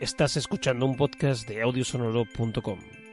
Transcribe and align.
Estás 0.00 0.36
escuchando 0.36 0.86
un 0.86 0.96
podcast 0.96 1.48
de 1.48 1.62
audiosonoro.com. 1.62 3.03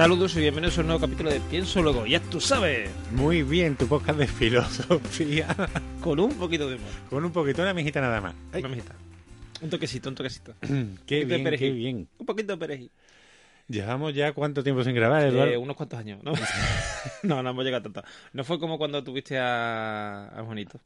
Saludos 0.00 0.34
y 0.34 0.40
bienvenidos 0.40 0.78
a 0.78 0.80
un 0.80 0.86
nuevo 0.86 1.02
capítulo 1.02 1.28
de 1.28 1.40
Pienso 1.40 1.82
Luego, 1.82 2.06
ya 2.06 2.22
tú 2.22 2.40
sabes. 2.40 2.90
Muy 3.12 3.42
bien, 3.42 3.76
tu 3.76 3.86
podcast 3.86 4.18
de 4.18 4.26
filosofía. 4.26 5.54
Con 6.00 6.18
un 6.18 6.32
poquito 6.38 6.70
de 6.70 6.76
humor. 6.76 6.88
Con 7.10 7.22
un 7.22 7.30
poquito, 7.30 7.60
una 7.60 7.74
mijita 7.74 8.00
nada 8.00 8.18
más. 8.18 8.34
Una 8.54 8.68
mijita. 8.70 8.94
Un 9.60 9.68
toquecito, 9.68 10.08
un 10.08 10.14
toquecito. 10.14 10.54
qué 11.06 11.26
bien, 11.26 11.44
qué 11.44 11.70
bien. 11.70 12.08
Un 12.16 12.24
poquito 12.24 12.54
de 12.54 12.58
perejil. 12.58 12.90
Llevamos 13.68 14.14
ya 14.14 14.32
cuánto 14.32 14.62
tiempo 14.62 14.82
sin 14.84 14.94
grabar, 14.94 15.22
Eduardo. 15.26 15.52
Eh, 15.52 15.58
unos 15.58 15.76
cuantos 15.76 15.98
años, 15.98 16.24
¿no? 16.24 16.32
no, 17.22 17.42
no 17.42 17.50
hemos 17.50 17.62
llegado 17.62 17.92
tanto. 17.92 18.02
No 18.32 18.42
fue 18.42 18.58
como 18.58 18.78
cuando 18.78 19.04
tuviste 19.04 19.38
a, 19.38 20.28
a 20.28 20.42
Juanito. 20.42 20.80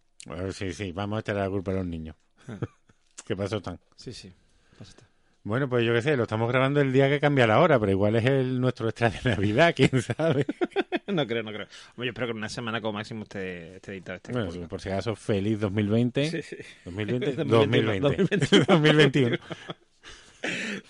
sí, 0.50 0.72
sí, 0.72 0.90
vamos 0.90 1.18
a 1.18 1.20
echar 1.20 1.36
la 1.36 1.48
culpa 1.48 1.70
a 1.70 1.74
los 1.74 1.86
niños. 1.86 2.16
Ah. 2.48 2.58
¿Qué 3.24 3.36
pasó 3.36 3.62
tan? 3.62 3.78
Sí, 3.94 4.12
sí, 4.12 4.32
pasó 4.76 4.92
tan. 4.94 5.13
Bueno, 5.44 5.68
pues 5.68 5.84
yo 5.84 5.92
qué 5.92 6.00
sé, 6.00 6.16
lo 6.16 6.22
estamos 6.22 6.48
grabando 6.48 6.80
el 6.80 6.90
día 6.90 7.06
que 7.10 7.20
cambia 7.20 7.46
la 7.46 7.60
hora, 7.60 7.78
pero 7.78 7.92
igual 7.92 8.16
es 8.16 8.24
el 8.24 8.58
nuestro 8.58 8.88
extra 8.88 9.10
de 9.10 9.20
Navidad, 9.28 9.74
quién 9.76 10.00
sabe. 10.00 10.46
no 11.06 11.26
creo, 11.26 11.42
no 11.42 11.52
creo. 11.52 11.66
yo 11.98 12.04
espero 12.04 12.28
que 12.28 12.30
en 12.30 12.38
una 12.38 12.48
semana 12.48 12.80
como 12.80 12.94
máximo 12.94 13.24
esté, 13.24 13.76
esté 13.76 13.92
editado 13.92 14.16
este 14.16 14.32
Bueno, 14.32 14.68
por 14.68 14.80
si 14.80 14.88
acaso, 14.88 15.14
feliz 15.14 15.60
2020. 15.60 16.30
Sí, 16.30 16.40
sí. 16.40 16.56
2020, 16.86 17.44
2020. 17.44 18.64
2021. 18.68 19.38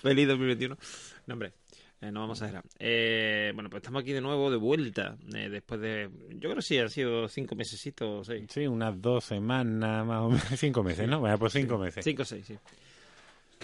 feliz 0.01 0.27
2021. 0.29 0.77
No, 1.27 1.33
hombre. 1.33 1.51
Eh, 1.99 2.11
no 2.11 2.21
vamos 2.21 2.41
a 2.41 2.45
dejar. 2.47 2.63
Eh, 2.79 3.51
bueno, 3.55 3.69
pues 3.69 3.81
estamos 3.81 4.03
aquí 4.03 4.13
de 4.13 4.21
nuevo, 4.21 4.49
de 4.51 4.57
vuelta, 4.57 5.17
eh, 5.33 5.49
después 5.49 5.81
de... 5.81 6.09
Yo 6.29 6.39
creo 6.39 6.55
que 6.55 6.61
sí, 6.61 6.77
han 6.77 6.89
sido 6.89 7.27
cinco 7.27 7.55
mesecitos, 7.55 8.27
seis. 8.27 8.45
Sí, 8.49 8.67
unas 8.67 9.01
dos 9.01 9.25
semanas, 9.25 10.05
más 10.05 10.21
o 10.21 10.29
menos, 10.29 10.45
cinco 10.57 10.81
meses, 10.81 11.09
¿no? 11.09 11.19
Bueno, 11.19 11.37
pues 11.37 11.51
cinco 11.51 11.77
meses. 11.77 12.05
Cinco 12.05 12.21
o 12.21 12.25
seis, 12.25 12.45
sí. 12.45 12.57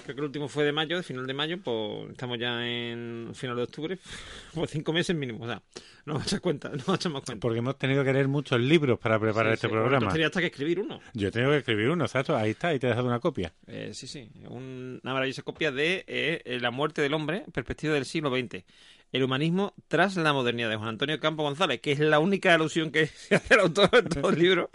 Creo 0.03 0.15
que 0.15 0.21
el 0.21 0.25
último 0.25 0.47
fue 0.47 0.63
de 0.63 0.71
mayo, 0.71 0.97
de 0.97 1.03
final 1.03 1.27
de 1.27 1.33
mayo, 1.33 1.59
pues 1.59 2.11
estamos 2.11 2.37
ya 2.39 2.65
en 2.65 3.31
final 3.33 3.55
de 3.55 3.63
octubre, 3.63 3.97
pues 4.53 4.71
cinco 4.71 4.93
meses 4.93 5.15
mínimo, 5.15 5.43
o 5.43 5.47
sea, 5.47 5.61
no 6.05 6.15
me 6.15 6.21
echas 6.23 6.39
cuenta, 6.39 6.69
no 6.69 6.83
me 6.87 6.95
echas 6.95 7.11
más 7.11 7.23
cuenta. 7.23 7.41
Porque 7.41 7.59
hemos 7.59 7.77
tenido 7.77 8.03
que 8.03 8.13
leer 8.13 8.27
muchos 8.27 8.59
libros 8.59 8.99
para 8.99 9.19
preparar 9.19 9.53
este 9.53 9.69
programa. 9.69 10.07
Yo 10.07 10.11
tenía 10.11 10.27
hasta 10.27 10.39
que 10.39 10.47
escribir 10.47 10.79
uno. 10.79 10.99
Yo 11.13 11.31
tengo 11.31 11.51
que 11.51 11.57
escribir 11.57 11.89
uno, 11.89 12.05
exacto, 12.05 12.35
ahí 12.35 12.51
está, 12.51 12.69
ahí 12.69 12.79
te 12.79 12.87
he 12.87 12.89
dejado 12.89 13.07
una 13.07 13.19
copia. 13.19 13.53
Eh, 13.67 13.91
sí, 13.93 14.07
sí, 14.07 14.29
una 14.49 15.13
maravillosa 15.13 15.43
copia 15.43 15.71
de 15.71 16.03
eh, 16.07 16.57
La 16.61 16.71
muerte 16.71 17.01
del 17.01 17.13
hombre, 17.13 17.45
perspectiva 17.53 17.93
del 17.93 18.05
siglo 18.05 18.29
XX. 18.29 18.63
El 19.11 19.23
humanismo 19.23 19.73
tras 19.89 20.15
la 20.15 20.31
modernidad 20.31 20.69
de 20.69 20.77
Juan 20.77 20.89
Antonio 20.89 21.19
Campo 21.19 21.43
González, 21.43 21.81
que 21.81 21.91
es 21.91 21.99
la 21.99 22.19
única 22.19 22.53
alusión 22.53 22.91
que 22.91 23.07
se 23.07 23.35
hace 23.35 23.55
el 23.55 23.59
autor 23.59 23.89
de 23.91 24.03
todo 24.03 24.29
el 24.29 24.39
libro, 24.39 24.69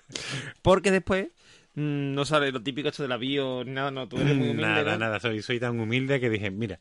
porque 0.62 0.90
después 0.90 1.28
Mm, 1.76 2.14
no 2.14 2.24
sale 2.24 2.50
lo 2.50 2.62
típico 2.62 2.88
esto 2.88 3.02
de 3.02 3.08
la 3.08 3.18
bio, 3.18 3.62
nada, 3.64 3.90
no, 3.90 4.08
tú 4.08 4.16
eres 4.16 4.34
muy 4.34 4.48
humilde. 4.48 4.62
Nada, 4.62 4.96
nada, 4.96 5.20
soy, 5.20 5.42
soy 5.42 5.60
tan 5.60 5.78
humilde 5.78 6.18
que 6.18 6.30
dije, 6.30 6.50
mira, 6.50 6.78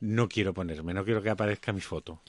no 0.00 0.26
quiero 0.26 0.54
ponerme, 0.54 0.94
no 0.94 1.04
quiero 1.04 1.22
que 1.22 1.28
aparezca 1.28 1.72
mi 1.72 1.82
foto. 1.82 2.22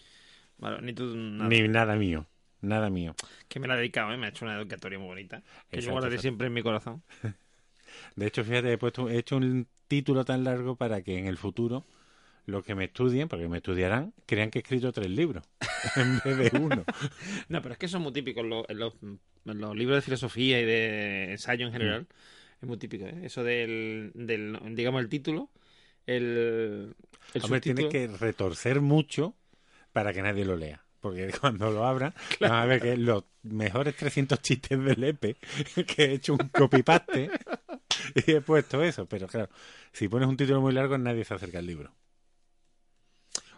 ni 0.81 0.93
tú, 0.93 1.15
nada. 1.15 1.49
Ni 1.49 1.67
nada 1.69 1.95
mío, 1.95 2.27
nada 2.59 2.89
mío. 2.89 3.15
Que 3.47 3.61
me 3.61 3.67
la 3.67 3.75
he 3.75 3.77
dedicado, 3.77 4.11
¿eh? 4.11 4.17
me 4.17 4.25
ha 4.25 4.29
hecho 4.29 4.43
una 4.43 4.57
educatoria 4.57 4.99
muy 4.99 5.07
bonita, 5.07 5.41
que 5.71 5.79
yo 5.79 5.91
guardaré 5.91 6.17
siempre 6.17 6.47
en 6.47 6.53
mi 6.53 6.61
corazón. 6.61 7.01
De 8.15 8.27
hecho, 8.27 8.43
fíjate, 8.43 8.73
he, 8.73 8.77
puesto, 8.77 9.09
he 9.09 9.17
hecho 9.17 9.37
un 9.37 9.67
título 9.87 10.25
tan 10.25 10.43
largo 10.43 10.75
para 10.75 11.01
que 11.01 11.17
en 11.17 11.25
el 11.25 11.37
futuro 11.37 11.85
los 12.45 12.65
que 12.65 12.75
me 12.75 12.85
estudien, 12.85 13.27
porque 13.27 13.47
me 13.47 13.57
estudiarán, 13.57 14.13
crean 14.25 14.49
que 14.49 14.59
he 14.59 14.61
escrito 14.61 14.91
tres 14.91 15.09
libros 15.09 15.43
en 15.95 16.19
vez 16.23 16.51
de 16.51 16.59
uno. 16.59 16.83
no, 17.49 17.61
pero 17.61 17.73
es 17.73 17.77
que 17.77 17.85
eso 17.85 17.97
es 17.97 18.03
muy 18.03 18.11
típico 18.11 18.41
en 18.41 18.49
los, 18.49 18.93
libros 19.53 19.97
de 19.97 20.01
filosofía 20.01 20.59
y 20.61 20.65
de 20.65 21.31
ensayo 21.31 21.65
en 21.65 21.71
general. 21.71 22.01
Mm. 22.01 22.63
Es 22.63 22.67
muy 22.67 22.77
típico, 22.77 23.05
¿eh? 23.05 23.21
Eso 23.23 23.43
del, 23.43 24.11
digamos, 24.71 25.01
el 25.01 25.09
título. 25.09 25.49
El, 26.05 26.95
el 27.33 27.43
Hombre, 27.43 27.61
tienes 27.61 27.85
que 27.85 28.07
retorcer 28.07 28.81
mucho 28.81 29.35
para 29.93 30.13
que 30.13 30.21
nadie 30.21 30.45
lo 30.45 30.57
lea. 30.57 30.83
Porque 30.99 31.31
cuando 31.41 31.71
lo 31.71 31.85
abran, 31.85 32.13
van 32.39 32.51
a 32.51 32.65
ver 32.65 32.81
que 32.81 32.97
los 32.97 33.23
mejores 33.43 33.95
300 33.95 34.41
chistes 34.41 34.83
del 34.83 35.03
EPE 35.03 35.37
que 35.87 36.05
he 36.05 36.13
hecho 36.13 36.33
un 36.33 36.49
copy-paste 36.49 37.31
y 38.15 38.31
he 38.31 38.41
puesto 38.41 38.83
eso. 38.83 39.05
Pero 39.05 39.27
claro, 39.27 39.49
si 39.93 40.07
pones 40.07 40.27
un 40.27 40.37
título 40.37 40.61
muy 40.61 40.73
largo, 40.73 40.97
nadie 40.97 41.23
se 41.23 41.33
acerca 41.33 41.59
al 41.59 41.65
libro. 41.65 41.93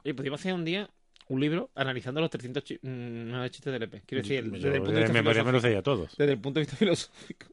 Oye, 0.04 0.14
podríamos 0.14 0.40
hacer 0.40 0.54
un 0.54 0.66
día 0.66 0.90
un 1.32 1.40
libro 1.40 1.72
analizando 1.76 2.20
los 2.20 2.30
300 2.30 2.64
mm, 2.82 3.46
chistes 3.46 3.72
del 3.72 3.84
EP. 3.84 4.04
Quiero 4.06 4.22
decir, 4.22 4.52
desde 4.52 4.76
el 4.76 4.82
punto 4.82 4.92
de 4.92 5.00
vista 5.00 5.14
filosófico. 5.14 5.82
todos. 5.82 6.18
Desde 6.18 6.34
el 6.34 6.40
punto 6.40 6.60
de 6.60 6.66
vista 6.66 6.76
filosófico. 6.76 7.46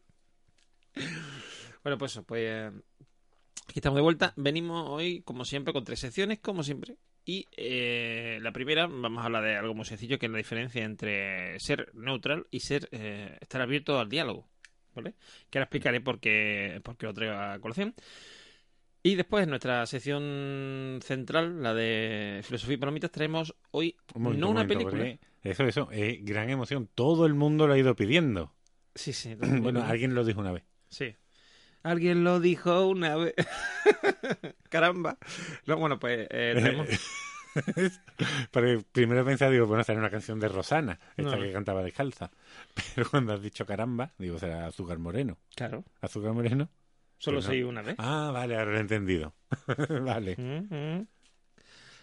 bueno, 1.84 1.96
pues 1.96 2.12
eso, 2.12 2.24
pues 2.24 2.42
eh, 2.44 2.70
aquí 3.68 3.78
estamos 3.78 3.96
de 3.96 4.02
vuelta. 4.02 4.32
Venimos 4.34 4.88
hoy, 4.88 5.22
como 5.22 5.44
siempre, 5.44 5.72
con 5.72 5.84
tres 5.84 6.00
secciones, 6.00 6.40
como 6.40 6.64
siempre. 6.64 6.96
Y 7.24 7.46
eh, 7.56 8.40
la 8.42 8.50
primera, 8.50 8.88
vamos 8.88 9.22
a 9.22 9.26
hablar 9.26 9.44
de 9.44 9.56
algo 9.56 9.74
muy 9.74 9.84
sencillo, 9.84 10.18
que 10.18 10.26
es 10.26 10.32
la 10.32 10.38
diferencia 10.38 10.82
entre 10.84 11.60
ser 11.60 11.94
neutral 11.94 12.48
y 12.50 12.60
ser 12.60 12.88
eh, 12.90 13.38
estar 13.40 13.60
abierto 13.60 14.00
al 14.00 14.08
diálogo. 14.08 14.48
¿Vale? 14.96 15.14
Que 15.50 15.58
ahora 15.58 15.66
explicaré 15.66 16.00
por 16.00 16.18
qué, 16.18 16.80
por 16.82 16.96
qué 16.96 17.06
lo 17.06 17.14
traigo 17.14 17.36
a 17.36 17.60
colación. 17.60 17.94
Y 19.02 19.14
después, 19.14 19.44
en 19.44 19.50
nuestra 19.50 19.86
sección 19.86 20.98
central, 21.02 21.62
la 21.62 21.72
de 21.72 22.40
Filosofía 22.42 22.74
y 22.74 22.78
Palomitas, 22.78 23.10
traemos 23.10 23.54
hoy 23.70 23.96
no 24.14 24.50
una 24.50 24.66
película. 24.66 25.16
Eso, 25.42 25.64
eso, 25.64 25.88
es 25.92 26.24
gran 26.24 26.50
emoción. 26.50 26.88
Todo 26.94 27.24
el 27.26 27.34
mundo 27.34 27.66
lo 27.66 27.74
ha 27.74 27.78
ido 27.78 27.94
pidiendo. 27.94 28.52
Sí, 28.94 29.12
sí. 29.12 29.34
bueno, 29.62 29.84
alguien 29.84 30.14
lo 30.14 30.24
dijo 30.24 30.40
una 30.40 30.52
vez. 30.52 30.64
Sí. 30.88 31.14
Alguien 31.82 32.24
lo 32.24 32.40
dijo 32.40 32.86
una 32.86 33.16
vez. 33.16 33.34
Caramba. 34.68 35.16
bueno, 35.66 35.98
pues 35.98 36.26
eh, 36.30 36.54
traemos... 36.58 36.88
primero 38.92 39.24
pensaba, 39.24 39.50
digo, 39.50 39.66
bueno, 39.66 39.84
será 39.84 39.98
una 39.98 40.10
canción 40.10 40.38
de 40.38 40.48
Rosana, 40.48 40.98
esta 41.16 41.38
que 41.38 41.52
cantaba 41.52 41.82
descalza. 41.82 42.30
Pero 42.94 43.08
cuando 43.10 43.32
has 43.32 43.42
dicho 43.42 43.64
caramba, 43.64 44.12
digo, 44.18 44.38
será 44.38 44.66
Azúcar 44.66 44.98
Moreno. 44.98 45.38
Claro. 45.54 45.84
Azúcar 46.00 46.32
Moreno. 46.32 46.68
Solo 47.18 47.42
se 47.42 47.64
una 47.64 47.82
vez. 47.82 47.96
Ah, 47.98 48.30
vale, 48.32 48.56
ahora 48.56 48.72
lo 48.72 48.76
he 48.78 48.80
entendido. 48.80 49.34
vale. 50.02 50.36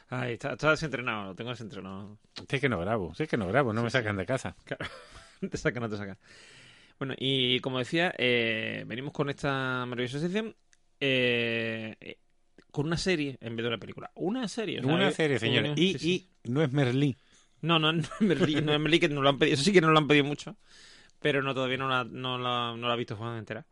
Ahí 0.10 0.34
está, 0.34 0.54
está 0.54 0.72
desentrenado, 0.72 1.30
lo 1.30 1.36
tengo 1.36 1.50
desentrenado. 1.50 2.20
Sí 2.48 2.60
que 2.60 2.70
no 2.70 2.80
grabo, 2.80 3.16
sí 3.16 3.26
que 3.26 3.38
no 3.38 3.48
grabo, 3.48 3.74
no 3.74 3.82
me 3.82 3.90
sacan 3.90 4.18
de 4.18 4.26
casa. 4.26 4.56
Claro. 4.64 4.86
te 5.50 5.58
sacan, 5.58 5.84
no 5.84 5.90
te 5.90 5.98
sacan. 5.98 6.18
Bueno, 7.00 7.16
y 7.18 7.60
como 7.60 7.80
decía, 7.80 8.14
eh, 8.18 8.84
venimos 8.88 9.14
con 9.14 9.30
esta 9.30 9.86
maravillosa 9.86 10.20
sección 10.20 10.56
eh, 11.00 11.96
eh, 12.00 12.18
con 12.72 12.86
una 12.86 12.98
serie 12.98 13.38
en 13.42 13.56
vez 13.56 13.64
de 13.64 13.68
una 13.70 13.78
película. 13.78 14.12
Una 14.16 14.48
serie. 14.48 14.80
una 14.82 15.12
serie, 15.12 15.40
señores. 15.40 15.74
Y, 15.76 15.98
y 16.10 16.30
no 16.50 16.62
es 16.62 16.72
Merlí. 16.72 17.18
No, 17.62 17.80
no, 17.80 17.92
no 17.94 18.02
es 18.02 18.22
Merlí, 18.22 18.62
no 18.62 18.74
es 18.74 18.80
Merlí 18.80 19.00
que 19.00 19.10
nos 19.10 19.24
lo 19.24 19.30
han 19.30 19.38
pedido. 19.38 19.56
Eso 19.56 19.64
sí 19.64 19.74
que 19.74 19.82
nos 19.82 19.92
lo 19.92 19.98
han 19.98 20.08
pedido 20.08 20.26
mucho. 20.26 20.56
Pero 21.20 21.42
no, 21.42 21.54
todavía 21.54 21.78
no 21.78 21.90
la, 21.90 22.04
no 22.04 22.38
la, 22.38 22.76
no 22.78 22.88
la 22.88 22.94
ha 22.94 22.98
visto 22.98 23.16
Juan 23.16 23.38
entera. 23.38 23.66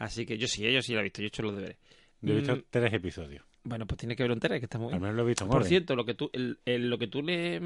Así 0.00 0.24
que 0.24 0.38
yo 0.38 0.48
sí, 0.48 0.66
ellos 0.66 0.86
sí 0.86 0.94
la 0.94 1.00
he 1.00 1.04
visto, 1.04 1.20
yo 1.20 1.26
he 1.26 1.28
hecho 1.28 1.42
los 1.42 1.54
deberes. 1.54 1.76
Yo 2.22 2.32
he 2.32 2.36
visto 2.38 2.56
mm, 2.56 2.62
tres 2.70 2.92
episodios. 2.94 3.44
Bueno, 3.64 3.86
pues 3.86 3.98
tiene 3.98 4.16
que 4.16 4.22
verlo 4.22 4.32
entera, 4.32 4.58
que 4.58 4.64
está 4.64 4.78
muy 4.78 4.88
bien. 4.88 4.94
Al 4.94 5.00
menos 5.02 5.16
lo 5.16 5.22
he 5.22 5.26
visto 5.26 5.46
Por 5.46 5.64
cierto, 5.64 5.94
lo 5.94 6.06
que 6.06 6.14
tú, 6.14 6.30
el, 6.32 6.56
lo 6.88 6.96
que 6.98 7.06
tú 7.06 7.22
le... 7.22 7.56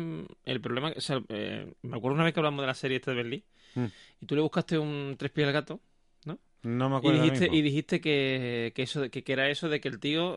El 0.44 0.61
problema... 0.61 0.93
O 0.97 1.00
sea, 1.00 1.23
eh, 1.29 1.73
me 1.82 1.97
acuerdo 1.97 2.17
una 2.17 2.25
vez 2.25 2.35
que 2.35 2.41
hablamos 2.41 2.61
de 2.61 2.67
la 2.67 2.75
serie 2.75 2.97
esta 2.97 3.12
de 3.12 3.19
Berlín, 3.19 3.44
mm. 3.76 3.85
y 4.20 4.26
tú 4.26 4.35
le 4.35 4.43
buscaste 4.43 4.76
un 4.76 5.14
tres 5.17 5.31
pies 5.31 5.47
al 5.47 5.53
gato, 5.53 5.81
¿no? 6.25 6.41
No 6.64 6.91
me 6.91 6.97
acuerdo. 6.97 7.25
Y 7.25 7.31
dijiste, 7.31 7.56
y 7.56 7.62
dijiste 7.62 8.00
que, 8.00 8.73
que, 8.75 8.82
eso, 8.82 9.08
que, 9.08 9.23
que, 9.23 9.32
era 9.32 9.49
eso 9.49 9.69
de 9.69 9.81
que 9.81 9.87
el 9.87 10.00
tío 10.00 10.35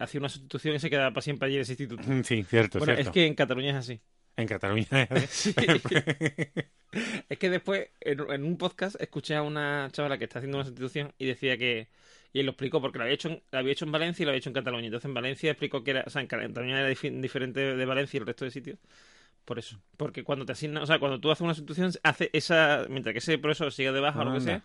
hacía 0.00 0.18
una 0.18 0.28
sustitución 0.28 0.74
y 0.74 0.80
se 0.80 0.90
quedaba 0.90 1.10
para 1.10 1.22
siempre 1.22 1.46
allí 1.46 1.54
en 1.54 1.62
ese 1.62 1.74
instituto. 1.74 2.02
Sí, 2.24 2.42
cierto, 2.42 2.80
bueno, 2.80 2.94
es 2.94 3.10
que 3.10 3.26
en 3.26 3.36
Cataluña 3.36 3.70
es 3.70 3.76
así. 3.76 4.00
En 4.36 4.46
Cataluña 4.46 4.86
es 5.10 5.54
es 7.28 7.38
que 7.38 7.50
después, 7.50 7.88
en, 8.00 8.44
un 8.44 8.56
podcast, 8.56 9.00
escuché 9.00 9.34
a 9.36 9.42
una 9.42 9.88
chavala 9.92 10.18
que 10.18 10.24
está 10.24 10.38
haciendo 10.38 10.58
una 10.58 10.64
sustitución 10.64 11.12
y 11.18 11.26
decía 11.26 11.56
que. 11.56 11.88
Y 12.32 12.40
él 12.40 12.46
lo 12.46 12.52
explicó 12.52 12.80
porque 12.80 12.98
lo 12.98 13.04
había 13.04 13.14
hecho 13.14 13.28
en, 13.28 13.42
lo 13.50 13.58
había 13.58 13.72
hecho 13.72 13.84
en 13.84 13.92
Valencia 13.92 14.22
y 14.22 14.24
lo 14.24 14.30
había 14.30 14.38
hecho 14.38 14.50
en 14.50 14.54
Cataluña. 14.54 14.86
Entonces 14.86 15.08
en 15.08 15.14
Valencia 15.14 15.50
explicó 15.50 15.82
que 15.82 15.92
era. 15.92 16.04
O 16.06 16.10
sea, 16.10 16.22
en 16.22 16.28
Cataluña 16.28 16.80
era 16.80 16.88
diferente 16.88 17.76
de 17.76 17.84
Valencia 17.84 18.18
y 18.18 18.20
el 18.20 18.26
resto 18.26 18.44
de 18.44 18.50
sitios. 18.50 18.78
Por 19.44 19.58
eso. 19.58 19.80
Porque 19.96 20.22
cuando 20.22 20.44
te 20.44 20.52
asigna. 20.52 20.82
O 20.82 20.86
sea, 20.86 20.98
cuando 20.98 21.20
tú 21.20 21.30
haces 21.30 21.42
una 21.42 21.54
sustitución, 21.54 21.92
hace 22.02 22.30
esa. 22.32 22.86
Mientras 22.88 23.12
que 23.12 23.18
ese 23.18 23.38
profesor 23.38 23.72
siga 23.72 23.92
debajo 23.92 24.20
o 24.20 24.24
lo 24.24 24.34
que 24.34 24.40
sea. 24.40 24.64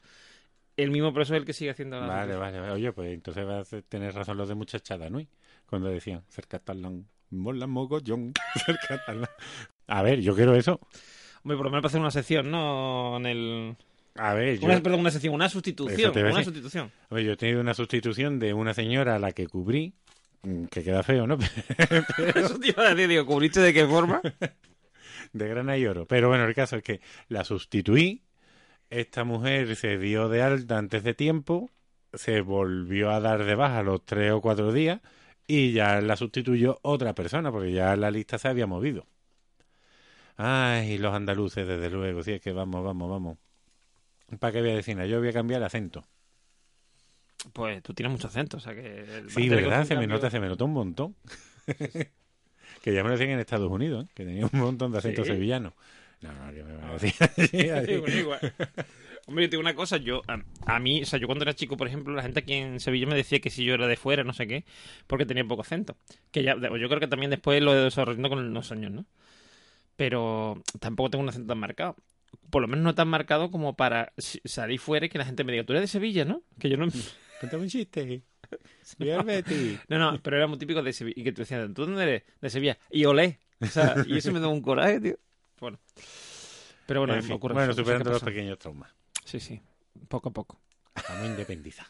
El 0.78 0.92
mismo 0.92 1.14
profesor 1.14 1.38
es 1.38 1.42
el 1.42 1.46
que 1.46 1.54
sigue 1.54 1.72
haciendo 1.72 2.00
la 2.02 2.06
Vale, 2.06 2.36
vale, 2.36 2.60
Oye, 2.70 2.92
pues 2.92 3.14
entonces 3.14 3.46
vas 3.46 3.72
a 3.72 3.82
tener 3.82 4.14
razón 4.14 4.36
los 4.36 4.50
de 4.50 4.56
muchachada, 4.56 5.10
¿no? 5.10 5.26
Cuando 5.68 5.88
decían 5.88 6.24
ser 6.28 6.48
catalán 6.48 7.08
Mola 7.30 7.68
mogollón. 7.68 8.34
A 9.88 10.02
ver, 10.02 10.22
yo 10.22 10.36
quiero 10.36 10.56
eso. 10.56 10.80
Hombre, 11.44 11.58
por 11.58 11.66
lo 11.66 11.70
menos 11.70 11.82
para 11.84 11.88
hacer 11.88 12.02
una 12.02 12.12
sección, 12.12 12.50
¿no? 12.50 13.18
En 13.18 13.26
el... 13.26 13.76
A 14.16 14.34
ver, 14.34 14.58
yo, 14.60 14.66
Una, 14.66 14.82
perdón, 14.82 15.02
una 15.02 15.12
sección, 15.12 15.34
una 15.34 15.50
sustitución. 15.50 16.12
Una 16.18 16.44
sustitución. 16.44 16.92
a 17.10 17.16
ver, 17.16 17.26
yo 17.26 17.34
he 17.34 17.38
tenido 17.38 17.60
una 17.60 17.74
sustitución 17.74 18.40
de 18.40 18.54
una 18.54 18.74
señora 18.74 19.16
a 19.16 19.20
la 19.20 19.34
que 19.34 19.46
cubrí, 19.46 19.94
mm, 20.44 20.66
que 20.66 20.84
queda 20.84 21.04
feo, 21.04 21.28
¿no? 21.28 21.38
Eso 22.36 22.58
te 22.58 22.70
iba 22.70 22.84
a 22.84 22.90
decir, 22.96 23.10
digo, 23.10 23.26
¿cubriste 23.26 23.60
de 23.60 23.74
qué 23.74 23.86
forma? 23.86 24.22
de 25.34 25.48
grana 25.48 25.78
y 25.78 25.86
oro. 25.86 26.08
Pero 26.08 26.30
bueno, 26.30 26.46
el 26.46 26.56
caso 26.56 26.78
es 26.78 26.84
que 26.84 27.02
la 27.28 27.44
sustituí. 27.44 28.24
Esta 28.90 29.24
mujer 29.24 29.76
se 29.76 29.98
dio 29.98 30.30
de 30.30 30.42
alta 30.42 30.78
antes 30.78 31.04
de 31.04 31.14
tiempo, 31.14 31.70
se 32.14 32.42
volvió 32.42 33.12
a 33.12 33.20
dar 33.20 33.44
de 33.44 33.56
baja 33.56 33.84
los 33.84 34.06
tres 34.06 34.32
o 34.32 34.42
cuatro 34.42 34.72
días 34.72 35.02
y 35.48 35.72
ya 35.74 36.02
la 36.02 36.16
sustituyó 36.16 36.80
otra 36.82 37.14
persona, 37.16 37.52
porque 37.52 37.72
ya 37.72 37.96
la 37.96 38.12
lista 38.12 38.38
se 38.38 38.48
había 38.48 38.68
movido. 38.68 39.06
Ay, 40.38 40.98
los 40.98 41.14
andaluces, 41.14 41.66
desde 41.68 41.90
luego, 41.90 42.22
sí, 42.24 42.34
es 42.34 42.42
que 42.42 42.52
vamos, 42.52 42.84
vamos, 42.84 43.10
vamos. 43.10 43.38
¿Para 44.40 44.52
qué 44.54 44.62
voy 44.62 44.72
a 44.72 44.76
decir 44.76 44.96
nada? 44.96 45.08
Yo 45.08 45.20
voy 45.20 45.30
a 45.30 45.34
cambiar 45.34 45.64
acento. 45.64 46.04
Pues 47.54 47.82
tú 47.84 47.94
tienes 47.94 48.12
mucho 48.12 48.28
acento, 48.28 48.58
o 48.58 48.60
sea 48.60 48.74
que... 48.74 49.02
el 49.18 49.30
Sí, 49.30 49.48
¿verdad? 49.50 49.86
Se 49.86 49.96
me 49.96 50.08
nota, 50.08 50.30
se 50.30 50.40
me 50.40 50.48
nota 50.48 50.64
un 50.64 50.74
montón. 50.74 51.16
que 52.82 52.94
ya 52.94 53.04
me 53.04 53.10
lo 53.10 53.12
decían 53.12 53.30
en 53.32 53.40
Estados 53.40 53.72
Unidos, 53.72 54.06
¿eh? 54.06 54.12
que 54.14 54.26
tenía 54.26 54.46
un 54.52 54.60
montón 54.60 54.92
de 54.92 54.98
acento 54.98 55.24
Sí. 55.24 55.30
sevillano. 55.32 55.74
No, 56.22 56.34
no, 56.34 56.52
que 56.52 56.64
me 56.64 56.76
van 56.76 56.90
a 56.90 56.94
decir 56.94 57.14
así, 57.20 57.70
así. 57.70 57.86
Sí, 57.94 57.98
bueno, 57.98 58.16
igual. 58.18 58.54
Hombre, 59.28 59.46
yo 59.46 59.50
te 59.50 59.52
digo 59.56 59.62
una 59.62 59.74
cosa, 59.74 59.98
yo 59.98 60.22
a, 60.28 60.40
a 60.68 60.80
mí, 60.80 61.02
o 61.02 61.06
sea, 61.06 61.18
yo 61.20 61.26
cuando 61.26 61.44
era 61.44 61.56
chico, 61.56 61.78
por 61.78 61.88
ejemplo, 61.88 62.14
la 62.14 62.22
gente 62.22 62.42
aquí 62.42 62.54
en 62.54 62.80
Sevilla 62.80 63.08
me 63.08 63.16
decía 63.16 63.40
que 63.40 63.50
si 63.50 63.64
yo 63.64 63.74
era 63.74 63.88
de 63.88 63.98
fuera, 63.98 64.24
no 64.24 64.34
sé 64.34 64.48
qué, 64.48 64.66
porque 65.08 65.26
tenía 65.26 65.44
poco 65.46 65.64
acento. 65.64 65.98
Que 66.32 66.44
ya, 66.44 66.56
yo 66.56 66.70
creo 66.88 67.00
que 67.00 67.08
también 67.08 67.32
después 67.32 67.62
lo 67.62 67.74
he 67.74 67.78
desarrollado 67.78 68.30
con 68.30 68.54
los 68.54 68.72
años, 68.72 68.92
¿no? 68.92 69.06
Pero 69.96 70.62
tampoco 70.80 71.10
tengo 71.10 71.24
un 71.24 71.30
acento 71.30 71.48
tan 71.48 71.58
marcado. 71.58 71.96
Por 72.50 72.62
lo 72.62 72.68
menos 72.68 72.84
no 72.84 72.94
tan 72.94 73.08
marcado 73.08 73.50
como 73.50 73.76
para 73.76 74.14
salir 74.18 74.80
fuera 74.80 75.06
y 75.06 75.10
que 75.10 75.18
la 75.18 75.26
gente 75.26 75.44
me 75.44 75.54
diga, 75.54 75.64
tú 75.64 75.74
eres 75.74 75.84
de 75.84 75.88
Sevilla, 75.88 76.26
¿no? 76.26 76.44
Que 76.60 76.70
yo 76.70 76.78
no... 76.78 76.88
Cuéntame 77.40 77.64
un 77.64 77.70
chiste. 77.70 78.22
No, 79.88 79.98
no, 79.98 80.22
pero 80.22 80.38
era 80.38 80.46
muy 80.46 80.60
típico 80.60 80.84
de 80.84 80.94
Sevilla. 80.94 81.20
Y 81.20 81.24
que 81.24 81.32
te 81.32 81.42
decían, 81.42 81.74
¿tú 81.74 81.86
dónde 81.86 82.04
eres? 82.04 82.24
De 82.42 82.50
Sevilla. 82.52 82.78
Y 82.92 83.06
olé. 83.06 83.40
O 83.60 83.66
sea, 83.66 83.96
y 84.08 84.18
eso 84.18 84.32
me 84.32 84.40
da 84.40 84.48
un 84.48 84.62
coraje, 84.62 85.00
tío. 85.00 85.18
Bueno. 85.60 85.80
Pero 86.86 87.00
bueno, 87.00 87.14
En 87.14 87.20
me 87.20 87.24
fin, 87.24 87.36
ocurre 87.36 87.56
bueno, 87.56 87.74
superando 87.74 88.06
que 88.06 88.14
los 88.14 88.24
pequeños 88.24 88.60
traumas. 88.60 88.94
Sí, 89.26 89.40
sí. 89.40 89.62
Poco 90.08 90.30
a 90.30 90.34
poco. 90.34 90.62
Vamos 91.10 91.24
a 91.24 91.26
independizar. 91.28 91.88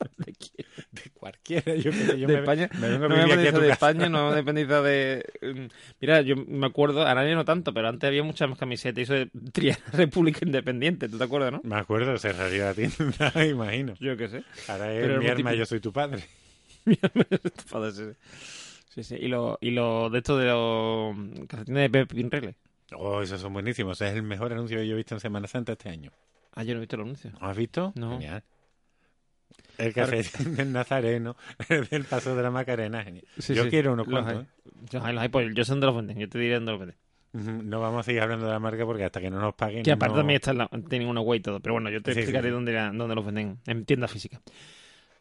¿De 0.18 0.32
quién? 0.32 0.66
De 0.90 1.10
cualquiera. 1.12 1.74
Yo, 1.76 1.90
que 1.90 2.06
sé, 2.06 2.18
yo 2.18 2.26
de 2.26 2.34
me, 2.34 2.40
España. 2.40 2.68
me 2.80 2.88
vengo 2.88 3.08
no 3.08 3.16
me 3.16 3.52
tu 3.52 3.60
de. 3.60 3.70
España, 3.70 4.08
no 4.08 4.30
me 4.30 4.36
dependiza 4.36 4.82
de... 4.82 5.24
mm, 5.42 5.66
Mira, 6.00 6.22
yo 6.22 6.34
me 6.36 6.66
acuerdo, 6.66 7.06
ahora 7.06 7.28
ya 7.28 7.34
no 7.34 7.44
tanto, 7.44 7.72
pero 7.72 7.88
antes 7.88 8.08
había 8.08 8.22
muchas 8.24 8.48
más 8.48 8.58
camisetas 8.58 8.98
y 8.98 9.02
eso 9.02 9.14
de 9.14 9.30
Triana 9.52 9.78
República 9.92 10.40
Independiente, 10.42 11.08
¿tú 11.08 11.18
te 11.18 11.24
acuerdas, 11.24 11.52
no? 11.52 11.60
Me 11.62 11.76
acuerdo, 11.76 12.18
cerraría 12.18 12.66
la 12.66 12.74
tienda, 12.74 13.32
imagino. 13.46 13.94
Yo 14.00 14.16
qué 14.16 14.28
sé. 14.28 14.44
Ahora 14.68 14.92
es 14.92 15.02
Pero 15.02 15.20
mi 15.20 15.28
arma, 15.28 15.54
yo 15.54 15.66
soy 15.66 15.80
tu 15.80 15.92
padre. 15.92 16.24
Joder, 17.70 17.92
sí, 17.92 18.04
sí. 18.04 18.16
Sí, 18.94 19.04
sí. 19.04 19.16
Y 19.18 19.28
lo, 19.28 19.56
y 19.60 19.70
lo 19.70 20.10
de 20.10 20.18
esto 20.18 20.36
de 20.36 20.46
los 20.48 21.16
calcetines 21.48 21.82
de 21.84 21.90
Pepe 21.90 22.14
Pinrele. 22.14 22.56
Oh, 22.96 23.22
esos 23.22 23.40
son 23.40 23.52
buenísimos. 23.52 24.00
Es 24.00 24.14
el 24.14 24.22
mejor 24.22 24.52
anuncio 24.52 24.78
que 24.78 24.86
yo 24.86 24.94
he 24.94 24.96
visto 24.96 25.14
en 25.14 25.20
Semana 25.20 25.46
Santa 25.48 25.72
este 25.72 25.88
año. 25.88 26.10
Ah, 26.54 26.62
yo 26.64 26.74
no 26.74 26.78
he 26.78 26.80
visto 26.80 26.96
el 26.96 27.02
anuncio. 27.02 27.30
¿No 27.40 27.48
has 27.48 27.56
visto? 27.56 27.92
No. 27.96 28.12
Genial. 28.12 28.42
El 29.78 29.92
café 29.94 30.22
del 30.50 30.72
Nazareno, 30.72 31.36
el 31.68 31.86
del 31.90 32.04
Paso 32.04 32.34
de 32.36 32.42
la 32.42 32.50
Macarena. 32.50 33.04
Sí, 33.38 33.54
yo 33.54 33.64
sí. 33.64 33.70
quiero 33.70 33.92
unos 33.94 34.06
Los 34.06 34.22
cuantos. 34.22 34.44
hay. 34.44 34.92
Los 34.92 35.04
hay, 35.04 35.14
los 35.14 35.22
hay, 35.22 35.28
pues 35.28 35.54
yo 35.54 35.64
sé 35.64 35.72
dónde 35.72 35.86
los 35.86 35.96
venden. 35.96 36.18
Yo 36.18 36.28
te 36.28 36.38
diré 36.38 36.54
dónde 36.54 36.72
los 36.72 36.80
venden. 36.80 36.96
¿eh? 37.34 37.62
No 37.64 37.80
vamos 37.80 38.00
a 38.00 38.02
seguir 38.02 38.20
hablando 38.20 38.44
de 38.46 38.52
la 38.52 38.58
marca 38.58 38.84
porque 38.84 39.04
hasta 39.04 39.20
que 39.20 39.30
no 39.30 39.40
nos 39.40 39.54
paguen. 39.54 39.82
Que 39.82 39.92
aparte 39.92 40.12
no- 40.14 40.20
también 40.20 40.36
está 40.36 40.50
en 40.50 40.58
la- 40.58 40.68
tienen 40.88 41.08
una 41.08 41.20
web 41.22 41.38
y 41.38 41.42
todo. 41.42 41.60
Pero 41.60 41.72
bueno, 41.74 41.88
yo 41.90 42.02
te 42.02 42.12
Sí, 42.12 42.20
explicaré. 42.20 42.50
Dónde, 42.50 42.72
dónde 42.74 43.14
los 43.14 43.24
venden 43.24 43.58
en 43.66 43.84
tienda 43.86 44.08
física. 44.08 44.40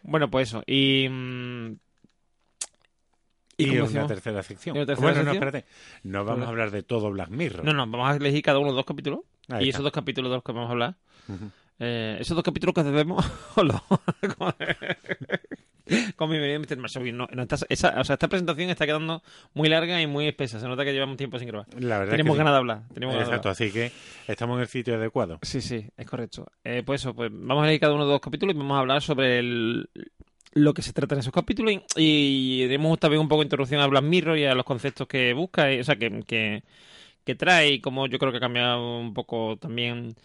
Bueno, 0.03 0.29
pues 0.29 0.49
eso. 0.49 0.63
Y. 0.67 1.07
mm, 1.09 1.75
Y, 3.63 3.79
una 3.79 4.07
tercera 4.07 4.43
sección. 4.43 4.75
¿Y 4.75 4.79
una 4.79 4.85
tercera 4.85 5.11
bueno, 5.13 5.23
no, 5.23 5.31
espérate. 5.33 5.65
No 6.03 6.25
vamos 6.25 6.45
a 6.45 6.49
hablar 6.49 6.71
de 6.71 6.83
todo 6.83 7.11
Black 7.11 7.29
Mirror. 7.29 7.65
No, 7.65 7.73
no, 7.73 7.87
vamos 7.87 8.11
a 8.11 8.15
elegir 8.15 8.41
cada 8.41 8.59
uno 8.59 8.69
de 8.69 8.75
dos 8.75 8.85
capítulos. 8.85 9.21
Ahí 9.49 9.65
y 9.65 9.69
está. 9.69 9.77
esos 9.77 9.83
dos 9.83 9.93
capítulos 9.93 10.31
de 10.31 10.35
los 10.37 10.43
que 10.43 10.51
vamos 10.51 10.69
a 10.69 10.71
hablar. 10.71 10.95
Eh, 11.79 12.17
esos 12.19 12.35
dos 12.35 12.43
capítulos 12.43 12.73
que 12.75 12.83
debemos. 12.83 13.25
Con 16.15 16.29
mi 16.29 16.37
bienvenido, 16.37 16.61
Mr. 16.61 16.77
Marshall. 16.77 17.17
No, 17.17 17.27
no, 17.33 17.41
esta, 17.41 17.57
esa, 17.67 17.99
o 17.99 18.03
sea, 18.03 18.13
esta 18.13 18.27
presentación 18.27 18.69
está 18.69 18.85
quedando 18.85 19.21
muy 19.53 19.67
larga 19.67 20.01
y 20.01 20.07
muy 20.07 20.27
espesa. 20.27 20.59
Se 20.59 20.67
nota 20.67 20.85
que 20.85 20.93
llevamos 20.93 21.17
tiempo 21.17 21.37
sin 21.39 21.47
grabar. 21.49 21.67
La 21.79 21.99
verdad 21.99 22.11
Tenemos 22.11 22.33
que 22.33 22.35
sí. 22.35 22.37
ganas 22.37 22.53
de 22.53 22.57
hablar. 22.57 22.81
Tenemos 22.93 23.15
ganas 23.15 23.29
de 23.29 23.35
Exacto, 23.35 23.49
hablar. 23.49 23.67
así 23.67 23.71
que 23.71 23.91
estamos 24.31 24.55
en 24.57 24.61
el 24.61 24.67
sitio 24.67 24.95
adecuado. 24.95 25.39
Sí, 25.41 25.61
sí, 25.61 25.85
es 25.97 26.07
correcto. 26.07 26.47
Eh, 26.63 26.83
pues 26.85 27.01
eso, 27.01 27.13
pues 27.13 27.29
vamos 27.33 27.63
a 27.63 27.67
leer 27.67 27.79
cada 27.79 27.93
uno 27.93 28.05
de 28.05 28.11
los 28.11 28.21
capítulos 28.21 28.55
y 28.55 28.57
vamos 28.57 28.77
a 28.77 28.79
hablar 28.79 29.01
sobre 29.01 29.39
el- 29.39 29.89
lo 30.53 30.73
que 30.73 30.81
se 30.81 30.93
trata 30.93 31.15
en 31.15 31.19
esos 31.19 31.33
capítulos 31.33 31.73
y, 31.95 32.59
y 32.61 32.63
haremos 32.65 32.99
también 32.99 33.21
un 33.21 33.27
poco 33.29 33.41
de 33.41 33.45
introducción 33.45 33.81
a 33.81 33.87
Black 33.87 34.03
Mirror 34.03 34.37
y 34.37 34.45
a 34.45 34.55
los 34.55 34.65
conceptos 34.65 35.07
que 35.07 35.33
busca, 35.33 35.71
y- 35.73 35.79
o 35.79 35.83
sea, 35.83 35.95
que, 35.97 36.23
que, 36.27 36.63
que 37.23 37.35
trae 37.35 37.71
y 37.73 37.79
cómo 37.81 38.07
yo 38.07 38.19
creo 38.19 38.31
que 38.31 38.37
ha 38.37 38.41
cambiado 38.41 38.99
un 38.99 39.13
poco 39.13 39.57
también 39.57 40.15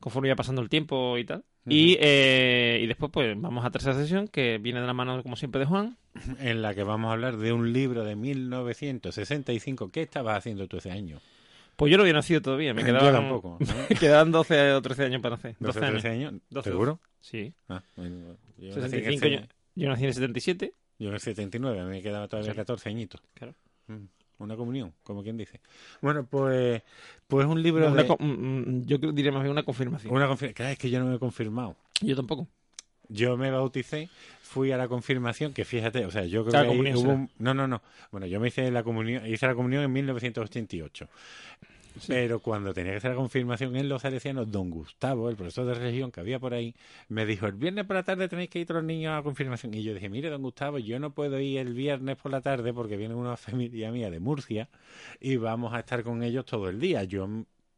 conforme 0.00 0.28
iba 0.28 0.36
pasando 0.36 0.62
el 0.62 0.68
tiempo 0.68 1.16
y 1.18 1.24
tal. 1.24 1.44
y, 1.66 1.96
eh, 2.00 2.80
y 2.82 2.86
después 2.86 3.10
pues 3.12 3.40
vamos 3.40 3.64
a 3.64 3.70
tercera 3.70 3.94
sesión 3.94 4.26
que 4.28 4.58
viene 4.58 4.80
de 4.80 4.86
la 4.86 4.92
mano 4.94 5.22
como 5.22 5.36
siempre 5.36 5.60
de 5.60 5.66
Juan. 5.66 5.96
En 6.40 6.60
la 6.62 6.74
que 6.74 6.82
vamos 6.82 7.08
a 7.08 7.12
hablar 7.12 7.36
de 7.38 7.52
un 7.52 7.72
libro 7.72 8.04
de 8.04 8.16
1965. 8.16 9.90
¿Qué 9.90 10.02
estabas 10.02 10.38
haciendo 10.38 10.66
tú 10.68 10.76
ese 10.78 10.90
año? 10.90 11.18
Pues 11.76 11.90
yo 11.90 11.96
no 11.96 12.02
había 12.02 12.14
nacido 12.14 12.42
todavía, 12.42 12.74
me 12.74 12.84
quedaban, 12.84 13.12
tampoco. 13.14 13.58
¿no? 13.60 13.66
me 13.90 13.96
quedaban 13.96 14.30
12 14.32 14.72
o 14.72 14.82
13 14.82 15.04
años 15.06 15.22
para 15.22 15.36
nacer. 15.36 15.56
12, 15.58 15.80
12 15.80 15.86
años. 15.86 16.02
13 16.02 16.08
años. 16.08 16.34
12. 16.50 16.70
¿Seguro? 16.70 17.00
Sí. 17.20 17.52
Ah, 17.68 17.82
bueno, 17.96 18.36
yo, 18.58 18.76
nací 18.76 18.76
en 18.76 18.90
65 18.90 19.26
el, 19.26 19.32
yo, 19.32 19.40
yo 19.74 19.88
nací 19.88 20.02
en 20.02 20.08
el 20.08 20.14
77. 20.14 20.72
yo 20.98 21.08
en 21.08 21.14
el 21.14 21.20
79, 21.20 21.84
me 21.84 22.02
quedaba 22.02 22.28
todavía 22.28 22.52
Sí. 22.52 22.56
14 22.56 22.88
añitos. 22.88 23.20
Claro. 23.34 23.54
Mm, 23.88 24.04
Una 24.38 24.56
comunión, 24.56 24.92
como 25.04 25.22
quien 25.22 25.36
dice. 25.36 25.60
Bueno, 26.00 26.26
pues, 26.28 26.82
pues 27.28 27.46
un 27.46 27.62
libro 27.62 27.86
Una 27.92 28.02
de... 28.02 28.08
mm, 28.18 28.24
mm, 28.24 28.86
yo 28.86 28.98
diría 28.98 29.30
más 29.30 29.42
bien 29.42 29.52
una 29.52 29.62
confirmación. 29.62 30.12
Una 30.12 30.28
confir- 30.28 30.52
Claro, 30.54 30.72
es 30.72 30.78
que 30.78 30.90
yo 30.90 30.98
no 30.98 31.06
me 31.06 31.14
he 31.16 31.18
confirmado. 31.20 31.76
Yo 32.00 32.16
tampoco. 32.16 32.48
Yo 33.08 33.36
me 33.36 33.50
bauticé, 33.50 34.08
fui 34.42 34.72
a 34.72 34.76
la 34.78 34.88
confirmación, 34.88 35.52
que 35.52 35.64
fíjate, 35.64 36.06
o 36.06 36.10
sea, 36.10 36.24
yo 36.24 36.44
creo 36.44 36.62
que 36.62 36.94
hubo 36.96 37.12
un- 37.12 37.30
No, 37.38 37.52
no, 37.54 37.68
no. 37.68 37.82
Bueno, 38.10 38.26
yo 38.26 38.40
me 38.40 38.48
hice 38.48 38.70
la 38.70 38.82
comunión, 38.82 39.24
hice 39.26 39.46
la 39.46 39.54
comunión 39.54 39.82
en 39.84 39.92
1988. 39.92 41.08
Pero 42.06 42.40
cuando 42.40 42.72
tenía 42.72 42.92
que 42.92 42.98
hacer 42.98 43.10
la 43.10 43.16
confirmación 43.16 43.76
en 43.76 43.88
los 43.88 44.02
salesianos, 44.02 44.50
don 44.50 44.70
Gustavo, 44.70 45.28
el 45.28 45.36
profesor 45.36 45.66
de 45.66 45.74
religión 45.74 46.10
que 46.10 46.20
había 46.20 46.38
por 46.38 46.54
ahí, 46.54 46.74
me 47.08 47.26
dijo, 47.26 47.46
el 47.46 47.52
viernes 47.52 47.84
por 47.84 47.96
la 47.96 48.02
tarde 48.02 48.28
tenéis 48.28 48.50
que 48.50 48.60
ir 48.60 48.70
los 48.70 48.84
niños 48.84 49.12
a 49.12 49.16
la 49.16 49.22
confirmación. 49.22 49.74
Y 49.74 49.82
yo 49.82 49.94
dije, 49.94 50.08
mire, 50.08 50.30
don 50.30 50.42
Gustavo, 50.42 50.78
yo 50.78 50.98
no 50.98 51.12
puedo 51.12 51.38
ir 51.40 51.58
el 51.58 51.74
viernes 51.74 52.16
por 52.16 52.30
la 52.30 52.40
tarde 52.40 52.72
porque 52.72 52.96
viene 52.96 53.14
una 53.14 53.36
familia 53.36 53.90
mía 53.90 54.10
de 54.10 54.20
Murcia 54.20 54.68
y 55.20 55.36
vamos 55.36 55.74
a 55.74 55.80
estar 55.80 56.02
con 56.02 56.22
ellos 56.22 56.44
todo 56.44 56.68
el 56.68 56.80
día. 56.80 57.04
Yo 57.04 57.28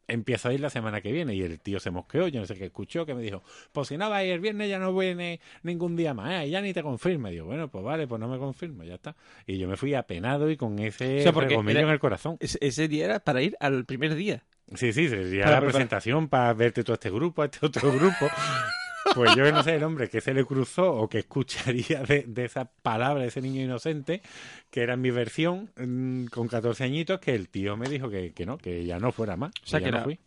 empiezo 0.08 0.48
a 0.48 0.52
ir 0.52 0.60
la 0.60 0.70
semana 0.70 1.00
que 1.00 1.12
viene 1.12 1.34
y 1.34 1.42
el 1.42 1.60
tío 1.60 1.80
se 1.80 1.90
mosqueó, 1.90 2.28
yo 2.28 2.40
no 2.40 2.46
sé 2.46 2.54
qué 2.54 2.66
escuchó, 2.66 3.06
que 3.06 3.14
me 3.14 3.22
dijo, 3.22 3.42
pues 3.72 3.88
si 3.88 3.96
no 3.96 4.10
va 4.10 4.18
a 4.18 4.24
ir 4.24 4.32
el 4.32 4.40
viernes 4.40 4.68
ya 4.68 4.78
no 4.78 4.94
viene 4.96 5.40
ningún 5.62 5.96
día 5.96 6.14
más, 6.14 6.44
¿eh? 6.44 6.50
ya 6.50 6.60
ni 6.60 6.72
te 6.72 6.82
confirma. 6.82 7.30
Y 7.30 7.34
digo, 7.34 7.46
bueno, 7.46 7.68
pues 7.68 7.84
vale, 7.84 8.06
pues 8.06 8.20
no 8.20 8.28
me 8.28 8.38
confirma, 8.38 8.84
ya 8.84 8.94
está. 8.94 9.16
Y 9.46 9.58
yo 9.58 9.68
me 9.68 9.76
fui 9.76 9.94
apenado 9.94 10.50
y 10.50 10.56
con 10.56 10.78
ese 10.78 11.20
O 11.20 11.22
sea, 11.22 11.32
porque 11.32 11.50
regomillo 11.50 11.78
era- 11.78 11.88
en 11.88 11.92
el 11.92 12.00
corazón. 12.00 12.36
Ese, 12.40 12.88
día 12.88 13.04
era 13.06 13.20
para 13.20 13.42
ir 13.42 13.56
al 13.60 13.84
primer 13.84 14.14
día. 14.14 14.42
Sí, 14.74 14.92
sí, 14.92 15.08
sería 15.08 15.44
Para 15.44 15.60
la 15.60 15.66
presentación 15.66 16.28
para 16.28 16.52
verte 16.54 16.82
todo 16.84 16.94
este 16.94 17.10
grupo, 17.10 17.42
a 17.42 17.46
este 17.46 17.64
otro 17.66 17.92
grupo. 17.92 18.26
Pues 19.14 19.34
yo 19.36 19.50
no 19.52 19.62
sé 19.62 19.74
el 19.76 19.82
hombre 19.84 20.08
que 20.08 20.20
se 20.20 20.32
le 20.32 20.44
cruzó 20.44 20.92
o 20.94 21.08
que 21.08 21.18
escucharía 21.18 22.02
de, 22.02 22.24
de 22.26 22.44
esa 22.44 22.64
palabra 22.64 23.22
de 23.22 23.28
ese 23.28 23.42
niño 23.42 23.60
inocente, 23.62 24.22
que 24.70 24.82
era 24.82 24.96
mi 24.96 25.10
versión 25.10 25.70
mm, 25.76 26.26
con 26.26 26.48
14 26.48 26.84
añitos, 26.84 27.20
que 27.20 27.34
el 27.34 27.48
tío 27.48 27.76
me 27.76 27.88
dijo 27.88 28.08
que, 28.08 28.32
que 28.32 28.46
no, 28.46 28.56
que 28.58 28.84
ya 28.84 28.98
no 28.98 29.12
fuera 29.12 29.36
más. 29.36 29.52
O 29.62 29.66
sea, 29.66 29.80
que 29.80 29.90
no 29.90 30.04
fui. 30.04 30.18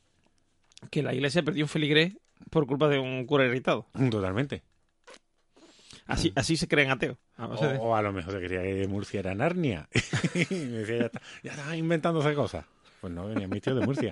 Que 0.92 1.02
la 1.02 1.14
iglesia 1.14 1.42
perdió 1.44 1.66
un 1.66 1.70
feligrés 1.70 2.14
por 2.52 2.68
culpa 2.68 2.88
de 2.88 3.00
un 3.00 3.26
cura 3.26 3.46
irritado. 3.46 3.88
Totalmente. 4.12 4.62
Así, 6.06 6.32
así 6.36 6.56
se 6.56 6.68
creen 6.68 6.92
ateos. 6.92 7.18
A 7.36 7.48
base 7.48 7.68
de- 7.68 7.78
O, 7.80 7.96
a 7.96 8.02
lo 8.02 8.14
mejor 8.14 8.34
se 8.34 8.40
creía 8.40 8.62
que 8.62 8.88
Murcia 8.88 9.20
era 9.20 9.36
Narnia. 9.36 9.90
y 10.50 10.56
me 10.56 10.78
decía, 10.80 10.98
ya 11.00 11.06
está, 11.08 11.22
ya 11.44 11.52
está 11.52 11.76
inventándose 11.76 12.34
cosas. 12.34 12.66
Pues 13.02 13.12
no, 13.12 13.28
venía 13.28 13.48
mi 13.48 13.60
tío 13.60 13.76
de 13.76 13.86
Murcia. 13.86 14.12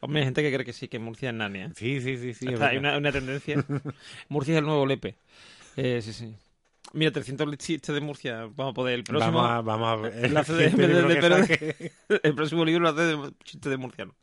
Hombre, 0.00 0.20
hay 0.20 0.26
gente 0.26 0.42
que 0.42 0.52
cree 0.52 0.64
que 0.64 0.72
sí, 0.72 0.88
que 0.88 0.98
Murcia 0.98 1.30
es 1.30 1.34
Narnia. 1.34 1.66
¿eh? 1.66 1.70
Sí, 1.76 2.00
sí, 2.00 2.16
sí, 2.16 2.34
sí. 2.34 2.46
hay 2.60 2.76
una, 2.78 2.96
una 2.98 3.12
tendencia. 3.12 3.64
Murcia 4.28 4.54
es 4.54 4.58
el 4.58 4.64
nuevo 4.66 4.86
Lepe. 4.86 5.16
Eh, 5.76 6.00
sí, 6.02 6.12
sí. 6.12 6.34
Mira, 6.92 7.12
300 7.12 7.56
chistes 7.56 7.94
de 7.94 8.00
Murcia. 8.00 8.48
Vamos 8.56 8.72
a 8.72 8.74
poder. 8.74 8.94
El 8.94 9.04
próximo, 9.04 9.38
Vamos 9.42 9.50
a, 9.50 9.60
vamos 9.60 9.88
a 9.88 9.96
ver. 10.02 10.14
el 10.24 10.34
de- 10.34 10.70
de- 10.70 12.18
de- 12.22 12.32
próximo 12.32 12.64
libro 12.64 12.82
lo 12.82 12.88
hace 12.88 13.02
de 13.02 13.32
chistes 13.44 13.70
de 13.70 13.76
murciano. 13.76 14.14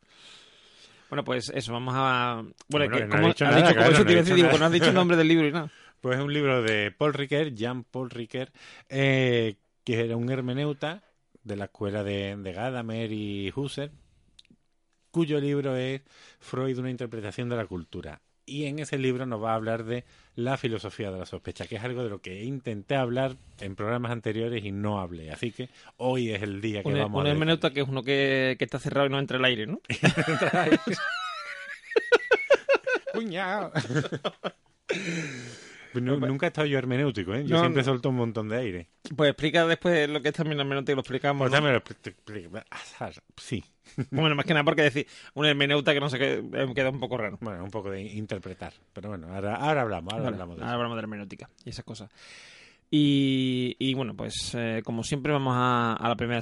Bueno, 1.09 1.23
pues 1.23 1.49
eso, 1.55 1.71
vamos 1.71 1.93
a. 1.95 2.41
Bueno, 2.67 2.89
Bueno, 2.89 2.97
que, 2.97 3.03
no 3.05 3.09
como 3.09 3.25
ha 3.25 3.27
dicho 3.29 3.45
has 3.45 3.51
nada, 3.51 3.61
dicho, 3.67 3.75
claro, 3.75 3.91
eso 3.93 4.03
no 4.03 4.11
decir, 4.11 4.35
digo, 4.35 4.49
que 4.49 4.59
no 4.59 4.65
has 4.65 4.71
dicho 4.73 4.89
el 4.89 4.93
nombre 4.93 5.15
del 5.15 5.27
libro 5.29 5.47
y 5.47 5.51
nada. 5.53 5.71
Pues 6.01 6.17
es 6.17 6.23
un 6.23 6.33
libro 6.33 6.61
de 6.61 6.91
Paul 6.91 7.13
Ricoeur, 7.13 7.53
Jean 7.53 7.83
Paul 7.85 8.09
Ricoeur, 8.09 8.51
eh, 8.89 9.55
que 9.85 10.01
era 10.01 10.17
un 10.17 10.29
hermeneuta 10.29 11.01
de 11.43 11.55
la 11.55 11.65
escuela 11.65 12.03
de, 12.03 12.35
de 12.35 12.51
Gadamer 12.51 13.09
y 13.13 13.53
Husserl, 13.55 13.91
cuyo 15.11 15.39
libro 15.39 15.75
es 15.75 16.01
Freud, 16.39 16.79
una 16.79 16.89
interpretación 16.89 17.49
de 17.49 17.55
la 17.55 17.65
cultura. 17.65 18.21
Y 18.45 18.65
en 18.65 18.79
ese 18.79 18.97
libro 18.97 19.25
nos 19.25 19.43
va 19.43 19.51
a 19.51 19.55
hablar 19.55 19.83
de 19.83 20.05
la 20.35 20.55
filosofía 20.55 21.11
de 21.11 21.19
la 21.19 21.25
sospecha, 21.25 21.67
que 21.67 21.75
es 21.75 21.83
algo 21.83 22.01
de 22.01 22.09
lo 22.09 22.21
que 22.21 22.45
intenté 22.45 22.95
hablar 22.95 23.35
en 23.59 23.75
programas 23.75 24.13
anteriores 24.13 24.63
y 24.63 24.71
no 24.71 25.01
hablé. 25.01 25.31
Así 25.31 25.51
que 25.51 25.67
hoy 25.97 26.31
es 26.31 26.41
el 26.43 26.61
día 26.61 26.81
que 26.81 26.93
vamos 26.93 27.19
un 27.19 27.27
a... 27.27 27.31
hermeneuta 27.31 27.71
que 27.71 27.81
es 27.81 27.89
uno 27.89 28.03
que, 28.03 28.55
que 28.57 28.63
está 28.63 28.79
cerrado 28.79 29.07
y 29.07 29.09
no 29.09 29.19
entra 29.19 29.37
el 29.37 29.43
aire, 29.43 29.67
¿no? 29.67 29.81
¡Cuñado! 33.13 33.73
Nu- 36.01 36.17
Nunca 36.19 36.45
he 36.45 36.49
estado 36.49 36.67
yo 36.67 36.77
hermenéutico, 36.77 37.33
¿eh? 37.33 37.43
Yo 37.45 37.55
No, 37.55 37.61
siempre 37.61 37.83
suelto 37.83 38.09
un 38.09 38.15
montón 38.15 38.49
de 38.49 38.57
aire. 38.57 38.87
Pues 39.15 39.29
explica 39.31 39.65
después 39.65 40.09
lo 40.09 40.21
que 40.21 40.29
es 40.29 40.33
también 40.35 40.59
hermeneuta 40.59 40.91
y 40.91 40.95
lo 40.95 41.01
explicamos. 41.01 41.49
Pues 41.49 41.51
¿no? 41.51 41.57
Sí, 43.37 43.63
Bueno, 44.11 44.35
más 44.35 44.45
que 44.45 44.53
nada 44.53 44.63
porque 44.63 44.81
decir 44.83 45.07
un 45.33 45.45
hermeneuta 45.45 45.93
que 45.93 45.99
no 45.99 46.09
sé 46.09 46.17
qué 46.19 46.43
eh, 46.53 46.71
queda 46.75 46.89
un 46.89 46.99
poco 46.99 47.17
raro. 47.17 47.37
bueno, 47.41 47.63
un 47.63 47.71
poco 47.71 47.89
de 47.91 48.01
interpretar. 48.01 48.73
Pero 48.93 49.09
bueno, 49.09 49.27
ahora, 49.33 49.55
ahora 49.55 49.81
hablamos, 49.81 50.13
ahora 50.13 50.25
Vale, 50.25 50.35
hablamos 50.35 50.57
de 50.57 50.61
ahora 50.63 50.71
eso. 50.71 50.75
hablamos 50.77 50.95
de 50.97 50.99
hermenéutica 51.01 51.49
y 51.65 51.69
esas 51.69 51.85
cosas. 51.85 52.09
Y, 52.89 53.75
y 53.79 53.93
bueno, 53.93 54.15
pues 54.15 54.51
eh, 54.55 54.81
como 54.83 55.03
siempre 55.03 55.31
vamos 55.33 55.53
a, 55.55 55.93
a 55.93 56.07
la 56.07 56.15
primera 56.15 56.41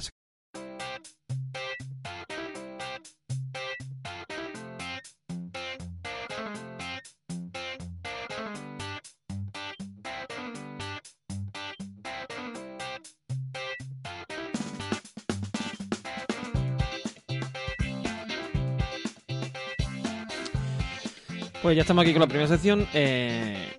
Pues 21.66 21.74
ya 21.74 21.80
estamos 21.80 22.02
aquí 22.02 22.12
con 22.12 22.20
la 22.20 22.28
primera 22.28 22.46
sección, 22.46 22.86
eh, 22.94 23.72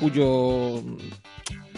cuyo 0.00 0.82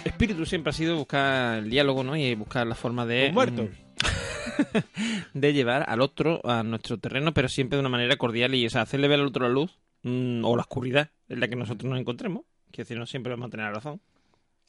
espíritu 0.05 0.47
siempre 0.47 0.71
ha 0.71 0.73
sido 0.73 0.97
buscar 0.97 1.59
el 1.59 1.69
diálogo, 1.69 2.05
¿no? 2.05 2.17
Y 2.17 2.37
buscar 2.37 2.65
la 2.65 2.77
forma 2.77 3.05
de... 3.05 3.33
Mm, 3.33 5.09
de 5.35 5.53
llevar 5.53 5.85
al 5.89 6.01
otro 6.01 6.41
a 6.49 6.63
nuestro 6.63 6.99
terreno, 6.99 7.35
pero 7.35 7.49
siempre 7.49 7.77
de 7.77 7.81
una 7.81 7.89
manera 7.89 8.15
cordial 8.15 8.55
y, 8.55 8.67
o 8.67 8.71
sea, 8.71 8.83
hacerle 8.83 9.09
ver 9.09 9.19
al 9.19 9.27
otro 9.27 9.49
la 9.49 9.53
luz 9.53 9.77
mm, 10.05 10.45
o 10.45 10.55
la 10.55 10.63
oscuridad 10.63 11.11
en 11.29 11.41
la 11.41 11.49
que 11.49 11.57
nosotros 11.57 11.91
nos 11.91 11.99
encontremos. 11.99 12.45
Quiero 12.71 12.85
decir, 12.85 12.97
no 12.97 13.07
siempre 13.07 13.33
vamos 13.33 13.49
a 13.49 13.51
tener 13.51 13.75
razón, 13.75 14.01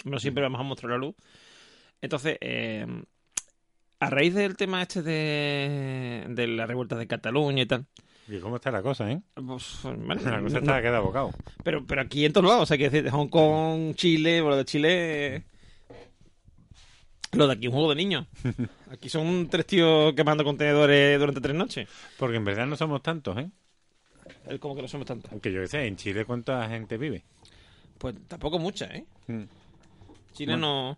no 0.06 0.18
siempre 0.18 0.42
vamos 0.42 0.60
a 0.60 0.64
mostrar 0.64 0.94
la 0.94 0.98
luz. 0.98 1.14
Entonces, 2.02 2.40
eh, 2.42 2.88
a 4.00 4.10
raíz 4.10 4.34
del 4.34 4.58
tema 4.58 4.82
este 4.82 5.04
de, 5.04 6.26
de 6.30 6.48
la 6.48 6.66
revuelta 6.66 6.96
de 6.96 7.06
Cataluña 7.06 7.62
y 7.62 7.68
tal, 7.68 7.86
¿Y 8.30 8.40
cómo 8.40 8.58
está 8.58 8.70
la 8.72 8.82
cosa, 8.84 9.12
eh? 9.12 9.22
pues, 9.34 9.80
bueno, 9.84 10.06
La 10.16 10.16
cosa 10.22 10.40
no- 10.40 10.48
está 10.60 10.82
queda 10.82 11.00
bocado. 11.00 11.32
pero, 11.64 11.86
pero 11.86 12.02
aquí 12.02 12.26
en 12.26 12.34
todos 12.34 12.48
lados, 12.48 12.64
o 12.64 12.66
sea, 12.68 12.78
que 12.78 12.90
decir, 12.90 13.10
Hong 13.10 13.28
Kong, 13.28 13.96
Chile, 13.96 14.42
bueno, 14.42 14.56
de 14.58 14.66
Chile. 14.66 15.44
Lo 17.32 17.46
de 17.48 17.54
aquí 17.54 17.66
es 17.66 17.68
un 17.70 17.74
juego 17.74 17.90
de 17.90 17.96
niños. 17.96 18.26
Aquí 18.92 19.08
son 19.08 19.48
tres 19.50 19.68
tíos 19.68 20.14
quemando 20.14 20.44
contenedores 20.44 21.20
durante 21.20 21.40
tres 21.42 21.56
noches. 21.56 21.88
Porque 22.18 22.38
en 22.38 22.44
verdad 22.46 22.66
no 22.66 22.76
somos 22.76 23.04
tantos, 23.04 23.38
¿eh? 23.38 23.50
Es 24.48 24.60
como 24.60 24.76
que 24.76 24.82
no 24.82 24.88
somos 24.88 25.06
tantos. 25.06 25.32
Aunque 25.32 25.52
yo 25.52 25.62
qué 25.62 25.68
sé, 25.68 25.86
en 25.86 25.96
Chile 25.96 26.26
cuánta 26.26 26.68
gente 26.70 26.98
vive. 26.98 27.24
Pues 28.00 28.16
tampoco 28.28 28.58
mucha, 28.58 28.86
¿eh? 28.86 29.06
Mm. 29.28 29.44
Chile 30.34 30.58
no. 30.58 30.98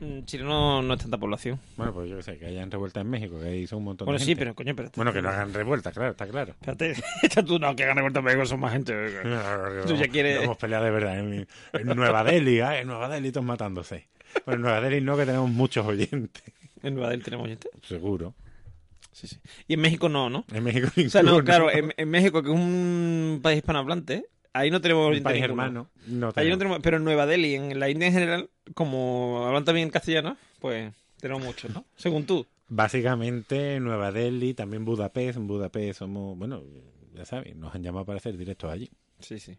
Mm, 0.00 0.24
Chile 0.24 0.44
no, 0.44 0.82
no 0.82 0.94
es 0.94 1.00
tanta 1.00 1.18
población. 1.18 1.60
Bueno, 1.76 1.92
pues 1.94 2.08
yo 2.10 2.16
qué 2.16 2.22
sé, 2.22 2.38
que 2.38 2.46
hayan 2.46 2.70
revuelta 2.70 3.00
en 3.00 3.10
México, 3.10 3.38
que 3.38 3.46
ahí 3.46 3.66
son 3.66 3.78
un 3.78 3.84
montón 3.84 4.06
Bueno, 4.06 4.18
de 4.18 4.24
sí, 4.24 4.30
gente. 4.32 4.40
pero 4.40 4.54
coño, 4.54 4.74
pero. 4.74 4.90
Bueno, 4.96 5.12
que 5.12 5.22
no 5.22 5.28
hagan 5.28 5.52
revuelta, 5.54 5.92
claro, 5.92 6.10
está 6.12 6.26
claro. 6.26 6.52
Espérate, 6.60 6.94
tú 7.46 7.58
no, 7.58 7.74
que 7.76 7.84
hagan 7.84 7.96
revuelta 7.96 8.20
porque 8.22 8.46
son 8.46 8.60
más 8.60 8.72
gente. 8.72 8.92
Tú 9.86 9.94
ya 9.96 10.08
quieres- 10.08 10.42
Hemos 10.42 10.56
peleado 10.56 10.84
de 10.84 10.90
verdad 10.90 11.18
en, 11.18 11.46
en 11.72 11.86
Nueva 11.96 12.24
Delhi, 12.24 12.60
¿eh? 12.60 12.80
En 12.80 12.86
Nueva 12.88 13.08
Delhi 13.08 13.30
todos 13.32 13.46
matándose. 13.46 14.08
Bueno, 14.46 14.56
en 14.56 14.62
Nueva 14.62 14.80
Delhi 14.80 15.00
no, 15.00 15.16
que 15.16 15.26
tenemos 15.26 15.50
muchos 15.50 15.86
oyentes. 15.86 16.42
En 16.82 16.94
Nueva 16.94 17.10
Delhi 17.10 17.22
tenemos 17.22 17.48
gente. 17.48 17.68
Seguro. 17.82 18.34
Sí, 19.12 19.26
sí. 19.26 19.38
Y 19.68 19.74
en 19.74 19.80
México 19.80 20.08
no, 20.08 20.30
¿no? 20.30 20.44
En 20.52 20.62
México 20.64 20.88
O 20.96 21.10
sea, 21.10 21.22
no, 21.22 21.42
claro, 21.44 21.70
en, 21.70 21.92
en 21.96 22.08
México, 22.08 22.42
que 22.42 22.48
es 22.48 22.54
un 22.54 23.40
país 23.42 23.58
hispanohablante, 23.58 24.24
ahí 24.52 24.70
no 24.70 24.80
tenemos 24.80 25.16
Un 25.16 25.22
país 25.22 25.42
hermano. 25.42 25.88
No 26.06 26.32
Ahí 26.36 26.48
no 26.48 26.58
tenemos. 26.58 26.78
pero 26.82 26.96
en 26.98 27.04
Nueva 27.04 27.26
Delhi, 27.26 27.54
en 27.54 27.78
la 27.80 27.88
India 27.90 28.08
en 28.08 28.12
general, 28.14 28.50
como 28.74 29.44
hablan 29.46 29.64
también 29.64 29.90
castellano, 29.90 30.36
pues 30.60 30.92
tenemos 31.20 31.42
muchos, 31.44 31.72
¿no? 31.72 31.84
Según 31.96 32.24
tú. 32.26 32.46
Básicamente 32.68 33.80
Nueva 33.80 34.12
Delhi, 34.12 34.54
también 34.54 34.84
Budapest. 34.84 35.36
En 35.38 35.46
Budapest 35.46 35.98
somos, 35.98 36.36
bueno, 36.38 36.62
ya 37.14 37.24
sabes, 37.24 37.54
nos 37.56 37.74
han 37.74 37.82
llamado 37.82 38.04
para 38.06 38.18
hacer 38.18 38.36
directos 38.36 38.70
allí. 38.70 38.90
Sí, 39.18 39.38
sí. 39.38 39.58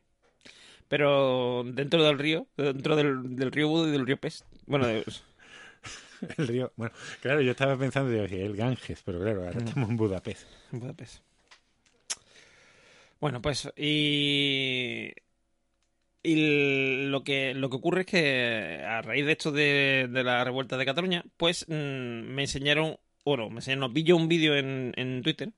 Pero 0.88 1.64
dentro 1.66 2.04
del 2.04 2.20
río, 2.20 2.48
dentro 2.58 2.96
del, 2.96 3.36
del 3.36 3.52
río 3.52 3.68
Buda 3.70 3.88
y 3.88 3.92
del 3.92 4.06
río 4.06 4.18
Pest. 4.18 4.46
Bueno, 4.66 4.88
de- 4.88 5.04
El 6.38 6.48
río, 6.48 6.72
bueno, 6.76 6.94
claro, 7.22 7.42
yo 7.42 7.52
estaba 7.52 7.76
pensando, 7.78 8.12
digo, 8.12 8.24
el 8.26 8.56
Ganges, 8.56 9.02
pero 9.04 9.20
claro, 9.20 9.46
ahora 9.46 9.58
estamos 9.58 9.90
en 9.90 9.98
Budapest. 9.98 10.48
en 10.72 10.80
Budapest. 10.80 11.24
Bueno, 13.22 13.42
pues 13.42 13.72
y 13.78 15.14
y 16.24 17.08
lo 17.10 17.24
que 17.24 17.54
lo 17.56 17.70
que 17.70 17.76
ocurre 17.78 18.02
es 18.02 18.08
que 18.08 18.84
a 18.86 19.02
raíz 19.02 19.26
de 19.26 19.32
esto 19.32 19.52
de, 19.52 20.08
de 20.12 20.24
la 20.24 20.44
revuelta 20.44 20.78
de 20.78 20.86
Cataluña, 20.86 21.24
pues 21.38 21.66
mm, 21.68 21.74
me 21.74 22.44
enseñaron, 22.44 22.98
bueno, 23.26 23.50
me 23.50 23.58
enseñaron, 23.58 23.94
vi 23.94 24.04
yo 24.04 24.16
un 24.18 24.28
vídeo 24.28 24.56
en, 24.56 24.94
en 24.98 25.22
Twitter 25.24 25.52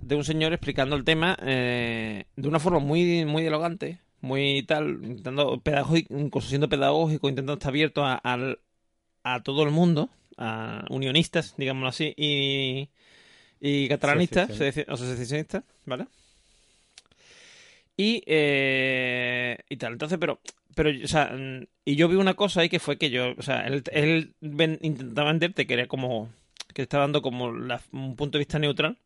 de 0.00 0.14
un 0.14 0.24
señor 0.24 0.52
explicando 0.52 0.96
el 0.96 1.04
tema 1.04 1.36
eh, 1.42 2.24
de 2.36 2.48
una 2.48 2.58
forma 2.60 2.78
muy 2.78 3.24
muy 3.26 3.42
dialogante, 3.42 4.00
muy 4.20 4.62
tal, 4.64 5.00
intentando 5.04 5.60
pedagógico, 5.60 6.16
incluso 6.18 6.48
siendo 6.48 6.68
pedagógico, 6.68 7.28
intentando 7.28 7.54
estar 7.54 7.70
abierto 7.70 8.04
a, 8.04 8.20
a 9.24 9.42
todo 9.42 9.62
el 9.64 9.70
mundo, 9.70 10.10
a 10.36 10.84
unionistas, 10.90 11.54
digámoslo 11.56 11.88
así, 11.88 12.14
y, 12.16 12.90
y 13.60 13.88
catalanistas, 13.88 14.48
secesionistas, 14.96 15.64
¿vale? 15.86 16.06
Y, 17.96 18.22
eh, 18.26 19.58
y 19.68 19.76
tal, 19.76 19.92
entonces, 19.92 20.16
pero, 20.18 20.40
pero, 20.74 20.90
o 21.04 21.08
sea, 21.08 21.26
mm, 21.36 21.66
y 21.84 21.96
yo 21.96 22.08
vi 22.08 22.16
una 22.16 22.34
cosa 22.34 22.62
ahí 22.62 22.68
que 22.70 22.78
fue 22.78 22.96
que 22.96 23.10
yo, 23.10 23.34
o 23.36 23.42
sea, 23.42 23.66
él, 23.66 23.82
él 23.92 24.34
ven- 24.40 24.78
intentaba 24.80 25.28
venderte 25.30 25.66
que 25.66 25.74
era 25.74 25.86
como, 25.86 26.30
que 26.72 26.82
estaba 26.82 27.02
dando 27.04 27.20
como 27.20 27.52
la- 27.52 27.82
un 27.92 28.16
punto 28.16 28.38
de 28.38 28.40
vista 28.40 28.58
neutral, 28.58 28.96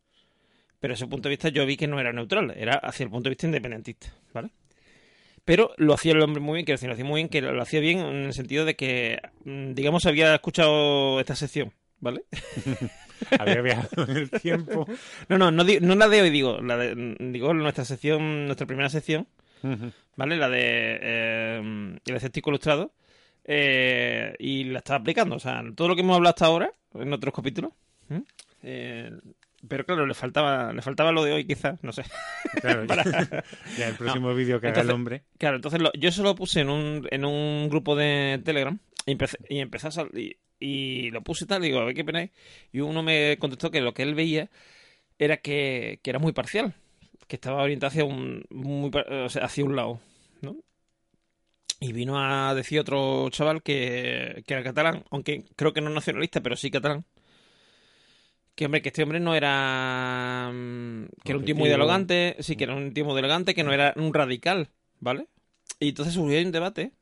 pero 0.81 0.95
ese 0.95 1.07
punto 1.07 1.29
de 1.29 1.35
vista 1.35 1.49
yo 1.49 1.67
vi 1.67 1.77
que 1.77 1.89
no 1.89 1.99
era 2.01 2.13
neutral, 2.13 2.53
era 2.57 2.75
hacia 2.77 3.05
el 3.05 3.11
punto 3.11 3.25
de 3.29 3.31
vista 3.33 3.47
independentista, 3.47 4.09
¿vale? 4.33 4.51
Pero 5.45 5.73
lo 5.77 5.95
hacía 5.95 6.13
el 6.13 6.23
hombre 6.23 6.41
muy 6.41 6.55
bien, 6.57 6.65
quiero 6.67 6.77
decir, 6.77 6.89
lo 6.89 6.95
hacía 6.95 7.05
muy 7.05 7.19
bien, 7.21 7.29
que 7.29 7.43
lo 7.43 7.61
hacía 7.63 7.81
bien 7.81 7.99
en 8.01 8.25
el 8.25 8.33
sentido 8.35 8.65
de 8.65 8.77
que, 8.77 9.21
mm, 9.45 9.75
digamos, 9.75 10.07
había 10.07 10.35
escuchado 10.35 11.21
esta 11.21 11.37
sección, 11.37 11.73
¿vale? 12.01 12.25
Había 13.39 13.63
viajado 13.63 14.05
en 14.09 14.17
el 14.17 14.31
tiempo. 14.31 14.87
No, 15.29 15.39
no, 15.39 15.51
no, 15.51 15.95
la 15.95 16.09
de 16.09 16.23
hoy, 16.23 16.31
digo, 16.31 16.61
la 16.61 16.77
de, 16.77 17.17
digo 17.19 17.55
nuestra 17.55 17.85
sección, 17.85 18.47
nuestra 18.47 18.67
primera 18.67 18.89
sección, 18.91 19.27
¿vale? 20.17 20.37
La 20.37 20.49
de 20.49 20.99
eh, 21.01 21.99
el 22.07 22.15
escéptico 22.17 22.51
ilustrado. 22.51 22.93
eh, 23.45 24.35
y 24.39 24.65
la 24.65 24.79
estaba 24.79 25.01
aplicando, 25.01 25.37
o 25.37 25.41
sea, 25.41 25.63
todo 25.75 25.89
lo 25.89 25.95
que 25.95 26.03
hemos 26.03 26.17
hablado 26.17 26.35
hasta 26.35 26.47
ahora, 26.47 26.73
en 26.95 27.13
otros 27.13 27.35
capítulos. 27.35 27.73
¿m? 28.11 28.25
Eh, 28.63 29.11
pero 29.67 29.85
claro, 29.87 30.07
le 30.07 30.15
faltaba, 30.15 30.73
le 30.75 30.83
faltaba 30.83 31.13
lo 31.13 31.25
de 31.25 31.33
hoy, 31.33 31.47
quizás, 31.47 31.83
no 31.83 31.93
sé. 31.93 32.05
Claro, 32.61 32.85
ya, 32.87 33.45
ya 33.79 33.89
el 33.89 33.95
próximo 33.97 34.35
vídeo 34.35 34.61
que 34.61 34.69
haga 34.69 34.81
el 34.81 34.87
Entonces- 34.89 34.95
hombre. 34.95 35.23
Claro, 35.39 35.57
entonces 35.57 35.81
lo- 35.81 35.93
yo 35.95 36.11
se 36.13 36.23
lo 36.23 36.35
puse 36.35 36.61
en 36.61 36.69
un, 36.71 37.07
en 37.11 37.25
un 37.25 37.69
grupo 37.71 37.97
de 37.97 38.41
Telegram 38.45 38.79
y 39.07 39.13
empecé, 39.13 39.39
y 39.49 39.59
empecé 39.61 39.89
a 39.89 39.91
sal- 39.91 40.11
y, 40.65 41.11
lo 41.11 41.23
puse 41.23 41.47
tal, 41.47 41.63
digo, 41.63 41.81
a 41.81 41.85
ver 41.85 41.95
qué 41.95 42.03
opináis. 42.03 42.31
Y 42.73 42.81
uno 42.81 43.03
me 43.03 43.37
contestó 43.39 43.71
que 43.71 43.81
lo 43.81 43.95
que 43.95 44.03
él 44.03 44.15
veía 44.15 44.51
era 45.19 45.39
que, 45.39 46.01
que 46.03 46.11
era 46.11 46.19
muy 46.19 46.33
parcial, 46.33 46.75
que 47.29 47.37
estaba 47.37 47.63
orientado 47.63 47.89
hacia 47.89 48.05
un, 48.05 48.45
muy, 48.51 48.91
o 48.95 49.29
sea, 49.29 49.45
hacia 49.45 49.65
un 49.65 49.77
lado, 49.77 50.01
¿no? 50.43 50.57
Y 51.81 51.93
vino 51.93 52.19
a 52.19 52.55
decir 52.55 52.81
otro 52.81 53.29
chaval 53.31 53.63
que, 53.63 54.43
que 54.47 54.55
era 54.55 54.63
catalán, 54.63 55.05
aunque 55.11 55.45
creo 55.57 55.73
que 55.73 55.81
no 55.81 55.91
nacionalista, 55.91 56.41
pero 56.41 56.57
sí 56.57 56.71
catalán. 56.71 57.05
Que 58.55 58.67
hombre, 58.67 58.83
que 58.83 58.89
este 58.91 59.03
hombre 59.03 59.21
no 59.21 59.35
era. 59.35 60.51
mm, 60.53 61.07
Que 61.25 61.33
era 61.33 61.39
un 61.39 61.45
tío 61.45 61.57
muy 61.57 61.69
dialogante, 61.69 62.37
sí, 62.39 62.57
que 62.57 62.65
era 62.65 62.75
un 62.75 62.93
tío 62.95 63.05
muy 63.05 63.15
dialogante, 63.15 63.55
que 63.55 63.65
no 63.65 63.73
era 63.73 63.93
un 63.97 64.15
radical, 64.15 64.71
¿vale? 65.01 65.27
Y 65.81 65.89
entonces 65.89 66.15
surgió 66.15 66.41
un 66.41 66.53
debate 66.53 66.93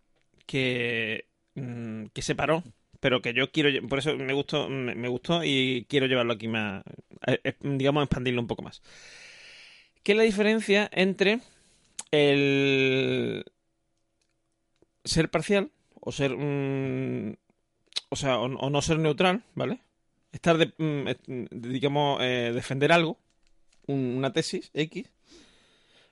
que. 0.46 1.26
mm, 1.54 2.06
que 2.14 2.22
se 2.22 2.34
paró, 2.34 2.64
pero 3.02 3.20
que 3.20 3.34
yo 3.34 3.50
quiero. 3.50 3.88
Por 3.88 3.98
eso 3.98 4.16
me 4.16 4.32
gustó, 4.32 4.68
me, 4.68 5.08
gustó 5.08 5.42
y 5.42 5.86
quiero 5.88 6.06
llevarlo 6.06 6.34
aquí 6.34 6.46
más. 6.46 6.84
eh, 7.26 7.40
eh, 7.42 7.54
digamos, 7.60 8.04
expandirlo 8.04 8.40
un 8.40 8.46
poco 8.46 8.62
más. 8.62 8.80
¿Qué 10.04 10.12
es 10.12 10.18
la 10.18 10.22
diferencia 10.22 10.88
entre 10.92 11.40
el. 12.12 13.44
ser 15.04 15.30
parcial 15.30 15.72
o 16.00 16.12
ser. 16.12 16.36
mm, 16.36 17.34
o 18.10 18.16
sea, 18.16 18.38
o, 18.38 18.70
no 18.70 18.82
ser 18.82 19.00
neutral, 19.00 19.42
¿vale? 19.56 19.80
Estar, 20.30 20.56
de, 20.56 20.72
mm, 20.78 21.46
digamos, 21.50 22.20
eh, 22.22 22.52
defender 22.54 22.92
algo, 22.92 23.18
un- 23.88 24.14
una 24.16 24.32
tesis 24.32 24.70
X, 24.74 25.08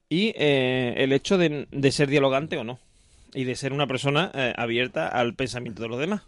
y 0.08 0.32
eh, 0.34 0.94
el 0.96 1.12
hecho 1.12 1.38
de, 1.38 1.68
ser 1.92 2.08
dialogante 2.08 2.58
o 2.58 2.64
no, 2.64 2.80
y 3.32 3.44
de 3.44 3.54
ser 3.54 3.72
una 3.72 3.86
persona 3.86 4.32
abierta 4.56 5.06
al 5.06 5.34
pensamiento 5.34 5.82
de 5.82 5.88
los 5.88 6.00
demás. 6.00 6.22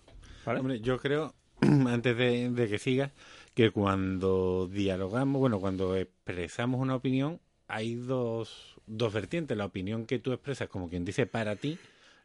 ¿Vale? 0.45 0.61
Hombre, 0.61 0.81
yo 0.81 0.99
creo, 0.99 1.35
antes 1.61 2.17
de, 2.17 2.51
de 2.51 2.69
que 2.69 2.79
sigas, 2.79 3.11
que 3.55 3.71
cuando 3.71 4.69
dialogamos, 4.69 5.41
bueno, 5.41 5.61
cuando 5.61 5.97
expresamos 5.97 6.81
una 6.81 6.95
opinión, 6.97 7.41
hay 7.69 7.95
dos, 7.95 8.77
dos 8.87 9.13
vertientes. 9.13 9.57
La 9.57 9.67
opinión 9.67 10.07
que 10.07 10.19
tú 10.19 10.33
expresas, 10.33 10.69
como 10.69 10.89
quien 10.89 11.05
dice, 11.05 11.27
para 11.27 11.57
ti, 11.57 11.79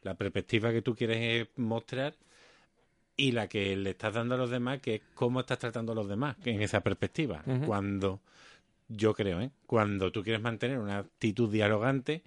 la 0.04 0.16
perspectiva 0.16 0.72
que 0.72 0.82
tú 0.82 0.96
quieres 0.96 1.48
mostrar, 1.56 2.16
y 3.18 3.32
la 3.32 3.48
que 3.48 3.76
le 3.76 3.90
estás 3.90 4.14
dando 4.14 4.36
a 4.36 4.38
los 4.38 4.52
demás, 4.52 4.80
que 4.80 4.96
es 4.96 5.02
cómo 5.16 5.40
estás 5.40 5.58
tratando 5.58 5.92
a 5.92 5.96
los 5.96 6.08
demás, 6.08 6.38
en 6.46 6.62
esa 6.62 6.82
perspectiva. 6.82 7.44
Cuando, 7.66 8.22
yo 8.88 9.16
creo, 9.16 9.42
¿eh? 9.42 9.50
cuando 9.66 10.12
tú 10.12 10.24
quieres 10.24 10.42
mantener 10.42 10.78
una 10.78 11.00
actitud 11.00 11.52
dialogante, 11.52 12.22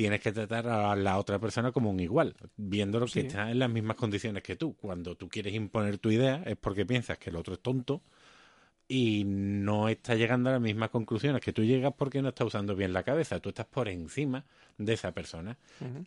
tienes 0.00 0.20
que 0.22 0.32
tratar 0.32 0.66
a 0.66 0.96
la 0.96 1.18
otra 1.18 1.38
persona 1.38 1.72
como 1.72 1.90
un 1.90 2.00
igual, 2.00 2.34
viéndolo 2.56 3.04
que 3.04 3.20
está 3.20 3.50
en 3.50 3.58
las 3.58 3.68
mismas 3.68 3.96
condiciones 3.96 4.42
que 4.42 4.56
tú. 4.56 4.72
Cuando 4.72 5.14
tú 5.14 5.28
quieres 5.28 5.52
imponer 5.52 5.98
tu 5.98 6.10
idea 6.10 6.42
es 6.46 6.56
porque 6.56 6.86
piensas 6.86 7.18
que 7.18 7.28
el 7.28 7.36
otro 7.36 7.52
es 7.52 7.60
tonto 7.60 8.00
y 8.88 9.24
no 9.26 9.90
está 9.90 10.14
llegando 10.14 10.48
a 10.48 10.54
las 10.54 10.62
mismas 10.62 10.88
conclusiones 10.88 11.42
que 11.42 11.52
tú 11.52 11.64
llegas 11.64 11.92
porque 11.98 12.22
no 12.22 12.30
está 12.30 12.46
usando 12.46 12.74
bien 12.74 12.94
la 12.94 13.02
cabeza. 13.02 13.40
Tú 13.40 13.50
estás 13.50 13.66
por 13.66 13.90
encima 13.90 14.46
de 14.78 14.94
esa 14.94 15.12
persona, 15.12 15.58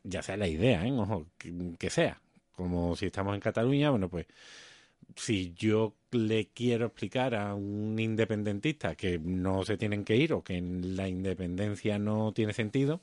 ya 0.03 0.23
sea 0.23 0.37
la 0.37 0.47
idea, 0.47 0.87
¿eh? 0.87 0.91
Ojo, 0.91 1.27
que, 1.37 1.53
que 1.77 1.91
sea. 1.91 2.19
Como 2.51 2.95
si 2.95 3.05
estamos 3.05 3.35
en 3.35 3.41
Cataluña, 3.41 3.91
bueno, 3.91 4.09
pues 4.09 4.25
si 5.15 5.53
yo 5.53 5.93
le 6.09 6.47
quiero 6.47 6.87
explicar 6.87 7.35
a 7.35 7.53
un 7.53 7.99
independentista 7.99 8.95
que 8.95 9.19
no 9.19 9.63
se 9.63 9.77
tienen 9.77 10.03
que 10.03 10.15
ir 10.15 10.33
o 10.33 10.43
que 10.43 10.59
la 10.59 11.07
independencia 11.07 11.99
no 11.99 12.31
tiene 12.33 12.53
sentido, 12.53 12.99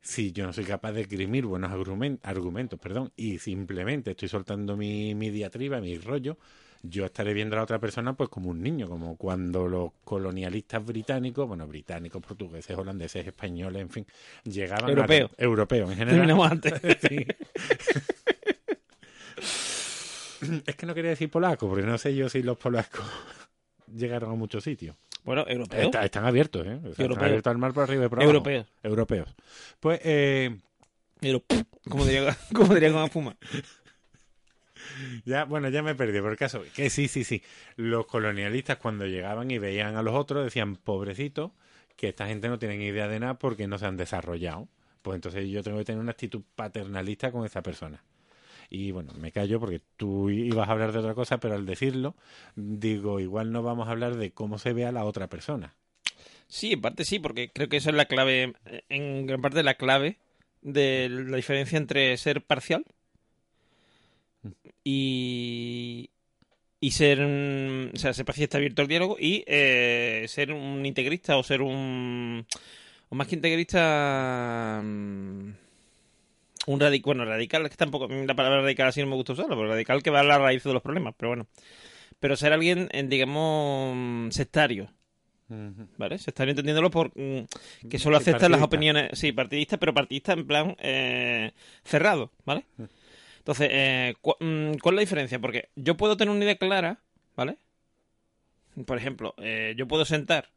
si 0.00 0.32
yo 0.32 0.46
no 0.46 0.52
soy 0.52 0.64
capaz 0.64 0.92
de 0.92 1.02
esgrimir 1.02 1.44
buenos 1.46 1.70
argumen- 1.70 2.18
argumentos, 2.22 2.78
perdón, 2.78 3.12
y 3.16 3.38
simplemente 3.38 4.12
estoy 4.12 4.28
soltando 4.28 4.76
mi, 4.76 5.14
mi 5.14 5.30
diatriba, 5.30 5.80
mi 5.80 5.98
rollo, 5.98 6.38
yo 6.82 7.04
estaré 7.04 7.34
viendo 7.34 7.56
a 7.56 7.58
la 7.58 7.64
otra 7.64 7.80
persona 7.80 8.14
pues 8.16 8.28
como 8.30 8.50
un 8.50 8.62
niño, 8.62 8.88
como 8.88 9.16
cuando 9.16 9.66
los 9.66 9.90
colonialistas 10.04 10.84
británicos, 10.86 11.48
bueno, 11.48 11.66
británicos, 11.66 12.22
portugueses, 12.22 12.76
holandeses, 12.78 13.26
españoles, 13.26 13.82
en 13.82 13.90
fin, 13.90 14.06
llegaban 14.44 14.84
a- 14.84 14.88
Europeos. 15.36 15.90
en 15.90 15.96
general. 15.96 16.40
Antes. 16.52 16.72
Es 20.66 20.76
que 20.76 20.86
no 20.86 20.94
quería 20.94 21.10
decir 21.10 21.28
polaco, 21.30 21.68
porque 21.68 21.84
no 21.84 21.98
sé 21.98 22.14
yo 22.14 22.28
si 22.28 22.42
los 22.44 22.56
polacos 22.56 23.04
llegaron 23.94 24.30
a 24.30 24.34
muchos 24.34 24.62
sitios. 24.62 24.94
Bueno, 25.24 25.44
europeos. 25.46 25.84
Está- 25.86 26.04
están 26.04 26.24
abiertos, 26.24 26.66
¿eh? 26.66 26.74
Están 26.74 27.04
Europeos. 27.06 27.26
abiertos 27.26 27.50
al 27.50 27.58
mar 27.58 27.72
por 27.72 27.82
arriba 27.84 28.06
y 28.06 28.08
por 28.08 28.18
abajo. 28.18 28.30
Europeos. 28.30 28.66
Europeos. 28.82 29.34
Pues, 29.80 30.00
eh, 30.04 30.56
como 31.88 32.04
diría, 32.04 32.36
como 32.54 32.74
diría 32.74 32.92
con 32.92 33.10
Fuma. 33.10 33.36
ya, 35.24 35.44
bueno, 35.44 35.68
ya 35.68 35.82
me 35.82 35.94
perdí 35.94 36.20
por 36.20 36.30
el 36.30 36.36
caso. 36.38 36.62
Que 36.74 36.90
sí, 36.90 37.08
sí, 37.08 37.24
sí. 37.24 37.42
Los 37.76 38.06
colonialistas 38.06 38.76
cuando 38.78 39.06
llegaban 39.06 39.50
y 39.50 39.58
veían 39.58 39.96
a 39.96 40.02
los 40.02 40.14
otros 40.14 40.44
decían, 40.44 40.76
pobrecitos, 40.76 41.52
que 41.96 42.08
esta 42.08 42.26
gente 42.26 42.48
no 42.48 42.58
tienen 42.58 42.80
idea 42.82 43.08
de 43.08 43.20
nada 43.20 43.34
porque 43.38 43.66
no 43.66 43.78
se 43.78 43.86
han 43.86 43.96
desarrollado. 43.96 44.68
Pues 45.02 45.16
entonces 45.16 45.48
yo 45.48 45.62
tengo 45.62 45.78
que 45.78 45.84
tener 45.84 46.00
una 46.00 46.12
actitud 46.12 46.42
paternalista 46.54 47.30
con 47.32 47.44
esa 47.44 47.62
persona. 47.62 48.02
Y 48.70 48.90
bueno, 48.90 49.12
me 49.14 49.32
callo 49.32 49.60
porque 49.60 49.80
tú 49.96 50.28
ibas 50.30 50.68
a 50.68 50.72
hablar 50.72 50.92
de 50.92 50.98
otra 50.98 51.14
cosa, 51.14 51.38
pero 51.38 51.54
al 51.54 51.64
decirlo, 51.64 52.14
digo, 52.54 53.18
igual 53.20 53.50
no 53.50 53.62
vamos 53.62 53.88
a 53.88 53.92
hablar 53.92 54.16
de 54.16 54.32
cómo 54.32 54.58
se 54.58 54.72
ve 54.72 54.84
a 54.84 54.92
la 54.92 55.04
otra 55.04 55.28
persona. 55.28 55.74
Sí, 56.48 56.72
en 56.72 56.80
parte 56.80 57.04
sí, 57.04 57.18
porque 57.18 57.50
creo 57.50 57.68
que 57.68 57.78
esa 57.78 57.90
es 57.90 57.96
la 57.96 58.06
clave, 58.06 58.54
en 58.88 59.26
gran 59.26 59.40
parte 59.40 59.62
la 59.62 59.74
clave 59.74 60.18
de 60.62 61.08
la 61.08 61.36
diferencia 61.36 61.76
entre 61.76 62.16
ser 62.16 62.42
parcial 62.42 62.84
y, 64.82 66.10
y 66.80 66.90
ser, 66.92 67.20
o 67.20 67.96
sea, 67.96 68.12
ser 68.12 68.24
parcial 68.24 68.44
está 68.44 68.58
abierto 68.58 68.82
al 68.82 68.88
diálogo 68.88 69.16
y 69.18 69.44
eh, 69.46 70.24
ser 70.28 70.52
un 70.52 70.84
integrista 70.86 71.36
o 71.36 71.42
ser 71.42 71.62
un, 71.62 72.46
o 73.08 73.14
más 73.14 73.26
que 73.26 73.34
integrista, 73.36 74.80
mm, 74.82 75.50
un 76.68 76.80
radical, 76.80 77.04
bueno, 77.16 77.24
radical 77.24 77.64
es 77.64 77.70
que 77.72 77.76
tampoco, 77.76 78.08
la 78.08 78.34
palabra 78.34 78.62
radical 78.62 78.88
así 78.88 79.00
no 79.00 79.06
me 79.08 79.16
gusta 79.16 79.32
usarla, 79.34 79.56
pero 79.56 79.68
radical 79.68 80.02
que 80.02 80.10
va 80.10 80.20
a 80.20 80.24
la 80.24 80.38
raíz 80.38 80.62
de 80.64 80.72
los 80.72 80.82
problemas, 80.82 81.14
pero 81.16 81.30
bueno. 81.30 81.46
Pero 82.20 82.36
ser 82.36 82.52
alguien, 82.52 82.88
eh, 82.92 83.04
digamos, 83.04 84.34
sectario, 84.34 84.90
¿vale? 85.96 86.18
Se 86.18 86.30
están 86.30 86.48
entendiéndolo 86.48 86.90
por 86.90 87.08
mm, 87.16 87.44
que 87.88 87.98
solo 87.98 88.16
aceptan 88.18 88.50
las 88.52 88.60
opiniones, 88.62 89.18
sí, 89.18 89.32
partidistas, 89.32 89.78
pero 89.78 89.94
partidistas 89.94 90.36
en 90.38 90.46
plan 90.46 90.76
eh, 90.80 91.52
cerrado, 91.84 92.30
¿vale? 92.44 92.64
Entonces, 93.38 93.68
eh, 93.72 94.14
cu- 94.20 94.36
mm, 94.40 94.74
¿cuál 94.82 94.94
es 94.94 94.96
la 94.96 95.00
diferencia? 95.00 95.38
Porque 95.40 95.70
yo 95.76 95.96
puedo 95.96 96.16
tener 96.16 96.34
una 96.34 96.44
idea 96.44 96.56
clara, 96.58 97.00
¿vale? 97.36 97.58
Por 98.86 98.96
ejemplo, 98.96 99.34
eh, 99.38 99.74
yo 99.76 99.88
puedo 99.88 100.04
sentar 100.04 100.50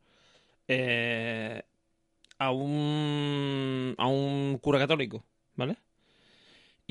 a 2.38 2.52
un 2.52 3.96
a 3.98 4.08
un 4.08 4.58
cura 4.62 4.80
católico, 4.80 5.24
¿vale? 5.56 5.78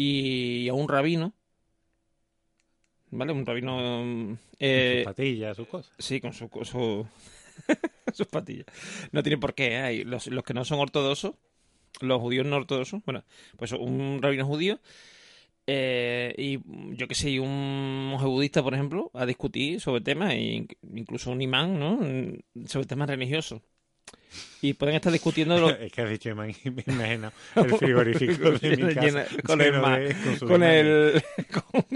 Y 0.04 0.68
a 0.68 0.74
un 0.74 0.88
rabino, 0.88 1.34
¿vale? 3.10 3.32
Un 3.32 3.44
rabino 3.46 4.38
eh, 4.58 4.96
sus 4.96 5.04
patillas, 5.04 5.56
sus 5.56 5.68
cosas. 5.68 5.92
Sí, 5.98 6.20
con 6.20 6.32
su, 6.32 6.48
con 6.48 6.64
su- 6.64 7.06
sus 8.12 8.26
patillas. 8.26 8.66
No 9.12 9.22
tiene 9.22 9.38
por 9.38 9.54
qué. 9.54 9.74
¿eh? 9.74 9.78
Hay 9.82 10.04
Los, 10.04 10.26
los 10.28 10.44
que 10.44 10.54
no 10.54 10.64
son 10.64 10.80
ortodoxos, 10.80 11.34
los 12.00 12.20
judíos 12.20 12.46
no 12.46 12.56
ortodoxos, 12.56 13.02
bueno, 13.06 13.24
pues 13.58 13.72
un 13.72 14.20
rabino 14.22 14.46
judío 14.46 14.80
eh, 15.66 16.34
y 16.38 16.60
yo 16.96 17.08
que 17.08 17.14
sé, 17.16 17.40
un 17.40 18.08
monje 18.10 18.26
budista, 18.26 18.62
por 18.62 18.74
ejemplo, 18.74 19.10
a 19.14 19.26
discutir 19.26 19.80
sobre 19.80 20.02
temas, 20.02 20.32
e 20.34 20.40
in- 20.40 20.68
incluso 20.94 21.30
un 21.32 21.42
imán, 21.42 21.78
¿no? 21.80 22.00
Sobre 22.66 22.86
temas 22.86 23.08
religiosos. 23.10 23.62
Y 24.62 24.74
pueden 24.74 24.94
estar 24.96 25.12
discutiendo 25.12 25.58
lo- 25.58 25.70
Es 25.80 25.92
que 25.92 26.02
has 26.02 26.10
dicho, 26.10 26.34
me 26.36 26.54
imagino 26.86 27.32
el 27.56 27.74
frigorífico 27.74 28.50
de 28.52 28.76
mi 28.76 28.94
casa. 28.94 29.00
Llena- 29.00 29.26
con 29.44 29.60
el 29.60 29.66
lleno 29.72 29.82
ma- 29.82 29.98
de- 29.98 30.38
con 30.46 30.62
el 30.62 31.22
con- 31.52 31.86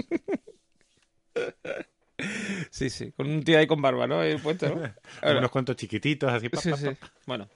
sí 2.71 2.89
sí 2.89 3.11
con 3.11 3.29
un 3.29 3.43
tío 3.43 3.57
ahí 3.59 3.67
con 3.67 3.81
barba 3.81 4.07
no 4.07 4.19
Ahí 4.19 4.37
puesto, 4.37 4.69
¿no? 4.73 4.81
Ahora- 5.21 5.39
unos 5.39 5.51
cuantos 5.51 5.75
chiquititos 5.75 6.31
así. 6.31 6.49
pa, 6.49 6.61
Sí, 6.61 6.71
pa, 6.71 6.77
sí. 6.77 6.87
Bueno, 7.25 7.49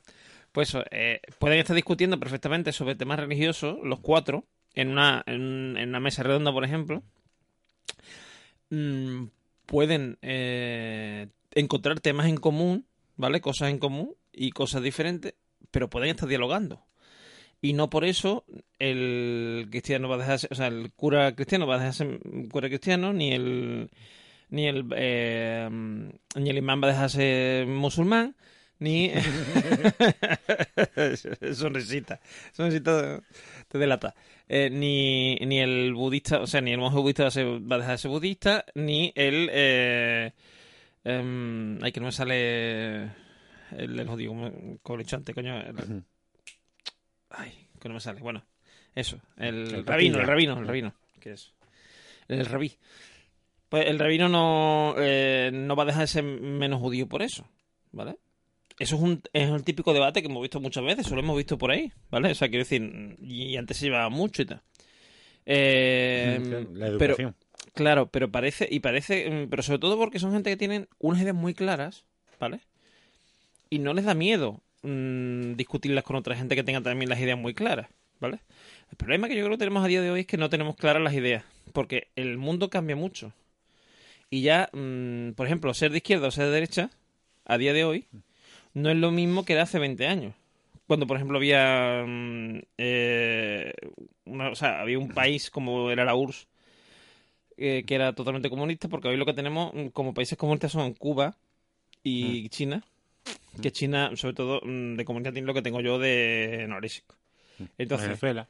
pues 0.52 0.70
eso, 0.70 0.84
eh, 0.92 1.22
pueden 1.40 1.60
estar 1.60 1.76
discutiendo 1.76 2.20
perfectamente 2.20 2.72
sobre 2.74 2.96
temas 2.96 3.20
religiosos, 3.20 3.78
los 3.84 4.00
cuatro, 4.00 4.46
en 4.74 4.90
una, 4.90 5.24
en, 5.26 5.76
en 5.78 5.90
una 5.90 6.00
mesa 6.00 6.24
redonda, 6.24 6.52
por 6.52 6.64
ejemplo. 6.66 7.04
Mm, 8.70 9.26
pueden 9.66 10.18
eh, 10.22 11.28
encontrar 11.54 12.00
temas 12.00 12.28
en 12.28 12.38
común, 12.38 12.86
¿vale? 13.16 13.42
Cosas 13.42 13.70
en 13.70 13.80
común 13.80 14.14
y 14.34 14.52
cosas 14.52 14.82
diferentes, 14.84 15.34
pero 15.72 15.90
pueden 15.90 16.10
estar 16.10 16.28
dialogando. 16.30 16.86
Y 17.62 17.74
no 17.74 17.90
por 17.90 18.06
eso 18.06 18.46
el 18.80 19.68
cristiano 19.70 20.08
va 20.10 20.16
a 20.16 20.20
dejar, 20.20 20.34
de 20.36 20.40
ser- 20.40 20.54
o 20.54 20.56
sea, 20.56 20.68
el 20.68 20.92
cura 20.96 21.36
cristiano 21.36 21.68
va 21.68 21.76
a 21.76 21.78
dejar 21.80 21.92
de 21.94 21.98
ser 21.98 22.20
cura 22.50 22.68
cristiano, 22.70 23.14
ni 23.14 23.34
el 23.34 23.90
ni 24.50 24.68
el 24.68 24.86
eh, 24.96 25.68
ni 26.36 26.50
el 26.50 26.58
imán 26.58 26.82
va 26.82 26.88
a 26.88 26.92
dejar 26.92 27.06
de 27.06 27.10
ser 27.10 27.68
musulmán, 27.68 28.36
ni 28.80 29.12
sonrisita, 31.54 32.20
sonrisita 32.54 33.22
te 33.68 33.78
delata. 33.78 34.16
Eh, 34.48 34.70
ni, 34.72 35.36
ni 35.46 35.60
el 35.60 35.94
budista, 35.94 36.40
o 36.42 36.48
sea, 36.48 36.62
ni 36.62 36.72
el 36.72 36.80
monje 36.80 36.98
budista 36.98 37.24
va 37.24 37.28
a, 37.28 37.32
ser- 37.32 37.72
va 37.72 37.76
a 37.76 37.80
dejar 37.80 37.94
de 37.94 37.98
ser 38.00 38.12
budista, 38.12 38.66
ni 38.76 39.12
el 39.16 39.50
eh, 39.52 40.32
em, 41.04 41.82
ay 41.84 41.92
que 41.92 42.00
no 42.00 42.08
me 42.08 42.12
sale 42.12 43.12
el, 43.72 44.00
el 44.00 44.98
dicho 44.98 45.16
antes, 45.16 45.36
coño. 45.36 45.54
ay, 47.30 47.68
que 47.80 47.88
no 47.88 47.96
me 47.96 48.00
sale. 48.00 48.22
Bueno, 48.22 48.46
eso, 48.96 49.20
el, 49.38 49.74
El 49.76 49.86
rabino, 49.86 50.20
el 50.20 50.28
rabino, 50.28 50.60
el 50.60 50.68
rabino, 50.68 50.96
que 51.20 51.34
es 51.34 51.54
el 52.28 52.46
rabí. 52.46 52.78
Pues 53.70 53.86
el 53.88 54.00
rabino 54.00 54.30
no, 54.30 54.96
eh, 54.98 55.52
no 55.54 55.76
va 55.76 55.84
a 55.84 55.86
dejar 55.86 56.02
de 56.02 56.08
ser 56.08 56.24
menos 56.24 56.80
judío 56.80 57.08
por 57.08 57.22
eso, 57.22 57.48
¿vale? 57.92 58.18
Eso 58.80 58.96
es, 58.96 59.02
un, 59.02 59.22
es 59.34 59.50
el 59.50 59.64
típico 59.64 59.94
debate 59.94 60.22
que 60.22 60.28
hemos 60.30 60.42
visto 60.42 60.60
muchas 60.60 60.84
veces, 60.84 61.06
eso 61.06 61.16
lo 61.16 61.22
hemos 61.22 61.38
visto 61.38 61.58
por 61.58 61.70
ahí, 61.70 61.92
¿vale? 62.10 62.32
O 62.32 62.36
sea, 62.36 62.48
quiero 62.48 62.64
decir, 62.64 63.18
y 63.22 63.58
antes 63.58 63.78
se 63.78 63.86
llevaba 63.86 64.10
mucho 64.10 64.42
y 64.42 64.46
tal. 64.46 64.62
Eh, 65.46 66.40
La 66.74 66.86
pero, 66.98 67.14
educación. 67.14 67.36
claro, 67.74 68.10
pero 68.10 68.32
parece, 68.32 68.68
y 68.72 68.80
parece, 68.80 69.30
mm, 69.30 69.50
pero 69.50 69.64
sobre 69.64 69.80
todo 69.80 69.98
porque 69.98 70.20
son 70.20 70.32
gente 70.32 70.50
que 70.50 70.58
tienen 70.58 70.88
unas 70.98 71.22
ideas 71.22 71.36
muy 71.36 71.54
claras, 71.54 72.06
¿vale? 72.40 72.62
Y 73.70 73.80
no 73.80 73.94
les 73.94 74.06
da 74.06 74.14
miedo 74.14 74.62
mm, 74.84 75.54
discutirlas 75.54 76.04
con 76.04 76.16
otra 76.16 76.36
gente 76.36 76.56
que 76.56 76.64
tenga 76.64 76.82
también 76.82 77.10
las 77.10 77.20
ideas 77.20 77.38
muy 77.38 77.54
claras, 77.54 77.88
¿vale? 78.20 78.40
El 78.92 78.98
problema 78.98 79.28
que 79.28 79.36
yo 79.36 79.42
creo 79.46 79.58
que 79.58 79.60
tenemos 79.60 79.84
a 79.84 79.88
día 79.88 80.02
de 80.02 80.12
hoy 80.12 80.22
es 80.22 80.28
que 80.28 80.38
no 80.38 80.50
tenemos 80.50 80.76
claras 80.76 81.02
las 81.04 81.14
ideas, 81.14 81.44
porque 81.74 82.08
el 82.16 82.38
mundo 82.38 82.70
cambia 82.70 82.96
mucho. 82.96 83.32
Y 84.32 84.42
ya, 84.42 84.70
mm, 84.74 85.32
por 85.32 85.46
ejemplo, 85.46 85.74
ser 85.74 85.92
de 85.92 85.98
izquierda 85.98 86.28
o 86.28 86.32
ser 86.32 86.46
de 86.46 86.52
derecha, 86.52 86.90
a 87.46 87.58
día 87.58 87.74
de 87.74 87.84
hoy, 87.84 88.06
no 88.74 88.90
es 88.90 88.98
lo 88.98 89.12
mismo 89.12 89.44
que 89.46 89.56
de 89.56 89.62
hace 89.62 89.80
20 89.80 90.08
años. 90.08 90.34
Cuando, 90.88 91.06
por 91.06 91.18
ejemplo, 91.18 91.38
había, 91.38 92.04
mm, 92.08 92.60
eh, 92.78 93.74
una- 94.26 94.50
o 94.50 94.56
sea, 94.56 94.82
había 94.82 94.98
un 95.00 95.10
país 95.10 95.50
como 95.52 95.92
era 95.92 96.06
la 96.06 96.16
URSS, 96.16 96.48
eh, 97.58 97.84
que 97.86 97.96
era 97.96 98.14
totalmente 98.14 98.50
comunista, 98.50 98.88
porque 98.88 99.08
hoy 99.10 99.18
lo 99.18 99.26
que 99.26 99.34
tenemos 99.34 99.74
mm, 99.74 99.88
como 99.88 100.14
países 100.14 100.38
comunistas 100.38 100.72
son 100.72 100.94
Cuba 100.94 101.38
y 102.04 102.50
China, 102.50 102.84
que 103.62 103.72
China, 103.72 104.12
sobre 104.16 104.34
todo, 104.34 104.62
mm, 104.64 104.96
de 104.96 105.06
comunista 105.06 105.32
tiene 105.32 105.46
lo 105.48 105.54
que 105.54 105.62
tengo 105.62 105.82
yo 105.82 106.00
de 106.00 106.66
norésico. 106.68 107.16
Entonces, 107.78 108.08
Venezuela, 108.08 108.48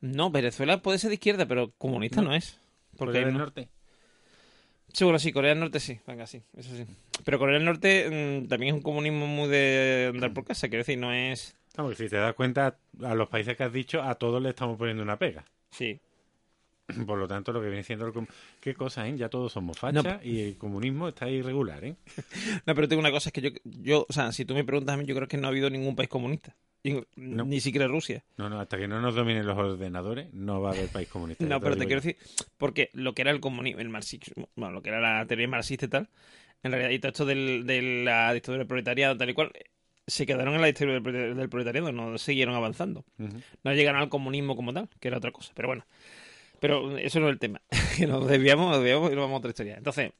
no, 0.00 0.30
Venezuela 0.30 0.82
puede 0.82 0.98
ser 0.98 1.08
de 1.10 1.14
izquierda, 1.14 1.46
pero 1.46 1.72
comunista 1.78 2.20
no, 2.22 2.34
es. 2.34 2.58
Porque 2.96 3.12
Corea 3.12 3.24
del 3.26 3.34
no- 3.34 3.40
Norte. 3.40 3.68
Seguro 4.92 5.18
sí, 5.18 5.30
Corea 5.32 5.50
del 5.50 5.60
Norte 5.60 5.78
sí, 5.78 6.00
venga, 6.06 6.26
sí, 6.26 6.42
eso 6.56 6.74
sí. 6.74 6.84
Pero 7.24 7.38
Corea 7.38 7.54
del 7.56 7.64
Norte 7.64 8.40
mm, 8.42 8.48
también 8.48 8.74
es 8.74 8.78
un 8.78 8.82
comunismo 8.82 9.26
muy 9.26 9.48
de 9.48 10.10
andar 10.14 10.32
por 10.32 10.44
casa, 10.44 10.68
quiero 10.68 10.80
decir, 10.82 10.98
no 10.98 11.12
es... 11.12 11.54
Vamos, 11.76 11.98
si 11.98 12.08
te 12.08 12.16
das 12.16 12.34
cuenta, 12.34 12.78
a 13.02 13.14
los 13.14 13.28
países 13.28 13.56
que 13.56 13.64
has 13.64 13.72
dicho, 13.72 14.02
a 14.02 14.14
todos 14.14 14.42
le 14.42 14.48
estamos 14.50 14.78
poniendo 14.78 15.02
una 15.02 15.18
pega. 15.18 15.44
Sí. 15.70 16.00
Por 17.06 17.18
lo 17.18 17.26
tanto, 17.28 17.52
lo 17.52 17.60
que 17.60 17.68
viene 17.68 17.82
siendo 17.82 18.06
el... 18.06 18.12
com- 18.12 18.26
¿Qué 18.60 18.74
cosa, 18.74 19.06
eh? 19.08 19.16
Ya 19.16 19.28
todos 19.28 19.52
somos 19.52 19.78
fachas 19.78 20.04
No. 20.04 20.18
y 20.22 20.40
el 20.40 20.56
comunismo 20.56 21.08
está 21.08 21.28
irregular, 21.28 21.84
¿eh? 21.84 21.96
No, 22.66 22.74
pero 22.74 22.88
tengo 22.88 23.00
una 23.00 23.10
cosa, 23.10 23.28
es 23.28 23.32
que 23.32 23.40
yo, 23.40 23.50
yo, 23.64 24.06
o 24.08 24.12
sea, 24.12 24.32
si 24.32 24.44
tú 24.44 24.54
me 24.54 24.64
preguntas 24.64 24.94
a 24.94 24.96
mí, 24.96 25.04
yo 25.04 25.14
creo 25.14 25.28
que 25.28 25.36
no 25.36 25.46
ha 25.46 25.50
habido 25.50 25.70
ningún 25.70 25.96
país 25.96 26.08
comunista. 26.08 26.54
Ni 27.16 27.60
siquiera 27.60 27.88
Rusia. 27.88 28.22
No, 28.36 28.48
no, 28.48 28.60
hasta 28.60 28.78
que 28.78 28.86
no 28.86 29.00
nos 29.00 29.16
dominen 29.16 29.44
los 29.44 29.58
ordenadores, 29.58 30.32
no 30.32 30.60
va 30.60 30.70
a 30.70 30.72
haber 30.74 30.88
país 30.88 31.08
comunista. 31.08 31.44
No, 31.48 31.60
pero 31.60 31.76
te 31.76 31.86
quiero 31.86 32.00
decir, 32.00 32.16
porque 32.58 32.90
lo 32.92 33.12
que 33.12 33.22
era 33.22 33.32
el 33.32 33.40
comunismo, 33.40 33.80
el 33.80 33.88
marxismo, 33.88 34.48
bueno, 34.54 34.74
lo 34.74 34.82
que 34.82 34.90
era 34.90 35.00
la 35.00 35.26
teoría 35.26 35.48
marxista 35.48 35.86
y 35.86 35.88
tal, 35.88 36.08
en 36.62 36.70
realidad, 36.70 36.90
y 36.90 36.98
todo 37.00 37.08
esto 37.10 37.26
del, 37.26 37.66
de 37.66 37.82
la 38.04 38.32
dictadura 38.32 38.58
del 38.58 38.68
proletariado, 38.68 39.16
tal 39.16 39.30
y 39.30 39.34
cual, 39.34 39.50
se 40.06 40.26
quedaron 40.26 40.54
en 40.54 40.60
la 40.60 40.68
dictadura 40.68 40.92
del 40.94 41.02
prole- 41.02 41.34
del 41.34 41.48
proletariado, 41.48 41.90
no 41.90 42.16
siguieron 42.18 42.54
avanzando. 42.54 43.04
No 43.64 43.74
llegaron 43.74 44.00
al 44.00 44.08
comunismo 44.08 44.54
como 44.54 44.72
tal, 44.72 44.88
que 45.00 45.08
era 45.08 45.18
otra 45.18 45.32
cosa, 45.32 45.50
pero 45.56 45.66
bueno. 45.66 45.84
Pero 46.60 46.96
eso 46.98 47.20
no 47.20 47.28
es 47.28 47.32
el 47.32 47.38
tema. 47.38 47.60
que 47.96 48.06
nos 48.06 48.26
desviamos, 48.26 48.70
nos 48.70 48.78
desviamos 48.78 49.12
y 49.12 49.14
nos 49.14 49.24
vamos 49.24 49.36
a 49.36 49.38
otra 49.38 49.50
historia. 49.50 49.76
Entonces, 49.76 50.12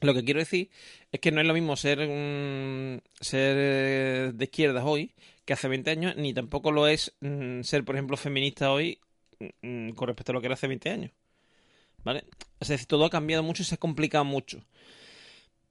lo 0.00 0.14
que 0.14 0.24
quiero 0.24 0.40
decir 0.40 0.70
es 1.10 1.20
que 1.20 1.32
no 1.32 1.40
es 1.40 1.46
lo 1.46 1.54
mismo 1.54 1.76
ser, 1.76 1.98
mm, 1.98 3.00
ser 3.20 3.56
eh, 3.58 4.32
de 4.34 4.44
izquierdas 4.44 4.84
hoy 4.86 5.14
que 5.44 5.52
hace 5.52 5.68
20 5.68 5.90
años, 5.90 6.16
ni 6.16 6.34
tampoco 6.34 6.72
lo 6.72 6.86
es 6.86 7.14
mm, 7.20 7.62
ser, 7.62 7.84
por 7.84 7.94
ejemplo, 7.94 8.16
feminista 8.16 8.72
hoy 8.72 8.98
mm, 9.62 9.90
con 9.90 10.08
respecto 10.08 10.32
a 10.32 10.34
lo 10.34 10.40
que 10.40 10.46
era 10.46 10.54
hace 10.54 10.68
20 10.68 10.90
años. 10.90 11.12
¿Vale? 12.04 12.24
Es 12.60 12.68
decir, 12.68 12.86
todo 12.86 13.04
ha 13.04 13.10
cambiado 13.10 13.42
mucho 13.42 13.62
y 13.62 13.66
se 13.66 13.74
ha 13.74 13.78
complicado 13.78 14.24
mucho. 14.24 14.64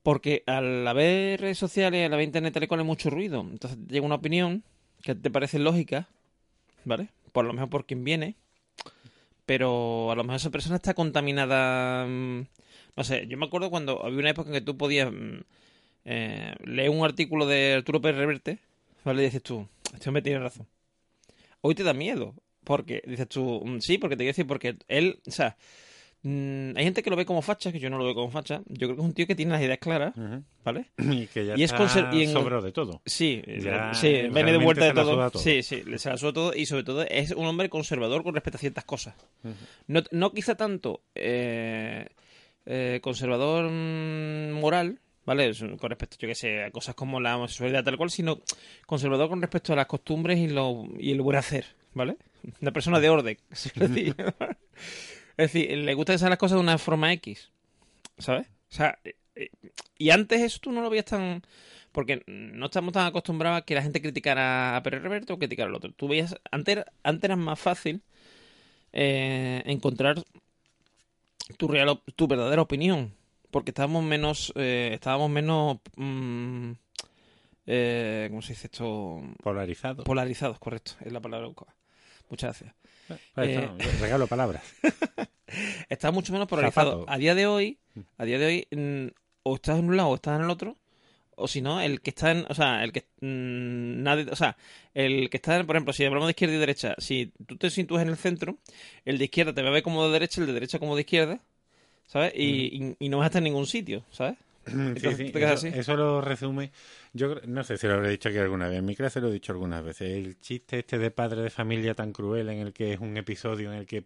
Porque 0.04 0.44
al 0.46 0.88
haber 0.88 1.42
redes 1.42 1.58
sociales, 1.58 2.06
al 2.06 2.14
haber 2.14 2.26
internet, 2.26 2.54
tal 2.54 2.64
y 2.64 2.68
cual, 2.68 2.84
mucho 2.84 3.10
ruido. 3.10 3.42
Entonces 3.42 3.80
llega 3.88 4.06
una 4.06 4.16
opinión 4.16 4.64
que 5.02 5.16
te 5.16 5.32
parece 5.32 5.60
lógica, 5.60 6.10
¿vale? 6.84 7.10
Por 7.32 7.46
lo 7.46 7.54
mejor 7.54 7.70
por 7.70 7.86
quien 7.86 8.04
viene, 8.04 8.36
pero 9.46 10.12
a 10.12 10.16
lo 10.16 10.24
mejor 10.24 10.38
esa 10.38 10.50
persona 10.50 10.76
está 10.78 10.94
contaminada. 10.94 12.06
mm, 12.08 12.46
No 12.96 13.04
sé, 13.04 13.28
yo 13.28 13.38
me 13.38 13.46
acuerdo 13.46 13.70
cuando 13.70 14.04
había 14.06 14.20
una 14.20 14.30
época 14.30 14.50
en 14.50 14.56
que 14.56 14.62
tú 14.62 14.78
podías 14.78 15.12
mm, 15.12 15.40
eh, 16.06 16.56
leer 16.66 16.90
un 16.90 17.04
artículo 17.06 17.46
de 17.46 17.74
Arturo 17.76 18.02
Pérez 18.02 18.18
Reverte, 18.18 18.60
¿vale? 19.04 19.22
Y 19.24 19.26
dices 19.26 19.44
tú, 19.44 19.68
este 19.94 20.10
hombre 20.10 20.22
tiene 20.22 20.40
razón. 20.40 20.68
Hoy 21.62 21.76
te 21.76 21.84
da 21.84 21.94
miedo, 21.94 22.36
porque 22.64 23.02
dices 23.06 23.28
tú, 23.28 23.62
mm, 23.66 23.80
sí, 23.80 23.98
porque 23.98 24.16
te 24.16 24.20
quiero 24.24 24.32
decir, 24.32 24.48
porque 24.48 24.78
él, 24.88 25.20
o 25.28 25.32
sea, 25.32 25.58
hay 26.28 26.84
gente 26.84 27.04
que 27.04 27.10
lo 27.12 27.16
ve 27.16 27.26
como 27.26 27.42
facha, 27.44 27.72
que 27.72 27.80
yo 27.80 27.90
no 27.90 27.98
lo 28.00 28.06
veo 28.06 28.16
como 28.16 28.32
facha. 28.32 28.62
Yo 28.68 28.88
creo 28.88 28.96
que 28.96 29.02
es 29.02 29.08
un 29.08 29.14
tío 29.14 29.28
que 29.28 29.36
tiene 29.36 29.52
las 29.52 29.62
ideas 29.62 29.78
claras. 29.78 30.14
¿vale? 30.64 30.86
Y 30.98 31.28
que 31.28 31.46
ya 31.46 31.56
Y 31.56 31.64
es 31.64 31.72
está 31.72 32.12
y 32.14 32.24
en- 32.24 32.32
sobrado 32.32 32.64
de 32.64 32.72
todo. 32.72 33.02
Sí, 33.06 33.44
Ya, 33.60 33.94
sí, 33.94 34.10
viene 34.34 34.52
de 34.52 34.58
vuelta 34.58 34.86
de 34.86 34.94
todo. 34.94 35.30
Sí, 35.40 35.62
sí, 35.62 35.84
le 35.84 36.00
se 36.00 36.10
la 36.10 36.18
suda 36.18 36.34
todo 36.34 36.54
y 36.56 36.66
sobre 36.66 36.84
todo 36.84 37.04
es 37.04 37.32
un 37.32 37.46
hombre 37.46 37.70
conservador 37.70 38.24
con 38.24 38.34
respecto 38.34 38.58
a 38.58 38.60
ciertas 38.60 38.86
cosas. 38.86 39.14
No, 39.88 40.02
no 40.12 40.32
quizá 40.34 40.56
tanto 40.56 41.02
eh, 41.14 42.08
eh, 42.66 43.00
conservador 43.04 43.70
mm, 43.70 44.52
moral, 44.60 45.00
¿vale? 45.26 45.52
Con 45.80 45.90
respecto, 45.92 46.18
yo 46.20 46.28
que 46.28 46.34
sé, 46.36 46.64
a 46.64 46.72
cosas 46.72 46.96
como 46.96 47.20
la 47.20 47.38
homosexualidad 47.38 47.84
tal 47.84 47.98
cual, 47.98 48.10
sino 48.10 48.40
conservador 48.88 49.30
con 49.30 49.42
respecto 49.42 49.74
a 49.74 49.76
las 49.76 49.86
costumbres 49.86 50.40
y, 50.40 50.48
lo, 50.48 50.88
y 50.98 51.12
el 51.12 51.22
buen 51.22 51.38
hacer, 51.38 51.66
¿vale? 51.94 52.18
Una 52.62 52.72
persona 52.72 53.00
de 53.00 53.10
orden. 53.10 53.38
es 55.38 55.52
decir, 55.54 55.78
le 55.78 55.94
gusta 55.94 56.14
hacer 56.14 56.30
las 56.30 56.38
cosas 56.38 56.58
de 56.58 56.62
una 56.64 56.78
forma 56.78 57.12
X, 57.14 57.52
¿sabes? 58.18 58.48
O 58.72 58.74
sea, 58.76 59.00
eh, 59.04 59.16
eh, 59.36 59.50
y 59.98 60.10
antes 60.12 60.42
eso 60.42 60.60
tú 60.62 60.72
no 60.72 60.82
lo 60.82 60.90
veías 60.90 61.06
tan... 61.06 61.44
Porque 61.92 62.24
no 62.28 62.66
estamos 62.66 62.92
tan 62.94 63.08
acostumbrados 63.08 63.60
a 63.60 63.62
que 63.66 63.74
la 63.76 63.82
gente 63.82 64.02
criticara 64.02 64.76
a 64.76 64.84
Pérez 64.84 65.02
Reverte 65.02 65.32
o 65.34 65.40
criticara 65.40 65.70
al 65.70 65.76
otro. 65.76 65.94
Tú 65.94 66.08
veías... 66.10 66.36
Antes, 66.52 66.74
era- 66.78 66.92
antes 67.04 67.24
era 67.24 67.36
más 67.38 67.60
fácil 67.60 68.02
eh, 68.94 69.64
encontrar 69.66 70.18
tu 71.58 71.68
real 71.68 72.02
tu 72.16 72.28
verdadera 72.28 72.62
opinión 72.62 73.14
porque 73.52 73.72
estábamos 73.72 74.04
menos 74.04 74.52
eh, 74.56 74.92
estábamos 74.94 75.30
menos 75.30 75.78
mm, 75.96 76.72
eh, 77.68 78.28
cómo 78.30 78.42
se 78.42 78.54
dice 78.54 78.68
esto 78.68 79.22
Polarizado. 79.44 80.04
polarizados 80.04 80.60
correcto 80.60 80.94
es 81.02 81.12
la 81.12 81.20
palabra 81.20 81.48
que 81.50 81.66
muchas 82.30 82.60
gracias 82.60 82.76
Ahí 83.36 83.50
eh, 83.50 83.70
está, 83.78 84.00
regalo 84.02 84.28
palabras. 84.28 84.64
está 85.90 86.12
mucho 86.12 86.34
menos 86.34 86.48
polarizado 86.48 86.92
Zapato. 87.02 87.12
a 87.12 87.18
día 87.18 87.36
de 87.36 87.48
hoy 87.48 87.78
a 88.18 88.26
día 88.26 88.40
de 88.40 88.46
hoy 88.46 88.68
mm, 88.72 89.08
o 89.44 89.56
estás 89.56 89.80
en 89.80 89.86
un 89.90 89.98
lado 89.98 90.10
o 90.10 90.16
estás 90.16 90.38
en 90.38 90.46
el 90.46 90.50
otro 90.50 90.78
o 91.38 91.48
si 91.48 91.62
no 91.62 91.82
el 91.82 92.02
que 92.02 92.10
está 92.10 92.32
en 92.32 92.46
o 92.50 92.54
sea 92.54 92.84
el 92.84 92.92
que 92.92 93.02
mm, 93.22 94.04
nadie 94.04 94.26
o 94.32 94.36
sea 94.36 94.58
el 94.94 95.30
que 95.30 95.38
está 95.38 95.56
en- 95.58 95.66
por 95.68 95.76
ejemplo 95.76 95.94
si 95.94 96.04
hablamos 96.04 96.28
de 96.28 96.32
izquierda 96.32 96.56
y 96.56 96.60
derecha 96.60 96.96
si 96.98 97.32
tú 97.46 97.58
te 97.58 97.70
sitúas 97.70 98.02
en 98.02 98.10
el 98.10 98.18
centro 98.18 98.58
el 99.06 99.18
de 99.18 99.26
izquierda 99.26 99.54
te 99.54 99.62
va 99.62 99.70
a 99.70 99.72
ver 99.72 99.84
como 99.84 100.06
de 100.06 100.12
derecha 100.14 100.42
el 100.42 100.48
de 100.48 100.54
derecha 100.54 100.80
como 100.80 100.96
de 100.96 101.02
izquierda 101.02 101.40
¿sabes? 102.08 102.34
Y, 102.36 102.96
y, 103.00 103.06
y 103.06 103.10
no 103.10 103.18
vas 103.18 103.26
a 103.26 103.28
estar 103.28 103.40
en 103.40 103.46
ningún 103.46 103.68
sitio 103.68 104.04
¿sabes? 104.12 104.36
Sí, 104.96 105.14
Entonces, 105.14 105.16
sí, 105.16 105.32
¿te 105.32 105.40
quedas 105.40 105.54
eso, 105.54 105.66
así? 105.66 105.78
eso 105.80 105.96
lo 105.96 106.22
resume. 106.22 106.72
Yo 107.14 107.36
no 107.46 107.64
sé 107.64 107.78
si 107.78 107.88
lo 107.88 107.94
habré 107.96 108.10
dicho 108.10 108.30
aquí 108.30 108.38
alguna 108.40 108.68
vez. 108.68 108.80
En 108.80 108.86
mi 108.86 108.96
clase 108.96 109.22
lo 109.22 109.30
he 109.30 109.34
dicho 109.34 109.52
algunas 109.52 109.84
veces. 109.84 110.10
El 110.12 110.40
chiste 110.40 110.80
este 110.80 110.98
de 110.98 111.12
padre 111.12 111.42
de 111.42 111.50
familia 111.50 111.94
tan 111.96 112.12
cruel, 112.14 112.50
en 112.50 112.60
el 112.60 112.74
que 112.74 112.94
es 112.94 113.00
un 113.00 113.16
episodio 113.18 113.72
en 113.72 113.80
el 113.80 113.86
que 113.86 114.06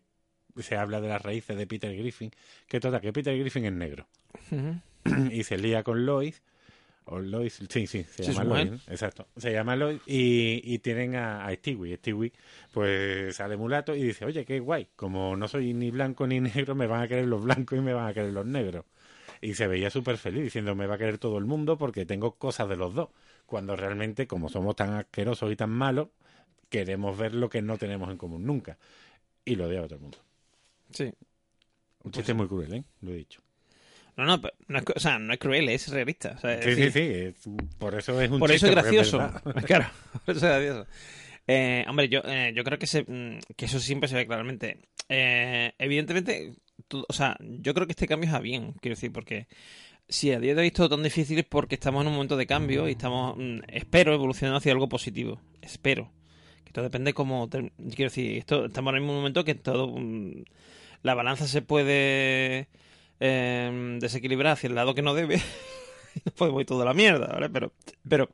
se 0.59 0.75
habla 0.77 1.01
de 1.01 1.09
las 1.09 1.21
raíces 1.21 1.57
de 1.57 1.67
Peter 1.67 1.95
Griffin. 1.95 2.31
Que 2.67 2.79
toda, 2.79 3.01
que 3.01 3.13
Peter 3.13 3.37
Griffin 3.37 3.65
es 3.65 3.73
negro. 3.73 4.07
Y 5.31 5.43
se 5.43 5.57
lía 5.57 5.83
con 5.83 6.05
Lois. 6.05 6.41
O 7.05 7.19
Lois, 7.19 7.59
sí, 7.69 7.87
sí, 7.87 8.05
se 8.09 8.23
llama 8.23 8.43
Lois. 8.43 8.71
Exacto. 8.87 9.27
Se 9.37 9.51
llama 9.51 9.75
Lois 9.75 10.01
y, 10.05 10.61
y 10.63 10.79
tienen 10.79 11.15
a, 11.15 11.45
a 11.45 11.53
Stewie. 11.55 11.97
Stewie, 11.97 12.33
pues 12.71 13.35
sale 13.37 13.57
mulato 13.57 13.95
y 13.95 14.03
dice: 14.03 14.25
Oye, 14.25 14.45
qué 14.45 14.59
guay. 14.59 14.89
Como 14.95 15.35
no 15.35 15.47
soy 15.47 15.73
ni 15.73 15.91
blanco 15.91 16.27
ni 16.27 16.39
negro, 16.41 16.75
me 16.75 16.87
van 16.87 17.01
a 17.03 17.07
querer 17.07 17.25
los 17.27 17.43
blancos 17.43 17.77
y 17.79 17.81
me 17.81 17.93
van 17.93 18.07
a 18.09 18.13
querer 18.13 18.33
los 18.33 18.45
negros. 18.45 18.85
Y 19.41 19.53
se 19.53 19.67
veía 19.67 19.89
súper 19.89 20.17
feliz 20.17 20.43
diciendo: 20.43 20.75
Me 20.75 20.87
va 20.87 20.95
a 20.95 20.97
querer 20.97 21.17
todo 21.17 21.37
el 21.37 21.45
mundo 21.45 21.77
porque 21.77 22.05
tengo 22.05 22.35
cosas 22.35 22.67
de 22.69 22.75
los 22.75 22.93
dos. 22.93 23.09
Cuando 23.45 23.75
realmente, 23.75 24.27
como 24.27 24.49
somos 24.49 24.75
tan 24.75 24.93
asquerosos 24.93 25.51
y 25.51 25.55
tan 25.55 25.69
malos, 25.71 26.09
queremos 26.69 27.17
ver 27.17 27.33
lo 27.33 27.49
que 27.49 27.61
no 27.61 27.77
tenemos 27.77 28.09
en 28.09 28.17
común 28.17 28.45
nunca. 28.45 28.77
Y 29.45 29.55
lo 29.55 29.65
odia 29.67 29.79
a 29.79 29.83
todo 29.83 29.95
el 29.95 30.01
mundo. 30.01 30.17
sí 30.91 31.11
Un 32.03 32.11
chiste 32.11 32.33
muy 32.33 32.47
cruel, 32.47 32.73
¿eh? 32.73 32.83
Lo 33.01 33.11
he 33.11 33.15
dicho. 33.15 33.41
no 34.17 34.25
no 34.25 34.41
pero 34.41 34.53
no 34.67 34.79
es, 34.79 34.85
cru- 34.85 34.93
o 34.95 34.99
sea 34.99 35.17
no 35.19 35.33
es 35.33 35.39
cruel 35.39 35.69
es 35.69 35.87
realista 35.89 36.33
o 36.37 36.39
sea, 36.39 36.53
es 36.55 36.65
Sí, 36.65 36.75
sí, 36.75 36.81
decir, 36.81 36.91
sí. 36.91 36.99
es- 36.99 37.49
por 37.77 37.95
eso 37.95 38.19
es 38.21 38.29
un 38.29 38.39
por 38.39 38.51
eso 38.51 38.65
es 38.67 38.71
gracioso 38.73 39.17
claro 39.65 39.85
por 40.25 40.35
eso 40.35 40.45
es 40.45 40.51
gracioso 40.51 40.87
Eh, 41.47 41.83
hombre 41.87 42.09
yo 42.09 42.21
eh, 42.25 42.51
yo 42.55 42.63
creo 42.63 42.77
que 42.77 42.85
se, 42.85 43.03
mm, 43.03 43.39
que 43.55 43.65
eso 43.65 43.79
siempre 43.79 44.07
se 44.09 44.15
ve 44.15 44.27
claramente 44.27 44.79
Eh, 45.07 45.73
evidentemente 45.79 46.53
o 46.91 47.13
sea 47.13 47.37
yo 47.39 47.73
creo 47.73 47.87
que 47.87 47.93
este 47.93 48.07
cambio 48.07 48.29
es 48.29 48.35
a 48.35 48.39
bien 48.39 48.73
quiero 48.81 48.95
decir 48.95 49.11
porque 49.11 49.47
si 50.07 50.31
a 50.31 50.39
día 50.39 50.55
de 50.55 50.61
hoy 50.61 50.67
es 50.67 50.73
todo 50.73 50.89
tan 50.89 51.03
difícil 51.03 51.39
es 51.39 51.45
porque 51.45 51.75
estamos 51.75 52.01
en 52.01 52.07
un 52.07 52.13
momento 52.13 52.37
de 52.37 52.47
cambio 52.47 52.87
y 52.87 52.91
estamos 52.91 53.35
mm, 53.37 53.59
espero 53.67 54.13
evolucionando 54.13 54.57
hacia 54.57 54.71
algo 54.71 54.89
positivo 54.89 55.39
espero 55.61 56.11
que 56.65 56.71
todo 56.71 56.83
depende 56.83 57.13
como 57.13 57.49
quiero 57.49 58.09
decir 58.09 58.37
esto 58.37 58.65
estamos 58.65 58.93
en 58.95 59.03
un 59.03 59.15
momento 59.15 59.43
que 59.43 59.55
todo 59.55 59.87
mm, 59.87 60.43
la 61.03 61.13
balanza 61.13 61.47
se 61.47 61.61
puede 61.61 62.67
eh, 63.19 63.97
desequilibrar 63.99 64.53
hacia 64.53 64.67
el 64.67 64.75
lado 64.75 64.95
que 64.95 65.01
no 65.01 65.13
debe 65.13 65.35
y 66.15 66.21
nos 66.25 66.33
podemos 66.33 66.61
ir 66.61 66.67
toda 66.67 66.85
la 66.85 66.93
mierda, 66.93 67.27
¿vale? 67.27 67.49
Pero, 67.49 67.73
pero 68.07 68.29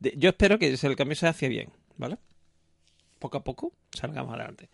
yo 0.00 0.30
espero 0.30 0.58
que 0.58 0.68
el 0.68 0.96
cambio 0.96 1.16
se 1.16 1.26
hacia 1.26 1.48
bien, 1.48 1.70
¿vale? 1.96 2.18
Poco 3.18 3.38
a 3.38 3.44
poco 3.44 3.72
salgamos 3.92 4.34
adelante. 4.34 4.68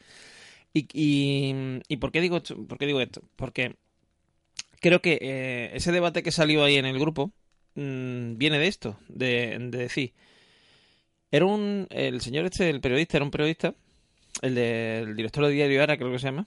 ¿Y, 0.73 0.87
y, 0.93 1.81
y 1.89 1.97
por, 1.97 2.13
qué 2.13 2.21
digo 2.21 2.37
esto? 2.37 2.57
por 2.67 2.79
qué 2.79 2.87
digo 2.87 3.01
esto? 3.01 3.23
Porque 3.37 3.77
creo 4.81 5.01
que 5.01 5.19
eh, 5.21 5.71
ese 5.75 5.93
debate 5.93 6.23
que 6.23 6.33
salió 6.33 6.65
ahí 6.65 6.77
en 6.77 6.87
el 6.87 6.99
grupo 6.99 7.33
mm, 7.75 8.37
viene 8.37 8.59
de 8.59 8.69
esto, 8.69 8.99
de, 9.09 9.57
de 9.59 9.79
decir, 9.79 10.13
era 11.31 11.47
un, 11.47 11.87
el 11.91 12.21
señor 12.21 12.47
este, 12.47 12.71
el 12.71 12.81
periodista, 12.81 13.17
era 13.19 13.25
un 13.25 13.31
periodista, 13.31 13.75
el 14.43 14.55
del 14.55 15.17
director 15.17 15.45
del 15.45 15.55
diario 15.55 15.83
Ara, 15.83 15.97
creo 15.97 16.13
que 16.13 16.19
se 16.19 16.27
llama, 16.27 16.47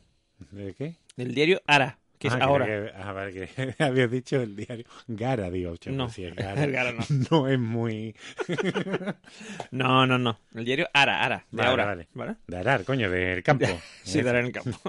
¿De 0.51 0.73
qué? 0.73 0.95
del 1.17 1.35
diario 1.35 1.61
Ara, 1.67 1.99
que 2.21 2.27
es 2.27 2.33
Ah, 2.35 2.39
ahora. 2.41 2.65
Que, 2.67 2.91
ah, 2.95 3.11
vale, 3.13 3.33
que 3.33 3.75
habías 3.83 4.11
dicho 4.11 4.39
el 4.39 4.55
diario 4.55 4.85
Gara, 5.07 5.49
digo, 5.49 5.73
No, 5.87 6.03
pues 6.05 6.13
si 6.13 6.23
es 6.25 6.35
Gara, 6.35 6.63
el 6.63 6.71
Gara 6.71 6.91
no. 6.93 7.03
no 7.31 7.47
es 7.49 7.57
muy 7.59 8.15
No, 9.71 10.05
no, 10.05 10.17
no. 10.19 10.39
El 10.53 10.63
diario 10.65 10.87
Ara, 10.93 11.23
Ara, 11.23 11.45
de 11.49 11.57
Vale, 11.57 11.69
ahora. 11.69 11.85
vale. 11.85 12.07
¿Vale? 12.13 12.35
de 12.45 12.57
arar, 12.57 12.83
coño, 12.85 13.09
del 13.09 13.41
campo. 13.41 13.65
Sí, 14.03 14.21
de 14.21 14.29
Ara 14.29 14.39
en 14.41 14.45
el 14.45 14.51
campo. 14.51 14.79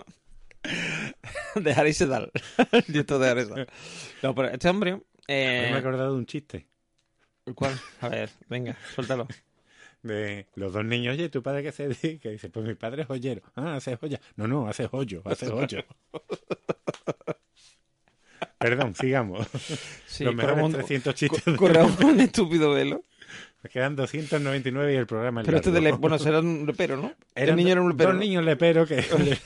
de 1.57 1.73
Ara 1.73 1.89
y 1.89 1.93
Sedal. 1.95 2.31
Directo 2.87 3.19
de 3.19 3.29
Ara 3.31 3.43
y 3.43 3.47
Sedal. 3.47 3.67
No, 4.23 4.35
pero 4.35 4.49
este 4.51 4.69
hombre... 4.69 5.01
eh, 5.27 5.69
me 5.71 5.77
he 5.77 5.79
acordado 5.81 6.13
de 6.13 6.19
un 6.19 6.27
chiste 6.27 6.67
¿Cuál? 7.55 7.73
A 8.03 8.09
ver, 8.09 8.29
venga, 8.49 8.77
suéltalo. 8.95 9.27
De 10.03 10.47
los 10.57 10.73
dos 10.73 10.85
niños, 10.85 11.15
oye, 11.15 11.29
¿tu 11.29 11.43
padre 11.43 11.63
qué 11.63 11.71
se 11.73 11.89
dedica? 11.89 12.29
Y 12.29 12.33
dice, 12.33 12.51
pues 12.51 12.67
mi 12.67 12.75
padre 12.75 13.03
es 13.03 13.09
joyero. 13.09 13.43
Ah, 13.55 13.77
hace 13.77 13.97
joya. 13.97 14.21
No, 14.37 14.47
no, 14.49 14.67
hace 14.69 14.87
joyo, 14.89 15.23
hace 15.25 15.49
joyo. 15.49 15.85
Perdón, 18.59 18.95
sigamos. 18.95 19.47
Sí, 20.07 20.25
los 20.25 20.35
mejores 20.35 20.65
un- 20.65 20.73
300 20.73 21.15
chistes. 21.15 21.43
co- 21.43 21.57
corremos 21.57 21.99
un 22.01 22.21
estúpido 22.21 22.73
velo. 22.73 23.03
Me 23.63 23.71
quedan 23.71 23.97
299 23.97 24.93
y 24.93 24.97
el 24.97 25.07
programa 25.07 25.41
es 25.41 25.47
Pero 25.47 25.59
este 25.59 25.71
de 25.71 25.81
largo. 25.81 25.97
le... 25.97 26.01
Bueno, 26.01 26.19
será 26.19 26.41
un 26.41 26.67
lepero, 26.67 26.97
¿no? 26.97 27.13
Eran 27.35 27.51
el 27.51 27.57
niño 27.57 27.73
era 27.73 27.83
un 27.83 27.91
lepero. 27.91 28.11
Dos 28.11 28.19
¿no? 28.19 28.25
niños 28.25 28.45
leperos 28.45 28.89
que... 28.89 29.05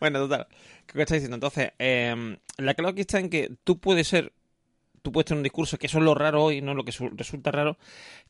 Bueno, 0.00 0.18
total. 0.18 0.48
¿Qué 0.86 1.00
estás 1.00 1.14
diciendo? 1.16 1.36
Entonces, 1.36 1.72
eh, 1.78 2.36
la 2.58 2.74
clave 2.74 2.90
aquí 2.92 3.00
está 3.02 3.20
en 3.20 3.30
que 3.30 3.52
tú 3.62 3.78
puedes 3.78 4.08
ser, 4.08 4.32
tú 5.04 5.12
puedes 5.12 5.26
tener 5.26 5.38
un 5.40 5.44
discurso, 5.44 5.78
que 5.78 5.86
eso 5.88 5.98
es 6.00 6.04
lo 6.04 6.16
raro 6.16 6.44
hoy, 6.44 6.62
¿no? 6.62 6.74
Lo 6.74 6.84
que 6.84 6.92
su- 6.92 7.10
resulta 7.10 7.52
raro, 7.52 7.78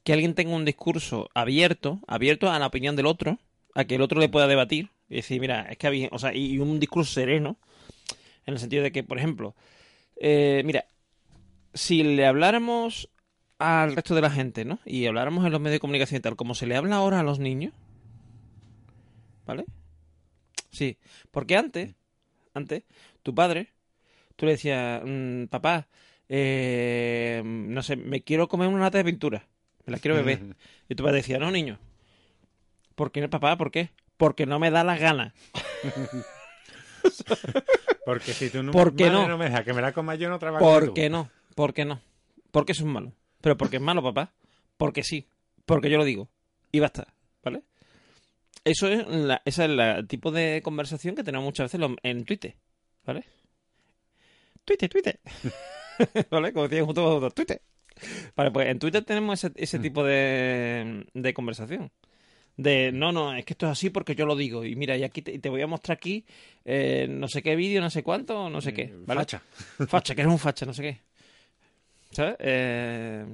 que 0.05 0.13
alguien 0.15 0.35
tenga 0.35 0.55
un 0.55 0.65
discurso 0.67 1.31
abierto, 1.35 2.01
abierto 2.09 2.51
a 2.51 2.59
la 2.59 2.67
opinión 2.69 2.97
del 2.97 3.07
otro, 3.07 3.39
a 3.75 3.85
que 3.85 3.97
el 3.97 4.03
otro 4.03 4.21
le 4.21 4.29
pueda 4.31 4.49
debatir 4.49 4.91
y 5.09 5.17
decir, 5.17 5.41
mira, 5.41 5.63
es 5.71 5.79
que 5.79 5.87
había, 5.89 6.09
o 6.13 6.19
sea, 6.19 6.35
y, 6.35 6.55
y 6.55 6.59
un 6.61 6.81
discurso 6.81 7.13
sereno, 7.15 7.59
en 8.47 8.55
el 8.55 8.61
sentido 8.61 8.83
de 8.83 8.93
que, 8.93 9.05
por 9.05 9.19
ejemplo, 9.19 9.55
eh, 10.21 10.63
mira, 10.67 10.87
si 11.75 12.03
le 12.05 12.27
habláramos 12.27 13.11
al 13.59 13.97
resto 13.97 14.15
de 14.15 14.23
la 14.23 14.31
gente, 14.31 14.65
¿no? 14.65 14.81
Y 14.87 15.07
habláramos 15.07 15.47
en 15.47 15.53
los 15.53 15.61
medios 15.61 15.75
de 15.77 15.81
comunicación 15.81 16.19
y 16.19 16.23
tal, 16.23 16.37
como 16.37 16.55
se 16.55 16.67
le 16.67 16.77
habla 16.77 16.97
ahora 16.97 17.21
a 17.21 17.25
los 17.25 17.39
niños, 17.41 17.73
¿vale? 19.47 19.65
Sí, 20.71 20.99
porque 21.31 21.57
antes, 21.57 21.95
antes, 22.55 22.85
tu 23.23 23.35
padre, 23.35 23.71
tú 24.37 24.47
le 24.47 24.53
decías, 24.55 25.03
"Mm, 25.05 25.47
papá, 25.47 25.89
eh, 26.29 27.43
no 27.45 27.83
sé, 27.83 27.97
me 27.97 28.23
quiero 28.23 28.49
comer 28.49 28.69
una 28.69 28.81
lata 28.81 28.99
de 28.99 29.05
pintura, 29.05 29.47
me 29.87 29.93
la 29.93 29.99
quiero 29.99 30.17
beber. 30.17 30.41
Y 30.89 30.95
tu 30.95 31.03
padre 31.03 31.19
decía, 31.19 31.39
no, 31.39 31.51
niño. 31.51 31.79
¿Por 32.95 33.11
qué, 33.11 33.27
papá? 33.27 33.57
¿Por 33.57 33.71
qué? 33.71 33.91
Porque 34.19 34.45
no 34.45 34.59
me 34.59 34.71
da 34.71 34.85
la 34.85 34.99
gana. 34.99 35.35
Porque 38.05 38.35
si 38.35 38.51
tú 38.51 38.63
no, 38.63 38.73
¿Por 38.73 38.95
qué 38.95 39.11
madre 39.11 39.29
no? 39.29 39.39
me 39.39 39.47
deja 39.47 39.65
que 39.65 39.73
me 39.73 39.81
la 39.81 39.93
coma 39.93 40.15
yo, 40.15 40.29
no 40.29 40.39
trabajo 40.39 40.65
¿Por 40.65 40.93
qué 40.93 41.09
no? 41.09 41.31
¿Por 41.55 41.73
qué 41.73 41.87
no? 41.87 42.03
Porque 42.51 42.73
eso 42.73 42.85
es 42.85 42.89
malo. 42.89 43.13
Pero 43.41 43.57
porque 43.57 43.77
es 43.77 43.83
malo, 43.83 44.03
papá. 44.03 44.33
Porque 44.77 45.03
sí. 45.03 45.27
Porque 45.65 45.91
yo 45.91 45.99
lo 45.99 46.05
digo. 46.05 46.29
Y 46.71 46.81
basta. 46.81 47.15
¿Vale? 47.43 47.63
Eso 48.65 48.89
es 48.89 49.07
la, 49.07 49.43
ese 49.45 49.65
es 49.65 49.71
el 49.71 50.07
tipo 50.07 50.31
de 50.31 50.61
conversación 50.63 51.15
que 51.15 51.25
tenemos 51.25 51.45
muchas 51.45 51.73
veces 51.73 51.89
en 52.03 52.25
Twitter. 52.25 52.57
¿Vale? 53.05 53.25
Twitter, 54.65 54.89
Twitter. 54.89 55.21
¿Vale? 56.31 56.53
Como 56.53 56.69
decían 56.69 56.87
juntos 56.87 57.05
vosotros, 57.05 57.35
Twitter. 57.35 57.63
Vale, 58.37 58.51
pues 58.51 58.69
en 58.69 58.79
Twitter 58.79 59.05
tenemos 59.05 59.43
ese, 59.43 59.53
ese 59.57 59.79
tipo 59.79 60.05
de, 60.05 61.07
de 61.13 61.35
conversación. 61.35 61.91
De, 62.57 62.93
no, 62.93 63.11
no, 63.11 63.35
es 63.35 63.45
que 63.45 63.53
esto 63.53 63.67
es 63.67 63.73
así 63.73 63.91
porque 63.91 64.15
yo 64.15 64.27
lo 64.27 64.37
digo. 64.37 64.65
Y 64.65 64.77
mira, 64.77 64.97
y 64.97 65.03
aquí 65.03 65.23
te, 65.23 65.49
voy 65.49 65.63
a 65.63 65.67
mostrar 65.67 65.97
aquí 65.97 66.25
eh, 66.65 67.07
no 67.09 67.29
sé 67.29 67.43
qué 67.43 67.57
vídeo, 67.57 67.81
no 67.81 67.91
sé 67.91 68.03
cuánto, 68.03 68.49
no 68.49 68.61
sé 68.61 68.73
qué. 68.73 68.83
Eh, 68.83 68.95
¿vale? 69.07 69.21
facha. 69.21 69.43
Facha, 69.89 70.15
que 70.15 70.21
eres 70.21 70.33
un 70.33 70.39
facha, 70.39 70.65
no 70.65 70.73
sé 70.73 70.83
qué. 70.83 71.01
¿Sabes? 72.13 72.37
Eh, 72.39 73.25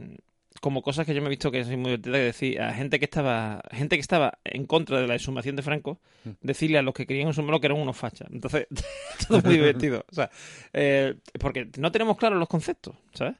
como 0.61 0.83
cosas 0.83 1.07
que 1.07 1.15
yo 1.15 1.23
me 1.23 1.27
he 1.27 1.31
visto 1.31 1.51
que 1.51 1.65
soy 1.65 1.77
muy 1.77 1.91
divertida 1.91 2.19
que 2.19 2.25
decir 2.25 2.61
a 2.61 2.73
gente 2.75 2.99
que 2.99 3.07
estaba 3.07 3.63
gente 3.73 3.97
que 3.97 4.01
estaba 4.01 4.39
en 4.45 4.67
contra 4.67 5.01
de 5.01 5.07
la 5.07 5.15
exhumación 5.15 5.57
de 5.57 5.63
Franco 5.63 6.01
decirle 6.43 6.79
a 6.79 6.83
los 6.83 6.95
que 6.95 7.07
querían 7.07 7.29
exhumarlo 7.29 7.61
que 7.61 7.67
eran 7.67 7.81
unos 7.81 7.97
fachas. 7.97 8.29
Entonces 8.31 8.67
todo 9.29 9.39
es 9.39 9.45
muy 9.45 9.55
divertido. 9.55 10.05
O 10.11 10.15
sea 10.15 10.31
eh, 10.73 11.15
porque 11.39 11.69
no 11.79 11.91
tenemos 11.91 12.17
claros 12.17 12.39
los 12.39 12.49
conceptos 12.49 12.95
¿sabes? 13.15 13.37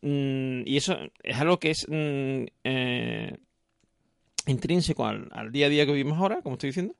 Mm, 0.00 0.62
y 0.66 0.76
eso 0.76 0.98
es 1.22 1.36
algo 1.36 1.58
que 1.60 1.70
es 1.70 1.86
mm, 1.88 2.44
eh, 2.64 3.36
intrínseco 4.46 5.06
al, 5.06 5.28
al 5.30 5.52
día 5.52 5.66
a 5.66 5.70
día 5.70 5.86
que 5.86 5.92
vivimos 5.92 6.18
ahora 6.18 6.40
como 6.42 6.54
estoy 6.54 6.70
diciendo 6.70 6.94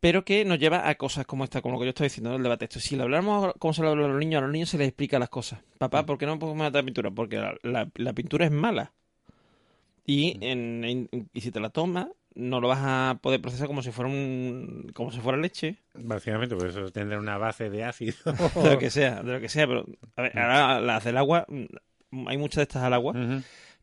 pero 0.00 0.24
que 0.24 0.44
nos 0.44 0.58
lleva 0.58 0.88
a 0.88 0.94
cosas 0.96 1.26
como 1.26 1.44
esta, 1.44 1.60
como 1.62 1.74
lo 1.74 1.80
que 1.80 1.86
yo 1.86 1.90
estoy 1.90 2.06
diciendo, 2.06 2.30
¿no? 2.30 2.36
el 2.36 2.42
debate. 2.42 2.64
Esto, 2.66 2.80
si 2.80 2.96
le 2.96 3.02
hablamos 3.02 3.52
como 3.58 3.74
se 3.74 3.82
le 3.82 3.88
habla 3.88 4.04
a 4.06 4.08
los 4.08 4.18
niños, 4.18 4.38
a 4.38 4.42
los 4.42 4.52
niños 4.52 4.68
se 4.68 4.78
les 4.78 4.88
explica 4.88 5.18
las 5.18 5.28
cosas. 5.28 5.60
Papá, 5.78 6.04
¿por 6.06 6.18
qué 6.18 6.26
no 6.26 6.38
podemos 6.38 6.58
matar 6.58 6.84
pintura? 6.84 7.10
Porque 7.10 7.36
la, 7.36 7.54
la- 7.62 7.88
la 7.94 8.12
pintura 8.12 8.44
es 8.46 8.50
mala. 8.52 8.92
Y, 10.06 10.38
en- 10.40 10.84
en- 10.84 11.08
y 11.32 11.40
si 11.40 11.50
te 11.50 11.60
la 11.60 11.70
tomas, 11.70 12.08
no 12.34 12.60
lo 12.60 12.68
vas 12.68 12.78
a 12.82 13.18
poder 13.20 13.40
procesar 13.42 13.66
como 13.66 13.82
si 13.82 13.90
fuera 13.90 14.10
un, 14.10 14.90
como 14.94 15.10
si 15.12 15.18
fuera 15.20 15.36
leche, 15.38 15.76
Básicamente, 15.94 16.54
por 16.54 16.68
eso 16.68 16.90
tendrá 16.92 17.18
una 17.18 17.36
base 17.36 17.68
de 17.68 17.84
ácido. 17.84 18.14
de 18.62 18.70
lo 18.70 18.78
que 18.78 18.90
sea, 18.90 19.22
de 19.22 19.32
lo 19.32 19.40
que 19.40 19.48
sea. 19.48 19.66
Pero, 19.66 19.84
a 20.16 20.22
ver, 20.22 20.38
ahora 20.38 20.80
las 20.80 21.04
del 21.04 21.16
agua, 21.16 21.44
mm, 21.48 22.28
hay 22.28 22.38
muchas 22.38 22.56
de 22.56 22.62
estas 22.62 22.84
al 22.84 22.94
agua. 22.94 23.12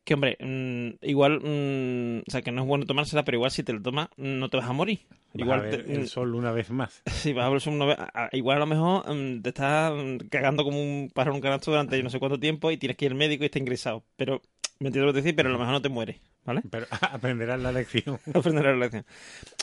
Que 0.06 0.14
hombre, 0.14 0.38
mm, 0.40 1.04
igual, 1.04 1.40
mm, 1.40 2.18
o 2.26 2.30
sea, 2.30 2.40
que 2.40 2.52
no 2.52 2.62
es 2.62 2.66
bueno 2.68 2.86
tomársela, 2.86 3.24
pero 3.24 3.36
igual 3.36 3.50
si 3.50 3.62
te 3.62 3.72
la 3.74 3.82
tomas, 3.82 4.08
mm, 4.16 4.38
no 4.38 4.48
te 4.48 4.56
vas 4.56 4.66
a 4.68 4.72
morir. 4.72 5.00
Vas 5.34 5.42
Igual 5.42 5.58
a 5.58 5.62
ver 5.64 5.84
te- 5.84 5.94
el 5.94 6.08
sol 6.08 6.34
una 6.34 6.52
vez 6.52 6.70
más. 6.70 7.02
Sí, 7.06 7.32
vas 7.34 7.44
a 7.46 7.50
ver 7.50 7.60
una 7.74 7.84
vez- 7.84 7.98
a- 7.98 8.24
a- 8.24 8.30
Igual 8.32 8.56
a 8.56 8.60
lo 8.60 8.66
mejor 8.66 9.04
te 9.42 9.48
estás 9.50 9.92
cagando 10.30 10.64
como 10.64 10.80
un 10.80 11.10
pájaro 11.12 11.32
en 11.32 11.36
un 11.36 11.42
canasto 11.42 11.70
durante 11.72 12.02
no 12.02 12.08
sé 12.08 12.18
cuánto 12.18 12.40
tiempo 12.40 12.70
y 12.70 12.78
tienes 12.78 12.96
que 12.96 13.04
ir 13.04 13.10
al 13.12 13.18
médico 13.18 13.42
y 13.42 13.46
está 13.46 13.58
ingresado. 13.58 14.04
Pero, 14.16 14.40
me 14.80 14.86
entiendo 14.88 15.06
lo 15.06 15.12
que 15.12 15.18
te 15.20 15.22
decir, 15.24 15.36
pero 15.36 15.48
a 15.50 15.52
lo 15.52 15.58
mejor 15.58 15.74
no 15.74 15.82
te 15.82 15.88
mueres, 15.90 16.16
¿vale? 16.44 16.62
Pero 16.70 16.86
aprenderás 17.02 17.60
la 17.60 17.72
lección. 17.72 18.18
Aprenderás 18.32 18.74
la 18.76 18.84
lección. 18.84 19.04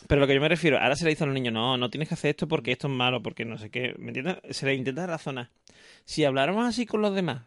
Pero 0.07 0.21
lo 0.21 0.27
que 0.27 0.35
yo 0.35 0.41
me 0.41 0.49
refiero, 0.49 0.77
ahora 0.79 0.95
se 0.95 1.05
le 1.05 1.11
dice 1.11 1.23
a 1.23 1.27
los 1.27 1.33
niños, 1.33 1.53
no, 1.53 1.77
no 1.77 1.89
tienes 1.89 2.09
que 2.09 2.15
hacer 2.15 2.31
esto 2.31 2.47
porque 2.47 2.71
esto 2.73 2.87
es 2.87 2.93
malo, 2.93 3.23
porque 3.23 3.45
no 3.45 3.57
sé 3.57 3.69
qué. 3.71 3.95
¿Me 3.97 4.07
entiendes? 4.09 4.37
Se 4.51 4.65
le 4.65 4.75
intenta 4.75 5.07
razonar. 5.07 5.49
Si 6.05 6.25
habláramos 6.25 6.65
así 6.67 6.85
con 6.85 7.01
los 7.01 7.15
demás, 7.15 7.43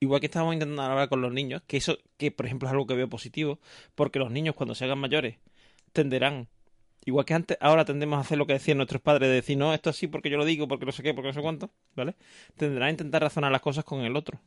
igual 0.00 0.20
que 0.20 0.26
estábamos 0.26 0.54
intentando 0.54 0.82
hablar 0.82 1.08
con 1.08 1.20
los 1.20 1.32
niños, 1.32 1.62
que 1.66 1.76
eso, 1.76 1.98
que 2.16 2.30
por 2.30 2.46
ejemplo 2.46 2.68
es 2.68 2.72
algo 2.72 2.86
que 2.86 2.94
veo 2.94 3.08
positivo, 3.08 3.58
porque 3.94 4.18
los 4.18 4.30
niños 4.30 4.54
cuando 4.54 4.74
se 4.74 4.84
hagan 4.84 4.98
mayores 4.98 5.38
tenderán 5.92 6.48
Igual 7.06 7.26
que 7.26 7.34
antes, 7.34 7.58
ahora 7.60 7.84
tendemos 7.84 8.16
a 8.16 8.20
hacer 8.20 8.38
lo 8.38 8.46
que 8.46 8.54
decían 8.54 8.78
nuestros 8.78 9.02
padres, 9.02 9.28
de 9.28 9.34
decir, 9.34 9.58
no, 9.58 9.74
esto 9.74 9.90
así 9.90 10.06
porque 10.06 10.30
yo 10.30 10.38
lo 10.38 10.44
digo, 10.44 10.66
porque 10.66 10.86
no 10.86 10.92
sé 10.92 11.02
qué, 11.02 11.12
porque 11.12 11.28
no 11.28 11.34
sé 11.34 11.42
cuánto, 11.42 11.70
¿vale? 11.94 12.14
Tendrán 12.56 12.88
a 12.88 12.90
intentar 12.90 13.20
razonar 13.20 13.52
las 13.52 13.60
cosas 13.60 13.84
con 13.84 14.00
el 14.00 14.16
otro. 14.16 14.40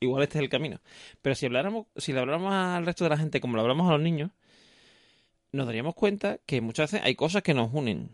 Igual 0.00 0.22
este 0.22 0.38
es 0.38 0.42
el 0.42 0.48
camino. 0.48 0.80
Pero 1.20 1.34
si 1.34 1.46
habláramos, 1.46 1.86
si 1.96 2.12
le 2.12 2.20
habláramos 2.20 2.52
al 2.52 2.86
resto 2.86 3.04
de 3.04 3.10
la 3.10 3.18
gente 3.18 3.40
como 3.40 3.56
lo 3.56 3.62
hablamos 3.62 3.88
a 3.88 3.92
los 3.92 4.00
niños, 4.00 4.30
nos 5.52 5.66
daríamos 5.66 5.94
cuenta 5.94 6.38
que 6.46 6.62
muchas 6.62 6.90
veces 6.90 7.06
hay 7.06 7.14
cosas 7.14 7.42
que 7.42 7.52
nos 7.52 7.72
unen. 7.72 8.10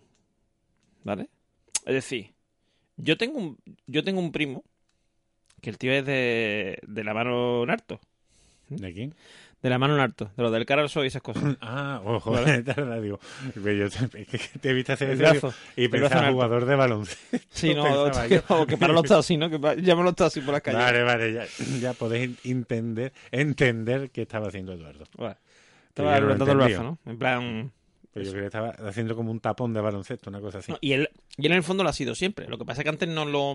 ¿Vale? 1.05 1.29
Es 1.87 1.95
decir, 1.95 2.35
yo 2.97 3.17
tengo 3.17 3.39
un, 3.39 3.59
yo 3.87 4.03
tengo 4.03 4.19
un 4.19 4.33
primo, 4.33 4.65
que 5.61 5.71
el 5.71 5.79
tío 5.79 5.92
es 5.92 6.05
de, 6.05 6.79
de 6.87 7.05
la 7.05 7.14
mano 7.14 7.64
Narto. 7.66 8.01
¿De 8.68 8.92
quién? 8.92 9.14
De 9.61 9.71
la 9.71 9.79
mano 9.79 9.97
Narto, 9.97 10.31
de 10.37 10.42
lo 10.42 10.53
del 10.53 10.64
cara 10.66 10.83
al 10.83 10.88
sol 10.88 11.05
y 11.05 11.09
esas 11.09 11.23
cosas. 11.23 11.42
Ah, 11.61 12.01
ojo, 12.05 12.31
Vale. 12.31 12.62
tarda, 12.64 13.01
digo. 13.01 13.18
Yo 13.57 13.71
es 13.87 13.97
que 14.11 14.38
te 14.61 14.73
viste 14.73 14.92
hacer 14.92 15.11
El 15.11 15.18
brazo. 15.18 15.53
y 15.77 15.88
pensaba 15.88 16.31
jugador 16.31 16.64
de 16.64 16.77
baloncesto. 16.77 17.38
Sí, 17.51 17.75
no, 17.75 18.11
que, 18.29 18.42
o 18.49 18.66
que 18.66 18.77
para 18.77 18.92
los 18.92 19.03
taxis, 19.03 19.38
¿no? 19.38 19.51
Que 19.51 19.59
llaman 19.83 20.05
los 20.05 20.14
taxis 20.14 20.44
por 20.44 20.53
las 20.53 20.62
calles. 20.62 20.81
Vale, 20.81 21.03
vale, 21.03 21.33
ya, 21.33 21.47
ya 21.81 21.92
podéis 21.92 22.38
entender, 22.44 23.12
entender 23.33 24.11
qué 24.11 24.23
estaba 24.23 24.47
haciendo 24.49 24.73
Eduardo. 24.75 25.05
Vale. 25.16 25.37
Estaba 25.88 26.21
levantando 26.21 26.53
el 26.53 26.59
brazo, 26.59 26.83
¿no? 26.85 26.99
En 27.07 27.18
plan... 27.18 27.73
Pero 28.12 28.25
yo 28.25 28.33
creo 28.33 28.42
que 28.42 28.47
estaba 28.47 28.71
haciendo 28.88 29.14
como 29.14 29.31
un 29.31 29.38
tapón 29.40 29.75
de 29.75 29.81
baloncesto, 29.81 30.31
una 30.31 30.40
cosa 30.40 30.59
así. 30.59 30.73
no, 30.73 30.79
y, 30.81 30.92
él, 30.92 31.11
y 31.37 31.47
él 31.47 31.53
en 31.53 31.59
el 31.59 31.62
fondo 31.62 31.83
lo 31.85 31.90
ha 31.90 31.92
sido 31.92 32.14
siempre. 32.14 32.49
Lo 32.49 32.59
que 32.59 32.64
pasa 32.64 32.81
es 32.81 32.85
que 32.85 32.88
antes 32.90 33.09
no 33.09 33.25
lo... 33.25 33.55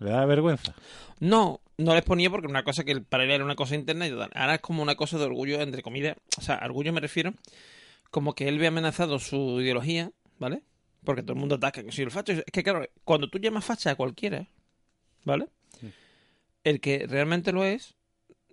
¿Le 0.00 0.10
da 0.10 0.24
vergüenza? 0.24 0.74
No, 1.20 1.60
no 1.76 1.94
les 1.94 2.02
ponía 2.02 2.30
porque 2.30 2.46
una 2.46 2.64
cosa 2.64 2.84
que 2.84 3.00
para 3.00 3.24
él 3.24 3.30
era 3.30 3.44
una 3.44 3.54
cosa 3.54 3.74
interna 3.74 4.08
y. 4.08 4.10
Ahora 4.10 4.54
es 4.54 4.60
como 4.60 4.82
una 4.82 4.96
cosa 4.96 5.18
de 5.18 5.24
orgullo, 5.24 5.60
entre 5.60 5.82
comillas. 5.82 6.16
O 6.38 6.40
sea, 6.40 6.60
orgullo 6.64 6.92
me 6.92 7.00
refiero 7.00 7.34
como 8.10 8.34
que 8.34 8.48
él 8.48 8.58
ve 8.58 8.66
amenazado 8.66 9.18
su 9.18 9.60
ideología, 9.60 10.10
¿vale? 10.38 10.62
Porque 11.04 11.22
todo 11.22 11.34
el 11.34 11.38
mundo 11.38 11.56
ataca. 11.56 11.84
Que 11.84 11.92
si 11.92 12.02
el 12.02 12.10
facho. 12.10 12.32
Es 12.32 12.44
que 12.50 12.62
claro, 12.62 12.86
cuando 13.04 13.28
tú 13.28 13.38
llamas 13.38 13.64
facha 13.64 13.90
a 13.90 13.94
cualquiera, 13.94 14.48
¿vale? 15.24 15.48
El 16.64 16.80
que 16.80 17.06
realmente 17.06 17.52
lo 17.52 17.64
es, 17.64 17.94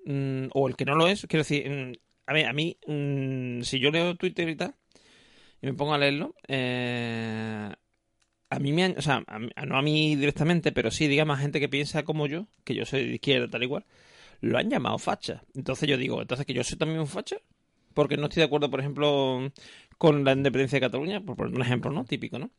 mm, 0.06 0.48
o 0.54 0.68
el 0.68 0.76
que 0.76 0.86
no 0.86 0.96
lo 0.96 1.08
es, 1.08 1.26
quiero 1.28 1.44
decir, 1.44 1.70
mm, 1.70 1.94
a 2.28 2.34
ver, 2.34 2.46
a 2.46 2.54
mí, 2.54 2.78
mm, 2.88 3.62
si 3.64 3.80
yo 3.80 3.92
leo 3.92 4.16
Twitter 4.16 4.48
y 4.48 4.56
tal, 4.56 4.76
y 5.62 5.68
me 5.68 5.74
pongo 5.74 5.94
a 5.94 5.98
leerlo, 5.98 6.36
eh, 6.48 7.70
a 8.50 8.60
mí 8.60 8.72
me 8.74 8.84
han, 8.84 8.96
o 8.98 9.02
sea, 9.02 9.24
a 9.28 9.66
no 9.66 9.78
a 9.78 9.82
mí 9.82 10.16
directamente, 10.16 10.72
pero 10.72 10.92
sí, 10.92 11.08
digamos, 11.08 11.38
a 11.38 11.42
gente 11.42 11.60
que 11.60 11.70
piensa 11.70 12.04
como 12.04 12.28
yo, 12.28 12.48
que 12.64 12.76
yo 12.76 12.86
soy 12.86 13.08
de 13.08 13.16
izquierda, 13.16 13.50
tal 13.50 13.64
igual, 13.64 13.86
lo 14.42 14.58
han 14.58 14.70
llamado 14.70 14.98
facha. 14.98 15.44
Entonces 15.56 15.90
yo 15.90 15.98
digo, 15.98 16.22
entonces 16.22 16.46
que 16.46 16.54
yo 16.54 16.64
soy 16.64 16.78
también 16.78 17.00
un 17.00 17.08
facha, 17.08 17.38
porque 17.94 18.18
no 18.18 18.26
estoy 18.26 18.42
de 18.42 18.46
acuerdo, 18.46 18.70
por 18.70 18.80
ejemplo, 18.80 19.52
con 19.98 20.24
la 20.24 20.34
independencia 20.34 20.78
de 20.78 20.82
Cataluña, 20.82 21.22
por 21.22 21.36
poner 21.36 21.56
un 21.56 21.62
ejemplo, 21.62 21.92
¿no? 21.92 22.06
Típico, 22.06 22.40
¿no? 22.40 22.52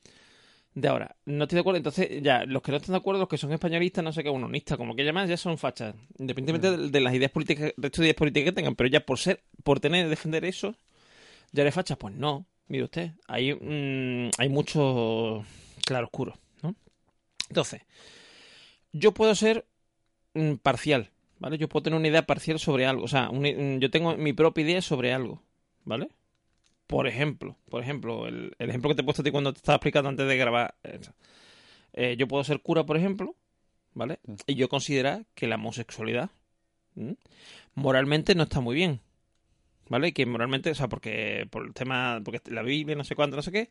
de 0.80 0.88
ahora. 0.88 1.16
No 1.26 1.44
estoy 1.44 1.56
de 1.56 1.60
acuerdo, 1.60 1.78
entonces 1.78 2.22
ya, 2.22 2.44
los 2.44 2.62
que 2.62 2.70
no 2.70 2.76
están 2.76 2.92
de 2.92 2.98
acuerdo, 2.98 3.20
los 3.20 3.28
que 3.28 3.38
son 3.38 3.52
españolistas, 3.52 4.04
no 4.04 4.12
sé 4.12 4.22
qué, 4.22 4.30
unonistas, 4.30 4.76
como 4.78 4.94
que 4.94 5.04
llaman, 5.04 5.28
ya 5.28 5.36
son 5.36 5.58
fachas. 5.58 5.94
Independientemente 6.18 6.84
de, 6.84 6.90
de 6.90 7.00
las 7.00 7.14
ideas 7.14 7.30
políticas, 7.30 7.72
de 7.76 7.86
estas 7.86 8.02
ideas 8.02 8.16
políticas 8.16 8.50
que 8.50 8.52
tengan, 8.52 8.74
pero 8.74 8.88
ya 8.88 9.00
por 9.00 9.18
ser, 9.18 9.42
por 9.64 9.80
tener, 9.80 10.08
defender 10.08 10.44
eso, 10.44 10.76
ya 11.52 11.62
eres 11.62 11.74
fachas, 11.74 11.98
pues 11.98 12.14
no. 12.14 12.46
Mire 12.68 12.84
usted, 12.84 13.12
hay, 13.26 13.54
mm, 13.54 14.30
hay 14.36 14.48
mucho 14.48 15.44
claroscuro, 15.88 16.38
¿no? 16.62 16.74
Entonces, 17.48 17.80
yo 18.92 19.12
puedo 19.14 19.34
ser 19.34 19.66
mm, 20.34 20.56
parcial, 20.56 21.10
¿vale? 21.38 21.56
Yo 21.56 21.66
puedo 21.66 21.84
tener 21.84 21.98
una 21.98 22.08
idea 22.08 22.26
parcial 22.26 22.58
sobre 22.58 22.84
algo, 22.84 23.04
o 23.04 23.08
sea, 23.08 23.30
mm, 23.32 23.78
yo 23.78 23.90
tengo 23.90 24.14
mi 24.18 24.34
propia 24.34 24.64
idea 24.64 24.82
sobre 24.82 25.14
algo, 25.14 25.42
¿vale? 25.84 26.10
Por 26.86 27.06
ejemplo, 27.06 27.56
por 27.70 27.82
ejemplo, 27.82 28.26
el, 28.26 28.54
el 28.58 28.68
ejemplo 28.68 28.90
que 28.90 28.96
te 28.96 29.00
he 29.00 29.04
puesto 29.04 29.22
a 29.22 29.24
ti 29.24 29.30
cuando 29.30 29.54
te 29.54 29.58
estaba 29.58 29.76
explicando 29.76 30.10
antes 30.10 30.28
de 30.28 30.36
grabar. 30.36 30.74
Eh, 31.94 32.16
yo 32.18 32.28
puedo 32.28 32.44
ser 32.44 32.60
cura, 32.60 32.84
por 32.84 32.98
ejemplo, 32.98 33.34
¿vale? 33.94 34.20
Y 34.46 34.56
yo 34.56 34.68
considerar 34.68 35.24
que 35.34 35.46
la 35.46 35.54
homosexualidad 35.54 36.30
¿m? 36.96 37.16
moralmente 37.74 38.34
no 38.34 38.42
está 38.42 38.60
muy 38.60 38.74
bien, 38.74 39.00
¿vale? 39.88 40.12
Que 40.12 40.26
moralmente, 40.26 40.70
o 40.70 40.74
sea, 40.74 40.88
porque 40.88 41.46
por 41.50 41.66
el 41.66 41.74
tema, 41.74 42.20
porque 42.24 42.40
la 42.50 42.62
Biblia, 42.62 42.96
no 42.96 43.04
sé 43.04 43.14
cuánto, 43.14 43.36
no 43.36 43.42
sé 43.42 43.52
qué, 43.52 43.70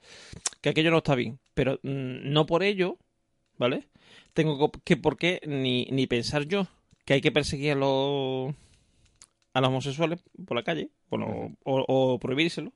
que 0.61 0.69
aquello 0.69 0.91
no 0.91 0.97
está 0.97 1.15
bien. 1.15 1.39
Pero 1.53 1.79
mm, 1.83 2.31
no 2.31 2.45
por 2.45 2.63
ello, 2.63 2.97
¿vale? 3.57 3.87
Tengo 4.33 4.71
que 4.83 4.97
por 4.97 5.17
qué 5.17 5.41
ni, 5.45 5.85
ni 5.91 6.07
pensar 6.07 6.45
yo 6.47 6.67
que 7.05 7.13
hay 7.13 7.21
que 7.21 7.31
perseguir 7.31 7.71
a 7.71 7.75
los 7.75 8.53
a 9.53 9.61
los 9.61 9.69
homosexuales 9.69 10.19
por 10.45 10.55
la 10.55 10.63
calle, 10.63 10.91
bueno, 11.09 11.55
o, 11.63 11.85
o 11.87 12.19
prohibírselo. 12.19 12.73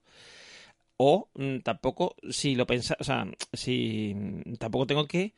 O 0.98 1.30
mm, 1.36 1.60
tampoco, 1.60 2.16
si 2.30 2.56
lo 2.56 2.66
pensa, 2.68 2.96
o 3.00 3.04
sea, 3.04 3.26
si 3.54 4.14
mm, 4.16 4.56
tampoco 4.56 4.88
tengo 4.88 5.08
que, 5.08 5.34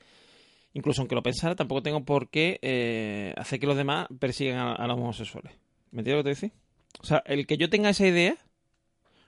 incluso 0.74 1.02
aunque 1.02 1.16
lo 1.16 1.24
pensara, 1.24 1.56
tampoco 1.56 1.84
tengo 1.84 2.06
por 2.06 2.30
qué 2.30 2.60
eh, 2.62 3.34
hacer 3.38 3.60
que 3.60 3.68
los 3.68 3.78
demás 3.78 4.08
persigan 4.20 4.58
a, 4.58 4.74
a 4.74 4.88
los 4.88 4.98
homosexuales. 4.98 5.54
¿Me 5.92 6.02
entiendes 6.02 6.20
lo 6.20 6.24
que 6.24 6.24
te 6.24 6.30
decir? 6.48 6.63
O 7.04 7.06
sea, 7.06 7.22
el 7.26 7.46
que 7.46 7.58
yo 7.58 7.70
tenga 7.70 7.90
esa 7.90 8.08
idea 8.08 8.38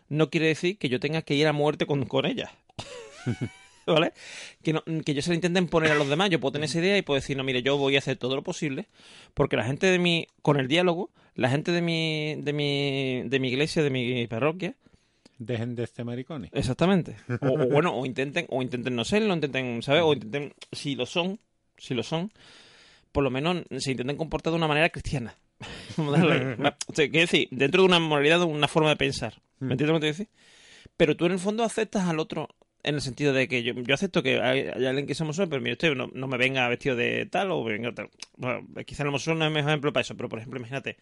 no 0.08 0.30
quiere 0.30 0.48
decir 0.48 0.78
que 0.78 0.90
yo 0.90 1.00
tenga 1.00 1.22
que 1.22 1.36
ir 1.36 1.46
a 1.48 1.54
muerte 1.54 1.86
con, 1.86 2.06
con 2.06 2.26
ella. 2.26 2.52
¿Vale? 3.86 4.14
Que, 4.64 4.74
no, 4.74 4.84
que 5.06 5.14
yo 5.14 5.22
se 5.22 5.30
la 5.30 5.36
intenten 5.36 5.68
poner 5.68 5.92
a 5.92 5.96
los 5.96 6.10
demás. 6.10 6.30
Yo 6.30 6.40
puedo 6.40 6.54
tener 6.54 6.66
esa 6.66 6.80
idea 6.80 6.98
y 6.98 7.04
puedo 7.04 7.20
decir, 7.20 7.38
no, 7.38 7.44
mire, 7.44 7.62
yo 7.62 7.78
voy 7.78 7.96
a 7.96 8.00
hacer 8.00 8.18
todo 8.18 8.36
lo 8.36 8.44
posible 8.44 8.88
porque 9.34 9.58
la 9.58 9.66
gente 9.66 9.88
de 9.88 10.00
mi, 10.00 10.28
con 10.42 10.60
el 10.60 10.68
diálogo, 10.68 11.12
la 11.36 11.50
gente 11.50 11.72
de 11.72 11.82
mi, 11.82 12.36
de 12.42 12.54
mi, 12.54 13.24
de 13.30 13.40
mi 13.40 13.50
iglesia, 13.50 13.84
de 13.84 13.90
mi 13.92 14.26
parroquia, 14.26 14.76
Dejen 15.38 15.76
de 15.76 15.84
este 15.84 16.04
maricones. 16.04 16.50
Exactamente. 16.54 17.18
O, 17.42 17.48
o 17.48 17.68
bueno, 17.70 17.94
o 17.94 18.06
intenten, 18.06 18.46
o 18.50 18.62
intenten 18.62 18.96
no 18.96 19.04
serlo, 19.04 19.34
intenten, 19.34 19.84
¿sabes? 19.84 20.02
O 20.04 20.14
intenten, 20.14 20.54
si 20.72 20.96
lo 20.96 21.06
son, 21.06 21.40
si 21.78 21.94
lo 21.94 22.04
son, 22.04 22.32
por 23.12 23.24
lo 23.24 23.30
menos 23.30 23.64
se 23.78 23.92
intenten 23.92 24.18
comportar 24.18 24.52
de 24.52 24.58
una 24.58 24.68
manera 24.68 24.90
cristiana. 24.90 25.36
O 25.98 26.16
sea, 26.94 27.10
quiero 27.10 27.22
decir, 27.22 27.48
dentro 27.52 27.82
de 27.82 27.88
una 27.88 28.00
moralidad, 28.00 28.40
de 28.40 28.46
una 28.46 28.68
forma 28.68 28.90
de 28.90 28.96
pensar. 28.98 29.42
¿Me 29.60 29.74
entiendes 29.74 29.94
lo 29.94 30.00
que 30.00 30.02
te 30.02 30.08
decir? 30.08 30.28
Pero 30.98 31.16
tú 31.16 31.26
en 31.26 31.34
el 31.34 31.40
fondo 31.40 31.64
aceptas 31.64 32.08
al 32.08 32.20
otro 32.20 32.50
en 32.86 32.96
el 32.96 33.02
sentido 33.02 33.34
de 33.34 33.48
que 33.48 33.64
yo, 33.64 33.74
yo 33.74 33.96
acepto 33.96 34.22
que 34.22 34.40
hay, 34.40 34.68
hay 34.68 34.86
alguien 34.86 35.08
que 35.08 35.16
somos 35.16 35.38
pero 35.38 35.60
mire 35.60 35.74
usted, 35.74 35.96
no, 35.96 36.08
no 36.14 36.28
me 36.28 36.38
venga 36.38 36.70
vestido 36.70 36.96
de 36.96 37.26
tal 37.26 37.52
o 37.52 37.64
venga 37.64 37.92
tal. 37.94 38.10
Bueno, 38.38 38.68
quizá 38.86 39.04
el 39.04 39.10
homosexual 39.10 39.40
no 39.40 39.46
es 39.46 39.50
el 39.50 39.54
mejor 39.54 39.72
ejemplo 39.72 39.92
para 39.92 40.02
eso, 40.02 40.16
pero 40.16 40.30
por 40.30 40.40
ejemplo, 40.40 40.60
imagínate. 40.60 40.98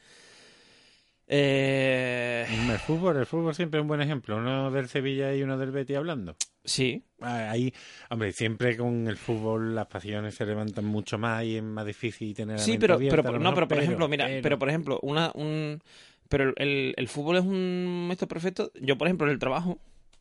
Eh, 1.36 2.46
El 2.48 2.78
fútbol, 2.78 3.18
el 3.18 3.26
fútbol 3.26 3.56
siempre 3.56 3.80
es 3.80 3.82
un 3.82 3.88
buen 3.88 4.02
ejemplo. 4.02 4.38
Uno 4.38 4.70
del 4.70 4.88
Sevilla 4.88 5.34
y 5.34 5.42
uno 5.42 5.58
del 5.58 5.72
Betis 5.72 5.98
hablando. 5.98 6.36
sí, 6.64 7.04
Ah, 7.22 7.50
Ahí, 7.50 7.74
hombre, 8.12 8.34
siempre 8.34 8.78
con 8.78 9.08
el 9.08 9.18
fútbol 9.18 9.74
las 9.74 9.88
pasiones 9.88 10.36
se 10.36 10.46
levantan 10.46 10.86
mucho 10.86 11.18
más 11.18 11.44
y 11.44 11.56
es 11.58 11.64
más 11.64 11.86
difícil 11.88 12.36
tener 12.36 12.60
Sí, 12.60 12.78
pero, 12.78 12.96
abierta, 12.96 13.24
pero 13.24 13.40
no, 13.40 13.54
pero 13.56 13.68
por 13.68 13.80
ejemplo, 13.80 14.08
mira, 14.08 14.26
pero, 14.28 14.42
pero- 14.44 14.60
por 14.60 14.70
ejemplo, 14.70 15.00
una, 15.02 15.32
un, 15.34 15.82
pero 16.30 16.54
el, 16.58 16.94
el 16.96 17.08
fútbol 17.08 17.38
es 17.38 17.44
un 17.46 18.08
método 18.08 18.28
perfecto. 18.28 18.72
Yo, 18.80 18.96
por 18.98 19.08
ejemplo, 19.08 19.26
en 19.26 19.34
el 19.34 19.40
trabajo, 19.40 19.80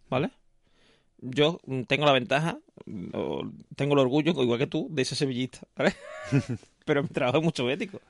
¿vale? 0.08 0.30
Yo 1.18 1.60
tengo 1.88 2.06
la 2.06 2.12
ventaja, 2.12 2.58
o 3.12 3.42
tengo 3.76 3.92
el 3.94 4.00
orgullo, 4.00 4.32
igual 4.42 4.58
que 4.58 4.66
tú, 4.66 4.88
de 4.90 5.02
ese 5.02 5.14
sevillista, 5.14 5.60
¿vale? 5.76 5.94
pero 6.86 7.02
mi 7.02 7.08
trabajo 7.10 7.38
es 7.38 7.44
mucho 7.44 7.64
bético. 7.66 8.00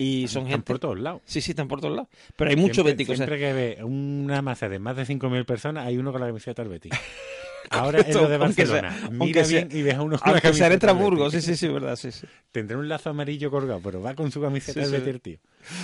Y 0.00 0.28
son 0.28 0.42
Están 0.44 0.46
gente... 0.52 0.66
por 0.66 0.78
todos 0.78 1.00
lados. 1.00 1.22
Sí, 1.24 1.40
sí, 1.40 1.50
están 1.50 1.66
por 1.66 1.80
todos 1.80 1.96
lados. 1.96 2.08
Pero 2.36 2.50
hay 2.50 2.56
mucho 2.56 2.74
siempre, 2.74 2.92
bético. 2.92 3.12
o 3.12 3.16
sea, 3.16 3.26
Siempre 3.26 3.38
que 3.44 3.52
ve 3.52 3.78
una 3.84 4.42
masa 4.42 4.68
de 4.68 4.78
más 4.78 4.96
de 4.96 5.02
5.000 5.04 5.44
personas, 5.44 5.86
hay 5.86 5.98
uno 5.98 6.12
con 6.12 6.20
la 6.20 6.28
camiseta 6.28 6.62
del 6.62 6.70
Betis. 6.70 6.92
Ahora 7.70 8.00
es 8.00 8.14
lo 8.14 8.28
de 8.28 8.36
aunque 8.36 8.64
sea- 8.64 8.80
Barcelona. 8.80 8.96
aunque 9.02 9.26
Mira 9.26 9.44
sea- 9.44 9.64
bien 9.64 9.78
y 9.78 9.82
ves 9.82 9.94
a 9.96 10.02
uno 10.02 10.16
con 10.18 10.26
la 10.30 10.38
aunque 10.38 10.40
sea 10.40 10.50
camiseta 10.50 10.66
en 10.66 10.70
del 10.70 10.76
Estrasburgo, 10.76 11.30
sí, 11.30 11.40
sí, 11.42 11.56
sí, 11.56 11.68
verdad, 11.68 11.96
sí, 11.96 12.12
sí. 12.12 12.26
Tendrá 12.52 12.78
un 12.78 12.88
lazo 12.88 13.10
amarillo 13.10 13.50
colgado, 13.50 13.80
pero 13.82 14.00
va 14.00 14.14
con 14.14 14.30
su 14.30 14.40
camiseta 14.40 14.84
Sí, 14.86 14.90
del. 14.92 15.02
Betis, 15.02 15.20
tío. 15.22 15.38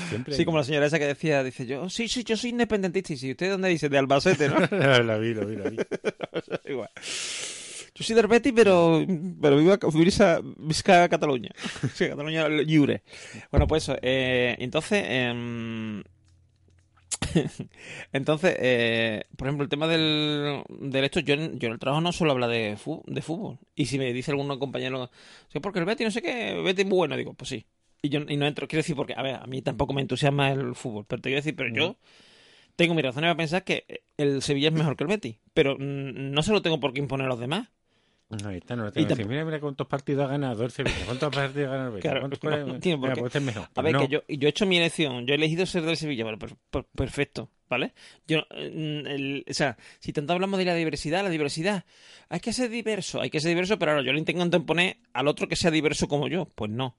Siempre 0.09 0.35
Sí, 0.35 0.42
hay- 0.42 0.44
como 0.46 0.59
la 0.59 0.64
señora 0.64 0.87
esa 0.87 0.98
que 1.00 1.07
decía, 1.07 1.42
dice 1.42 1.66
yo, 1.66 1.90
sí, 1.90 2.07
sí, 2.09 2.22
yo 2.24 2.37
soy 2.37 2.50
independentista. 2.50 3.12
Y 3.12 3.16
si 3.16 3.33
usted 3.33 3.50
dónde 3.50 3.68
dice, 3.68 3.88
de 3.90 3.98
Albacete, 3.98 4.48
¿no? 4.48 4.57
la 5.03 5.18
vi, 5.18 5.35
lo 5.35 5.44
vi, 5.44 5.57
lo 5.57 5.70
vi. 5.70 5.77
Igual. 6.70 6.88
Yo 7.94 8.02
soy 8.04 8.16
del 8.16 8.26
Betis, 8.26 8.52
pero, 8.54 9.04
pero 9.40 9.57
vivo 9.57 9.72
a, 9.72 9.78
Visca, 9.94 10.40
Visca 10.59 11.09
Cataluña. 11.09 11.50
Sí, 11.94 12.09
Cataluña 12.09 12.48
lliure. 12.48 13.02
Bueno, 13.52 13.66
pues 13.68 13.85
eso. 13.85 13.96
eh, 14.02 14.57
entonces, 14.59 15.04
em, 15.09 16.02
entonces, 18.12 18.57
eh, 18.59 19.24
por 19.37 19.46
ejemplo, 19.48 19.64
el 19.64 19.68
tema 19.68 19.87
del, 19.87 20.62
del 20.68 21.04
esto, 21.04 21.20
yo, 21.20 21.35
en- 21.35 21.59
yo 21.59 21.66
en 21.68 21.74
el 21.74 21.78
trabajo 21.78 22.00
no 22.00 22.12
solo 22.12 22.33
habla 22.33 22.48
de, 22.48 22.76
fu- 22.76 23.02
de 23.07 23.22
fútbol. 23.22 23.59
Y 23.74 23.87
si 23.87 23.98
me 23.98 24.12
dice 24.12 24.30
algún 24.30 24.48
compañero, 24.59 25.11
sí, 25.48 25.61
porque 25.61 25.78
el 25.78 25.85
Betis 25.85 26.04
no 26.07 26.11
sé 26.11 26.22
qué, 26.22 26.54
Betis 26.64 26.85
es 26.85 26.88
muy 26.88 26.96
bueno, 26.98 27.16
digo, 27.16 27.35
pues 27.35 27.48
sí. 27.48 27.66
Y 28.02 28.09
yo 28.11 28.20
y 28.28 28.37
no 28.37 28.46
entro, 28.46 28.68
quiero 28.68 28.80
decir, 28.80 28.96
porque, 28.96 29.14
a 29.16 29.22
ver, 29.22 29.37
a 29.37 29.46
mí 29.46 29.62
tampoco 29.62 29.92
me 29.94 30.02
entusiasma 30.02 30.50
el 30.52 30.74
fútbol, 30.74 31.07
pero 31.09 31.22
te 31.22 31.30
quiero 31.30 31.38
decir, 31.40 31.57
pero 31.57 31.70
yo 31.72 31.96
tengo 32.76 32.94
mis 32.94 33.04
razones 33.04 33.28
para 33.28 33.37
pensar 33.38 33.64
que 33.64 34.02
el 34.18 34.42
Sevilla 34.42 34.68
es 34.68 34.74
mejor 34.74 34.96
que 34.96 35.04
el 35.04 35.09
Betis, 35.09 35.37
pero 35.54 35.76
mm, 35.78 36.33
no 36.33 36.42
se 36.42 36.52
lo 36.52 36.62
tengo 36.62 36.80
por 36.80 36.92
qué 36.94 37.00
imponer 37.00 37.26
a 37.26 37.30
los 37.30 37.40
demás. 37.40 37.68
Ahí 38.46 38.56
está, 38.56 38.74
no 38.74 38.84
lo 38.84 38.92
tengo 38.92 39.06
decir. 39.08 39.26
Mira, 39.26 39.44
mira 39.44 39.60
cuántos 39.60 39.87
partidos 39.87 40.24
ha 40.24 40.28
ganado 40.28 40.64
el 40.64 40.70
Sevilla, 40.70 40.96
cuántos 41.04 41.32
partidos 41.32 41.68
ha 41.68 41.72
ganado 41.72 41.88
el 41.88 41.94
Betis. 41.94 42.02
Claro, 42.10 42.20
¿Cuántos- 42.20 42.42
no, 42.42 42.50
no 42.74 42.80
qué. 43.14 43.20
pues 43.20 43.28
este 43.30 43.38
es 43.38 43.44
mejor. 43.44 43.62
A 43.64 43.70
Pues 43.74 43.84
ver, 43.84 43.92
no. 43.92 44.00
que 44.00 44.08
yo, 44.08 44.22
yo 44.28 44.48
he 44.48 44.50
hecho 44.50 44.66
mi 44.66 44.76
elección, 44.78 45.26
yo 45.26 45.34
he 45.34 45.37
elegido 45.37 45.66
ser 45.66 45.82
del 45.82 45.96
Sevilla, 45.96 46.24
bueno, 46.24 46.38
per- 46.38 46.56
per- 46.70 46.87
perfecto, 46.96 47.50
¿vale? 47.68 47.92
Yo, 48.26 48.38
mm, 48.50 49.06
el- 49.06 49.44
o 49.48 49.54
sea, 49.54 49.76
si 50.00 50.12
tanto 50.12 50.32
hablamos 50.32 50.58
de 50.58 50.64
la 50.64 50.74
diversidad, 50.74 51.22
la 51.22 51.30
diversidad, 51.30 51.84
hay 52.28 52.40
que 52.40 52.52
ser 52.52 52.70
diverso, 52.70 53.20
hay 53.20 53.30
que 53.30 53.40
ser 53.40 53.50
diverso, 53.50 53.78
pero 53.78 53.92
ahora 53.92 54.02
yo 54.04 54.12
le 54.12 54.18
intento 54.18 54.56
imponer 54.56 54.96
al 55.12 55.28
otro 55.28 55.46
que 55.46 55.54
sea 55.56 55.70
diverso 55.70 56.08
como 56.08 56.26
yo, 56.26 56.46
pues 56.54 56.70
no. 56.70 56.96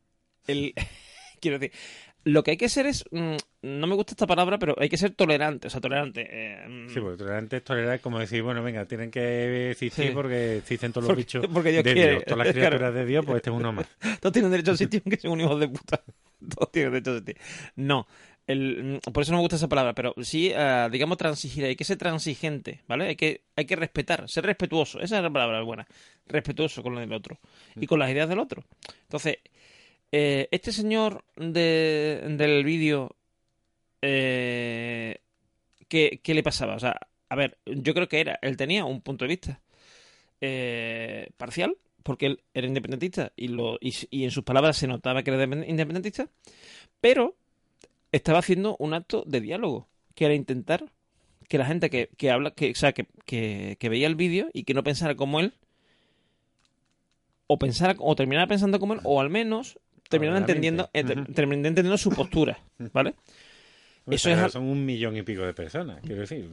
El, 0.48 0.74
quiero 1.42 1.60
decir, 1.60 1.76
lo 2.26 2.44
que 2.44 2.52
hay 2.52 2.58
que 2.58 2.68
ser 2.70 2.86
es, 2.88 3.06
mm, 3.12 3.36
no 3.62 3.88
me 3.88 3.96
gusta 3.96 4.12
esta 4.14 4.28
palabra, 4.28 4.60
pero 4.60 4.76
hay 4.78 4.90
que 4.90 4.98
ser 4.98 5.12
tolerante, 5.12 5.68
o 5.68 5.70
sea, 5.70 5.80
tolerante. 5.80 6.28
eh, 6.30 6.68
mm, 6.68 6.90
Sí, 6.90 7.00
porque 7.00 7.18
tolerante 7.18 7.58
es 7.58 7.64
tolerar 7.64 8.02
como 8.02 8.20
decir, 8.20 8.42
bueno, 8.44 8.62
venga, 8.62 8.86
tienen 8.86 9.10
que 9.12 9.72
existir 9.72 10.08
Sí. 10.08 10.12
porque 10.14 10.58
existen 10.58 10.92
todos 10.92 11.08
los 11.08 11.16
bichos 11.18 11.46
porque 11.54 11.72
Dios 11.72 11.84
de 11.84 11.94
quiere. 11.94 12.12
Dios. 12.12 12.24
Todas 12.26 12.46
las 12.48 12.48
Claro. 12.54 12.70
criaturas 12.78 12.94
de 12.94 13.06
Dios, 13.06 13.26
pues 13.26 13.38
este 13.38 13.50
es 13.52 13.56
uno 13.56 13.72
más. 13.72 13.88
Todos 14.20 14.34
tienen 14.34 14.52
derecho 14.52 14.72
a 14.72 14.78
sitio 14.78 15.02
aunque 15.06 15.18
sean 15.18 15.34
un 15.34 15.42
hijo 15.42 15.58
de 15.58 15.70
puta. 15.70 16.02
Todos 16.56 16.72
tienen 16.72 16.92
derecho 16.92 17.12
a 17.12 17.20
sitio. 17.20 17.36
No. 17.78 18.08
El, 18.48 19.00
mm, 19.06 19.12
por 19.12 19.24
eso 19.24 19.32
no 19.32 19.38
me 19.40 19.42
gusta 19.42 19.56
esa 19.56 19.68
palabra, 19.68 19.94
pero 19.96 20.14
sí, 20.22 20.52
ah, 20.54 20.88
digamos, 20.92 21.18
transigir. 21.18 21.66
Hay 21.66 21.76
que 21.76 21.84
ser 21.84 21.98
transigente, 21.98 22.82
¿vale? 22.88 23.08
Hay 23.08 23.16
que, 23.16 23.42
hay 23.56 23.66
que 23.66 23.76
respetar, 23.76 24.30
ser 24.30 24.46
respetuoso. 24.46 25.00
Esa 25.00 25.18
es 25.18 25.24
la 25.24 25.32
palabra 25.32 25.62
buena. 25.64 25.88
Respetuoso 26.28 26.84
con 26.84 26.94
lo 26.94 27.00
del 27.00 27.12
otro. 27.14 27.40
Y 27.76 27.88
con 27.88 27.98
las 28.00 28.10
ideas 28.12 28.30
del 28.30 28.38
otro. 28.40 28.64
Entonces, 29.04 29.38
eh, 30.12 30.48
este 30.52 30.72
señor 30.72 31.24
de, 31.36 32.24
del 32.38 32.64
vídeo, 32.64 33.16
eh, 34.02 35.20
¿qué, 35.88 36.20
¿qué 36.24 36.34
le 36.34 36.44
pasaba? 36.44 36.76
O 36.76 36.80
sea, 36.80 37.00
a 37.30 37.36
ver, 37.36 37.58
yo 37.66 37.94
creo 37.94 38.08
que 38.08 38.20
era, 38.22 38.40
él 38.42 38.58
tenía 38.58 38.86
un 38.86 39.02
punto 39.02 39.26
de 39.26 39.30
vista 39.30 39.62
eh, 40.42 41.30
parcial, 41.38 41.78
porque 42.04 42.28
él 42.28 42.44
era 42.54 42.68
independentista 42.68 43.32
y, 43.36 43.48
lo, 43.48 43.78
y, 43.82 44.24
en 44.24 44.32
sus 44.32 44.44
palabras 44.44 44.78
se 44.78 44.88
notaba 44.88 45.24
que 45.24 45.32
era 45.32 45.44
depend- 45.44 45.68
independentista, 45.68 46.30
pero 47.02 47.36
estaba 48.12 48.40
haciendo 48.40 48.76
un 48.80 48.94
acto 48.94 49.24
de 49.26 49.42
diálogo, 49.42 49.88
que 50.14 50.26
era 50.26 50.36
intentar 50.36 50.86
que 51.50 51.58
la 51.58 51.66
gente 51.66 51.90
que, 51.90 52.10
que 52.16 52.32
habla, 52.32 52.52
que, 52.52 52.74
sea, 52.76 52.94
que, 52.94 53.08
que, 53.26 53.78
que 53.80 53.90
veía 53.90 54.08
el 54.08 54.16
vídeo 54.16 54.50
y 54.54 54.64
que 54.64 54.74
no 54.74 54.84
pensara 54.84 55.16
como 55.16 55.40
él, 55.40 55.54
o 57.48 57.58
pensara, 57.58 57.96
o 58.00 58.16
terminara 58.16 58.48
pensando 58.48 58.80
como 58.80 58.94
él, 58.94 59.02
o 59.04 59.20
al 59.20 59.30
menos 59.30 59.80
terminara 60.10 60.38
Obviamente. 60.46 60.52
entendiendo, 60.52 60.90
eh, 60.94 61.58
entendiendo 61.68 61.98
su 61.98 62.10
postura, 62.12 62.60
¿vale? 62.94 63.16
Eso 64.08 64.30
es 64.30 64.52
son 64.52 64.64
un 64.64 64.86
millón 64.86 65.18
y 65.18 65.24
pico 65.24 65.42
de 65.42 65.54
personas, 65.54 66.00
quiero 66.02 66.22
decir. 66.22 66.48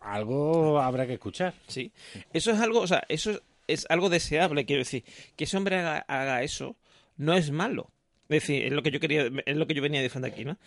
Algo 0.00 0.80
habrá 0.80 1.06
que 1.06 1.14
escuchar. 1.14 1.54
Sí. 1.68 1.92
Eso 2.32 2.50
es 2.50 2.58
algo, 2.58 2.80
o 2.80 2.86
sea, 2.86 3.04
eso 3.08 3.40
es 3.68 3.86
algo 3.88 4.08
deseable, 4.08 4.64
quiero 4.64 4.80
decir. 4.80 5.04
Que 5.36 5.44
ese 5.44 5.56
hombre 5.56 5.76
haga, 5.76 5.98
haga 6.08 6.42
eso 6.42 6.76
no 7.16 7.34
es 7.34 7.50
malo. 7.50 7.90
Es 8.28 8.42
decir, 8.42 8.64
es 8.64 8.72
lo 8.72 8.82
que 8.82 8.90
yo 8.90 8.98
quería, 9.00 9.30
es 9.44 9.56
lo 9.56 9.66
que 9.66 9.74
yo 9.74 9.82
venía 9.82 10.00
a 10.00 10.02
defender 10.02 10.32
aquí, 10.32 10.44
¿no? 10.44 10.58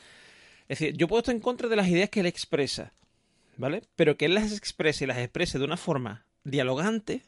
Es 0.68 0.80
decir, 0.80 0.96
yo 0.96 1.08
puedo 1.08 1.20
estar 1.20 1.36
en 1.36 1.42
contra 1.42 1.68
de 1.68 1.76
las 1.76 1.88
ideas 1.88 2.10
que 2.10 2.22
él 2.22 2.26
expresa, 2.26 2.94
¿vale? 3.58 3.82
Pero 3.96 4.16
que 4.16 4.26
él 4.26 4.34
las 4.34 4.56
exprese 4.56 5.04
y 5.04 5.08
las 5.08 5.18
exprese 5.18 5.60
de 5.60 5.66
una 5.66 5.78
forma 5.78 6.26
dialogante 6.44 7.24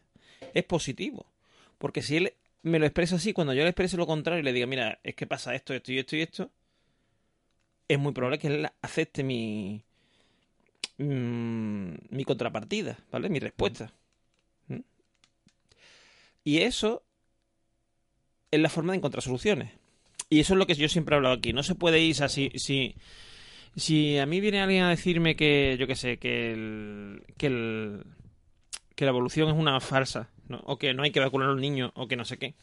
es 0.54 0.64
positivo. 0.64 1.32
Porque 1.78 2.02
si 2.02 2.18
él 2.18 2.34
me 2.66 2.80
lo 2.80 2.88
expresa 2.88 3.18
así, 3.18 3.32
cuando 3.32 3.54
yo 3.54 3.62
le 3.62 3.70
exprese 3.70 3.96
lo 3.96 4.08
contrario 4.08 4.40
y 4.40 4.44
le 4.44 4.52
diga, 4.52 4.66
mira, 4.66 5.00
es 5.04 5.14
que 5.14 5.28
pasa 5.28 5.54
esto, 5.54 5.76
esto 5.76 5.94
y 5.94 6.00
esto 6.00 6.16
y 6.16 6.22
esto, 6.22 6.52
es 7.88 8.00
muy 8.00 8.12
probable 8.12 8.40
que 8.40 8.48
él 8.48 8.68
acepte 8.82 9.24
mi, 9.24 9.84
mm, 10.98 11.94
mi 12.10 12.26
contrapartida, 12.26 12.98
¿vale? 13.12 13.30
Mi 13.30 13.38
respuesta. 13.38 13.94
¿Mm? 14.68 14.80
Y 16.44 16.58
eso 16.62 17.04
es 18.50 18.60
la 18.60 18.70
forma 18.70 18.94
de 18.94 18.98
encontrar 18.98 19.22
soluciones. 19.22 19.72
Y 20.32 20.40
eso 20.40 20.54
es 20.54 20.58
lo 20.58 20.66
que 20.66 20.74
yo 20.74 20.90
siempre 20.90 21.14
he 21.14 21.18
hablado 21.18 21.36
aquí. 21.36 21.54
No 21.54 21.62
se 21.62 21.76
puede 21.76 22.00
ir 22.00 22.24
así. 22.24 22.52
Si, 22.56 22.96
si 23.76 24.18
a 24.18 24.26
mí 24.26 24.40
viene 24.40 24.62
alguien 24.62 24.86
a 24.86 24.90
decirme 24.90 25.36
que, 25.36 25.78
yo 25.80 25.86
qué 25.86 25.96
sé, 25.96 26.18
que 26.18 26.52
el, 26.52 27.24
que 27.38 27.46
el, 27.46 28.04
que 28.96 29.06
la 29.06 29.12
evolución 29.12 29.50
es 29.50 29.56
una 29.56 29.80
farsa, 29.80 30.32
¿no? 30.48 30.58
o 30.66 30.78
que 30.78 30.94
no 30.94 31.04
hay 31.04 31.12
que 31.12 31.20
vacunar 31.20 31.50
a 31.50 31.52
los 31.52 31.62
niños, 31.62 31.92
o 31.96 32.08
que 32.08 32.16
no 32.16 32.26
sé 32.26 32.38
qué. 32.38 32.54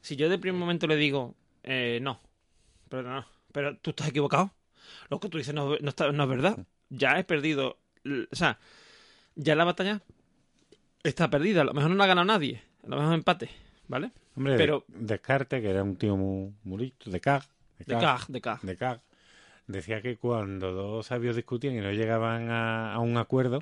Si 0.00 0.16
yo 0.16 0.28
de 0.28 0.38
primer 0.38 0.58
momento 0.58 0.86
le 0.86 0.96
digo, 0.96 1.34
eh, 1.64 1.98
no, 2.02 2.20
pero 2.88 3.02
no, 3.10 3.26
pero 3.52 3.76
tú 3.78 3.90
estás 3.90 4.08
equivocado. 4.08 4.52
Lo 5.08 5.18
que 5.18 5.28
tú 5.28 5.38
dices 5.38 5.54
no, 5.54 5.76
no, 5.80 5.88
está, 5.88 6.12
no 6.12 6.22
es 6.22 6.28
verdad. 6.28 6.58
Ya 6.90 7.18
he 7.18 7.24
perdido. 7.24 7.78
O 8.30 8.36
sea, 8.36 8.58
ya 9.34 9.56
la 9.56 9.64
batalla 9.64 10.00
está 11.02 11.28
perdida. 11.28 11.62
A 11.62 11.64
lo 11.64 11.74
mejor 11.74 11.90
no 11.90 11.96
la 11.96 12.04
ha 12.04 12.08
ganado 12.08 12.24
nadie. 12.24 12.62
A 12.84 12.88
lo 12.88 12.96
mejor 12.98 13.14
empate, 13.14 13.50
¿vale? 13.88 14.12
Hombre, 14.36 14.56
Pero- 14.56 14.84
Descartes, 14.86 15.60
que 15.60 15.70
era 15.70 15.82
un 15.82 15.96
tío 15.96 16.16
muy, 16.16 16.52
muy 16.62 16.78
listo, 16.84 17.10
de 17.10 17.20
Cag, 17.20 17.42
De 17.78 17.96
Cag, 17.98 18.26
de 18.28 18.40
Cag. 18.40 18.60
de 18.60 18.76
Cag, 18.76 19.00
decía 19.66 20.00
que 20.02 20.16
cuando 20.18 20.70
dos 20.72 21.06
sabios 21.06 21.34
discutían 21.34 21.74
y 21.74 21.80
no 21.80 21.90
llegaban 21.90 22.48
a, 22.50 22.92
a 22.94 22.98
un 23.00 23.16
acuerdo, 23.16 23.60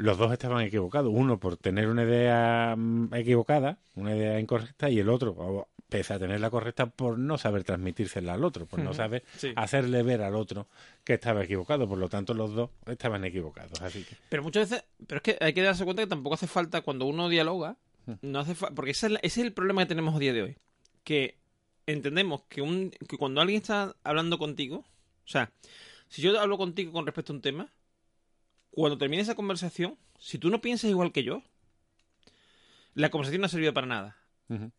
los 0.00 0.16
dos 0.18 0.32
estaban 0.32 0.62
equivocados. 0.64 1.12
Uno 1.14 1.38
por 1.38 1.56
tener 1.56 1.88
una 1.88 2.04
idea 2.04 2.74
mm, 2.76 3.14
equivocada, 3.14 3.78
una 3.94 4.16
idea 4.16 4.40
incorrecta, 4.40 4.88
y 4.88 4.98
el 4.98 5.08
otro, 5.08 5.68
pese 5.88 6.14
a 6.14 6.18
tenerla 6.18 6.50
correcta, 6.50 6.86
por 6.86 7.18
no 7.18 7.36
saber 7.36 7.64
transmitírsela 7.64 8.34
al 8.34 8.44
otro, 8.44 8.64
por 8.66 8.78
no 8.80 8.94
saber 8.94 9.24
sí. 9.36 9.52
hacerle 9.56 10.02
ver 10.02 10.22
al 10.22 10.34
otro 10.36 10.68
que 11.04 11.14
estaba 11.14 11.44
equivocado. 11.44 11.88
Por 11.88 11.98
lo 11.98 12.08
tanto, 12.08 12.32
los 12.32 12.54
dos 12.54 12.70
estaban 12.86 13.24
equivocados. 13.24 13.80
Así 13.82 14.04
que, 14.04 14.16
Pero 14.28 14.42
muchas 14.42 14.70
veces, 14.70 14.84
pero 15.06 15.16
es 15.18 15.22
que 15.22 15.36
hay 15.44 15.52
que 15.52 15.62
darse 15.62 15.84
cuenta 15.84 16.02
que 16.02 16.08
tampoco 16.08 16.34
hace 16.34 16.46
falta 16.46 16.80
cuando 16.80 17.06
uno 17.06 17.28
dialoga, 17.28 17.76
no 18.22 18.38
hace 18.40 18.54
falta, 18.54 18.74
porque 18.74 18.92
ese 18.92 19.06
es, 19.06 19.12
la- 19.12 19.18
ese 19.22 19.40
es 19.40 19.46
el 19.46 19.52
problema 19.52 19.82
que 19.82 19.88
tenemos 19.88 20.14
a 20.14 20.18
día 20.18 20.32
de 20.32 20.42
hoy, 20.42 20.56
que 21.04 21.36
entendemos 21.86 22.42
que 22.48 22.62
un 22.62 22.90
que 23.08 23.16
cuando 23.18 23.40
alguien 23.40 23.60
está 23.60 23.94
hablando 24.04 24.38
contigo, 24.38 24.78
o 24.78 25.28
sea, 25.28 25.50
si 26.08 26.22
yo 26.22 26.38
hablo 26.40 26.56
contigo 26.56 26.92
con 26.92 27.04
respecto 27.06 27.32
a 27.32 27.36
un 27.36 27.42
tema, 27.42 27.68
cuando 28.70 28.98
termine 28.98 29.22
esa 29.22 29.34
conversación, 29.34 29.96
si 30.18 30.38
tú 30.38 30.50
no 30.50 30.60
piensas 30.60 30.90
igual 30.90 31.12
que 31.12 31.22
yo, 31.24 31.42
la 32.94 33.10
conversación 33.10 33.40
no 33.40 33.46
ha 33.46 33.50
servido 33.50 33.72
para 33.72 33.86
nada 33.86 34.16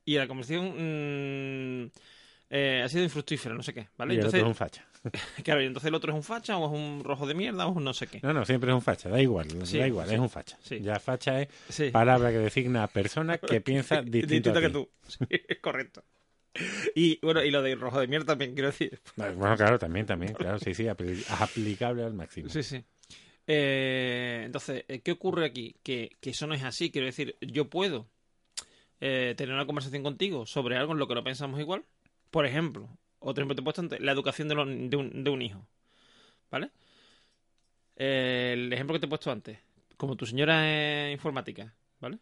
y 0.04 0.16
la 0.18 0.28
conversación 0.28 1.86
mm, 1.86 1.92
eh, 2.50 2.82
ha 2.84 2.90
sido 2.90 3.04
infructífera, 3.06 3.56
no 3.56 3.64
sé 3.64 3.74
qué, 3.74 3.88
¿vale? 3.98 4.16
y 4.16 4.18
el 4.18 4.28
otro 4.28 4.40
es 4.40 4.46
un 4.46 4.54
facha. 4.56 4.86
claro, 5.46 5.62
y 5.64 5.66
entonces 5.66 5.88
el 5.88 5.96
otro 5.96 6.12
es 6.12 6.16
un 6.18 6.24
facha 6.24 6.58
o 6.58 6.66
es 6.66 6.78
un 6.78 7.04
rojo 7.06 7.26
de 7.26 7.34
mierda 7.34 7.66
o 7.68 7.72
es 7.72 7.78
un 7.78 7.84
no 7.86 7.94
sé 7.94 8.08
qué. 8.08 8.20
No, 8.22 8.34
no, 8.34 8.44
siempre 8.46 8.70
es 8.70 8.76
un 8.76 8.82
facha, 8.82 9.08
da 9.10 9.22
igual, 9.22 9.48
Sí, 9.66 9.78
da 9.80 9.88
igual, 9.88 10.10
sí. 10.10 10.16
es 10.16 10.20
un 10.20 10.30
facha. 10.30 10.58
Sí. 10.62 10.82
Ya 10.82 11.00
facha 11.00 11.42
es 11.42 11.48
palabra 11.94 12.32
que 12.32 12.40
designa 12.40 12.84
a 12.84 12.88
persona 12.88 13.38
que 13.38 13.62
piensa 13.62 14.02
distinto, 14.06 14.52
a 14.52 14.60
que 14.60 14.70
tú. 14.70 14.90
Sí, 15.08 15.26
es 15.30 15.60
correcto. 15.60 16.04
Y 16.96 17.18
bueno, 17.22 17.42
y 17.46 17.50
lo 17.50 17.62
de 17.62 17.76
rojo 17.76 18.02
de 18.02 18.08
mierda 18.08 18.26
también 18.26 18.54
quiero 18.54 18.72
decir. 18.72 19.00
Bueno, 19.16 19.56
claro, 19.56 19.80
también, 19.80 20.06
también, 20.06 20.34
claro, 20.34 20.60
sí, 20.60 20.74
sí, 20.74 20.84
apli- 20.84 21.24
aplicable 21.30 22.04
al 22.04 22.14
máximo. 22.14 22.50
Sí, 22.50 22.62
sí. 22.62 22.84
Eh, 23.48 24.44
entonces, 24.46 24.86
eh, 24.88 25.02
¿qué 25.02 25.12
ocurre 25.12 25.46
aquí? 25.46 25.76
Que, 25.84 26.18
que 26.22 26.32
eso 26.32 26.48
no 26.48 26.54
es 26.54 26.64
así. 26.64 26.92
Quiero 26.92 27.06
decir, 27.08 27.38
yo 27.42 27.70
puedo 27.70 28.08
eh, 29.02 29.36
tener 29.38 29.56
una 29.56 29.66
conversación 29.68 30.04
contigo 30.04 30.46
sobre 30.48 30.78
algo 30.78 30.94
en 30.94 31.00
lo 31.00 31.08
que 31.08 31.16
no 31.16 31.24
pensamos 31.24 31.60
igual. 31.60 31.86
Por 32.32 32.46
ejemplo, 32.46 32.90
otro 33.20 33.44
ejemplo 33.44 33.56
que 33.56 33.58
te 33.58 33.62
he 33.62 33.66
puesto 33.66 33.82
antes, 33.82 34.02
la 34.02 34.12
educación 34.14 34.48
de, 34.50 34.56
lo- 34.56 34.66
de 34.66 34.98
un, 34.98 35.24
de 35.24 35.32
un 35.32 35.42
hijo. 35.42 35.68
¿Vale? 36.52 36.72
El 37.96 38.72
ejemplo 38.74 38.94
que 38.94 39.00
te 39.00 39.06
he 39.06 39.10
puesto 39.10 39.32
antes, 39.32 39.60
como 39.98 40.16
tu 40.16 40.26
señora 40.26 41.08
es 41.08 41.14
informática, 41.14 41.74
¿vale? 42.00 42.20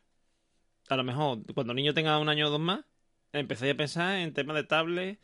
A 0.89 0.97
lo 0.97 1.03
mejor 1.05 1.39
cuando 1.55 1.73
el 1.73 1.77
niño 1.77 1.93
tenga 1.95 2.19
un 2.19 2.29
año 2.29 2.47
o 2.47 2.51
dos 2.51 2.59
más, 2.61 2.85
empezáis 3.33 3.73
a 3.73 3.77
pensar 3.77 4.19
en 4.19 4.33
temas 4.33 4.55
de 4.57 4.63
tablet, 4.65 5.19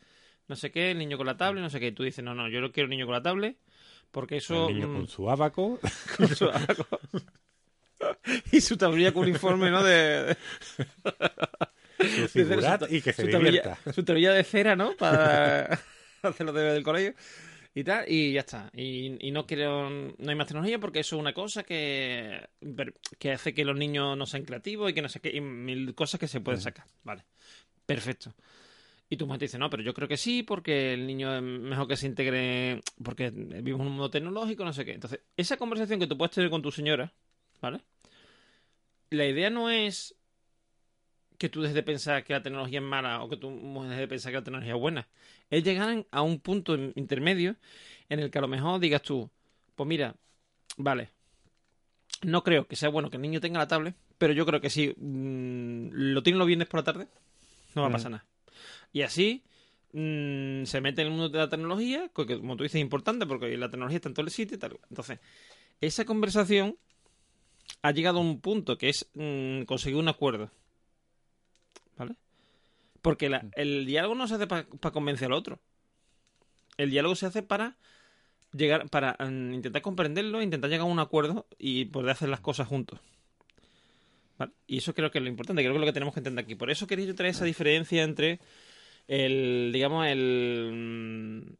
no 0.48 0.56
sé 0.56 0.72
qué, 0.72 0.92
el 0.92 0.98
niño 0.98 1.18
con 1.18 1.26
la 1.26 1.36
tablet, 1.38 1.62
no 1.62 1.70
sé 1.70 1.80
qué. 1.80 1.88
Y 1.88 1.92
tú 1.92 2.04
dices, 2.04 2.24
no, 2.24 2.34
no, 2.34 2.48
yo 2.48 2.60
no 2.62 2.72
quiero 2.72 2.86
un 2.86 2.90
niño 2.92 3.06
con 3.06 3.14
la 3.14 3.22
tablet, 3.22 3.58
porque 4.10 4.36
eso... 4.38 4.68
El 4.68 4.74
niño 4.76 4.88
mm, 4.88 4.94
con 4.96 5.08
su 5.08 5.30
abaco, 5.30 5.78
con 6.16 6.28
su 6.34 6.44
abaco. 6.46 6.86
y 8.52 8.60
su 8.60 8.76
tablilla 8.76 9.12
con 9.12 9.22
uniforme, 9.24 9.70
¿no? 9.70 9.82
De, 9.82 10.36
su 11.98 12.28
figurat 12.28 12.86
su- 12.88 12.94
y 12.94 13.00
que 13.02 13.12
se 13.12 13.22
su 13.24 13.30
tablilla- 13.30 13.62
divierta. 13.62 13.92
Su 13.92 14.04
tablilla 14.04 14.32
de 14.32 14.44
cera, 14.44 14.76
¿no? 14.76 14.96
Para 14.96 15.80
hacer 16.22 16.46
los 16.46 16.54
deberes 16.54 16.74
del 16.74 16.82
colegio. 16.84 17.14
Y 17.74 17.84
tal, 17.84 18.10
y 18.10 18.32
ya 18.32 18.40
está. 18.40 18.70
Y, 18.74 19.16
y 19.28 19.30
no 19.32 19.46
quiero, 19.46 19.90
no 19.90 20.30
hay 20.30 20.34
más 20.34 20.46
tecnología 20.46 20.78
porque 20.78 21.00
eso 21.00 21.16
es 21.16 21.20
una 21.20 21.34
cosa 21.34 21.62
que, 21.62 22.40
que 23.18 23.32
hace 23.32 23.52
que 23.52 23.66
los 23.66 23.76
niños 23.76 24.16
no 24.16 24.24
sean 24.24 24.44
creativos 24.44 24.90
y 24.90 24.94
que 24.94 25.02
no 25.02 25.10
sé 25.10 25.20
qué, 25.20 25.28
y 25.36 25.42
mil 25.42 25.94
cosas 25.94 26.18
que 26.18 26.26
se 26.26 26.40
pueden 26.40 26.60
sacar. 26.62 26.86
Vale. 27.04 27.24
Perfecto. 27.84 28.32
Y 29.08 29.16
tu 29.16 29.26
mujer 29.26 29.38
te 29.38 29.44
dice, 29.44 29.58
no, 29.58 29.70
pero 29.70 29.82
yo 29.84 29.94
creo 29.94 30.08
que 30.08 30.16
sí, 30.16 30.42
porque 30.42 30.92
el 30.94 31.06
niño 31.06 31.34
es 31.36 31.40
mejor 31.42 31.86
que 31.86 31.96
se 31.96 32.06
integre, 32.06 32.80
porque 33.04 33.30
vivimos 33.30 33.80
en 33.82 33.86
un 33.86 33.92
mundo 33.92 34.10
tecnológico, 34.10 34.64
no 34.64 34.72
sé 34.72 34.84
qué. 34.84 34.92
Entonces, 34.94 35.20
esa 35.36 35.56
conversación 35.56 36.00
que 36.00 36.08
tú 36.08 36.18
puedes 36.18 36.34
tener 36.34 36.50
con 36.50 36.60
tu 36.62 36.72
señora, 36.72 37.12
¿vale? 37.62 37.80
La 39.10 39.24
idea 39.26 39.48
no 39.50 39.70
es 39.70 40.16
que 41.38 41.48
tú 41.48 41.60
dejes 41.60 41.74
de 41.74 41.82
pensar 41.82 42.24
que 42.24 42.32
la 42.32 42.42
tecnología 42.42 42.78
es 42.80 42.84
mala 42.84 43.22
o 43.22 43.28
que 43.28 43.36
tu 43.36 43.50
mujer 43.50 43.90
deje 43.90 44.00
de 44.02 44.08
pensar 44.08 44.32
que 44.32 44.38
la 44.38 44.44
tecnología 44.44 44.74
es 44.74 44.80
buena. 44.80 45.06
Es 45.50 45.62
llegar 45.62 46.04
a 46.10 46.22
un 46.22 46.40
punto 46.40 46.74
in- 46.74 46.92
intermedio 46.96 47.56
en 48.08 48.20
el 48.20 48.30
que 48.30 48.38
a 48.38 48.40
lo 48.40 48.48
mejor 48.48 48.80
digas 48.80 49.02
tú, 49.02 49.30
pues 49.76 49.86
mira, 49.86 50.16
vale, 50.78 51.10
no 52.22 52.42
creo 52.42 52.66
que 52.66 52.74
sea 52.76 52.88
bueno 52.88 53.10
que 53.10 53.16
el 53.16 53.22
niño 53.22 53.40
tenga 53.40 53.58
la 53.58 53.68
tablet, 53.68 53.94
pero 54.18 54.32
yo 54.32 54.46
creo 54.46 54.60
que 54.60 54.70
si 54.70 54.88
mm, 54.96 55.90
lo 55.92 56.22
tiene 56.22 56.38
los 56.38 56.46
viernes 56.48 56.68
por 56.68 56.80
la 56.80 56.84
tarde, 56.84 57.06
no 57.74 57.82
va 57.82 57.88
a 57.88 57.90
Mm. 57.90 57.92
pasar 57.92 58.10
nada. 58.12 58.24
Y 58.92 59.02
así 59.02 59.42
mm, 59.92 60.64
se 60.64 60.80
mete 60.80 61.02
en 61.02 61.08
el 61.08 61.12
mundo 61.12 61.28
de 61.28 61.38
la 61.38 61.48
tecnología, 61.48 62.10
que 62.14 62.38
como 62.38 62.56
tú 62.56 62.62
dices 62.64 62.76
es 62.76 62.82
importante 62.82 63.26
porque 63.26 63.56
la 63.56 63.70
tecnología 63.70 63.96
está 63.96 64.08
en 64.08 64.14
todo 64.14 64.26
el 64.26 64.32
sitio 64.32 64.56
y 64.56 64.60
tal. 64.60 64.78
Entonces, 64.90 65.20
esa 65.80 66.04
conversación 66.04 66.76
ha 67.82 67.90
llegado 67.92 68.18
a 68.18 68.22
un 68.22 68.40
punto 68.40 68.78
que 68.78 68.88
es 68.88 69.08
mm, 69.14 69.62
conseguir 69.62 69.98
un 69.98 70.08
acuerdo. 70.08 70.50
¿Vale? 71.96 72.14
Porque 73.02 73.28
la- 73.28 73.46
el 73.56 73.86
diálogo 73.86 74.14
no 74.14 74.28
se 74.28 74.34
hace 74.34 74.46
para 74.46 74.66
convencer 74.92 75.26
al 75.26 75.32
otro. 75.34 75.60
El 76.76 76.90
diálogo 76.90 77.14
se 77.14 77.26
hace 77.26 77.42
para 77.42 77.76
llegar, 78.52 78.88
para 78.90 79.16
mm, 79.20 79.54
intentar 79.54 79.82
comprenderlo, 79.82 80.42
intentar 80.42 80.70
llegar 80.70 80.86
a 80.86 80.90
un 80.92 80.98
acuerdo 80.98 81.46
y 81.58 81.86
poder 81.86 82.10
hacer 82.10 82.28
las 82.28 82.40
cosas 82.40 82.68
juntos. 82.68 83.00
¿Vale? 84.38 84.52
Y 84.66 84.78
eso 84.78 84.94
creo 84.94 85.10
que 85.10 85.18
es 85.18 85.22
lo 85.24 85.30
importante, 85.30 85.62
creo 85.62 85.72
que 85.72 85.78
es 85.78 85.80
lo 85.80 85.86
que 85.86 85.92
tenemos 85.92 86.14
que 86.14 86.20
entender 86.20 86.44
aquí. 86.44 86.54
Por 86.54 86.70
eso 86.70 86.86
quería 86.86 87.06
yo 87.06 87.14
traer 87.14 87.30
esa 87.30 87.44
diferencia 87.44 88.02
entre 88.02 88.40
el, 89.08 89.70
digamos, 89.72 90.06
el, 90.06 91.42
mm, 91.46 91.52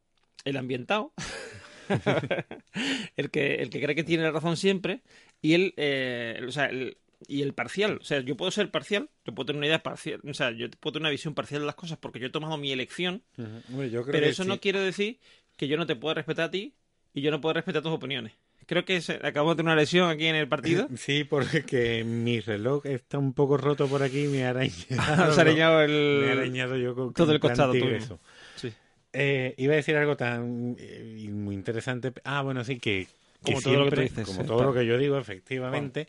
el 0.44 0.56
ambientado, 0.56 1.12
el 3.16 3.30
que, 3.30 3.54
el 3.56 3.70
que 3.70 3.80
cree 3.80 3.94
que 3.94 4.04
tiene 4.04 4.24
la 4.24 4.32
razón 4.32 4.56
siempre, 4.56 5.00
y 5.40 5.54
el, 5.54 5.74
eh, 5.76 6.42
o 6.46 6.52
sea, 6.52 6.66
el- 6.66 6.98
y 7.28 7.40
el 7.42 7.54
parcial. 7.54 7.98
O 8.00 8.04
sea, 8.04 8.20
yo 8.20 8.36
puedo 8.36 8.50
ser 8.50 8.70
parcial, 8.70 9.08
yo 9.24 9.34
puedo 9.34 9.46
tener 9.46 9.58
una 9.58 9.66
idea 9.68 9.82
parcial, 9.82 10.20
o 10.28 10.34
sea, 10.34 10.50
yo 10.50 10.68
puedo 10.70 10.92
tener 10.92 11.04
una 11.04 11.10
visión 11.10 11.34
parcial 11.34 11.62
de 11.62 11.66
las 11.66 11.74
cosas 11.74 11.96
porque 11.98 12.18
yo 12.20 12.26
he 12.26 12.30
tomado 12.30 12.58
mi 12.58 12.72
elección, 12.72 13.22
yo 13.38 14.02
creo 14.02 14.12
pero 14.12 14.26
eso 14.26 14.42
sí. 14.42 14.48
no 14.50 14.60
quiere 14.60 14.80
decir 14.80 15.18
que 15.56 15.66
yo 15.66 15.78
no 15.78 15.86
te 15.86 15.96
pueda 15.96 16.14
respetar 16.14 16.46
a 16.46 16.50
ti 16.50 16.74
y 17.14 17.22
yo 17.22 17.30
no 17.30 17.40
puedo 17.40 17.54
respetar 17.54 17.82
tus 17.82 17.92
opiniones. 17.92 18.32
Creo 18.66 18.84
que 18.84 19.00
se, 19.00 19.14
acabo 19.22 19.50
de 19.50 19.56
tener 19.56 19.72
una 19.72 19.80
lesión 19.80 20.10
aquí 20.10 20.26
en 20.26 20.34
el 20.34 20.48
partido. 20.48 20.88
Sí, 20.96 21.24
porque 21.24 21.62
que 21.64 22.04
mi 22.04 22.40
reloj 22.40 22.84
está 22.86 23.18
un 23.18 23.32
poco 23.32 23.56
roto 23.56 23.86
por 23.86 24.02
aquí 24.02 24.24
y 24.24 24.28
me 24.28 24.44
ha 24.44 24.50
arañado. 24.50 24.76
Se 25.34 25.40
ha 25.40 25.42
arañado 25.42 25.82
el... 25.82 26.22
Me 26.24 26.30
ha 26.30 26.32
arañado 26.32 26.76
yo 26.76 26.94
con 26.94 27.14
todo 27.14 27.32
el 27.32 27.40
costado 27.40 27.72
tuyo. 27.72 28.18
Sí. 28.56 28.72
Eh, 29.12 29.54
iba 29.56 29.72
a 29.74 29.76
decir 29.76 29.96
algo 29.96 30.16
tan 30.16 30.76
eh, 30.78 31.28
muy 31.32 31.54
interesante. 31.54 32.12
Ah, 32.24 32.42
bueno, 32.42 32.64
sí, 32.64 32.78
que, 32.78 33.06
que 33.44 33.52
Como 33.52 33.62
todo 33.62 33.74
lo 33.74 33.84
que 33.84 33.90
tú 33.90 33.96
siempre, 33.96 34.02
dices, 34.02 34.26
como 34.26 34.42
eh, 34.42 34.46
todo 34.46 34.64
lo 34.64 34.74
que 34.74 34.84
yo 34.84 34.98
digo, 34.98 35.16
efectivamente, 35.16 36.08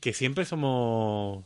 que 0.00 0.12
siempre 0.12 0.44
somos 0.44 1.44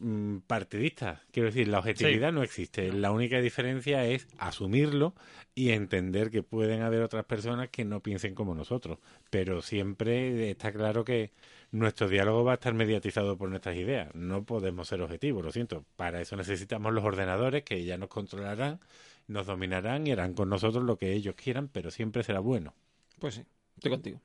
mm, 0.00 0.38
partidistas. 0.46 1.20
Quiero 1.30 1.46
decir, 1.48 1.68
la 1.68 1.78
objetividad 1.78 2.32
no 2.32 2.42
existe. 2.42 2.92
La 2.92 3.12
única 3.12 3.40
diferencia 3.40 4.04
es 4.04 4.26
asumirlo 4.38 5.14
y 5.54 5.70
entender 5.70 6.30
que 6.30 6.42
pueden 6.42 6.82
haber 6.82 7.02
otras 7.02 7.24
personas 7.24 7.68
que 7.68 7.84
no 7.84 8.00
piensen 8.00 8.34
como 8.34 8.54
nosotros. 8.54 8.98
Pero 9.30 9.62
siempre 9.62 10.50
está 10.50 10.72
claro 10.72 11.04
que 11.04 11.30
nuestro 11.70 12.08
diálogo 12.08 12.44
va 12.44 12.52
a 12.52 12.54
estar 12.54 12.74
mediatizado 12.74 13.36
por 13.36 13.48
nuestras 13.48 13.76
ideas. 13.76 14.14
No 14.14 14.44
podemos 14.44 14.88
ser 14.88 15.02
objetivos, 15.02 15.44
lo 15.44 15.52
siento. 15.52 15.84
Para 15.96 16.20
eso 16.20 16.36
necesitamos 16.36 16.92
los 16.92 17.04
ordenadores 17.04 17.62
que 17.62 17.84
ya 17.84 17.96
nos 17.96 18.08
controlarán, 18.08 18.80
nos 19.28 19.46
dominarán 19.46 20.06
y 20.06 20.12
harán 20.12 20.34
con 20.34 20.48
nosotros 20.48 20.84
lo 20.84 20.96
que 20.98 21.12
ellos 21.12 21.34
quieran, 21.36 21.68
pero 21.68 21.90
siempre 21.90 22.22
será 22.22 22.40
bueno. 22.40 22.74
Pues 23.18 23.34
sí, 23.34 23.44
estoy 23.76 23.90
contigo. 23.90 24.20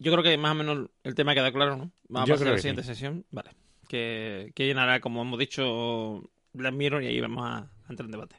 Yo 0.00 0.12
creo 0.12 0.22
que 0.22 0.36
más 0.38 0.52
o 0.52 0.54
menos 0.54 0.90
el 1.02 1.14
tema 1.14 1.34
queda 1.34 1.52
claro, 1.52 1.76
¿no? 1.76 1.90
Vamos 2.08 2.28
Yo 2.28 2.34
a 2.34 2.38
pasar 2.38 2.48
a 2.48 2.52
la 2.52 2.58
siguiente 2.58 2.82
sí. 2.82 2.88
sesión. 2.88 3.24
Vale. 3.30 3.50
Que, 3.88 4.52
que 4.54 4.66
llenará, 4.66 5.00
como 5.00 5.22
hemos 5.22 5.38
dicho, 5.38 6.30
Black 6.52 6.74
Mirror 6.74 7.02
y 7.04 7.08
ahí 7.08 7.20
vamos 7.20 7.44
a, 7.46 7.58
a 7.58 7.90
entrar 7.90 8.06
en 8.06 8.12
debate. 8.12 8.36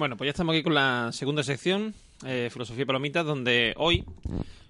Bueno, 0.00 0.16
pues 0.16 0.28
ya 0.28 0.30
estamos 0.30 0.54
aquí 0.54 0.62
con 0.62 0.72
la 0.72 1.10
segunda 1.12 1.42
sección, 1.42 1.92
eh, 2.24 2.48
Filosofía 2.50 2.86
Palomitas, 2.86 3.22
donde 3.26 3.74
hoy, 3.76 4.02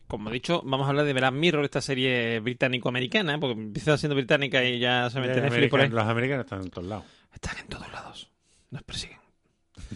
como 0.08 0.28
he 0.28 0.32
dicho, 0.32 0.60
vamos 0.64 0.86
a 0.86 0.90
hablar 0.90 1.04
de 1.06 1.12
Black 1.12 1.32
Mirror, 1.32 1.64
esta 1.64 1.80
serie 1.80 2.40
británico-americana, 2.40 3.38
porque 3.38 3.52
empieza 3.60 3.96
siendo 3.96 4.16
británica 4.16 4.64
y 4.64 4.80
ya 4.80 5.08
se 5.08 5.20
mete 5.20 5.40
Netflix 5.40 5.70
por 5.70 5.80
ahí. 5.82 5.88
Los 5.88 6.02
americanos 6.04 6.46
están 6.46 6.62
en 6.62 6.70
todos 6.70 6.88
lados. 6.88 7.04
Están 7.32 7.58
en 7.58 7.68
todos 7.68 7.92
lados. 7.92 8.28
Nos 8.72 8.82
persiguen. 8.82 9.18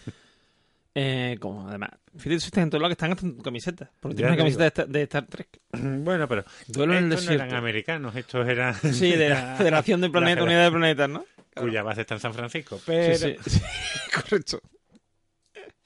eh, 0.94 1.36
como 1.40 1.68
además, 1.68 1.90
fíjate 2.16 2.38
si 2.38 2.46
están 2.46 2.62
en 2.62 2.70
todos 2.70 2.82
lados 2.82 2.90
que 2.90 3.04
están 3.04 3.10
hasta 3.12 3.26
en 3.26 3.36
tu 3.36 3.42
camiseta. 3.42 3.90
Porque 3.98 4.14
Ya 4.14 4.28
tienes 4.28 4.30
una 4.30 4.36
camiseta 4.36 4.62
de, 4.62 4.68
Star- 4.68 4.88
de 4.88 5.02
Star 5.02 5.26
Trek. 5.26 5.48
Bueno, 6.04 6.28
pero 6.28 6.44
Duelo 6.68 6.96
en 6.96 7.06
el 7.06 7.12
estos 7.12 7.26
no 7.26 7.32
eran 7.32 7.48
desierto. 7.48 7.56
americanos, 7.56 8.14
estos 8.14 8.48
eran... 8.48 8.74
Sí, 8.94 9.10
de 9.10 9.30
la 9.30 9.54
Federación 9.58 10.00
de 10.00 10.10
Planetas, 10.10 10.36
la- 10.38 10.44
Unidad 10.44 10.64
de 10.66 10.70
Planetas, 10.70 11.10
¿no? 11.10 11.24
Cuya 11.56 11.82
base 11.82 12.02
está 12.02 12.14
en 12.14 12.20
San 12.20 12.34
Francisco. 12.34 12.80
Pero 12.86 13.16
Sí, 13.16 13.36
sí, 13.44 13.50
sí, 13.50 13.60
correcto. 14.14 14.60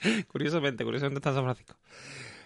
Curiosamente, 0.28 0.84
curiosamente 0.84 1.18
está 1.18 1.30
en 1.30 1.34
San 1.36 1.44
Francisco. 1.44 1.76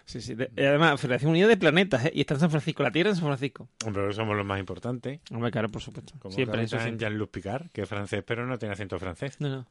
Sí, 0.05 0.21
sí. 0.21 0.35
de- 0.35 0.51
además, 0.57 1.01
Federación 1.01 1.31
Unida 1.31 1.47
de 1.47 1.57
Planetas, 1.57 2.07
¿eh? 2.07 2.13
Y 2.15 2.21
está 2.21 2.35
en 2.35 2.41
San 2.41 2.51
Francisco, 2.51 2.83
la 2.83 2.91
Tierra 2.91 3.11
en 3.11 3.17
San 3.17 3.27
Francisco. 3.27 3.69
Hombre, 3.87 4.13
somos 4.13 4.37
los 4.37 4.45
más 4.45 4.59
importantes. 4.59 5.21
Hombre, 5.31 5.51
claro, 5.51 5.69
por 5.69 5.81
supuesto. 5.81 6.15
Como 6.19 6.35
siempre, 6.35 6.63
eso 6.65 6.79
siempre. 6.79 6.99
Jean-Luc 6.99 7.31
Picard, 7.31 7.71
que 7.71 7.83
es 7.83 7.89
francés, 7.89 8.23
pero 8.27 8.45
no 8.47 8.59
tiene 8.59 8.73
acento 8.75 8.99
francés. 8.99 9.41
No, 9.41 9.49
no. 9.49 9.67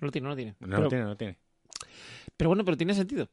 No 0.00 0.06
lo 0.06 0.10
tiene, 0.10 0.24
no 0.24 0.30
lo 0.30 0.36
tiene. 0.36 0.56
No 0.58 0.66
pero, 0.68 0.82
lo 0.82 0.88
tiene, 0.88 1.04
no 1.04 1.10
lo 1.10 1.16
tiene. 1.16 1.38
pero 2.36 2.50
bueno, 2.50 2.64
pero 2.64 2.76
tiene 2.76 2.94
sentido. 2.94 3.28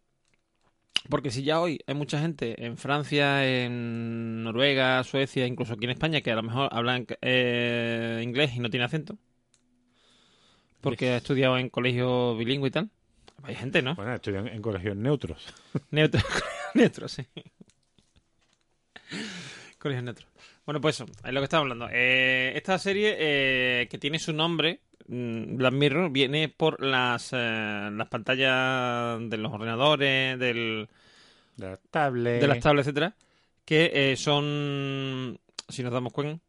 Porque 1.10 1.32
si 1.32 1.44
ya 1.44 1.60
hoy 1.60 1.80
hay 1.88 1.96
mucha 1.96 2.20
gente 2.20 2.64
en 2.64 2.78
Francia, 2.78 3.48
en 3.48 4.44
Noruega, 4.44 5.04
Suecia, 5.04 5.48
incluso 5.48 5.74
aquí 5.74 5.86
en 5.86 5.92
España, 5.92 6.22
que 6.22 6.32
a 6.32 6.36
lo 6.36 6.44
mejor 6.44 6.70
hablan 6.72 7.08
eh, 7.22 8.20
inglés 8.22 8.52
y 8.56 8.60
no 8.60 8.70
tiene 8.70 8.86
acento, 8.86 9.18
porque 10.82 11.12
ha 11.12 11.18
estudiado 11.18 11.58
en 11.58 11.70
colegio 11.70 12.36
bilingüe 12.36 12.68
y 12.70 12.72
tal, 12.72 12.90
hay 13.44 13.56
gente, 13.56 13.82
¿no? 13.82 13.96
Bueno, 13.96 14.14
estudian 14.14 14.48
en 14.48 14.62
colegios 14.62 14.96
neutros. 14.96 15.54
Neutro, 15.92 16.22
neutro, 16.74 17.08
sí. 17.08 17.26
Colegio 19.78 20.02
neutro. 20.04 20.28
Bueno, 20.66 20.82
pues 20.82 20.96
eso, 20.96 21.06
es 21.26 21.34
lo 21.34 21.40
que 21.40 21.46
estamos 21.46 21.64
hablando. 21.64 21.88
Eh, 21.92 22.52
esta 22.56 22.78
serie 22.78 23.16
eh, 23.18 23.88
que 23.88 23.98
tiene 23.98 24.20
su 24.20 24.34
nombre, 24.34 24.82
mm, 25.08 25.56
Black 25.56 25.74
Mirror, 25.74 26.12
viene 26.12 26.50
por 26.50 26.84
las, 26.84 27.32
eh, 27.34 27.90
las 27.92 28.08
pantallas 28.08 29.20
de 29.30 29.38
los 29.38 29.52
ordenadores, 29.52 30.38
del, 30.38 30.88
De 31.56 31.70
las 31.70 31.80
tablets. 31.90 32.42
de 32.42 32.48
las 32.48 32.60
tablets, 32.60 32.88
etcétera, 32.88 33.16
que 33.66 33.92
eh, 33.94 34.16
son, 34.16 35.40
si 35.68 35.82
nos 35.82 35.92
damos 35.92 36.14
cuenta, 36.14 36.40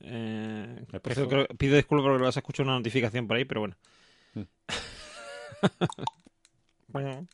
eh, 0.00 0.84
por 0.90 1.28
creo- 1.28 1.46
pido 1.58 1.76
disculpas 1.76 2.04
porque 2.04 2.22
vas 2.24 2.36
a 2.36 2.40
escuchar 2.40 2.66
una 2.66 2.76
notificación 2.76 3.26
por 3.26 3.36
ahí, 3.36 3.44
pero 3.44 3.60
bueno. 3.60 3.76
Bueno. 6.88 7.26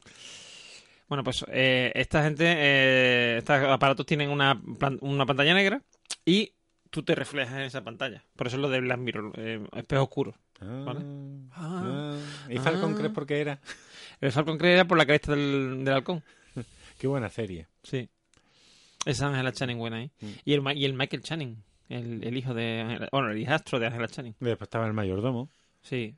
Bueno, 1.08 1.24
pues 1.24 1.44
eh, 1.48 1.92
esta 1.94 2.22
gente, 2.24 2.44
eh, 2.46 3.36
estos 3.38 3.56
aparatos 3.62 4.04
tienen 4.04 4.28
una, 4.30 4.60
una 5.00 5.24
pantalla 5.24 5.54
negra 5.54 5.80
y 6.24 6.52
tú 6.90 7.02
te 7.04 7.14
reflejas 7.14 7.54
en 7.54 7.60
esa 7.62 7.82
pantalla. 7.84 8.24
Por 8.34 8.48
eso 8.48 8.56
es 8.56 8.62
lo 8.62 8.68
de 8.68 8.80
Black 8.80 8.98
Mirror, 8.98 9.32
eh, 9.36 9.64
espejo 9.76 10.02
oscuro. 10.02 10.34
Ah, 10.60 10.82
Vale. 10.84 11.00
ah. 11.52 12.16
¿Y 12.50 12.58
Falcon 12.58 12.92
Ah. 12.92 12.96
crees 12.98 13.12
por 13.12 13.26
qué 13.26 13.40
era? 13.40 13.60
El 14.20 14.32
Falcon 14.32 14.58
Crest 14.58 14.72
era 14.74 14.84
por 14.86 14.98
la 14.98 15.06
cresta 15.06 15.32
del, 15.32 15.84
del 15.84 15.94
halcón. 15.94 16.24
Qué 16.98 17.06
buena 17.06 17.28
serie. 17.28 17.68
Sí. 17.82 18.08
Esa 19.04 19.28
Angela 19.28 19.52
Channing 19.52 19.78
buena 19.78 19.98
ahí. 19.98 20.10
Mm. 20.20 20.26
Y, 20.44 20.52
el, 20.54 20.76
y 20.76 20.84
el 20.86 20.94
Michael 20.94 21.22
Channing, 21.22 21.62
el, 21.88 22.22
el 22.24 22.36
hijo 22.36 22.54
de 22.54 22.80
Angela, 22.80 23.08
bueno, 23.12 23.30
el 23.30 23.38
hijastro 23.38 23.78
de 23.78 23.86
Angela 23.86 24.08
Channing. 24.08 24.34
Después 24.40 24.66
estaba 24.66 24.86
el 24.86 24.92
mayordomo, 24.92 25.50
Sí. 25.82 26.16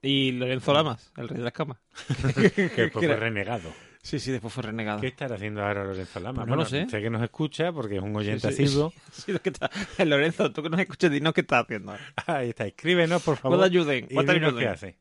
Y 0.00 0.30
Lorenzo 0.32 0.72
Lamas, 0.72 1.12
el 1.16 1.28
rey 1.28 1.38
de 1.38 1.44
las 1.44 1.52
camas. 1.52 1.78
que 2.36 2.82
después 2.82 3.04
fue 3.04 3.16
renegado. 3.16 3.72
Sí, 4.00 4.20
sí, 4.20 4.30
después 4.30 4.54
fue 4.54 4.62
renegado. 4.62 5.00
¿Qué 5.00 5.08
estará 5.08 5.34
haciendo 5.34 5.60
ahora 5.64 5.84
Lorenzo 5.84 6.20
Lama? 6.20 6.36
Pues 6.42 6.48
no 6.48 6.54
lo 6.56 6.64
sé. 6.64 6.88
Sé 6.88 7.00
que 7.02 7.10
nos 7.10 7.20
escucha 7.22 7.72
porque 7.72 7.96
es 7.96 8.02
un 8.02 8.14
oyente 8.14 8.48
Sí, 8.52 8.56
sí, 8.58 8.62
asiduo. 8.64 8.92
Sí, 9.10 9.32
lo 9.32 9.40
que 9.42 9.48
está... 9.50 9.68
Lorenzo, 10.04 10.52
tú 10.52 10.62
que 10.62 10.70
nos 10.70 10.78
escuchas, 10.80 11.10
dinos 11.10 11.32
qué 11.34 11.40
estás 11.40 11.64
haciendo 11.64 11.92
ahora. 11.92 12.04
Ahí 12.26 12.50
está, 12.50 12.66
escríbenos, 12.66 13.22
por 13.22 13.34
What 13.34 13.40
favor. 13.40 13.64
ayuden, 13.64 14.06
Y 14.08 14.14
what 14.14 14.24
dinos 14.26 14.54
qué 14.54 14.68
hace. 14.68 14.98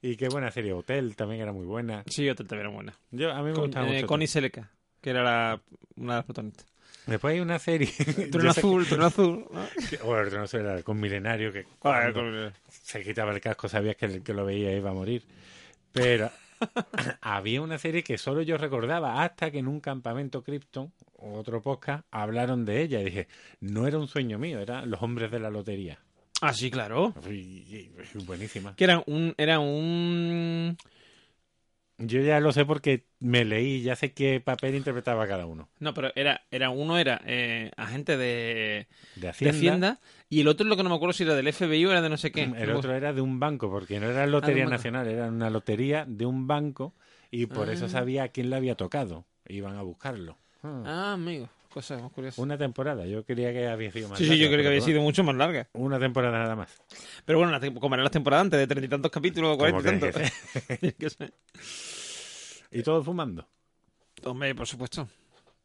Y 0.00 0.16
qué 0.16 0.28
buena 0.28 0.50
serie. 0.50 0.72
Hotel 0.72 1.14
también 1.14 1.42
era 1.42 1.52
muy 1.52 1.66
buena. 1.66 2.02
Sí, 2.06 2.28
otra 2.30 2.46
también 2.46 2.68
era 2.68 2.74
buena. 2.74 2.94
Yo, 3.10 3.32
a 3.32 3.38
mí 3.42 3.48
me 3.48 3.52
Con, 3.52 3.64
gustaba 3.64 3.88
eh, 3.88 3.94
mucho. 3.96 4.06
Connie 4.06 4.26
Seleca, 4.28 4.70
que 5.00 5.10
era 5.10 5.22
la, 5.22 5.60
una 5.96 6.14
de 6.14 6.18
las 6.18 6.24
protagonistas. 6.24 6.66
Después 7.06 7.34
hay 7.34 7.40
una 7.40 7.58
serie. 7.58 7.88
Trono 8.32 8.50
azul, 8.50 8.86
trono 8.86 9.06
azul. 9.06 9.44
que- 9.90 9.96
bueno, 9.98 10.30
no 10.38 10.46
sé, 10.46 10.58
era 10.58 10.82
con 10.82 10.98
Milenario 11.00 11.52
que 11.52 11.64
con- 11.78 12.52
se 12.68 13.02
quitaba 13.02 13.32
el 13.32 13.40
casco 13.40 13.68
sabías 13.68 13.96
que 13.96 14.06
el 14.06 14.22
que 14.22 14.32
lo 14.34 14.44
veía 14.44 14.72
iba 14.76 14.90
a 14.90 14.94
morir. 14.94 15.22
Pero 15.92 16.30
había 17.20 17.60
una 17.62 17.78
serie 17.78 18.02
que 18.02 18.18
solo 18.18 18.42
yo 18.42 18.56
recordaba 18.58 19.22
hasta 19.22 19.50
que 19.50 19.58
en 19.58 19.68
un 19.68 19.80
campamento 19.80 20.42
Krypton, 20.42 20.92
otro 21.18 21.62
podcast, 21.62 22.04
hablaron 22.10 22.64
de 22.64 22.82
ella. 22.82 23.00
Y 23.00 23.04
dije, 23.04 23.28
no 23.60 23.86
era 23.86 23.98
un 23.98 24.08
sueño 24.08 24.38
mío, 24.38 24.58
era 24.60 24.84
Los 24.84 25.00
Hombres 25.02 25.30
de 25.30 25.38
la 25.38 25.50
Lotería. 25.50 25.98
Ah, 26.42 26.52
sí, 26.52 26.70
claro. 26.70 27.14
Y- 27.30 27.32
y- 27.34 27.90
y 28.14 28.24
buenísima. 28.24 28.74
Que 28.76 28.84
era 28.84 29.02
un... 29.06 29.34
Era 29.38 29.58
un... 29.58 30.76
Yo 31.98 32.20
ya 32.20 32.40
lo 32.40 32.52
sé 32.52 32.66
porque 32.66 33.06
me 33.20 33.44
leí, 33.46 33.80
ya 33.82 33.96
sé 33.96 34.12
qué 34.12 34.38
papel 34.40 34.74
interpretaba 34.74 35.26
cada 35.26 35.46
uno. 35.46 35.70
No, 35.80 35.94
pero 35.94 36.12
era, 36.14 36.42
era 36.50 36.68
uno 36.68 36.98
era 36.98 37.22
eh, 37.24 37.70
agente 37.76 38.18
de, 38.18 38.86
De 39.14 39.32
de 39.40 39.48
Hacienda. 39.50 40.00
Y 40.28 40.42
el 40.42 40.48
otro 40.48 40.64
es 40.66 40.68
lo 40.68 40.76
que 40.76 40.82
no 40.82 40.90
me 40.90 40.96
acuerdo 40.96 41.14
si 41.14 41.22
era 41.24 41.34
del 41.34 41.50
FBI 41.50 41.86
o 41.86 41.90
era 41.92 42.02
de 42.02 42.10
no 42.10 42.18
sé 42.18 42.32
qué. 42.32 42.42
El 42.42 42.70
otro 42.72 42.94
era 42.94 43.14
de 43.14 43.22
un 43.22 43.40
banco, 43.40 43.70
porque 43.70 43.98
no 43.98 44.10
era 44.10 44.26
Lotería 44.26 44.64
banco. 44.64 44.76
Nacional, 44.76 45.08
era 45.08 45.28
una 45.28 45.48
lotería 45.48 46.04
de 46.06 46.26
un 46.26 46.46
banco 46.46 46.92
y 47.30 47.46
por 47.46 47.70
eso 47.70 47.86
Ah. 47.86 47.88
sabía 47.88 48.24
a 48.24 48.28
quién 48.28 48.50
le 48.50 48.56
había 48.56 48.74
tocado. 48.74 49.24
Iban 49.48 49.76
a 49.76 49.82
buscarlo. 49.82 50.36
Ah. 50.62 50.82
Ah, 50.84 51.12
amigo. 51.14 51.48
Más. 51.76 52.38
Una 52.38 52.56
temporada, 52.56 53.04
yo 53.06 53.22
creía 53.24 53.52
que 53.52 53.66
había 53.68 53.92
sido 53.92 54.08
más 54.08 54.18
Sí, 54.18 54.24
sí, 54.24 54.30
larga, 54.30 54.42
yo 54.44 54.48
creo 54.48 54.60
que 54.62 54.66
había 54.68 54.80
bueno, 54.80 54.86
sido 54.92 55.02
mucho 55.02 55.24
más 55.24 55.36
larga. 55.36 55.68
Una 55.74 55.98
temporada 55.98 56.38
nada 56.38 56.56
más. 56.56 56.82
Pero 57.24 57.38
bueno, 57.38 57.60
como 57.80 57.94
eran 57.94 58.04
las 58.04 58.12
temporadas 58.12 58.44
antes 58.44 58.58
de 58.60 58.66
treinta 58.66 58.86
y 58.86 58.88
tantos 58.88 59.10
capítulos, 59.10 59.56
cuarenta 59.58 59.94
y 59.94 60.10
tantos. 60.10 60.22
Y 62.70 62.82
todo 62.82 63.02
fumando. 63.04 63.46
Hombre, 64.24 64.54
por 64.54 64.66
supuesto. 64.66 65.08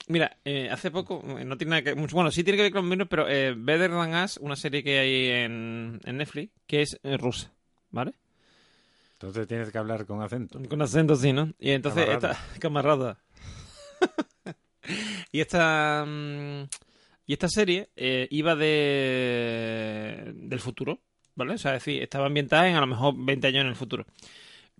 Mira, 0.07 0.37
eh, 0.45 0.69
hace 0.69 0.91
poco, 0.91 1.23
eh, 1.37 1.45
no 1.45 1.57
tiene 1.57 1.69
nada 1.71 1.81
que 1.81 1.95
mucho, 1.95 2.15
bueno, 2.15 2.31
sí 2.31 2.43
tiene 2.43 2.57
que 2.57 2.63
ver 2.63 2.71
con 2.71 2.81
los 2.83 2.89
mismos, 2.89 3.07
pero 3.09 3.27
eh, 3.27 3.53
Better 3.57 3.91
Than 3.91 4.23
Us, 4.23 4.37
una 4.37 4.55
serie 4.55 4.83
que 4.83 4.99
hay 4.99 5.25
en, 5.43 5.99
en 6.03 6.17
Netflix, 6.17 6.51
que 6.67 6.81
es 6.81 6.99
eh, 7.03 7.17
rusa, 7.17 7.51
¿vale? 7.89 8.13
Entonces 9.13 9.47
tienes 9.47 9.71
que 9.71 9.77
hablar 9.77 10.05
con 10.05 10.21
acento. 10.21 10.59
Con 10.67 10.81
acento 10.81 11.13
así, 11.13 11.31
¿no? 11.33 11.53
Y 11.59 11.71
entonces 11.71 12.05
Camarada. 12.05 12.31
esta 12.33 12.59
camarada. 12.59 13.17
Y 15.31 15.41
esta 15.41 16.05
mm, 16.05 16.63
y 17.25 17.33
esta 17.33 17.47
serie 17.47 17.89
eh, 17.95 18.27
iba 18.31 18.55
de 18.55 20.33
del 20.35 20.59
futuro, 20.59 21.01
¿vale? 21.35 21.53
O 21.53 21.57
sea, 21.57 21.75
es 21.75 21.85
decir, 21.85 22.01
estaba 22.01 22.27
ambientada 22.27 22.67
en 22.67 22.75
a 22.75 22.81
lo 22.81 22.87
mejor 22.87 23.13
20 23.17 23.47
años 23.47 23.61
en 23.61 23.67
el 23.67 23.75
futuro. 23.75 24.05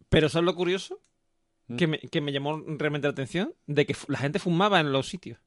Pero 0.10 0.30
¿sabes 0.30 0.46
lo 0.46 0.56
curioso? 0.56 1.00
Mm. 1.68 1.76
Que 1.78 1.88
me, 1.88 2.00
que 2.00 2.22
me 2.22 2.32
llamó 2.32 2.62
realmente 2.66 3.08
la 3.08 3.14
atención 3.14 3.54
de 3.68 3.86
que 3.86 3.96
la 4.08 4.18
gente 4.18 4.40
fumaba 4.40 4.80
en 4.80 4.92
los 4.92 5.08
sitios. 5.08 5.40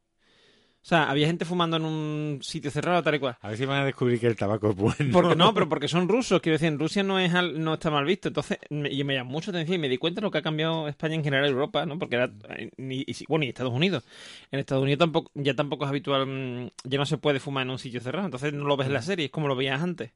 O 0.84 0.86
sea, 0.86 1.08
había 1.08 1.26
gente 1.26 1.46
fumando 1.46 1.78
en 1.78 1.84
un 1.86 2.40
sitio 2.42 2.70
cerrado, 2.70 3.02
tal 3.02 3.14
y 3.14 3.18
cual. 3.18 3.38
A 3.40 3.48
ver 3.48 3.56
si 3.56 3.64
van 3.64 3.80
a 3.80 3.84
descubrir 3.86 4.20
que 4.20 4.26
el 4.26 4.36
tabaco 4.36 4.68
es 4.68 4.76
bueno. 4.76 5.12
Porque 5.12 5.34
no, 5.34 5.54
pero 5.54 5.66
porque 5.66 5.88
son 5.88 6.06
rusos, 6.10 6.42
quiero 6.42 6.56
decir, 6.56 6.68
en 6.68 6.78
Rusia 6.78 7.02
no 7.02 7.18
es 7.18 7.32
al- 7.32 7.58
no 7.64 7.72
está 7.72 7.90
mal 7.90 8.04
visto. 8.04 8.28
Entonces, 8.28 8.58
me, 8.68 8.92
y 8.92 9.02
me 9.02 9.14
llamó 9.14 9.30
mucho 9.30 9.50
atención 9.50 9.76
y 9.76 9.78
me 9.78 9.88
di 9.88 9.96
cuenta 9.96 10.20
de 10.20 10.26
lo 10.26 10.30
que 10.30 10.36
ha 10.36 10.42
cambiado 10.42 10.86
España 10.86 11.14
en 11.14 11.24
general 11.24 11.48
Europa, 11.48 11.86
¿no? 11.86 11.98
Porque 11.98 12.16
era, 12.16 12.30
eh, 12.50 12.70
ni, 12.76 12.98
y 13.06 13.16
bueno, 13.28 13.46
y 13.46 13.48
Estados 13.48 13.72
Unidos. 13.72 14.04
En 14.52 14.58
Estados 14.60 14.82
Unidos 14.82 14.98
tampoco, 14.98 15.30
ya 15.34 15.54
tampoco 15.54 15.84
es 15.84 15.88
habitual, 15.88 16.26
mm, 16.26 16.68
ya 16.84 16.98
no 16.98 17.06
se 17.06 17.16
puede 17.16 17.40
fumar 17.40 17.62
en 17.64 17.70
un 17.70 17.78
sitio 17.78 18.02
cerrado, 18.02 18.26
entonces 18.26 18.52
no 18.52 18.64
lo 18.64 18.76
ves 18.76 18.86
en 18.88 18.92
la 18.92 19.00
serie, 19.00 19.24
es 19.24 19.30
como 19.32 19.48
lo 19.48 19.56
veías 19.56 19.80
antes. 19.82 20.10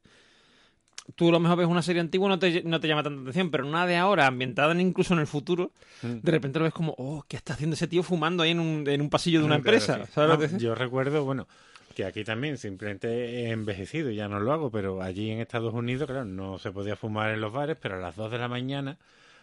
Tú 1.15 1.29
a 1.29 1.31
lo 1.31 1.39
mejor 1.39 1.57
ves 1.57 1.67
una 1.67 1.81
serie 1.81 2.01
antigua 2.01 2.29
no 2.29 2.37
te, 2.39 2.63
no 2.63 2.79
te 2.79 2.87
llama 2.87 3.03
tanta 3.03 3.21
atención, 3.21 3.49
pero 3.51 3.65
una 3.67 3.85
de 3.87 3.97
ahora, 3.97 4.27
ambientada 4.27 4.71
en- 4.73 4.81
incluso 4.81 5.13
en 5.13 5.19
el 5.19 5.27
futuro, 5.27 5.71
Mm. 6.01 6.19
de 6.21 6.31
repente 6.31 6.59
lo 6.59 6.63
ves 6.65 6.73
como, 6.73 6.93
oh, 6.97 7.23
¿qué 7.27 7.35
está 7.37 7.53
haciendo 7.53 7.73
ese 7.73 7.87
tío 7.87 8.03
fumando 8.03 8.43
ahí 8.43 8.51
en 8.51 8.59
un, 8.59 8.87
en 8.87 9.01
un 9.01 9.09
pasillo 9.09 9.39
de 9.39 9.45
una 9.45 9.59
Claro, 9.61 9.79
empresa? 9.79 10.05
sí. 10.05 10.11
¿Sabes 10.13 10.29
lo 10.29 10.35
No, 10.35 10.39
que 10.39 10.47
te 10.47 10.53
digo? 10.57 10.69
Yo 10.69 10.75
recuerdo, 10.75 11.25
bueno, 11.25 11.47
que 11.95 12.05
aquí 12.05 12.23
también 12.23 12.57
simplemente 12.57 13.07
he 13.09 13.49
envejecido, 13.49 14.11
ya 14.11 14.27
no 14.27 14.39
lo 14.39 14.53
hago, 14.53 14.69
pero 14.71 15.01
allí 15.01 15.31
en 15.31 15.39
Estados 15.39 15.73
Unidos, 15.73 16.07
claro, 16.07 16.25
no 16.25 16.57
se 16.59 16.71
podía 16.71 16.95
fumar 16.95 17.31
en 17.31 17.41
los 17.41 17.51
bares, 17.51 17.77
pero 17.81 17.95
a 17.95 17.99
las 17.99 18.15
2 18.15 18.31
de 18.31 18.37
la 18.37 18.47
mañana, 18.47 18.97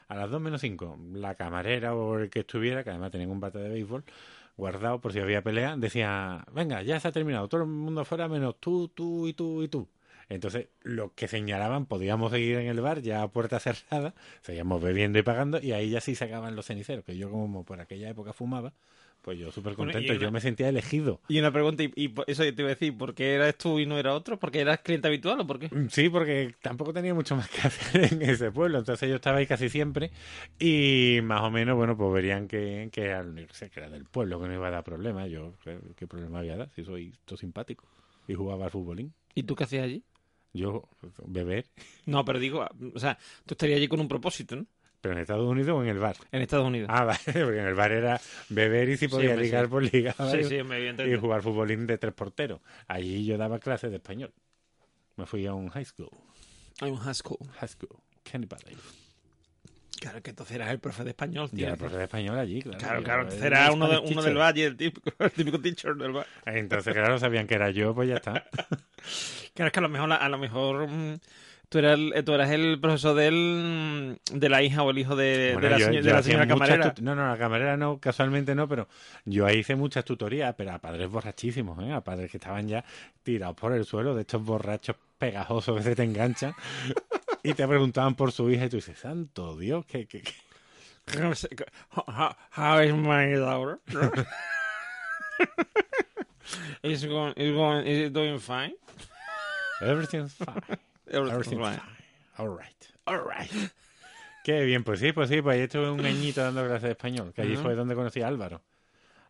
a 0.08 0.14
las 0.14 0.30
2 0.30 0.40
menos 0.40 0.60
5, 0.60 0.96
la 1.12 1.34
camarera 1.34 1.94
o 1.94 2.18
el 2.18 2.30
que 2.30 2.40
estuviera, 2.40 2.84
que 2.84 2.90
además 2.90 3.10
tenían 3.10 3.30
un 3.30 3.40
bate 3.40 3.58
de 3.58 3.68
béisbol, 3.68 4.04
guardado 4.56 5.00
por 5.00 5.12
si 5.12 5.18
había 5.18 5.42
pelea, 5.42 5.76
decía, 5.76 6.44
venga, 6.52 6.80
ya 6.82 6.98
se 7.00 7.08
ha 7.08 7.12
terminado, 7.12 7.48
todo 7.48 7.62
el 7.62 7.66
mundo 7.68 8.02
afuera 8.02 8.28
menos 8.28 8.54
tú, 8.60 8.88
tú 8.88 9.26
y 9.26 9.34
tú 9.34 9.62
y 9.62 9.68
tú. 9.68 9.88
Entonces, 10.28 10.68
los 10.82 11.12
que 11.12 11.28
señalaban 11.28 11.86
podíamos 11.86 12.32
seguir 12.32 12.56
en 12.56 12.66
el 12.66 12.80
bar 12.80 13.00
ya 13.02 13.22
a 13.22 13.28
puerta 13.28 13.60
cerrada, 13.60 14.14
seguíamos 14.42 14.82
bebiendo 14.82 15.18
y 15.18 15.22
pagando, 15.22 15.60
y 15.62 15.72
ahí 15.72 15.90
ya 15.90 16.00
sí 16.00 16.14
sacaban 16.14 16.56
los 16.56 16.66
ceniceros, 16.66 17.04
que 17.04 17.16
yo 17.16 17.30
como 17.30 17.64
por 17.64 17.80
aquella 17.80 18.08
época 18.08 18.32
fumaba, 18.32 18.72
pues 19.22 19.38
yo 19.38 19.50
súper 19.50 19.74
Bueno, 19.74 19.90
y 19.92 19.94
contento, 19.94 20.12
una- 20.14 20.22
yo 20.22 20.32
me 20.32 20.40
sentía 20.40 20.68
elegido. 20.68 21.20
Y 21.28 21.38
una 21.38 21.52
pregunta, 21.52 21.82
y, 21.82 21.92
y 21.96 22.14
eso 22.26 22.44
yo 22.44 22.54
te 22.54 22.62
iba 22.62 22.70
a 22.70 22.74
decir, 22.74 22.96
¿por 22.96 23.14
qué 23.14 23.34
eras 23.34 23.56
tú 23.56 23.78
y 23.78 23.86
no 23.86 23.98
era 23.98 24.14
otro? 24.14 24.38
¿Porque 24.38 24.60
eras 24.60 24.80
cliente 24.80 25.08
habitual 25.08 25.40
o 25.40 25.46
por 25.46 25.58
qué? 25.58 25.70
Sí, 25.90 26.08
porque 26.08 26.54
tampoco 26.62 26.92
tenía 26.92 27.14
mucho 27.14 27.34
más 27.36 27.48
que 27.48 27.60
hacer 27.66 28.12
en 28.12 28.22
ese 28.22 28.50
pueblo, 28.52 28.78
entonces 28.78 29.08
yo 29.08 29.16
estaba 29.16 29.38
ahí 29.38 29.46
casi 29.46 29.68
siempre 29.68 30.10
y 30.58 31.20
más 31.22 31.42
o 31.42 31.50
menos, 31.50 31.76
bueno, 31.76 31.96
pues 31.96 32.12
verían 32.12 32.48
que, 32.48 32.88
que, 32.92 33.04
era, 33.06 33.24
que 33.24 33.80
era 33.80 33.90
del 33.90 34.04
pueblo, 34.04 34.40
que 34.40 34.48
no 34.48 34.54
iba 34.54 34.68
a 34.68 34.70
dar 34.70 34.84
problemas. 34.84 35.28
Yo, 35.28 35.54
¿qué, 35.96 36.06
problema 36.06 36.38
había 36.40 36.56
dar? 36.56 36.70
Si 36.74 36.84
soy 36.84 37.12
todo 37.24 37.36
simpático 37.36 37.84
y 38.28 38.34
jugaba 38.34 38.64
al 38.66 38.70
futbolín. 38.70 39.12
¿Y 39.34 39.42
tú 39.42 39.54
qué 39.54 39.64
hacías 39.64 39.84
allí? 39.84 40.02
Yo, 40.56 40.88
beber, 41.26 41.66
No, 42.06 42.24
pero 42.24 42.38
digo, 42.38 42.66
o 42.94 42.98
sea, 42.98 43.18
tú 43.44 43.54
estarías 43.54 43.76
allí 43.76 43.88
con 43.88 44.00
un 44.00 44.08
propósito, 44.08 44.56
¿no? 44.56 44.66
pero 45.06 45.14
en 45.14 45.20
Estados 45.20 45.48
Unidos 45.48 45.78
o 45.78 45.82
en 45.84 45.88
el 45.88 45.98
bar. 46.00 46.16
En 46.32 46.42
Estados 46.42 46.66
Unidos. 46.66 46.90
Ah, 46.92 47.04
vale, 47.04 47.20
porque 47.24 47.60
en 47.60 47.66
el 47.66 47.74
bar 47.74 47.92
era 47.92 48.20
beber 48.48 48.88
y 48.88 48.96
si 48.96 49.06
podía 49.06 49.30
hombre, 49.30 49.44
ligar, 49.44 49.66
sí. 49.66 49.70
pues 49.70 50.48
sí, 50.48 50.62
me 50.64 51.08
y 51.08 51.16
jugar 51.16 51.42
futbolín 51.42 51.86
de 51.86 51.96
tres 51.96 52.12
porteros. 52.12 52.60
Allí 52.88 53.24
yo 53.24 53.38
daba 53.38 53.60
clases 53.60 53.90
de 53.90 53.98
español. 53.98 54.32
Me 55.14 55.24
fui 55.26 55.46
a 55.46 55.54
un 55.54 55.68
high 55.68 55.84
school. 55.84 56.10
Hay 56.80 56.90
un 56.90 56.98
high 56.98 57.14
school. 57.14 57.38
High 57.60 57.68
school. 57.68 58.00
Kenny 58.24 58.46
Valley. 58.46 58.76
Claro, 60.00 60.22
que 60.22 60.30
entonces 60.30 60.54
eras 60.56 60.70
el 60.70 60.78
profe 60.78 61.04
de 61.04 61.10
español, 61.10 61.50
tío. 61.50 61.66
era 61.66 61.76
profe 61.76 61.96
de 61.96 62.02
español 62.04 62.38
allí, 62.38 62.60
claro. 62.62 62.78
Claro, 62.78 63.02
claro, 63.02 63.20
era 63.22 63.22
entonces 63.22 63.46
era 63.46 63.66
el 63.66 63.72
uno, 63.72 63.88
de- 63.88 63.98
uno 63.98 64.22
del 64.22 64.36
valle, 64.36 64.64
el 64.66 64.76
típico, 64.76 65.10
el 65.18 65.30
típico 65.32 65.60
teacher 65.60 65.94
del 65.94 66.12
valle. 66.12 66.26
Entonces, 66.44 66.92
claro, 66.94 67.18
sabían 67.18 67.46
que 67.46 67.54
era 67.54 67.70
yo, 67.70 67.94
pues 67.94 68.08
ya 68.08 68.16
está. 68.16 68.44
Claro, 69.54 69.68
es 69.68 69.72
que 69.72 69.78
a 69.78 69.82
lo 69.82 69.88
mejor, 69.88 70.12
a 70.12 70.28
lo 70.28 70.36
mejor 70.36 70.86
mm, 70.88 71.14
tú, 71.70 71.78
eras 71.78 71.94
el, 71.98 72.24
tú 72.24 72.34
eras 72.34 72.50
el 72.50 72.78
profesor 72.78 73.14
del, 73.16 74.16
mm, 74.32 74.38
de 74.38 74.48
la 74.50 74.62
hija 74.62 74.82
o 74.82 74.90
el 74.90 74.98
hijo 74.98 75.16
de, 75.16 75.52
Bueno, 75.54 75.68
de 75.68 75.70
la, 75.70 75.78
yo- 75.78 75.86
seño- 75.86 76.00
yo 76.00 76.06
de 76.06 76.12
la 76.12 76.22
señora 76.22 76.46
camarera. 76.46 76.94
No, 77.00 77.14
no, 77.14 77.26
la 77.30 77.38
camarera 77.38 77.76
no, 77.78 77.98
casualmente 77.98 78.54
no, 78.54 78.68
pero 78.68 78.86
yo 79.24 79.46
ahí 79.46 79.58
hice 79.60 79.74
muchas 79.76 80.04
tutorías, 80.04 80.54
pero 80.58 80.72
a 80.72 80.78
padres 80.78 81.08
borrachísimos, 81.08 81.82
¿eh? 81.82 81.90
A 81.92 82.02
padres 82.02 82.30
que 82.30 82.36
estaban 82.36 82.68
ya 82.68 82.84
tirados 83.22 83.56
por 83.56 83.72
el 83.72 83.86
suelo, 83.86 84.14
de 84.14 84.22
estos 84.22 84.42
borrachos 84.44 84.96
pegajosos 85.18 85.78
que 85.78 85.82
se 85.84 85.96
te 85.96 86.02
enganchan. 86.02 86.52
Y 87.48 87.54
te 87.54 87.66
preguntaban 87.68 88.14
por 88.14 88.32
su 88.32 88.50
hija 88.50 88.66
y 88.66 88.68
tú 88.68 88.76
dices, 88.76 88.98
santo 88.98 89.56
Dios, 89.56 89.86
que, 89.86 90.06
que, 90.06 90.22
que-". 90.22 90.34
How, 92.56 92.80
is 92.82 92.92
my 92.94 93.32
daughter? 93.34 93.78
is, 96.82 97.04
going, 97.04 97.32
is, 97.36 97.52
going, 97.54 97.86
is 97.86 98.06
it 98.08 98.12
doing 98.12 98.38
fine? 98.38 98.74
everything's 99.80 100.32
fine. 100.32 100.60
Everything's 101.10 101.32
Everything's 101.46 101.60
fine. 101.62 101.78
fine. 101.78 101.80
All 102.38 102.48
right. 102.48 102.88
All 103.06 103.18
right. 103.20 103.50
Qué 104.44 104.64
bien, 104.64 104.84
pues 104.84 105.00
sí, 105.00 105.12
pues 105.12 105.28
sí, 105.28 105.42
pues 105.42 105.56
ahí 105.56 105.62
estuve 105.62 105.90
un 105.90 106.04
añito 106.04 106.40
dando 106.42 106.64
clases 106.64 106.82
de 106.82 106.90
español, 106.90 107.32
que 107.34 107.42
allí 107.42 107.54
Ujú. 107.54 107.62
fue 107.64 107.74
donde 107.74 107.94
conocí 107.94 108.22
a 108.22 108.28
Álvaro. 108.28 108.62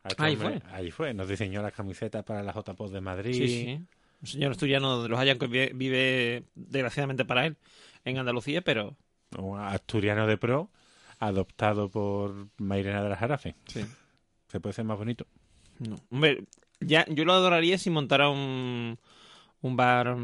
Este 0.05 0.23
Ahí 0.23 0.35
hombre- 0.37 0.61
fue. 0.61 0.73
Allí 0.73 0.91
fue, 0.91 1.15
nos 1.15 1.29
diseñó 1.29 1.63
las 1.63 1.73
camisetas 1.73 2.23
para 2.23 2.43
la 2.43 2.53
JPOS 2.53 2.93
de 2.93 3.01
Madrid. 3.01 3.33
Sí, 3.35 3.49
sí. 3.49 3.81
Un 4.23 4.27
señor 4.27 4.53
asturiano 4.53 5.03
de 5.03 5.09
los 5.09 5.19
Hayan 5.19 5.39
que 5.39 5.47
vive, 5.47 5.73
vive, 5.75 6.45
desgraciadamente 6.55 7.25
para 7.25 7.47
él, 7.47 7.57
en 8.07 8.19
Andalucía, 8.19 8.63
pero... 8.63 8.97
un 9.39 9.61
asturiano 9.61 10.27
de 10.27 10.39
pro, 10.39 10.71
adoptado 11.19 11.91
por 11.91 12.49
Mairena 12.57 13.03
de 13.03 13.09
la 13.11 13.17
Jarafe. 13.17 13.55
Sí. 13.67 13.85
Se 14.49 14.61
puede 14.61 14.73
ser 14.73 14.85
más 14.85 14.97
bonito. 14.97 15.27
No. 15.79 15.97
Hombre, 16.11 16.45
ya, 16.81 17.05
yo 17.09 17.25
lo 17.25 17.33
adoraría 17.35 17.79
si 17.79 17.91
montara 17.91 18.29
un, 18.31 18.99
un 19.61 19.77
bar... 19.77 20.17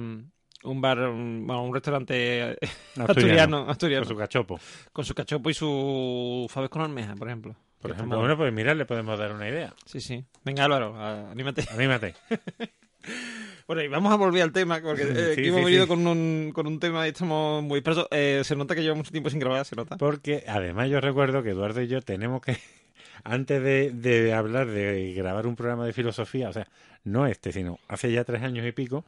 Un 0.65 0.81
bar, 0.81 0.97
um, 1.01 1.45
bueno, 1.45 1.65
un 1.65 1.75
restaurante 1.75 2.57
asturiano, 2.97 3.69
asturiano, 3.69 4.07
Con 4.07 4.15
su 4.15 4.17
cachopo. 4.17 4.61
con 4.93 5.05
su 5.05 5.13
cachopo 5.13 5.51
y 5.51 5.55
su 5.55 6.47
faves 6.49 6.71
con 6.71 6.83
almeja, 6.83 7.17
por 7.17 7.27
ejemplo. 7.27 7.57
Por 7.81 7.91
ejemplo, 7.91 8.21
bueno, 8.21 8.37
pues 8.37 8.53
mira, 8.53 8.73
le 8.73 8.85
podemos 8.85 9.19
dar 9.19 9.33
una 9.33 9.49
idea. 9.49 9.75
Sí, 9.85 10.01
sí. 10.01 10.25
Venga, 10.45 10.65
Álvaro, 10.65 10.97
anímate. 10.97 11.67
Anímate. 11.73 12.15
Bueno, 13.73 13.85
y 13.85 13.89
vamos 13.89 14.13
a 14.13 14.17
volver 14.17 14.43
al 14.43 14.53
tema, 14.53 14.81
porque 14.83 15.03
eh, 15.09 15.33
Sí, 15.35 15.41
aquí 15.41 15.49
hemos 15.49 15.65
venido 15.65 15.85
sí. 15.85 15.89
con 15.89 16.07
un, 16.07 16.51
con 16.53 16.67
un 16.67 16.79
tema 16.79 17.07
y 17.07 17.11
estamos 17.11 17.63
muy 17.63 17.77
dispersos. 17.81 18.07
Eh, 18.11 18.43
se 18.45 18.55
nota 18.55 18.75
que 18.75 18.83
lleva 18.83 18.95
mucho 18.95 19.11
tiempo 19.11 19.31
sin 19.31 19.39
grabar, 19.41 19.65
se 19.65 19.77
nota. 19.77 19.97
Porque 19.97 20.45
además 20.47 20.91
yo 20.91 21.01
recuerdo 21.01 21.43
que 21.43 21.51
Eduardo 21.51 21.81
y 21.81 21.87
yo 21.89 22.03
tenemos 22.03 22.43
que, 22.43 22.59
antes 23.25 23.63
de, 23.63 23.91
de 23.93 24.35
hablar 24.35 24.67
de 24.69 25.15
grabar 25.15 25.47
un 25.47 25.57
programa 25.57 25.87
de 25.87 25.95
filosofía, 25.95 26.51
o 26.51 26.53
sea, 26.53 26.69
no 27.05 27.27
este, 27.27 27.51
sino 27.51 27.79
hace 27.89 28.13
ya 28.13 28.25
tres 28.25 28.43
años 28.43 28.67
y 28.67 28.73
pico, 28.73 29.07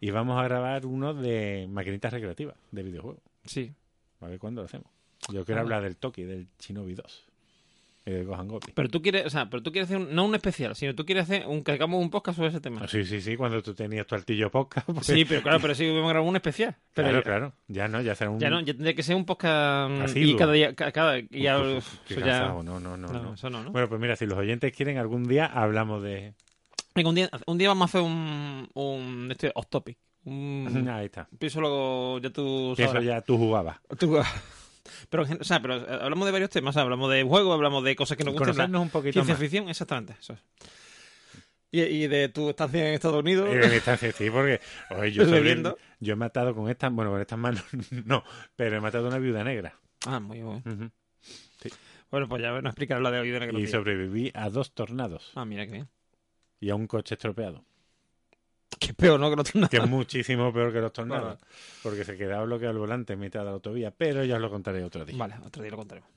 y 0.00 0.10
vamos 0.10 0.40
a 0.40 0.42
grabar 0.42 0.86
uno 0.86 1.14
de 1.14 1.68
maquinitas 1.70 2.12
recreativas, 2.12 2.56
de 2.72 2.82
videojuegos. 2.82 3.22
Sí. 3.44 3.72
A 4.20 4.26
ver 4.26 4.40
cuándo 4.40 4.62
lo 4.62 4.66
hacemos. 4.66 4.88
Yo 5.32 5.44
quiero 5.44 5.60
Ah. 5.60 5.62
hablar 5.62 5.82
del 5.84 5.96
Toki, 5.96 6.24
del 6.24 6.48
Shinobi 6.58 6.94
2 6.94 7.29
y 8.10 8.14
del 8.14 8.26
Gohan 8.26 8.48
Gopi. 8.48 8.72
Pero 8.74 8.88
tú 8.88 9.00
quieres, 9.02 9.24
o 9.26 9.30
sea, 9.30 9.48
pero 9.48 9.62
tú 9.62 9.72
quieres 9.72 9.88
hacer 9.90 9.98
un- 9.98 10.14
no 10.14 10.24
un 10.24 10.34
especial, 10.34 10.74
sino 10.76 10.94
tú 10.94 11.06
quieres 11.06 11.24
hacer 11.24 11.46
un 11.46 11.62
que 11.64 11.72
hagamos 11.72 12.02
un 12.02 12.10
podcast 12.10 12.36
sobre 12.36 12.50
ese 12.50 12.60
tema. 12.60 12.80
Ah, 12.84 12.88
Sí, 12.88 13.04
sí, 13.04 13.20
sí, 13.20 13.36
cuando 13.36 13.62
tú 13.62 13.74
tenías 13.74 14.06
tu 14.06 14.14
altillo 14.14 14.50
podcast. 14.50 14.86
pues- 14.90 15.06
Sí, 15.06 15.24
pero 15.24 15.42
claro, 15.42 15.58
pero 15.60 15.74
sí 15.74 15.86
a 15.88 15.92
grabar 15.92 16.20
un 16.20 16.36
especial. 16.36 16.76
Pero 16.94 17.08
claro, 17.08 17.18
ya, 17.18 17.22
claro. 17.24 17.52
Ya 17.68 17.88
no, 17.88 18.00
ya 18.02 18.14
será 18.14 18.30
un... 18.30 18.40
ya 18.40 18.50
no, 18.50 18.60
ya 18.60 18.74
tendría 18.74 18.94
que 18.94 19.02
ser 19.02 19.16
un 19.16 19.24
podcast 19.24 19.90
mm, 20.14 20.16
y 20.18 20.36
cada 20.36 20.52
día, 20.52 20.74
ca- 20.74 20.92
cada, 20.92 21.18
y 21.18 21.28
ya, 21.30 21.58
Uf, 21.60 21.78
uf, 21.78 21.94
uf, 21.94 21.98
qué 22.06 22.14
eso 22.14 22.20
ya- 22.26 22.32
cansado. 22.38 22.62
No, 22.62 22.80
no, 22.80 22.96
no, 22.96 23.08
no, 23.08 23.22
no. 23.22 23.34
eso 23.34 23.48
no, 23.50 23.62
¿no? 23.62 23.70
Bueno, 23.70 23.88
pues 23.88 24.00
mira, 24.00 24.16
si 24.16 24.26
los 24.26 24.38
oyentes 24.38 24.72
quieren, 24.76 24.98
algún 24.98 25.24
día 25.28 25.46
hablamos 25.46 26.02
de... 26.02 26.34
Un 27.02 27.14
día, 27.14 27.30
un 27.46 27.56
día 27.56 27.68
vamos 27.68 27.82
a 27.82 27.84
hacer 27.86 28.00
un, 28.02 28.68
un 28.74 29.28
este, 29.30 29.52
off 29.54 29.66
topic. 29.68 29.96
Un, 30.24 30.86
Ahí 30.92 31.06
está. 31.06 31.28
pienso 31.38 31.60
luego 31.60 32.18
ya 32.18 32.28
tú 32.30 32.74
Que 32.76 32.82
eso 32.82 32.92
sabrás. 32.92 33.04
ya 33.06 33.20
tú 33.22 33.38
jugabas. 33.38 33.78
Tú- 33.98 34.18
pero, 35.08 35.22
en 35.24 35.28
gen- 35.30 35.38
o 35.40 35.44
sea, 35.44 35.60
pero 35.62 35.76
eh, 35.76 35.98
hablamos 36.02 36.26
de 36.26 36.32
varios 36.32 36.50
temas, 36.50 36.76
hablamos 36.76 37.10
de 37.10 37.22
juegos, 37.22 37.54
hablamos 37.54 37.84
de 37.84 37.96
cosas 37.96 38.16
que 38.16 38.24
nos 38.24 38.32
gustan. 38.34 38.48
Conocernos 38.52 38.82
un 38.82 38.90
poquito 38.90 39.12
Ciencia 39.14 39.34
más. 39.34 39.40
ficción, 39.40 39.68
exactamente. 39.68 40.14
Eso 40.20 40.32
es. 40.34 40.40
Y, 41.72 41.82
y 41.82 42.06
de 42.08 42.28
tu 42.28 42.50
estancia 42.50 42.88
en 42.88 42.94
Estados 42.94 43.20
Unidos. 43.20 43.48
En 43.54 43.62
esta- 43.72 43.96
sí, 43.96 44.28
porque 44.30 44.60
oye, 44.90 45.12
yo, 45.12 45.22
soy- 45.24 45.32
Bebiendo. 45.34 45.78
yo 46.00 46.14
he 46.14 46.16
matado 46.16 46.54
con 46.54 46.68
estas, 46.68 46.92
bueno, 46.92 47.12
con 47.12 47.20
estas 47.20 47.38
manos 47.38 47.62
no, 48.06 48.24
pero 48.56 48.76
he 48.76 48.80
matado 48.80 49.04
a 49.06 49.08
una 49.08 49.18
viuda 49.18 49.44
negra. 49.44 49.78
Ah, 50.06 50.18
muy 50.20 50.40
bueno. 50.42 50.62
Bueno, 52.10 52.28
pues 52.28 52.42
ya 52.42 52.50
nos 52.50 52.70
explicará 52.72 53.00
la 53.00 53.12
de 53.12 53.20
hoy 53.20 53.30
de 53.30 53.38
la 53.52 53.58
Y 53.60 53.66
sobreviví 53.68 54.32
a 54.34 54.50
dos 54.50 54.72
tornados 54.74 55.30
Ah, 55.36 55.44
mira 55.44 55.64
qué 55.66 55.72
bien. 55.72 55.88
y 56.58 56.70
a 56.70 56.74
un 56.74 56.88
coche 56.88 57.14
estropeado. 57.14 57.64
Qué 58.78 58.94
peor, 58.94 59.18
¿no? 59.20 59.28
Que 59.30 59.36
no 59.36 59.44
tiene 59.44 59.68
Que 59.68 59.78
es 59.78 59.88
muchísimo 59.88 60.52
peor 60.52 60.72
que 60.72 60.80
los 60.80 60.92
tornados. 60.92 61.38
Porque 61.82 62.04
se 62.04 62.16
quedaba 62.16 62.44
bloqueado 62.44 62.72
el 62.72 62.78
volante 62.78 63.12
en 63.14 63.20
mitad 63.20 63.40
de 63.40 63.46
la 63.46 63.52
autovía, 63.52 63.90
pero 63.90 64.24
ya 64.24 64.36
os 64.36 64.40
lo 64.40 64.50
contaré 64.50 64.82
otro 64.84 65.04
día. 65.04 65.16
Vale, 65.18 65.34
otro 65.44 65.62
día 65.62 65.70
lo 65.70 65.76
contaremos. 65.78 66.08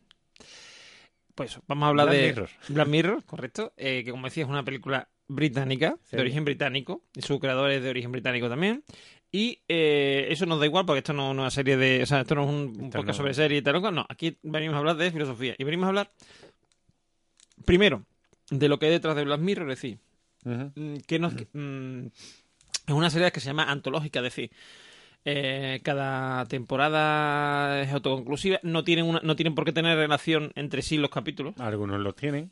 Pues 1.36 1.60
vamos 1.68 1.86
a 1.86 1.89
hablar 1.89 2.08
Black 2.08 2.18
de 2.20 2.28
Mirror. 2.28 2.49
Black 2.70 2.88
Mirror, 2.88 3.24
correcto. 3.26 3.74
eh, 3.76 4.04
que 4.06 4.12
como 4.12 4.28
decía 4.28 4.43
es 4.43 4.49
una 4.49 4.64
película 4.64 5.10
británica, 5.28 5.97
Sí. 6.04 6.16
de 6.16 6.22
origen 6.22 6.45
británico. 6.45 7.04
Y 7.16 7.22
su 7.24 7.39
creador 7.39 7.72
es 7.72 7.82
de 7.82 7.89
origen 7.89 8.12
británico 8.12 8.49
también. 8.49 8.84
Y 9.32 9.64
eh, 9.68 10.28
eso 10.30 10.45
nos 10.45 10.60
da 10.60 10.68
igual 10.68 10.86
porque 10.86 10.99
esto 10.99 11.12
no 11.14 11.32
es 11.32 11.38
una 11.38 11.49
serie 11.49 11.76
de. 11.76 12.04
O 12.04 12.06
sea, 12.06 12.22
esto 12.22 12.36
no 12.36 12.43
es 12.43 12.49
un, 12.49 12.56
un 12.80 12.89
podcast 12.91 13.08
no. 13.08 13.14
sobre 13.16 13.34
serie 13.34 13.58
y 13.58 13.62
tal. 13.64 13.82
No, 13.95 14.06
aquí 14.08 14.38
venimos 14.43 14.76
a 14.76 14.80
hablar 14.80 14.95
de 14.95 15.12
filosofía. 15.12 15.56
Y 15.58 15.64
venimos 15.64 15.86
a 15.86 15.89
hablar, 15.89 16.12
primero, 17.66 18.06
de 18.51 18.70
lo 18.70 18.78
que 18.78 18.86
hay 18.86 18.91
detrás 18.91 19.16
de 19.16 19.24
Black 19.24 19.39
Mirror, 19.39 19.72
es 19.72 19.82
decir, 19.82 19.97
mm, 20.43 20.97
que 21.08 21.18
nos, 21.18 21.34
mm, 21.54 22.08
es 22.88 22.94
una 22.94 23.10
serie 23.10 23.32
que 23.32 23.40
se 23.40 23.48
llama 23.48 23.64
antológica, 23.72 24.20
es 24.20 24.24
decir, 24.24 24.52
eh, 25.26 25.80
cada 25.84 26.46
temporada 26.46 27.82
es 27.82 27.92
autoconclusiva, 27.94 28.60
no 28.64 28.84
tienen 28.84 29.06
una, 29.06 29.20
no 29.24 29.36
tienen 29.36 29.56
por 29.56 29.66
qué 29.66 29.72
tener 29.72 29.98
relación 29.98 30.52
entre 30.56 30.82
sí 30.82 30.98
los 30.98 31.10
capítulos. 31.10 31.56
Algunos 31.60 32.00
los 32.02 32.16
tienen, 32.16 32.52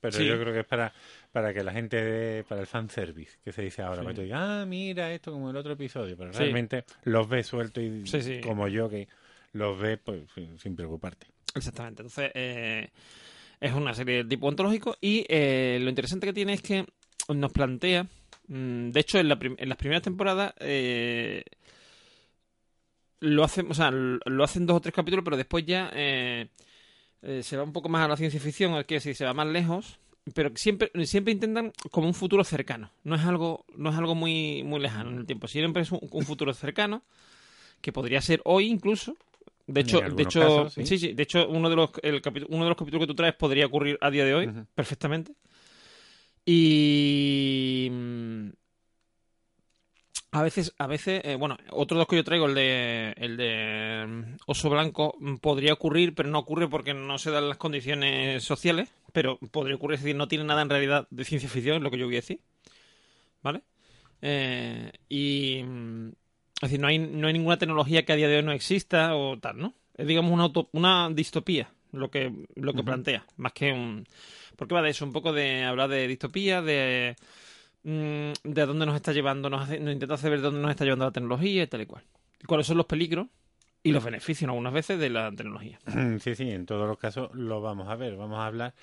pero 0.00 0.16
Sí. 0.18 0.26
yo 0.26 0.38
creo 0.40 0.52
que 0.52 0.60
es 0.60 0.66
para, 0.66 0.92
para 1.32 1.54
que 1.54 1.62
la 1.62 1.72
gente, 1.72 2.44
para 2.48 2.60
el 2.60 2.66
fanservice, 2.66 3.38
que 3.44 3.52
se 3.52 3.62
dice 3.62 3.82
ahora, 3.82 4.00
Sí. 4.00 4.04
para 4.04 4.14
que 4.14 4.16
tú 4.16 4.22
digas, 4.24 4.40
ah, 4.42 4.64
mira 4.66 5.12
esto 5.12 5.30
como 5.32 5.50
el 5.50 5.56
otro 5.56 5.72
episodio, 5.74 6.16
pero 6.16 6.32
Sí. 6.32 6.40
realmente 6.40 6.84
los 7.04 7.28
ves 7.28 7.46
sueltos 7.46 7.82
y 7.84 8.40
como 8.40 8.66
yo 8.68 8.88
que 8.88 9.06
los 9.52 9.78
ves 9.78 9.98
pues, 10.02 10.22
sin, 10.34 10.58
sin 10.58 10.74
preocuparte. 10.74 11.26
Exactamente. 11.54 12.02
Entonces, 12.02 12.30
eh, 12.34 12.90
es 13.60 13.72
una 13.72 13.94
serie 13.94 14.18
de 14.18 14.24
tipo 14.24 14.46
ontológico 14.48 14.96
y 15.00 15.24
eh, 15.28 15.78
lo 15.80 15.88
interesante 15.88 16.26
que 16.26 16.32
tiene 16.32 16.52
es 16.54 16.62
que 16.62 16.84
nos 17.28 17.52
plantea, 17.52 18.06
de 18.48 19.00
hecho, 19.00 19.18
en, 19.18 19.28
la 19.28 19.38
en 19.40 19.68
las 19.68 19.78
primeras 19.78 20.02
temporadas 20.02 20.54
eh, 20.60 21.44
lo 23.20 23.44
hacen, 23.44 23.70
o 23.70 23.74
sea, 23.74 23.90
lo 23.90 24.44
hacen 24.44 24.66
dos 24.66 24.76
o 24.76 24.80
tres 24.80 24.94
capítulos, 24.94 25.24
pero 25.24 25.36
después 25.36 25.66
ya 25.66 25.90
eh, 25.94 26.48
eh, 27.22 27.42
se 27.42 27.56
va 27.56 27.62
un 27.62 27.72
poco 27.72 27.88
más 27.88 28.04
a 28.04 28.08
la 28.08 28.16
ciencia 28.16 28.40
ficción, 28.40 28.74
es 28.74 28.86
que 28.86 29.00
si 29.00 29.14
se 29.14 29.24
va 29.24 29.34
más 29.34 29.48
lejos, 29.48 29.98
pero 30.34 30.50
siempre 30.54 30.90
siempre 31.04 31.32
intentan 31.32 31.72
como 31.90 32.06
un 32.06 32.14
futuro 32.14 32.42
cercano. 32.44 32.90
No 33.04 33.16
es 33.16 33.22
algo 33.22 33.64
no 33.76 33.90
es 33.90 33.96
algo 33.96 34.14
muy 34.14 34.62
muy 34.62 34.80
lejano 34.80 35.10
en 35.10 35.18
el 35.18 35.26
tiempo. 35.26 35.46
Siempre 35.48 35.82
es 35.82 35.92
un, 35.92 36.00
un 36.10 36.24
futuro 36.24 36.54
cercano 36.54 37.02
que 37.80 37.92
podría 37.92 38.20
ser 38.20 38.40
hoy 38.44 38.66
incluso. 38.66 39.16
De 39.66 39.82
hecho, 39.82 40.00
de 40.00 40.22
hecho, 40.22 40.40
casos, 40.40 40.72
sí. 40.72 40.86
sí, 40.86 40.98
sí, 40.98 41.12
de 41.12 41.22
hecho 41.22 41.46
uno 41.46 41.68
de 41.68 41.76
los 41.76 41.90
el 42.02 42.22
uno 42.48 42.64
de 42.64 42.70
los 42.70 42.78
capítulos 42.78 43.02
que 43.02 43.06
tú 43.06 43.14
traes 43.14 43.34
podría 43.34 43.66
ocurrir 43.66 43.98
a 44.00 44.10
día 44.10 44.24
de 44.24 44.34
hoy 44.34 44.50
perfectamente. 44.74 45.32
Y 46.50 47.88
mm, 47.92 48.48
a 50.30 50.42
veces, 50.42 50.74
a 50.78 50.86
veces, 50.86 51.22
eh, 51.24 51.36
bueno, 51.36 51.56
otro 51.70 51.96
dos 51.96 52.06
que 52.06 52.16
yo 52.16 52.24
traigo, 52.24 52.46
el 52.46 52.54
de, 52.54 53.14
el 53.16 53.36
de 53.36 54.04
mm, 54.06 54.36
oso 54.46 54.68
blanco, 54.70 55.14
mm, 55.18 55.36
podría 55.36 55.72
ocurrir, 55.72 56.14
pero 56.14 56.28
no 56.28 56.38
ocurre 56.38 56.68
porque 56.68 56.92
no 56.94 57.18
se 57.18 57.30
dan 57.30 57.48
las 57.48 57.56
condiciones 57.58 58.44
sociales, 58.44 58.90
pero 59.12 59.38
podría 59.50 59.76
ocurrir, 59.76 59.96
es 59.96 60.02
decir, 60.02 60.16
no 60.16 60.28
tiene 60.28 60.44
nada 60.44 60.62
en 60.62 60.70
realidad 60.70 61.06
de 61.10 61.24
ciencia 61.24 61.48
ficción, 61.48 61.76
es 61.78 61.82
lo 61.82 61.90
que 61.90 61.98
yo 61.98 62.06
voy 62.06 62.16
a 62.16 62.18
decir, 62.18 62.40
¿vale? 63.42 63.62
Eh, 64.22 64.92
y, 65.08 65.60
es 65.60 66.62
decir, 66.62 66.80
no 66.80 66.88
hay, 66.88 66.98
no 66.98 67.26
hay 67.28 67.32
ninguna 67.32 67.58
tecnología 67.58 68.04
que 68.04 68.12
a 68.12 68.16
día 68.16 68.28
de 68.28 68.38
hoy 68.38 68.42
no 68.42 68.52
exista 68.52 69.16
o 69.16 69.38
tal, 69.38 69.58
¿no? 69.58 69.74
Es, 69.96 70.06
digamos, 70.06 70.32
una, 70.32 70.44
auto- 70.44 70.68
una 70.72 71.10
distopía 71.10 71.72
lo 71.92 72.10
que, 72.10 72.32
lo 72.56 72.74
que 72.74 72.84
plantea, 72.84 73.26
más 73.36 73.52
que 73.52 73.72
un... 73.72 74.06
Porque 74.58 74.74
va 74.74 74.82
de 74.82 74.90
eso, 74.90 75.04
un 75.04 75.12
poco 75.12 75.32
de 75.32 75.62
hablar 75.62 75.88
de 75.88 76.08
distopía, 76.08 76.60
de 76.60 77.14
mm, 77.84 78.32
de 78.42 78.66
dónde 78.66 78.86
nos 78.86 78.96
está 78.96 79.12
llevando, 79.12 79.48
nos, 79.48 79.62
hace- 79.62 79.78
nos 79.78 79.92
intenta 79.94 80.14
hacer 80.16 80.30
ver 80.32 80.40
dónde 80.40 80.60
nos 80.60 80.70
está 80.72 80.84
llevando 80.84 81.04
la 81.04 81.12
tecnología 81.12 81.62
y 81.62 81.66
tal 81.68 81.82
y 81.82 81.86
cual. 81.86 82.02
Cuáles 82.46 82.66
son 82.66 82.76
los 82.76 82.86
peligros 82.86 83.28
y 83.84 83.92
los 83.92 84.02
beneficios 84.04 84.48
algunas 84.48 84.72
veces 84.72 84.98
de 84.98 85.10
la 85.10 85.30
tecnología. 85.30 85.78
Sí, 86.20 86.34
sí, 86.34 86.50
en 86.50 86.66
todos 86.66 86.88
los 86.88 86.98
casos 86.98 87.30
lo 87.34 87.60
vamos 87.60 87.88
a 87.88 87.94
ver. 87.94 88.16
Vamos 88.16 88.40
a 88.40 88.46
hablar 88.46 88.74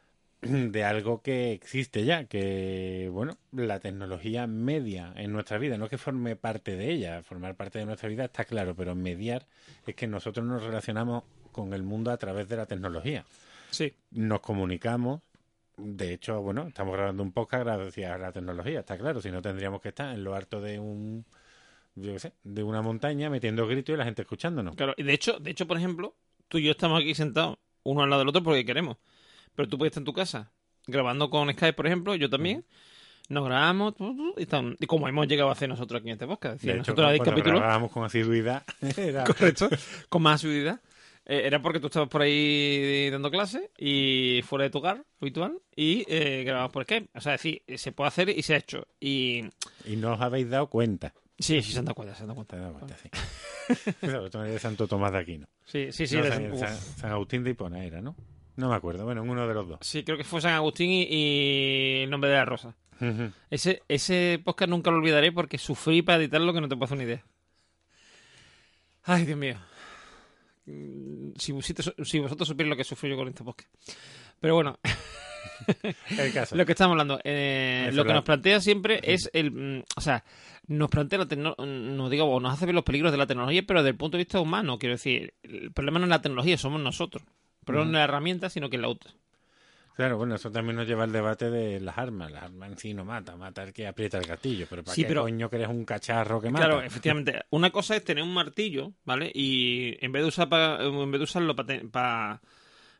de 0.42 0.84
algo 0.84 1.22
que 1.22 1.52
existe 1.52 2.04
ya, 2.04 2.24
que, 2.24 3.08
bueno, 3.12 3.38
la 3.52 3.78
tecnología 3.78 4.48
media 4.48 5.12
en 5.16 5.32
nuestra 5.32 5.58
vida, 5.58 5.78
no 5.78 5.88
que 5.88 5.98
forme 5.98 6.34
parte 6.34 6.74
de 6.74 6.90
ella, 6.90 7.22
formar 7.22 7.54
parte 7.54 7.78
de 7.78 7.86
nuestra 7.86 8.08
vida 8.08 8.24
está 8.24 8.44
claro, 8.44 8.74
pero 8.74 8.96
mediar 8.96 9.46
es 9.86 9.94
que 9.94 10.08
nosotros 10.08 10.44
nos 10.44 10.64
relacionamos 10.64 11.22
con 11.52 11.74
el 11.74 11.84
mundo 11.84 12.10
a 12.10 12.16
través 12.16 12.48
de 12.48 12.56
la 12.56 12.66
tecnología. 12.66 13.24
Sí. 13.72 13.92
Nos 14.12 14.40
comunicamos, 14.40 15.20
de 15.76 16.12
hecho, 16.14 16.40
bueno, 16.40 16.68
estamos 16.68 16.94
grabando 16.94 17.22
un 17.22 17.32
podcast 17.32 17.64
gracias 17.64 18.12
a 18.12 18.18
la 18.18 18.30
tecnología, 18.32 18.80
está 18.80 18.96
claro, 18.96 19.20
si 19.20 19.30
no 19.30 19.42
tendríamos 19.42 19.80
que 19.80 19.88
estar 19.88 20.14
en 20.14 20.22
lo 20.22 20.34
alto 20.34 20.60
de 20.60 20.78
un, 20.78 21.24
yo 21.96 22.12
qué 22.12 22.18
sé, 22.20 22.32
de 22.44 22.62
una 22.62 22.82
montaña 22.82 23.28
metiendo 23.30 23.66
gritos 23.66 23.94
y 23.94 23.96
la 23.98 24.04
gente 24.04 24.22
escuchándonos. 24.22 24.76
Claro, 24.76 24.94
y 24.96 25.02
de 25.02 25.12
hecho, 25.14 25.38
de 25.40 25.50
hecho, 25.50 25.66
por 25.66 25.76
ejemplo, 25.78 26.14
tú 26.48 26.58
y 26.58 26.64
yo 26.64 26.70
estamos 26.70 27.00
aquí 27.00 27.14
sentados 27.14 27.56
uno 27.82 28.02
al 28.02 28.10
lado 28.10 28.20
del 28.20 28.28
otro 28.28 28.42
porque 28.42 28.64
queremos. 28.64 28.98
Pero 29.54 29.68
tú 29.68 29.76
puedes 29.78 29.90
estar 29.90 30.00
en 30.02 30.06
tu 30.06 30.12
casa 30.12 30.52
grabando 30.86 31.28
con 31.30 31.50
Skype, 31.52 31.72
por 31.74 31.86
ejemplo, 31.86 32.14
yo 32.14 32.30
también. 32.30 32.64
Nos 33.28 33.44
grabamos 33.44 33.94
y, 34.36 34.46
tan- 34.46 34.76
y 34.80 34.86
como 34.86 35.08
hemos 35.08 35.26
llegado 35.28 35.48
a 35.48 35.52
hacer 35.52 35.68
nosotros 35.68 36.00
aquí 36.00 36.08
en 36.08 36.14
este 36.14 36.26
podcast. 36.26 36.56
Es 36.56 36.60
decir, 36.62 36.72
De 36.74 36.80
hecho, 36.80 36.92
nosotros 36.92 37.34
grabábamos 37.60 37.90
con 37.92 38.04
asiduidad, 38.04 38.62
era- 38.96 39.24
Correcto. 39.24 39.68
Con 40.08 40.22
más 40.22 40.34
asiduidad. 40.36 40.80
Eh, 41.24 41.42
era 41.44 41.62
porque 41.62 41.78
tú 41.78 41.86
estabas 41.86 42.08
por 42.08 42.22
ahí 42.22 43.08
dando 43.10 43.30
clases 43.30 43.70
y 43.78 44.40
fuera 44.44 44.64
de 44.64 44.70
tu 44.70 44.78
hogar 44.78 45.04
habitual 45.20 45.58
y 45.76 46.04
eh, 46.08 46.42
grababas 46.44 46.72
por 46.72 46.82
Skype. 46.84 47.10
O 47.14 47.20
sea, 47.20 47.32
decir, 47.32 47.62
se 47.76 47.92
puede 47.92 48.08
hacer 48.08 48.28
y 48.30 48.42
se 48.42 48.54
ha 48.54 48.58
hecho. 48.58 48.86
Y 48.98 49.44
y 49.84 49.96
no 49.96 50.14
os 50.14 50.20
habéis 50.20 50.50
dado 50.50 50.66
cuenta. 50.68 51.14
sí, 51.38 51.62
sí, 51.62 51.72
se 51.72 51.78
han 51.78 51.84
dado 51.84 51.94
cuenta, 51.94 52.14
se 52.14 52.22
han 52.22 52.28
dado 52.28 52.34
cuenta. 52.44 52.56
has 52.56 52.62
dado 52.62 52.78
cuenta, 52.78 52.96
sí. 54.44 54.52
De 54.52 54.58
Santo 54.58 54.88
Tomás 54.88 55.12
de 55.12 55.18
Aquino. 55.18 55.46
Sí, 55.64 55.92
sí, 55.92 56.06
sí. 56.06 56.16
No, 56.16 56.24
de- 56.24 56.30
San. 56.30 56.58
San- 56.58 56.76
San 56.98 57.12
Agustín 57.12 57.44
de 57.44 57.50
Hipona 57.50 57.84
era, 57.84 58.00
¿no? 58.02 58.16
No 58.56 58.68
me 58.68 58.74
acuerdo. 58.74 59.04
Bueno, 59.04 59.22
en 59.22 59.30
uno 59.30 59.46
de 59.48 59.54
los 59.54 59.66
dos. 59.68 59.78
Sí, 59.80 60.02
creo 60.04 60.18
que 60.18 60.24
fue 60.24 60.40
San 60.40 60.52
Agustín 60.54 60.90
y, 60.90 61.06
y 61.08 62.02
el 62.02 62.10
nombre 62.10 62.30
de 62.30 62.36
la 62.36 62.44
rosa. 62.44 62.74
Ese, 63.50 63.82
ese 63.88 64.40
podcast 64.44 64.68
nunca 64.70 64.90
lo 64.92 64.98
olvidaré 64.98 65.32
porque 65.32 65.58
sufrí 65.58 66.02
para 66.02 66.18
editarlo 66.18 66.52
que 66.52 66.60
no 66.60 66.68
te 66.68 66.76
puedo 66.76 66.84
hacer 66.84 66.96
una 66.98 67.04
idea. 67.04 67.24
Ay, 69.04 69.24
Dios 69.24 69.38
mío. 69.38 69.56
Mm, 70.66 71.32
Si, 71.36 71.52
vosotros- 71.52 71.94
si 72.04 72.18
vosotros 72.20 72.48
supierais 72.48 72.70
lo 72.70 72.76
que 72.76 72.84
sufrí 72.84 73.10
yo 73.10 73.16
con 73.16 73.28
este 73.28 73.42
podcast. 73.44 73.68
Pero 74.40 74.54
bueno, 74.54 74.78
El 76.18 76.32
caso. 76.32 76.56
lo 76.56 76.64
que 76.66 76.72
estamos 76.72 76.92
hablando, 76.92 77.20
eh, 77.24 77.90
lo 77.92 78.04
que 78.04 78.12
nos 78.12 78.24
plantea 78.24 78.60
siempre 78.60 79.00
es 79.02 79.30
el. 79.32 79.50
mm, 79.50 79.82
O 79.96 80.00
sea, 80.00 80.24
nos 80.68 80.88
plantea 80.90 81.18
la 81.20 81.26
tecno- 81.26 81.56
no 81.58 82.08
digo, 82.08 82.38
nos 82.40 82.52
hace 82.54 82.66
ver 82.66 82.74
los 82.74 82.84
peligros 82.84 83.12
de 83.12 83.18
la 83.18 83.26
tecnología, 83.26 83.62
pero 83.66 83.80
desde 83.80 83.90
el 83.90 83.96
punto 83.96 84.16
de 84.16 84.24
vista 84.24 84.40
humano. 84.40 84.78
Quiero 84.78 84.94
decir, 84.94 85.34
el 85.42 85.72
problema 85.72 85.98
no 85.98 86.06
es 86.06 86.10
la 86.10 86.22
tecnología, 86.22 86.56
somos 86.58 86.80
nosotros. 86.80 87.24
El 87.60 87.64
problema 87.66 87.84
no 87.84 87.90
es 87.92 87.98
la 88.00 88.04
herramienta, 88.04 88.50
sino 88.50 88.70
que 88.70 88.78
la 88.78 88.88
otra. 88.88 89.12
Claro, 89.96 90.16
bueno, 90.16 90.34
eso 90.36 90.50
también 90.50 90.76
nos 90.76 90.86
lleva 90.86 91.04
al 91.04 91.12
debate 91.12 91.50
de 91.50 91.78
las 91.80 91.98
armas. 91.98 92.32
Las 92.32 92.44
armas 92.44 92.70
en 92.72 92.78
sí 92.78 92.94
no 92.94 93.04
mata, 93.04 93.36
mata 93.36 93.62
el 93.62 93.72
que 93.72 93.86
aprieta 93.86 94.18
el 94.18 94.24
gatillo. 94.26 94.66
Pero 94.68 94.82
¿para 94.82 94.94
Sí, 94.94 95.02
qué 95.02 95.08
pero- 95.08 95.22
coño 95.22 95.48
eres 95.52 95.68
un 95.68 95.84
cacharro 95.84 96.40
que 96.40 96.50
mata? 96.50 96.64
Claro, 96.66 96.82
efectivamente. 96.82 97.40
Una 97.50 97.70
cosa 97.70 97.94
es 97.96 98.04
tener 98.04 98.24
un 98.24 98.32
martillo, 98.32 98.92
¿vale? 99.04 99.30
Y 99.34 99.96
en 100.04 100.12
vez 100.12 100.22
de 100.22 100.28
usar 100.28 100.48
pa- 100.48 100.78
en 100.80 101.10
vez 101.10 101.18
de 101.20 101.24
usarlo 101.24 101.54
para 101.56 102.40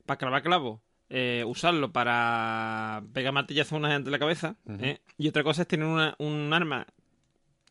para 0.05 0.19
clavar 0.19 0.43
clavo, 0.43 0.83
eh, 1.09 1.45
usarlo 1.47 1.93
para 1.93 3.03
pegar 3.13 3.33
martillazo 3.33 3.77
a 3.77 3.79
una 3.79 3.93
gente 3.93 4.09
en 4.09 4.13
la 4.13 4.19
cabeza. 4.19 4.57
¿eh? 4.81 4.99
Y 5.17 5.29
otra 5.29 5.45
cosa 5.45 5.63
es 5.63 5.69
tener 5.69 5.87
una, 5.87 6.15
un 6.19 6.53
arma 6.53 6.87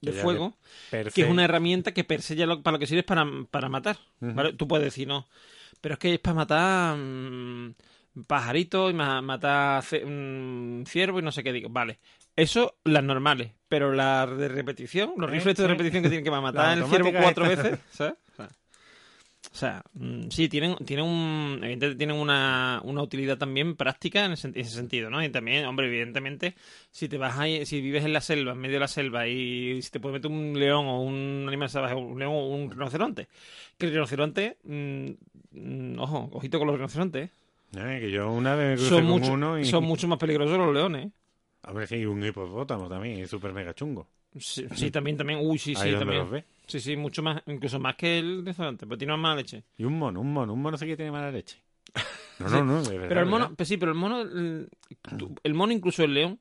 de 0.02 0.14
fuego, 0.14 0.58
que 0.90 1.22
es 1.22 1.30
una 1.30 1.44
herramienta 1.44 1.94
que 1.94 2.04
per 2.04 2.22
se 2.24 2.36
ya 2.36 2.46
lo- 2.48 2.64
para 2.64 2.74
lo 2.74 2.80
que 2.80 2.88
sirve 2.88 3.02
es 3.02 3.06
para, 3.06 3.26
para 3.52 3.70
matar. 3.70 3.98
Tú 4.58 4.68
puedes 4.68 4.86
decir 4.86 5.08
no. 5.08 5.28
Pero 5.82 5.94
es 5.94 6.00
que 6.00 6.14
es 6.14 6.20
para 6.20 6.36
matar 6.36 6.98
mm, 6.98 7.74
pajaritos 8.28 8.92
y 8.92 8.94
ma- 8.94 9.22
matar 9.22 9.84
ciervos 9.84 11.22
y 11.22 11.26
no 11.26 11.32
sé 11.32 11.44
qué 11.44 11.54
digo. 11.54 11.70
Vale. 11.70 12.00
Eso 12.36 12.76
las 12.86 13.04
normales. 13.04 13.52
Pero 13.68 13.92
las 13.94 14.38
de 14.38 14.48
repetición, 14.48 15.14
los 15.18 15.30
Eh, 15.30 15.34
rifles 15.34 15.56
de 15.58 15.64
eh. 15.66 15.68
repetición 15.68 16.04
que 16.04 16.10
tienen 16.10 16.24
que 16.26 16.32
matar 16.42 16.78
el 16.78 16.86
ciervo 16.86 17.12
cuatro 17.14 17.48
veces, 17.48 17.80
¿sabes? 17.92 18.16
O 19.54 19.56
sea, 19.56 19.84
mm, 19.94 20.30
sí, 20.30 20.48
tienen, 20.48 20.76
tienen 20.86 21.04
un, 21.06 21.60
evidentemente 21.62 21.98
tienen 21.98 22.16
una, 22.16 22.80
una 22.86 23.02
utilidad 23.02 23.38
también 23.38 23.76
práctica 23.76 24.24
en 24.24 24.34
ese, 24.34 24.48
en 24.48 24.58
ese 24.58 24.70
sentido, 24.76 25.10
¿no? 25.10 25.22
Y 25.22 25.30
también, 25.30 25.66
hombre, 25.66 25.88
evidentemente, 25.88 26.56
si 26.92 27.10
te 27.10 27.18
vas 27.18 27.38
ahí, 27.38 27.66
si 27.66 27.82
vives 27.82 28.06
en 28.06 28.14
la 28.14 28.22
selva, 28.22 28.54
en 28.54 28.60
medio 28.60 28.76
de 28.76 28.80
la 28.82 28.88
selva, 28.88 29.28
y 29.28 29.82
si 29.82 29.90
te 29.92 30.00
puede 30.00 30.14
meter 30.14 30.32
un 30.32 30.58
león 30.58 30.86
o 30.86 31.02
un 31.02 31.46
animal 31.48 31.70
salvaje, 31.70 31.96
un 31.96 32.18
león 32.18 32.32
o 32.34 32.48
un 32.48 32.72
rinoceronte, 32.72 33.28
que 33.78 33.88
el 33.88 33.92
rinoceronte, 33.94 34.58
mm, 34.64 35.10
mm, 35.52 36.00
ojo, 36.00 36.30
ojito 36.32 36.58
con 36.60 36.68
los 36.68 36.78
rinocerontes, 36.78 37.32
¿eh? 37.76 38.00
Que 38.00 38.12
yo 38.12 38.32
una 38.32 38.56
vez 38.56 38.80
me 38.82 38.88
son, 38.88 39.02
con 39.02 39.06
mucho, 39.08 39.34
uno 39.34 39.60
y... 39.60 39.66
son 39.66 39.84
mucho 39.84 40.08
más 40.08 40.18
peligrosos 40.18 40.58
los 40.58 40.74
leones. 40.74 41.08
¿eh? 41.08 41.12
Hombre, 41.64 41.88
sí, 41.88 42.06
un 42.06 42.24
hipopótamo 42.24 42.90
también, 42.90 43.20
es 43.20 43.30
súper 43.30 43.54
mega 43.54 43.74
chungo. 43.74 44.08
Sí, 44.40 44.66
sí, 44.76 44.92
también, 44.92 45.18
también, 45.18 45.40
uy, 45.42 45.58
sí, 45.58 45.72
Ahí 45.72 45.84
sí, 45.84 45.92
donde 45.92 46.16
también. 46.16 46.32
los. 46.32 46.44
Sí, 46.66 46.80
sí, 46.80 46.96
mucho 46.96 47.22
más, 47.22 47.44
incluso 47.48 47.80
más 47.80 47.96
que 47.96 48.20
el 48.20 48.40
rinoceronte, 48.40 48.86
pero 48.88 48.98
tiene 48.98 49.12
más 49.14 49.22
mala 49.22 49.36
leche. 49.36 49.64
Y 49.78 49.84
un 49.84 50.00
mono, 50.00 50.22
un 50.22 50.32
mono, 50.32 50.54
un 50.54 50.62
mono 50.62 50.78
sí 50.78 50.86
que 50.86 50.96
tiene 50.96 51.12
mala 51.12 51.32
leche. 51.32 51.62
No, 52.40 52.48
no, 52.50 52.64
no, 52.64 52.84
de 52.84 52.92
verdad, 52.94 53.10
Pero 53.10 53.20
el 53.22 53.26
mono, 53.26 53.54
pues 53.56 53.68
sí, 53.68 53.78
pero 53.78 53.92
el 53.92 53.98
mono, 53.98 54.22
el 54.22 55.54
mono 55.54 55.74
incluso 55.74 56.04
el 56.04 56.14
león, 56.14 56.40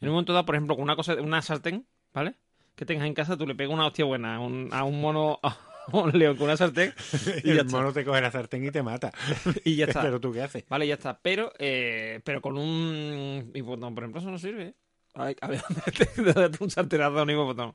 en 0.00 0.08
un 0.08 0.14
momento 0.14 0.32
dado, 0.32 0.44
por 0.44 0.56
ejemplo, 0.56 0.74
con 0.74 0.82
una 0.82 0.96
cosa, 0.96 1.14
una 1.14 1.40
sartén, 1.40 1.86
¿vale? 2.12 2.34
Que 2.74 2.84
tengas 2.84 3.06
en 3.06 3.14
casa, 3.14 3.36
tú 3.36 3.46
le 3.46 3.54
pegas 3.54 3.72
una 3.72 3.86
hostia 3.86 4.04
buena 4.04 4.36
a 4.36 4.40
un, 4.40 4.68
a 4.72 4.82
un 4.84 5.00
mono, 5.00 5.38
león 6.12 6.36
con 6.36 6.44
una 6.46 6.56
sartén 6.56 6.92
y 7.44 7.50
el 7.50 7.56
ya 7.56 7.62
está. 7.62 7.76
mono 7.76 7.92
te 7.92 8.04
coge 8.04 8.20
la 8.20 8.30
sartén 8.30 8.64
y 8.64 8.70
te 8.70 8.82
mata. 8.82 9.12
Y 9.64 9.76
ya 9.76 9.86
está. 9.86 10.02
Pero 10.02 10.20
tú 10.20 10.32
qué 10.32 10.42
haces. 10.42 10.64
Vale, 10.68 10.86
ya 10.86 10.94
está. 10.94 11.18
Pero, 11.20 11.52
eh, 11.58 12.20
pero 12.24 12.40
con 12.40 12.56
un 12.58 13.50
hipopótamo, 13.54 13.94
por 13.94 14.04
ejemplo, 14.04 14.20
eso 14.20 14.30
no 14.30 14.38
sirve. 14.38 14.62
¿eh? 14.68 14.74
A 15.14 15.24
ver, 15.24 15.36
a 15.40 15.48
ver, 15.48 15.62
dónde 16.16 16.50
te 16.50 16.64
un 16.64 16.70
sartenazo 16.70 17.18
a 17.18 17.22
un 17.24 17.30
hipopótamo. 17.30 17.74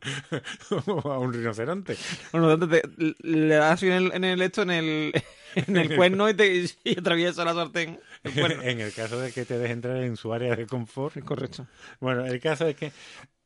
o 0.88 1.11
a 1.11 1.20
un 1.20 1.34
rinoceronte. 1.34 1.97
Bueno, 2.32 2.55
¿dónde 2.57 2.82
te- 2.82 3.16
le 3.28 3.55
das 3.55 3.84
en 3.84 3.91
el, 3.91 4.11
en 4.13 4.24
el 4.24 4.41
esto, 4.41 4.61
en 4.61 4.72
el, 4.72 5.13
en 5.55 5.76
el 5.78 5.95
cuerno 5.95 6.30
y, 6.30 6.34
te, 6.34 6.66
y 6.84 6.97
atraviesa 6.97 7.43
la 7.43 7.53
sartén. 7.53 7.99
El 8.24 8.51
en 8.63 8.80
el 8.80 8.93
caso 8.93 9.20
de 9.20 9.32
que 9.32 9.43
te 9.45 9.57
deje 9.59 9.74
entrar 9.74 9.97
en 9.97 10.16
su 10.16 10.34
área 10.34 10.55
de 10.55 10.66
confort. 10.66 11.20
Correcto. 11.24 11.68
Bueno, 11.99 12.26
el 12.26 12.39
caso 12.39 12.68
es 12.68 12.76
que 12.78 12.91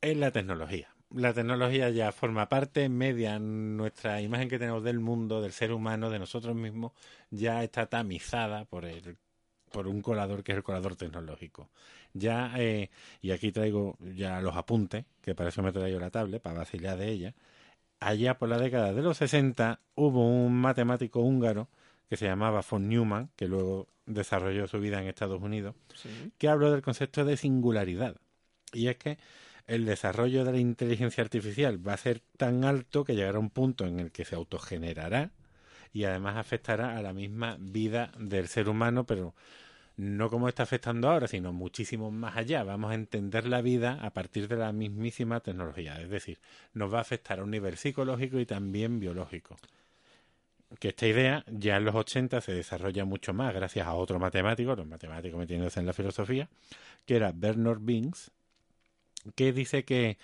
es 0.01 0.17
la 0.17 0.31
tecnología. 0.31 0.89
La 1.11 1.33
tecnología 1.33 1.89
ya 1.89 2.11
forma 2.11 2.49
parte, 2.49 2.87
media 2.87 3.39
nuestra 3.39 4.21
imagen 4.21 4.47
que 4.47 4.59
tenemos 4.59 4.83
del 4.83 4.99
mundo, 4.99 5.41
del 5.41 5.53
ser 5.53 5.71
humano, 5.71 6.09
de 6.09 6.19
nosotros 6.19 6.55
mismos, 6.55 6.91
ya 7.31 7.63
está 7.63 7.87
tamizada 7.87 8.65
por 8.65 8.85
el 8.85 9.17
por 9.71 9.87
un 9.87 10.01
colador 10.01 10.43
que 10.43 10.51
es 10.51 10.57
el 10.57 10.63
colador 10.63 10.95
tecnológico. 10.95 11.69
Ya, 12.13 12.51
eh, 12.57 12.89
y 13.21 13.31
aquí 13.31 13.51
traigo 13.51 13.97
ya 13.99 14.41
los 14.41 14.55
apuntes, 14.55 15.05
que 15.21 15.35
para 15.35 15.49
eso 15.49 15.61
me 15.61 15.69
he 15.69 15.73
traído 15.73 15.99
la 15.99 16.09
tablet, 16.09 16.41
para 16.41 16.59
vacilar 16.59 16.97
de 16.97 17.09
ella. 17.09 17.35
Allá 17.99 18.37
por 18.37 18.49
la 18.49 18.57
década 18.57 18.93
de 18.93 19.01
los 19.01 19.17
60 19.17 19.79
hubo 19.95 20.27
un 20.27 20.55
matemático 20.55 21.19
húngaro 21.19 21.69
que 22.09 22.17
se 22.17 22.25
llamaba 22.25 22.63
von 22.67 22.89
Neumann, 22.89 23.29
que 23.35 23.47
luego 23.47 23.87
desarrolló 24.05 24.67
su 24.67 24.79
vida 24.79 25.01
en 25.01 25.07
Estados 25.07 25.41
Unidos, 25.41 25.75
que 26.37 26.47
habló 26.49 26.71
del 26.71 26.81
concepto 26.81 27.25
de 27.25 27.37
singularidad. 27.37 28.15
Y 28.73 28.87
es 28.87 28.97
que 28.97 29.17
el 29.69 29.85
desarrollo 29.85 30.43
de 30.43 30.51
la 30.51 30.57
inteligencia 30.57 31.23
artificial 31.23 31.87
va 31.87 31.93
a 31.93 31.97
ser 31.97 32.21
tan 32.37 32.65
alto 32.65 33.05
que 33.05 33.15
llegará 33.15 33.37
a 33.37 33.41
un 33.41 33.51
punto 33.51 33.85
en 33.85 33.99
el 33.99 34.11
que 34.11 34.25
se 34.25 34.35
autogenerará 34.35 35.31
y 35.93 36.03
además 36.05 36.37
afectará 36.37 36.97
a 36.97 37.01
la 37.01 37.13
misma 37.13 37.55
vida 37.59 38.11
del 38.17 38.47
ser 38.47 38.67
humano, 38.67 39.05
pero 39.05 39.35
no 39.95 40.29
como 40.29 40.47
está 40.49 40.63
afectando 40.63 41.09
ahora, 41.09 41.27
sino 41.27 41.53
muchísimo 41.53 42.09
más 42.09 42.35
allá. 42.37 42.63
Vamos 42.63 42.91
a 42.91 42.95
entender 42.95 43.45
la 43.45 43.61
vida 43.61 43.99
a 44.01 44.11
partir 44.11 44.47
de 44.47 44.55
la 44.55 44.71
mismísima 44.71 45.39
tecnología. 45.39 46.01
Es 46.01 46.09
decir, 46.09 46.39
nos 46.73 46.91
va 46.91 46.97
a 46.97 47.01
afectar 47.01 47.39
a 47.39 47.43
un 47.43 47.51
nivel 47.51 47.77
psicológico 47.77 48.39
y 48.39 48.45
también 48.45 48.99
biológico. 48.99 49.57
Que 50.79 50.89
esta 50.89 51.05
idea 51.05 51.43
ya 51.47 51.77
en 51.77 51.85
los 51.85 51.95
80 51.95 52.41
se 52.41 52.53
desarrolla 52.53 53.05
mucho 53.05 53.33
más 53.33 53.53
gracias 53.53 53.85
a 53.85 53.93
otro 53.93 54.19
matemático, 54.19 54.75
los 54.75 54.87
matemáticos 54.87 55.39
metiéndose 55.39 55.79
en 55.79 55.85
la 55.85 55.93
filosofía, 55.93 56.47
que 57.05 57.15
era 57.15 57.31
Bernard 57.35 57.81
Binks, 57.81 58.31
que 59.35 59.53
dice 59.53 59.85
que, 59.85 60.17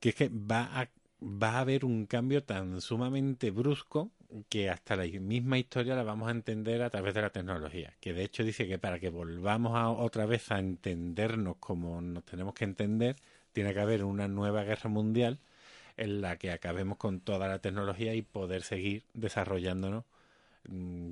que 0.00 0.10
es 0.10 0.14
que 0.14 0.28
va 0.28 0.80
a, 0.80 0.88
va 1.22 1.52
a 1.52 1.60
haber 1.60 1.84
un 1.84 2.06
cambio 2.06 2.44
tan 2.44 2.80
sumamente 2.80 3.50
brusco 3.50 4.10
que 4.48 4.70
hasta 4.70 4.96
la 4.96 5.04
misma 5.04 5.58
historia 5.58 5.94
la 5.94 6.02
vamos 6.02 6.28
a 6.28 6.32
entender 6.32 6.82
a 6.82 6.90
través 6.90 7.14
de 7.14 7.22
la 7.22 7.30
tecnología. 7.30 7.94
Que 8.00 8.12
de 8.12 8.24
hecho 8.24 8.42
dice 8.44 8.66
que 8.66 8.78
para 8.78 8.98
que 8.98 9.08
volvamos 9.08 9.76
a, 9.76 9.90
otra 9.90 10.26
vez 10.26 10.50
a 10.50 10.58
entendernos 10.58 11.56
como 11.60 12.00
nos 12.00 12.24
tenemos 12.24 12.54
que 12.54 12.64
entender, 12.64 13.16
tiene 13.52 13.72
que 13.72 13.80
haber 13.80 14.04
una 14.04 14.28
nueva 14.28 14.64
guerra 14.64 14.90
mundial 14.90 15.38
en 15.96 16.20
la 16.20 16.36
que 16.38 16.50
acabemos 16.50 16.98
con 16.98 17.20
toda 17.20 17.48
la 17.48 17.60
tecnología 17.60 18.14
y 18.14 18.22
poder 18.22 18.62
seguir 18.62 19.04
desarrollándonos, 19.14 20.04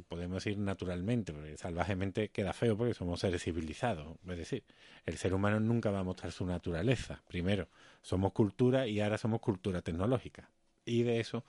podemos 0.09 0.43
decir 0.43 0.59
naturalmente, 0.59 1.33
porque 1.33 1.57
salvajemente 1.57 2.31
queda 2.31 2.53
feo 2.53 2.77
porque 2.77 2.95
somos 2.95 3.21
seres 3.21 3.43
civilizados. 3.43 4.17
Es 4.29 4.39
decir, 4.39 4.65
el 5.07 5.19
ser 5.19 5.35
humano 5.35 5.61
nunca 5.61 5.91
va 5.91 6.01
a 6.01 6.05
mostrar 6.05 6.33
su 6.33 6.47
naturaleza. 6.47 7.23
Primero, 7.29 7.69
somos 8.01 8.33
cultura 8.33 8.87
y 8.87 9.01
ahora 9.01 9.19
somos 9.19 9.41
cultura 9.41 9.83
tecnológica. 9.83 10.49
Y 10.85 11.03
de 11.03 11.21
eso 11.21 11.45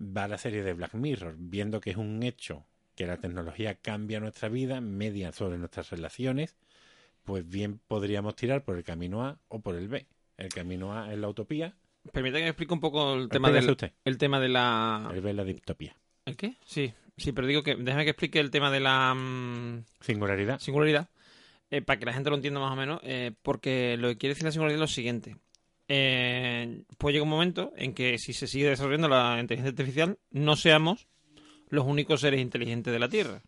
va 0.00 0.28
la 0.28 0.38
serie 0.38 0.62
de 0.62 0.72
Black 0.72 0.94
Mirror, 0.94 1.36
viendo 1.38 1.80
que 1.80 1.90
es 1.90 1.96
un 1.96 2.22
hecho 2.22 2.64
que 2.94 3.06
la 3.06 3.18
tecnología 3.18 3.74
cambia 3.74 4.20
nuestra 4.20 4.48
vida, 4.48 4.80
media 4.80 5.32
sobre 5.32 5.58
nuestras 5.58 5.90
relaciones, 5.90 6.56
pues 7.24 7.48
bien 7.48 7.80
podríamos 7.88 8.36
tirar 8.36 8.64
por 8.64 8.76
el 8.76 8.84
camino 8.84 9.24
A 9.24 9.38
o 9.48 9.60
por 9.60 9.74
el 9.74 9.88
B. 9.88 10.06
El 10.36 10.48
camino 10.48 10.96
A 10.96 11.12
es 11.12 11.18
la 11.18 11.28
utopía. 11.28 11.74
Permítame 12.12 12.42
que 12.42 12.48
explique 12.48 12.74
un 12.74 12.80
poco 12.80 13.14
el 13.14 13.28
tema, 13.28 13.50
del, 13.50 13.70
usted. 13.70 13.92
el 14.04 14.18
tema 14.18 14.40
de 14.40 14.48
la... 14.48 15.10
El 15.12 15.20
B 15.20 15.30
es 15.30 15.36
la 15.36 15.44
distopía. 15.44 15.96
¿El 16.26 16.36
qué? 16.36 16.56
Sí, 16.64 16.92
sí, 17.16 17.32
pero 17.32 17.46
digo 17.46 17.62
que 17.62 17.74
déjame 17.76 18.04
que 18.04 18.10
explique 18.10 18.40
el 18.40 18.50
tema 18.50 18.70
de 18.70 18.80
la 18.80 19.14
mm, 19.14 19.84
Singularidad. 20.00 20.58
singularidad, 20.60 21.08
eh, 21.70 21.82
para 21.82 21.98
que 21.98 22.06
la 22.06 22.12
gente 22.12 22.30
lo 22.30 22.36
entienda 22.36 22.60
más 22.60 22.72
o 22.72 22.76
menos, 22.76 23.00
eh, 23.04 23.32
porque 23.42 23.96
lo 23.98 24.08
que 24.08 24.16
quiere 24.18 24.32
decir 24.34 24.44
la 24.44 24.52
singularidad 24.52 24.76
es 24.82 24.90
lo 24.90 24.94
siguiente. 24.94 25.36
Eh, 25.88 26.82
pues 26.98 27.12
llega 27.12 27.24
un 27.24 27.28
momento 27.30 27.72
en 27.76 27.92
que 27.94 28.18
si 28.18 28.32
se 28.32 28.46
sigue 28.46 28.68
desarrollando 28.68 29.08
la 29.08 29.38
inteligencia 29.40 29.70
artificial, 29.70 30.18
no 30.30 30.56
seamos 30.56 31.06
los 31.68 31.84
únicos 31.86 32.20
seres 32.20 32.40
inteligentes 32.40 32.92
de 32.92 32.98
la 32.98 33.08
Tierra. 33.08 33.42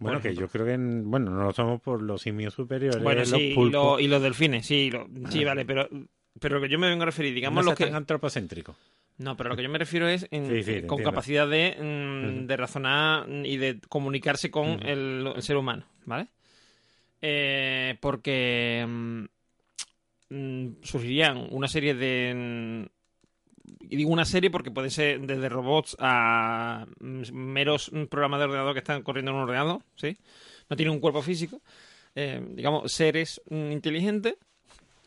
Bueno, 0.00 0.20
que 0.20 0.34
yo 0.34 0.48
creo 0.48 0.64
que, 0.64 0.72
en- 0.74 1.10
bueno, 1.10 1.30
no 1.30 1.42
lo 1.44 1.52
somos 1.52 1.80
por 1.80 2.00
los 2.02 2.22
simios 2.22 2.54
superiores. 2.54 3.02
Bueno, 3.02 3.20
los 3.20 3.30
sí, 3.30 3.36
y, 3.50 3.54
pulpos. 3.54 3.72
lo- 3.72 4.00
y 4.00 4.06
los 4.08 4.22
delfines, 4.22 4.64
sí, 4.64 4.90
lo- 4.90 5.08
sí, 5.30 5.44
vale, 5.44 5.64
pero, 5.66 5.88
pero 6.40 6.56
lo 6.56 6.62
que 6.62 6.68
yo 6.72 6.78
me 6.78 6.88
vengo 6.88 7.02
a 7.02 7.06
referir, 7.06 7.34
digamos, 7.34 7.64
no 7.64 7.70
lo 7.72 7.76
que... 7.76 7.86
tan 7.86 7.96
antropocéntrico. 7.96 8.76
No, 9.18 9.36
pero 9.36 9.50
lo 9.50 9.56
que 9.56 9.62
yo 9.64 9.68
me 9.68 9.78
refiero 9.78 10.06
es 10.08 10.26
en- 10.30 10.46
Sí, 10.46 10.62
sí, 10.62 10.64
te 10.64 10.86
con 10.86 10.98
entiendo. 10.98 11.10
capacidad 11.10 11.48
de, 11.48 11.76
mm, 11.78 12.46
de 12.46 12.56
razonar 12.56 13.28
y 13.44 13.56
de 13.56 13.80
comunicarse 13.88 14.50
con 14.50 14.80
el, 14.86 15.32
el 15.34 15.42
ser 15.42 15.56
humano, 15.56 15.84
¿vale? 16.04 16.28
Eh, 17.20 17.96
porque 18.00 18.84
mm, 18.86 19.24
mm, 20.30 20.68
surgirían 20.82 21.48
una 21.50 21.68
serie 21.68 21.94
de... 21.94 22.88
Y 23.80 23.96
digo 23.96 24.10
una 24.10 24.24
serie 24.24 24.50
porque 24.50 24.70
pueden 24.70 24.90
ser 24.90 25.20
desde 25.20 25.48
robots 25.48 25.96
a 25.98 26.86
meros 27.00 27.90
programas 28.08 28.38
de 28.40 28.44
ordenador 28.46 28.72
que 28.74 28.78
están 28.80 29.02
corriendo 29.02 29.30
en 29.30 29.36
un 29.38 29.42
ordenador, 29.42 29.82
¿sí? 29.96 30.16
No 30.70 30.76
tienen 30.76 30.94
un 30.94 31.00
cuerpo 31.00 31.22
físico. 31.22 31.60
Eh, 32.14 32.40
digamos, 32.52 32.90
seres 32.92 33.40
inteligentes 33.50 34.36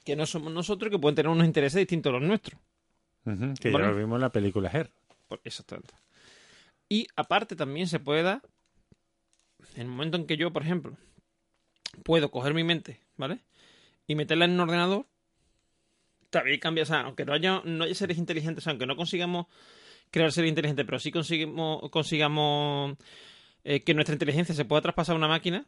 que 0.05 0.15
no 0.15 0.25
somos 0.25 0.51
nosotros 0.53 0.89
y 0.89 0.91
que 0.91 0.99
pueden 0.99 1.15
tener 1.15 1.29
unos 1.31 1.45
intereses 1.45 1.79
distintos 1.79 2.09
a 2.11 2.13
los 2.19 2.23
nuestros. 2.27 2.59
Que 3.23 3.71
Vale. 3.71 3.85
ya 3.85 3.91
lo 3.91 3.97
vimos 3.97 4.15
en 4.17 4.21
la 4.21 4.31
película 4.31 4.69
Her. 4.71 4.91
Por- 5.27 5.41
Exactamente. 5.43 5.93
Y 6.89 7.07
aparte 7.15 7.55
también 7.55 7.87
se 7.87 7.99
puede 7.99 8.23
dar, 8.23 8.41
en 9.75 9.81
el 9.83 9.87
momento 9.87 10.17
en 10.17 10.25
que 10.27 10.35
yo, 10.37 10.51
por 10.51 10.63
ejemplo, 10.63 10.97
puedo 12.03 12.31
coger 12.31 12.53
mi 12.53 12.63
mente, 12.63 12.99
¿vale? 13.15 13.39
Y 14.07 14.15
meterla 14.15 14.45
en 14.45 14.51
un 14.51 14.59
ordenador, 14.61 15.05
también 16.29 16.59
cambia, 16.59 16.83
o 16.83 16.85
sea, 16.85 17.01
aunque 17.01 17.25
no 17.25 17.33
haya, 17.33 17.61
no 17.63 17.83
haya 17.83 17.95
seres 17.95 18.17
inteligentes, 18.17 18.67
aunque 18.67 18.85
no 18.85 18.95
consigamos 18.95 19.47
crear 20.09 20.31
seres 20.31 20.49
inteligentes, 20.49 20.85
pero 20.85 20.99
sí 20.99 21.11
consigamos, 21.11 21.89
consigamos 21.91 22.97
eh, 23.63 23.83
que 23.83 23.93
nuestra 23.93 24.13
inteligencia 24.15 24.53
se 24.55 24.65
pueda 24.65 24.81
traspasar 24.81 25.13
a 25.15 25.17
una 25.17 25.27
máquina, 25.27 25.65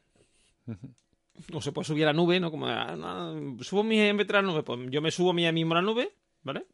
o 1.53 1.61
se 1.61 1.71
puede 1.71 1.85
subir 1.85 2.03
a 2.03 2.07
la 2.07 2.13
nube, 2.13 2.39
¿no? 2.39 2.51
Como, 2.51 2.67
ah, 2.67 2.95
no, 2.97 3.63
subo 3.63 3.83
mi 3.83 3.97
MP3 3.97 4.29
a 4.31 4.41
la 4.41 4.41
nube, 4.41 4.63
pues 4.63 4.79
yo 4.89 5.01
me 5.01 5.11
subo 5.11 5.31
a 5.31 5.33
mí 5.33 5.49
mismo 5.51 5.73
a 5.73 5.75
la 5.77 5.81
nube, 5.81 6.13
¿vale? 6.43 6.65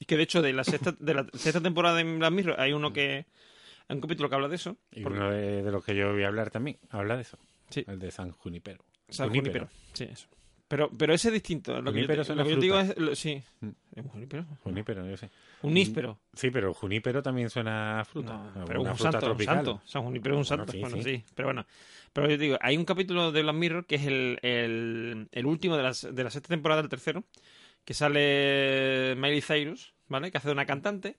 Y 0.00 0.06
que 0.06 0.16
de 0.16 0.24
hecho 0.24 0.42
de 0.42 0.52
la 0.52 0.64
sexta, 0.64 0.92
de 0.98 1.14
la 1.14 1.26
sexta 1.34 1.60
temporada 1.60 1.96
de 1.96 2.04
Black 2.04 2.32
Mirror 2.32 2.58
hay 2.60 2.72
uno 2.72 2.92
que. 2.92 3.26
Hay 3.86 3.94
un 3.96 4.00
capítulo 4.00 4.28
que 4.28 4.34
habla 4.34 4.48
de 4.48 4.56
eso. 4.56 4.76
Y 4.90 5.02
porque- 5.02 5.18
uno 5.18 5.30
de, 5.30 5.62
de 5.62 5.70
los 5.70 5.84
que 5.84 5.94
yo 5.94 6.12
voy 6.12 6.24
a 6.24 6.28
hablar 6.28 6.50
también, 6.50 6.78
habla 6.90 7.14
de 7.16 7.22
eso. 7.22 7.38
Sí. 7.68 7.84
El 7.86 7.98
de 8.00 8.10
San 8.10 8.32
Junipero. 8.32 8.84
San. 9.08 9.28
Junípero. 9.28 9.68
Sí, 9.92 10.04
eso. 10.04 10.26
Pero, 10.68 10.88
pero 10.96 11.12
ese 11.12 11.28
es 11.28 11.34
distinto. 11.34 11.82
Lo 11.82 11.92
que 11.92 12.06
yo, 12.06 12.24
son 12.24 12.38
lo 12.38 12.44
que 12.44 12.50
yo 12.54 12.56
digo 12.60 12.78
es. 12.78 12.96
lo- 12.96 13.14
sí. 13.16 13.42
Mm. 13.60 13.68
¿Es 13.96 14.04
un 14.04 14.08
junípero? 14.10 14.46
Junípero, 14.62 15.04
yo 15.08 15.16
sé. 15.16 15.28
Un 15.62 15.74
níspero. 15.74 16.20
Sí, 16.32 16.50
pero 16.52 16.72
Junípero 16.72 17.22
también 17.24 17.50
suena 17.50 18.00
a 18.00 18.04
fruta. 18.04 18.52
No, 18.54 18.64
pero 18.64 18.80
una 18.80 18.92
un 18.92 18.96
fruta 18.96 19.10
santo, 19.12 19.26
un 19.26 19.30
tropical. 19.32 19.56
santo. 19.56 19.82
San 19.84 20.02
Junípero 20.04 20.40
es 20.40 20.50
un 20.50 20.56
Bueno, 20.56 20.62
santo. 20.62 20.72
sí, 20.72 20.80
Bueno, 20.80 20.96
sí. 20.98 21.02
sí. 21.02 21.24
Pero 21.34 21.48
bueno. 21.48 21.66
Pero 22.12 22.30
yo 22.30 22.38
digo, 22.38 22.56
hay 22.60 22.76
un 22.76 22.84
capítulo 22.84 23.32
de 23.32 23.42
Black 23.42 23.54
Mirror 23.56 23.86
que 23.86 23.96
es 23.96 24.06
el, 24.06 24.38
el, 24.42 25.28
el 25.32 25.46
último 25.46 25.76
de, 25.76 25.82
las, 25.82 26.06
de 26.14 26.24
la 26.24 26.30
sexta 26.30 26.48
temporada, 26.48 26.80
el 26.80 26.88
tercero, 26.88 27.24
que 27.90 27.94
sale 27.94 29.16
Miley 29.16 29.40
Cyrus, 29.40 29.94
¿vale? 30.06 30.30
Que 30.30 30.38
hace 30.38 30.46
de 30.46 30.52
una 30.52 30.64
cantante, 30.64 31.16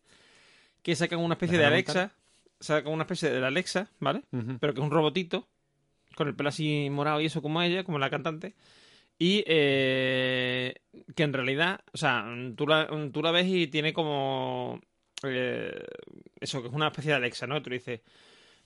que 0.82 0.96
sacan 0.96 1.20
una 1.20 1.34
especie 1.34 1.58
de 1.58 1.66
Alexa, 1.66 2.16
sacan 2.62 2.94
una 2.94 3.04
especie 3.04 3.30
de 3.30 3.46
Alexa, 3.46 3.92
¿vale? 4.00 4.22
Pero 4.58 4.74
que 4.74 4.80
es 4.80 4.86
un 4.86 4.90
robotito, 4.90 5.50
con 6.16 6.30
el 6.30 6.34
pelo 6.34 6.48
así 6.48 6.88
morado 6.90 7.20
y 7.20 7.26
eso 7.26 7.42
como 7.42 7.62
ella, 7.62 7.84
como 7.84 8.00
la 8.00 8.10
cantante, 8.10 8.56
y 9.20 9.44
eh, 9.48 10.76
que 11.14 11.24
en 11.24 11.34
realidad, 11.34 11.82
o 11.92 11.98
sea, 11.98 12.26
tú 12.56 12.66
la, 12.66 12.88
tú 13.12 13.22
la 13.22 13.32
ves 13.32 13.48
y 13.50 13.68
tiene 13.68 13.92
como 13.92 14.80
eh, 15.24 15.78
eso, 16.40 16.62
que 16.62 16.70
es 16.70 16.74
una 16.74 16.88
especie 16.88 17.12
de 17.12 17.18
Alexa, 17.18 17.48
¿no? 17.48 17.62
Tú 17.62 17.70
le 17.70 17.80
dices, 17.80 18.00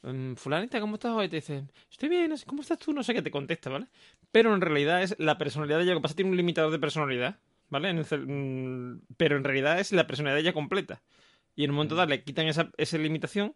"Mm, 0.03 0.35
fulanita, 0.35 0.79
¿cómo 0.79 0.93
estás 0.97 1.11
hoy? 1.13 1.27
Te 1.27 1.37
dice, 1.37 1.63
estoy 1.89 2.09
bien, 2.09 2.31
¿cómo 2.45 2.61
estás 2.61 2.77
tú? 2.77 2.93
No 2.93 3.01
sé 3.01 3.15
qué 3.15 3.23
te 3.23 3.31
contesta, 3.31 3.71
¿vale? 3.71 3.87
Pero 4.31 4.53
en 4.53 4.61
realidad 4.61 5.01
es 5.01 5.15
la 5.17 5.39
personalidad 5.39 5.79
de 5.79 5.85
ella, 5.85 5.93
lo 5.93 6.01
que 6.01 6.03
pasa 6.03 6.11
es 6.11 6.17
que 6.17 6.21
tiene 6.21 6.29
un 6.29 6.37
limitador 6.37 6.71
de 6.71 6.77
personalidad, 6.77 7.39
¿vale? 7.75 7.89
En 7.89 7.97
el 7.99 8.05
cel- 8.05 8.25
mm, 8.27 9.01
pero 9.17 9.37
en 9.37 9.43
realidad 9.43 9.79
es 9.79 9.91
la 9.91 10.07
personalidad 10.07 10.35
de 10.37 10.41
ella 10.41 10.53
completa. 10.53 11.01
Y 11.55 11.63
en 11.63 11.69
un 11.71 11.77
momento 11.77 11.95
dado 11.95 12.09
le 12.09 12.23
quitan 12.23 12.47
esa, 12.47 12.71
esa 12.77 12.97
limitación 12.97 13.55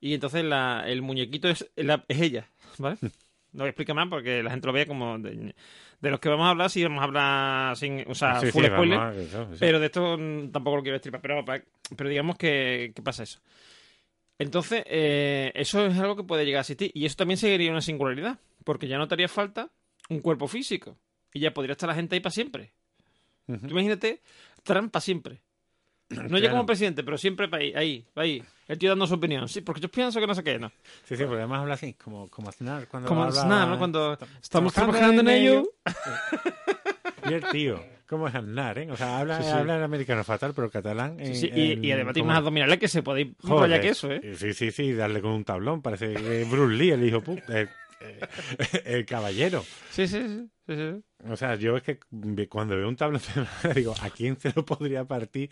y 0.00 0.14
entonces 0.14 0.44
la, 0.44 0.84
el 0.86 1.02
muñequito 1.02 1.48
es, 1.48 1.70
la- 1.76 2.04
es 2.08 2.20
ella, 2.20 2.48
¿vale? 2.78 2.96
No 3.52 3.60
voy 3.60 3.66
a 3.66 3.70
explicar 3.70 3.94
más 3.94 4.08
porque 4.08 4.42
la 4.42 4.50
gente 4.50 4.66
lo 4.66 4.72
vea 4.72 4.86
como 4.86 5.18
de, 5.18 5.54
de 6.00 6.10
los 6.10 6.18
que 6.20 6.28
vamos 6.28 6.46
a 6.46 6.50
hablar, 6.50 6.70
sí 6.70 6.82
vamos 6.82 7.00
a 7.00 7.04
hablar 7.04 7.76
sin, 7.76 8.04
o 8.08 8.14
sea, 8.14 8.40
Sí, 8.40 8.46
full 8.50 8.64
spoiler, 8.66 8.98
eso, 9.18 9.48
pero 9.60 9.78
de 9.80 9.86
esto 9.86 10.16
mm, 10.18 10.50
tampoco 10.50 10.76
lo 10.78 10.82
quiero 10.82 10.96
estripar, 10.96 11.20
pero, 11.20 11.44
pero 11.96 12.08
digamos 12.10 12.36
que, 12.36 12.92
que 12.94 13.02
pasa 13.02 13.22
eso. 13.22 13.40
Entonces, 14.38 14.82
eh, 14.86 15.52
eso 15.54 15.86
es 15.86 15.96
algo 15.98 16.16
que 16.16 16.24
puede 16.24 16.44
llegar 16.44 16.58
a 16.58 16.60
existir 16.62 16.90
y 16.94 17.04
eso 17.06 17.16
también 17.16 17.38
sería 17.38 17.70
una 17.70 17.80
singularidad, 17.80 18.38
porque 18.64 18.88
ya 18.88 18.98
no 18.98 19.06
te 19.06 19.14
haría 19.14 19.28
falta 19.28 19.70
un 20.08 20.20
cuerpo 20.20 20.48
físico 20.48 20.98
y 21.32 21.40
ya 21.40 21.54
podría 21.54 21.72
estar 21.72 21.88
la 21.88 21.94
gente 21.94 22.16
ahí 22.16 22.20
para 22.20 22.32
siempre. 22.32 22.72
Ujú. 23.46 23.58
Tú 23.66 23.68
imagínate 23.72 24.20
Trump 24.62 24.90
para 24.92 25.00
siempre. 25.00 25.40
No 26.10 26.22
ya 26.22 26.28
Claro. 26.40 26.50
como 26.50 26.66
presidente, 26.66 27.02
pero 27.02 27.16
siempre 27.18 27.48
para 27.48 27.62
ahí, 27.62 27.72
ahí, 27.74 28.04
ahí. 28.14 28.42
El 28.68 28.78
tío 28.78 28.90
dando 28.90 29.06
su 29.06 29.14
opinión. 29.14 29.48
Sí, 29.48 29.60
porque 29.60 29.80
yo 29.80 29.90
pienso 29.90 30.20
que 30.20 30.26
no 30.26 30.34
sé 30.34 30.42
qué, 30.42 30.58
¿no? 30.58 30.70
Sí, 31.04 31.16
sí, 31.16 31.24
porque 31.24 31.38
además 31.40 31.60
habla 31.60 31.74
así, 31.74 31.94
como, 31.94 32.28
como 32.30 32.48
Aznar. 32.48 32.86
Cuando 32.88 33.08
Como 33.08 33.24
habla- 33.24 33.40
Aznar, 33.40 33.68
¿no? 33.68 33.78
Cuando 33.78 34.18
estamos 34.42 34.72
trabajando 34.72 34.98
trabajando 34.98 35.20
en 35.22 35.28
en 35.28 35.34
ello. 35.42 35.68
Y 37.28 37.32
el 37.32 37.44
tío, 37.48 37.82
como 38.06 38.28
es 38.28 38.34
Aznar, 38.34 38.78
¿eh? 38.78 38.90
O 38.90 38.96
sea, 38.96 39.18
habla, 39.18 39.38
Sí, 39.38 39.44
sí. 39.44 39.50
habla 39.50 39.76
en 39.78 39.82
americano 39.82 40.22
fatal, 40.24 40.52
pero 40.54 40.70
catalán. 40.70 41.18
En- 41.18 41.34
sí, 41.34 41.50
y, 41.54 41.72
en- 41.72 41.84
y 41.84 41.92
además 41.92 42.12
tiene 42.14 42.26
unas 42.28 42.38
abdominales 42.38 42.78
que 42.78 42.88
se 42.88 43.02
puede 43.02 43.22
ir 43.22 43.26
más 43.42 43.50
Joder. 43.50 43.72
allá 43.72 43.80
que 43.80 43.88
eso, 43.88 44.12
¿eh? 44.12 44.34
Sí, 44.36 44.52
sí, 44.52 44.70
sí, 44.70 44.92
darle 44.92 45.22
con 45.22 45.30
un 45.32 45.44
tablón. 45.44 45.80
Parece 45.80 46.12
que 46.12 46.44
Bruce 46.44 46.74
Lee, 46.74 46.90
el 46.90 47.04
hijo 47.04 47.22
puta. 47.22 47.66
El 48.84 49.06
caballero. 49.06 49.64
Sí, 49.90 50.06
sí, 50.08 50.22
sí. 50.26 50.48
sí, 50.66 50.74
sí. 50.76 51.02
O 51.30 51.36
sea, 51.36 51.54
yo 51.56 51.76
es 51.76 51.82
que 51.82 51.98
cuando 52.48 52.76
veo 52.76 52.88
un 52.88 52.96
tablón 52.96 53.20
de 53.34 53.40
madera 53.42 53.74
digo, 53.74 53.94
¿a 54.02 54.10
quién 54.10 54.38
se 54.38 54.52
lo 54.54 54.64
podría 54.64 55.04
partir? 55.04 55.50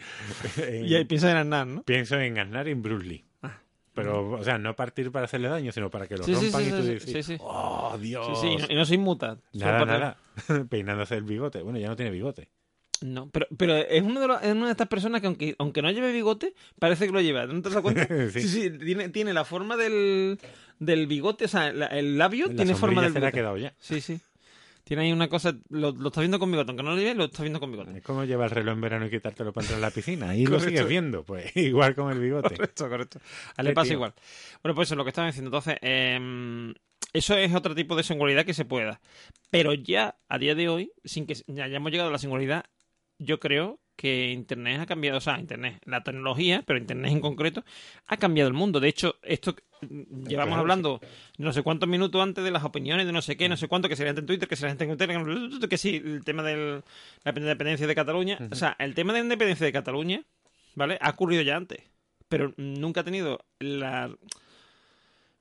En- 0.56 0.84
Y 0.86 0.94
ahí 0.94 1.04
piensas 1.04 1.30
en 1.32 1.36
Aznar, 1.38 1.66
¿no? 1.66 1.82
Pienso 1.82 2.20
en 2.20 2.38
Aznar 2.38 2.68
y 2.68 2.72
en 2.72 2.82
Bruce 2.82 3.06
Lee. 3.06 3.24
Ah. 3.42 3.58
Pero, 3.94 4.30
o 4.30 4.42
sea, 4.44 4.56
no 4.58 4.74
partir 4.74 5.12
para 5.12 5.26
hacerle 5.26 5.48
daño, 5.48 5.70
sino 5.72 5.90
para 5.90 6.06
que 6.06 6.16
lo 6.16 6.24
Sí, 6.24 6.32
rompan 6.34 6.62
sí, 6.62 6.68
y 6.68 6.70
tú 6.70 6.82
dices. 6.82 7.38
¡oh, 7.42 7.96
Dios! 8.00 8.26
Sí, 8.40 8.48
sí, 8.48 8.54
y 8.54 8.56
no, 8.56 8.66
y 8.70 8.74
no 8.74 8.84
se 8.86 8.94
inmuta. 8.94 9.36
Nada, 9.52 9.84
nada. 9.84 10.16
Peinándose 10.70 11.16
el 11.16 11.24
bigote. 11.24 11.62
Bueno, 11.62 11.78
ya 11.78 11.88
no 11.88 11.96
tiene 11.96 12.10
bigote. 12.10 12.48
No, 13.02 13.28
pero, 13.30 13.46
pero 13.56 13.76
es, 13.76 14.02
uno 14.02 14.20
de 14.20 14.28
los- 14.28 14.42
es 14.42 14.52
una 14.52 14.66
de 14.66 14.70
estas 14.72 14.88
personas 14.88 15.20
que 15.20 15.26
aunque, 15.26 15.54
aunque 15.58 15.82
no 15.82 15.90
lleve 15.90 16.12
bigote, 16.12 16.54
parece 16.78 17.06
que 17.06 17.12
lo 17.12 17.20
lleva. 17.20 17.46
¿No 17.46 17.60
te 17.62 17.68
dado 17.70 17.82
cuenta? 17.82 18.06
Sí. 18.32 18.40
sí, 18.42 18.48
sí, 18.48 18.70
tiene, 18.78 19.08
tiene 19.08 19.32
la 19.32 19.44
forma 19.44 19.76
del, 19.76 20.38
del 20.78 21.06
bigote, 21.06 21.46
o 21.46 21.48
sea, 21.48 21.72
la- 21.72 21.86
el 21.86 22.16
labio 22.18 22.46
La 22.48 22.54
tiene 22.56 22.74
forma 22.74 23.02
del 23.02 23.12
se 23.12 23.20
le 23.20 23.26
ha 23.26 23.30
bigote. 23.30 23.40
quedado 23.40 23.56
ya. 23.58 23.74
Sí, 23.78 24.00
sí. 24.00 24.20
Tiene 24.84 25.04
ahí 25.04 25.12
una 25.12 25.28
cosa, 25.28 25.56
lo, 25.68 25.92
lo 25.92 26.08
estás 26.08 26.22
viendo 26.22 26.38
con 26.40 26.50
bigote, 26.50 26.70
aunque 26.72 26.82
no 26.82 26.90
lo 26.90 26.96
lleves, 26.96 27.16
lo 27.16 27.24
estás 27.26 27.42
viendo 27.42 27.60
con 27.60 27.70
bigote. 27.70 27.96
Es 27.98 28.02
como 28.02 28.24
llevar 28.24 28.48
el 28.50 28.54
reloj 28.56 28.74
en 28.74 28.80
verano 28.80 29.06
y 29.06 29.10
quitártelo 29.10 29.52
para 29.52 29.64
entrar 29.64 29.78
en 29.78 29.82
la 29.82 29.90
piscina. 29.92 30.36
Y 30.36 30.44
lo 30.46 30.58
sigues 30.58 30.86
viendo, 30.88 31.22
pues 31.24 31.50
igual 31.56 31.94
con 31.94 32.10
el 32.12 32.18
bigote. 32.18 32.54
Correcto, 32.56 32.88
correcto. 32.88 33.20
A 33.56 33.62
le 33.62 33.72
pasa 33.74 33.84
tío. 33.88 33.94
igual. 33.94 34.12
Bueno, 34.62 34.74
pues 34.74 34.88
eso 34.88 34.94
es 34.94 34.98
lo 34.98 35.04
que 35.04 35.10
estaba 35.10 35.28
diciendo. 35.28 35.48
Entonces, 35.48 35.76
em, 35.82 36.74
eso 37.12 37.36
es 37.36 37.54
otro 37.54 37.74
tipo 37.76 37.94
de 37.94 38.02
singularidad 38.02 38.44
que 38.44 38.54
se 38.54 38.64
puede 38.64 38.86
dar. 38.86 39.00
Pero 39.50 39.72
ya, 39.72 40.16
a 40.28 40.38
día 40.38 40.54
de 40.56 40.68
hoy, 40.68 40.92
sin 41.04 41.26
que 41.26 41.34
ya 41.46 41.64
hayamos 41.64 41.92
llegado 41.92 42.08
a 42.08 42.12
la 42.12 42.18
singularidad, 42.18 42.64
yo 43.22 43.38
creo 43.38 43.80
que 43.96 44.30
Internet 44.30 44.80
ha 44.80 44.86
cambiado, 44.86 45.18
o 45.18 45.20
sea, 45.20 45.38
Internet, 45.38 45.80
la 45.84 46.02
tecnología, 46.02 46.62
pero 46.66 46.78
Internet 46.78 47.12
en 47.12 47.20
concreto, 47.20 47.64
ha 48.06 48.16
cambiado 48.16 48.48
el 48.48 48.54
mundo. 48.54 48.80
De 48.80 48.88
hecho, 48.88 49.16
esto 49.22 49.54
mm, 49.82 50.26
llevamos 50.26 50.58
hablando 50.58 51.00
no 51.38 51.52
sé 51.52 51.62
cuántos 51.62 51.88
minutos 51.88 52.20
antes 52.20 52.42
de 52.42 52.50
las 52.50 52.64
opiniones 52.64 53.06
de 53.06 53.12
no 53.12 53.22
sé 53.22 53.36
qué, 53.36 53.48
no 53.48 53.56
sé 53.56 53.68
cuánto, 53.68 53.88
que 53.88 53.96
se 53.96 54.04
gente 54.04 54.20
en 54.20 54.26
Twitter, 54.26 54.48
que 54.48 54.56
se 54.56 54.64
la 54.64 54.70
gente 54.70 54.84
en 54.84 54.96
Telegram, 54.96 55.60
que 55.68 55.78
sí, 55.78 56.02
el 56.04 56.24
tema 56.24 56.42
de 56.42 56.82
la 57.24 57.32
independencia 57.36 57.86
de 57.86 57.94
Cataluña. 57.94 58.38
O 58.50 58.54
sea, 58.54 58.76
el 58.78 58.94
tema 58.94 59.12
de 59.12 59.20
la 59.20 59.24
independencia 59.24 59.66
de 59.66 59.72
Cataluña, 59.72 60.24
¿vale? 60.74 60.98
Ha 61.00 61.10
ocurrido 61.10 61.42
ya 61.42 61.56
antes, 61.56 61.80
pero 62.28 62.54
nunca 62.56 63.02
ha 63.02 63.04
tenido 63.04 63.44
la 63.60 64.10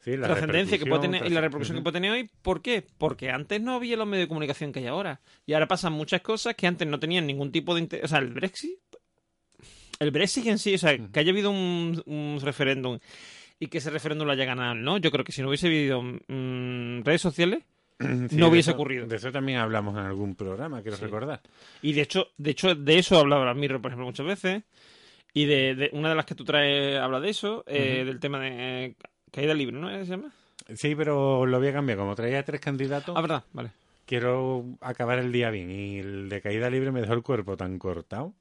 Sí, 0.03 0.17
la 0.17 0.27
trascendencia 0.27 0.77
que 0.79 0.85
puede 0.87 1.01
tener 1.03 1.25
y 1.25 1.29
la 1.29 1.41
repercusión, 1.41 1.77
que 1.77 1.83
puede 1.83 1.93
tener 1.93 2.11
hoy. 2.11 2.29
¿Por 2.41 2.61
qué? 2.61 2.83
Porque 2.97 3.29
antes 3.29 3.61
no 3.61 3.75
había 3.75 3.95
los 3.97 4.07
medios 4.07 4.25
de 4.25 4.27
comunicación 4.29 4.71
que 4.71 4.79
hay 4.79 4.87
ahora. 4.87 5.21
Y 5.45 5.53
ahora 5.53 5.67
pasan 5.67 5.93
muchas 5.93 6.21
cosas 6.21 6.55
que 6.55 6.65
antes 6.67 6.87
no 6.87 6.99
tenían 6.99 7.27
ningún 7.27 7.51
tipo 7.51 7.75
de... 7.75 7.81
inter- 7.81 8.03
O 8.03 8.07
sea, 8.07 8.17
el 8.19 8.27
Brexit... 8.29 8.79
El 9.99 10.09
Brexit 10.09 10.47
en 10.47 10.57
sí, 10.57 10.73
o 10.73 10.77
sea, 10.79 10.97
que 10.97 11.19
haya 11.19 11.31
habido 11.31 11.51
un, 11.51 12.01
un 12.07 12.39
referéndum 12.41 12.97
y 13.59 13.67
que 13.67 13.77
ese 13.77 13.91
referéndum 13.91 14.25
lo 14.25 14.33
haya 14.33 14.45
ganado, 14.45 14.73
¿no? 14.73 14.97
Yo 14.97 15.11
creo 15.11 15.23
que 15.23 15.31
si 15.31 15.43
no 15.43 15.49
hubiese 15.49 15.67
habido 15.67 16.01
mm, 16.01 17.03
redes 17.03 17.21
sociales, 17.21 17.63
Sí, 17.99 18.07
no 18.35 18.45
de 18.45 18.51
hubiese 18.51 18.71
eso- 18.71 18.77
ocurrido. 18.77 19.05
De 19.05 19.17
eso 19.17 19.31
también 19.31 19.59
hablamos 19.59 19.93
en 19.95 20.05
algún 20.05 20.33
programa, 20.33 20.81
quiero 20.81 20.97
Sí. 20.97 21.03
recordar. 21.03 21.41
Y 21.83 21.93
de 21.93 22.01
hecho, 22.01 22.29
de 22.39 22.49
hecho, 22.49 22.73
de 22.73 22.97
eso 22.97 23.15
ha 23.17 23.19
hablado 23.19 23.53
Mirror, 23.53 23.79
por 23.79 23.91
ejemplo, 23.91 24.07
muchas 24.07 24.25
veces. 24.25 24.63
Y 25.35 25.45
de, 25.45 25.75
de- 25.75 25.89
una 25.93 26.09
de 26.09 26.15
las 26.15 26.25
que 26.25 26.33
tú 26.33 26.43
traes 26.43 26.97
habla 26.99 27.19
de 27.19 27.29
eso, 27.29 27.63
eh, 27.67 28.03
del 28.03 28.19
tema 28.19 28.39
de 28.39 28.85
eh, 28.85 28.95
caída 29.31 29.53
libre, 29.53 29.77
¿no? 29.77 29.89
¿Se 29.89 30.05
llama? 30.05 30.31
Sí, 30.75 30.95
pero 30.95 31.45
lo 31.45 31.59
voy 31.59 31.67
a 31.69 31.73
cambiar. 31.73 31.97
Como 31.97 32.15
traía 32.15 32.43
tres 32.45 32.61
candidatos, 32.61 33.15
Ah, 33.17 33.21
verdad, 33.21 33.43
vale. 33.53 33.71
quiero 34.05 34.63
acabar 34.81 35.19
el 35.19 35.31
día 35.31 35.49
bien. 35.49 35.71
Y 35.71 35.99
el 35.99 36.29
de 36.29 36.41
caída 36.41 36.69
libre 36.69 36.91
me 36.91 37.01
dejó 37.01 37.13
el 37.13 37.23
cuerpo 37.23 37.57
tan 37.57 37.77
cortado. 37.79 38.33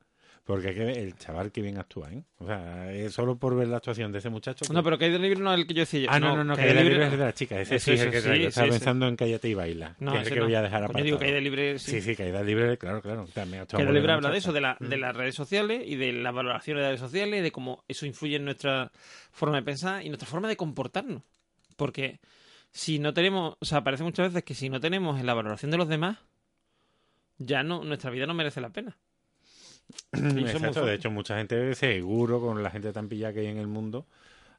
Porque 0.51 0.71
el 0.71 1.15
chaval 1.17 1.53
que 1.53 1.63
bien 1.63 1.79
actúa, 1.79 2.11
¿eh? 2.13 2.25
O 2.39 2.47
sea, 2.47 2.93
es 2.93 3.13
solo 3.15 3.37
por 3.39 3.55
ver 3.55 3.69
la 3.69 3.77
actuación 3.77 4.11
de 4.11 4.19
ese 4.19 4.31
muchacho. 4.31 4.65
que- 4.67 4.73
No, 4.73 4.83
pero 4.83 4.99
caída 4.99 5.17
libre 5.17 5.39
no 5.39 5.53
es 5.55 5.61
el 5.61 5.67
que 5.69 5.75
yo 5.75 5.81
decía. 5.83 6.01
yo. 6.01 6.07
Ah, 6.11 6.19
no, 6.19 6.35
no, 6.37 6.43
no, 6.43 6.57
caída 6.57 6.83
libre 6.83 7.05
es 7.05 7.11
de 7.13 7.17
la 7.19 7.33
chica. 7.33 7.61
Ese 7.61 7.79
sí 7.79 7.93
es 7.93 8.01
el 8.01 8.11
que 8.11 8.21
sí, 8.21 8.29
Estaba 8.47 8.67
sí. 8.67 8.71
pensando 8.73 9.07
en 9.07 9.15
Cállate 9.15 9.49
y 9.49 9.55
Baila. 9.55 9.95
No, 10.01 10.11
que 10.13 10.19
es 10.19 10.27
el 10.27 10.33
que 10.35 10.41
no. 10.41 10.47
voy 10.47 10.55
a 10.57 10.63
dejar 10.63 10.79
Coño, 10.81 10.85
apartado. 10.87 11.05
digo 11.05 11.19
caída 11.21 11.39
libre, 11.41 11.79
sí. 11.79 11.93
Sí, 11.93 12.01
sí, 12.01 12.17
caída 12.17 12.43
libre, 12.43 12.77
claro, 12.79 13.01
claro. 13.01 13.29
También 13.33 13.65
Caída 13.67 13.93
libre 13.93 14.13
habla 14.13 14.31
de 14.31 14.39
eso, 14.39 14.53
de, 14.53 14.61
la, 14.61 14.77
de 14.81 14.97
las 14.97 15.15
redes 15.15 15.37
sociales 15.37 15.83
y 15.87 15.95
de 15.95 16.13
las 16.15 16.35
valoraciones 16.35 16.81
de 16.81 16.83
las 16.91 16.91
redes 16.99 17.01
sociales 17.11 17.43
de 17.45 17.53
cómo 17.53 17.85
eso 17.87 18.05
influye 18.07 18.35
en 18.35 18.45
nuestra 18.45 18.91
forma 19.31 19.57
de 19.57 19.63
pensar 19.63 20.05
y 20.05 20.09
nuestra 20.09 20.27
forma 20.29 20.49
de 20.49 20.57
comportarnos. 20.57 21.23
Porque 21.77 22.19
si 22.73 22.99
no 22.99 23.15
tenemos, 23.15 23.57
o 23.61 23.65
sea, 23.65 23.85
parece 23.85 24.03
muchas 24.03 24.33
veces 24.33 24.43
que 24.43 24.55
si 24.55 24.69
no 24.69 24.81
tenemos 24.81 25.21
en 25.21 25.27
la 25.27 25.35
valoración 25.35 25.71
de 25.71 25.77
los 25.77 25.87
demás, 25.89 26.19
ya 27.39 27.63
no, 27.63 27.85
nuestra 27.85 28.11
vida 28.11 28.27
no 28.27 28.35
merece 28.35 28.61
la 28.61 28.71
pena. 28.71 28.99
Eso 30.13 30.39
Exacto, 30.39 30.59
fuerte. 30.59 30.81
de 30.91 30.95
hecho, 30.95 31.11
mucha 31.11 31.37
gente, 31.39 31.75
seguro, 31.75 32.41
con 32.41 32.63
la 32.63 32.71
gente 32.71 32.93
tan 32.93 33.09
pillada 33.09 33.33
que 33.35 33.41
hay 33.41 33.47
en 33.47 33.59
el 33.59 33.67
mundo, 33.67 34.07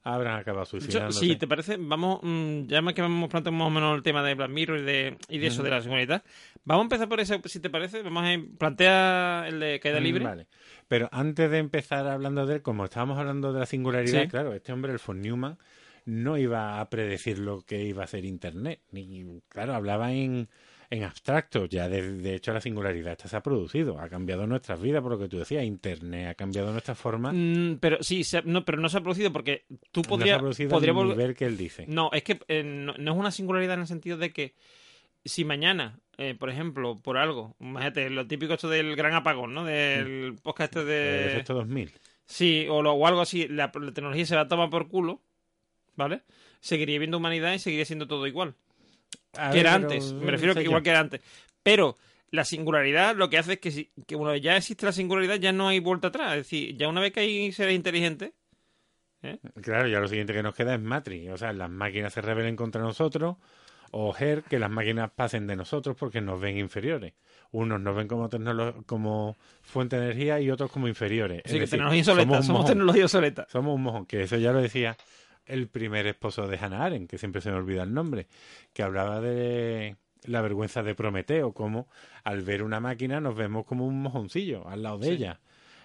habrán 0.03 0.39
acabado 0.39 0.65
suicidándose. 0.65 1.19
si 1.19 1.35
te 1.35 1.47
parece, 1.47 1.77
vamos, 1.79 2.19
mm, 2.23 2.67
ya 2.67 2.81
que 2.93 3.01
hemos 3.01 3.29
planteado 3.29 3.55
más 3.57 3.67
o 3.67 3.69
menos 3.69 3.95
el 3.95 4.03
tema 4.03 4.23
de 4.23 4.33
Black 4.33 4.49
Mirror 4.49 4.79
y 4.79 4.83
de, 4.83 5.17
y 5.29 5.37
de 5.37 5.47
eso, 5.47 5.61
de 5.63 5.69
la 5.69 5.81
seguridad, 5.81 6.23
vamos 6.65 6.81
a 6.81 6.85
empezar 6.85 7.07
por 7.09 7.19
ese, 7.19 7.39
si 7.45 7.59
te 7.59 7.69
parece, 7.69 8.01
vamos 8.01 8.23
a 8.23 8.57
plantear 8.57 9.47
el 9.47 9.59
de 9.59 9.79
caída 9.79 9.99
Mm, 9.99 10.03
libre. 10.03 10.25
Vale. 10.25 10.47
Pero 10.87 11.07
antes 11.11 11.49
de 11.51 11.57
empezar 11.59 12.07
hablando 12.07 12.45
de 12.45 12.55
él, 12.55 12.61
como 12.61 12.85
estábamos 12.85 13.17
hablando 13.19 13.53
de 13.53 13.59
la 13.59 13.65
singularidad, 13.65 14.23
Sí. 14.23 14.27
claro, 14.27 14.53
este 14.53 14.73
hombre, 14.73 14.91
el 14.91 14.99
von 15.05 15.21
Neumann, 15.21 15.57
no 16.05 16.35
iba 16.37 16.79
a 16.81 16.89
predecir 16.89 17.37
lo 17.37 17.61
que 17.61 17.83
iba 17.83 18.03
a 18.03 18.07
ser 18.07 18.25
Internet. 18.25 18.79
Ni, 18.91 19.23
claro, 19.49 19.75
hablaba 19.75 20.11
en, 20.11 20.49
en 20.91 21.03
abstracto. 21.03 21.65
Ya, 21.65 21.89
de, 21.89 22.13
de 22.17 22.35
hecho, 22.35 22.53
la 22.53 22.61
singularidad 22.61 23.13
esta 23.13 23.27
se 23.27 23.35
ha 23.35 23.41
producido. 23.41 23.97
Ha 23.99 24.07
cambiado 24.09 24.45
nuestras 24.45 24.79
vidas, 24.79 25.01
por 25.01 25.11
lo 25.13 25.17
que 25.19 25.27
tú 25.27 25.39
decías. 25.39 25.63
Internet 25.63 26.27
ha 26.27 26.35
cambiado 26.35 26.71
nuestra 26.71 26.93
forma. 26.93 27.31
Mm, 27.33 27.77
pero 27.79 27.97
sí, 28.03 28.23
se 28.23 28.37
ha- 28.37 28.43
no, 28.45 28.63
pero 28.63 28.77
no 28.79 28.87
se 28.89 28.97
ha 28.97 29.01
producido 29.01 29.31
porque 29.33 29.65
tú 29.91 30.01
no 30.01 30.03
se 30.03 30.09
podrías 30.09 30.35
ha 30.35 30.39
producido 30.39 30.69
volver- 30.79 31.07
nivel 31.07 31.35
que 31.35 31.45
él 31.45 31.57
dice. 31.57 31.85
No, 31.87 32.11
es 32.13 32.21
que 32.23 32.39
eh, 32.47 32.61
no, 32.63 32.93
no 32.99 33.11
es 33.13 33.17
una 33.17 33.31
singularidad 33.31 33.73
en 33.75 33.81
el 33.81 33.87
sentido 33.87 34.17
de 34.17 34.31
que 34.31 34.53
si 35.25 35.45
mañana, 35.45 35.99
eh, 36.17 36.35
por 36.37 36.49
ejemplo, 36.49 36.99
por 37.01 37.17
algo, 37.17 37.55
imagínate, 37.59 38.09
lo 38.09 38.27
típico 38.27 38.53
esto 38.53 38.69
del 38.69 38.95
gran 38.95 39.13
apagón, 39.13 39.53
¿no? 39.53 39.63
Del 39.65 40.35
podcast 40.43 40.75
este 40.75 40.81
El 40.81 40.87
de... 40.87 41.25
efecto 41.31 41.53
2000. 41.55 41.91
Sí, 42.25 42.65
o, 42.69 42.81
lo- 42.81 42.93
o 42.93 43.07
algo 43.07 43.21
así, 43.21 43.47
la, 43.47 43.71
la 43.73 43.91
tecnología 43.93 44.25
se 44.25 44.35
va 44.35 44.41
a 44.41 44.47
tomar 44.47 44.69
por 44.69 44.87
culo, 44.87 45.21
¿vale? 45.95 46.21
Seguiría 46.59 46.99
viendo 46.99 47.17
humanidad 47.17 47.53
y 47.53 47.59
seguiría 47.59 47.85
siendo 47.85 48.07
todo 48.07 48.25
igual. 48.27 48.55
Que 49.33 49.59
era 49.59 49.73
pero, 49.73 49.87
antes, 49.87 50.13
me 50.13 50.31
refiero 50.31 50.53
que 50.53 50.63
igual 50.63 50.83
que 50.83 50.89
era 50.89 50.99
antes. 50.99 51.21
Pero 51.63 51.97
la 52.31 52.45
singularidad 52.45 53.15
lo 53.15 53.29
que 53.29 53.37
hace 53.37 53.53
es 53.53 53.59
que, 53.59 53.71
si, 53.71 53.91
que 54.07 54.15
vez 54.15 54.41
ya 54.41 54.57
existe 54.57 54.85
la 54.85 54.91
singularidad 54.91 55.35
ya 55.35 55.51
no 55.51 55.67
hay 55.67 55.79
vuelta 55.79 56.09
atrás. 56.09 56.31
Es 56.31 56.37
decir, 56.39 56.77
ya 56.77 56.87
una 56.87 57.01
vez 57.01 57.13
que 57.13 57.21
hay 57.21 57.51
seres 57.51 57.75
inteligentes, 57.75 58.33
Claro, 59.61 59.87
ya 59.87 59.99
lo 59.99 60.07
siguiente 60.07 60.33
que 60.33 60.43
nos 60.43 60.55
queda 60.55 60.73
es 60.73 60.81
Matrix. 60.81 61.31
O 61.31 61.37
sea, 61.37 61.53
las 61.53 61.69
máquinas 61.69 62.13
se 62.13 62.21
rebelen 62.21 62.55
contra 62.55 62.81
nosotros. 62.81 63.37
O 63.91 64.15
Her, 64.17 64.43
que 64.43 64.57
las 64.57 64.71
máquinas 64.71 65.11
pasen 65.11 65.47
de 65.47 65.55
nosotros 65.55 65.97
porque 65.99 66.21
nos 66.21 66.39
ven 66.39 66.57
inferiores. 66.57 67.13
Unos 67.51 67.81
nos 67.81 67.95
ven 67.95 68.07
como, 68.07 68.29
como 68.85 69.37
fuente 69.61 69.97
de 69.97 70.05
energía 70.05 70.39
y 70.39 70.49
otros 70.49 70.71
como 70.71 70.87
inferiores. 70.87 71.43
que 71.43 71.49
es 71.49 71.53
decir, 71.53 71.69
tecnología 71.69 72.01
obsoleta, 72.01 72.23
somos 72.23 72.45
somos, 72.45 72.65
tecnología 72.65 73.03
obsoleta. 73.03 73.47
Somos 73.49 73.75
un 73.75 73.83
mojón, 73.83 74.05
que 74.05 74.23
eso 74.23 74.37
ya 74.37 74.53
lo 74.53 74.61
decía 74.61 74.95
el 75.53 75.67
primer 75.67 76.07
esposo 76.07 76.47
de 76.47 76.57
Hannah 76.57 76.85
Arendt, 76.85 77.09
que 77.09 77.17
siempre 77.17 77.41
se 77.41 77.51
me 77.51 77.57
olvida 77.57 77.83
el 77.83 77.93
nombre, 77.93 78.27
que 78.73 78.83
hablaba 78.83 79.21
de 79.21 79.95
la 80.23 80.41
vergüenza 80.41 80.83
de 80.83 80.95
Prometeo, 80.95 81.53
como 81.53 81.87
al 82.23 82.41
ver 82.41 82.63
una 82.63 82.79
máquina 82.79 83.19
nos 83.19 83.35
vemos 83.35 83.65
como 83.65 83.87
un 83.87 84.01
mojoncillo 84.01 84.67
al 84.67 84.83
lado 84.83 84.99
de 84.99 85.07
Sí. 85.07 85.13
ella. 85.13 85.39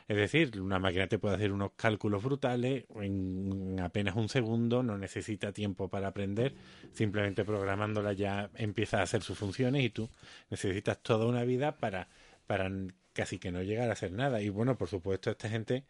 Es 0.09 0.17
decir, 0.17 0.61
una 0.61 0.79
máquina 0.79 1.09
te 1.09 1.19
puede 1.19 1.35
hacer 1.35 1.51
unos 1.51 1.73
cálculos 1.75 2.23
brutales 2.23 2.85
en 3.01 3.81
apenas 3.81 4.15
un 4.15 4.29
segundo, 4.29 4.85
no 4.85 4.97
necesita 4.99 5.53
tiempo 5.53 5.89
para 5.89 6.07
aprender, 6.09 6.55
simplemente 6.93 7.45
programándola 7.45 8.13
ya 8.13 8.49
empieza 8.55 9.01
a 9.01 9.03
hacer 9.03 9.23
sus 9.23 9.37
funciones 9.37 9.83
y 9.83 9.91
tú 9.91 10.09
necesitas 10.49 11.03
toda 11.03 11.27
una 11.27 11.43
vida 11.43 11.73
para, 11.79 12.09
para 12.47 12.71
casi 13.15 13.39
que 13.41 13.51
no 13.51 13.63
llegar 13.63 13.89
a 13.89 13.95
hacer 13.95 14.13
nada. 14.13 14.41
Y 14.43 14.49
bueno, 14.49 14.77
por 14.79 14.87
supuesto, 14.89 15.31
esta 15.31 15.49
gente 15.49 15.83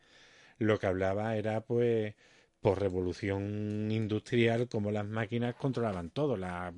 lo 0.58 0.78
que 0.78 0.86
hablaba 0.86 1.36
era 1.36 1.60
pues 1.60 2.14
por 2.66 2.80
revolución 2.80 3.92
industrial 3.92 4.66
como 4.66 4.90
las 4.90 5.06
máquinas 5.06 5.54
controlaban 5.54 6.10
todo, 6.10 6.36
las 6.36 6.74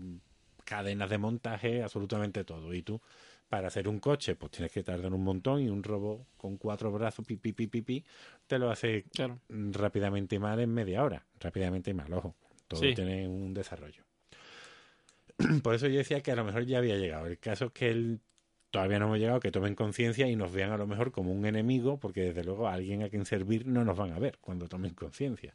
cadenas 0.66 1.08
de 1.08 1.16
montaje, 1.16 1.82
absolutamente 1.82 2.44
todo. 2.44 2.74
Y 2.74 2.82
tú, 2.82 3.00
para 3.48 3.68
hacer 3.68 3.88
un 3.88 3.98
coche, 3.98 4.34
pues 4.34 4.52
tienes 4.52 4.70
que 4.70 4.82
tardar 4.82 5.10
un 5.14 5.24
montón 5.24 5.62
y 5.62 5.70
un 5.70 5.82
robot 5.82 6.26
con 6.36 6.58
cuatro 6.58 6.92
brazos, 6.92 7.24
pi, 7.24 7.36
pi, 7.38 7.54
pi, 7.54 7.80
pi, 7.80 8.04
te 8.46 8.58
lo 8.58 8.70
hace 8.70 9.06
Claro. 9.14 9.38
rápidamente 9.48 10.38
mal 10.38 10.60
en 10.60 10.74
media 10.74 11.02
hora. 11.02 11.24
Rápidamente 11.40 11.94
mal, 11.94 12.12
ojo. 12.12 12.34
Todo 12.66 12.80
Sí. 12.80 12.94
tiene 12.94 13.26
un 13.26 13.54
desarrollo. 13.54 14.04
Por 15.62 15.74
eso 15.74 15.86
yo 15.86 15.96
decía 15.96 16.20
que 16.20 16.32
a 16.32 16.36
lo 16.36 16.44
mejor 16.44 16.66
ya 16.66 16.76
había 16.76 16.96
llegado. 16.96 17.28
El 17.28 17.38
caso 17.38 17.64
es 17.64 17.72
que 17.72 17.88
él 17.88 18.20
todavía 18.70 18.98
no 18.98 19.06
hemos 19.06 19.20
llegado, 19.20 19.40
que 19.40 19.50
tomen 19.50 19.74
conciencia 19.74 20.28
y 20.28 20.36
nos 20.36 20.52
vean 20.52 20.70
a 20.70 20.76
lo 20.76 20.86
mejor 20.86 21.12
como 21.12 21.32
un 21.32 21.46
enemigo, 21.46 21.98
porque 21.98 22.20
desde 22.20 22.44
luego 22.44 22.68
a 22.68 22.74
alguien 22.74 23.04
a 23.04 23.08
quien 23.08 23.24
servir 23.24 23.66
no 23.66 23.86
nos 23.86 23.96
van 23.96 24.12
a 24.12 24.18
ver 24.18 24.36
cuando 24.42 24.68
tomen 24.68 24.92
conciencia. 24.92 25.54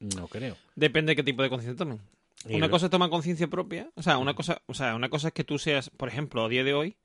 No 0.00 0.28
creo. 0.28 0.56
Depende 0.76 1.10
de 1.12 1.16
qué 1.16 1.22
tipo 1.22 1.42
de 1.42 1.48
conciencia 1.50 1.76
tomen. 1.76 2.00
Y 2.48 2.54
Una 2.56 2.66
lo- 2.66 2.70
cosa 2.70 2.86
es 2.86 2.90
tomar 2.90 3.10
conciencia 3.10 3.48
propia, 3.48 3.90
o 3.94 4.02
sea, 4.02 4.18
una 4.18 4.34
cosa, 4.34 4.62
o 4.66 4.74
sea, 4.74 4.94
una 4.94 5.08
cosa 5.08 5.28
es 5.28 5.34
que 5.34 5.44
tú 5.44 5.58
seas, 5.58 5.90
por 5.90 6.08
ejemplo, 6.08 6.44
a 6.44 6.48
día 6.48 6.62
de 6.64 6.72
hoy, 6.74 6.96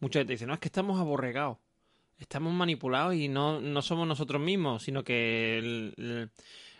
mucha 0.00 0.20
gente 0.20 0.34
dice, 0.34 0.46
no, 0.46 0.52
es 0.54 0.60
que 0.60 0.68
estamos 0.68 1.00
aborregados, 1.00 1.56
estamos 2.18 2.52
manipulados 2.52 3.14
y 3.14 3.28
no, 3.28 3.60
no 3.60 3.80
somos 3.82 4.06
nosotros 4.06 4.40
mismos, 4.42 4.82
sino 4.82 5.02
que 5.02 5.58
el, 5.58 5.94
el- 5.96 6.30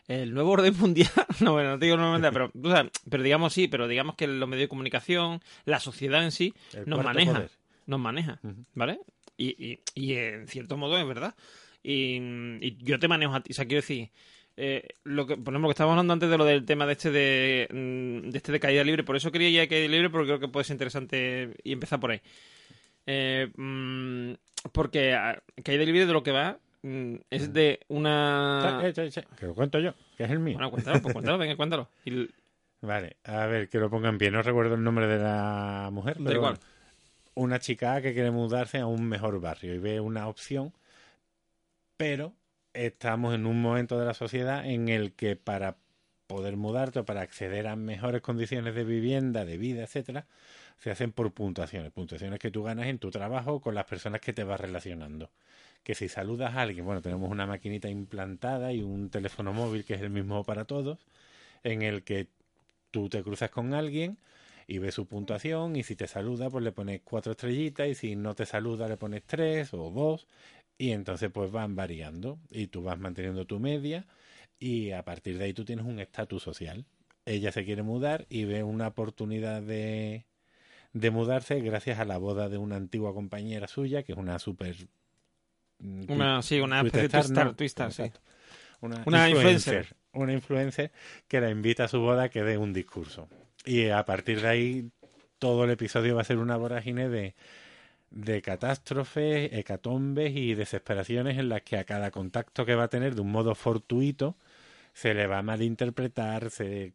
el 0.09 0.35
nuevo 0.35 0.51
orden 0.53 0.73
mundial, 0.79 1.11
no, 1.41 1.53
bueno, 1.53 1.71
no 1.71 1.79
te 1.79 1.87
digo 1.87 1.97
mundial, 1.99 2.33
pero, 2.33 2.53
o 2.63 2.71
sea, 2.71 2.89
pero 3.11 3.23
digamos 3.23 3.53
sí, 3.55 3.67
pero 3.67 3.89
digamos 3.89 4.15
que 4.15 4.27
los 4.29 4.49
medios 4.49 4.65
de 4.65 4.69
comunicación, 4.69 5.41
la 5.65 5.81
sociedad 5.81 6.23
en 6.23 6.31
sí, 6.33 6.53
El 6.75 6.89
nos 6.89 7.03
maneja, 7.03 7.33
poder. 7.33 7.51
nos 7.87 7.99
maneja. 8.01 8.39
¿vale? 8.75 9.01
Y, 9.39 9.49
y, 9.73 9.81
y 9.95 10.15
en 10.15 10.47
cierto 10.49 10.77
modo 10.77 10.97
es 10.99 11.07
verdad. 11.07 11.35
Y, 11.83 12.17
y 12.61 12.77
yo 12.83 12.99
te 12.99 13.09
manejo 13.09 13.35
a 13.35 13.41
ti, 13.43 13.53
o 13.53 13.55
sea, 13.55 13.65
quiero 13.65 13.81
decir, 13.81 14.11
eh, 14.57 14.89
lo 15.05 15.27
que, 15.27 15.37
por 15.37 15.53
ejemplo, 15.53 15.69
que 15.69 15.73
estábamos 15.73 15.95
hablando 15.95 16.13
antes 16.15 16.31
de 16.31 16.39
lo 16.39 16.45
del 16.45 16.65
tema 16.65 16.87
de 16.87 16.93
este 16.93 17.11
de, 17.11 17.69
mm, 17.71 18.31
de 18.31 18.37
este 18.39 18.53
de 18.53 18.61
caída 18.61 18.85
libre, 18.85 19.05
por 19.05 19.17
eso 19.17 19.31
quería 19.33 19.51
ya 19.51 19.69
caída 19.69 19.89
libre, 19.89 20.11
porque 20.11 20.27
creo 20.29 20.41
que 20.41 20.49
puede 20.49 20.65
ser 20.65 20.75
interesante 20.75 21.51
y 21.63 21.73
empezar 21.73 22.01
por 22.01 22.11
ahí. 22.13 22.21
Eh, 23.07 23.49
mm, 23.57 24.33
porque 24.73 25.15
ah, 25.15 25.41
caída 25.63 25.85
libre 25.85 26.07
de 26.07 26.13
lo 26.13 26.23
que 26.23 26.33
va 26.33 26.59
mm, 26.83 27.15
es 27.31 27.53
de 27.53 27.81
una... 27.89 28.81
Eh, 28.83 28.93
eh, 28.97 29.11
eh, 29.15 29.25
Que 29.39 29.47
lo 29.47 29.55
cuento 29.55 29.79
yo, 29.79 29.95
que 30.17 30.25
es 30.25 30.31
el 30.31 30.39
mío. 30.41 30.55
Bueno, 30.55 30.71
cuéntalo, 30.71 31.01
pues 31.03 31.13
cuéntalo, 31.13 31.39
venga, 31.39 31.57
cuéntalo. 31.57 31.89
Y 32.05 32.29
Vale, 32.83 33.17
a 33.25 33.47
ver, 33.47 33.69
que 33.69 33.79
lo 33.79 33.89
ponga 33.91 34.09
en 34.09 34.19
pie. 34.19 34.31
No 34.31 34.43
recuerdo 34.43 34.75
el 34.75 34.83
nombre 34.85 35.07
de 35.07 35.19
la 35.19 35.89
mujer, 35.93 36.19
Da 36.19 36.25
pero 36.25 36.37
igual. 36.37 36.59
una 37.35 37.59
chica 37.59 38.01
que 38.03 38.13
quiere 38.13 38.31
mudarse 38.31 38.79
a 38.79 38.87
un 38.87 39.05
mejor 39.09 39.41
barrio 39.41 39.75
y 39.75 39.79
ve 39.79 39.99
una 40.01 40.29
opción, 40.29 40.73
pero 41.97 42.33
estamos 42.77 43.35
en 43.35 43.47
un 43.47 43.61
momento 43.61 43.99
de 43.99 44.07
la 44.07 44.15
sociedad 44.15 44.67
en 44.67 44.89
el 44.89 45.13
que 45.13 45.37
para 45.37 45.77
poder 46.27 46.57
mudarte 46.57 47.01
o 47.01 47.05
para 47.05 47.23
acceder 47.23 47.67
a 47.67 47.77
mejores 47.77 48.21
condiciones 48.21 48.75
de 48.75 48.85
vivienda, 48.85 49.45
de 49.45 49.59
vida, 49.59 49.83
etcétera, 49.83 50.27
se 50.79 50.91
hacen 50.91 51.13
por 51.13 51.33
puntuaciones, 51.33 51.93
puntuaciones 51.93 52.39
que 52.39 52.51
tú 52.51 52.63
ganas 52.63 52.87
en 52.87 52.99
tu 52.99 53.11
trabajo 53.11 53.61
con 53.61 53.75
las 53.75 53.87
personas 53.87 54.21
que 54.21 54.33
te 54.33 54.45
vas 54.45 54.61
relacionando. 54.61 55.31
Que 55.83 55.95
si 55.95 56.09
saludas 56.09 56.55
a 56.55 56.63
alguien, 56.63 56.85
bueno, 56.85 57.01
tenemos 57.01 57.31
una 57.31 57.47
maquinita 57.47 57.89
implantada 57.89 58.73
y 58.73 58.83
un 58.83 59.09
teléfono 59.11 59.53
móvil 59.53 59.85
que 59.85 59.95
es 59.95 60.03
el 60.03 60.11
mismo 60.11 60.45
para 60.45 60.65
todos, 60.65 60.99
en 61.63 61.83
el 61.83 62.03
que 62.03 62.29
tú 62.91 63.09
te 63.09 63.23
cruzas 63.23 63.51
con 63.51 63.75
alguien 63.75 64.19
y 64.67 64.79
ves 64.79 64.95
su 64.95 65.07
puntuación 65.07 65.77
y 65.77 65.85
si 65.85 65.95
te 65.97 66.09
saluda 66.09 66.51
pues 66.51 66.65
le 66.65 66.73
pones 66.73 67.01
cuatro 67.05 67.33
estrellitas 67.33 67.89
y 67.89 67.95
si 67.95 68.17
no 68.17 68.35
te 68.35 68.47
saluda 68.47 68.89
le 68.89 68.97
pones 68.97 69.23
tres 69.25 69.73
o 69.75 69.91
dos 69.91 70.27
y 70.79 70.93
entonces 70.93 71.31
pues 71.33 71.51
van 71.51 71.75
variando 71.77 72.39
y 72.51 72.67
tú 72.69 72.83
vas 72.83 72.99
manteniendo 72.99 73.47
tu 73.47 73.59
media 73.61 74.07
y 74.59 74.93
a 74.93 75.05
partir 75.05 75.39
de 75.39 75.45
ahí 75.45 75.53
tú 75.53 75.65
tienes 75.65 75.85
un 75.85 76.01
estatus 76.01 76.43
social. 76.43 76.87
Ella 77.25 77.53
se 77.53 77.65
quiere 77.65 77.83
mudar 77.83 78.27
y 78.29 78.45
ve 78.45 78.63
una 78.63 78.89
oportunidad 78.89 79.63
de, 79.63 80.27
de 80.93 81.11
mudarse 81.11 81.61
gracias 81.61 81.99
a 81.99 82.05
la 82.05 82.19
boda 82.19 82.49
de 82.49 82.59
una 82.59 82.77
antigua 82.77 83.15
compañera 83.15 83.69
suya 83.69 84.03
que 84.03 84.13
es 84.13 84.19
una 84.19 84.39
super 84.39 84.77
mm, 85.79 86.11
una, 86.11 86.43
sí, 86.43 86.61
una 86.61 86.83
twistar, 86.85 87.93
sí. 87.93 88.03
Una, 88.81 89.03
Una 89.07 89.29
influencer. 89.31 89.97
Una 90.13 90.33
influencer 90.33 90.93
que 91.29 91.41
la 91.41 91.51
invita 91.51 91.85
a 91.85 91.89
su 91.89 92.01
boda 92.01 92.25
a 92.25 92.29
que 92.29 92.43
dé 92.43 92.59
un 92.59 92.73
discurso. 92.73 93.29
Y 93.65 93.89
a 93.89 94.05
partir 94.05 94.43
de 94.43 94.49
ahí, 94.49 94.91
todo 95.39 95.65
el 95.65 95.71
episodio 95.71 96.15
va 96.15 96.21
a 96.21 96.25
ser 96.25 96.39
una 96.39 96.57
vorágine 96.57 97.09
de, 97.09 97.35
de 98.11 98.43
catástrofes, 98.43 99.53
hecatombes 99.53 100.35
y 100.35 100.55
desesperaciones 100.55 101.39
en 101.39 101.49
las 101.49 101.63
que 101.63 101.77
a 101.77 101.85
cada 101.85 102.11
contacto 102.11 102.65
que 102.67 102.75
va 102.75 102.85
a 102.85 102.89
tener 102.89 103.15
de 103.15 103.21
un 103.23 103.33
modo 103.33 103.55
fortuito 103.55 104.37
se 104.93 105.15
le 105.15 105.27
va 105.27 105.39
a 105.39 105.43
malinterpretar, 105.43 106.51
se, 106.51 106.95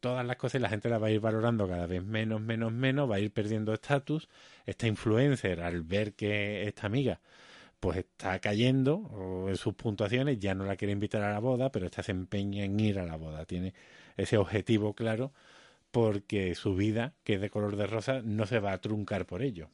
todas 0.00 0.26
las 0.26 0.36
cosas 0.36 0.60
y 0.60 0.62
la 0.62 0.68
gente 0.68 0.88
la 0.88 0.98
va 0.98 1.08
a 1.08 1.10
ir 1.10 1.20
valorando 1.20 1.68
cada 1.68 1.86
vez 1.86 2.02
menos, 2.04 2.40
menos, 2.40 2.72
menos, 2.72 3.10
va 3.10 3.16
a 3.16 3.20
ir 3.20 3.32
perdiendo 3.32 3.72
estatus. 3.72 4.28
Esta 4.66 4.86
influencer, 4.86 5.60
al 5.62 5.82
ver 5.82 6.14
que 6.14 6.66
esta 6.66 6.86
amiga 6.86 7.20
pues 7.80 7.98
está 7.98 8.38
cayendo 8.38 9.46
en 9.48 9.56
sus 9.56 9.74
puntuaciones, 9.74 10.38
ya 10.38 10.54
no 10.54 10.64
la 10.64 10.76
quiere 10.76 10.92
invitar 10.92 11.22
a 11.22 11.32
la 11.32 11.40
boda, 11.40 11.72
pero 11.72 11.86
esta 11.86 12.02
se 12.02 12.12
empeña 12.12 12.64
en 12.64 12.78
ir 12.78 12.98
a 13.00 13.04
la 13.04 13.16
boda. 13.16 13.44
Tiene 13.44 13.74
ese 14.16 14.36
objetivo 14.38 14.94
claro 14.94 15.32
porque 15.90 16.54
su 16.54 16.76
vida, 16.76 17.14
que 17.24 17.34
es 17.34 17.40
de 17.40 17.50
color 17.50 17.76
de 17.76 17.86
rosa, 17.86 18.22
no 18.24 18.46
se 18.46 18.60
va 18.60 18.72
a 18.72 18.80
truncar 18.80 19.26
por 19.26 19.42
ello. 19.42 19.68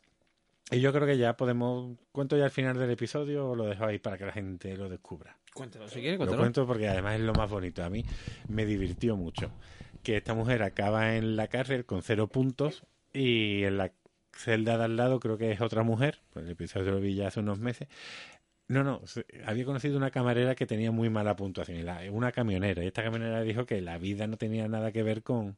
Y 0.71 0.81
yo 0.81 0.93
creo 0.93 1.07
que 1.07 1.17
ya 1.17 1.37
podemos... 1.37 1.97
¿Cuento 2.13 2.37
ya 2.37 2.45
al 2.45 2.51
final 2.51 2.79
del 2.79 2.91
episodio 2.91 3.51
o 3.51 3.57
lo 3.57 3.65
dejo 3.65 3.85
ahí 3.85 3.99
para 3.99 4.19
que 4.19 4.27
la 4.27 4.33
gente 4.33 4.77
lo 4.77 4.89
descubra? 4.89 5.37
Cuéntalo, 5.55 5.89
si 5.89 6.01
quieres, 6.01 6.19
Lo 6.19 6.27
cuéntalo. 6.27 6.43
cuento 6.43 6.67
porque 6.67 6.89
además 6.89 7.15
es 7.15 7.23
lo 7.23 7.33
más 7.33 7.51
bonito. 7.51 7.83
A 7.83 7.91
mí 7.91 8.05
me 8.49 8.67
divirtió 8.67 9.17
mucho. 9.17 9.51
Que 10.03 10.19
esta 10.19 10.35
mujer 10.35 10.63
acaba 10.63 11.17
en 11.17 11.37
la 11.37 11.49
cárcel 11.49 11.87
con 11.87 12.03
cero 12.03 12.29
puntos 12.29 12.85
y 13.13 13.65
en 13.65 13.79
la 13.79 13.93
celda 14.33 14.79
de 14.79 14.85
al 14.85 14.97
lado 14.97 15.21
creo 15.21 15.39
que 15.39 15.53
es 15.53 15.61
otra 15.61 15.83
mujer. 15.83 16.21
Pues 16.33 16.45
el 16.45 16.53
episodio 16.53 16.93
lo 16.93 17.01
vi 17.01 17.15
ya 17.15 17.29
hace 17.29 17.41
unos 17.41 17.59
meses. 17.59 17.89
No, 18.69 18.85
no, 18.85 19.01
había 19.47 19.65
conocido 19.65 19.97
una 19.97 20.11
camarera 20.11 20.55
que 20.55 20.67
tenía 20.67 20.93
muy 20.93 21.09
mala 21.09 21.35
puntuación, 21.37 21.87
una 22.13 22.33
camionera. 22.33 22.85
Y 22.85 22.89
esta 22.89 23.03
camionera 23.03 23.41
dijo 23.41 23.65
que 23.65 23.81
la 23.81 23.97
vida 23.97 24.27
no 24.27 24.37
tenía 24.37 24.69
nada 24.69 24.93
que 24.93 25.03
ver 25.03 25.23
con, 25.23 25.57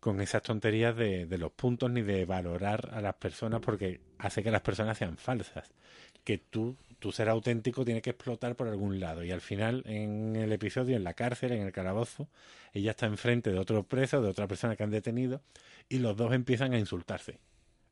con 0.00 0.22
esas 0.22 0.42
tonterías 0.42 0.96
de, 0.96 1.26
los 1.38 1.52
puntos 1.52 1.90
ni 1.90 2.00
de 2.00 2.24
valorar 2.24 2.90
a 2.92 3.02
las 3.02 3.14
personas 3.14 3.60
porque 3.60 4.00
hace 4.18 4.42
que 4.42 4.50
las 4.50 4.62
personas 4.62 4.96
sean 4.96 5.18
falsas. 5.18 5.70
Que 6.24 6.38
tú, 6.38 6.76
tu 6.98 7.12
ser 7.12 7.28
auténtico 7.28 7.84
tiene 7.84 8.00
que 8.00 8.10
explotar 8.10 8.56
por 8.56 8.66
algún 8.66 8.98
lado. 8.98 9.22
Y 9.22 9.30
al 9.30 9.42
final, 9.42 9.82
en 9.86 10.36
el 10.36 10.52
episodio, 10.52 10.96
en 10.96 11.04
la 11.04 11.14
cárcel, 11.14 11.52
en 11.52 11.62
el 11.62 11.72
calabozo, 11.72 12.28
ella 12.72 12.92
está 12.92 13.06
enfrente 13.06 13.52
de 13.52 13.58
otro 13.58 13.82
preso, 13.82 14.22
de 14.22 14.28
otra 14.28 14.48
persona 14.48 14.74
que 14.74 14.82
han 14.82 14.90
detenido, 14.90 15.42
y 15.88 15.98
los 15.98 16.16
dos 16.16 16.32
empiezan 16.32 16.72
a 16.72 16.78
insultarse 16.78 17.38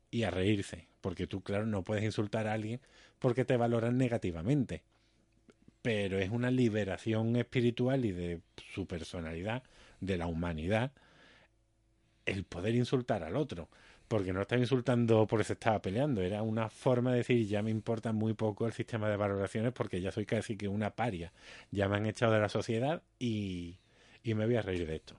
y 0.09 0.23
a 0.23 0.31
reírse. 0.31 0.87
Porque 1.01 1.27
tú, 1.27 1.41
claro, 1.41 1.67
no 1.67 1.83
puedes 1.83 2.03
insultar 2.03 2.47
a 2.47 2.53
alguien 2.53 2.81
porque 3.19 3.45
te 3.45 3.55
valoran 3.55 3.97
negativamente. 3.97 4.81
Pero 5.83 6.17
es 6.17 6.31
una 6.31 6.49
liberación 6.49 7.35
espiritual 7.35 8.03
y 8.03 8.11
de 8.11 8.41
su 8.73 8.87
personalidad, 8.87 9.63
de 10.01 10.17
la 10.17 10.27
humanidad, 10.27 10.91
el 12.29 12.43
poder 12.43 12.75
insultar 12.75 13.23
al 13.23 13.35
otro. 13.35 13.69
Porque 14.07 14.33
no 14.33 14.41
estaba 14.41 14.59
insultando 14.59 15.27
porque 15.27 15.43
se 15.43 15.53
estaba 15.53 15.79
peleando, 15.81 16.21
era 16.21 16.41
una 16.41 16.69
forma 16.69 17.11
de 17.11 17.17
decir 17.17 17.45
ya 17.47 17.61
me 17.61 17.69
importa 17.69 18.11
muy 18.11 18.33
poco 18.33 18.65
el 18.65 18.73
sistema 18.73 19.07
de 19.07 19.15
valoraciones 19.17 19.71
porque 19.71 20.01
ya 20.01 20.11
soy 20.11 20.25
casi 20.25 20.57
que 20.57 20.67
una 20.67 20.89
paria. 20.89 21.31
Ya 21.69 21.87
me 21.87 21.97
han 21.97 22.07
echado 22.07 22.33
de 22.33 22.39
la 22.39 22.49
sociedad 22.49 23.03
y, 23.19 23.77
y 24.23 24.33
me 24.33 24.47
voy 24.47 24.55
a 24.55 24.63
reír 24.63 24.87
de 24.87 24.95
esto. 24.95 25.15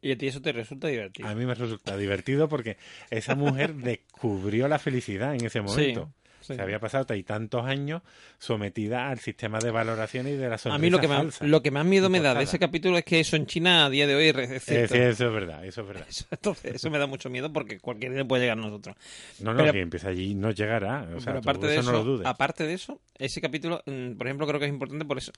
Y 0.00 0.12
a 0.12 0.18
ti 0.18 0.28
eso 0.28 0.40
te 0.40 0.52
resulta 0.52 0.88
divertido. 0.88 1.28
A 1.28 1.34
mí 1.34 1.44
me 1.44 1.54
resulta 1.54 1.96
divertido 1.98 2.48
porque 2.48 2.76
esa 3.10 3.34
mujer 3.34 3.74
descubrió 3.74 4.68
la 4.68 4.78
felicidad 4.78 5.34
en 5.34 5.44
ese 5.44 5.60
momento. 5.60 6.04
Sí. 6.04 6.25
Se 6.54 6.60
había 6.62 6.78
pasado 6.78 7.14
y 7.14 7.22
tantos 7.22 7.64
años 7.64 8.02
sometida 8.38 9.08
al 9.08 9.18
sistema 9.18 9.58
de 9.58 9.70
valoración 9.70 10.28
y 10.28 10.32
de 10.32 10.48
la 10.48 10.58
A 10.64 10.78
mí 10.78 10.90
lo 10.90 11.00
que, 11.00 11.08
más, 11.08 11.40
lo 11.42 11.62
que 11.62 11.70
más 11.70 11.84
miedo 11.84 12.08
me 12.08 12.20
da 12.20 12.34
de 12.34 12.44
ese 12.44 12.58
capítulo 12.58 12.98
es 12.98 13.04
que 13.04 13.20
eso 13.20 13.36
en 13.36 13.46
China 13.46 13.86
a 13.86 13.90
día 13.90 14.06
de 14.06 14.14
hoy 14.14 14.28
es 14.28 14.36
Eh, 14.36 14.60
cierto. 14.60 14.94
sí, 14.94 15.00
eso 15.00 15.26
es 15.26 15.32
verdad, 15.32 15.64
eso 15.64 15.80
es 15.82 15.86
verdad. 15.88 16.06
Eso, 16.08 16.26
entonces, 16.30 16.74
eso 16.76 16.90
me 16.90 16.98
da 16.98 17.06
mucho 17.06 17.28
miedo 17.30 17.52
porque 17.52 17.78
cualquier 17.80 18.12
día 18.14 18.24
puede 18.24 18.42
llegar 18.44 18.58
a 18.58 18.60
nosotros. 18.62 18.96
No, 19.40 19.52
no, 19.52 19.58
Pero- 19.60 19.72
si 19.72 19.78
empieza 19.80 20.08
allí 20.08 20.34
no 20.34 20.50
llegará. 20.50 21.02
O 21.14 21.20
sea, 21.20 21.32
Pero 21.32 21.40
tú 21.42 21.50
aparte 21.50 21.66
de 21.66 21.72
eso 21.74 21.80
eso, 21.82 21.92
no 21.92 21.98
lo 21.98 22.04
dudes. 22.04 22.26
aparte 22.26 22.66
de 22.66 22.74
eso, 22.74 23.00
ese 23.18 23.40
capítulo, 23.40 23.82
mm, 23.86 24.12
por 24.12 24.26
ejemplo, 24.26 24.46
creo 24.46 24.60
que 24.60 24.66
es 24.66 24.72
importante 24.72 25.04
por 25.04 25.18
eso. 25.18 25.32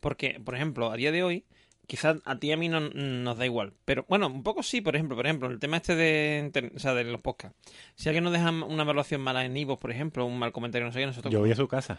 Porque, 0.00 0.40
por 0.44 0.54
ejemplo, 0.54 0.90
a 0.90 0.96
día 0.96 1.12
de 1.12 1.22
hoy, 1.22 1.44
quizás 1.88 2.18
a 2.24 2.38
ti 2.38 2.48
y 2.48 2.52
a 2.52 2.56
mí 2.56 2.68
no 2.68 2.78
nos 2.80 3.36
da 3.36 3.44
igual. 3.46 3.72
Pero 3.84 4.04
bueno, 4.08 4.28
un 4.28 4.44
poco 4.44 4.62
sí, 4.62 4.80
por 4.80 4.94
ejemplo, 4.94 5.16
por 5.16 5.26
ejemplo, 5.26 5.48
el 5.48 5.58
tema 5.58 5.78
este 5.78 5.96
de, 5.96 6.70
o 6.76 6.78
sea, 6.78 6.94
de 6.94 7.02
los 7.02 7.20
podcasts. 7.20 7.58
Si 7.96 8.08
alguien 8.08 8.22
nos 8.22 8.32
deja 8.32 8.50
una 8.50 8.84
evaluación 8.84 9.20
mala 9.22 9.44
en 9.44 9.56
Ivo, 9.56 9.78
por 9.80 9.90
ejemplo, 9.90 10.24
un 10.24 10.38
mal 10.38 10.52
comentario, 10.52 10.86
no 10.86 10.92
sé 10.92 11.00
qué, 11.00 11.06
nosotros 11.06 11.32
Yo 11.32 11.40
voy 11.40 11.50
a 11.50 11.56
su 11.56 11.66
casa. 11.66 11.98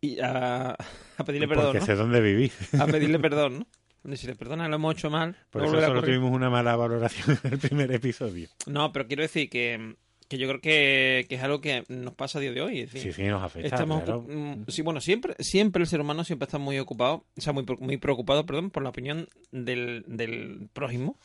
y 0.00 0.20
a, 0.20 0.70
a 1.16 1.24
pedirle 1.24 1.48
perdón, 1.48 1.66
porque 1.66 1.80
¿no? 1.80 1.86
sé 1.86 1.94
dónde 1.96 2.20
vivís. 2.20 2.74
A 2.74 2.86
pedirle 2.86 3.18
perdón, 3.20 3.58
¿no? 3.58 3.66
Y 4.12 4.16
si 4.16 4.26
le 4.26 4.36
perdona, 4.36 4.68
lo 4.68 4.76
hemos 4.76 4.94
hecho 4.94 5.10
mal. 5.10 5.36
Por 5.50 5.64
eso 5.64 5.80
solo 5.80 6.02
tuvimos 6.02 6.30
una 6.32 6.48
mala 6.48 6.76
valoración 6.76 7.38
en 7.44 7.52
el 7.52 7.58
primer 7.58 7.92
episodio. 7.92 8.48
No, 8.66 8.92
pero 8.92 9.06
quiero 9.06 9.22
decir 9.22 9.50
que, 9.50 9.96
que 10.28 10.38
yo 10.38 10.46
creo 10.48 10.60
que, 10.60 11.26
que 11.28 11.34
es 11.36 11.42
algo 11.42 11.60
que 11.60 11.84
nos 11.88 12.14
pasa 12.14 12.38
a 12.38 12.42
día 12.42 12.52
de 12.52 12.60
hoy. 12.60 12.80
Es 12.80 12.92
decir, 12.92 13.12
Sí, 13.14 13.22
sí, 13.22 13.28
nos 13.28 13.42
afecta. 13.42 13.68
Estamos 13.68 14.02
claro. 14.04 14.22
mm, 14.28 14.64
sí, 14.68 14.82
bueno, 14.82 15.00
siempre, 15.00 15.34
siempre 15.38 15.82
el 15.82 15.88
ser 15.88 16.00
humano 16.00 16.22
siempre 16.24 16.44
está 16.44 16.58
muy 16.58 16.78
ocupado, 16.78 17.24
o 17.36 17.40
sea, 17.40 17.52
muy, 17.52 17.64
muy 17.80 17.96
preocupado, 17.96 18.44
perdón, 18.46 18.70
por 18.70 18.82
la 18.82 18.90
opinión 18.90 19.26
del, 19.50 20.04
del 20.06 20.68
prójimo 20.72 21.16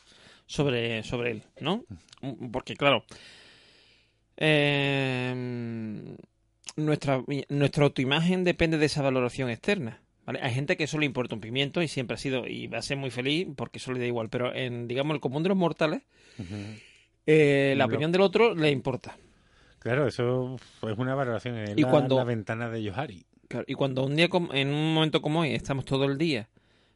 sobre, 0.46 1.02
sobre 1.02 1.30
él, 1.32 1.42
¿no? 1.60 1.84
Mm, 2.22 2.50
Porque, 2.50 2.76
claro, 2.76 3.04
eh, 4.36 6.14
nuestra, 6.76 7.22
nuestra 7.48 7.84
autoimagen 7.84 8.44
depende 8.44 8.78
de 8.78 8.86
esa 8.86 9.02
valoración 9.02 9.50
externa. 9.50 10.00
¿vale? 10.24 10.40
Hay 10.42 10.54
gente 10.54 10.76
que 10.76 10.84
eso 10.84 10.98
le 10.98 11.06
importa 11.06 11.34
un 11.34 11.40
pimiento 11.40 11.82
y 11.82 11.88
siempre 11.88 12.14
ha 12.14 12.18
sido 12.18 12.46
y 12.46 12.66
va 12.66 12.78
a 12.78 12.82
ser 12.82 12.96
muy 12.96 13.10
feliz 13.10 13.46
porque 13.54 13.78
eso 13.78 13.92
le 13.92 14.00
da 14.00 14.06
igual, 14.06 14.28
pero 14.30 14.54
en, 14.54 14.88
digamos, 14.88 15.14
el 15.14 15.20
común 15.20 15.42
de 15.42 15.50
los 15.50 15.58
mortales. 15.58 16.02
Eh, 17.26 17.74
la 17.76 17.86
opinión 17.86 18.12
del 18.12 18.20
otro 18.22 18.54
le 18.54 18.70
importa. 18.70 19.16
Claro, 19.78 20.06
eso 20.06 20.56
es 20.82 20.98
una 20.98 21.14
valoración. 21.14 21.58
Es 21.58 21.76
Y 21.76 21.82
la, 21.82 21.90
cuando- 21.90 22.16
la 22.16 22.24
ventana 22.24 22.68
de 22.70 22.82
Yohari. 22.82 23.24
Claro, 23.48 23.64
y 23.68 23.74
cuando 23.74 24.04
un 24.04 24.16
día, 24.16 24.28
en 24.52 24.68
un 24.68 24.94
momento 24.94 25.20
como 25.20 25.40
hoy, 25.40 25.50
estamos 25.54 25.84
todo 25.84 26.04
el 26.06 26.16
día 26.16 26.48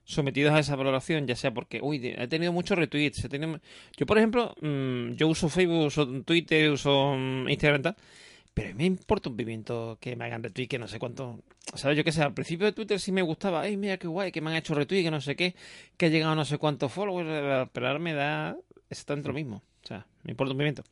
sometidos 0.05 0.55
a 0.55 0.59
esa 0.61 0.75
valoración, 0.75 1.27
ya 1.27 1.37
sea 1.37 1.53
porque, 1.53 1.81
uy, 1.83 2.01
he 2.17 2.27
tenido 2.29 2.51
muchos 2.51 2.79
retweets, 2.79 3.23
he 3.25 3.29
tenido... 3.29 3.61
Yo, 3.99 4.07
por 4.07 4.17
ejemplo, 4.17 4.55
mm, 4.63 5.13
yo 5.13 5.29
uso 5.29 5.51
Facebook, 5.51 5.85
uso 5.85 6.07
Twitter, 6.23 6.71
uso 6.71 7.15
mm, 7.15 7.49
Instagram 7.51 7.81
y 7.81 7.83
tal, 7.83 7.97
Pero 8.55 8.69
a 8.71 8.73
mí 8.73 8.79
me 8.79 8.87
importa 8.87 9.29
un 9.29 9.37
pimiento 9.37 9.99
que 10.01 10.17
me 10.17 10.25
hagan 10.25 10.43
retweet, 10.43 10.69
que 10.69 10.79
no 10.79 10.89
sé 10.89 10.99
cuánto. 10.99 11.41
¿Sabes? 11.75 11.99
Yo 11.99 12.05
qué 12.05 12.11
sé, 12.13 12.23
al 12.23 12.33
principio 12.33 12.65
de 12.65 12.73
Twitter 12.73 12.99
sí 12.99 13.13
me 13.13 13.21
gustaba. 13.21 13.61
Ay, 13.61 13.77
mira 13.77 13.99
qué 13.99 14.09
guay, 14.09 14.33
que 14.33 14.41
me 14.41 14.49
han 14.51 14.57
hecho 14.57 14.75
retweet, 14.75 15.03
que 15.03 15.11
no 15.11 15.21
sé 15.21 15.37
qué, 15.37 15.55
que 15.99 16.07
ha 16.07 16.09
llegado 16.09 16.35
no 16.35 16.47
sé 16.47 16.57
cuántos 16.57 16.91
followers. 16.91 17.69
Pero 17.71 17.87
ahora 17.87 17.99
me 17.99 18.15
da 18.15 18.57
exactamente 18.89 19.29
lo 19.29 19.35
mismo. 19.35 19.63
O 19.85 19.87
sea, 19.87 20.07
me 20.29 20.33
importa 20.33 20.53
un 20.53 20.59
pimiento. 20.59 20.85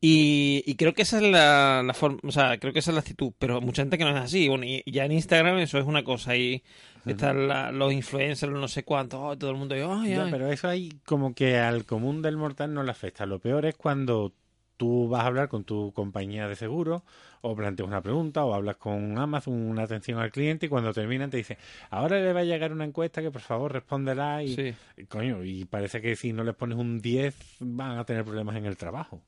Y, 0.00 0.62
y 0.64 0.76
creo 0.76 0.94
que 0.94 1.02
esa 1.02 1.16
es 1.16 1.24
la, 1.24 1.82
la 1.84 1.92
forma, 1.92 2.20
o 2.22 2.30
sea, 2.30 2.58
creo 2.58 2.72
que 2.72 2.78
esa 2.78 2.92
es 2.92 2.94
la 2.94 3.00
actitud, 3.00 3.32
pero 3.38 3.60
mucha 3.60 3.82
gente 3.82 3.98
que 3.98 4.04
no 4.04 4.10
es 4.10 4.16
así. 4.16 4.48
Bueno, 4.48 4.64
y 4.64 4.82
ya 4.86 5.04
en 5.04 5.12
Instagram 5.12 5.58
eso 5.58 5.76
es 5.78 5.86
una 5.86 6.04
cosa, 6.04 6.36
y 6.36 6.62
están 7.04 7.48
la- 7.48 7.72
los 7.72 7.92
influencers, 7.92 8.52
no 8.52 8.68
sé 8.68 8.84
cuántos, 8.84 9.18
oh, 9.20 9.36
todo 9.36 9.50
el 9.50 9.56
mundo, 9.56 9.74
Ya, 9.76 10.30
pero 10.30 10.52
eso 10.52 10.68
ahí 10.68 10.92
como 11.04 11.34
que 11.34 11.58
al 11.58 11.84
común 11.84 12.22
del 12.22 12.36
mortal 12.36 12.72
no 12.74 12.84
le 12.84 12.92
afecta. 12.92 13.26
Lo 13.26 13.40
peor 13.40 13.66
es 13.66 13.74
cuando 13.76 14.32
tú 14.78 15.08
vas 15.10 15.24
a 15.24 15.26
hablar 15.26 15.48
con 15.48 15.64
tu 15.64 15.92
compañía 15.92 16.48
de 16.48 16.56
seguro 16.56 17.04
o 17.42 17.54
planteas 17.54 17.86
una 17.86 18.00
pregunta 18.00 18.44
o 18.46 18.54
hablas 18.54 18.76
con 18.76 19.18
Amazon, 19.18 19.52
una 19.54 19.82
atención 19.82 20.18
al 20.18 20.30
cliente 20.30 20.64
y 20.66 20.68
cuando 20.70 20.94
terminan 20.94 21.28
te 21.28 21.36
dicen, 21.36 21.58
ahora 21.90 22.18
le 22.18 22.32
va 22.32 22.40
a 22.40 22.44
llegar 22.44 22.72
una 22.72 22.84
encuesta 22.84 23.20
que 23.20 23.30
por 23.30 23.42
favor 23.42 23.72
respóndela 23.72 24.42
y, 24.42 24.54
Sí. 24.54 24.74
y, 24.96 25.04
coño, 25.04 25.44
y 25.44 25.66
parece 25.66 26.00
que 26.00 26.16
si 26.16 26.32
no 26.32 26.44
les 26.44 26.54
pones 26.54 26.78
un 26.78 27.00
10 27.00 27.36
van 27.60 27.98
a 27.98 28.04
tener 28.06 28.24
problemas 28.24 28.56
en 28.56 28.64
el 28.64 28.78
trabajo. 28.78 29.20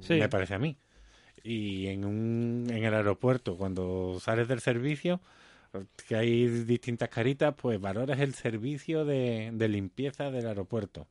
Sí. 0.00 0.14
Me 0.14 0.28
parece 0.28 0.54
a 0.54 0.58
mí. 0.58 0.76
Y 1.44 1.86
en, 1.86 2.04
un, 2.04 2.66
en 2.70 2.82
el 2.84 2.92
aeropuerto, 2.94 3.56
cuando 3.56 4.18
sales 4.20 4.48
del 4.48 4.60
servicio, 4.60 5.20
que 6.08 6.16
hay 6.16 6.46
distintas 6.64 7.08
caritas, 7.08 7.54
pues 7.54 7.80
valoras 7.80 8.18
el 8.18 8.34
servicio 8.34 9.04
de, 9.04 9.50
de 9.52 9.68
limpieza 9.68 10.30
del 10.30 10.46
aeropuerto. 10.48 11.06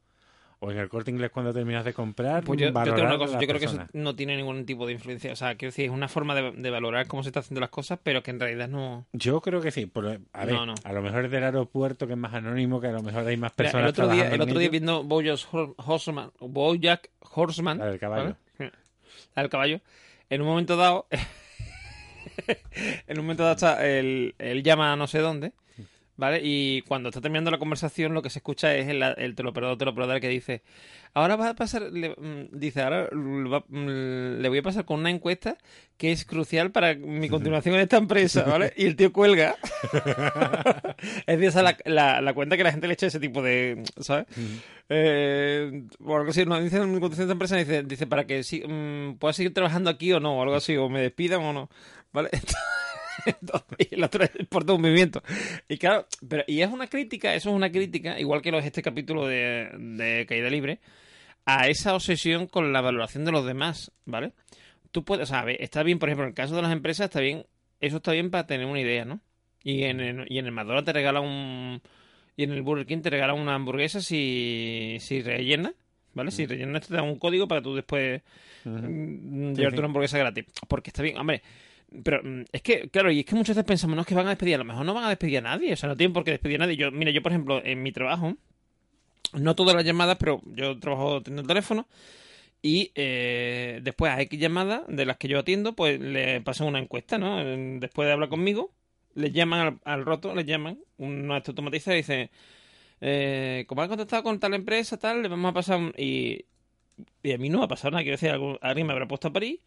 O 0.59 0.71
en 0.71 0.77
el 0.77 0.87
corte 0.89 1.11
inglés 1.11 1.31
cuando 1.31 1.53
terminas 1.53 1.83
de 1.85 1.93
comprar, 1.93 2.43
Pues 2.43 2.59
yo, 2.59 2.67
yo 2.69 2.73
tengo 2.95 3.01
una 3.07 3.17
cosa, 3.17 3.39
yo 3.39 3.47
creo 3.47 3.59
que 3.59 3.65
eso 3.65 3.85
no 3.93 4.15
tiene 4.15 4.37
ningún 4.37 4.65
tipo 4.65 4.87
de 4.87 4.93
influencia. 4.93 5.33
O 5.33 5.35
sea, 5.35 5.55
quiero 5.55 5.69
decir, 5.71 5.85
es 5.85 5.91
una 5.91 6.07
forma 6.07 6.33
de, 6.33 6.51
de 6.53 6.69
valorar 6.69 7.07
cómo 7.07 7.23
se 7.23 7.29
están 7.29 7.41
haciendo 7.41 7.59
las 7.61 7.69
cosas, 7.69 7.99
pero 8.01 8.23
que 8.23 8.31
en 8.31 8.39
realidad 8.39 8.67
no. 8.69 9.05
Yo 9.13 9.41
creo 9.41 9.61
que 9.61 9.71
sí. 9.71 9.91
a 10.33 10.45
ver, 10.45 10.53
No, 10.55 10.65
no. 10.65 10.75
a 10.83 10.93
lo 10.93 11.01
mejor 11.01 11.25
es 11.25 11.31
del 11.31 11.43
aeropuerto 11.43 12.07
que 12.07 12.13
es 12.13 12.19
más 12.19 12.33
anónimo, 12.33 12.79
que 12.79 12.87
a 12.87 12.91
lo 12.93 13.01
mejor 13.03 13.27
hay 13.27 13.37
más 13.37 13.51
personas 13.51 13.83
el 13.83 13.89
otro 13.89 14.07
día, 14.07 14.29
el 14.33 14.41
otro 14.41 14.57
día 14.57 14.69
viendo 14.69 15.03
Bojack 15.03 15.39
Hor- 15.51 15.75
Horseman, 15.77 16.31
Bojack 16.39 17.09
Horseman, 17.19 17.77
La 17.77 17.85
del 17.87 17.99
caballo. 17.99 18.35
¿vale? 18.57 18.71
La 19.35 19.41
del 19.43 19.49
caballo, 19.51 19.81
en 20.29 20.41
un 20.41 20.47
momento 20.47 20.77
dado, 20.77 21.07
en 23.07 23.19
un 23.19 23.25
momento 23.25 23.43
dado 23.43 23.55
está, 23.55 23.85
él, 23.87 24.35
él 24.39 24.63
llama 24.63 24.93
a 24.93 24.95
no 24.95 25.07
sé 25.07 25.19
dónde, 25.19 25.53
¿vale? 26.17 26.39
Y 26.43 26.81
cuando 26.83 27.09
está 27.09 27.21
terminando 27.21 27.51
la 27.51 27.57
conversación, 27.57 28.13
lo 28.13 28.21
que 28.21 28.29
se 28.29 28.39
escucha 28.39 28.75
es 28.75 28.87
el, 28.87 29.01
el 29.03 29.35
teleoperador, 29.35 29.77
teleoperador 29.77 30.19
que 30.21 30.29
dice, 30.29 30.61
ahora 31.13 31.35
va 31.35 31.49
a 31.49 31.53
pasar, 31.55 31.83
le, 31.91 32.09
mm, 32.09 32.49
dice, 32.57 32.81
ahora 32.81 33.09
va- 33.11 33.65
mm, 33.67 34.41
le 34.41 34.49
voy 34.49 34.57
a 34.59 34.63
pasar 34.63 34.85
con 34.85 34.99
una 34.99 35.09
encuesta 35.09 35.57
que 35.97 36.11
es 36.11 36.25
crucial 36.25 36.71
para 36.71 36.93
mi 36.95 37.29
continuación 37.29 37.75
en 37.75 37.81
esta 37.81 37.97
empresa, 37.97 38.43
¿vale? 38.43 38.73
Y 38.75 38.85
el 38.85 38.95
tío 38.95 39.11
cuelga. 39.13 39.55
es 41.25 41.25
decir, 41.39 41.45
esa 41.45 41.59
es 41.59 41.63
la, 41.63 41.77
la, 41.85 42.21
la 42.21 42.33
cuenta 42.33 42.57
que 42.57 42.63
la 42.63 42.71
gente 42.71 42.87
le 42.87 42.93
echa 42.93 43.07
ese 43.07 43.19
tipo 43.19 43.41
de, 43.41 43.83
¿sabes? 43.99 44.25
Eh, 44.89 45.83
algo 46.01 46.29
así, 46.29 46.45
no, 46.45 46.59
dice 46.61 46.77
en 46.77 46.91
mi 46.93 46.99
continuación 46.99 47.27
de 47.27 47.31
empresa, 47.33 47.55
dice, 47.57 47.83
dice 47.83 48.07
para 48.07 48.25
que 48.25 48.43
si, 48.43 48.61
mm, 48.65 49.17
pueda 49.17 49.33
seguir 49.33 49.53
trabajando 49.53 49.89
aquí 49.89 50.11
o 50.13 50.19
no, 50.19 50.37
o 50.37 50.41
algo 50.43 50.55
así, 50.55 50.75
o 50.77 50.89
me 50.89 51.01
despidan 51.01 51.41
o 51.41 51.53
no, 51.53 51.69
¿vale? 52.11 52.29
Y 53.77 53.95
el 53.95 54.03
otro 54.03 54.23
es 54.23 54.31
por 54.47 54.63
todo 54.63 54.75
un 54.75 54.81
movimiento. 54.83 55.21
Y 55.67 55.77
claro, 55.77 56.07
pero, 56.27 56.43
y 56.47 56.61
es 56.61 56.69
una 56.69 56.87
crítica, 56.87 57.33
eso 57.35 57.49
es 57.49 57.55
una 57.55 57.71
crítica, 57.71 58.19
igual 58.19 58.41
que 58.41 58.51
lo 58.51 58.59
es 58.59 58.65
este 58.65 58.81
capítulo 58.81 59.27
de, 59.27 59.69
de 59.77 60.25
Caída 60.27 60.49
Libre, 60.49 60.79
a 61.45 61.67
esa 61.67 61.93
obsesión 61.95 62.47
con 62.47 62.73
la 62.73 62.81
valoración 62.81 63.25
de 63.25 63.31
los 63.31 63.45
demás, 63.45 63.91
¿vale? 64.05 64.33
Tú 64.91 65.03
puedes, 65.03 65.29
o 65.29 65.33
sea, 65.33 65.45
está 65.51 65.83
bien, 65.83 65.99
por 65.99 66.09
ejemplo, 66.09 66.23
en 66.25 66.29
el 66.29 66.35
caso 66.35 66.55
de 66.55 66.61
las 66.61 66.71
empresas, 66.71 67.05
está 67.05 67.19
bien, 67.19 67.45
eso 67.81 67.97
está 67.97 68.11
bien 68.11 68.31
para 68.31 68.47
tener 68.47 68.65
una 68.65 68.79
idea, 68.79 69.05
¿no? 69.05 69.19
Y 69.63 69.83
en 69.83 69.99
el, 69.99 70.25
y 70.31 70.37
en 70.37 70.45
el 70.45 70.51
McDonald's 70.51 70.85
te 70.85 70.93
regala 70.93 71.19
un. 71.21 71.81
Y 72.37 72.43
en 72.43 72.51
el 72.51 72.61
Burger 72.61 72.85
King 72.85 73.01
te 73.01 73.09
regala 73.09 73.33
una 73.33 73.55
hamburguesa 73.55 74.01
si, 74.01 74.97
si 74.99 75.21
rellena, 75.21 75.73
¿vale? 76.13 76.31
Si 76.31 76.45
rellena 76.45 76.79
te 76.79 76.93
da 76.93 77.01
un 77.01 77.17
código 77.17 77.47
para 77.47 77.61
tú 77.61 77.73
después 77.75 78.21
mm, 78.63 79.53
Sí, 79.55 79.55
llevarte 79.55 79.77
sí. 79.77 79.79
una 79.79 79.87
hamburguesa 79.87 80.17
gratis. 80.17 80.45
Porque 80.67 80.89
está 80.89 81.01
bien, 81.01 81.17
hombre. 81.17 81.41
Pero 82.03 82.21
mm, 82.23 82.45
es 82.51 82.61
que, 82.61 82.89
claro, 82.89 83.11
y 83.11 83.19
es 83.19 83.25
que 83.25 83.35
muchas 83.35 83.55
veces 83.55 83.67
pensamos, 83.67 83.95
no 83.95 84.01
es 84.01 84.07
que 84.07 84.15
van 84.15 84.27
a 84.27 84.31
despedir, 84.31 84.55
a 84.55 84.59
lo 84.59 84.65
mejor 84.65 84.85
no 84.85 84.93
van 84.93 85.05
a 85.05 85.09
despedir 85.09 85.39
a 85.39 85.41
nadie, 85.41 85.73
o 85.73 85.75
sea, 85.75 85.89
no 85.89 85.97
tienen 85.97 86.13
por 86.13 86.23
qué 86.23 86.31
despedir 86.31 86.57
a 86.57 86.65
nadie. 86.65 86.77
Yo, 86.77 86.91
mira, 86.91 87.11
yo, 87.11 87.21
por 87.21 87.31
ejemplo, 87.31 87.61
en 87.63 87.83
mi 87.83 87.91
trabajo, 87.91 88.35
no 89.33 89.55
todas 89.55 89.75
las 89.75 89.85
llamadas, 89.85 90.17
pero 90.19 90.41
yo 90.45 90.79
trabajo 90.79 91.21
teniendo 91.21 91.47
teléfono. 91.47 91.87
Y 92.61 92.91
eh, 92.95 93.79
después 93.83 94.11
a 94.11 94.21
X 94.21 94.39
llamadas 94.39 94.81
de 94.87 95.05
las 95.05 95.17
que 95.17 95.27
yo 95.27 95.39
atiendo, 95.39 95.75
pues 95.75 95.99
le 95.99 96.41
pasan 96.41 96.67
una 96.67 96.79
encuesta, 96.79 97.17
¿no? 97.19 97.43
Después 97.79 98.07
de 98.07 98.13
hablar 98.13 98.29
conmigo, 98.29 98.71
les 99.13 99.31
llaman 99.31 99.59
al, 99.59 99.79
al 99.83 100.05
roto, 100.05 100.33
les 100.33 100.45
llaman, 100.45 100.79
una 100.97 101.35
automatiza 101.35 101.93
y 101.93 101.97
dice, 101.97 102.31
eh, 103.01 103.65
como 103.67 103.81
has 103.81 103.89
contactado 103.89 104.23
con 104.23 104.39
tal 104.39 104.53
empresa, 104.53 104.97
tal, 104.97 105.21
le 105.21 105.27
vamos 105.27 105.51
a 105.51 105.53
pasar 105.53 105.77
un... 105.77 105.93
Y, 105.97 106.45
a 107.31 107.37
mí 107.37 107.49
no 107.49 107.59
me 107.59 107.65
ha 107.65 107.67
pasado 107.67 107.91
nada, 107.91 108.03
quiero 108.03 108.17
decir, 108.17 108.31
alguien 108.61 108.87
me 108.87 108.93
habrá 108.93 109.07
puesto 109.07 109.27
a 109.27 109.33
París, 109.33 109.59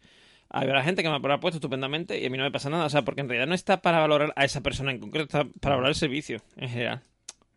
habrá 0.49 0.83
gente 0.83 1.03
que 1.03 1.09
me 1.09 1.15
habrá 1.15 1.39
puesto 1.39 1.57
estupendamente 1.57 2.19
y 2.19 2.25
a 2.25 2.29
mí 2.29 2.37
no 2.37 2.43
me 2.43 2.51
pasa 2.51 2.69
nada, 2.69 2.85
o 2.85 2.89
sea, 2.89 3.03
porque 3.03 3.21
en 3.21 3.29
realidad 3.29 3.47
no 3.47 3.55
está 3.55 3.81
para 3.81 3.99
valorar 3.99 4.33
a 4.35 4.45
esa 4.45 4.61
persona 4.61 4.91
en 4.91 4.99
concreto, 4.99 5.25
está 5.25 5.51
para 5.59 5.75
valorar 5.75 5.91
el 5.91 5.95
servicio 5.95 6.41
en 6.57 6.69
general. 6.69 7.03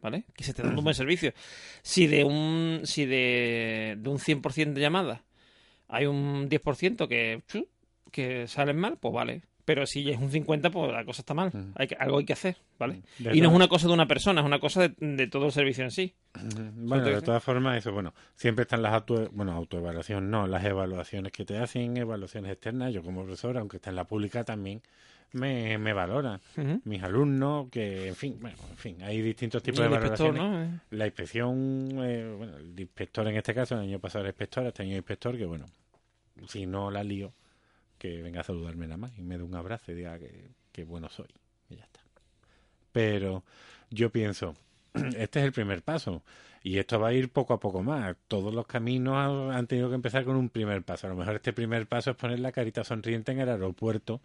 ¿Vale? 0.01 0.25
Que 0.35 0.43
se 0.43 0.51
esté 0.51 0.65
dando 0.65 0.81
un 0.81 0.85
buen 0.85 0.97
servicio. 0.97 1.33
Si 1.83 2.09
de 2.09 2.25
un 2.25 2.81
si 2.85 3.07
de, 3.07 3.97
de 3.99 4.09
un 4.09 4.19
100% 4.19 4.73
de 4.73 4.81
llamadas 4.81 5.21
hay 5.87 6.07
un 6.07 6.49
10% 6.49 7.07
que, 7.07 7.43
que 8.11 8.49
salen 8.49 8.79
mal, 8.79 8.97
pues 8.99 9.15
vale. 9.15 9.43
Pero 9.75 9.87
si 9.87 10.11
es 10.11 10.19
un 10.19 10.31
50%, 10.31 10.71
pues 10.71 10.93
la 10.93 11.03
cosa 11.03 11.23
está 11.23 11.33
mal. 11.33 11.51
Hay 11.77 11.87
que, 11.87 11.95
algo 11.95 12.19
hay 12.19 12.27
que 12.27 12.35
hacer, 12.35 12.59
¿vale? 12.79 13.01
De 13.19 13.35
Y 13.35 13.41
no 13.41 13.49
es 13.49 13.55
una 13.55 13.69
cosa 13.69 13.87
de 13.87 13.95
una 13.95 14.07
persona, 14.07 14.43
es 14.43 14.47
una 14.47 14.61
cosa 14.61 14.87
de, 14.87 14.95
de 14.99 15.27
todo 15.29 15.47
el 15.47 15.53
servicio 15.53 15.83
en 15.83 15.91
sí. 15.91 16.15
Bueno, 16.75 17.07
de 17.07 17.23
todas 17.23 17.43
formas, 17.43 17.79
eso, 17.79 17.91
bueno, 17.91 18.13
siempre 18.35 18.65
están 18.65 18.83
las 18.83 18.93
auto, 18.93 19.31
bueno, 19.33 19.53
autoevaluaciones, 19.53 20.29
no, 20.29 20.47
las 20.47 20.63
evaluaciones 20.63 21.33
que 21.33 21.47
te 21.47 21.57
hacen, 21.57 21.97
evaluaciones 21.97 22.53
externas. 22.53 22.93
Yo 22.93 23.03
como 23.03 23.23
profesor, 23.23 23.57
aunque 23.57 23.79
está 23.79 23.89
en 23.89 23.97
la 23.97 24.05
pública, 24.05 24.45
también 24.45 24.83
me, 25.33 25.79
me 25.79 25.95
valoran. 25.95 26.39
Ujú. 26.55 26.83
Mis 26.85 27.03
alumnos, 27.03 27.71
que, 27.71 28.09
en 28.09 28.15
fin, 28.15 28.37
bueno, 28.39 28.59
en 28.73 28.77
fin, 28.77 29.03
hay 29.03 29.23
distintos 29.23 29.63
tipos 29.63 29.81
de 29.81 29.87
inspector, 29.87 30.35
valoraciones. 30.35 30.71
¿no? 30.71 30.81
La 30.99 31.07
inspección, 31.07 31.89
eh, 32.03 32.35
bueno, 32.37 32.59
el 32.59 32.79
inspector 32.79 33.27
en 33.27 33.37
este 33.39 33.55
caso, 33.55 33.77
el 33.77 33.81
año 33.81 33.99
pasado 33.99 34.25
era 34.25 34.33
inspector, 34.33 34.67
este 34.67 34.83
año 34.83 34.97
inspector, 34.97 35.35
que 35.35 35.47
bueno, 35.47 35.65
si 36.47 36.67
no 36.67 36.91
la 36.91 37.03
lío, 37.03 37.33
que 38.03 38.21
venga 38.21 38.41
a 38.41 38.43
saludarme 38.43 38.87
nada 38.89 38.97
más 38.97 39.17
y 39.17 39.23
me 39.23 39.39
dé 39.39 39.45
un 39.45 39.55
abrazo 39.55 39.93
y 39.93 39.95
diga 39.95 40.19
que, 40.19 40.49
que 40.73 40.83
bueno 40.83 41.09
soy. 41.09 41.29
Y 41.71 41.77
ya 41.77 41.85
está. 41.85 42.01
Pero 42.91 43.45
yo 43.91 44.11
pienso, 44.11 44.57
este 45.17 45.39
es 45.39 45.45
el 45.47 45.53
primer 45.53 45.83
paso 45.83 46.25
y 46.65 46.79
esto 46.79 46.99
va 46.99 47.09
a 47.09 47.13
ir 47.13 47.31
poco 47.31 47.55
a 47.55 47.61
poco 47.61 47.81
más. 47.85 48.17
Todos 48.27 48.53
los 48.53 48.67
caminos 48.67 49.17
han- 49.55 49.67
tenido 49.69 49.89
que 49.89 49.95
empezar 49.95 50.25
con 50.25 50.35
un 50.35 50.49
primer 50.49 50.83
paso. 50.83 51.07
A 51.07 51.11
lo 51.11 51.17
mejor 51.17 51.37
este 51.37 51.53
primer 51.53 51.87
paso 51.87 52.11
es 52.11 52.17
poner 52.17 52.41
la 52.41 52.51
carita 52.51 52.83
sonriente 52.83 53.31
en 53.31 53.39
el 53.39 53.49
aeropuerto 53.49 54.21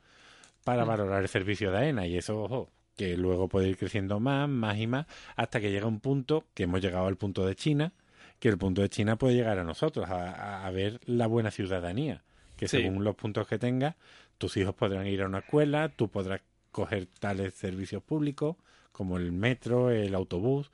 para 0.63 0.83
Mm. 0.83 0.87
valorar 0.87 1.21
el 1.21 1.29
servicio 1.29 1.71
de 1.71 1.77
AENA 1.77 2.07
y 2.07 2.17
eso, 2.17 2.41
ojo, 2.41 2.71
que 2.95 3.15
luego 3.15 3.47
puede 3.47 3.69
ir 3.69 3.77
creciendo 3.77 4.19
más, 4.19 4.49
más 4.49 4.75
y 4.79 4.87
más, 4.87 5.05
hasta 5.35 5.61
que 5.61 5.69
llega 5.69 5.85
un 5.85 5.99
punto, 5.99 6.45
que 6.55 6.63
hemos 6.63 6.81
llegado 6.81 7.05
al 7.05 7.15
punto 7.15 7.45
de 7.45 7.53
China, 7.55 7.93
que 8.39 8.49
el 8.49 8.57
punto 8.57 8.81
de 8.81 8.89
China 8.89 9.17
puede 9.17 9.35
llegar 9.35 9.59
a 9.59 9.63
nosotros, 9.63 10.07
a 10.09 10.67
ver 10.71 10.99
la 11.05 11.27
buena 11.27 11.51
ciudadanía, 11.51 12.23
que 12.57 12.67
Sí. 12.67 12.77
según 12.77 13.03
los 13.03 13.15
puntos 13.15 13.47
que 13.47 13.57
tengas, 13.57 13.95
tus 14.37 14.57
hijos 14.57 14.75
podrán 14.75 15.07
ir 15.07 15.21
a 15.21 15.27
una 15.27 15.39
escuela, 15.39 15.89
tú 15.89 16.09
podrás 16.09 16.41
coger 16.71 17.07
tales 17.19 17.53
servicios 17.53 18.03
públicos, 18.03 18.57
como 18.91 19.17
el 19.17 19.31
metro, 19.31 19.89
el 19.91 20.13
autobús, 20.15 20.69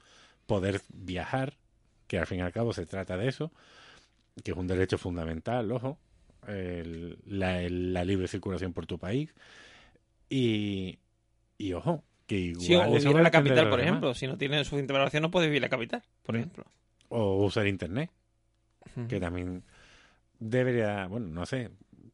poder 0.47 0.81
viajar, 0.89 1.53
que 2.07 2.17
al 2.17 2.25
fin 2.27 2.39
y 2.39 2.41
al 2.41 2.51
cabo 2.51 2.73
se 2.73 2.85
trata 2.85 3.17
de 3.17 3.27
eso, 3.27 3.51
que 4.43 4.51
es 4.51 4.57
un 4.57 4.67
derecho 4.67 4.97
fundamental, 4.97 5.71
ojo, 5.71 5.97
el- 6.47 7.17
la, 7.25 7.61
el- 7.61 7.93
la 7.93 8.03
libre 8.03 8.27
circulación 8.27 8.73
por 8.73 8.85
tu 8.85 8.97
país. 8.97 9.33
Y, 10.29 10.99
y 11.57 11.73
ojo, 11.73 12.03
que 12.27 12.37
igual 12.39 12.61
Sí, 12.65 12.75
o 12.75 12.91
vivir 12.91 13.17
en 13.17 13.23
la 13.23 13.31
capital, 13.31 13.69
por 13.69 13.79
demás. 13.79 13.81
ejemplo. 13.91 14.13
Si 14.13 14.27
no 14.27 14.37
tienes 14.37 14.67
suficiente 14.67 14.93
valoración, 14.93 15.21
no 15.21 15.31
puedes 15.31 15.47
vivir 15.49 15.57
en 15.57 15.63
la 15.63 15.69
capital, 15.69 16.03
por 16.23 16.35
Mm. 16.35 16.37
ejemplo. 16.37 16.65
O 17.09 17.45
usar 17.45 17.67
internet, 17.67 18.09
que 19.07 19.19
también 19.19 19.63
debería, 20.39 21.07
bueno, 21.07 21.27
no 21.27 21.45
sé. 21.45 21.69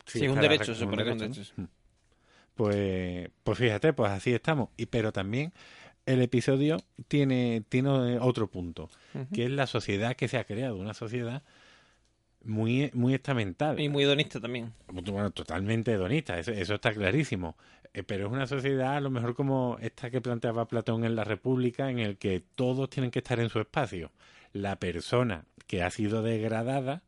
si 0.06 0.20
Sí, 0.20 0.26
es 0.26 0.32
un 0.32 0.40
derecho, 0.40 0.72
rec- 0.72 0.76
se 0.76 0.80
como 0.86 0.91
pone 0.91 1.04
que 1.04 1.10
es 1.10 1.14
un 1.14 1.20
derecho. 1.20 1.54
Pues, 2.56 3.30
pues 3.44 3.58
fíjate, 3.58 3.94
pues 3.94 4.12
así 4.12 4.34
estamos. 4.34 4.70
Y 4.78 4.88
pero 4.88 5.12
también 5.12 5.54
el 6.06 6.22
episodio 6.22 6.78
tiene, 7.08 7.64
tiene 7.70 8.20
otro 8.20 8.48
punto, 8.48 8.90
que 9.34 9.46
es 9.46 9.52
la 9.52 9.68
sociedad 9.68 10.16
que 10.16 10.28
se 10.28 10.38
ha 10.38 10.44
creado, 10.44 10.76
una 10.76 10.94
sociedad 10.94 11.44
muy, 12.44 12.90
muy 12.94 13.14
estamental. 13.14 13.80
Y 13.80 13.90
muy 13.90 14.04
hedonista 14.04 14.40
también. 14.40 14.74
Bueno, 14.88 15.32
totalmente 15.32 15.91
hedonista, 15.94 16.40
eso, 16.40 16.52
eso 16.52 16.76
está 16.76 16.94
clarísimo. 16.94 17.56
Eh, 17.94 18.04
pero 18.04 18.28
es 18.28 18.32
una 18.32 18.46
sociedad 18.48 18.96
a 18.98 19.02
lo 19.02 19.10
mejor 19.10 19.36
como 19.36 19.78
esta 19.82 20.10
que 20.12 20.22
planteaba 20.22 20.68
Platón 20.68 21.06
en 21.06 21.16
la 21.16 21.24
República, 21.24 21.90
en 21.90 22.00
el 22.00 22.18
que 22.18 22.44
todos 22.56 22.90
tienen 22.90 23.10
que 23.12 23.20
estar 23.20 23.40
en 23.40 23.50
su 23.50 23.60
espacio. 23.60 24.12
La 24.54 24.78
persona 24.78 25.46
que 25.68 25.82
ha 25.84 25.90
sido 25.90 26.22
degradada, 26.24 27.04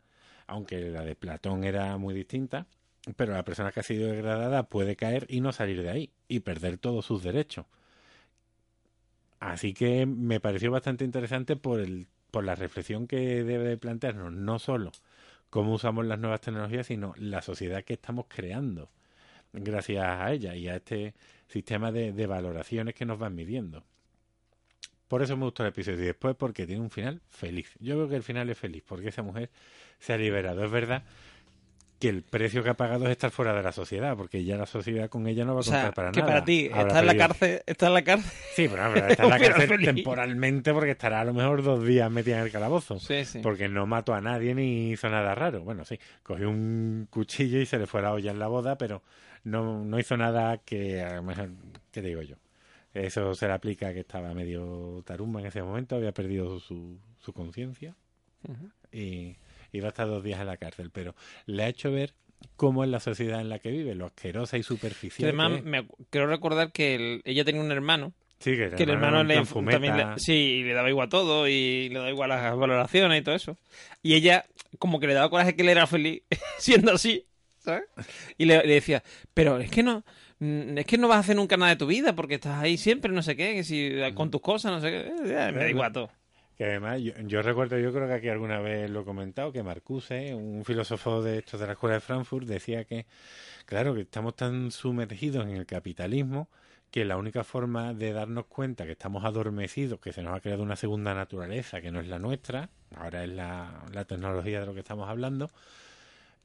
aunque 0.52 0.82
la 0.90 1.04
de 1.04 1.16
Platón 1.16 1.64
era 1.64 1.98
muy 1.98 2.14
distinta, 2.14 2.68
pero 3.16 3.34
la 3.34 3.46
persona 3.46 3.72
que 3.72 3.80
ha 3.80 3.84
sido 3.84 4.10
degradada 4.10 4.64
puede 4.64 4.96
caer 4.98 5.26
y 5.30 5.42
no 5.42 5.54
salir 5.54 5.82
de 5.82 5.90
ahí 5.90 6.12
y 6.28 6.42
perder 6.42 6.78
todos 6.78 7.06
sus 7.06 7.24
derechos. 7.24 7.66
Así 9.40 9.74
que 9.74 10.06
me 10.06 10.40
pareció 10.40 10.70
bastante 10.72 11.06
interesante 11.06 11.56
por, 11.56 11.80
el, 11.80 12.08
por 12.32 12.44
la 12.44 12.56
reflexión 12.56 13.08
que 13.08 13.44
debe 13.44 13.64
de 13.70 13.78
plantearnos, 13.78 14.34
no 14.34 14.60
solo 14.60 14.92
cómo 15.50 15.74
usamos 15.74 16.06
las 16.06 16.20
nuevas 16.20 16.42
tecnologías, 16.42 16.88
sino 16.88 17.14
la 17.18 17.42
sociedad 17.42 17.84
que 17.84 17.94
estamos 17.94 18.26
creando 18.28 18.90
gracias 19.54 20.06
a 20.06 20.32
ella 20.34 20.56
y 20.56 20.68
a 20.70 20.76
este 20.78 21.16
sistema 21.48 21.92
de, 21.92 22.14
de 22.14 22.28
valoraciones 22.28 22.94
que 22.96 23.06
nos 23.06 23.20
van 23.20 23.36
midiendo. 23.36 23.84
Por 25.12 25.22
eso 25.22 25.36
me 25.36 25.44
gustó 25.44 25.64
el 25.64 25.70
episodio 25.70 26.04
y 26.04 26.06
después 26.06 26.38
porque 26.38 26.66
tiene 26.66 26.82
un 26.82 26.90
final 26.90 27.20
feliz. 27.30 27.70
Yo 27.82 27.96
creo 27.96 28.08
que 28.08 28.16
el 28.16 28.24
final 28.24 28.50
es 28.50 28.58
feliz 28.58 28.82
porque 28.88 29.10
esa 29.10 29.22
mujer 29.22 29.50
se 30.00 30.14
ha 30.14 30.18
liberado. 30.18 30.64
Es 30.64 30.72
verdad 30.72 31.04
que 32.00 32.08
el 32.08 32.24
precio 32.24 32.64
que 32.64 32.70
ha 32.70 32.76
pagado 32.76 33.04
es 33.08 33.12
estar 33.12 33.30
fuera 33.30 33.54
de 33.54 33.62
la 33.62 33.74
sociedad, 33.74 34.16
porque 34.16 34.46
ya 34.46 34.56
la 34.56 34.66
sociedad 34.66 35.10
con 35.10 35.28
ella 35.28 35.44
no 35.44 35.52
va 35.54 35.58
a 35.58 35.60
O 35.60 35.64
sea, 35.64 35.82
contar 35.82 35.94
para 35.94 36.12
que 36.14 36.22
nada. 36.22 36.32
para 36.32 36.46
ti, 36.46 36.70
está 36.74 37.02
en 37.02 37.06
la 37.08 37.18
cárcel, 37.18 37.62
está 37.66 37.88
en 37.88 37.94
la 37.94 38.04
cárcel. 38.06 38.32
Sí, 38.56 38.70
pero, 38.70 38.96
está 39.06 39.24
en 39.24 39.30
la 39.32 39.38
cárcel 39.38 39.68
feliz. 39.68 39.94
temporalmente 39.96 40.72
porque 40.72 40.92
estará 40.92 41.20
a 41.20 41.26
lo 41.26 41.34
mejor 41.34 41.62
dos 41.62 41.86
días 41.86 42.10
metida 42.10 42.38
en 42.40 42.46
el 42.46 42.52
calabozo. 42.54 42.98
Sí, 42.98 43.26
sí. 43.26 43.40
Porque 43.44 43.68
no 43.68 43.86
mató 43.86 44.14
a 44.14 44.22
nadie 44.22 44.56
ni 44.56 44.92
hizo 44.92 45.10
nada 45.10 45.36
raro. 45.36 45.60
Bueno, 45.66 45.84
sí, 45.84 46.00
cogió 46.24 46.50
un 46.50 47.10
cuchillo 47.10 47.60
y 47.60 47.66
se 47.66 47.78
le 47.78 47.86
fue 47.86 48.02
la 48.02 48.14
olla 48.14 48.32
en 48.32 48.40
la 48.40 48.48
boda, 48.48 48.78
pero 48.78 49.04
no, 49.44 49.84
no 49.84 50.00
hizo 50.00 50.16
nada 50.16 50.60
que 50.60 51.02
a 51.02 51.16
lo 51.16 51.24
mejor, 51.24 51.50
¿qué 51.92 52.02
te 52.02 52.08
digo 52.08 52.22
yo? 52.22 52.38
Eso 52.94 53.34
se 53.36 53.48
le 53.48 53.54
aplica 53.54 53.88
a 53.90 53.94
que 53.94 54.02
estaba 54.02 54.34
medio 54.34 55.02
tarumba 55.06 55.40
en 55.40 55.48
ese 55.48 55.64
momento, 55.64 55.96
había 55.96 56.12
perdido 56.12 56.60
su, 56.60 56.98
su 57.20 57.32
conciencia 57.34 57.96
y 58.92 59.36
iba 59.72 59.88
a 59.88 59.90
estar 59.90 60.08
dos 60.08 60.24
días 60.24 60.42
en 60.42 60.48
la 60.48 60.58
cárcel, 60.58 60.90
pero 60.92 61.16
le 61.46 61.64
ha 61.64 61.68
hecho 61.70 61.92
ver 61.92 62.14
cómo 62.58 62.84
es 62.84 62.90
la 62.90 63.00
sociedad 63.00 63.40
en 63.40 63.50
la 63.50 63.60
que 63.60 63.72
vive, 63.72 63.96
lo 63.96 64.08
asquerosa 64.08 64.58
y 64.58 64.64
superficial. 64.64 65.30
además, 65.40 65.64
me 65.64 65.88
creo 66.10 66.28
recordar 66.28 66.72
que 66.72 66.96
el- 66.96 67.22
ella 67.24 67.46
tenía 67.46 67.62
un 67.62 67.72
hermano, 67.72 68.14
Sí, 68.40 68.58
que, 68.58 68.72
que 68.72 68.84
el 68.84 68.90
hermano 68.90 69.24
le, 69.24 69.46
fumeta. 69.46 69.78
también 69.80 69.96
le, 69.98 70.20
sí, 70.20 70.64
le 70.64 70.74
daba 70.74 70.90
igual 70.90 71.08
todo 71.10 71.48
y 71.48 71.90
le 71.90 71.96
daba 72.00 72.10
igual 72.10 72.30
las 72.30 72.58
valoraciones 72.58 73.22
y 73.22 73.24
todo 73.24 73.36
eso. 73.36 73.58
Y 74.02 74.16
ella, 74.16 74.46
como 74.80 75.00
que 75.00 75.06
le 75.06 75.14
daba 75.14 75.30
coraje 75.30 75.56
que 75.56 75.62
él 75.62 75.70
era 75.70 75.86
feliz 75.86 76.24
siendo 76.58 76.92
así, 76.92 77.28
¿sabes? 77.60 77.84
Y 78.40 78.46
le, 78.46 78.66
le 78.66 78.74
decía, 78.74 79.04
pero 79.36 79.60
es 79.60 79.70
que 79.70 79.84
no, 79.84 80.04
es 80.42 80.86
que 80.86 80.98
no 80.98 81.08
vas 81.08 81.18
a 81.18 81.20
hacer 81.20 81.36
nunca 81.36 81.56
nada 81.56 81.72
de 81.72 81.78
tu 81.78 81.86
vida 81.86 82.16
porque 82.16 82.36
estás 82.36 82.60
ahí 82.60 82.78
siempre, 82.78 83.12
no 83.14 83.22
sé 83.22 83.36
qué, 83.36 83.54
que 83.54 83.64
si 83.64 83.94
con 84.16 84.32
tus 84.32 84.42
cosas, 84.42 84.72
no 84.72 84.82
sé 84.82 84.90
qué, 84.90 85.00
eh, 85.08 85.52
me 85.52 85.60
da 85.60 85.70
igual 85.70 85.94
todo. 85.94 86.10
Que 86.58 86.66
además, 86.66 87.00
yo, 87.02 87.14
yo 87.26 87.42
recuerdo, 87.42 87.78
yo 87.78 87.94
creo 87.94 88.08
que 88.08 88.14
aquí 88.14 88.30
alguna 88.30 88.60
vez 88.60 88.90
lo 88.90 89.02
he 89.02 89.06
comentado, 89.06 89.52
que 89.52 89.62
Marcuse, 89.62 90.34
un 90.34 90.66
filósofo 90.66 91.22
de 91.22 91.40
estos 91.40 91.60
de 91.60 91.68
la 91.68 91.74
Escuela 91.74 91.96
de 91.96 92.02
Frankfurt, 92.02 92.48
decía 92.48 92.86
que, 92.86 93.06
claro, 93.66 93.94
que 93.94 94.02
estamos 94.02 94.36
tan 94.36 94.72
sumergidos 94.72 95.46
en 95.46 95.58
el 95.58 95.66
capitalismo 95.66 96.50
que 96.90 97.06
la 97.06 97.18
única 97.18 97.44
forma 97.44 97.94
de 97.94 98.12
darnos 98.12 98.48
cuenta 98.48 98.86
que 98.86 98.92
estamos 98.92 99.24
adormecidos, 99.24 100.00
que 100.00 100.12
se 100.12 100.24
nos 100.24 100.36
ha 100.36 100.42
creado 100.42 100.62
una 100.62 100.76
segunda 100.76 101.14
naturaleza 101.14 101.82
que 101.82 101.92
no 101.92 102.02
es 102.02 102.08
la 102.08 102.20
nuestra, 102.20 102.70
ahora 102.96 103.24
es 103.24 103.30
la, 103.30 103.86
la 103.94 104.06
tecnología 104.06 104.60
de 104.60 104.66
lo 104.66 104.74
que 104.74 104.82
estamos 104.82 105.08
hablando, 105.08 105.52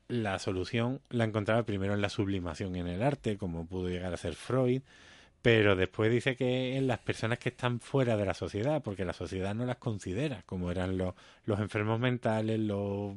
la 0.08 0.38
solución 0.38 1.00
la 1.10 1.24
encontraba 1.24 1.64
primero 1.64 1.94
en 1.94 2.00
la 2.00 2.08
sublimación 2.08 2.76
en 2.76 2.86
el 2.86 3.02
arte, 3.02 3.36
como 3.36 3.66
pudo 3.66 3.88
llegar 3.88 4.12
a 4.12 4.16
ser 4.16 4.34
Freud, 4.34 4.82
pero 5.42 5.76
después 5.76 6.10
dice 6.10 6.36
que 6.36 6.76
en 6.76 6.86
las 6.86 6.98
personas 6.98 7.38
que 7.38 7.50
están 7.50 7.80
fuera 7.80 8.16
de 8.16 8.26
la 8.26 8.34
sociedad, 8.34 8.82
porque 8.82 9.04
la 9.04 9.12
sociedad 9.12 9.54
no 9.54 9.64
las 9.64 9.76
considera, 9.76 10.42
como 10.46 10.70
eran 10.70 10.98
los, 10.98 11.14
los 11.44 11.60
enfermos 11.60 12.00
mentales, 12.00 12.58
los 12.58 13.14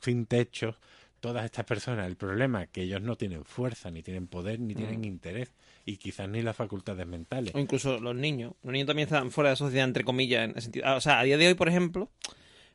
sin 0.00 0.26
techos, 0.26 0.76
todas 1.20 1.44
estas 1.44 1.64
personas. 1.64 2.06
El 2.06 2.16
problema 2.16 2.64
es 2.64 2.68
que 2.70 2.82
ellos 2.82 3.02
no 3.02 3.16
tienen 3.16 3.44
fuerza, 3.44 3.90
ni 3.90 4.02
tienen 4.02 4.26
poder, 4.26 4.60
ni 4.60 4.74
tienen 4.74 5.04
interés, 5.04 5.52
y 5.84 5.96
quizás 5.96 6.28
ni 6.28 6.42
las 6.42 6.56
facultades 6.56 7.06
mentales. 7.06 7.54
O 7.54 7.58
incluso 7.58 7.98
los 7.98 8.14
niños. 8.14 8.54
Los 8.62 8.72
niños 8.72 8.86
también 8.86 9.06
están 9.06 9.30
fuera 9.30 9.50
de 9.50 9.52
la 9.52 9.56
sociedad, 9.56 9.84
entre 9.84 10.04
comillas, 10.04 10.44
en 10.44 10.50
ese 10.52 10.62
sentido. 10.62 10.86
Ah, 10.86 10.96
O 10.96 11.00
sea, 11.00 11.20
a 11.20 11.24
día 11.24 11.36
de 11.36 11.48
hoy, 11.48 11.54
por 11.54 11.68
ejemplo, 11.68 12.10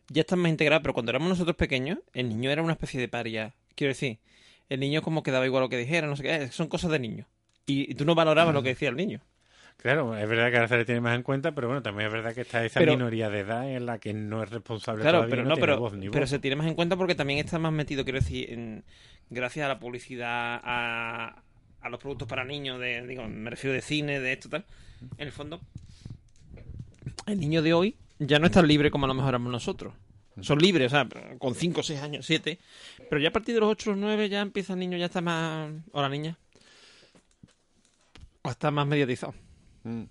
ya 0.10 0.22
están 0.22 0.40
más 0.40 0.50
integrados, 0.52 0.82
pero 0.84 0.94
cuando 0.94 1.12
éramos 1.12 1.30
nosotros 1.30 1.56
pequeños, 1.56 2.00
el 2.14 2.30
niño 2.30 2.52
era 2.52 2.62
una 2.62 2.74
especie 2.74 3.00
de 3.00 3.08
paria. 3.08 3.54
Quiero 3.76 3.90
decir, 3.94 4.20
el 4.70 4.80
niño 4.80 5.02
como 5.02 5.24
que 5.24 5.32
daba 5.32 5.46
igual 5.46 5.64
lo 5.64 5.70
que 5.70 5.78
dijera, 5.78 6.08
no 6.08 6.16
sé 6.16 6.24
qué, 6.24 6.48
son 6.52 6.68
cosas 6.68 6.92
de 6.92 7.00
niños. 7.00 7.28
Y, 7.66 7.90
y 7.92 7.96
tú 7.96 8.06
no 8.06 8.14
valorabas 8.16 8.54
lo 8.54 8.62
que 8.64 8.70
decía 8.70 8.90
el 8.90 8.96
niño. 8.98 9.22
Claro, 9.78 10.16
es 10.16 10.30
verdad 10.30 10.50
que 10.52 10.58
ahora 10.58 10.68
se 10.68 10.78
le 10.78 10.86
tiene 10.86 11.02
más 11.02 11.16
en 11.16 11.24
cuenta, 11.24 11.54
pero 11.56 11.68
bueno, 11.68 11.82
también 11.82 12.08
es 12.08 12.14
verdad 12.14 12.34
que 12.36 12.42
está 12.42 12.64
esa 12.64 12.80
Pero- 12.80 12.94
minoría 12.94 13.30
de 13.30 13.40
edad 13.40 13.70
en 13.70 13.86
la 13.86 13.98
que 13.98 14.14
no 14.14 14.44
es 14.44 14.50
responsable 14.50 15.02
Claro, 15.02 15.18
todavía, 15.20 15.32
pero 15.32 15.44
no, 15.44 15.50
no, 15.50 15.56
tiene 15.56 15.66
pero, 15.68 15.80
voz 15.80 15.94
ni 15.94 16.10
pero 16.10 16.22
voz. 16.22 16.30
se 16.30 16.40
tiene 16.40 16.56
más 16.56 16.68
en 16.68 16.76
cuenta 16.76 16.96
porque 16.96 17.16
también 17.16 17.40
está 17.40 17.58
más 17.60 17.74
metido, 17.74 18.04
quiero 18.04 18.20
decir, 18.20 18.52
en, 18.54 18.84
gracias 19.30 19.66
a 19.66 19.70
la 19.70 19.80
publicidad, 19.80 20.62
a, 20.64 21.42
a 21.82 21.90
los 21.90 22.00
productos 22.00 22.28
para 22.28 22.46
niños, 22.46 22.80
de, 22.80 23.06
digo, 23.08 23.28
me 23.28 23.50
refiero 23.50 23.74
de 23.74 23.82
cine, 23.82 24.20
de 24.20 24.34
esto, 24.34 24.48
tal. 24.48 24.64
En 25.18 25.26
el 25.28 25.32
fondo, 25.34 25.60
el 27.26 27.40
niño 27.40 27.62
de 27.62 27.74
hoy 27.74 27.96
ya 28.28 28.40
no 28.40 28.46
es 28.46 28.52
tan 28.52 28.68
libre 28.68 28.92
como 28.92 29.06
a 29.06 29.08
lo 29.08 29.14
mejor 29.14 29.30
éramos 29.30 29.52
nosotros. 29.52 29.94
Son 30.42 30.58
libres, 30.58 30.88
o 30.88 30.96
sea, 30.96 31.08
con 31.38 31.54
5, 31.54 31.84
6 31.84 32.02
años, 32.02 32.26
7. 32.26 32.58
Pero 33.10 33.22
ya 33.22 33.30
a 33.30 33.32
partir 33.32 33.54
de 33.54 33.62
los 33.62 33.70
8 33.70 33.92
o 33.92 33.96
9 33.96 34.30
ya 34.30 34.42
empieza 34.42 34.74
el 34.74 34.80
niño, 34.80 34.98
ya 34.98 35.06
está 35.06 35.22
más... 35.22 35.72
O 35.92 36.02
la 36.02 36.10
niña. 36.10 36.38
O 38.42 38.50
está 38.50 38.72
más 38.72 38.88
mediatizado. 38.88 39.34
Mm. 39.84 40.04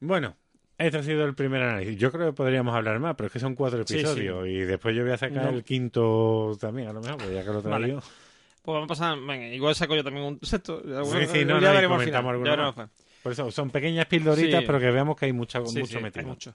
Bueno, 0.00 0.36
este 0.78 0.98
ha 0.98 1.02
sido 1.02 1.24
el 1.24 1.34
primer 1.34 1.62
análisis. 1.62 1.96
Yo 1.96 2.12
creo 2.12 2.26
que 2.26 2.32
podríamos 2.34 2.74
hablar 2.74 3.00
más, 3.00 3.14
pero 3.16 3.28
es 3.28 3.32
que 3.32 3.40
son 3.40 3.54
cuatro 3.54 3.84
Sí, 3.86 3.94
sí. 3.94 4.00
episodios 4.00 4.46
y 4.48 4.58
después 4.58 4.94
yo 4.94 5.02
voy 5.02 5.12
a 5.12 5.16
sacar 5.18 5.44
No. 5.44 5.48
el 5.50 5.64
quinto 5.64 6.56
también, 6.60 6.88
a 6.88 6.92
lo 6.92 7.00
mejor, 7.00 7.16
pues 7.16 7.32
ya 7.32 7.40
que 7.42 7.50
lo 7.50 7.62
Vale. 7.62 7.84
traigo. 7.86 8.00
Pues 8.00 8.74
vamos 8.74 8.84
a 8.84 8.88
pasar... 8.88 9.18
Venga, 9.18 9.48
igual 9.48 9.74
saco 9.74 9.96
yo 9.96 10.04
también 10.04 10.26
un 10.26 10.38
sexto. 10.42 10.82
Bueno, 10.82 11.04
sí, 11.32 11.44
no, 11.44 11.58
ya 11.60 11.72
no, 11.72 11.78
al 11.78 11.88
comentamos 11.88 12.30
alguno. 12.32 12.90
Por 13.22 13.32
eso 13.32 13.50
son 13.50 13.70
pequeñas 13.70 14.06
pildoritas, 14.06 14.60
Sí. 14.60 14.66
pero 14.66 14.78
que 14.78 14.90
veamos 14.90 15.16
que 15.16 15.26
hay 15.26 15.32
mucha, 15.32 15.64
Sí, 15.66 15.80
mucho 15.80 15.96
sí, 15.98 16.02
metido. 16.02 16.20
hay 16.24 16.30
mucho. 16.30 16.54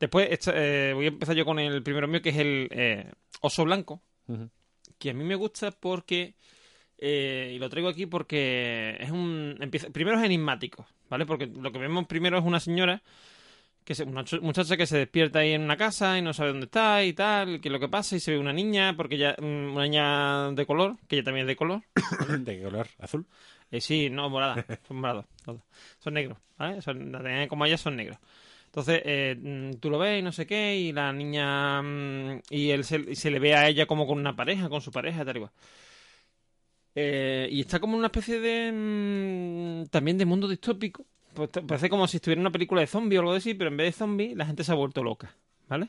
Después 0.00 0.28
esta- 0.30 0.52
eh, 0.54 0.92
voy 0.94 1.06
a 1.06 1.08
empezar 1.08 1.34
yo 1.34 1.44
con 1.44 1.58
el 1.58 1.82
primero 1.82 2.06
mío, 2.08 2.22
que 2.22 2.28
es 2.30 2.36
el 2.36 2.68
eh, 2.70 3.10
oso 3.40 3.64
blanco, 3.64 4.00
que 4.98 5.10
a 5.10 5.14
mí 5.14 5.24
me 5.24 5.34
gusta 5.34 5.70
porque, 5.72 6.34
eh, 6.98 7.52
y 7.54 7.58
lo 7.58 7.68
traigo 7.68 7.88
aquí 7.88 8.06
porque 8.06 8.96
es 9.00 9.10
un... 9.10 9.56
Empieza, 9.60 9.90
primero 9.90 10.18
es 10.18 10.24
enigmático, 10.24 10.86
¿vale? 11.08 11.26
Porque 11.26 11.46
lo 11.46 11.72
que 11.72 11.78
vemos 11.78 12.06
primero 12.06 12.38
es 12.38 12.44
una 12.44 12.60
señora, 12.60 13.02
que 13.84 13.94
se, 13.94 14.04
una 14.04 14.22
ch- 14.24 14.40
muchacha 14.40 14.76
que 14.76 14.86
se 14.86 14.98
despierta 14.98 15.38
ahí 15.40 15.52
en 15.52 15.62
una 15.62 15.76
casa 15.76 16.18
y 16.18 16.22
no 16.22 16.32
sabe 16.34 16.50
dónde 16.50 16.66
está 16.66 17.02
y 17.04 17.12
tal, 17.14 17.60
qué 17.60 17.68
es 17.68 17.72
lo 17.72 17.80
que 17.80 17.88
pasa, 17.88 18.14
y 18.16 18.20
se 18.20 18.32
ve 18.32 18.38
una 18.38 18.52
niña, 18.52 18.94
porque 18.96 19.16
ya, 19.18 19.34
mm, 19.40 19.72
una 19.74 19.84
niña 19.84 20.50
de 20.52 20.66
color, 20.66 20.96
que 21.08 21.16
ella 21.16 21.24
también 21.24 21.44
es 21.46 21.48
de 21.48 21.56
color, 21.56 21.82
¿De 22.40 22.56
qué 22.58 22.62
color? 22.62 22.86
¿Azul? 22.98 23.26
eh, 23.70 23.80
sí, 23.80 24.10
no, 24.10 24.28
morada. 24.30 24.64
Son 24.86 24.98
morados. 24.98 25.24
Son 25.98 26.14
negros. 26.14 26.38
¿vale? 26.58 26.82
Son, 26.82 27.12
como 27.48 27.64
ellas 27.66 27.80
son 27.80 27.96
negros. 27.96 28.18
Entonces, 28.68 29.02
eh, 29.04 29.36
mm, 29.40 29.78
tú 29.80 29.90
lo 29.90 29.98
ves 29.98 30.20
y 30.20 30.22
no 30.22 30.30
sé 30.32 30.46
qué, 30.46 30.76
y 30.76 30.92
la 30.92 31.12
niña. 31.12 31.82
mm, 31.82 32.42
y 32.50 32.70
él 32.70 32.84
se, 32.84 32.98
y 33.10 33.16
se 33.16 33.30
le 33.30 33.38
ve 33.38 33.54
a 33.54 33.68
ella 33.68 33.86
como 33.86 34.06
con 34.06 34.18
una 34.18 34.36
pareja, 34.36 34.68
con 34.68 34.80
su 34.80 34.90
pareja, 34.92 35.24
tal 35.24 35.36
y 35.38 35.40
cual. 35.40 35.52
Eh, 36.94 37.48
y 37.50 37.60
está 37.60 37.80
como 37.80 37.96
una 37.96 38.06
especie 38.08 38.40
de. 38.40 38.72
mm, 38.72 39.86
también 39.90 40.18
de 40.18 40.24
mundo 40.26 40.48
distópico. 40.48 41.04
Pues, 41.34 41.50
parece 41.66 41.88
como 41.88 42.06
si 42.08 42.16
estuviera 42.18 42.40
en 42.40 42.46
una 42.46 42.52
película 42.52 42.80
de 42.80 42.86
zombie 42.86 43.18
o 43.18 43.20
algo 43.20 43.32
así, 43.32 43.54
pero 43.54 43.70
en 43.70 43.76
vez 43.76 43.86
de 43.94 43.98
zombie, 43.98 44.34
la 44.34 44.46
gente 44.46 44.64
se 44.64 44.72
ha 44.72 44.74
vuelto 44.74 45.02
loca. 45.02 45.34
¿Vale? 45.68 45.88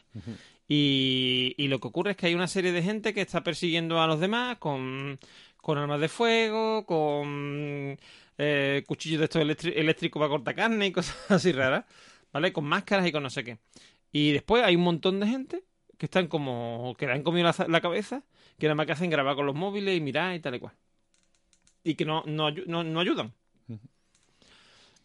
Y, 0.68 1.56
y 1.58 1.68
lo 1.70 1.80
que 1.80 1.88
ocurre 1.88 2.12
es 2.12 2.18
que 2.18 2.28
hay 2.28 2.36
una 2.36 2.48
serie 2.48 2.74
de 2.74 2.84
gente 2.84 3.14
que 3.14 3.22
está 3.22 3.42
persiguiendo 3.44 4.02
a 4.02 4.08
los 4.08 4.20
demás 4.20 4.58
con, 4.58 5.18
con 5.58 5.78
armas 5.78 6.02
de 6.02 6.10
fuego, 6.10 6.86
con 6.86 7.98
eh, 8.38 8.84
cuchillos 8.88 9.20
de 9.20 9.26
estos 9.26 9.42
eléctricos 9.42 10.20
para 10.20 10.30
cortar 10.30 10.56
carne 10.56 10.88
y 10.88 10.92
cosas 10.92 11.18
así 11.32 11.52
raras, 11.52 11.86
¿vale? 12.34 12.54
Con 12.54 12.66
máscaras 12.66 13.08
y 13.08 13.12
con 13.12 13.24
no 13.24 13.30
sé 13.30 13.44
qué. 13.44 13.60
Y 14.12 14.32
después 14.32 14.64
hay 14.64 14.76
un 14.76 14.84
montón 14.84 15.20
de 15.20 15.28
gente 15.28 15.64
que 15.98 16.06
están 16.06 16.28
como 16.28 16.96
que 16.98 17.06
le 17.06 17.14
han 17.14 17.24
comido 17.24 17.52
la, 17.58 17.66
la 17.68 17.82
cabeza, 17.82 18.24
que 18.58 18.68
nada 18.68 18.76
más 18.76 18.86
que 18.86 18.94
hacen 18.94 19.10
grabar 19.10 19.36
con 19.36 19.46
los 19.46 19.56
móviles 19.56 19.98
y 19.98 20.02
mirar 20.02 20.36
y 20.36 20.40
tal 20.40 20.56
y 20.56 20.60
cual. 20.60 20.74
Y 21.84 21.96
que 21.96 22.06
no, 22.06 22.24
no, 22.26 22.52
no, 22.52 22.84
no 22.84 23.00
ayudan. 23.00 23.34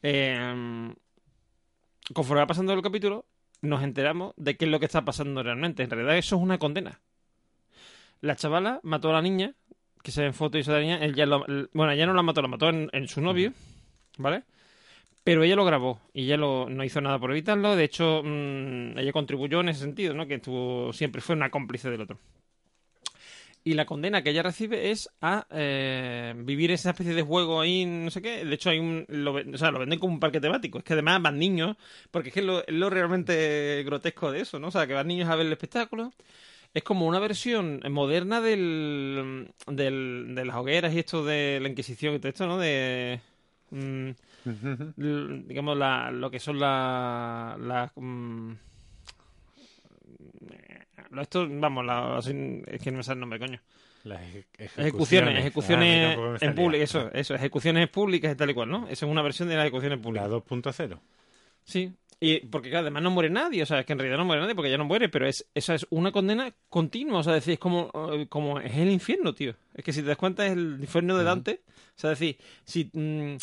Eh, 0.03 0.95
conforme 2.13 2.41
va 2.43 2.47
pasando 2.47 2.73
el 2.73 2.83
capítulo, 2.83 3.27
nos 3.63 3.83
enteramos 3.83 4.35
de 4.37 4.57
qué 4.57 4.67
es 4.67 4.71
lo 4.71 4.79
que 4.79 4.87
está 4.87 5.05
pasando 5.05 5.43
realmente. 5.43 5.83
En 5.83 5.91
realidad 5.91 6.17
eso 6.19 6.37
es 6.37 6.43
una 6.43 6.59
condena. 6.59 7.01
La 8.21 8.37
chavala 8.37 8.81
mató 8.83 9.11
a 9.11 9.15
la 9.15 9.23
niña, 9.23 9.55
que 10.03 10.11
se 10.11 10.21
ve 10.21 10.29
en 10.29 10.35
foto 10.35 10.59
y 10.59 10.65
se 10.65 10.73
la 10.73 10.81
niña, 10.81 10.99
él 10.99 11.15
ya 11.15 11.27
lo- 11.27 11.45
bueno, 11.73 11.93
ella 11.93 12.07
no 12.07 12.15
la 12.15 12.23
mató, 12.23 12.43
la 12.43 12.49
mató 12.49 12.69
en, 12.69 12.89
en 12.93 13.09
su 13.09 13.21
novio, 13.21 13.53
¿vale? 14.19 14.45
Pero 15.25 15.43
ella 15.43 15.57
lo 15.57 15.65
grabó 15.65 16.01
y 16.13 16.25
ella 16.27 16.37
lo, 16.37 16.69
no 16.69 16.85
hizo 16.85 17.01
nada 17.01 17.19
por 17.19 17.31
evitarlo. 17.31 17.77
De 17.77 17.85
hecho, 17.85 18.23
mm, 18.23 18.99
ella 18.99 19.13
contribuyó 19.13 19.61
en 19.61 19.71
ese 19.71 19.81
sentido, 19.81 20.15
¿no? 20.15 20.27
Que 20.27 20.35
estuvo, 20.35 20.93
siempre 20.93 21.23
fue 21.23 21.35
una 21.35 21.51
cómplice 21.51 21.91
del 21.91 22.03
otro. 22.03 22.19
Y 23.67 23.73
la 23.75 23.87
condena 23.87 24.23
que 24.23 24.29
ella 24.31 24.43
recibe 24.43 24.91
es 24.91 25.09
a 25.23 25.47
eh, 25.51 26.35
vivir 26.37 26.71
esa 26.71 26.91
especie 26.91 27.15
de 27.15 27.23
juego 27.23 27.63
ahí, 27.63 27.87
no 27.87 28.11
sé 28.11 28.21
qué. 28.21 28.45
De 28.45 28.55
hecho, 28.55 28.69
hay 28.69 28.79
un, 28.79 29.07
lo, 29.09 29.33
o 29.37 29.59
sea, 29.59 29.71
lo 29.71 29.79
venden 29.79 29.99
como 29.99 30.13
un 30.13 30.21
parque 30.21 30.41
temático. 30.41 30.77
Es 30.79 30.85
que 30.85 30.93
además 30.93 31.23
van 31.23 31.39
niños, 31.39 31.77
porque 32.11 32.29
es 32.29 32.35
que 32.35 32.43
lo, 32.43 32.63
lo 32.69 32.91
realmente 32.91 33.83
grotesco 33.87 34.31
de 34.31 34.43
eso, 34.43 34.59
¿no? 34.59 34.69
O 34.69 34.71
sea, 34.71 34.87
que 34.87 34.93
van 34.93 35.07
niños 35.09 35.31
a 35.31 35.37
ver 35.37 35.47
el 35.47 35.53
espectáculo. 35.53 36.13
es 36.75 36.83
como 36.85 37.07
una 37.07 37.21
versión 37.21 37.81
moderna 37.91 38.41
del, 38.43 39.51
de 39.67 40.45
las 40.45 40.57
hogueras 40.57 40.95
y 40.95 40.99
esto 41.01 41.25
de 41.25 41.61
la 41.63 41.69
Inquisición 41.69 42.15
y 42.15 42.19
todo 42.19 42.29
esto, 42.31 42.47
¿no? 42.47 42.59
De 42.59 43.21
digamos 44.97 45.77
la, 45.77 46.11
lo 46.11 46.31
que 46.31 46.39
son 46.41 46.59
las 46.59 47.59
las 47.61 47.91
mm, 47.97 48.53
lo- 51.11 51.23
esto 51.23 51.47
vamos 51.49 51.85
la, 51.85 52.19
es 52.67 52.83
que 52.83 52.91
no 52.91 52.99
me 52.99 53.03
sale 53.03 53.15
el 53.17 53.21
nombre 53.21 53.39
coño. 53.39 53.61
Las 54.05 54.21
ejecuciones. 54.59 55.35
Ah, 55.37 55.39
ejecuciones 55.41 56.19
me 56.19 56.37
en 56.47 56.55
público 56.55 56.85
eso 56.85 57.11
eso 57.13 57.35
ejecuciones 57.35 57.89
públicas 57.89 58.33
y 58.33 58.37
tal 58.37 58.51
y 58.51 58.55
cual 58.55 58.69
no 58.71 58.87
esa 58.89 59.07
es 59.07 59.11
una 59.11 59.23
versión 59.23 59.49
de 59.49 59.57
las 59.57 59.65
ejecuciones 59.65 59.99
La 59.99 60.03
públicas. 60.03 60.31
2.0. 60.31 60.99
Sí, 61.65 61.91
y 62.21 62.41
porque 62.41 62.69
claro, 62.69 62.83
además 62.83 63.03
no 63.03 63.11
muere 63.11 63.31
nadie, 63.31 63.63
o 63.63 63.67
sea, 63.67 63.81
es 63.81 63.87
que 63.87 63.95
en 63.95 63.99
realidad 63.99 64.19
no 64.19 64.27
muere 64.27 64.43
nadie 64.43 64.55
porque 64.55 64.71
ya 64.71 64.77
no 64.77 64.85
muere, 64.85 65.09
pero 65.09 65.27
es 65.27 65.47
esa 65.55 65.75
es 65.75 65.87
una 65.89 66.13
condena 66.13 66.53
continua, 66.69 67.21
o 67.21 67.23
sea, 67.23 67.33
decir, 67.33 67.55
es 67.55 67.59
como, 67.59 67.91
eh, 68.13 68.27
como 68.29 68.61
es 68.61 68.77
el 68.77 68.91
infierno, 68.91 69.35
tío. 69.35 69.55
Es 69.75 69.83
que 69.83 69.93
si 69.95 70.03
te 70.03 70.09
das 70.09 70.19
cuenta 70.19 70.45
es 70.47 70.53
el 70.53 70.77
infierno 70.81 71.17
de 71.17 71.25
Dante, 71.25 71.63
o 71.67 71.99
sea, 71.99 72.11
decir, 72.11 72.37
si 72.65 72.91
mm, 72.93 73.37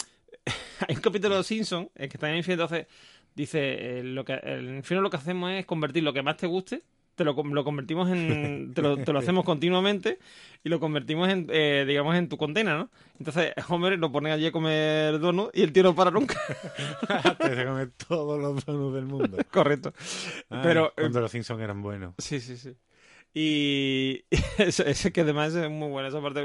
hay 0.87 0.95
un 0.95 1.01
capítulo 1.01 1.35
de 1.35 1.39
Los 1.39 1.47
Simpsons, 1.47 1.89
el 1.95 2.09
que 2.09 2.17
está 2.17 2.27
en 2.27 2.33
el 2.33 2.37
infierno, 2.39 2.63
entonces 2.63 2.87
dice, 3.35 3.99
eh, 3.99 4.03
lo 4.03 4.25
que 4.25 4.33
el 4.33 4.75
infierno 4.75 5.01
lo 5.01 5.09
que 5.09 5.17
hacemos 5.17 5.51
es 5.51 5.65
convertir 5.65 6.03
lo 6.03 6.13
que 6.13 6.21
más 6.21 6.37
te 6.37 6.47
guste 6.47 6.83
te 7.15 7.25
lo, 7.25 7.33
lo 7.33 7.63
convertimos 7.63 8.09
en 8.09 8.73
te 8.75 8.81
lo, 8.81 8.97
te 8.97 9.13
lo 9.13 9.19
hacemos 9.19 9.45
continuamente 9.45 10.19
y 10.63 10.69
lo 10.69 10.79
convertimos 10.79 11.29
en 11.29 11.47
eh, 11.51 11.85
digamos 11.87 12.15
en 12.15 12.29
tu 12.29 12.37
condena 12.37 12.75
¿no? 12.75 12.89
entonces 13.19 13.53
Homer 13.67 13.99
lo 13.99 14.11
pone 14.11 14.31
allí 14.31 14.47
a 14.47 14.51
comer 14.51 15.19
donuts 15.19 15.51
y 15.53 15.61
el 15.61 15.73
tío 15.73 15.83
no 15.83 15.95
para 15.95 16.11
nunca 16.11 16.39
Te 17.37 17.55
se 17.55 17.65
comer 17.65 17.91
todos 18.07 18.39
los 18.39 18.65
donuts 18.65 18.95
del 18.95 19.05
mundo. 19.05 19.37
correcto 19.51 19.93
Ay, 20.49 20.59
Pero, 20.63 20.87
eh, 20.87 21.01
cuando 21.01 21.21
los 21.21 21.31
Simpsons 21.31 21.61
eran 21.61 21.81
buenos. 21.81 22.13
Sí, 22.17 22.39
sí, 22.39 22.57
sí. 22.57 22.75
Y 23.33 24.25
ese, 24.57 24.89
ese 24.89 25.11
que 25.11 25.21
además 25.21 25.53
es 25.55 25.69
muy 25.69 25.89
buena 25.89 26.09
esa 26.09 26.21
parte. 26.21 26.41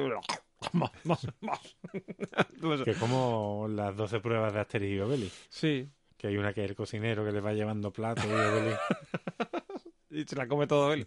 Más, 0.73 0.91
más, 1.05 1.27
más. 1.41 1.77
Eso. 2.75 2.85
Que 2.85 2.91
es 2.93 2.99
como 2.99 3.67
las 3.69 3.97
12 3.97 4.21
pruebas 4.21 4.53
de 4.53 4.61
Asterix 4.61 4.93
y 4.97 5.01
Obelix. 5.01 5.47
Sí. 5.49 5.89
Que 6.17 6.29
hay 6.29 6.37
una 6.37 6.53
que 6.53 6.65
es 6.65 6.71
el 6.71 6.77
cocinero 6.77 7.25
que 7.25 7.33
le 7.33 7.41
va 7.41 7.53
llevando 7.53 7.93
platos 7.93 8.25
y 8.25 8.29
Obelix. 8.33 8.79
Y 10.11 10.25
se 10.25 10.37
la 10.37 10.47
come 10.49 10.67
todo 10.67 10.93
él. 10.95 11.07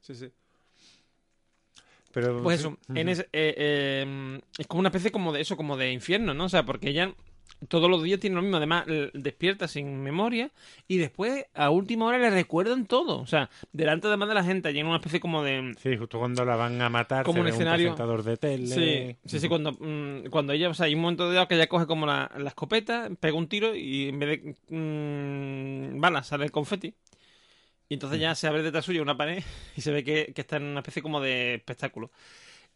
Sí, 0.00 0.14
sí. 0.14 0.30
Pero, 2.12 2.42
Pues 2.42 2.60
sí. 2.60 2.66
eso, 2.66 2.78
en 2.94 3.08
ese, 3.08 3.22
eh, 3.32 3.54
eh, 3.56 4.40
es 4.58 4.66
como 4.66 4.80
una 4.80 4.88
especie 4.88 5.10
como 5.12 5.32
de 5.32 5.40
eso, 5.40 5.56
como 5.56 5.76
de 5.76 5.92
infierno, 5.92 6.34
¿no? 6.34 6.44
O 6.44 6.48
sea, 6.48 6.64
porque 6.64 6.90
ella 6.90 7.14
todos 7.68 7.90
los 7.90 8.02
días 8.02 8.18
tiene 8.20 8.36
lo 8.36 8.42
mismo, 8.42 8.56
además 8.56 8.84
despierta 9.12 9.68
sin 9.68 10.02
memoria 10.02 10.50
y 10.88 10.96
después 10.96 11.44
a 11.54 11.70
última 11.70 12.06
hora 12.06 12.18
le 12.18 12.30
recuerdan 12.30 12.86
todo. 12.86 13.20
O 13.20 13.26
sea, 13.26 13.50
delante 13.72 14.06
además 14.08 14.28
de 14.28 14.34
la 14.34 14.44
gente, 14.44 14.68
allí 14.68 14.80
en 14.80 14.86
una 14.86 14.96
especie 14.96 15.20
como 15.20 15.42
de... 15.42 15.74
Sí, 15.78 15.96
justo 15.96 16.18
cuando 16.18 16.44
la 16.44 16.56
van 16.56 16.80
a 16.80 16.88
matar, 16.88 17.24
Como 17.24 17.36
se 17.36 17.40
un 17.40 17.44
ve 17.44 17.50
escenario. 17.50 17.90
un 17.90 17.96
presentador 17.96 18.22
de 18.24 18.36
tele. 18.36 18.66
Sí, 18.66 19.16
sí, 19.28 19.40
sí, 19.40 19.48
cuando, 19.48 19.72
mm, 19.72 20.28
cuando 20.30 20.52
ella, 20.52 20.70
o 20.70 20.74
sea, 20.74 20.86
hay 20.86 20.94
un 20.94 21.00
momento 21.02 21.30
dado 21.32 21.46
que 21.48 21.54
ella 21.54 21.66
coge 21.68 21.86
como 21.86 22.06
la, 22.06 22.30
la 22.38 22.48
escopeta, 22.48 23.10
pega 23.20 23.36
un 23.36 23.48
tiro 23.48 23.74
y 23.74 24.08
en 24.08 24.18
vez 24.18 24.42
de 24.42 24.54
mm, 24.76 26.00
balas 26.00 26.26
sale 26.28 26.44
el 26.44 26.50
confeti. 26.50 26.94
Y 27.88 27.94
entonces 27.94 28.20
ya 28.20 28.34
se 28.36 28.46
abre 28.46 28.62
detrás 28.62 28.84
suyo 28.84 29.02
una 29.02 29.16
pared 29.16 29.42
y 29.76 29.80
se 29.80 29.90
ve 29.90 30.04
que, 30.04 30.32
que 30.34 30.40
está 30.40 30.56
en 30.56 30.64
una 30.64 30.80
especie 30.80 31.02
como 31.02 31.20
de 31.20 31.54
espectáculo. 31.56 32.10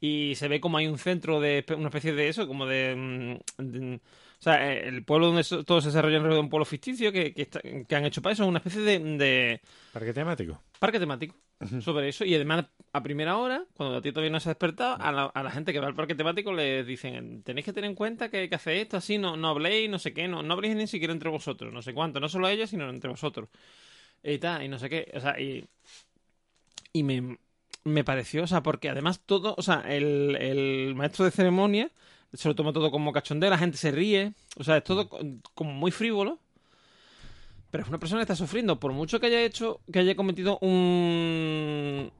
Y 0.00 0.34
se 0.36 0.48
ve 0.48 0.60
como 0.60 0.76
hay 0.76 0.86
un 0.88 0.98
centro 0.98 1.40
de 1.40 1.64
una 1.76 1.88
especie 1.88 2.12
de 2.12 2.28
eso, 2.28 2.46
como 2.46 2.66
de... 2.66 3.40
mm, 3.58 3.62
de- 3.62 4.00
o 4.38 4.42
sea, 4.44 4.72
eh, 4.72 4.88
el 4.88 5.04
pueblo 5.04 5.28
donde 5.32 5.44
todo 5.64 5.80
se 5.80 5.88
desarrolla 5.88 6.16
alrededor 6.16 6.34
de 6.34 6.40
un 6.44 6.50
pueblo 6.50 6.64
ficticio 6.64 7.10
que, 7.12 7.32
que, 7.32 7.42
está- 7.42 7.60
que 7.62 7.96
han 7.96 8.04
hecho 8.04 8.20
para 8.22 8.32
eso, 8.34 8.42
es 8.42 8.48
una 8.48 8.58
especie 8.58 8.82
de- 8.82 8.98
de, 8.98 9.60
Parque 9.92 10.12
temático. 10.12 10.60
parque 10.78 10.98
temático 11.00 11.34
sobre 11.80 12.08
eso. 12.08 12.24
Y 12.24 12.34
además, 12.34 12.66
a 12.92 13.02
primera 13.02 13.38
hora, 13.38 13.64
cuando 13.74 13.96
a 13.96 14.02
ti 14.02 14.10
todavía 14.12 14.30
no 14.32 14.40
se 14.40 14.48
ha 14.50 14.52
despertado, 14.52 14.96
a 15.00 15.12
la, 15.12 15.24
a 15.26 15.42
la 15.42 15.50
gente 15.50 15.72
que 15.72 15.80
va 15.80 15.86
al 15.86 15.94
parque 15.94 16.14
temático 16.14 16.52
les 16.52 16.86
dicen: 16.86 17.42
tenéis 17.42 17.64
que 17.64 17.72
tener 17.72 17.88
en 17.88 17.96
cuenta 17.96 18.28
que 18.28 18.38
hay 18.38 18.48
que 18.48 18.54
hacer 18.56 18.76
esto 18.76 18.96
así, 18.98 19.16
no, 19.18 19.36
no 19.36 19.48
habléis, 19.48 19.88
no 19.88 19.98
sé 19.98 20.12
qué, 20.12 20.28
no, 20.28 20.42
no 20.42 20.52
habléis 20.54 20.76
ni 20.76 20.86
siquiera 20.86 21.12
entre 21.14 21.30
vosotros, 21.30 21.72
no 21.72 21.80
sé 21.80 21.94
cuánto, 21.94 22.20
no 22.20 22.28
solo 22.28 22.46
a 22.48 22.52
ellos, 22.52 22.68
sino 22.70 22.90
entre 22.90 23.08
vosotros. 23.10 23.48
Y 24.22 24.38
tal, 24.38 24.62
y 24.62 24.68
no 24.68 24.78
sé 24.78 24.90
qué. 24.90 25.10
O 25.14 25.20
sea, 25.20 25.40
y. 25.40 25.64
Y 26.92 27.02
me, 27.02 27.38
me 27.84 28.04
pareció, 28.04 28.44
o 28.44 28.46
sea, 28.46 28.62
porque 28.62 28.88
además 28.88 29.20
todo, 29.26 29.54
o 29.58 29.62
sea, 29.62 29.82
el, 29.88 30.36
el 30.40 30.94
maestro 30.94 31.24
de 31.24 31.30
ceremonia 31.30 31.90
se 32.34 32.48
lo 32.48 32.54
toma 32.54 32.72
todo 32.72 32.90
como 32.90 33.12
cachondeo, 33.12 33.50
la 33.50 33.58
gente 33.58 33.76
se 33.76 33.90
ríe, 33.90 34.32
o 34.56 34.64
sea, 34.64 34.78
es 34.78 34.84
todo 34.84 35.08
co- 35.08 35.20
como 35.54 35.72
muy 35.72 35.90
frívolo. 35.90 36.38
Pero 37.70 37.82
es 37.82 37.88
una 37.88 37.98
persona 37.98 38.20
que 38.20 38.24
está 38.24 38.36
sufriendo, 38.36 38.78
por 38.78 38.92
mucho 38.92 39.18
que 39.18 39.26
haya 39.26 39.42
hecho, 39.42 39.80
que 39.92 39.98
haya 39.98 40.14
cometido 40.14 40.58
un, 40.60 42.10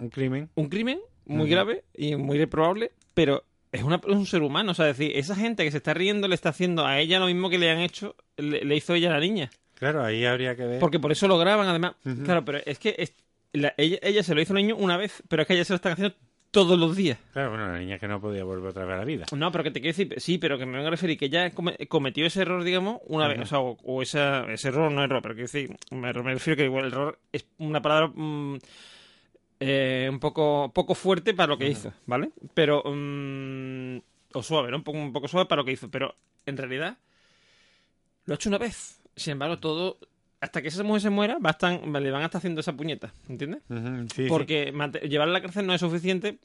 Un 0.00 0.08
crimen. 0.10 0.50
un 0.56 0.68
crimen 0.68 0.98
muy 1.26 1.48
grave 1.48 1.84
y 1.94 2.16
muy 2.16 2.36
reprobable, 2.38 2.90
pero 3.14 3.44
es, 3.72 3.82
una, 3.82 3.96
es 3.96 4.14
un 4.14 4.26
ser 4.26 4.42
humano, 4.42 4.72
o 4.72 4.74
sea, 4.74 4.90
es 4.90 4.98
decir, 4.98 5.16
esa 5.16 5.36
gente 5.36 5.64
que 5.64 5.70
se 5.70 5.76
está 5.78 5.94
riendo 5.94 6.26
le 6.28 6.34
está 6.34 6.48
haciendo 6.50 6.84
a 6.84 6.98
ella 7.00 7.18
lo 7.20 7.26
mismo 7.26 7.48
que 7.48 7.58
le 7.58 7.70
han 7.70 7.78
hecho, 7.80 8.16
le, 8.36 8.64
le 8.64 8.76
hizo 8.76 8.94
ella 8.94 9.10
a 9.10 9.14
la 9.14 9.20
niña. 9.20 9.50
Claro, 9.74 10.04
ahí 10.04 10.24
habría 10.24 10.56
que 10.56 10.64
ver. 10.64 10.80
Porque 10.80 10.98
por 11.00 11.12
eso 11.12 11.28
lo 11.28 11.38
graban, 11.38 11.66
además. 11.68 11.94
Claro, 12.24 12.44
pero 12.44 12.58
es 12.64 12.78
que 12.78 12.94
es- 12.98 13.14
la- 13.52 13.74
ella, 13.76 13.98
ella 14.02 14.22
se 14.24 14.34
lo 14.34 14.40
hizo 14.42 14.52
al 14.52 14.58
niño 14.58 14.76
una 14.76 14.96
vez, 14.96 15.22
pero 15.28 15.42
es 15.42 15.48
que 15.48 15.54
ella 15.54 15.64
se 15.64 15.72
lo 15.72 15.76
están 15.76 15.92
haciendo 15.92 16.14
todos 16.54 16.78
los 16.78 16.94
días. 16.94 17.18
Claro, 17.32 17.50
bueno, 17.50 17.72
la 17.72 17.78
niña 17.80 17.98
que 17.98 18.06
no 18.06 18.20
podía 18.20 18.44
volver 18.44 18.70
otra 18.70 18.84
vez 18.84 18.94
a 18.94 18.98
la 18.98 19.04
vida. 19.04 19.26
No, 19.36 19.50
pero 19.50 19.64
que 19.64 19.72
te 19.72 19.80
quiero 19.80 19.96
decir, 19.96 20.14
sí, 20.20 20.38
pero 20.38 20.56
que 20.56 20.64
me 20.64 20.72
vengo 20.76 20.86
a 20.86 20.90
referir 20.92 21.18
que 21.18 21.50
come- 21.52 21.76
cometió 21.88 22.24
ese 22.24 22.42
error, 22.42 22.62
digamos, 22.62 23.00
una 23.06 23.24
Ajá. 23.26 23.34
vez, 23.34 23.42
o 23.42 23.46
sea, 23.46 23.58
o, 23.58 23.76
o 23.82 24.02
esa- 24.02 24.50
ese 24.52 24.68
error, 24.68 24.90
no 24.92 25.02
error, 25.02 25.20
pero 25.20 25.34
quiero 25.34 25.50
decir, 25.50 25.76
me, 25.90 26.12
me 26.12 26.32
refiero 26.34 26.56
que 26.56 26.64
igual 26.64 26.86
el 26.86 26.92
error 26.92 27.18
es 27.32 27.44
una 27.58 27.82
palabra 27.82 28.12
mm, 28.14 28.58
eh, 29.60 30.08
un 30.10 30.20
poco 30.20 30.70
poco 30.72 30.94
fuerte 30.94 31.34
para 31.34 31.48
lo 31.48 31.58
que 31.58 31.68
hizo, 31.68 31.92
¿vale? 32.06 32.30
Pero, 32.54 32.82
mm, 32.84 33.98
o 34.34 34.42
suave, 34.42 34.70
¿no? 34.70 34.76
Un 34.78 34.84
poco, 34.84 34.98
un 34.98 35.12
poco 35.12 35.28
suave 35.28 35.46
para 35.46 35.62
lo 35.62 35.66
que 35.66 35.72
hizo, 35.72 35.90
pero 35.90 36.14
en 36.46 36.56
realidad 36.56 36.96
lo 38.26 38.34
ha 38.34 38.36
hecho 38.36 38.48
una 38.48 38.58
vez. 38.58 39.00
Sin 39.16 39.32
embargo, 39.32 39.58
todo, 39.58 39.98
hasta 40.44 40.62
que 40.62 40.68
esa 40.68 40.82
mujer 40.82 41.00
se 41.02 41.10
muera, 41.10 41.38
va 41.38 41.50
a 41.50 41.52
estar- 41.52 41.80
le 41.86 42.10
van 42.10 42.22
a 42.22 42.26
estar 42.26 42.38
haciendo 42.38 42.60
esa 42.60 42.72
puñeta, 42.74 43.12
¿entiendes? 43.28 43.62
Sí, 43.68 44.24
sí. 44.24 44.26
Porque 44.28 44.72
llevarla 45.08 45.32
a 45.36 45.40
la 45.40 45.42
cárcel 45.42 45.66
no 45.66 45.74
es 45.74 45.80
suficiente. 45.80 46.38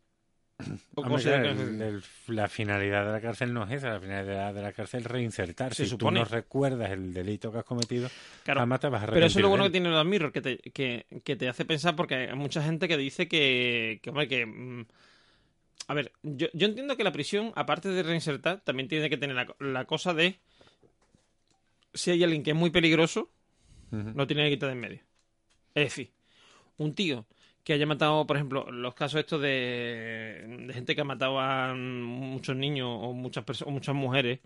O 0.96 1.02
Hombre, 1.02 1.12
considerar 1.14 1.42
claro, 1.44 1.58
que- 1.58 1.64
el- 1.64 1.82
el- 1.82 2.36
la 2.36 2.48
finalidad 2.50 3.06
de 3.06 3.12
la 3.14 3.22
cárcel 3.22 3.54
no 3.54 3.64
es 3.64 3.72
esa, 3.72 3.92
la 3.94 4.00
finalidad 4.02 4.54
de 4.54 4.62
la 4.62 4.74
cárcel 4.74 5.02
es 5.02 5.06
reinsertar. 5.08 5.74
Se 5.74 5.84
si 5.86 5.90
supone. 5.92 6.20
tú 6.20 6.26
no 6.26 6.30
recuerdas 6.30 6.92
el 6.92 7.14
delito 7.14 7.50
que 7.52 7.60
has 7.60 7.64
cometido, 7.64 8.10
Claro. 8.44 8.60
jamás 8.60 8.80
te 8.82 8.90
vas 8.90 9.04
a 9.04 9.06
Pero 9.08 9.26
eso 9.26 9.40
es 9.40 9.44
lo 9.44 9.48
bueno 9.50 9.64
que 9.64 9.70
tiene 9.70 9.90
los 9.90 10.06
Mirror, 10.06 10.32
que 10.34 10.42
te, 10.42 10.58
que, 10.58 11.06
que 11.24 11.36
te 11.38 11.48
hace 11.48 11.64
pensar, 11.64 11.96
porque 11.96 12.16
hay 12.16 12.36
mucha 12.36 12.62
gente 12.62 12.88
que 12.90 12.98
dice 12.98 13.28
que, 13.30 14.00
que 14.04 14.10
hombre, 14.10 14.28
que... 14.28 14.46
mm, 14.46 14.86
A 15.88 15.94
ver, 15.94 16.12
yo, 16.24 16.48
yo 16.54 16.68
entiendo 16.68 16.96
que 16.98 17.04
la 17.06 17.12
prisión, 17.14 17.52
aparte 17.56 17.88
de 17.90 18.04
reinsertar, 18.04 18.60
también 18.62 18.88
tiene 18.90 19.10
que 19.10 19.18
tener 19.18 19.36
la, 19.38 19.48
la 19.60 19.86
cosa 19.86 20.14
de... 20.14 20.40
Si 21.94 22.12
hay 22.12 22.24
alguien 22.24 22.44
que 22.44 22.52
es 22.52 22.56
muy 22.56 22.70
peligroso, 22.70 23.32
lo 23.92 24.28
tiene 24.28 24.44
que 24.46 24.52
quitar 24.56 24.68
de 24.70 24.74
en 24.74 24.80
medio. 24.80 25.00
Es 25.76 25.84
decir, 25.86 26.12
un 26.78 26.94
tío 26.94 27.26
que 27.64 27.74
haya 27.74 27.86
matado, 27.86 28.26
por 28.26 28.36
ejemplo, 28.38 28.72
los 28.72 28.94
casos 28.96 29.20
estos 29.20 29.42
de, 29.42 30.44
de 30.68 30.74
gente 30.74 30.96
que 30.96 31.02
ha 31.02 31.06
matado 31.06 31.40
a 31.40 31.74
muchos 31.76 32.56
niños 32.56 32.88
o 32.90 33.14
muchas 33.14 33.44
personas, 33.44 33.70
o 33.70 33.72
muchas 33.74 33.96
mujeres 33.96 34.40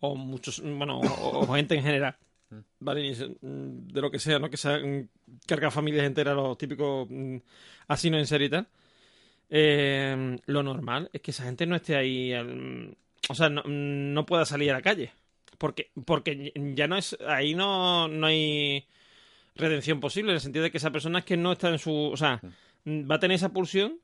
o 0.00 0.14
muchos, 0.16 0.60
bueno, 0.60 1.00
o, 1.00 1.40
o 1.40 1.54
gente 1.54 1.74
en 1.74 1.82
general. 1.82 2.16
¿vale? 2.78 3.12
De 3.40 4.00
lo 4.00 4.10
que 4.10 4.18
sea, 4.18 4.38
¿no? 4.38 4.48
Que 4.50 4.56
se 4.56 4.68
han 4.68 5.08
cargado 5.46 5.70
familias 5.70 6.06
enteras, 6.06 6.36
los 6.36 6.56
típicos 6.58 7.08
mm, 7.10 7.36
asinos 7.88 8.20
en 8.20 8.26
serie 8.26 8.46
y 8.46 8.50
tal. 8.50 8.66
Eh, 9.48 10.38
lo 10.46 10.62
normal 10.62 11.08
es 11.12 11.20
que 11.20 11.30
esa 11.30 11.44
gente 11.44 11.66
no 11.66 11.76
esté 11.76 11.96
ahí, 11.96 12.32
al- 12.32 12.96
o 13.28 13.34
sea, 13.34 13.48
no, 13.48 13.62
no 13.64 14.26
pueda 14.26 14.44
salir 14.44 14.70
a 14.70 14.74
la 14.74 14.82
calle. 14.82 15.12
Porque, 15.58 15.90
porque 16.04 16.52
ya 16.74 16.86
no 16.88 16.96
es, 16.96 17.16
ahí 17.26 17.54
no, 17.54 18.08
no 18.08 18.26
hay 18.26 18.86
redención 19.54 20.00
posible, 20.00 20.32
en 20.32 20.34
el 20.36 20.40
sentido 20.40 20.62
de 20.64 20.70
que 20.70 20.78
esa 20.78 20.90
persona 20.90 21.20
es 21.20 21.24
que 21.24 21.36
no 21.36 21.52
está 21.52 21.68
en 21.70 21.78
su, 21.78 21.92
o 21.94 22.16
sea, 22.16 22.40
va 22.86 23.14
a 23.14 23.18
tener 23.20 23.36
esa 23.36 23.48
pulsión 23.52 23.98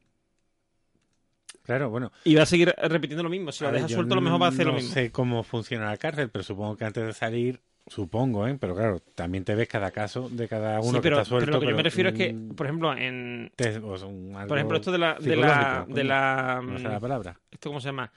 Claro, 1.65 1.91
bueno. 1.91 2.11
y 2.25 2.35
va 2.35 2.43
a 2.43 2.47
seguir 2.47 2.75
repitiendo 2.77 3.23
lo 3.23 3.29
mismo. 3.31 3.53
Si 3.53 3.63
lo 3.63 3.71
deja 3.71 3.89
suelto, 3.89 4.15
a 4.15 4.17
lo 4.17 4.21
mejor 4.23 4.43
va 4.43 4.47
a 4.47 4.49
hacer 4.49 4.67
no 4.67 4.73
lo 4.73 4.79
mismo. 4.79 4.93
sé 4.93 5.13
cómo 5.13 5.43
funciona 5.45 5.87
la 5.87 5.97
cárcel, 5.97 6.29
pero 6.31 6.43
supongo 6.43 6.77
que 6.77 6.85
antes 6.85 7.07
de 7.07 7.13
salir, 7.13 7.61
supongo, 7.87 8.49
¿eh? 8.49 8.57
Pero 8.59 8.75
claro, 8.75 9.01
también 9.15 9.45
te 9.45 9.55
ves 9.55 9.69
cada 9.69 9.93
caso 9.93 10.29
de 10.29 10.49
cada 10.49 10.81
uno 10.81 10.91
Sí, 10.95 10.99
pero, 11.03 11.17
que 11.17 11.23
está 11.23 11.29
suelto. 11.29 11.47
pero 11.47 11.53
lo 11.59 11.61
que 11.61 11.71
yo 11.71 11.77
me 11.77 11.83
refiero 11.85 12.09
es 12.11 12.17
que, 12.17 12.35
por 12.57 12.67
ejemplo, 12.67 12.97
en, 12.97 13.53
te- 13.55 13.79
o 13.79 13.97
sea, 13.97 14.09
un 14.09 14.35
algo 14.35 14.49
por 14.49 14.59
ejemplo, 14.59 14.77
esto 14.79 14.91
de 14.91 14.99
la, 14.99 15.15
de 15.21 15.37
la, 15.37 15.87
de 15.89 16.03
la, 16.05 16.61
No 16.65 16.79
sé 16.79 16.89
la 16.89 16.99
palabra. 17.01 17.39
esto 17.51 17.69
cómo 17.71 17.81
se 17.81 17.89
llama, 17.89 18.11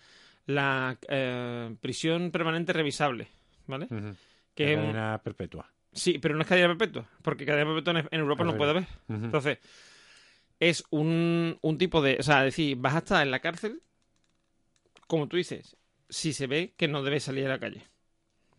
la 0.45 0.97
eh, 1.07 1.75
prisión 1.81 2.31
permanente 2.31 2.73
revisable, 2.73 3.27
¿vale? 3.67 3.87
Que 4.53 4.73
es 4.73 4.77
Cadena 4.79 5.21
perpetua. 5.23 5.71
sí, 5.91 6.19
pero 6.19 6.35
no 6.35 6.41
es 6.41 6.47
cadena 6.47 6.67
perpetua, 6.67 7.09
porque 7.21 7.45
cadena 7.45 7.65
perpetua 7.65 8.07
en, 8.11 8.19
Europa 8.19 8.43
no 8.43 8.55
puede 8.55 8.71
haber. 8.71 8.87
Entonces, 9.09 9.59
es 10.59 10.83
un, 10.89 11.57
un 11.61 11.77
tipo 11.77 12.01
de. 12.01 12.17
O 12.19 12.23
sea, 12.23 12.43
decir, 12.43 12.77
vas 12.77 12.95
a 12.95 12.99
estar 12.99 13.23
en 13.23 13.31
la 13.31 13.39
cárcel, 13.39 13.81
como 15.07 15.27
tú 15.27 15.37
dices, 15.37 15.75
si 16.09 16.33
se 16.33 16.47
ve 16.47 16.73
que 16.77 16.87
no 16.87 17.03
debes 17.03 17.23
salir 17.23 17.45
a 17.45 17.49
la 17.49 17.59
calle. 17.59 17.83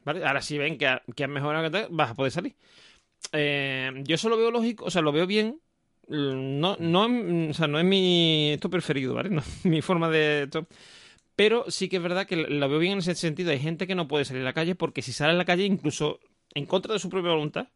¿Vale? 0.04 0.24
Ahora, 0.24 0.40
si 0.40 0.56
ven 0.56 0.78
que, 0.78 0.86
ha- 0.86 1.02
que 1.16 1.24
has 1.24 1.30
mejorado, 1.30 1.88
vas 1.90 2.10
a 2.10 2.14
poder 2.14 2.30
salir. 2.30 2.54
Eh, 3.32 3.90
yo 4.04 4.14
eso 4.14 4.28
lo 4.28 4.36
veo 4.36 4.52
lógico, 4.52 4.84
o 4.84 4.90
sea, 4.90 5.02
lo 5.02 5.10
veo 5.10 5.26
bien 5.26 5.60
no, 6.08 6.76
no, 6.78 7.50
o 7.50 7.54
sea, 7.54 7.66
no 7.66 7.78
es 7.78 7.84
mi 7.84 8.52
esto 8.52 8.70
preferido, 8.70 9.14
¿vale? 9.14 9.30
No 9.30 9.42
mi 9.64 9.82
forma 9.82 10.08
de 10.08 10.44
esto. 10.44 10.66
Pero 11.36 11.66
sí 11.68 11.88
que 11.88 11.96
es 11.96 12.02
verdad 12.02 12.26
que 12.26 12.36
lo 12.36 12.68
veo 12.68 12.78
bien 12.78 12.94
en 12.94 12.98
ese 12.98 13.14
sentido. 13.14 13.50
Hay 13.50 13.60
gente 13.60 13.86
que 13.86 13.94
no 13.94 14.08
puede 14.08 14.24
salir 14.24 14.42
a 14.42 14.46
la 14.46 14.52
calle 14.54 14.74
porque 14.74 15.02
si 15.02 15.12
sale 15.12 15.32
a 15.32 15.36
la 15.36 15.44
calle, 15.44 15.64
incluso 15.64 16.18
en 16.54 16.64
contra 16.64 16.94
de 16.94 16.98
su 16.98 17.10
propia 17.10 17.30
voluntad, 17.32 17.68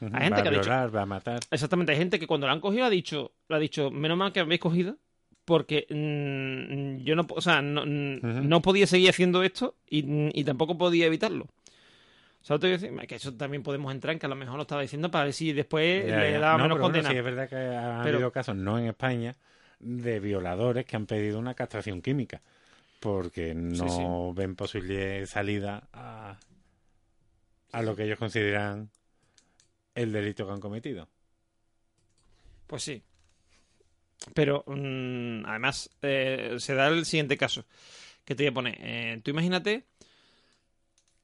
hay 0.00 0.24
gente 0.24 0.30
va 0.30 0.42
que 0.42 0.48
a 0.48 0.50
violar, 0.50 0.96
va 0.96 1.02
a 1.02 1.06
matar. 1.06 1.40
Exactamente, 1.50 1.92
hay 1.92 1.98
gente 1.98 2.18
que 2.18 2.26
cuando 2.26 2.46
la 2.46 2.54
han 2.54 2.60
cogido 2.60 2.84
ha 2.86 2.90
dicho, 2.90 3.32
ha 3.50 3.58
dicho, 3.58 3.90
menos 3.90 4.16
mal 4.16 4.32
que 4.32 4.40
habéis 4.40 4.60
cogido, 4.60 4.96
porque 5.44 5.86
mm, 5.90 7.04
yo 7.04 7.14
no, 7.14 7.26
o 7.28 7.40
sea, 7.42 7.60
no, 7.60 7.84
no, 7.84 8.62
podía 8.62 8.86
seguir 8.86 9.10
haciendo 9.10 9.42
esto 9.42 9.76
y, 9.88 10.38
y 10.38 10.44
tampoco 10.44 10.78
podía 10.78 11.06
evitarlo. 11.06 11.44
O 11.44 12.46
sea, 12.46 12.58
te 12.58 12.66
voy 12.66 12.74
a 12.74 12.78
decir 12.78 13.06
que 13.06 13.14
eso 13.14 13.34
también 13.34 13.62
podemos 13.62 13.92
entrar 13.92 14.12
en 14.12 14.18
que 14.18 14.26
a 14.26 14.28
lo 14.28 14.34
mejor 14.34 14.56
lo 14.56 14.62
estaba 14.62 14.82
diciendo 14.82 15.10
para 15.10 15.24
ver 15.24 15.32
si 15.32 15.52
después 15.52 16.04
le 16.04 16.38
daba 16.38 16.62
menos 16.62 16.78
condena. 16.78 17.10
sí, 17.10 17.16
es 17.16 17.24
verdad 17.24 17.48
que 17.48 17.56
ha 17.56 18.02
habido 18.02 18.30
casos, 18.32 18.56
no 18.56 18.78
en 18.78 18.86
España, 18.86 19.36
de 19.78 20.20
violadores 20.20 20.84
que 20.84 20.96
han 20.96 21.06
pedido 21.06 21.38
una 21.38 21.54
castración 21.54 22.02
química 22.02 22.42
porque 23.04 23.52
no 23.52 24.32
ven 24.32 24.56
posible 24.56 25.26
salida 25.26 25.86
a, 25.92 26.38
a 27.70 27.82
lo 27.82 27.94
que 27.94 28.04
ellos 28.04 28.18
consideran 28.18 28.88
el 29.94 30.10
delito 30.10 30.46
que 30.46 30.52
han 30.54 30.60
cometido. 30.60 31.06
Pues 32.66 32.82
sí. 32.82 33.02
Pero 34.32 34.64
mm, 34.66 35.44
además 35.44 35.90
eh, 36.00 36.56
se 36.56 36.74
da 36.74 36.88
el 36.88 37.04
siguiente 37.04 37.36
caso 37.36 37.66
que 38.24 38.34
te 38.34 38.44
voy 38.44 38.48
a 38.48 38.54
poner. 38.54 38.78
Eh, 38.80 39.20
tú 39.22 39.32
imagínate 39.32 39.84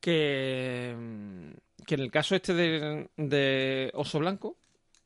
que, 0.03 0.95
mm, 0.95 1.85
que 1.87 1.95
en 1.95 2.01
el 2.03 2.11
caso 2.11 2.35
este 2.35 2.53
de, 2.53 3.91
Oso 3.95 4.19
Blanco, 4.19 4.59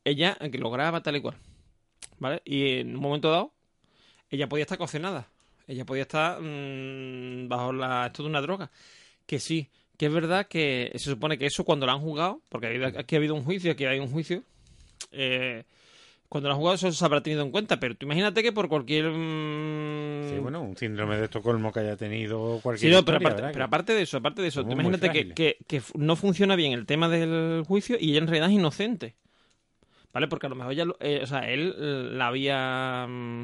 ella 0.03 0.37
que 0.51 0.57
lo 0.57 0.69
graba 0.71 1.01
tal 1.01 1.15
y 1.15 1.21
cual. 1.21 1.37
¿Vale? 2.19 2.41
Y 2.43 2.79
en 2.79 2.97
un 2.97 3.01
momento 3.01 3.31
dado, 3.31 3.53
ella 4.29 4.49
podía 4.49 4.63
estar 4.63 4.77
cocinada. 4.77 5.29
Ella 5.67 5.85
podía 5.85 6.03
estar 6.03 6.39
mm, 6.41 7.47
bajo 7.47 7.73
la, 7.73 8.07
esto 8.07 8.23
de 8.23 8.29
una 8.29 8.41
droga. 8.41 8.71
Que 9.25 9.39
sí, 9.39 9.69
que 9.97 10.07
es 10.07 10.13
verdad 10.13 10.47
que 10.47 10.91
se 10.93 11.09
supone 11.09 11.37
que 11.37 11.45
eso 11.45 11.63
cuando 11.63 11.85
lo 11.85 11.91
han 11.91 12.01
jugado, 12.01 12.41
porque 12.49 12.93
aquí 12.97 13.15
ha 13.15 13.17
habido 13.17 13.35
un 13.35 13.43
juicio, 13.43 13.71
aquí 13.71 13.85
hay 13.85 13.99
un 13.99 14.11
juicio, 14.11 14.43
eh, 15.11 15.63
cuando 16.29 16.49
lo 16.49 16.55
han 16.55 16.59
jugado 16.59 16.75
eso 16.75 16.91
se 16.91 17.05
habrá 17.05 17.21
tenido 17.21 17.43
en 17.43 17.51
cuenta, 17.51 17.79
pero 17.79 17.95
tú 17.95 18.05
imagínate 18.05 18.43
que 18.43 18.51
por 18.51 18.67
cualquier... 18.67 19.09
Mm, 19.09 20.29
sí, 20.29 20.39
bueno, 20.39 20.61
un 20.61 20.75
síndrome 20.75 21.17
de 21.17 21.25
Estocolmo 21.25 21.71
que 21.71 21.79
haya 21.79 21.95
tenido 21.95 22.59
cualquier... 22.61 22.93
Sí, 22.93 23.03
pero, 23.05 23.63
aparte, 23.63 23.93
de 23.93 24.01
eso, 24.01 24.17
aparte 24.17 24.41
de 24.41 24.49
eso, 24.49 24.63
tú 24.65 24.71
imagínate 24.71 25.11
que, 25.11 25.57
que, 25.65 25.81
no 25.95 26.15
funciona 26.15 26.55
bien 26.55 26.73
el 26.73 26.85
tema 26.85 27.09
del 27.09 27.63
juicio 27.65 27.97
y 27.99 28.11
ella 28.11 28.19
en 28.19 28.27
realidad 28.27 28.49
es 28.49 28.55
inocente. 28.55 29.15
¿Vale? 30.11 30.27
Porque 30.27 30.47
a 30.47 30.49
lo 30.49 30.55
mejor 30.55 30.73
ya, 30.73 30.85
eh, 31.01 31.21
o 31.23 31.27
sea, 31.27 31.49
él 31.49 32.17
la 32.17 32.27
había... 32.27 33.05
Mm, 33.07 33.43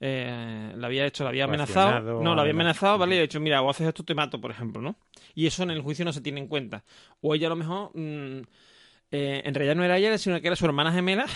eh, 0.00 0.72
la 0.76 0.86
había 0.86 1.06
hecho, 1.06 1.24
la 1.24 1.30
había 1.30 1.44
amenazado. 1.44 2.22
No, 2.22 2.34
la 2.34 2.40
había 2.42 2.54
amenazado, 2.54 2.96
¿vale? 2.96 3.16
Y 3.16 3.18
ha 3.18 3.22
dicho, 3.22 3.38
mira, 3.38 3.60
o 3.60 3.68
haces 3.68 3.86
esto, 3.86 4.02
te 4.02 4.14
mato, 4.14 4.40
por 4.40 4.50
ejemplo, 4.50 4.80
¿no? 4.80 4.96
Y 5.34 5.46
eso 5.46 5.62
en 5.62 5.70
el 5.70 5.82
juicio 5.82 6.04
no 6.06 6.12
se 6.12 6.22
tiene 6.22 6.40
en 6.40 6.48
cuenta. 6.48 6.84
O 7.20 7.34
ella 7.34 7.48
a 7.48 7.50
lo 7.50 7.56
mejor, 7.56 7.90
mm, 7.94 8.40
eh, 9.12 9.42
en 9.44 9.54
realidad 9.54 9.76
no 9.76 9.84
era 9.84 9.98
ella, 9.98 10.16
sino 10.16 10.40
que 10.40 10.46
era 10.46 10.56
su 10.56 10.64
hermana 10.64 10.90
gemela, 10.92 11.26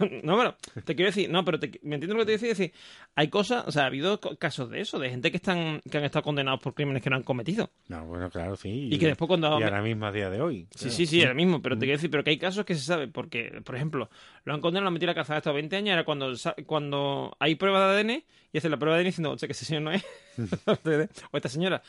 no, 0.22 0.36
bueno, 0.36 0.54
te 0.84 0.94
quiero 0.94 1.10
decir, 1.10 1.30
no, 1.30 1.44
pero 1.44 1.58
¿me 1.82 1.96
entiendes 1.96 2.10
lo 2.10 2.18
que 2.18 2.32
te 2.32 2.38
quiero 2.38 2.54
decir? 2.56 2.72
hay 3.14 3.28
cosas, 3.28 3.64
o 3.66 3.72
sea, 3.72 3.84
ha 3.84 3.86
habido 3.86 4.20
casos 4.20 4.70
de 4.70 4.80
eso, 4.80 4.98
de 4.98 5.10
gente 5.10 5.30
que 5.30 5.36
están 5.36 5.80
que 5.90 5.98
han 5.98 6.04
estado 6.04 6.22
condenados 6.22 6.60
por 6.60 6.74
crímenes 6.74 7.02
que 7.02 7.10
no 7.10 7.16
han 7.16 7.22
cometido. 7.22 7.70
No, 7.88 8.06
bueno, 8.06 8.30
claro, 8.30 8.56
sí. 8.56 8.88
Y, 8.90 8.98
que 8.98 9.06
después 9.06 9.28
cuando... 9.28 9.58
Y 9.60 9.62
ahora 9.62 9.82
mismo 9.82 10.06
a 10.06 10.12
día 10.12 10.30
de 10.30 10.40
hoy. 10.40 10.66
Sí, 10.74 10.90
sí, 10.90 11.06
sí, 11.06 11.22
ahora 11.22 11.34
mismo, 11.34 11.60
pero 11.60 11.76
te 11.76 11.86
quiero 11.86 11.98
decir, 11.98 12.10
pero 12.10 12.24
que 12.24 12.30
hay 12.30 12.38
casos 12.38 12.64
que 12.64 12.74
se 12.74 12.82
sabe, 12.82 13.08
porque, 13.08 13.60
por 13.64 13.76
ejemplo, 13.76 14.10
lo 14.44 14.54
han 14.54 14.60
condenado, 14.60 14.88
han 14.88 14.94
metido 14.94 15.10
a 15.10 15.12
la 15.12 15.16
cárcel 15.16 15.36
hasta 15.36 15.52
20 15.52 15.76
años, 15.76 15.92
era 15.92 16.04
cuando, 16.04 16.32
cuando 16.66 17.36
hay 17.38 17.54
prueba 17.56 17.92
de 17.92 18.00
ADN 18.00 18.24
y 18.52 18.58
hacen 18.58 18.70
la 18.70 18.78
prueba 18.78 18.96
de 18.96 19.02
ADN 19.02 19.08
diciendo, 19.08 19.36
che, 19.36 19.46
que 19.46 19.52
ese 19.52 19.64
señor 19.64 19.82
no 19.82 19.92
es, 19.92 20.04
o 21.32 21.36
esta 21.36 21.48
señora. 21.48 21.82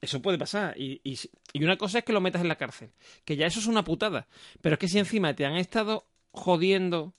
Eso 0.00 0.20
puede 0.20 0.36
pasar. 0.36 0.78
Y, 0.78 1.00
y, 1.02 1.18
y, 1.54 1.64
una 1.64 1.78
cosa 1.78 1.98
es 1.98 2.04
que 2.04 2.12
lo 2.12 2.20
metas 2.20 2.42
en 2.42 2.48
la 2.48 2.56
cárcel. 2.56 2.90
Que 3.24 3.36
ya 3.36 3.46
eso 3.46 3.58
es 3.58 3.66
una 3.66 3.84
putada. 3.84 4.26
Pero 4.60 4.74
es 4.74 4.78
que 4.78 4.88
si 4.88 4.98
encima 4.98 5.34
te 5.34 5.46
han 5.46 5.56
estado 5.56 6.06
jodiendo 6.30 7.14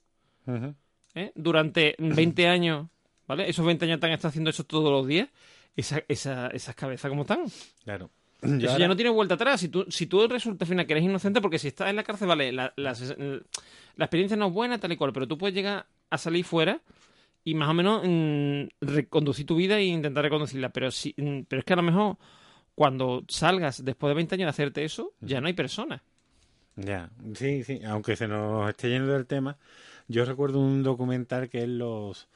¿eh? 1.16 1.32
durante 1.36 1.96
20 1.98 2.48
años, 2.48 2.88
¿vale? 3.28 3.50
Esos 3.50 3.66
20 3.66 3.86
años 3.86 4.00
te 4.00 4.06
han 4.06 4.14
estado 4.14 4.30
haciendo 4.30 4.50
eso 4.50 4.64
todos 4.64 4.92
los 4.92 5.08
días, 5.08 5.30
esa, 5.76 6.04
esa, 6.08 6.48
esas 6.48 6.76
cabezas 6.76 7.10
como 7.10 7.24
están. 7.24 7.46
Claro. 7.84 8.10
Eso 8.42 8.78
ya 8.78 8.88
no 8.88 8.96
tiene 8.96 9.10
vuelta 9.10 9.36
atrás. 9.36 9.60
Si 9.60 9.70
tú, 9.70 9.86
si 9.90 10.06
tú 10.08 10.28
resulta 10.28 10.66
final 10.66 10.86
que 10.86 10.94
eres 10.94 11.04
inocente, 11.04 11.42
porque 11.42 11.58
si 11.58 11.70
estás 11.70 11.90
en 11.90 11.96
la 11.96 12.04
cárcel, 12.04 12.28
vale, 12.28 12.52
la, 12.52 12.74
la, 12.76 12.92
experiencia 13.98 14.38
no 14.38 14.48
es 14.48 14.54
buena, 14.54 14.78
tal 14.78 14.92
y 14.92 14.98
cual, 14.98 15.14
pero 15.14 15.28
tú 15.28 15.38
puedes 15.38 15.56
llegar 15.56 15.88
a 16.10 16.18
salir 16.18 16.46
fuera 16.46 16.82
y 17.44 17.56
más 17.56 17.70
o 17.70 17.74
menos 17.74 18.04
mm, 18.06 18.68
reconducir 18.82 19.46
tu 19.46 19.56
vida 19.56 19.78
e 19.78 19.86
intentar 19.86 20.24
reconducirla. 20.24 20.70
Pero, 20.70 20.92
si, 20.92 21.16
mm, 21.18 21.42
pero 21.48 21.60
es 21.60 21.66
que 21.66 21.74
a 21.74 21.78
lo 21.78 21.84
mejor 21.84 22.18
cuando 22.76 23.24
salgas 23.28 23.84
después 23.84 24.12
de 24.12 24.16
20 24.16 24.36
años 24.36 24.46
de 24.46 24.50
hacerte 24.50 24.86
eso, 24.86 25.14
ya 25.22 25.42
no 25.42 25.48
hay 25.48 25.54
persona. 25.54 26.04
Ya, 26.76 27.10
sí, 27.36 27.64
sí, 27.64 27.80
aunque 27.86 28.18
se 28.18 28.28
nos 28.28 28.70
esté 28.70 28.90
yendo 28.90 29.14
del 29.14 29.26
tema, 29.26 29.58
yo 30.08 30.26
recuerdo 30.26 30.60
un 30.60 30.84
documental 30.84 31.50
que 31.50 31.64
es 31.64 31.70
los... 31.70 32.28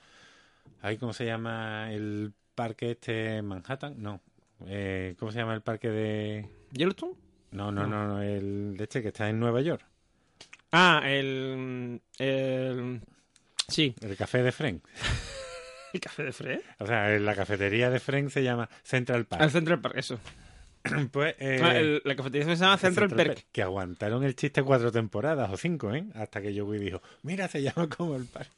¿Ahí 0.81 0.97
cómo 0.97 1.13
se 1.13 1.25
llama 1.25 1.91
el 1.91 2.33
parque 2.55 2.91
este 2.91 3.41
Manhattan? 3.41 4.01
No. 4.01 4.21
Eh, 4.67 5.15
¿Cómo 5.19 5.31
se 5.31 5.39
llama 5.39 5.53
el 5.53 5.61
parque 5.61 5.89
de... 5.89 6.49
¿Yellowstone? 6.71 7.13
No, 7.51 7.71
no, 7.71 7.87
no, 7.87 8.07
no, 8.07 8.21
el 8.21 8.77
de 8.77 8.83
este 8.83 9.01
que 9.01 9.07
está 9.09 9.29
en 9.29 9.39
Nueva 9.39 9.61
York. 9.61 9.83
Ah, 10.71 11.01
el... 11.05 12.01
el... 12.17 13.01
Sí. 13.67 13.95
El 14.01 14.15
café 14.15 14.43
de 14.43 14.51
Frank. 14.51 14.83
¿El 15.93 15.99
café 15.99 16.23
de 16.23 16.31
Frank? 16.31 16.61
O 16.79 16.85
sea, 16.85 17.09
la 17.17 17.35
cafetería 17.35 17.89
de 17.89 17.99
Frank 17.99 18.29
se 18.29 18.43
llama 18.43 18.69
Central 18.83 19.25
Park. 19.25 19.43
El 19.43 19.51
Central 19.51 19.81
Park, 19.81 19.97
eso. 19.97 20.19
pues, 21.11 21.35
eh, 21.39 22.01
la 22.03 22.15
cafetería 22.15 22.55
se 22.55 22.61
llama 22.61 22.77
Central, 22.77 23.09
Park. 23.09 23.45
Que 23.51 23.61
aguantaron 23.61 24.23
el 24.23 24.35
chiste 24.35 24.63
cuatro 24.63 24.91
temporadas 24.91 25.49
o 25.51 25.57
cinco, 25.57 25.93
¿eh? 25.93 26.05
Hasta 26.15 26.41
que 26.41 26.57
Joey 26.57 26.79
dijo, 26.79 27.01
mira, 27.23 27.47
se 27.47 27.61
llama 27.61 27.89
como 27.89 28.15
el 28.15 28.25
parque. 28.25 28.51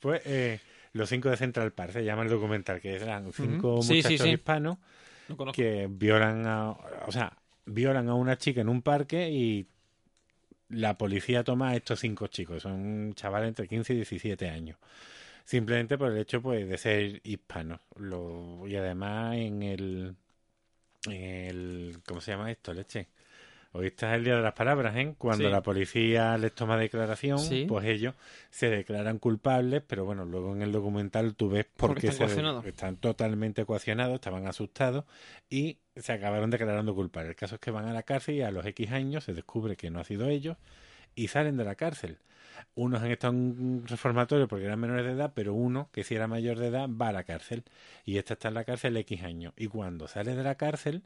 Pues 0.00 0.22
eh, 0.24 0.60
los 0.92 1.08
cinco 1.08 1.30
de 1.30 1.36
Central 1.36 1.72
Park 1.72 1.92
se 1.92 2.04
llama 2.04 2.22
el 2.22 2.28
documental, 2.28 2.80
que 2.80 2.94
eran 2.94 3.32
cinco 3.32 3.80
muchachos 3.82 4.26
hispanos 4.26 4.78
que 5.52 5.88
violan 5.90 6.46
a, 6.46 6.70
o 6.70 7.12
sea, 7.12 7.32
violan 7.64 8.08
a 8.08 8.14
una 8.14 8.38
chica 8.38 8.60
en 8.60 8.68
un 8.68 8.82
parque 8.82 9.28
y 9.30 9.66
la 10.68 10.96
policía 10.98 11.44
toma 11.44 11.70
a 11.70 11.76
estos 11.76 12.00
cinco 12.00 12.26
chicos, 12.28 12.62
son 12.62 13.12
chavales 13.14 13.48
entre 13.48 13.68
15 13.68 13.92
y 13.92 13.96
17 13.96 14.48
años 14.48 14.76
simplemente 15.46 15.96
por 15.96 16.10
el 16.10 16.18
hecho 16.18 16.42
pues 16.42 16.68
de 16.68 16.76
ser 16.76 17.20
hispanos 17.22 17.80
y 18.66 18.74
además 18.74 19.36
en 19.36 19.62
el 19.62 20.16
el 21.12 21.98
¿cómo 22.06 22.20
se 22.20 22.32
llama 22.32 22.50
esto, 22.50 22.72
leche? 22.72 23.08
Hoy 23.72 23.88
está 23.88 24.14
el 24.14 24.24
día 24.24 24.36
de 24.36 24.42
las 24.42 24.54
palabras, 24.54 24.96
¿eh? 24.96 25.14
Cuando 25.18 25.50
la 25.50 25.62
policía 25.62 26.38
les 26.38 26.54
toma 26.54 26.78
declaración, 26.78 27.38
pues 27.68 27.84
ellos 27.84 28.14
se 28.48 28.70
declaran 28.70 29.18
culpables, 29.18 29.82
pero 29.86 30.06
bueno, 30.06 30.24
luego 30.24 30.54
en 30.54 30.62
el 30.62 30.72
documental 30.72 31.34
tú 31.34 31.50
ves 31.50 31.66
por 31.76 32.00
qué 32.00 32.06
están, 32.06 32.64
están 32.64 32.96
totalmente 32.96 33.62
ecuacionados, 33.62 34.14
estaban 34.14 34.46
asustados 34.46 35.04
y 35.50 35.76
se 35.94 36.12
acabaron 36.12 36.48
declarando 36.48 36.94
culpables. 36.94 37.30
El 37.30 37.36
caso 37.36 37.56
es 37.56 37.60
que 37.60 37.70
van 37.70 37.86
a 37.86 37.92
la 37.92 38.02
cárcel 38.02 38.36
y 38.36 38.42
a 38.42 38.50
los 38.50 38.64
X 38.64 38.92
años 38.92 39.24
se 39.24 39.34
descubre 39.34 39.76
que 39.76 39.90
no 39.90 40.00
ha 40.00 40.04
sido 40.04 40.26
ellos 40.28 40.56
y 41.16 41.28
salen 41.28 41.56
de 41.56 41.64
la 41.64 41.74
cárcel. 41.74 42.18
Unos 42.76 43.02
han 43.02 43.10
estado 43.10 43.32
en 43.34 43.38
un 43.58 43.86
reformatorio 43.86 44.48
porque 44.48 44.66
eran 44.66 44.80
menores 44.80 45.06
de 45.06 45.12
edad, 45.12 45.32
pero 45.34 45.54
uno, 45.54 45.90
que 45.92 46.04
si 46.04 46.14
era 46.14 46.28
mayor 46.28 46.58
de 46.58 46.68
edad, 46.68 46.88
va 46.88 47.08
a 47.08 47.12
la 47.12 47.24
cárcel. 47.24 47.64
Y 48.04 48.18
este 48.18 48.34
está 48.34 48.48
en 48.48 48.54
la 48.54 48.64
cárcel 48.64 48.96
X 48.98 49.24
años. 49.24 49.54
Y 49.56 49.68
cuando 49.68 50.08
sale 50.08 50.36
de 50.36 50.44
la 50.44 50.56
cárcel, 50.56 51.02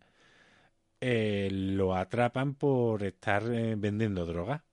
eh, 1.00 1.48
lo 1.52 1.94
atrapan 1.96 2.54
por 2.54 3.02
estar 3.04 3.42
eh, 3.52 3.74
vendiendo 3.76 4.26
droga. 4.26 4.64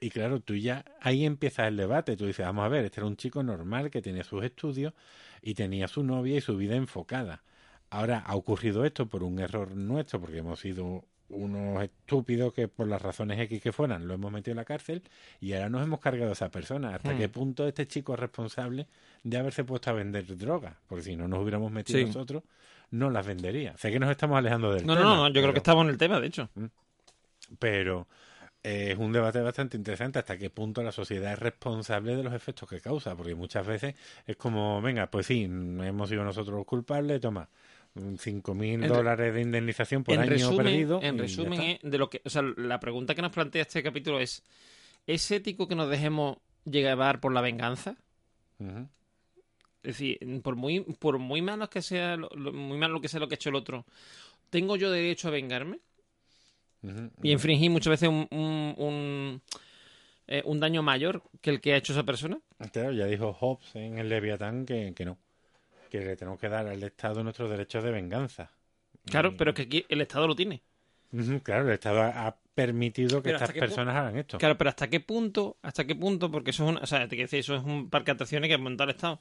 Y 0.00 0.10
claro, 0.10 0.40
tú 0.40 0.56
ya 0.56 0.84
ahí 1.00 1.24
empieza 1.24 1.66
el 1.68 1.76
debate. 1.76 2.16
Tú 2.16 2.26
dices, 2.26 2.46
vamos 2.46 2.64
a 2.64 2.68
ver, 2.68 2.84
este 2.86 3.00
era 3.00 3.06
un 3.06 3.16
chico 3.16 3.42
normal 3.42 3.90
que 3.90 4.02
tenía 4.02 4.24
sus 4.24 4.44
estudios 4.44 4.94
y 5.42 5.54
tenía 5.54 5.88
su 5.88 6.02
novia 6.04 6.36
y 6.36 6.40
su 6.40 6.56
vida 6.56 6.76
enfocada. 6.76 7.42
Ahora 7.90 8.20
ha 8.20 8.36
ocurrido 8.36 8.84
esto 8.84 9.08
por 9.08 9.22
un 9.24 9.38
error 9.40 9.74
nuestro, 9.76 10.20
porque 10.20 10.38
hemos 10.38 10.60
sido 10.60 11.04
unos 11.30 11.82
estúpidos 11.82 12.52
que 12.52 12.68
por 12.68 12.88
las 12.88 13.00
razones 13.00 13.38
X 13.40 13.62
que 13.62 13.72
fueran 13.72 14.06
lo 14.06 14.14
hemos 14.14 14.30
metido 14.32 14.52
en 14.52 14.56
la 14.56 14.64
cárcel 14.64 15.02
y 15.40 15.52
ahora 15.52 15.68
nos 15.68 15.82
hemos 15.82 16.00
cargado 16.00 16.30
a 16.30 16.32
esa 16.32 16.50
persona. 16.50 16.94
¿Hasta 16.94 17.16
qué 17.16 17.28
hmm. 17.28 17.32
punto 17.32 17.66
este 17.66 17.86
chico 17.86 18.14
es 18.14 18.20
responsable 18.20 18.86
de 19.22 19.38
haberse 19.38 19.64
puesto 19.64 19.90
a 19.90 19.94
vender 19.94 20.36
droga? 20.36 20.76
Porque 20.86 21.04
si 21.04 21.16
no 21.16 21.28
nos 21.28 21.40
hubiéramos 21.40 21.70
metido 21.72 22.06
nosotros, 22.06 22.42
no 22.90 23.10
las 23.10 23.26
vendería. 23.26 23.76
Sé 23.76 23.90
que 23.90 23.98
nos 23.98 24.10
estamos 24.10 24.38
alejando 24.38 24.72
del 24.72 24.86
no, 24.86 24.94
tema. 24.94 25.04
No, 25.04 25.16
no, 25.16 25.28
yo 25.28 25.40
creo 25.40 25.52
que 25.52 25.58
estamos 25.58 25.84
en 25.84 25.90
el 25.90 25.98
tema, 25.98 26.20
de 26.20 26.26
hecho. 26.26 26.48
Mm. 26.54 26.66
Pero 27.58 28.06
eh, 28.62 28.90
es 28.92 28.98
un 28.98 29.12
debate 29.12 29.40
bastante 29.40 29.76
interesante 29.76 30.18
hasta 30.18 30.36
qué 30.36 30.50
punto 30.50 30.82
la 30.82 30.92
sociedad 30.92 31.32
es 31.32 31.38
responsable 31.38 32.14
de 32.14 32.22
los 32.22 32.34
efectos 32.34 32.68
que 32.68 32.80
causa, 32.80 33.16
porque 33.16 33.34
muchas 33.34 33.66
veces 33.66 33.94
es 34.26 34.36
como, 34.36 34.82
venga, 34.82 35.10
pues 35.10 35.26
sí, 35.26 35.44
hemos 35.44 36.08
sido 36.08 36.24
nosotros 36.24 36.56
los 36.56 36.66
culpables, 36.66 37.20
toma, 37.20 37.48
cinco 38.18 38.54
mil 38.54 38.86
dólares 38.86 39.34
de 39.34 39.40
indemnización 39.42 40.04
por 40.04 40.18
año 40.18 40.56
perdido. 40.56 41.00
En 41.02 41.18
resumen, 41.18 41.78
de 41.82 41.98
lo 41.98 42.08
que, 42.08 42.22
o 42.24 42.30
sea, 42.30 42.42
la 42.42 42.78
pregunta 42.80 43.14
que 43.14 43.22
nos 43.22 43.32
plantea 43.32 43.62
este 43.62 43.82
capítulo 43.82 44.20
es: 44.20 44.42
¿es 45.06 45.30
ético 45.30 45.66
que 45.66 45.74
nos 45.74 45.90
dejemos 45.90 46.38
llevar 46.64 47.20
por 47.20 47.32
la 47.32 47.40
venganza. 47.40 47.96
Es 49.82 49.96
decir, 49.96 50.18
por 50.42 50.56
muy, 50.56 50.80
por 50.80 51.18
muy 51.18 51.40
malo 51.40 51.70
que 51.70 51.80
sea 51.80 52.16
lo, 52.16 52.28
muy 52.52 52.76
malo 52.76 53.00
que 53.00 53.08
sea 53.08 53.20
lo 53.20 53.28
que 53.28 53.34
ha 53.34 53.36
hecho 53.36 53.48
el 53.48 53.54
otro, 53.54 53.86
¿tengo 54.50 54.76
yo 54.76 54.90
derecho 54.90 55.28
a 55.28 55.30
vengarme? 55.30 55.80
Y 57.22 57.32
infringir 57.32 57.70
muchas 57.70 57.90
veces 57.90 58.08
un, 58.08 58.26
un, 58.30 58.74
un, 58.76 59.42
eh, 60.26 60.42
un 60.44 60.60
daño 60.60 60.82
mayor 60.82 61.22
que 61.40 61.50
el 61.50 61.60
que 61.60 61.72
ha 61.72 61.76
hecho 61.76 61.92
esa 61.92 62.04
persona. 62.04 62.38
Claro, 62.72 62.92
ya 62.92 63.06
dijo 63.06 63.32
Hobbes 63.32 63.74
en 63.74 63.98
el 63.98 64.08
Leviatán 64.08 64.66
que, 64.66 64.92
que 64.94 65.04
no. 65.04 65.18
Que 65.90 66.00
le 66.00 66.16
tenemos 66.16 66.38
que 66.38 66.48
dar 66.48 66.66
al 66.66 66.82
Estado 66.82 67.22
nuestros 67.22 67.50
derechos 67.50 67.82
de 67.82 67.90
venganza. 67.90 68.50
Claro, 69.06 69.30
Y- 69.32 69.36
pero 69.36 69.52
que 69.54 69.62
aquí 69.62 69.84
el 69.88 70.00
Estado 70.00 70.26
lo 70.28 70.36
tiene. 70.36 70.62
Claro, 71.42 71.66
el 71.66 71.74
Estado 71.74 72.02
ha, 72.02 72.36
permitido 72.54 73.22
que 73.22 73.30
Pero 73.30 73.36
¿hasta 73.36 73.46
estas 73.46 73.58
personas 73.68 73.96
hagan 73.96 74.18
esto. 74.18 74.36
Claro, 74.36 74.58
pero 74.58 74.68
¿hasta 74.70 74.90
qué 74.90 75.00
punto? 75.00 75.56
¿Hasta 75.62 75.86
qué 75.86 75.94
punto? 75.94 76.30
Porque 76.30 76.50
eso 76.50 76.64
es 76.64 76.70
un, 76.70 76.76
o 76.76 76.86
sea, 76.86 77.00
te 77.08 77.16
quiero 77.16 77.22
decir, 77.24 77.38
eso 77.40 77.54
es 77.56 77.62
un 77.64 77.88
parque 77.88 78.06
de 78.10 78.12
atracciones 78.16 78.48
que 78.48 78.54
ha 78.54 78.58
montado 78.58 78.90
el 78.90 78.96
Estado. 78.96 79.20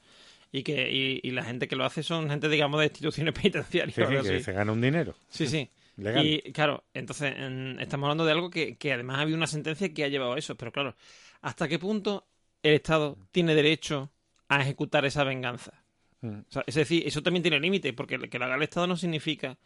Y 0.51 0.63
que 0.63 0.91
y, 0.91 1.21
y 1.25 1.31
la 1.31 1.43
gente 1.43 1.67
que 1.69 1.75
lo 1.77 1.85
hace 1.85 2.03
son 2.03 2.29
gente, 2.29 2.49
digamos, 2.49 2.79
de 2.79 2.87
instituciones 2.87 3.33
penitenciarias. 3.39 3.95
Sí, 3.95 4.01
que 4.01 4.17
así. 4.17 4.43
se 4.43 4.51
gana 4.51 4.71
un 4.73 4.81
dinero 4.81 5.15
sí, 5.29 5.47
sí. 5.47 5.69
legal. 5.97 6.25
Y 6.25 6.51
claro, 6.51 6.83
entonces 6.93 7.33
en- 7.37 7.77
estamos 7.79 8.07
hablando 8.07 8.25
de 8.25 8.31
algo 8.33 8.49
que, 8.49 8.75
que 8.77 8.91
además 8.91 9.19
ha 9.19 9.21
habido 9.21 9.37
una 9.37 9.47
sentencia 9.47 9.93
que 9.93 10.03
ha 10.03 10.07
llevado 10.09 10.33
a 10.33 10.37
eso. 10.37 10.55
Pero 10.55 10.71
claro, 10.73 10.95
¿hasta 11.41 11.67
qué 11.69 11.79
punto 11.79 12.27
el 12.61 12.73
Estado 12.73 13.17
tiene 13.31 13.55
derecho 13.55 14.11
a 14.49 14.61
ejecutar 14.61 15.05
esa 15.05 15.23
venganza? 15.23 15.78
Mm, 16.21 16.39
O 16.39 16.51
sea, 16.51 16.63
es 16.67 16.75
decir, 16.75 17.03
eso 17.07 17.21
también 17.23 17.43
tiene 17.43 17.59
límite, 17.59 17.93
porque 17.93 18.19
que 18.29 18.39
lo 18.39 18.45
haga 18.45 18.55
el 18.55 18.63
Estado 18.63 18.87
no 18.87 18.97
significa 18.97 19.57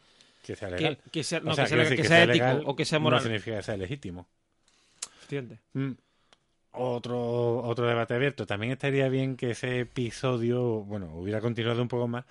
Que 0.43 0.55
sea 0.55 0.69
legal. 0.69 0.99
que 1.11 1.23
sea, 1.23 1.39
O 1.39 1.43
no, 1.43 1.55
sea, 1.55 1.65
que 1.65 2.03
sea, 2.03 2.25
que 2.25 2.31
ético 2.31 2.69
o 2.69 2.75
que 2.75 2.85
sea 2.85 2.99
No 2.99 3.03
moral. 3.03 3.21
significa 3.21 3.57
que 3.57 3.63
sea 3.63 3.77
legítimo. 3.77 4.27
Efectivamente. 5.17 5.59
Mm. 5.73 5.91
Otro, 6.75 7.57
otro 7.63 7.87
debate 7.87 8.15
abierto. 8.15 8.45
También 8.47 8.71
estaría 8.73 9.07
bien 9.09 9.35
que 9.37 9.51
ese 9.51 9.81
episodio, 9.81 10.83
bueno, 10.83 11.11
hubiera 11.15 11.39
continuado 11.41 11.81
un 11.81 11.87
poco 11.87 12.07
más 12.07 12.25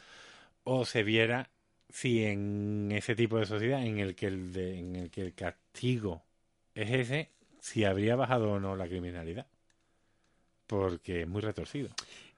o 0.65 0.85
se 0.85 1.03
viera 1.05 1.49
si 1.91 2.25
en 2.25 2.91
ese 2.93 3.15
tipo 3.15 3.39
de 3.39 3.47
sociedad 3.47 3.85
en 3.85 3.99
el 4.01 4.15
que 4.15 4.27
el, 4.27 4.53
de- 4.53 4.79
en 4.79 4.97
el, 4.97 5.11
que 5.11 5.21
el 5.23 5.35
castigo 5.35 6.23
es 6.75 6.91
ese, 6.91 7.31
si 7.61 7.85
habría 7.85 8.17
bajado 8.17 8.53
o 8.53 8.61
no 8.61 8.75
la 8.77 8.89
criminalidad. 8.89 9.47
Porque 10.67 11.23
es 11.23 11.29
muy 11.29 11.41
retorcido. 11.43 11.91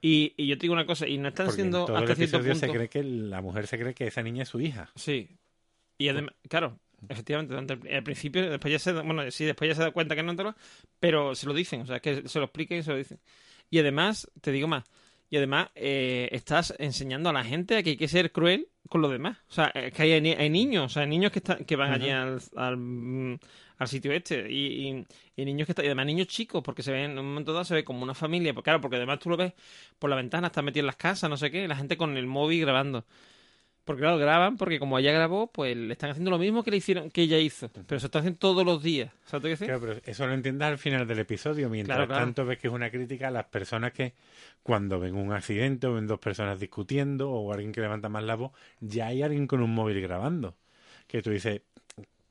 Y, 0.07 0.35
y 0.37 0.45
yo 0.45 0.55
te 0.55 0.61
digo 0.61 0.75
una 0.75 0.85
cosa, 0.85 1.07
y 1.07 1.17
no 1.17 1.29
están 1.29 1.47
Porque 1.47 1.61
en 1.63 1.71
siendo 1.71 1.85
todo 1.87 1.97
el 1.97 2.03
hasta 2.03 2.15
cierto 2.15 2.37
punto... 2.37 2.53
se 2.53 2.69
cree 2.69 2.89
que 2.89 3.03
la 3.03 3.41
mujer 3.41 3.65
se 3.65 3.79
cree 3.79 3.95
que 3.95 4.05
esa 4.05 4.21
niña 4.21 4.43
es 4.43 4.49
su 4.49 4.61
hija. 4.61 4.91
Sí. 4.93 5.35
Y 5.97 6.09
además, 6.09 6.35
claro, 6.47 6.77
efectivamente, 7.09 7.73
al 7.91 8.03
principio, 8.03 8.47
después 8.47 8.71
ya 8.71 8.77
se 8.77 8.93
da, 8.93 9.01
bueno, 9.01 9.31
sí, 9.31 9.45
después 9.45 9.67
ya 9.67 9.73
se 9.73 9.81
da 9.81 9.89
cuenta 9.89 10.15
que 10.15 10.21
no 10.21 10.35
te 10.35 10.43
lo, 10.43 10.55
pero 10.99 11.33
se 11.33 11.47
lo 11.47 11.55
dicen, 11.55 11.81
o 11.81 11.85
sea, 11.87 12.01
que 12.01 12.27
se 12.29 12.37
lo 12.37 12.45
expliquen 12.45 12.77
y 12.77 12.83
se 12.83 12.91
lo 12.91 12.97
dicen. 12.97 13.19
Y 13.71 13.79
además, 13.79 14.29
te 14.41 14.51
digo 14.51 14.67
más, 14.67 14.83
y 15.31 15.37
además 15.37 15.69
eh, 15.73 16.29
estás 16.31 16.75
enseñando 16.77 17.31
a 17.31 17.33
la 17.33 17.43
gente 17.43 17.75
a 17.75 17.81
que 17.81 17.89
hay 17.89 17.97
que 17.97 18.07
ser 18.07 18.31
cruel 18.31 18.67
con 18.87 19.01
los 19.01 19.09
demás. 19.09 19.39
O 19.49 19.53
sea, 19.53 19.71
es 19.73 19.91
que 19.91 20.03
hay, 20.03 20.11
hay 20.11 20.49
niños, 20.51 20.85
o 20.85 20.89
sea, 20.89 21.01
hay 21.01 21.09
niños 21.09 21.31
que 21.31 21.39
están, 21.39 21.65
que 21.65 21.75
van 21.75 21.91
allí 21.91 22.11
al, 22.11 22.39
al, 22.55 22.77
mm, 22.77 23.39
al 23.77 23.87
sitio 23.87 24.11
este, 24.11 24.49
y, 24.51 24.89
y- 24.89 25.05
y 25.35 25.45
niños 25.45 25.65
que 25.65 25.73
están, 25.73 25.85
y 25.85 25.87
además 25.89 26.05
niños 26.05 26.27
chicos, 26.27 26.61
porque 26.63 26.81
se 26.83 26.91
ven, 26.91 27.11
en 27.11 27.19
un 27.19 27.27
momento 27.29 27.51
dado 27.53 27.65
se 27.65 27.73
ve 27.73 27.83
como 27.83 28.03
una 28.03 28.13
familia, 28.13 28.53
pues 28.53 28.63
claro, 28.63 28.79
porque 28.81 28.97
además 28.97 29.19
tú 29.19 29.29
lo 29.29 29.37
ves 29.37 29.53
por 29.99 30.09
la 30.09 30.15
ventana, 30.15 30.47
están 30.47 30.65
metidos 30.65 30.83
en 30.83 30.87
las 30.87 30.95
casas, 30.95 31.29
no 31.29 31.37
sé 31.37 31.51
qué, 31.51 31.63
y 31.63 31.67
la 31.67 31.75
gente 31.75 31.97
con 31.97 32.15
el 32.17 32.27
móvil 32.27 32.61
grabando. 32.61 33.05
Porque 33.83 34.01
claro, 34.01 34.17
graban, 34.17 34.57
porque 34.57 34.79
como 34.79 34.97
ella 34.97 35.11
grabó, 35.11 35.45
pues 35.45 35.77
le 35.77 35.93
están 35.93 36.09
haciendo 36.09 36.31
lo 36.31 36.39
mismo 36.39 36.63
que 36.63 36.71
le 36.71 36.77
hicieron, 36.77 37.11
que 37.11 37.21
ella 37.21 37.37
hizo. 37.37 37.69
Pero 37.85 37.99
se 37.99 38.07
está 38.07 38.17
haciendo 38.17 38.39
todos 38.39 38.65
los 38.65 38.81
días. 38.81 39.11
¿Sabes 39.25 39.33
lo 39.33 39.47
que 39.47 39.49
decir? 39.49 39.67
Claro, 39.67 39.81
pero 39.81 40.01
eso 40.03 40.25
lo 40.25 40.33
entiendes 40.33 40.67
al 40.67 40.79
final 40.79 41.05
del 41.05 41.19
episodio. 41.19 41.69
Mientras 41.69 41.95
Claro, 41.95 42.07
claro. 42.07 42.25
tanto 42.25 42.45
ves 42.45 42.57
que 42.57 42.67
es 42.67 42.73
una 42.73 42.89
crítica 42.89 43.27
a 43.27 43.31
las 43.31 43.45
personas 43.45 43.93
que 43.93 44.13
cuando 44.63 44.99
ven 44.99 45.13
un 45.15 45.31
accidente 45.33 45.85
o 45.85 45.93
ven 45.93 46.07
dos 46.07 46.17
personas 46.17 46.59
discutiendo 46.59 47.29
o 47.29 47.53
alguien 47.53 47.71
que 47.71 47.81
levanta 47.81 48.09
más 48.09 48.23
la 48.23 48.33
voz, 48.33 48.53
ya 48.79 49.05
hay 49.05 49.21
alguien 49.21 49.45
con 49.45 49.61
un 49.61 49.75
móvil 49.75 50.01
grabando. 50.01 50.55
Que 51.05 51.21
tú 51.21 51.29
dices, 51.29 51.61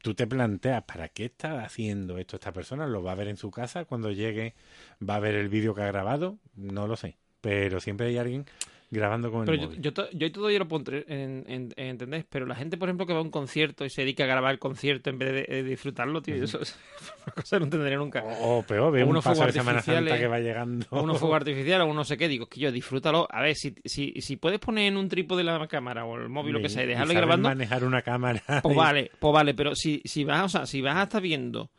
tú 0.05 0.15
te 0.15 0.27
planteas, 0.27 0.85
¿para 0.85 1.09
qué 1.09 1.25
está 1.25 1.65
haciendo 1.65 2.19
esto 2.19 2.37
esta 2.37 2.53
persona? 2.53 2.87
¿Lo 2.87 3.03
va 3.03 3.13
a 3.13 3.15
ver 3.15 3.29
en 3.29 3.39
su 3.39 3.51
casa? 3.51 3.87
Cuando 3.87 4.11
llegue, 4.13 4.55
¿va 5.01 5.17
a 5.17 5.19
ver 5.19 5.35
el 5.35 5.49
vídeo 5.49 5.75
que 5.75 5.81
ha 5.81 5.87
grabado? 5.87 6.39
No 6.55 6.87
lo 6.87 6.97
sé. 6.97 7.17
Pero 7.41 7.81
siempre 7.81 8.09
hay 8.09 8.19
alguien 8.19 8.45
grabando 8.91 9.31
con 9.31 9.49
el 9.49 9.59
yo, 9.61 9.67
móvil. 9.67 9.81
yo, 9.81 9.91
yo 10.13 10.33
todo 10.33 10.51
yo 10.51 10.59
lo 10.59 10.77
entre- 10.77 11.05
en, 11.09 11.45
en- 11.49 11.73
en 11.77 11.87
entender, 11.89 12.27
pero 12.29 12.47
la 12.47 12.55
gente, 12.55 12.77
por 12.77 12.89
ejemplo, 12.89 13.07
que 13.07 13.13
va 13.13 13.19
a 13.19 13.23
un 13.23 13.31
concierto 13.31 13.85
y 13.85 13.91
se 13.91 14.03
dedica 14.03 14.25
a 14.25 14.27
grabar 14.27 14.53
el 14.53 14.59
concierto 14.59 15.11
en 15.11 15.19
vez 15.19 15.33
de, 15.33 15.55
de 15.57 15.63
disfrutarlo, 15.65 16.23
tío, 16.23 16.37
eso 16.37 16.61
es 16.61 16.79
una 17.27 17.35
cosa 17.35 17.57
que 17.57 17.61
no 17.61 17.65
entenderé 17.67 17.97
nunca. 17.97 18.23
O, 18.23 18.59
o 18.59 18.63
peor, 18.63 18.93
ve 18.93 19.03
O 19.03 19.07
un 19.09 19.15
paso 19.17 19.45
de 19.47 19.53
Semana 19.53 19.83
Santa 19.83 20.19
que 20.19 20.27
va 20.27 20.39
llegando. 20.39 20.87
O 20.91 21.03
unos 21.03 21.19
fuegos 21.19 21.37
artificiales 21.41 21.87
o 21.87 21.91
un 21.91 21.97
no 21.97 22.05
sé 22.05 22.17
qué, 22.17 22.29
digo, 22.29 22.47
que 22.47 22.61
yo 22.61 22.71
disfrútalo. 22.71 23.27
A 23.31 23.43
ver, 23.43 23.55
si, 23.57 23.75
si, 23.85 24.13
si 24.21 24.37
puedes 24.37 24.61
poner 24.61 24.87
en 24.87 24.97
un 24.97 25.09
trípode 25.09 25.43
la 25.45 25.67
cámara 25.67 26.05
o 26.05 26.17
el 26.17 26.29
móvil, 26.29 26.53
lo 26.55 26.61
que 26.61 26.69
sea, 26.69 26.85
y 26.85 26.87
dejarlo 26.87 27.09
saben 27.13 27.17
grabando, 27.27 27.49
manejar 27.49 27.85
una 27.85 28.03
cámara. 28.03 28.43
pues 28.63 28.75
y- 28.75 28.79
vale, 28.79 29.11
pues 29.19 29.33
vale, 29.33 29.55
pero 29.55 29.75
si, 29.75 30.01
si 30.05 30.25
vas, 30.25 30.45
o 30.45 30.49
sea, 30.49 30.67
si 30.67 30.81
vas 30.81 30.97
a 30.97 31.03
estar 31.05 31.21
viendo 31.23 31.71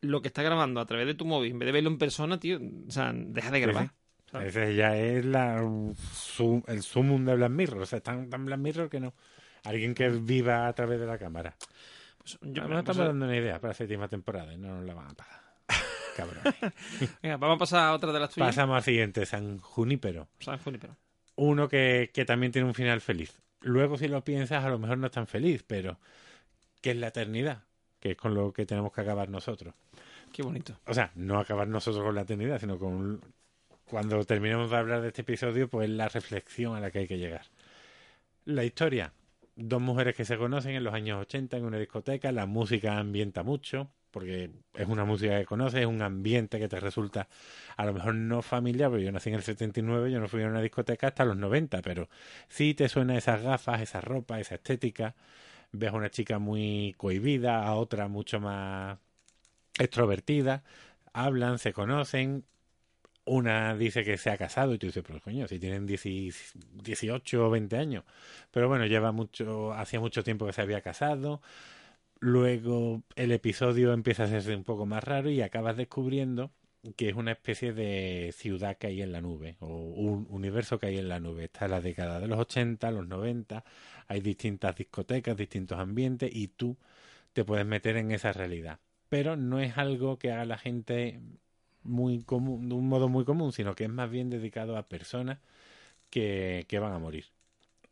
lo 0.00 0.20
que 0.22 0.28
está 0.28 0.42
grabando 0.42 0.80
a 0.80 0.86
través 0.86 1.06
de 1.06 1.14
tu 1.14 1.24
móvil, 1.24 1.52
en 1.52 1.58
vez 1.58 1.66
de 1.66 1.72
verlo 1.72 1.90
en 1.90 1.98
persona, 1.98 2.38
tío, 2.38 2.58
o 2.86 2.90
sea, 2.90 3.12
deja 3.14 3.50
de 3.50 3.58
Sí, 3.58 3.62
grabar. 3.62 3.90
Sí. 4.40 4.46
Ese 4.48 4.74
ya 4.74 4.96
es 4.96 5.24
la, 5.24 5.60
su- 6.12 6.62
el 6.66 6.82
sumum 6.82 7.24
de 7.24 7.34
Black 7.36 7.50
Mirror. 7.50 7.82
O 7.82 7.86
sea, 7.86 8.00
tan, 8.00 8.28
tan 8.30 8.44
Black 8.46 8.58
Mirror 8.58 8.88
que 8.88 9.00
no. 9.00 9.14
Alguien 9.64 9.94
que 9.94 10.08
viva 10.08 10.66
a 10.68 10.72
través 10.74 11.00
de 11.00 11.06
la 11.06 11.18
cámara. 11.18 11.56
Pues 12.18 12.38
yo- 12.42 12.66
no 12.68 12.78
estamos 12.78 13.06
dando 13.06 13.26
una 13.26 13.36
idea 13.36 13.60
para 13.60 13.70
la 13.70 13.74
séptima 13.74 14.08
temporada 14.08 14.52
y 14.52 14.58
no 14.58 14.76
nos 14.76 14.84
la 14.84 14.94
van 14.94 15.08
a 15.10 15.14
pagar. 15.14 15.40
Cabrón. 16.16 16.42
venga, 17.22 17.36
vamos 17.36 17.56
a 17.56 17.58
pasar 17.58 17.88
a 17.88 17.92
otra 17.94 18.12
de 18.12 18.20
las 18.20 18.30
tuyas. 18.30 18.48
Pasamos 18.48 18.76
al 18.76 18.82
siguiente, 18.82 19.26
San 19.26 19.58
Junípero. 19.58 20.28
San 20.40 20.58
Junípero. 20.58 20.96
Uno 21.36 21.68
que, 21.68 22.10
que 22.14 22.24
también 22.24 22.52
tiene 22.52 22.66
un 22.68 22.74
final 22.74 23.00
feliz. 23.00 23.38
Luego, 23.60 23.98
si 23.98 24.08
lo 24.08 24.22
piensas, 24.24 24.64
a 24.64 24.68
lo 24.70 24.78
mejor 24.78 24.96
no 24.98 25.06
es 25.06 25.12
tan 25.12 25.26
feliz, 25.26 25.62
pero 25.66 25.98
que 26.80 26.92
es 26.92 26.96
la 26.96 27.08
eternidad, 27.08 27.64
que 28.00 28.12
es 28.12 28.16
con 28.16 28.34
lo 28.34 28.52
que 28.52 28.64
tenemos 28.64 28.92
que 28.92 29.00
acabar 29.00 29.28
nosotros. 29.28 29.74
Qué 30.32 30.42
bonito. 30.42 30.78
O 30.86 30.94
sea, 30.94 31.10
no 31.16 31.38
acabar 31.38 31.66
nosotros 31.68 32.04
con 32.04 32.14
la 32.14 32.22
eternidad, 32.22 32.58
sino 32.60 32.78
con 32.78 33.20
cuando 33.88 34.24
terminemos 34.24 34.70
de 34.70 34.76
hablar 34.76 35.00
de 35.00 35.08
este 35.08 35.22
episodio, 35.22 35.68
pues 35.68 35.88
la 35.88 36.08
reflexión 36.08 36.76
a 36.76 36.80
la 36.80 36.90
que 36.90 37.00
hay 37.00 37.08
que 37.08 37.18
llegar. 37.18 37.46
La 38.44 38.64
historia. 38.64 39.12
Dos 39.54 39.80
mujeres 39.80 40.14
que 40.14 40.24
se 40.24 40.36
conocen 40.36 40.72
en 40.72 40.84
los 40.84 40.92
años 40.92 41.20
80 41.22 41.56
en 41.56 41.64
una 41.64 41.78
discoteca, 41.78 42.30
la 42.30 42.44
música 42.46 42.98
ambienta 42.98 43.42
mucho, 43.42 43.90
porque 44.10 44.50
es 44.74 44.88
una 44.88 45.04
música 45.04 45.38
que 45.38 45.46
conoces, 45.46 45.80
es 45.80 45.86
un 45.86 46.02
ambiente 46.02 46.58
que 46.58 46.68
te 46.68 46.78
resulta 46.80 47.28
a 47.76 47.86
lo 47.86 47.94
mejor 47.94 48.14
no 48.14 48.42
familiar, 48.42 48.90
porque 48.90 49.04
yo 49.04 49.12
nací 49.12 49.30
en 49.30 49.36
el 49.36 49.42
79, 49.42 50.10
yo 50.10 50.20
no 50.20 50.28
fui 50.28 50.42
a 50.42 50.46
una 50.46 50.60
discoteca 50.60 51.08
hasta 51.08 51.24
los 51.24 51.36
90, 51.36 51.80
pero 51.82 52.08
sí 52.48 52.74
te 52.74 52.88
suena 52.88 53.16
esas 53.16 53.42
gafas, 53.42 53.80
esa 53.80 54.00
ropa, 54.00 54.40
esa 54.40 54.56
estética, 54.56 55.14
ves 55.72 55.90
a 55.90 55.96
una 55.96 56.10
chica 56.10 56.38
muy 56.38 56.94
cohibida, 56.96 57.64
a 57.66 57.74
otra 57.74 58.08
mucho 58.08 58.40
más 58.40 58.98
extrovertida, 59.78 60.64
hablan, 61.12 61.58
se 61.58 61.72
conocen, 61.72 62.44
una 63.26 63.76
dice 63.76 64.04
que 64.04 64.16
se 64.18 64.30
ha 64.30 64.38
casado 64.38 64.74
y 64.74 64.78
tú 64.78 64.86
dices, 64.86 65.04
pero 65.06 65.20
coño, 65.20 65.46
si 65.48 65.58
tienen 65.58 65.86
10 65.86 66.54
18 66.82 67.46
o 67.46 67.50
20 67.50 67.76
años. 67.76 68.04
Pero 68.50 68.68
bueno, 68.68 68.86
lleva 68.86 69.12
mucho, 69.12 69.72
hacía 69.72 70.00
mucho 70.00 70.24
tiempo 70.24 70.46
que 70.46 70.52
se 70.52 70.62
había 70.62 70.80
casado. 70.80 71.42
Luego 72.20 73.02
el 73.16 73.32
episodio 73.32 73.92
empieza 73.92 74.24
a 74.24 74.26
hacerse 74.26 74.56
un 74.56 74.64
poco 74.64 74.86
más 74.86 75.04
raro 75.04 75.30
y 75.30 75.42
acabas 75.42 75.76
descubriendo 75.76 76.50
que 76.96 77.08
es 77.08 77.14
una 77.16 77.32
especie 77.32 77.72
de 77.72 78.32
ciudad 78.36 78.76
que 78.78 78.88
hay 78.88 79.02
en 79.02 79.12
la 79.12 79.20
nube 79.20 79.56
o 79.60 79.66
un 79.66 80.26
universo 80.30 80.78
que 80.78 80.86
hay 80.86 80.98
en 80.98 81.08
la 81.08 81.20
nube. 81.20 81.44
Está 81.44 81.68
la 81.68 81.80
década 81.80 82.20
de 82.20 82.28
los 82.28 82.38
80, 82.38 82.90
los 82.92 83.06
90, 83.08 83.64
hay 84.06 84.20
distintas 84.20 84.76
discotecas, 84.76 85.36
distintos 85.36 85.78
ambientes 85.78 86.30
y 86.32 86.48
tú 86.48 86.76
te 87.32 87.44
puedes 87.44 87.66
meter 87.66 87.96
en 87.96 88.12
esa 88.12 88.32
realidad. 88.32 88.78
Pero 89.08 89.36
no 89.36 89.60
es 89.60 89.76
algo 89.78 90.18
que 90.18 90.32
haga 90.32 90.44
la 90.44 90.58
gente 90.58 91.20
muy 91.86 92.22
común, 92.22 92.68
de 92.68 92.74
un 92.74 92.88
modo 92.88 93.08
muy 93.08 93.24
común, 93.24 93.52
sino 93.52 93.74
que 93.74 93.84
es 93.84 93.90
más 93.90 94.10
bien 94.10 94.30
dedicado 94.30 94.76
a 94.76 94.88
personas 94.88 95.38
que, 96.10 96.66
que 96.68 96.78
van 96.78 96.92
a 96.92 96.98
morir. 96.98 97.26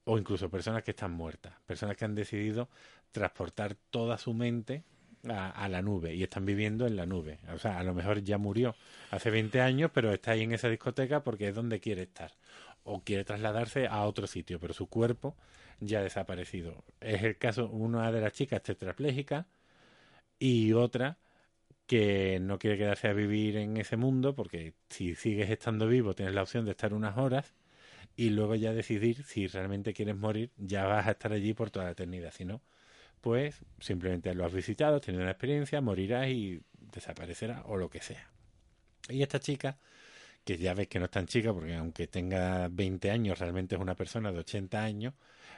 O 0.04 0.18
incluso 0.18 0.50
personas 0.50 0.82
que 0.82 0.92
están 0.92 1.12
muertas. 1.12 1.54
Personas 1.66 1.96
que 1.96 2.04
han 2.04 2.14
decidido 2.14 2.68
transportar 3.12 3.76
toda 3.90 4.18
su 4.18 4.34
mente 4.34 4.84
a, 5.30 5.68
la 5.68 5.82
nube 5.82 6.14
y 6.14 6.22
están 6.22 6.44
viviendo 6.44 6.86
en 6.86 6.96
la 6.96 7.06
nube. 7.06 7.38
O 7.52 7.58
sea, 7.58 7.78
a 7.78 7.84
lo 7.84 7.94
mejor 7.94 8.22
ya 8.22 8.38
murió 8.38 8.74
hace 9.10 9.30
20 9.30 9.60
años, 9.60 9.90
pero 9.92 10.12
está 10.12 10.32
ahí 10.32 10.42
en 10.42 10.52
esa 10.52 10.68
discoteca 10.68 11.22
porque 11.22 11.48
es 11.48 11.54
donde 11.54 11.80
quiere 11.80 12.02
estar. 12.02 12.32
O 12.84 13.02
quiere 13.02 13.24
trasladarse 13.24 13.86
a 13.86 14.02
otro 14.04 14.26
sitio, 14.26 14.60
pero 14.60 14.74
su 14.74 14.88
cuerpo 14.88 15.36
ya 15.80 16.00
ha 16.00 16.02
desaparecido. 16.02 16.84
Es 17.00 17.22
el 17.22 17.38
caso, 17.38 17.68
una 17.68 18.12
de 18.12 18.20
las 18.20 18.32
chicas 18.32 18.62
tetraplégica 18.62 19.46
y 20.38 20.72
otra 20.72 21.16
que 21.86 22.38
no 22.40 22.58
quiere 22.58 22.78
quedarse 22.78 23.08
a 23.08 23.12
vivir 23.12 23.56
en 23.56 23.76
ese 23.76 23.96
mundo 23.96 24.34
porque 24.34 24.74
si 24.88 25.14
sigues 25.14 25.50
estando 25.50 25.86
vivo 25.86 26.14
tienes 26.14 26.34
la 26.34 26.42
opción 26.42 26.64
de 26.64 26.72
estar 26.72 26.94
unas 26.94 27.18
horas 27.18 27.54
y 28.16 28.30
luego 28.30 28.54
ya 28.54 28.72
decidir 28.72 29.24
si 29.24 29.46
realmente 29.46 29.92
quieres 29.92 30.16
morir, 30.16 30.50
ya 30.56 30.86
vas 30.86 31.06
a 31.06 31.12
estar 31.12 31.32
allí 31.32 31.52
por 31.54 31.70
toda 31.70 31.86
la 31.86 31.92
eternidad. 31.92 32.32
Si 32.32 32.44
no, 32.44 32.62
pues 33.20 33.60
simplemente 33.80 34.34
lo 34.34 34.44
has 34.44 34.52
visitado, 34.52 34.96
has 34.96 35.02
tenido 35.02 35.22
una 35.22 35.32
experiencia, 35.32 35.80
morirás 35.80 36.28
y 36.28 36.60
desaparecerás 36.92 37.62
o 37.66 37.76
lo 37.76 37.90
que 37.90 38.00
sea. 38.00 38.30
Y 39.08 39.22
esta 39.22 39.40
chica 39.40 39.78
que 40.44 40.58
ya 40.58 40.74
ves 40.74 40.88
que 40.88 40.98
no 40.98 41.06
es 41.06 41.10
tan 41.10 41.26
chica, 41.26 41.52
porque 41.52 41.74
aunque 41.74 42.06
tenga 42.06 42.68
20 42.68 43.10
años, 43.10 43.38
realmente 43.38 43.74
es 43.74 43.80
una 43.80 43.94
persona 43.96 44.30
de 44.32 44.40
80 44.40 44.82
años, 44.82 45.14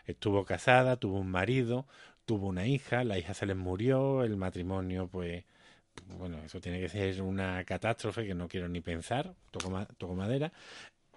estuvo 0.06 0.44
casada, 0.44 0.96
tuvo 0.96 1.18
un 1.18 1.30
marido, 1.30 1.86
tuvo 2.24 2.46
una 2.48 2.66
hija, 2.66 3.04
la 3.04 3.18
hija 3.18 3.34
se 3.34 3.46
les 3.46 3.56
murió, 3.56 4.22
el 4.24 4.36
matrimonio, 4.36 5.08
pues, 5.08 5.44
bueno, 6.18 6.38
eso 6.44 6.60
tiene 6.60 6.80
que 6.80 6.88
ser 6.88 7.22
una 7.22 7.64
catástrofe 7.64 8.26
que 8.26 8.34
no 8.34 8.48
quiero 8.48 8.68
ni 8.68 8.80
pensar, 8.80 9.34
toco, 9.50 10.14
madera, 10.14 10.52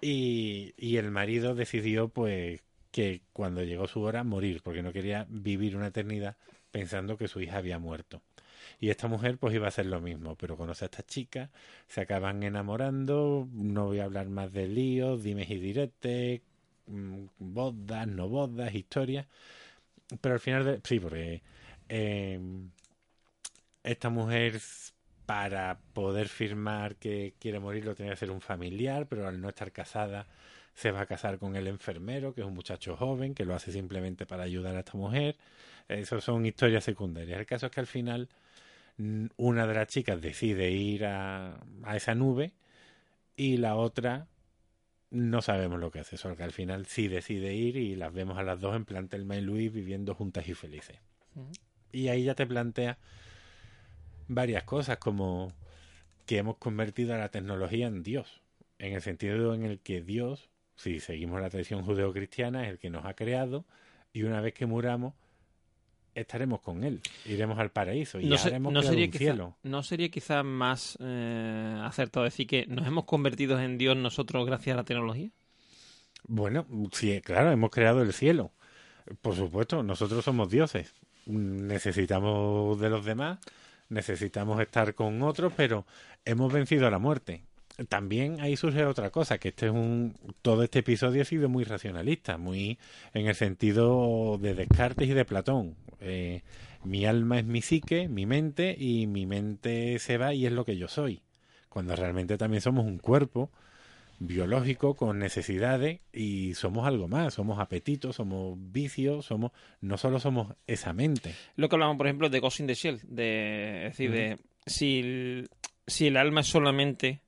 y, 0.00 0.96
el 0.96 1.10
marido 1.10 1.54
decidió, 1.54 2.08
pues, 2.08 2.62
que 2.90 3.22
cuando 3.32 3.62
llegó 3.62 3.86
su 3.86 4.00
hora, 4.02 4.24
morir, 4.24 4.62
porque 4.62 4.82
no 4.82 4.92
quería 4.92 5.26
vivir 5.28 5.76
una 5.76 5.88
eternidad 5.88 6.36
pensando 6.70 7.16
que 7.16 7.28
su 7.28 7.40
hija 7.40 7.58
había 7.58 7.78
muerto. 7.78 8.22
Y 8.80 8.90
esta 8.90 9.08
mujer 9.08 9.38
pues 9.38 9.54
iba 9.54 9.66
a 9.66 9.68
hacer 9.68 9.86
lo 9.86 10.00
mismo, 10.00 10.36
pero 10.36 10.56
conoce 10.56 10.84
a 10.84 10.86
esta 10.86 11.02
chica, 11.02 11.50
se 11.86 12.00
acaban 12.00 12.42
enamorando, 12.42 13.48
no 13.52 13.86
voy 13.86 14.00
a 14.00 14.04
hablar 14.04 14.28
más 14.28 14.52
de 14.52 14.68
líos, 14.68 15.22
dimes 15.22 15.50
y 15.50 15.58
diretes, 15.58 16.40
mm, 16.86 17.24
bodas, 17.38 18.06
no 18.06 18.28
bodas, 18.28 18.74
historias, 18.74 19.26
pero 20.20 20.34
al 20.34 20.40
final, 20.40 20.64
de, 20.64 20.80
sí, 20.84 20.98
porque 21.00 21.42
em, 21.88 22.70
esta 23.82 24.10
mujer 24.10 24.60
para 25.26 25.78
poder 25.92 26.28
firmar 26.28 26.96
que 26.96 27.34
quiere 27.38 27.60
morir 27.60 27.84
lo 27.84 27.94
tiene 27.94 28.10
que 28.10 28.14
hacer 28.14 28.30
un 28.30 28.40
familiar, 28.40 29.06
pero 29.06 29.28
al 29.28 29.40
no 29.40 29.48
estar 29.48 29.70
casada 29.72 30.26
se 30.74 30.90
va 30.90 31.02
a 31.02 31.06
casar 31.06 31.38
con 31.38 31.56
el 31.56 31.66
enfermero, 31.66 32.34
que 32.34 32.40
es 32.40 32.46
un 32.46 32.54
muchacho 32.54 32.96
joven, 32.96 33.34
que 33.34 33.44
lo 33.44 33.54
hace 33.54 33.72
simplemente 33.72 34.26
para 34.26 34.44
ayudar 34.44 34.76
a 34.76 34.80
esta 34.80 34.96
mujer. 34.96 35.36
Esas 35.88 36.24
son 36.24 36.46
historias 36.46 36.84
secundarias. 36.84 37.38
El 37.38 37.46
caso 37.46 37.66
es 37.66 37.72
que 37.72 37.80
al 37.80 37.86
final 37.86 38.28
una 39.36 39.66
de 39.66 39.74
las 39.74 39.88
chicas 39.88 40.20
decide 40.20 40.70
ir 40.70 41.04
a, 41.04 41.60
a 41.84 41.96
esa 41.96 42.14
nube 42.14 42.52
y 43.36 43.56
la 43.56 43.76
otra 43.76 44.26
no 45.10 45.42
sabemos 45.42 45.80
lo 45.80 45.90
que 45.90 46.00
hace, 46.00 46.16
solo 46.16 46.36
que 46.36 46.44
al 46.44 46.52
final 46.52 46.86
sí 46.86 47.08
decide 47.08 47.54
ir 47.54 47.76
y 47.76 47.96
las 47.96 48.12
vemos 48.12 48.38
a 48.38 48.42
las 48.42 48.60
dos 48.60 48.76
en 48.76 48.84
plan 48.84 49.08
Telma 49.08 49.36
y 49.36 49.40
Luis 49.40 49.72
viviendo 49.72 50.14
juntas 50.14 50.48
y 50.48 50.54
felices. 50.54 50.98
Y 51.92 52.08
ahí 52.08 52.24
ya 52.24 52.34
te 52.34 52.46
plantea 52.46 52.98
varias 54.30 54.62
cosas, 54.62 54.98
como 54.98 55.52
que 56.24 56.38
hemos 56.38 56.56
convertido 56.56 57.14
a 57.14 57.18
la 57.18 57.30
tecnología 57.30 57.88
en 57.88 58.02
Dios, 58.02 58.40
en 58.78 58.94
el 58.94 59.02
sentido 59.02 59.54
en 59.54 59.64
el 59.64 59.80
que 59.80 60.00
Dios, 60.00 60.48
si 60.76 61.00
seguimos 61.00 61.40
la 61.40 61.50
tradición 61.50 61.82
judeocristiana, 61.82 62.64
es 62.64 62.70
el 62.70 62.78
que 62.78 62.90
nos 62.90 63.04
ha 63.04 63.14
creado 63.14 63.64
y 64.12 64.22
una 64.22 64.40
vez 64.40 64.54
que 64.54 64.66
muramos, 64.66 65.14
estaremos 66.14 66.60
con 66.60 66.84
él, 66.84 67.00
iremos 67.26 67.58
al 67.58 67.70
paraíso 67.70 68.20
y 68.20 68.26
no, 68.26 68.36
haremos 68.36 68.72
no 68.72 68.82
sería 68.82 69.06
un 69.06 69.12
cielo. 69.12 69.56
¿No 69.64 69.82
sería 69.82 70.08
quizás 70.08 70.44
más 70.44 70.96
eh, 71.00 71.80
acertado 71.82 72.24
decir 72.24 72.46
que 72.46 72.66
nos 72.66 72.86
hemos 72.86 73.04
convertido 73.04 73.60
en 73.60 73.78
Dios 73.78 73.96
nosotros 73.96 74.46
gracias 74.46 74.74
a 74.74 74.76
la 74.78 74.84
tecnología? 74.84 75.30
Bueno, 76.28 76.66
sí, 76.92 77.20
claro, 77.22 77.50
hemos 77.50 77.70
creado 77.70 78.02
el 78.02 78.12
cielo. 78.12 78.52
Por 79.22 79.34
supuesto, 79.34 79.82
nosotros 79.82 80.24
somos 80.24 80.50
dioses. 80.50 80.94
Necesitamos 81.26 82.78
de 82.80 82.90
los 82.90 83.04
demás, 83.04 83.38
necesitamos 83.90 84.60
estar 84.60 84.94
con 84.94 85.22
otros, 85.22 85.52
pero 85.56 85.84
hemos 86.24 86.52
vencido 86.52 86.86
a 86.86 86.90
la 86.90 86.98
muerte 86.98 87.42
también 87.88 88.40
ahí 88.40 88.56
surge 88.56 88.84
otra 88.84 89.10
cosa, 89.10 89.38
que 89.38 89.48
este 89.48 89.66
es 89.66 89.72
un 89.72 90.14
todo 90.42 90.62
este 90.62 90.80
episodio 90.80 91.22
ha 91.22 91.24
sido 91.24 91.48
muy 91.48 91.64
racionalista, 91.64 92.36
muy 92.38 92.78
en 93.14 93.26
el 93.26 93.34
sentido 93.34 94.38
de 94.38 94.54
Descartes 94.54 95.08
y 95.08 95.14
de 95.14 95.24
Platón. 95.24 95.76
Eh, 96.00 96.42
mi 96.84 97.06
alma 97.06 97.38
es 97.38 97.44
mi 97.44 97.62
psique, 97.62 98.08
mi 98.08 98.26
mente, 98.26 98.74
y 98.78 99.06
mi 99.06 99.26
mente 99.26 99.98
se 99.98 100.18
va 100.18 100.34
y 100.34 100.46
es 100.46 100.52
lo 100.52 100.64
que 100.64 100.76
yo 100.76 100.88
soy. 100.88 101.22
Cuando 101.68 101.94
realmente 101.94 102.36
también 102.36 102.60
somos 102.60 102.84
un 102.84 102.98
cuerpo 102.98 103.50
biológico 104.20 104.94
con 104.94 105.18
necesidades 105.18 106.00
y 106.12 106.54
somos 106.54 106.86
algo 106.86 107.08
más, 107.08 107.34
somos 107.34 107.58
apetitos, 107.58 108.16
somos 108.16 108.56
vicios, 108.56 109.26
somos 109.26 109.50
no 109.80 109.96
solo 109.96 110.20
somos 110.20 110.54
esa 110.66 110.92
mente. 110.92 111.34
Lo 111.56 111.68
que 111.68 111.76
hablamos, 111.76 111.96
por 111.96 112.06
ejemplo, 112.06 112.28
de 112.28 112.38
Ghost 112.38 112.60
in 112.60 112.66
the 112.68 112.74
Shell, 112.74 113.00
de, 113.02 113.86
es 113.86 113.92
decir, 113.96 114.12
de 114.12 114.38
si 114.66 115.46
si 115.86 116.06
el 116.06 116.16
alma 116.16 116.42
es 116.42 116.46
solamente 116.46 117.22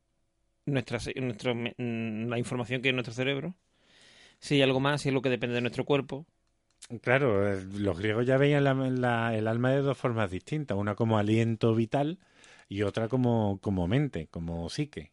nuestra, 0.66 0.98
nuestro, 1.16 1.54
mm, 1.54 2.28
la 2.28 2.38
información 2.38 2.82
que 2.82 2.90
es 2.90 2.94
nuestro 2.94 3.14
cerebro. 3.14 3.54
Si 4.38 4.56
hay 4.56 4.62
algo 4.62 4.80
más, 4.80 5.02
si 5.02 5.08
es 5.08 5.14
lo 5.14 5.22
que 5.22 5.30
depende 5.30 5.54
de 5.54 5.60
nuestro 5.60 5.84
cuerpo. 5.84 6.26
Claro, 7.00 7.48
eh, 7.48 7.64
los 7.78 7.98
griegos 7.98 8.26
ya 8.26 8.36
veían 8.36 8.64
la, 8.64 9.36
el 9.36 9.48
alma 9.48 9.70
de 9.72 9.82
dos 9.82 9.96
formas 9.96 10.30
distintas, 10.30 10.76
una 10.76 10.94
como 10.94 11.18
aliento 11.18 11.74
vital 11.74 12.18
y 12.68 12.82
otra 12.82 13.08
como, 13.08 13.58
como 13.60 13.86
mente, 13.86 14.28
como 14.28 14.68
psique. 14.68 15.11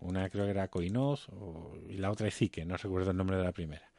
Una 0.00 0.28
creo 0.30 0.44
que 0.44 0.50
era 0.50 0.68
coinos 0.68 1.28
y 1.88 1.98
la 1.98 2.10
otra 2.10 2.28
es 2.28 2.34
psique, 2.34 2.64
no 2.64 2.76
recuerdo 2.76 3.10
el 3.10 3.16
nombre 3.16 3.36
de 3.36 3.44
la 3.44 3.52
primera. 3.52 3.90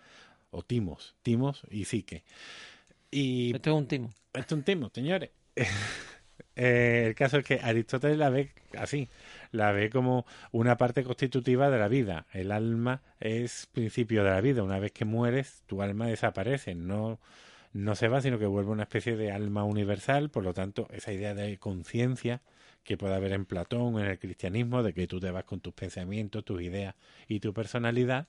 O 0.52 0.64
timos, 0.64 1.16
timos 1.24 1.64
y 1.70 1.86
psique. 1.86 2.24
Y 3.10 3.56
esto 3.56 3.72
es 3.72 3.76
un 3.76 3.88
timo. 3.88 4.10
Esto 4.34 4.56
es 4.56 4.60
un 4.60 4.64
timo, 4.64 4.92
señores. 4.94 5.30
Eh, 6.56 7.06
el 7.08 7.16
caso 7.16 7.38
es 7.38 7.46
que 7.46 7.60
Aristóteles 7.64 8.18
la 8.18 8.30
ve 8.30 8.52
así, 8.78 9.10
la 9.52 9.72
ve 9.72 9.90
como 9.90 10.26
una 10.52 10.78
parte 10.78 11.04
constitutiva 11.04 11.70
de 11.70 11.80
la 11.80 11.88
vida. 11.88 12.28
El 12.32 12.52
alma 12.52 13.02
es 13.20 13.68
principio 13.72 14.24
de 14.24 14.32
la 14.32 14.42
vida. 14.42 14.64
Una 14.64 14.80
vez 14.80 14.92
que 14.92 15.06
mueres, 15.06 15.64
tu 15.66 15.82
alma 15.82 16.08
desaparece, 16.08 16.76
no, 16.76 17.20
no 17.72 17.96
se 17.96 18.08
va, 18.08 18.22
sino 18.22 18.40
que 18.40 18.46
vuelve 18.46 18.72
una 18.72 18.84
especie 18.84 19.16
de 19.16 19.32
alma 19.32 19.64
universal. 19.64 20.30
Por 20.30 20.44
lo 20.44 20.54
tanto, 20.54 20.88
esa 20.92 21.12
idea 21.12 21.34
de 21.34 21.58
conciencia 21.58 22.42
que 22.84 22.98
puede 22.98 23.16
haber 23.16 23.34
en 23.34 23.46
Platón, 23.46 24.00
en 24.00 24.08
el 24.08 24.20
cristianismo, 24.20 24.84
de 24.84 24.94
que 24.94 25.08
tú 25.08 25.20
te 25.20 25.32
vas 25.32 25.46
con 25.46 25.60
tus 25.62 25.74
pensamientos, 25.74 26.46
tus 26.46 26.62
ideas 26.62 26.96
y 27.28 27.40
tu 27.40 27.54
personalidad, 27.54 28.28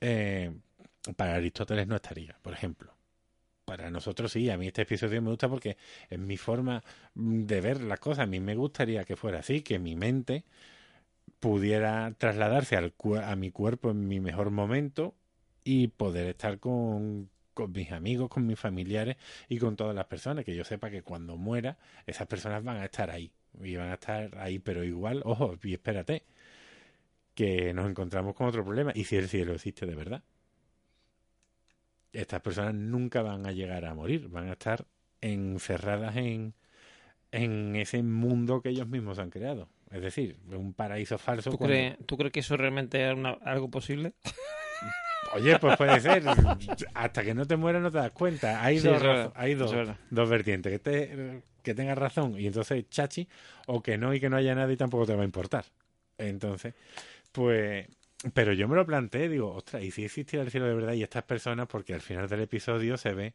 eh, 0.00 0.52
para 1.16 1.34
Aristóteles 1.34 1.86
no 1.86 1.96
estaría, 1.96 2.36
por 2.42 2.54
ejemplo 2.54 2.92
para 3.64 3.90
nosotros 3.90 4.32
sí, 4.32 4.50
a 4.50 4.58
mí 4.58 4.66
este 4.66 4.82
episodio 4.82 5.22
me 5.22 5.30
gusta 5.30 5.48
porque 5.48 5.76
es 6.10 6.18
mi 6.18 6.36
forma 6.36 6.82
mm, 7.14 7.44
de 7.44 7.60
ver 7.60 7.80
las 7.82 8.00
cosas. 8.00 8.24
A 8.24 8.26
mí 8.26 8.40
me 8.40 8.54
gustaría 8.54 9.04
que 9.04 9.16
fuera 9.16 9.40
así, 9.40 9.62
que 9.62 9.78
mi 9.78 9.96
mente 9.96 10.44
pudiera 11.40 12.12
trasladarse 12.18 12.76
al, 12.76 12.94
a 13.24 13.36
mi 13.36 13.50
cuerpo 13.50 13.90
en 13.90 14.08
mi 14.08 14.20
mejor 14.20 14.50
momento 14.50 15.14
y 15.64 15.88
poder 15.88 16.28
estar 16.28 16.58
con, 16.60 17.30
con 17.54 17.72
mis 17.72 17.92
amigos, 17.92 18.28
con 18.30 18.46
mis 18.46 18.58
familiares 18.58 19.16
y 19.48 19.58
con 19.58 19.76
todas 19.76 19.94
las 19.94 20.06
personas. 20.06 20.44
Que 20.44 20.54
yo 20.56 20.64
sepa 20.64 20.90
que 20.90 21.02
cuando 21.02 21.36
muera, 21.36 21.78
esas 22.06 22.28
personas 22.28 22.62
van 22.64 22.78
a 22.78 22.84
estar 22.84 23.10
ahí. 23.10 23.32
Y 23.60 23.76
van 23.76 23.90
a 23.90 23.94
estar 23.94 24.36
ahí, 24.38 24.58
pero 24.58 24.84
igual, 24.84 25.22
ojo, 25.24 25.56
y 25.62 25.72
espérate, 25.74 26.24
que 27.34 27.72
nos 27.74 27.88
encontramos 27.88 28.34
con 28.34 28.46
otro 28.46 28.64
problema. 28.64 28.92
¿Y 28.94 29.04
si 29.04 29.16
el 29.16 29.28
cielo 29.28 29.54
existe 29.54 29.86
de 29.86 29.94
verdad? 29.94 30.22
estas 32.12 32.40
personas 32.40 32.74
nunca 32.74 33.22
van 33.22 33.46
a 33.46 33.52
llegar 33.52 33.84
a 33.84 33.94
morir, 33.94 34.28
van 34.28 34.48
a 34.48 34.52
estar 34.52 34.84
encerradas 35.20 36.16
en, 36.16 36.54
en 37.30 37.76
ese 37.76 38.02
mundo 38.02 38.60
que 38.60 38.70
ellos 38.70 38.86
mismos 38.86 39.18
han 39.18 39.30
creado. 39.30 39.68
Es 39.90 40.02
decir, 40.02 40.38
un 40.50 40.72
paraíso 40.72 41.18
falso. 41.18 41.50
¿Tú, 41.50 41.58
crees, 41.58 41.96
¿tú 42.06 42.16
crees 42.16 42.32
que 42.32 42.40
eso 42.40 42.56
realmente 42.56 43.10
es 43.10 43.16
algo 43.44 43.70
posible? 43.70 44.12
Oye, 45.34 45.58
pues 45.58 45.76
puede 45.76 45.98
ser. 46.00 46.22
Hasta 46.94 47.22
que 47.22 47.34
no 47.34 47.46
te 47.46 47.56
mueras 47.56 47.82
no 47.82 47.90
te 47.90 47.98
das 47.98 48.12
cuenta. 48.12 48.62
Hay 48.62 48.78
dos, 48.78 49.02
hay 49.34 49.54
dos, 49.54 49.74
dos 50.10 50.28
vertientes. 50.28 50.72
Que, 50.72 50.78
te, 50.78 51.42
que 51.62 51.74
tengas 51.74 51.98
razón 51.98 52.38
y 52.38 52.46
entonces 52.46 52.88
chachi, 52.90 53.28
o 53.66 53.82
que 53.82 53.98
no 53.98 54.14
y 54.14 54.20
que 54.20 54.28
no 54.28 54.36
haya 54.36 54.54
nada 54.54 54.72
y 54.72 54.76
tampoco 54.76 55.06
te 55.06 55.14
va 55.14 55.22
a 55.22 55.26
importar. 55.26 55.64
Entonces, 56.18 56.74
pues 57.32 57.86
pero 58.34 58.52
yo 58.52 58.68
me 58.68 58.76
lo 58.76 58.86
planteé, 58.86 59.28
digo, 59.28 59.52
ostras, 59.52 59.82
¿y 59.82 59.90
si 59.90 60.04
existiera 60.04 60.44
el 60.44 60.50
cielo 60.50 60.66
de 60.66 60.74
verdad 60.74 60.92
y 60.92 61.02
estas 61.02 61.24
personas? 61.24 61.66
Porque 61.66 61.94
al 61.94 62.00
final 62.00 62.28
del 62.28 62.42
episodio 62.42 62.96
se 62.96 63.14
ve, 63.14 63.34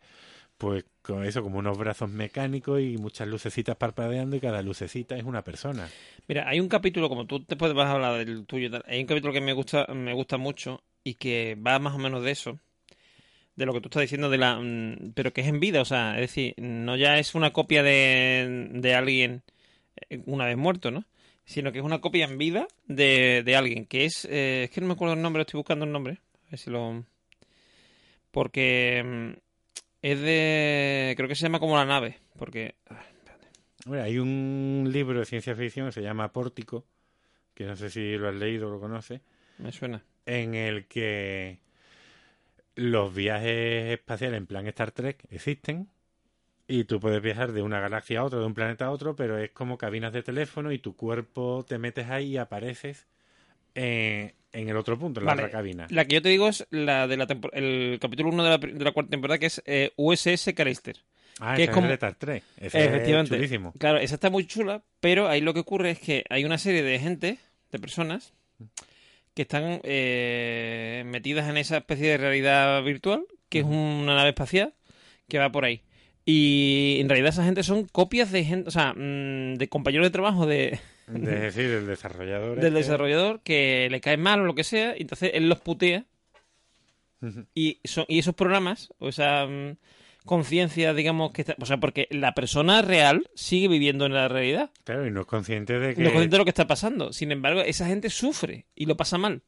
pues, 0.58 0.86
con 1.02 1.26
eso, 1.26 1.44
como 1.44 1.60
unos 1.60 1.78
brazos 1.78 2.10
mecánicos 2.10 2.80
y 2.80 2.98
muchas 2.98 3.28
lucecitas 3.28 3.76
parpadeando 3.76 4.38
y 4.38 4.40
cada 4.40 4.62
lucecita 4.62 5.18
es 5.18 5.26
una 5.26 5.44
persona. 5.44 5.90
Mira, 6.28 6.48
hay 6.48 6.62
un 6.62 6.70
capítulo, 6.70 7.10
como 7.10 7.26
tú 7.26 7.44
después 7.46 7.74
vas 7.74 7.88
a 7.88 7.94
hablar 7.94 8.26
del 8.26 8.46
tuyo, 8.46 8.70
hay 8.86 9.02
un 9.02 9.08
capítulo 9.08 9.34
que 9.34 9.42
me 9.42 9.54
gusta, 9.54 9.88
me 9.94 10.14
gusta 10.14 10.38
mucho 10.38 10.82
y 11.04 11.16
que 11.16 11.56
va 11.56 11.80
más 11.80 11.94
o 11.94 11.98
menos 11.98 12.24
de 12.24 12.32
eso, 12.32 12.60
de 13.58 13.66
lo 13.66 13.74
que 13.74 13.82
tú 13.82 13.90
estás 13.90 14.02
diciendo, 14.02 14.30
de 14.30 14.38
la, 14.38 14.58
mm, 14.58 15.12
pero 15.14 15.34
que 15.34 15.42
es 15.42 15.48
en 15.48 15.60
vida, 15.60 15.82
o 15.82 15.86
sea, 15.86 16.16
es 16.16 16.22
decir, 16.22 16.54
no 16.58 16.96
ya 16.96 17.20
es 17.20 17.36
una 17.36 17.52
copia 17.52 17.84
de, 17.84 18.70
de 18.72 18.96
alguien 18.96 19.44
eh, 20.10 20.22
una 20.26 20.46
vez 20.46 20.56
muerto, 20.56 20.92
¿no? 20.92 21.04
sino 21.48 21.72
que 21.72 21.80
es 21.80 21.86
una 21.86 22.02
copia 22.02 22.26
en 22.26 22.38
vida 22.38 22.68
de, 22.88 23.42
de 23.44 23.56
alguien, 23.56 23.86
que 23.86 24.04
es... 24.04 24.26
Eh, 24.26 24.66
es 24.66 24.70
que 24.70 24.82
no 24.82 24.88
me 24.88 24.94
acuerdo 24.94 25.14
el 25.14 25.22
nombre, 25.22 25.42
estoy 25.42 25.58
buscando 25.60 25.86
el 25.86 25.92
nombre. 25.94 26.20
A 26.48 26.52
ver 26.52 26.60
si 26.60 26.70
lo... 26.70 27.06
Porque 28.32 29.02
mm, 29.04 29.40
es 30.02 30.20
de... 30.20 31.14
Creo 31.16 31.30
que 31.30 31.36
se 31.36 31.44
llama 31.44 31.62
como 31.62 31.78
la 31.78 31.86
nave, 31.86 32.20
porque... 32.38 32.76
hay 33.90 34.20
un 34.20 34.90
libro 34.92 35.20
de 35.20 35.26
ciencia 35.26 35.56
ficción 35.56 35.86
que 35.86 35.94
se 35.94 36.02
llama 36.02 36.34
Pórtico, 36.34 36.86
que 37.54 37.64
no 37.64 37.78
sé 37.78 37.90
si 37.90 38.18
lo 38.18 38.28
has 38.28 38.36
leído 38.36 38.68
o 38.68 38.72
lo 38.72 38.82
conoces. 38.82 39.22
Me 39.58 39.72
suena. 39.72 40.04
En 40.26 40.54
el 40.54 40.86
que 40.86 41.60
los 42.78 43.14
viajes 43.14 43.92
espaciales 43.94 44.38
en 44.38 44.48
plan 44.48 44.66
Star 44.68 44.92
Trek 44.92 45.26
existen 45.30 45.90
y 46.68 46.84
tú 46.86 47.00
puedes 47.00 47.22
viajar 47.22 47.52
de 47.52 47.62
una 47.62 47.80
galaxia 47.80 48.20
a 48.20 48.24
otra, 48.24 48.40
de 48.40 48.46
un 48.46 48.54
planeta 48.54 48.86
a 48.86 48.92
otro, 48.92 49.16
pero 49.16 49.38
es 49.38 49.52
como 49.52 49.78
cabinas 49.78 50.14
de 50.14 50.24
teléfono 50.24 50.72
y 50.72 50.80
tu 50.80 50.96
cuerpo 50.96 51.66
te 51.68 51.78
metes 51.78 52.10
ahí 52.10 52.32
y 52.34 52.38
apareces 52.38 53.08
en, 53.76 54.34
en 54.52 54.70
el 54.70 54.78
otro 54.78 54.98
punto, 55.00 55.20
en 55.20 55.26
Vale. 55.26 55.42
la 55.42 55.48
otra 55.48 55.58
cabina. 55.60 55.88
La 55.90 56.06
que 56.06 56.16
yo 56.16 56.22
te 56.22 56.30
digo 56.30 56.48
es 56.48 56.66
la 56.70 57.08
de 57.08 57.18
la 57.18 57.28
el 57.54 57.98
capítulo 58.02 58.30
1 58.30 58.44
de 58.44 58.50
la, 58.50 58.58
de 58.58 58.84
la 58.84 58.92
cuarta 58.92 59.12
temporada, 59.12 59.38
que 59.40 59.46
es 59.48 59.62
eh, 59.66 59.92
USS 59.96 60.54
Callister. 60.56 60.98
Ah, 61.40 61.56
que 61.56 61.66
es 61.66 61.70
como- 61.70 61.88
de 61.88 61.94
Star 61.94 62.16
Trek. 62.16 62.44
Efectivamente. 62.58 63.36
Es 63.36 63.40
chulísimo. 63.40 63.72
Claro, 63.78 64.00
esa 64.00 64.16
está 64.16 64.30
muy 64.30 64.46
chula, 64.48 64.84
pero 65.00 65.28
ahí 65.28 65.40
lo 65.42 65.54
que 65.54 65.60
ocurre 65.62 65.92
es 65.92 66.00
que 66.00 66.24
hay 66.30 66.44
una 66.46 66.58
serie 66.58 66.82
de 66.84 67.00
gente, 67.00 67.38
de 67.72 67.80
personas, 67.80 68.34
que 69.38 69.44
están 69.44 69.82
eh, 69.84 71.04
metidas 71.06 71.48
en 71.48 71.58
esa 71.58 71.78
especie 71.78 72.08
de 72.10 72.18
realidad 72.18 72.82
virtual, 72.84 73.24
que 73.50 73.60
es 73.60 73.66
una 73.66 74.16
nave 74.16 74.30
espacial 74.30 74.74
que 75.30 75.38
va 75.38 75.52
por 75.52 75.64
ahí. 75.64 75.84
Y 76.26 76.98
en 77.02 77.08
realidad 77.08 77.30
esa 77.30 77.44
gente 77.46 77.62
son 77.62 77.86
copias 77.86 78.32
de 78.32 78.44
gente, 78.44 78.68
o 78.68 78.72
sea, 78.72 78.94
mm, 78.96 79.54
de 79.60 79.70
compañeros 79.70 80.08
de 80.08 80.10
trabajo 80.10 80.48
de, 80.48 80.80
De 81.06 81.40
decir, 81.40 81.66
el 81.66 81.86
desarrollador. 81.86 82.56
del 82.56 82.66
este- 82.66 82.80
desarrollador 82.80 83.42
que 83.44 83.88
le 83.92 84.02
cae 84.02 84.18
mal 84.18 84.42
o 84.42 84.46
lo 84.46 84.56
que 84.56 84.64
sea, 84.64 84.98
y 84.98 85.02
entonces 85.04 85.30
él 85.36 85.48
los 85.48 85.60
putea 85.60 86.06
y, 87.54 87.80
son, 87.84 88.06
y 88.08 88.18
esos 88.18 88.34
programas, 88.34 88.92
o 88.98 89.10
esa 89.10 89.46
mm, 89.46 89.78
conciencia, 90.28 90.94
digamos, 90.94 91.32
que 91.32 91.42
está, 91.42 91.56
o 91.60 91.66
sea, 91.66 91.78
porque 91.78 92.08
la 92.12 92.34
persona 92.36 92.84
real 92.84 93.28
sigue 93.34 93.68
viviendo 93.68 94.06
en 94.06 94.14
la 94.14 94.28
realidad, 94.28 94.70
Claro, 94.84 95.08
y 95.08 95.12
no 95.12 95.22
es 95.22 95.26
consciente 95.28 95.80
de 95.80 95.96
que. 95.96 96.02
no 96.02 96.08
es 96.10 96.14
consciente 96.14 96.36
de 96.36 96.38
lo 96.38 96.46
que 96.46 96.52
está 96.52 96.68
pasando. 96.68 97.12
Sin 97.14 97.32
embargo, 97.32 97.62
esa 97.62 97.88
gente 97.88 98.10
sufre 98.12 98.66
y 98.76 98.86
lo 98.86 98.96
pasa 98.96 99.18
mal. 99.18 99.42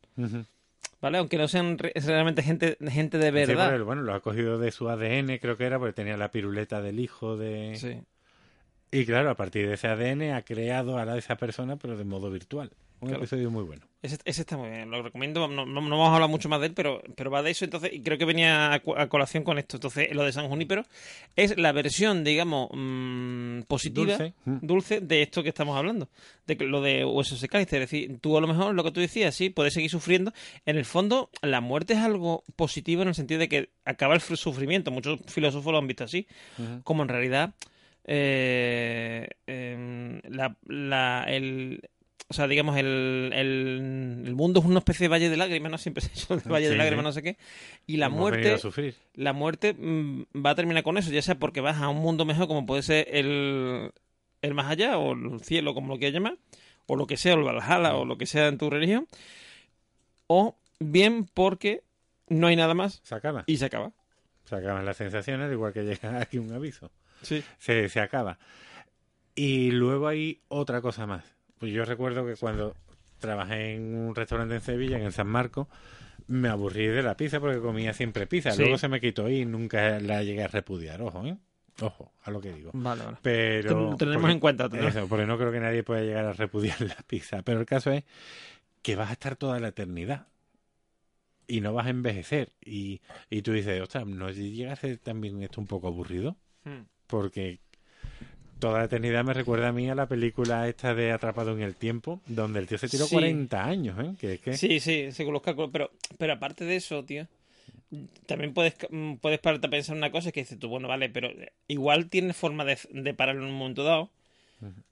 ¿vale? 1.02 1.18
Aunque 1.18 1.38
no 1.38 1.48
sean 1.48 1.78
re- 1.78 1.94
realmente 1.96 2.42
gente, 2.44 2.78
gente 2.90 3.18
de 3.20 3.28
Sí, 3.28 3.32
verdad. 3.32 3.70
porque, 3.70 3.84
bueno, 3.84 4.02
lo 4.02 4.14
ha 4.14 4.20
cogido 4.22 4.58
de 4.58 4.72
su 4.72 4.90
ADN, 4.90 5.38
creo 5.40 5.56
que 5.58 5.66
era, 5.66 5.78
porque 5.80 5.94
tenía 5.94 6.18
la 6.18 6.32
piruleta 6.32 6.82
del 6.82 7.00
hijo 7.00 7.38
de. 7.38 7.76
Sí. 7.78 8.02
Y 8.92 9.06
claro, 9.06 9.30
a 9.30 9.36
partir 9.36 9.68
de 9.68 9.76
ese 9.76 9.88
ADN 9.88 10.32
ha 10.34 10.42
creado 10.42 10.98
a 10.98 11.18
esa 11.18 11.36
persona, 11.38 11.76
pero 11.78 11.96
de 11.96 12.04
modo 12.06 12.32
virtual. 12.32 12.72
Un 13.02 13.08
Claro. 13.10 13.24
episodio 13.24 13.50
muy 13.50 13.64
bueno. 13.64 13.86
Ese, 14.02 14.18
ese 14.26 14.42
está 14.42 14.58
muy 14.58 14.70
bien, 14.70 14.90
lo 14.92 15.02
recomiendo. 15.02 15.48
No, 15.48 15.66
no- 15.66 15.82
no 15.82 15.90
vamos 15.98 16.10
a 16.10 16.16
hablar 16.16 16.30
mucho 16.30 16.48
más 16.50 16.60
de 16.62 16.68
él, 16.68 16.74
pero, 16.74 17.02
pero 17.16 17.32
va 17.32 17.42
de 17.42 17.52
eso. 17.52 17.64
Entonces, 17.66 17.92
y 17.94 18.02
creo 18.02 18.18
que 18.18 18.26
venía 18.26 18.74
a, 18.74 18.80
colación 19.10 19.44
con 19.44 19.58
esto. 19.58 19.78
Entonces, 19.78 20.14
lo 20.14 20.24
de 20.24 20.32
San 20.34 20.48
Junípero 20.50 20.84
es 21.36 21.58
la 21.58 21.72
versión, 21.72 22.24
digamos, 22.24 22.70
mm, 22.74 23.62
positiva, 23.68 24.06
Dulce. 24.18 24.34
Mm. 24.46 24.58
dulce, 24.62 25.00
de 25.02 25.22
esto 25.22 25.44
que 25.44 25.50
estamos 25.50 25.78
hablando. 25.78 26.10
De 26.48 26.56
lo 26.56 26.82
de 26.82 27.06
USS 27.06 27.48
Callister. 27.48 27.82
Es 27.82 27.90
decir, 27.90 28.20
tú 28.20 28.38
a 28.38 28.42
lo 28.42 28.48
mejor 28.48 28.74
lo 28.76 28.84
que 28.84 28.92
tú 28.92 29.00
decías, 29.00 29.34
sí, 29.36 29.50
puedes 29.50 29.74
seguir 29.74 29.90
sufriendo. 29.90 30.34
En 30.66 30.78
el 30.78 30.86
fondo, 30.86 31.30
la 31.42 31.62
muerte 31.62 31.94
es 31.94 32.00
algo 32.00 32.44
positivo 32.56 33.02
en 33.02 33.10
el 33.10 33.16
sentido 33.16 33.40
de 33.40 33.48
que 33.50 33.70
acaba 33.86 34.14
el 34.14 34.22
fr- 34.22 34.36
sufrimiento. 34.38 34.92
Muchos 34.92 35.20
filósofos 35.28 35.72
lo 35.72 35.78
han 35.78 35.88
visto 35.88 36.04
así. 36.04 36.28
Como 36.84 37.04
en 37.04 37.10
realidad, 37.10 37.54
eh, 38.06 39.28
em, 39.48 40.20
la, 40.30 40.56
la- 40.66 41.26
el, 41.28 41.82
o 42.30 42.34
sea, 42.34 42.48
digamos, 42.48 42.78
el, 42.78 43.32
el, 43.34 44.24
el 44.28 44.36
mundo 44.36 44.60
es 44.60 44.66
una 44.66 44.80
especie 44.80 45.06
de 45.06 45.08
valle 45.10 45.30
de 45.30 45.36
lágrimas, 45.38 45.72
¿no? 45.72 45.78
Siempre 45.80 46.02
se 46.04 46.32
ha 46.34 46.38
de 46.38 46.50
valle 46.50 46.68
Sí, 46.68 46.72
de 46.72 46.78
lágrimas, 46.78 47.04
sí. 47.04 47.08
no 47.08 47.12
sé 47.14 47.24
qué. 47.24 47.38
Y 47.88 47.98
la 47.98 48.06
Hemos 48.06 48.20
muerte, 48.20 48.58
la 49.16 49.34
muerte 49.34 49.74
mm, 49.74 50.24
va 50.46 50.52
a 50.52 50.56
terminar 50.56 50.84
con 50.84 50.98
eso, 50.98 51.12
ya 51.12 51.22
sea 51.24 51.36
porque 51.40 51.60
vas 51.62 51.78
a 51.82 51.90
un 51.90 51.98
mundo 51.98 52.26
mejor, 52.26 52.48
como 52.48 52.66
puede 52.66 52.84
ser 52.84 53.08
el, 53.12 53.92
el 54.42 54.54
más 54.54 54.68
allá, 54.72 54.98
o 54.98 55.14
el 55.14 55.42
cielo, 55.42 55.74
como 55.74 55.88
lo 55.94 55.98
quieras 55.98 56.14
llamar, 56.14 56.38
o 56.86 56.96
lo 56.96 57.08
que 57.08 57.18
sea, 57.18 57.34
o 57.34 57.38
el 57.40 57.44
Valhalla, 57.44 57.96
o 57.96 58.06
lo 58.06 58.18
que 58.18 58.26
sea 58.28 58.48
en 58.48 58.58
tu 58.58 58.70
religión, 58.70 59.08
o 60.28 60.56
bien 60.80 61.26
porque 61.26 61.84
no 62.28 62.48
hay 62.48 62.56
nada 62.56 62.74
más 62.76 63.02
Se 63.04 63.16
acaba. 63.16 63.44
y 63.48 63.58
se 63.58 63.66
acaba. 63.66 63.92
Se 64.46 64.56
acaban 64.56 64.86
las 64.86 64.98
sensaciones, 64.98 65.52
igual 65.52 65.74
que 65.74 65.84
llega 65.84 66.22
aquí 66.22 66.38
un 66.38 66.52
aviso. 66.52 66.92
Sí. 67.24 67.44
Se, 67.58 67.90
se 67.90 68.00
acaba. 68.00 68.38
Y 69.36 69.72
luego 69.72 70.08
hay 70.08 70.42
otra 70.48 70.82
cosa 70.82 71.06
más. 71.08 71.24
Pues 71.60 71.72
yo 71.72 71.86
recuerdo 71.86 72.26
que 72.26 72.36
cuando 72.36 72.76
trabajé 73.20 73.76
en 73.76 73.96
un 73.96 74.16
restaurante 74.16 74.56
en 74.56 74.62
Sevilla, 74.62 74.98
en 74.98 75.04
el 75.04 75.14
San 75.14 75.28
Marcos, 75.28 75.68
me 76.28 76.48
aburrí 76.50 76.88
de 76.88 77.04
la 77.04 77.18
pizza 77.18 77.40
porque 77.40 77.60
comía 77.60 77.94
siempre 77.94 78.28
pizza. 78.28 78.52
Sí. 78.52 78.62
Luego 78.62 78.78
se 78.78 78.88
me 78.88 79.02
quitó 79.02 79.30
y 79.30 79.46
nunca 79.46 80.00
la 80.00 80.24
llegué 80.24 80.44
a 80.44 80.48
repudiar. 80.48 81.02
Ojo, 81.02 81.26
¿eh? 81.26 81.38
Ojo, 81.82 82.12
a 82.24 82.32
lo 82.32 82.42
que 82.42 82.52
digo. 82.54 82.72
Vale, 82.74 83.04
vale. 83.04 83.18
Pero. 83.22 83.90
Ten- 83.90 83.98
tenemos 83.98 84.22
porque- 84.22 84.34
en 84.34 84.40
cuenta. 84.40 84.68
¿no? 84.68 84.88
Eso, 84.88 85.08
porque 85.08 85.26
no 85.26 85.38
creo 85.38 85.52
que 85.52 85.60
nadie 85.60 85.84
pueda 85.84 86.02
llegar 86.02 86.26
a 86.26 86.34
repudiar 86.34 86.80
la 86.82 86.96
pizza. 87.08 87.42
Pero 87.42 87.60
el 87.60 87.66
caso 87.66 87.92
es 87.92 88.04
que 88.82 88.96
vas 88.96 89.10
a 89.10 89.14
estar 89.14 89.36
toda 89.36 89.60
la 89.60 89.70
eternidad. 89.70 90.28
Y 91.48 91.62
no 91.62 91.74
vas 91.74 91.88
a 91.88 91.90
envejecer. 91.90 92.52
Y, 92.64 93.02
y 93.30 93.42
tú 93.42 93.52
dices, 93.54 93.82
ostras, 93.82 94.06
¿no 94.06 94.30
llega 94.30 94.74
a 94.74 94.76
ser 94.76 94.98
también 95.00 95.42
esto 95.42 95.60
un 95.60 95.68
poco 95.68 95.88
aburrido? 95.88 96.38
Hmm. 96.64 96.84
Porque 97.08 97.60
toda 98.60 98.80
la 98.80 98.86
eternidad 98.86 99.24
me 99.24 99.34
recuerda 99.34 99.70
a 99.70 99.72
mí 99.72 99.90
a 99.90 99.96
la 99.96 100.08
película 100.08 100.68
esta 100.68 100.94
de 100.94 101.12
Atrapado 101.12 101.52
en 101.54 101.62
el 101.62 101.76
Tiempo, 101.76 102.22
donde 102.28 102.60
el 102.60 102.68
tío 102.68 102.78
se 102.78 102.90
tiró 102.90 103.06
Sí. 103.06 103.16
40 103.16 103.64
años, 103.66 103.98
¿eh? 104.22 104.40
Que. 104.42 104.58
Sí, 104.58 104.80
sí, 104.80 105.10
los 105.26 105.42
cálculos. 105.42 105.70
Pero, 105.72 105.92
pero 106.18 106.34
aparte 106.34 106.66
de 106.66 106.76
eso, 106.76 107.04
tío, 107.06 107.28
también 108.26 108.54
puedes, 108.54 108.76
mm, 108.90 109.16
puedes 109.16 109.40
pararte 109.40 109.68
a 109.68 109.70
pensar 109.70 109.96
una 109.98 110.12
cosa 110.12 110.32
que 110.32 110.42
dices 110.42 110.60
tú, 110.60 110.68
bueno, 110.70 110.88
vale, 110.88 111.10
pero 111.10 111.30
igual 111.68 112.10
tienes 112.10 112.36
forma 112.36 112.66
de, 112.66 112.78
de 112.92 113.14
parar 113.14 113.36
en 113.38 113.44
un 113.44 113.52
momento 113.54 113.84
dado, 113.84 114.10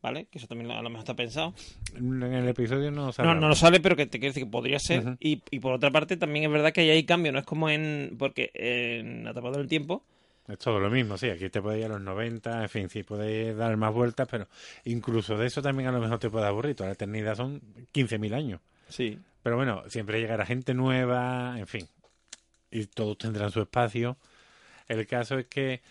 ¿vale? 0.02 0.26
Que 0.31 0.38
eso 0.39 0.48
también 0.48 0.72
a 0.72 0.81
lo 0.81 0.89
mejor 0.89 0.99
está 1.03 1.15
pensado. 1.15 1.53
En 1.95 2.23
el 2.23 2.48
episodio 2.48 2.89
no 2.89 3.07
No, 3.07 3.11
sale. 3.11 3.35
no 3.35 3.48
lo 3.49 3.56
sale, 3.56 3.80
pero 3.80 3.95
que 3.95 4.06
te 4.06 4.19
quiero 4.19 4.31
decir 4.34 4.45
que 4.45 4.49
podría 4.49 4.80
ser. 4.80 5.18
Y, 5.19 5.41
y 5.52 5.60
por 5.60 5.73
otra 5.73 5.91
parte, 5.91 6.18
también 6.18 6.45
es 6.45 6.52
verdad 6.52 6.72
que 6.73 6.81
ahí 6.81 6.89
hay 6.89 7.03
cambio, 7.03 7.31
no 7.31 7.39
es 7.39 7.45
como 7.45 7.69
en. 7.69 8.15
Porque 8.18 8.49
en 8.56 9.27
Atrapado 9.27 9.56
en 9.56 9.61
el 9.61 9.68
Tiempo. 9.68 10.03
Es 10.48 10.60
todo 10.60 10.80
lo 10.80 10.90
mismo, 10.90 11.18
sí. 11.18 11.30
Aquí 11.30 11.49
te 11.49 11.61
puede 11.61 11.80
ir 11.80 11.86
a 11.86 11.90
los 11.90 12.02
90, 12.02 12.64
en 12.64 12.69
fin, 12.69 12.90
sí, 12.90 13.03
puedes 13.03 13.56
dar 13.57 13.76
más 13.76 13.94
vueltas, 13.94 14.28
pero 14.30 14.48
incluso 14.86 15.38
de 15.38 15.48
eso 15.48 15.61
también 15.61 15.90
a 15.90 15.91
lo 15.91 15.99
mejor 15.99 16.19
te 16.19 16.30
puede 16.30 16.45
aburrir. 16.45 16.76
Toda 16.76 16.88
la 16.88 16.94
eternidad 16.94 17.36
son 17.36 17.61
15.000 17.94 18.34
años. 18.34 18.61
Sí. 18.88 19.19
Pero 19.44 19.57
bueno, 19.57 19.84
siempre 19.90 20.19
llegará 20.22 20.45
gente 20.45 20.74
nueva, 20.74 21.60
en 21.60 21.68
fin. 21.68 21.88
Y 22.72 22.86
todos 22.86 23.18
tendrán 23.18 23.52
su 23.52 23.61
espacio. 23.61 24.18
El 24.88 25.06
caso 25.06 25.38
es 25.38 25.48
que 25.48 25.82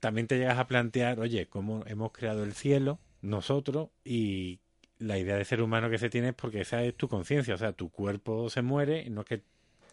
también 0.00 0.26
te 0.26 0.38
llegas 0.38 0.58
a 0.58 0.66
plantear, 0.66 1.20
oye, 1.20 1.46
cómo 1.46 1.84
hemos 1.86 2.12
creado 2.12 2.44
el 2.44 2.54
cielo, 2.54 2.98
nosotros, 3.20 3.90
y 4.04 4.60
la 4.98 5.18
idea 5.18 5.36
de 5.36 5.44
ser 5.44 5.62
humano 5.62 5.90
que 5.90 5.98
se 5.98 6.10
tiene 6.10 6.28
es 6.28 6.34
porque 6.34 6.62
esa 6.62 6.82
es 6.82 6.94
tu 6.96 7.08
conciencia. 7.08 7.54
O 7.54 7.58
sea, 7.58 7.72
tu 7.72 7.90
cuerpo 7.90 8.48
se 8.48 8.62
muere, 8.62 9.08
no 9.10 9.20
es 9.22 9.26
que 9.26 9.42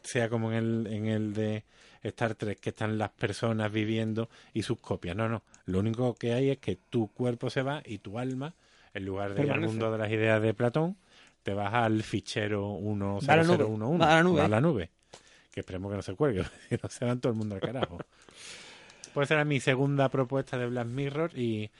sea 0.05 0.29
como 0.29 0.51
en 0.51 0.57
el, 0.57 0.87
en 0.87 1.05
el 1.07 1.33
de 1.33 1.63
Star 2.03 2.35
Trek, 2.35 2.59
que 2.59 2.69
están 2.69 2.97
las 2.97 3.09
personas 3.09 3.71
viviendo 3.71 4.29
y 4.53 4.63
sus 4.63 4.79
copias. 4.79 5.15
No, 5.15 5.27
no. 5.27 5.43
Lo 5.65 5.79
único 5.79 6.13
que 6.15 6.33
hay 6.33 6.51
es 6.51 6.59
que 6.59 6.77
tu 6.89 7.07
cuerpo 7.07 7.49
se 7.49 7.61
va 7.61 7.81
y 7.85 7.97
tu 7.97 8.19
alma, 8.19 8.53
en 8.93 9.05
lugar 9.05 9.33
de 9.33 9.43
ir 9.43 9.51
al 9.51 9.61
mundo 9.61 9.91
de 9.91 9.97
las 9.97 10.11
ideas 10.11 10.41
de 10.41 10.53
Platón, 10.53 10.97
te 11.43 11.53
vas 11.53 11.73
al 11.73 12.03
fichero 12.03 12.79
Va 12.79 13.33
a 13.33 13.37
la 13.37 13.43
nube. 13.43 13.65
1011. 13.65 13.99
Va 13.99 14.11
a 14.11 14.15
la 14.15 14.23
nube. 14.23 14.41
A 14.41 14.47
la 14.47 14.61
nube. 14.61 14.89
Que 15.51 15.61
esperemos 15.61 15.91
que 15.91 15.95
no 15.97 16.01
se 16.01 16.15
cuelgue, 16.15 16.43
que 16.69 16.79
no 16.81 16.89
se 16.89 17.05
van 17.05 17.19
todo 17.19 17.31
el 17.31 17.37
mundo 17.37 17.55
al 17.55 17.61
carajo. 17.61 17.97
Pues 19.13 19.31
era 19.31 19.45
mi 19.45 19.59
segunda 19.59 20.09
propuesta 20.09 20.57
de 20.57 20.67
Black 20.67 20.87
Mirror 20.87 21.37
y 21.37 21.71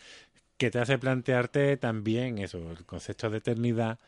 que 0.58 0.72
te 0.72 0.80
hace 0.80 0.98
plantearte 0.98 1.78
también 1.78 2.38
eso, 2.38 2.72
el 2.72 2.86
concepto 2.86 3.30
de 3.30 3.40
eternidad, 3.40 4.00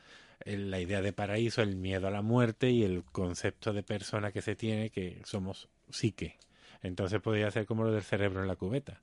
la 0.48 0.80
idea 0.80 1.02
de 1.02 1.14
paraíso, 1.14 1.62
el 1.62 1.76
miedo 1.76 2.08
a 2.08 2.12
la 2.12 2.22
muerte 2.22 2.70
y 2.72 2.84
el 2.84 3.04
concepto 3.04 3.74
de 3.74 3.84
persona 3.84 4.32
que 4.32 4.42
se 4.42 4.56
tiene 4.56 4.90
que 4.90 5.22
somos 5.26 5.70
psique. 5.90 6.38
Entonces 6.82 7.22
podría 7.22 7.52
ser 7.52 7.66
como 7.66 7.84
lo 7.84 7.92
del 7.92 8.04
cerebro 8.04 8.42
en 8.42 8.48
la 8.48 8.56
cubeta. 8.56 9.02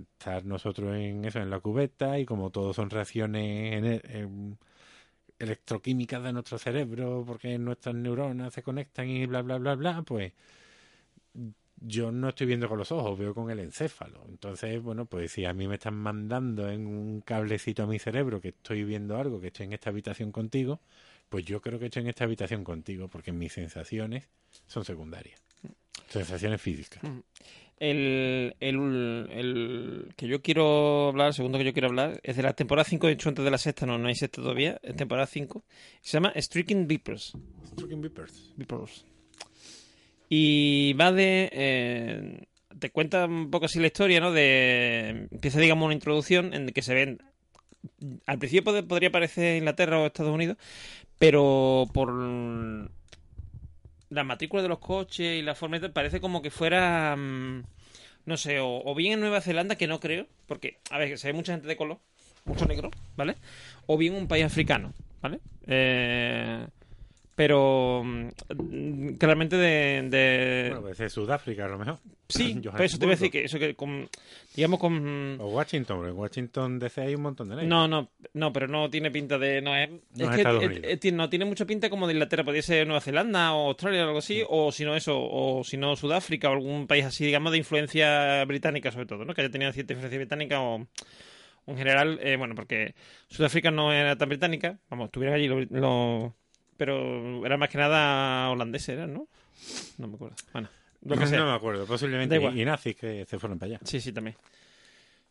Estar 0.00 0.44
nosotros 0.44 0.94
en 0.96 1.24
eso, 1.24 1.40
en 1.40 1.50
la 1.50 1.60
cubeta, 1.60 2.18
y 2.18 2.24
como 2.24 2.50
todos 2.50 2.76
son 2.76 2.90
reacciones 2.90 4.02
electroquímicas 5.38 6.22
de 6.22 6.32
nuestro 6.32 6.58
cerebro, 6.58 7.24
porque 7.26 7.58
nuestras 7.58 7.94
neuronas 7.94 8.54
se 8.54 8.62
conectan 8.62 9.08
y 9.08 9.26
bla, 9.26 9.42
bla, 9.42 9.58
bla, 9.58 9.74
bla, 9.74 10.02
pues 10.02 10.32
yo 11.80 12.12
no 12.12 12.28
estoy 12.28 12.46
viendo 12.46 12.68
con 12.68 12.78
los 12.78 12.92
ojos, 12.92 13.18
veo 13.18 13.34
con 13.34 13.50
el 13.50 13.58
encéfalo. 13.58 14.24
Entonces, 14.28 14.82
bueno, 14.82 15.06
pues 15.06 15.32
si 15.32 15.44
a 15.44 15.52
mí 15.52 15.66
me 15.66 15.74
están 15.74 15.94
mandando 15.94 16.68
en 16.68 16.86
un 16.86 17.20
cablecito 17.22 17.82
a 17.82 17.86
mi 17.86 17.98
cerebro 17.98 18.40
que 18.40 18.48
estoy 18.48 18.84
viendo 18.84 19.16
algo, 19.16 19.40
que 19.40 19.48
estoy 19.48 19.66
en 19.66 19.72
esta 19.72 19.90
habitación 19.90 20.32
contigo, 20.32 20.80
pues 21.28 21.44
yo 21.44 21.60
creo 21.60 21.78
que 21.78 21.86
estoy 21.86 22.02
en 22.02 22.08
esta 22.08 22.24
habitación 22.24 22.64
contigo, 22.64 23.08
porque 23.08 23.32
mis 23.32 23.52
sensaciones 23.52 24.28
son 24.66 24.84
secundarias. 24.84 25.40
Sensaciones 26.08 26.60
físicas. 26.60 27.02
El, 27.78 28.54
el, 28.60 29.28
el 29.30 30.12
que 30.16 30.26
yo 30.26 30.42
quiero 30.42 31.08
hablar, 31.08 31.28
el 31.28 31.34
segundo 31.34 31.56
que 31.56 31.64
yo 31.64 31.72
quiero 31.72 31.88
hablar, 31.88 32.20
es 32.22 32.36
de 32.36 32.42
la 32.42 32.52
temporada 32.52 32.84
5, 32.84 33.06
de 33.06 33.12
hecho 33.14 33.28
antes 33.30 33.44
de 33.44 33.50
la 33.50 33.58
sexta, 33.58 33.86
no, 33.86 33.96
no 33.96 34.08
hay 34.08 34.16
sexta 34.16 34.42
todavía, 34.42 34.78
es 34.82 34.96
temporada 34.96 35.26
5. 35.26 35.64
Se 36.02 36.12
llama 36.12 36.32
Streaking 36.36 36.86
Vipers. 36.86 37.32
Striking 37.72 38.02
Vipers. 38.02 38.52
Vipers. 38.56 39.06
Y 40.30 40.94
va 40.94 41.12
de... 41.12 41.50
eh, 41.52 42.44
te 42.78 42.90
cuenta 42.90 43.26
un 43.26 43.50
poco 43.50 43.66
así 43.66 43.80
la 43.80 43.88
historia, 43.88 44.20
¿no? 44.20 44.32
De... 44.32 45.28
Empieza, 45.32 45.60
digamos, 45.60 45.84
una 45.86 45.94
introducción 45.94 46.54
en 46.54 46.68
que 46.70 46.82
se 46.82 46.94
ven... 46.94 47.20
Al 48.26 48.38
principio 48.38 48.72
pod- 48.72 48.86
podría 48.86 49.10
parecer 49.10 49.58
Inglaterra 49.58 49.98
o 50.00 50.06
Estados 50.06 50.34
Unidos, 50.34 50.56
pero 51.18 51.86
por 51.94 52.10
la 54.10 54.24
matrícula 54.24 54.62
de 54.62 54.68
los 54.68 54.78
coches 54.78 55.38
y 55.38 55.42
la 55.42 55.54
forma 55.54 55.78
parece 55.92 56.20
como 56.20 56.42
que 56.42 56.50
fuera... 56.50 57.16
mm, 57.16 57.62
no 58.26 58.36
sé, 58.36 58.60
o, 58.60 58.82
o 58.84 58.94
bien 58.94 59.14
en 59.14 59.20
Nueva 59.20 59.40
Zelanda, 59.40 59.76
que 59.76 59.86
no 59.86 60.00
creo, 60.00 60.26
porque, 60.46 60.78
a 60.90 60.98
ver, 60.98 61.18
se 61.18 61.28
ve 61.28 61.32
mucha 61.32 61.52
gente 61.52 61.68
de 61.68 61.76
color, 61.76 61.98
mucho 62.44 62.66
negro, 62.66 62.90
¿vale? 63.16 63.36
O 63.86 63.96
bien 63.98 64.14
un 64.14 64.28
país 64.28 64.44
africano, 64.44 64.92
¿vale? 65.22 65.40
Eh, 65.66 66.66
pero 67.40 68.02
mm, 68.04 69.14
claramente 69.16 69.56
de, 69.56 70.02
de- 70.10 70.66
Bueno, 70.68 70.82
puede 70.82 70.94
ser 70.94 71.08
Sudáfrica 71.10 71.64
a 71.64 71.68
lo 71.68 71.78
mejor. 71.78 71.98
sí, 72.28 72.54
por 72.70 72.82
eso 72.82 72.98
te 72.98 73.06
voy 73.06 73.14
a 73.14 73.16
decir 73.16 73.30
que 73.30 73.44
eso 73.44 73.58
que 73.58 73.74
con, 73.74 74.06
digamos 74.54 74.78
con 74.78 75.38
O 75.40 75.46
Washington, 75.48 75.96
porque 75.96 76.10
en 76.10 76.18
Washington 76.18 76.78
DC 76.78 77.00
hay 77.00 77.14
un 77.14 77.22
montón 77.22 77.48
de 77.48 77.56
negros. 77.56 77.70
no, 77.70 77.88
no, 77.88 78.10
no, 78.34 78.52
pero 78.52 78.68
no 78.68 78.90
tiene 78.90 79.10
pinta 79.10 79.38
de 79.38 79.62
no 79.62 79.74
es, 79.74 79.88
No 79.88 79.96
es 80.16 80.20
es 80.20 80.30
que 80.32 80.36
Estados 80.36 80.64
Unidos. 80.64 80.98
tiene- 81.00 81.16
no 81.16 81.30
tiene 81.30 81.44
mucha 81.46 81.64
pinta 81.64 81.88
como 81.88 82.06
de 82.06 82.12
Inglaterra, 82.12 82.44
podría 82.44 82.60
ser 82.62 82.86
Nueva 82.86 83.00
Zelanda 83.00 83.54
o 83.54 83.68
Australia 83.68 84.04
o 84.04 84.08
algo 84.08 84.18
así, 84.18 84.42
o 84.46 84.70
si 84.70 84.84
no 84.84 84.94
eso, 84.94 85.18
o 85.18 85.64
si 85.64 85.78
no 85.78 85.96
Sudáfrica 85.96 86.50
o 86.50 86.52
algún 86.52 86.86
país 86.86 87.06
así, 87.06 87.24
digamos 87.24 87.52
de 87.52 87.58
influencia 87.58 88.44
británica 88.44 88.92
sobre 88.92 89.06
todo, 89.06 89.24
¿no? 89.24 89.32
Que 89.32 89.40
haya 89.40 89.50
tenido 89.50 89.72
cierta 89.72 89.94
influencia 89.94 90.18
británica 90.18 90.60
o 90.60 90.86
en 91.66 91.76
general, 91.78 92.18
eh, 92.22 92.36
bueno, 92.36 92.54
porque 92.54 92.94
Sudáfrica 93.28 93.70
no 93.70 93.94
era 93.94 94.16
tan 94.18 94.28
británica, 94.28 94.78
vamos, 94.90 95.06
estuvieron 95.06 95.36
allí 95.36 95.48
los, 95.48 95.70
los- 95.70 96.32
pero 96.80 97.44
era 97.44 97.58
más 97.58 97.68
que 97.68 97.76
nada 97.76 98.48
holandés, 98.48 98.88
¿era, 98.88 99.06
no? 99.06 99.28
No 99.98 100.08
me 100.08 100.14
acuerdo. 100.14 100.34
Bueno, 100.54 100.70
lo 101.04 101.14
que 101.18 101.26
sea. 101.26 101.38
No 101.40 101.44
me 101.44 101.52
acuerdo, 101.52 101.84
posiblemente. 101.84 102.36
Y 102.40 102.64
nazis 102.64 102.96
que 102.96 103.26
se 103.26 103.38
fueron 103.38 103.58
para 103.58 103.72
allá. 103.74 103.80
Sí, 103.84 104.00
sí, 104.00 104.14
también. 104.14 104.34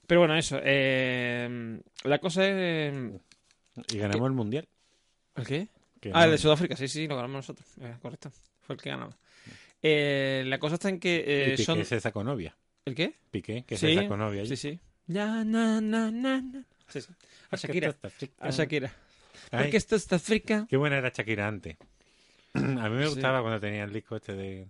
Pero 0.05 0.19
bueno, 0.21 0.35
eso. 0.35 0.59
eh, 0.63 1.79
la 2.03 2.19
cosa 2.19 2.47
es... 2.47 2.93
Y 3.91 3.97
ganamos 3.97 4.27
el 4.27 4.33
mundial. 4.33 4.67
¿El 5.37 5.47
qué? 5.47 5.67
que 5.99 6.09
Ah, 6.13 6.19
no- 6.19 6.25
el 6.25 6.31
de 6.33 6.37
Sudáfrica, 6.37 6.75
sí, 6.75 6.87
sí, 6.87 7.07
lo 7.07 7.15
ganamos 7.15 7.37
nosotros. 7.37 7.67
Eh, 7.81 7.95
correcto. 7.99 8.31
Fue 8.61 8.75
el 8.75 8.81
que 8.83 8.91
ganaba. 8.91 9.17
Eh, 9.81 10.43
la 10.45 10.59
cosa 10.59 10.75
está 10.75 10.89
en 10.89 10.99
que 10.99 11.23
eh, 11.25 11.51
Piqué 11.53 11.63
son... 11.63 11.83
se 11.83 11.99
sacó 11.99 12.23
novia. 12.23 12.55
¿El 12.85 12.93
qué? 12.93 13.15
Piqué, 13.31 13.63
que 13.65 13.75
sí, 13.75 13.87
se 13.95 14.01
sacó 14.03 14.17
novia. 14.17 14.41
allí. 14.41 14.55
Sí, 14.55 14.69
sí. 14.69 14.79
Ya, 15.07 15.43
na, 15.43 15.81
na, 15.81 16.11
na, 16.11 16.41
na. 16.41 16.63
Sí, 16.89 17.01
sí. 17.01 17.07
A 17.49 17.55
Shakira. 17.55 17.95
A 18.39 18.49
Shakira. 18.51 18.93
Ay, 19.51 19.63
Porque 19.63 19.77
esto 19.77 19.95
es 19.95 20.11
África. 20.11 20.65
Qué 20.69 20.77
buena 20.77 20.97
era 20.97 21.09
Shakira 21.09 21.47
antes. 21.47 21.77
A 22.53 22.59
mí 22.59 22.89
me 22.95 23.03
Sí. 23.05 23.09
gustaba 23.13 23.41
cuando 23.41 23.59
tenía 23.59 23.83
el 23.83 23.93
disco 23.93 24.15
este 24.15 24.33
de... 24.33 24.67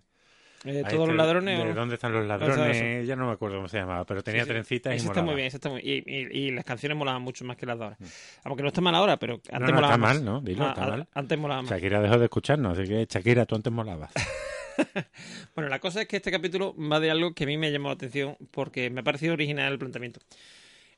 Eh, 0.65 0.81
¿Todos 0.81 0.93
este 0.93 0.97
los 1.07 1.15
ladrones 1.15 1.57
de? 1.63 1.73
¿Dónde 1.73 1.95
están 1.95 2.11
los 2.11 2.27
sea, 2.27 2.37
ladrones? 2.37 3.07
Ya 3.07 3.15
no 3.15 3.27
me 3.27 3.31
acuerdo 3.31 3.55
cómo 3.55 3.69
se 3.69 3.77
llamaba, 3.77 4.03
pero 4.05 4.21
tenía 4.21 4.41
Sí, 4.41 4.47
sí. 4.47 4.51
trencitas 4.53 4.93
y 4.93 4.97
Ese 4.97 5.05
está 5.07 5.21
muy 5.21 5.35
bien, 5.35 5.47
está 5.47 5.69
muy 5.69 5.79
y, 5.79 6.03
y, 6.05 6.37
y 6.47 6.51
las 6.51 6.65
canciones 6.65 6.97
molaban 6.97 7.21
mucho 7.21 7.45
más 7.45 7.55
que 7.55 7.65
las 7.65 7.77
de 7.79 7.85
ahora. 7.85 7.97
Aunque 8.43 8.63
no 8.63 8.67
está 8.67 8.81
mal 8.81 8.93
ahora, 8.93 9.17
pero 9.17 9.35
antes 9.35 9.51
Mm. 9.53 9.59
No, 9.61 9.67
no, 9.67 9.73
molaba 9.75 9.93
está 9.93 9.97
más. 9.97 10.15
mal, 10.17 10.25
¿no? 10.25 10.41
Dilo, 10.41 10.65
Ah, 10.65 10.69
está 10.69 10.83
ah, 10.83 10.87
mal. 10.89 11.07
Antes 11.13 11.37
molaba 11.39 11.61
más. 11.61 11.71
Shakira 11.71 12.01
dejó 12.01 12.17
de 12.17 12.25
escucharnos, 12.25 12.77
así 12.77 12.89
que 12.89 13.07
Shakira, 13.09 13.45
tú 13.45 13.55
antes 13.55 13.71
molabas. 13.71 14.11
Bueno, 15.55 15.69
la 15.69 15.79
cosa 15.79 16.01
es 16.01 16.07
que 16.07 16.17
este 16.17 16.31
capítulo 16.31 16.73
va 16.77 16.99
de 17.01 17.11
algo 17.11 17.33
que 17.33 17.43
a 17.43 17.47
mí 17.47 17.57
me 17.57 17.67
ha 17.67 17.69
llamado 17.69 17.89
la 17.89 17.95
atención 17.95 18.37
porque 18.51 18.89
me 18.89 19.01
ha 19.01 19.03
parecido 19.03 19.33
original 19.33 19.73
el 19.73 19.79
planteamiento. 19.79 20.21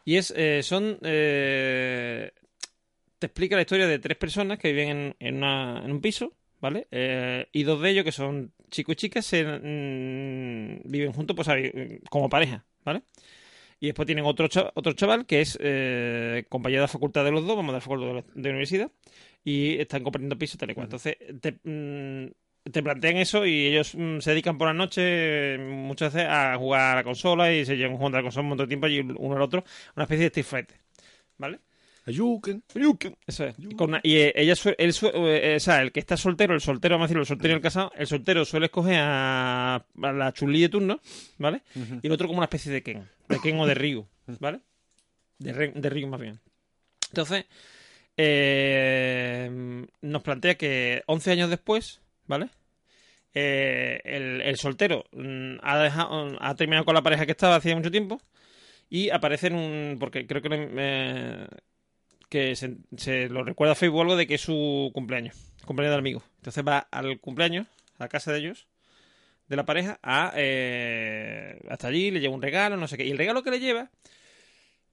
Y 0.06 0.18
es, 0.18 0.32
eh, 0.38 0.62
son, 0.64 1.00
eh, 1.02 2.32
te 3.22 3.28
explica 3.28 3.56
la 3.56 3.64
historia 3.64 3.88
de 3.88 4.00
tres 4.00 4.18
personas 4.18 4.60
que 4.60 4.74
viven 4.74 4.90
en, 4.90 5.16
en, 5.20 5.38
una- 5.38 5.82
en 5.86 5.92
un 5.94 6.02
piso, 6.02 6.34
¿vale? 6.62 6.88
Eh, 6.92 7.48
y 7.54 7.64
dos 7.64 7.82
de 7.82 7.92
ellos, 7.92 8.04
que 8.06 8.12
son 8.12 8.54
chico 8.72 8.92
y 8.94 8.96
chica, 8.98 9.22
se, 9.22 9.46
mm, 9.46 10.82
viven 10.92 11.14
juntos 11.14 11.36
pues, 11.36 11.48
ahí, 11.50 12.00
como 12.10 12.30
pareja, 12.30 12.66
¿vale? 12.86 13.04
Y 13.80 13.88
después 13.88 14.06
tienen 14.06 14.26
otro, 14.26 14.48
cha- 14.48 14.72
otro 14.76 14.94
chaval 14.94 15.26
que 15.26 15.42
es 15.42 15.58
eh, 15.62 16.46
compañero 16.50 16.82
de 16.82 16.86
la 16.86 16.88
facultad 16.90 17.24
de 17.26 17.32
los 17.32 17.46
dos, 17.48 17.56
vamos, 17.58 17.74
de 17.74 17.78
la 17.78 17.82
facultad 17.82 18.08
de 18.08 18.14
la 18.16 18.22
de 18.22 18.44
la 18.44 18.50
universidad, 18.52 18.92
y 19.44 19.80
están 19.80 20.04
compartiendo 20.04 20.38
piso 20.38 20.58
tal 20.58 20.72
y 20.72 20.76
cual. 20.76 20.86
Entonces, 20.88 21.18
te, 21.42 21.54
mm, 21.64 22.32
te 22.72 22.84
plantean 22.84 23.18
eso 23.18 23.46
y 23.46 23.68
ellos 23.68 23.96
mm, 23.96 24.20
se 24.20 24.32
dedican 24.32 24.58
por 24.58 24.68
la 24.68 24.74
noche 24.74 25.58
mm, 25.58 25.64
muchas 25.88 26.14
veces 26.14 26.30
a 26.30 26.58
jugar 26.58 26.94
a 26.94 26.96
la 26.98 27.04
consola 27.04 27.54
y 27.54 27.66
se 27.66 27.78
llevan 27.78 27.98
jugando 27.98 28.18
a 28.18 28.22
la 28.22 28.26
consola 28.26 28.44
un 28.44 28.50
montón 28.50 28.66
de 28.68 28.70
tiempo 28.70 28.88
y 28.88 29.00
uno 29.00 29.36
al 29.36 29.42
otro, 29.42 29.64
una 29.96 30.04
especie 30.04 30.22
de 30.24 30.28
Street 30.28 30.46
Fighter, 30.46 30.78
¿vale? 31.38 31.60
Ayuken. 32.06 33.16
Eso 33.28 33.46
es. 33.46 33.56
Con 33.78 33.90
una- 33.92 34.00
y 34.04 34.18
eh, 34.18 34.34
ella 34.36 34.56
sue- 34.56 34.76
él 34.80 34.92
sue- 34.94 35.12
eh, 35.14 35.56
o 35.56 35.60
sea, 35.60 35.82
el 35.82 35.92
que 35.92 36.00
está 36.00 36.18
soltero, 36.18 36.54
el 36.56 36.62
soltero, 36.62 36.96
vamos 36.96 37.06
a 37.06 37.08
decirlo, 37.08 37.22
el 37.22 37.28
soltero 37.28 37.54
y 37.54 37.56
el 37.58 37.62
casado, 37.62 37.92
el 37.96 38.08
soltero 38.08 38.44
suele 38.46 38.66
escoger 38.68 39.00
a, 39.00 39.76
a 39.76 40.12
la 40.12 40.34
chulí 40.34 40.62
de 40.62 40.70
turno, 40.70 41.00
¿vale? 41.38 41.62
Y 42.02 42.08
el 42.08 42.12
otro 42.14 42.28
como 42.28 42.40
una 42.40 42.46
especie 42.46 42.72
de 42.72 42.82
Ken, 42.82 43.08
de 43.30 43.40
Ken 43.40 43.60
o 43.60 43.68
de 43.68 43.76
Ryu, 43.76 44.08
¿vale? 44.40 44.62
De, 45.38 45.54
Ren- 45.54 45.74
de 45.74 45.90
Ryu 45.90 46.08
más 46.08 46.20
bien. 46.20 46.40
Entonces, 47.10 47.46
eh, 48.18 49.86
nos 50.02 50.22
plantea 50.24 50.56
que 50.56 51.04
11 51.08 51.32
años 51.32 51.50
después, 51.50 52.02
¿vale? 52.28 52.50
Eh, 53.34 54.02
el, 54.04 54.42
el 54.42 54.58
soltero 54.58 55.06
mm, 55.14 55.56
ha, 55.62 55.78
dejado- 55.78 56.38
ha 56.42 56.56
terminado 56.56 56.86
con 56.86 56.96
la 56.96 57.02
pareja 57.02 57.26
que 57.26 57.32
estaba 57.32 57.56
hacía 57.56 57.76
mucho 57.76 57.92
tiempo 57.92 58.22
y 58.90 59.10
aparece 59.10 59.48
en 59.48 59.56
un... 59.56 59.98
porque 60.00 60.28
creo 60.28 60.42
que, 60.42 60.50
lo- 60.50 60.56
eh, 60.60 61.48
que 62.32 62.56
se, 62.56 62.78
se 62.96 63.28
lo 63.28 63.44
recuerda 63.44 63.74
a 63.74 63.76
Facebook 63.76 64.02
algo 64.02 64.16
de 64.16 64.26
que 64.26 64.36
es 64.36 64.42
su 64.42 64.90
cumpleaños, 64.94 65.36
cumpleaños 65.66 65.92
del 65.92 66.00
amigo. 66.00 66.24
Entonces 66.38 66.64
va 66.66 66.80
al 66.90 67.20
cumpleaños, 67.20 67.68
a 68.00 68.08
casa 68.08 68.32
de 68.32 68.40
ellos, 68.40 68.68
de 69.50 69.58
la 69.58 69.66
pareja, 69.66 70.00
a, 70.02 70.32
eh, 70.38 71.60
hasta 71.70 71.90
allí, 71.90 72.10
le 72.10 72.22
lleva 72.22 72.34
un 72.34 72.42
regalo, 72.42 72.78
no 72.78 72.88
sé 72.88 72.96
qué. 72.96 73.06
Y 73.06 73.12
el 73.12 73.18
regalo 73.18 73.44
que 73.44 73.52
le 73.52 73.60
lleva 73.60 73.92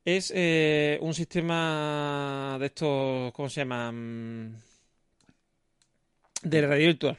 es 0.05 0.33
eh, 0.35 0.99
un 1.01 1.15
sistema 1.15 2.57
de 2.59 2.67
estos, 2.67 3.33
¿cómo 3.33 3.49
se 3.49 3.61
llama? 3.61 3.93
Mm, 3.93 4.57
De 6.43 6.61
realidad 6.61 6.89
virtual. 6.89 7.17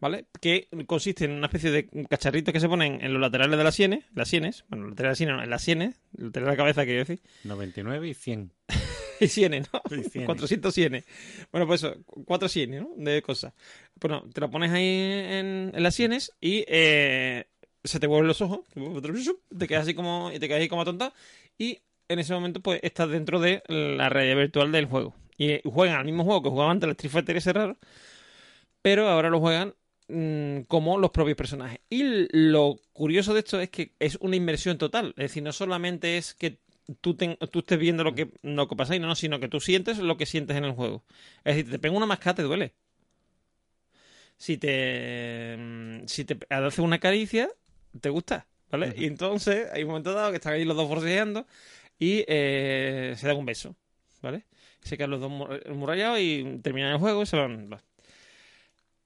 ¿vale? 0.00 0.26
Que 0.40 0.68
consiste 0.86 1.24
en 1.24 1.32
una 1.32 1.46
especie 1.46 1.72
de 1.72 1.88
cacharritos 2.08 2.52
que 2.52 2.60
se 2.60 2.68
ponen 2.68 3.04
en 3.04 3.12
los 3.12 3.20
laterales 3.20 3.58
de 3.58 3.64
las 3.64 3.74
sienes, 3.74 4.04
las 4.14 4.28
sienes, 4.28 4.64
bueno, 4.68 4.86
laterales 4.90 5.18
de 5.18 5.26
las 5.26 5.36
sienes, 5.36 5.36
no, 5.36 5.42
en 5.42 5.50
las 5.50 5.62
sienes, 5.62 6.00
lateral 6.12 6.46
de 6.46 6.52
la 6.52 6.56
cabeza, 6.56 6.84
quiero 6.84 7.00
decir, 7.00 7.20
99 7.42 8.08
y 8.08 8.14
100. 8.14 8.52
y 9.20 9.28
sienes, 9.28 9.68
¿no? 9.72 9.82
Y 9.96 10.04
cienes. 10.04 10.26
400 10.26 10.74
sienes. 10.74 11.04
Bueno, 11.52 11.66
pues 11.66 11.82
eso, 11.82 11.96
cuatro 12.24 12.48
sienes, 12.48 12.82
¿no? 12.82 12.90
De 12.96 13.22
cosas. 13.22 13.52
Bueno, 14.00 14.24
te 14.32 14.40
lo 14.40 14.50
pones 14.50 14.70
ahí 14.72 14.86
en, 14.86 15.72
en 15.74 15.82
las 15.82 15.94
sienes 15.94 16.32
y 16.40 16.64
eh, 16.68 17.46
se 17.84 18.00
te 18.00 18.06
vuelven 18.06 18.28
los 18.28 18.40
ojos, 18.40 18.60
te 19.56 19.66
quedas 19.66 19.82
así 19.82 19.94
como, 19.94 20.30
y 20.32 20.38
te 20.38 20.48
quedas 20.48 20.60
ahí 20.60 20.68
como 20.68 20.82
atontado 20.82 21.12
y 21.58 21.80
en 22.08 22.18
ese 22.18 22.34
momento 22.34 22.60
pues 22.60 22.80
estás 22.82 23.08
dentro 23.10 23.40
de 23.40 23.62
la 23.68 24.08
realidad 24.08 24.36
virtual 24.36 24.72
del 24.72 24.86
juego. 24.86 25.14
Y 25.36 25.50
eh, 25.50 25.62
juegan 25.64 25.96
al 25.96 26.04
mismo 26.04 26.24
juego 26.24 26.42
que 26.42 26.48
jugaban 26.48 26.72
antes 26.72 26.86
el 26.86 26.92
Street 26.92 27.12
Fighter 27.12 27.36
ese 27.36 27.52
raro, 27.52 27.76
pero 28.82 29.08
ahora 29.08 29.30
lo 29.30 29.40
juegan 29.40 29.74
mm, 30.08 30.60
como 30.62 30.98
los 30.98 31.10
propios 31.10 31.36
personajes. 31.36 31.80
Y 31.90 32.26
lo 32.32 32.76
curioso 32.92 33.34
de 33.34 33.40
esto 33.40 33.60
es 33.60 33.70
que 33.70 33.92
es 33.98 34.16
una 34.20 34.36
inmersión 34.36 34.78
total. 34.78 35.08
Es 35.16 35.24
decir, 35.24 35.42
no 35.42 35.52
solamente 35.52 36.16
es 36.16 36.34
que 36.34 36.58
tú, 37.00 37.14
ten- 37.14 37.36
tú 37.50 37.60
estés 37.60 37.78
viendo 37.78 38.04
lo 38.04 38.14
que, 38.14 38.30
lo 38.42 38.68
que 38.68 38.76
pasa 38.76 38.94
y 38.96 38.98
no, 39.00 39.06
no, 39.08 39.14
sino 39.14 39.40
que 39.40 39.48
tú 39.48 39.60
sientes 39.60 39.98
lo 39.98 40.16
que 40.16 40.26
sientes 40.26 40.56
en 40.56 40.64
el 40.64 40.72
juego. 40.72 41.02
Es 41.44 41.56
decir, 41.56 41.70
te 41.72 41.78
pega 41.78 41.94
una 41.96 42.06
mascada, 42.06 42.36
te 42.36 42.42
duele. 42.42 42.74
Si 44.36 44.58
te, 44.58 45.56
mm, 45.58 46.06
si 46.06 46.24
te 46.24 46.38
hace 46.50 46.82
una 46.82 46.98
caricia, 46.98 47.48
te 48.00 48.10
gusta, 48.10 48.46
¿vale? 48.70 48.92
Y 48.96 49.06
entonces 49.06 49.68
hay 49.72 49.82
un 49.82 49.88
momento 49.88 50.12
dado 50.12 50.30
que 50.30 50.36
están 50.36 50.52
ahí 50.54 50.64
los 50.64 50.76
dos 50.76 50.88
forcejeando 50.88 51.46
y 51.98 52.24
eh, 52.28 53.14
se 53.16 53.26
dan 53.26 53.36
un 53.38 53.46
beso, 53.46 53.74
¿vale? 54.22 54.44
Se 54.82 54.96
quedan 54.98 55.10
los 55.10 55.20
dos 55.20 55.30
mu- 55.30 55.48
murrallados 55.74 56.20
y 56.20 56.60
terminan 56.62 56.92
el 56.92 56.98
juego 56.98 57.22
y 57.22 57.26
se 57.26 57.36
van. 57.36 57.70
va. 57.72 57.80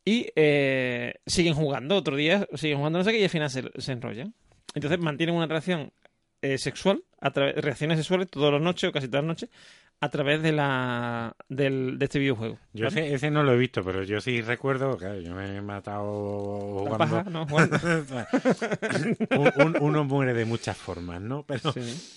Y 0.05 0.27
eh, 0.35 1.15
siguen 1.27 1.55
jugando, 1.55 1.95
otro 1.97 2.17
día 2.17 2.49
siguen 2.55 2.79
jugando, 2.79 2.99
no 2.99 3.05
sé 3.05 3.13
qué, 3.13 3.21
y 3.21 3.25
al 3.25 3.31
final 3.31 3.51
se, 3.51 3.63
se 3.79 3.93
enrollan. 3.93 4.35
Entonces 4.75 4.99
mantienen 4.99 5.35
una 5.37 5.47
relación 5.47 5.93
eh, 6.43 6.59
sexual, 6.59 7.05
a 7.21 7.31
través 7.31 7.55
reacciones 7.57 7.99
sexuales 7.99 8.29
todas 8.29 8.53
las 8.53 8.63
noches 8.63 8.89
o 8.91 8.93
casi 8.93 9.07
todas 9.09 9.25
las 9.25 9.29
noches, 9.29 9.51
a 10.03 10.09
través 10.09 10.41
de 10.43 10.53
la 10.53 11.37
del, 11.49 11.99
de 11.99 12.05
este 12.07 12.19
videojuego. 12.19 12.59
Yo 12.73 12.87
¿vale? 12.87 13.01
ese, 13.07 13.15
ese 13.15 13.31
no 13.31 13.43
lo 13.43 13.53
he 13.53 13.59
visto, 13.59 13.85
pero 13.85 14.03
yo 14.03 14.21
sí 14.23 14.41
recuerdo, 14.41 14.97
claro, 14.97 15.21
yo 15.21 15.35
me 15.35 15.57
he 15.57 15.61
matado 15.61 16.85
La 16.85 16.91
jugando. 16.91 16.99
paja, 17.17 17.31
¿no? 17.31 17.47
Jugando. 17.47 17.77
Un- 19.37 19.53
un- 19.67 19.77
uno 19.83 20.05
muere 20.05 20.33
de 20.35 20.45
muchas 20.45 20.77
formas, 20.77 21.21
¿no? 21.21 21.45
Pero 21.47 21.73
Sí. 21.73 22.17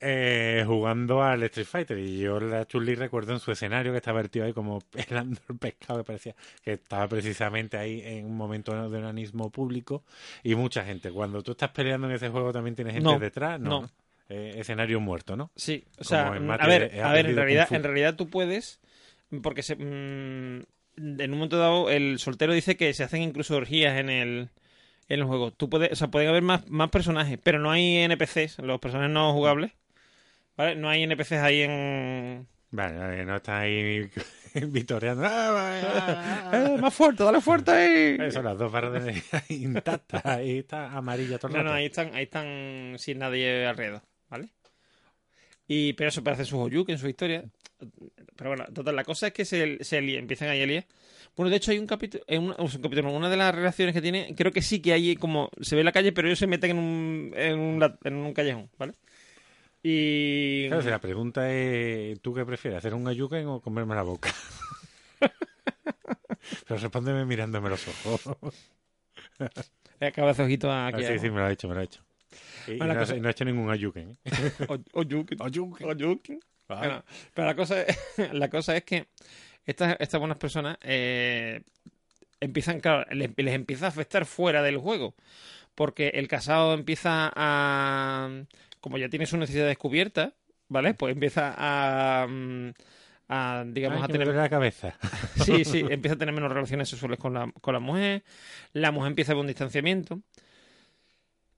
eh, 0.00 0.64
jugando 0.66 1.22
al 1.22 1.42
Street 1.44 1.66
Fighter 1.66 1.98
y 1.98 2.18
yo 2.18 2.40
la 2.40 2.66
Chun-Li 2.66 2.96
recuerdo 2.96 3.32
en 3.32 3.38
su 3.40 3.52
escenario 3.52 3.92
que 3.92 3.98
estaba 3.98 4.16
vertido 4.20 4.44
ahí 4.44 4.52
como 4.52 4.80
pelando 4.80 5.40
el 5.48 5.56
pescado 5.58 6.00
que 6.00 6.04
parecía 6.04 6.34
que 6.64 6.72
estaba 6.72 7.06
precisamente 7.08 7.76
ahí 7.76 8.02
en 8.04 8.26
un 8.26 8.36
momento 8.36 8.72
de 8.90 8.98
organismo 8.98 9.48
público 9.50 10.02
y 10.42 10.54
mucha 10.54 10.84
gente. 10.84 11.10
Cuando 11.12 11.42
tú 11.42 11.52
estás 11.52 11.70
peleando 11.70 12.08
en 12.08 12.14
ese 12.14 12.28
juego 12.30 12.52
también 12.52 12.74
tienes 12.74 12.94
gente 12.94 13.08
No, 13.08 13.18
detrás, 13.18 13.60
no. 13.60 13.82
no. 13.82 13.90
Eh, 14.28 14.54
escário 14.58 15.00
muerto, 15.00 15.36
¿no? 15.36 15.50
Sí, 15.56 15.84
o 15.98 16.04
sea, 16.04 16.30
mm, 16.30 16.50
a 16.50 16.66
ver, 16.66 17.00
a 17.02 17.12
ver, 17.12 17.26
en 17.26 17.36
realidad, 17.36 17.72
en 17.72 17.82
realidad 17.82 18.14
tú 18.16 18.30
puedes, 18.30 18.80
porque 19.42 19.62
se, 19.62 19.76
mm, 19.76 20.62
en 20.96 21.30
un 21.30 21.30
momento 21.30 21.58
dado 21.58 21.90
el 21.90 22.18
soltero 22.18 22.52
dice 22.52 22.76
que 22.76 22.92
se 22.94 23.04
hacen 23.04 23.22
incluso 23.22 23.56
orgías 23.56 23.98
en 23.98 24.08
el, 24.10 24.50
en 25.08 25.20
el 25.20 25.24
juego. 25.24 25.52
Tú 25.52 25.68
puedes, 25.68 25.92
o 25.92 25.96
sea, 25.96 26.08
pueden 26.08 26.28
haber 26.28 26.42
más, 26.42 26.68
más 26.68 26.90
personajes, 26.90 27.38
pero 27.42 27.58
no 27.58 27.70
hay 27.70 27.96
NPCs, 27.98 28.58
los 28.60 28.80
personajes 28.80 29.12
no 29.12 29.32
jugables, 29.32 29.72
¿vale? 30.56 30.76
No 30.76 30.88
hay 30.88 31.02
NPCs 31.02 31.32
ahí 31.32 31.62
en... 31.62 32.46
Vale, 32.70 33.24
no 33.26 33.36
estás 33.36 33.62
ahí 33.62 34.10
vitoreando. 34.68 35.24
¡Ah, 35.26 36.50
¡Eh, 36.54 36.78
más 36.80 36.94
fuerte, 36.94 37.22
dale 37.22 37.40
fuerte 37.42 37.70
ahí! 37.70 38.16
Eso, 38.18 38.42
las 38.42 38.56
dos 38.56 38.72
barras 38.72 39.04
intactas. 39.50 40.24
Ahí 40.24 40.60
está 40.60 40.90
amarilla 40.92 41.38
todo 41.38 41.48
el 41.54 41.58
No, 41.58 41.64
no, 41.64 41.72
ahí 41.72 41.86
están, 41.86 42.14
ahí 42.14 42.24
están 42.24 42.94
sin 42.98 43.18
nadie 43.18 43.66
alrededor. 43.66 44.02
Y, 45.74 45.94
pero 45.94 46.08
eso 46.10 46.22
parece 46.22 46.44
su 46.44 46.58
Oyuk 46.58 46.88
en 46.90 46.98
su 46.98 47.08
historia. 47.08 47.44
Pero 48.36 48.50
bueno, 48.50 48.66
total, 48.74 48.94
la 48.94 49.04
cosa 49.04 49.28
es 49.28 49.32
que 49.32 49.44
se, 49.46 49.82
se 49.82 50.02
lía- 50.02 50.18
empiezan 50.18 50.48
ahí 50.50 50.60
a 50.60 50.66
liar. 50.66 50.84
Bueno, 51.34 51.48
de 51.48 51.56
hecho 51.56 51.70
hay 51.70 51.78
un 51.78 51.86
capítulo, 51.86 52.22
en 52.26 52.42
un, 52.42 52.54
un 52.58 52.68
capítulo, 52.68 53.08
en 53.08 53.14
una 53.16 53.30
de 53.30 53.38
las 53.38 53.54
relaciones 53.54 53.94
que 53.94 54.02
tiene, 54.02 54.34
creo 54.36 54.52
que 54.52 54.60
sí 54.60 54.82
que 54.82 54.92
hay 54.92 55.16
como, 55.16 55.48
se 55.62 55.74
ve 55.74 55.82
la 55.82 55.92
calle, 55.92 56.12
pero 56.12 56.28
ellos 56.28 56.38
se 56.38 56.46
meten 56.46 56.72
en 56.72 56.78
un, 56.78 57.32
en 57.36 57.58
un, 57.58 57.80
la- 57.80 57.98
en 58.04 58.14
un 58.16 58.34
callejón, 58.34 58.68
¿vale? 58.78 58.92
Y... 59.82 60.66
Claro, 60.68 60.82
si 60.82 60.90
la 60.90 60.98
pregunta 61.00 61.50
es, 61.50 62.20
¿tú 62.20 62.34
qué 62.34 62.44
prefieres, 62.44 62.78
hacer 62.78 62.92
un 62.92 63.08
ayuken 63.08 63.46
o 63.46 63.60
comerme 63.62 63.94
la 63.94 64.02
boca? 64.02 64.30
Pero 66.68 66.80
respóndeme 66.80 67.24
mirándome 67.24 67.70
los 67.70 67.86
ojos. 67.88 68.36
Acaba 70.00 70.32
de 70.34 70.42
ojito 70.42 70.70
aquí. 70.70 71.04
Ah, 71.04 71.08
sí, 71.12 71.18
sí, 71.18 71.30
me 71.30 71.40
lo 71.40 71.46
ha 71.46 71.52
hecho, 71.52 71.68
me 71.68 71.74
lo 71.74 71.80
ha 71.80 71.84
hecho. 71.84 72.02
Y, 72.66 72.76
Bueno, 72.78 72.94
no, 72.94 73.00
cosa- 73.00 73.14
ha- 73.14 73.18
no 73.18 73.28
ha 73.28 73.30
hecho 73.30 73.44
ningún 73.44 73.70
ayuken. 73.70 74.18
¿eh? 74.24 74.30
Oyuken. 74.94 75.38
Oyuken. 75.40 76.40
Bueno, 76.68 77.04
pero 77.34 77.46
la 77.46 77.54
cosa 77.54 77.82
es, 77.82 77.96
la 78.32 78.48
cosa 78.48 78.76
es 78.76 78.84
que 78.84 79.06
estas, 79.66 79.96
estas 80.00 80.18
buenas 80.18 80.38
personas 80.38 80.76
eh, 80.82 81.62
empiezan, 82.40 82.80
claro, 82.80 83.04
les, 83.14 83.30
les 83.36 83.54
empieza 83.54 83.86
a 83.86 83.88
afectar 83.88 84.24
fuera 84.26 84.62
del 84.62 84.78
juego. 84.78 85.14
Porque 85.74 86.08
el 86.14 86.28
casado 86.28 86.74
empieza 86.74 87.32
a. 87.34 88.28
Como 88.80 88.98
ya 88.98 89.08
tiene 89.08 89.24
su 89.26 89.36
necesidad 89.38 89.66
descubierta, 89.66 90.34
¿vale? 90.68 90.92
Pues 90.94 91.14
empieza 91.14 91.54
a. 91.56 92.26
mm, 92.28 92.70
a 93.28 93.64
digamos, 93.68 93.98
Ay, 93.98 94.04
a 94.04 94.08
tener. 94.08 94.28
la 94.28 94.48
cabeza. 94.50 94.98
Sí, 95.44 95.64
sí, 95.64 95.82
empieza 95.88 96.14
a 96.14 96.18
tener 96.18 96.34
menos 96.34 96.52
relaciones 96.52 96.90
sexuales 96.90 97.18
con 97.18 97.32
la, 97.32 97.50
con 97.62 97.72
la 97.72 97.80
mujer. 97.80 98.22
La 98.74 98.90
mujer 98.92 99.08
empieza 99.08 99.32
a 99.32 99.34
ver 99.34 99.40
un 99.40 99.46
distanciamiento. 99.46 100.20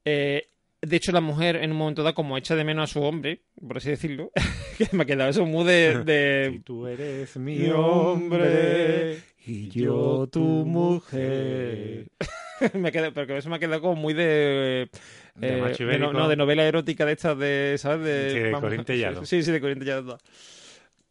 Eh, 0.05 0.48
de 0.86 0.97
hecho, 0.97 1.12
la 1.12 1.20
mujer 1.20 1.56
en 1.56 1.73
un 1.73 1.77
momento 1.78 2.02
dado, 2.02 2.15
como 2.15 2.36
echa 2.36 2.55
de 2.56 2.65
menos 2.65 2.90
a 2.90 2.93
su 2.93 3.02
hombre, 3.02 3.43
por 3.66 3.77
así 3.78 3.90
decirlo, 3.90 4.31
que 4.78 4.89
me 4.93 5.02
ha 5.02 5.06
quedado 5.06 5.31
eso 5.31 5.44
muy 5.47 5.65
de. 5.65 6.51
Si 6.55 6.61
tú 6.61 6.86
eres 6.86 7.36
mi 7.36 7.66
hombre 7.70 9.19
y 9.47 9.69
yo 9.69 10.28
tu 10.31 10.40
mujer. 10.40 12.06
me 12.74 12.89
ha 12.89 12.93
quedado, 12.93 13.12
pero 13.12 13.27
que 13.27 13.36
eso 13.36 13.51
me 13.51 13.56
ha 13.56 13.59
quedado 13.59 13.81
como 13.81 13.97
muy 13.97 14.15
de. 14.15 14.89
De 15.35 15.59
eh, 15.59 15.74
de 15.78 15.98
no, 15.98 16.28
de 16.28 16.36
novela 16.36 16.65
erótica 16.65 17.05
de 17.05 17.12
estas 17.12 17.39
de. 17.39 17.74
¿Sabes? 17.78 18.06
De, 18.06 18.31
Sí, 18.31 18.39
de 18.39 18.51
vamos, 18.52 18.69
Corín 18.70 18.85
Tellado. 18.85 19.27
Sí, 19.27 19.43
sí, 19.43 19.51
de 19.51 19.61
Corín 19.61 19.81
Tellado. 19.81 20.19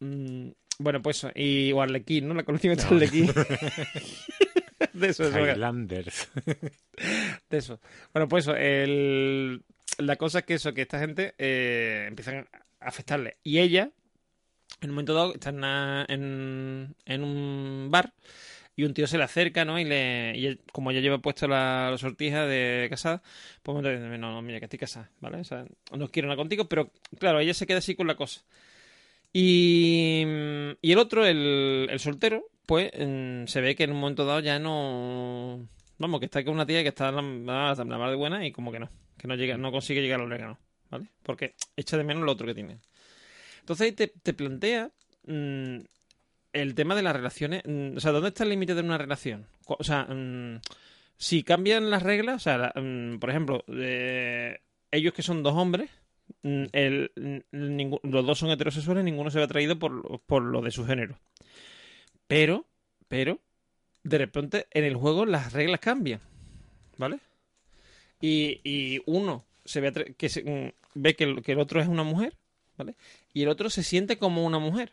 Mm, 0.00 0.48
bueno, 0.78 1.02
pues. 1.02 1.26
Y, 1.34 1.72
o 1.72 1.82
Arlequín, 1.82 2.26
¿no? 2.28 2.34
La 2.34 2.42
conocimiento 2.42 2.84
No. 2.90 2.98
de 2.98 3.06
Arlequín. 3.06 3.30
De 4.94 5.08
eso, 5.08 5.24
eso. 5.24 5.38
Highlanders. 5.38 6.28
de 7.50 7.58
eso. 7.58 7.80
Bueno, 8.12 8.28
pues 8.28 8.44
eso, 8.44 8.56
el- 8.56 9.62
la 9.98 10.16
cosa 10.16 10.38
es 10.40 10.44
que 10.46 10.54
eso, 10.54 10.72
que 10.74 10.82
esta 10.82 10.98
gente 10.98 11.34
eh, 11.38 12.06
empiezan 12.08 12.48
a 12.80 12.88
afectarle. 12.88 13.36
Y 13.42 13.58
ella, 13.58 13.90
en 14.80 14.90
un 14.90 14.94
momento 14.96 15.14
dado, 15.14 15.34
está 15.34 15.50
en, 15.50 15.56
una- 15.56 16.06
en, 16.08 16.94
en 17.04 17.22
un 17.24 17.88
bar 17.90 18.12
y 18.76 18.82
un 18.84 18.92
tío 18.92 19.06
se 19.06 19.18
le 19.18 19.24
acerca, 19.24 19.64
¿no? 19.64 19.78
Y, 19.78 19.84
le, 19.84 20.32
y 20.36 20.46
él, 20.46 20.60
como 20.72 20.90
ella 20.90 21.00
lleva 21.00 21.18
puesto 21.18 21.46
la, 21.46 21.88
la 21.92 21.98
sortija 21.98 22.44
de 22.46 22.88
casada, 22.90 23.22
pues 23.62 23.72
momento 23.76 23.90
dice, 23.90 24.18
no, 24.18 24.32
no, 24.32 24.42
mira, 24.42 24.58
que 24.58 24.64
estoy 24.64 24.80
casada, 24.80 25.10
¿vale? 25.20 25.38
O 25.38 25.44
sea, 25.44 25.64
no 25.96 26.08
quiero 26.10 26.26
nada 26.26 26.36
contigo, 26.36 26.68
pero 26.68 26.90
claro, 27.20 27.38
ella 27.38 27.54
se 27.54 27.66
queda 27.68 27.78
así 27.78 27.94
con 27.94 28.08
la 28.08 28.16
cosa. 28.16 28.42
Y, 29.32 30.24
y 30.80 30.92
el 30.92 30.98
otro, 30.98 31.24
el, 31.26 31.88
el 31.90 32.00
soltero, 32.00 32.44
pues 32.66 32.90
mm, 32.98 33.46
se 33.46 33.60
ve 33.60 33.74
que 33.76 33.84
en 33.84 33.92
un 33.92 34.00
momento 34.00 34.24
dado 34.24 34.40
ya 34.40 34.58
no... 34.58 35.66
Vamos, 35.98 36.18
que 36.20 36.26
está 36.26 36.44
con 36.44 36.54
una 36.54 36.66
tía 36.66 36.82
que 36.82 36.88
está 36.88 37.12
la, 37.12 37.22
la, 37.22 38.10
de 38.10 38.16
buena 38.16 38.44
y 38.46 38.52
como 38.52 38.72
que 38.72 38.80
no, 38.80 38.90
que 39.16 39.28
no 39.28 39.36
llega, 39.36 39.56
no 39.56 39.70
consigue 39.70 40.02
llegar 40.02 40.20
al 40.20 40.26
orégano, 40.26 40.58
¿vale? 40.90 41.06
Porque 41.22 41.54
echa 41.76 41.96
de 41.96 42.04
menos 42.04 42.24
lo 42.24 42.32
otro 42.32 42.46
que 42.46 42.54
tiene. 42.54 42.78
Entonces 43.60 43.86
ahí 43.86 43.92
te, 43.92 44.08
te 44.08 44.34
plantea 44.34 44.90
mm, 45.26 45.76
el 46.52 46.74
tema 46.74 46.94
de 46.96 47.02
las 47.02 47.14
relaciones, 47.14 47.62
mm, 47.64 47.96
o 47.96 48.00
sea, 48.00 48.10
¿dónde 48.12 48.28
está 48.30 48.42
el 48.42 48.50
límite 48.50 48.74
de 48.74 48.80
una 48.80 48.98
relación? 48.98 49.46
O 49.66 49.84
sea, 49.84 50.06
si 51.16 51.42
cambian 51.44 51.90
las 51.90 52.02
reglas, 52.02 52.36
o 52.36 52.40
sea, 52.40 52.72
por 53.20 53.30
ejemplo, 53.30 53.64
ellos 54.90 55.14
que 55.14 55.22
son 55.22 55.42
dos 55.44 55.54
hombres, 55.54 55.90
el, 56.42 57.12
ningú- 57.52 58.00
los 58.02 58.26
dos 58.26 58.38
son 58.38 58.50
heterosexuales, 58.50 59.04
ninguno 59.04 59.30
se 59.30 59.38
ve 59.38 59.44
atraído 59.44 59.78
por, 59.78 60.20
por 60.26 60.42
lo 60.42 60.60
de 60.60 60.70
su 60.70 60.84
género. 60.84 61.18
Pero, 62.26 62.66
pero, 63.08 63.40
de 64.04 64.18
repente 64.18 64.66
en 64.72 64.84
el 64.84 64.96
juego 64.96 65.26
las 65.26 65.52
reglas 65.52 65.80
cambian, 65.80 66.20
¿vale? 66.98 67.20
Y, 68.20 68.60
y 68.64 69.02
uno 69.06 69.44
se 69.64 69.80
ve 69.80 70.14
que 70.16 70.28
se- 70.28 70.44
mm, 70.44 70.72
ve 70.94 71.14
que 71.16 71.24
el, 71.24 71.42
que 71.42 71.52
el 71.52 71.58
otro 71.60 71.80
es 71.80 71.88
una 71.88 72.02
mujer, 72.04 72.34
¿vale? 72.76 72.94
Y 73.32 73.42
el 73.42 73.48
otro 73.48 73.70
se 73.70 73.82
siente 73.82 74.18
como 74.18 74.44
una 74.44 74.58
mujer 74.58 74.92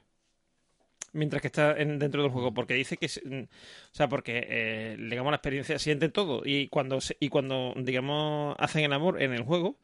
mientras 1.13 1.41
que 1.41 1.47
está 1.47 1.77
en- 1.77 1.99
dentro 1.99 2.21
del 2.21 2.31
juego 2.31 2.53
porque 2.53 2.73
dice 2.73 2.97
que 2.97 3.07
mm, 3.07 3.43
o 3.43 3.47
sea 3.95 4.07
porque 4.09 4.45
eh, 4.49 4.97
digamos 4.97 5.31
la 5.31 5.37
experiencia 5.37 5.77
siente 5.79 6.09
todo 6.09 6.43
y 6.45 6.67
cuando 6.69 7.01
se- 7.01 7.17
y 7.19 7.29
cuando 7.29 7.73
digamos 7.77 8.55
hacen 8.59 8.83
el 8.85 8.93
amor 8.93 9.21
en 9.21 9.33
el 9.33 9.43
juego 9.43 9.75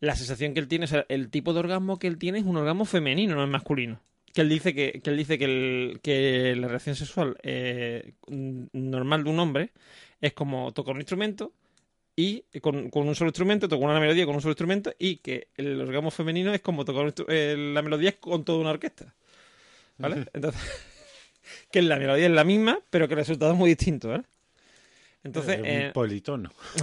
la 0.00 0.16
sensación 0.16 0.54
que 0.54 0.60
él 0.60 0.68
tiene 0.68 0.86
o 0.86 0.88
sea 0.88 1.06
el 1.08 1.30
tipo 1.30 1.52
de 1.54 1.60
orgasmo 1.60 1.98
que 1.98 2.08
él 2.08 2.18
tiene 2.18 2.38
es 2.40 2.44
un 2.46 2.56
orgasmo 2.58 2.84
femenino 2.86 3.34
no 3.36 3.44
es 3.44 3.50
masculino 3.50 4.00
que 4.36 4.42
él 4.42 4.50
dice 4.50 4.74
que, 4.74 5.00
que 5.02 5.10
él 5.10 5.16
dice 5.16 5.38
que, 5.38 5.46
el- 5.46 6.00
que 6.02 6.54
la 6.56 6.68
reacción 6.68 6.94
sexual 6.96 7.38
eh, 7.42 8.12
normal 8.28 9.24
de 9.24 9.30
un 9.30 9.40
hombre 9.40 9.72
es 10.20 10.34
como 10.34 10.72
tocar 10.74 10.94
un 10.94 11.00
instrumento 11.00 11.52
y 12.16 12.44
con, 12.62 12.90
con 12.90 13.08
un 13.08 13.14
solo 13.14 13.30
instrumento, 13.30 13.68
tocar 13.68 13.88
una 13.90 14.00
melodía 14.00 14.26
con 14.26 14.34
un 14.36 14.42
solo 14.42 14.52
instrumento 14.52 14.94
y 14.98 15.18
que 15.18 15.48
el 15.56 15.80
orgasmo 15.80 16.10
femenino 16.10 16.54
es 16.54 16.60
como 16.62 16.84
tocar 16.84 17.14
eh, 17.28 17.56
la 17.74 17.82
melodía 17.82 18.18
con 18.20 18.44
toda 18.44 18.58
una 18.60 18.70
orquesta. 18.72 19.14
¿Vale? 19.98 20.26
Entonces, 20.34 20.62
que 21.72 21.82
la 21.82 21.96
melodía 21.98 22.26
es 22.26 22.32
la 22.32 22.44
misma, 22.44 22.80
pero 22.90 23.08
que 23.08 23.14
el 23.14 23.20
resultado 23.20 23.52
es 23.52 23.58
muy 23.58 23.70
distinto, 23.70 24.08
¿vale? 24.10 24.24
Entonces, 25.26 25.60
Eh, 25.64 25.86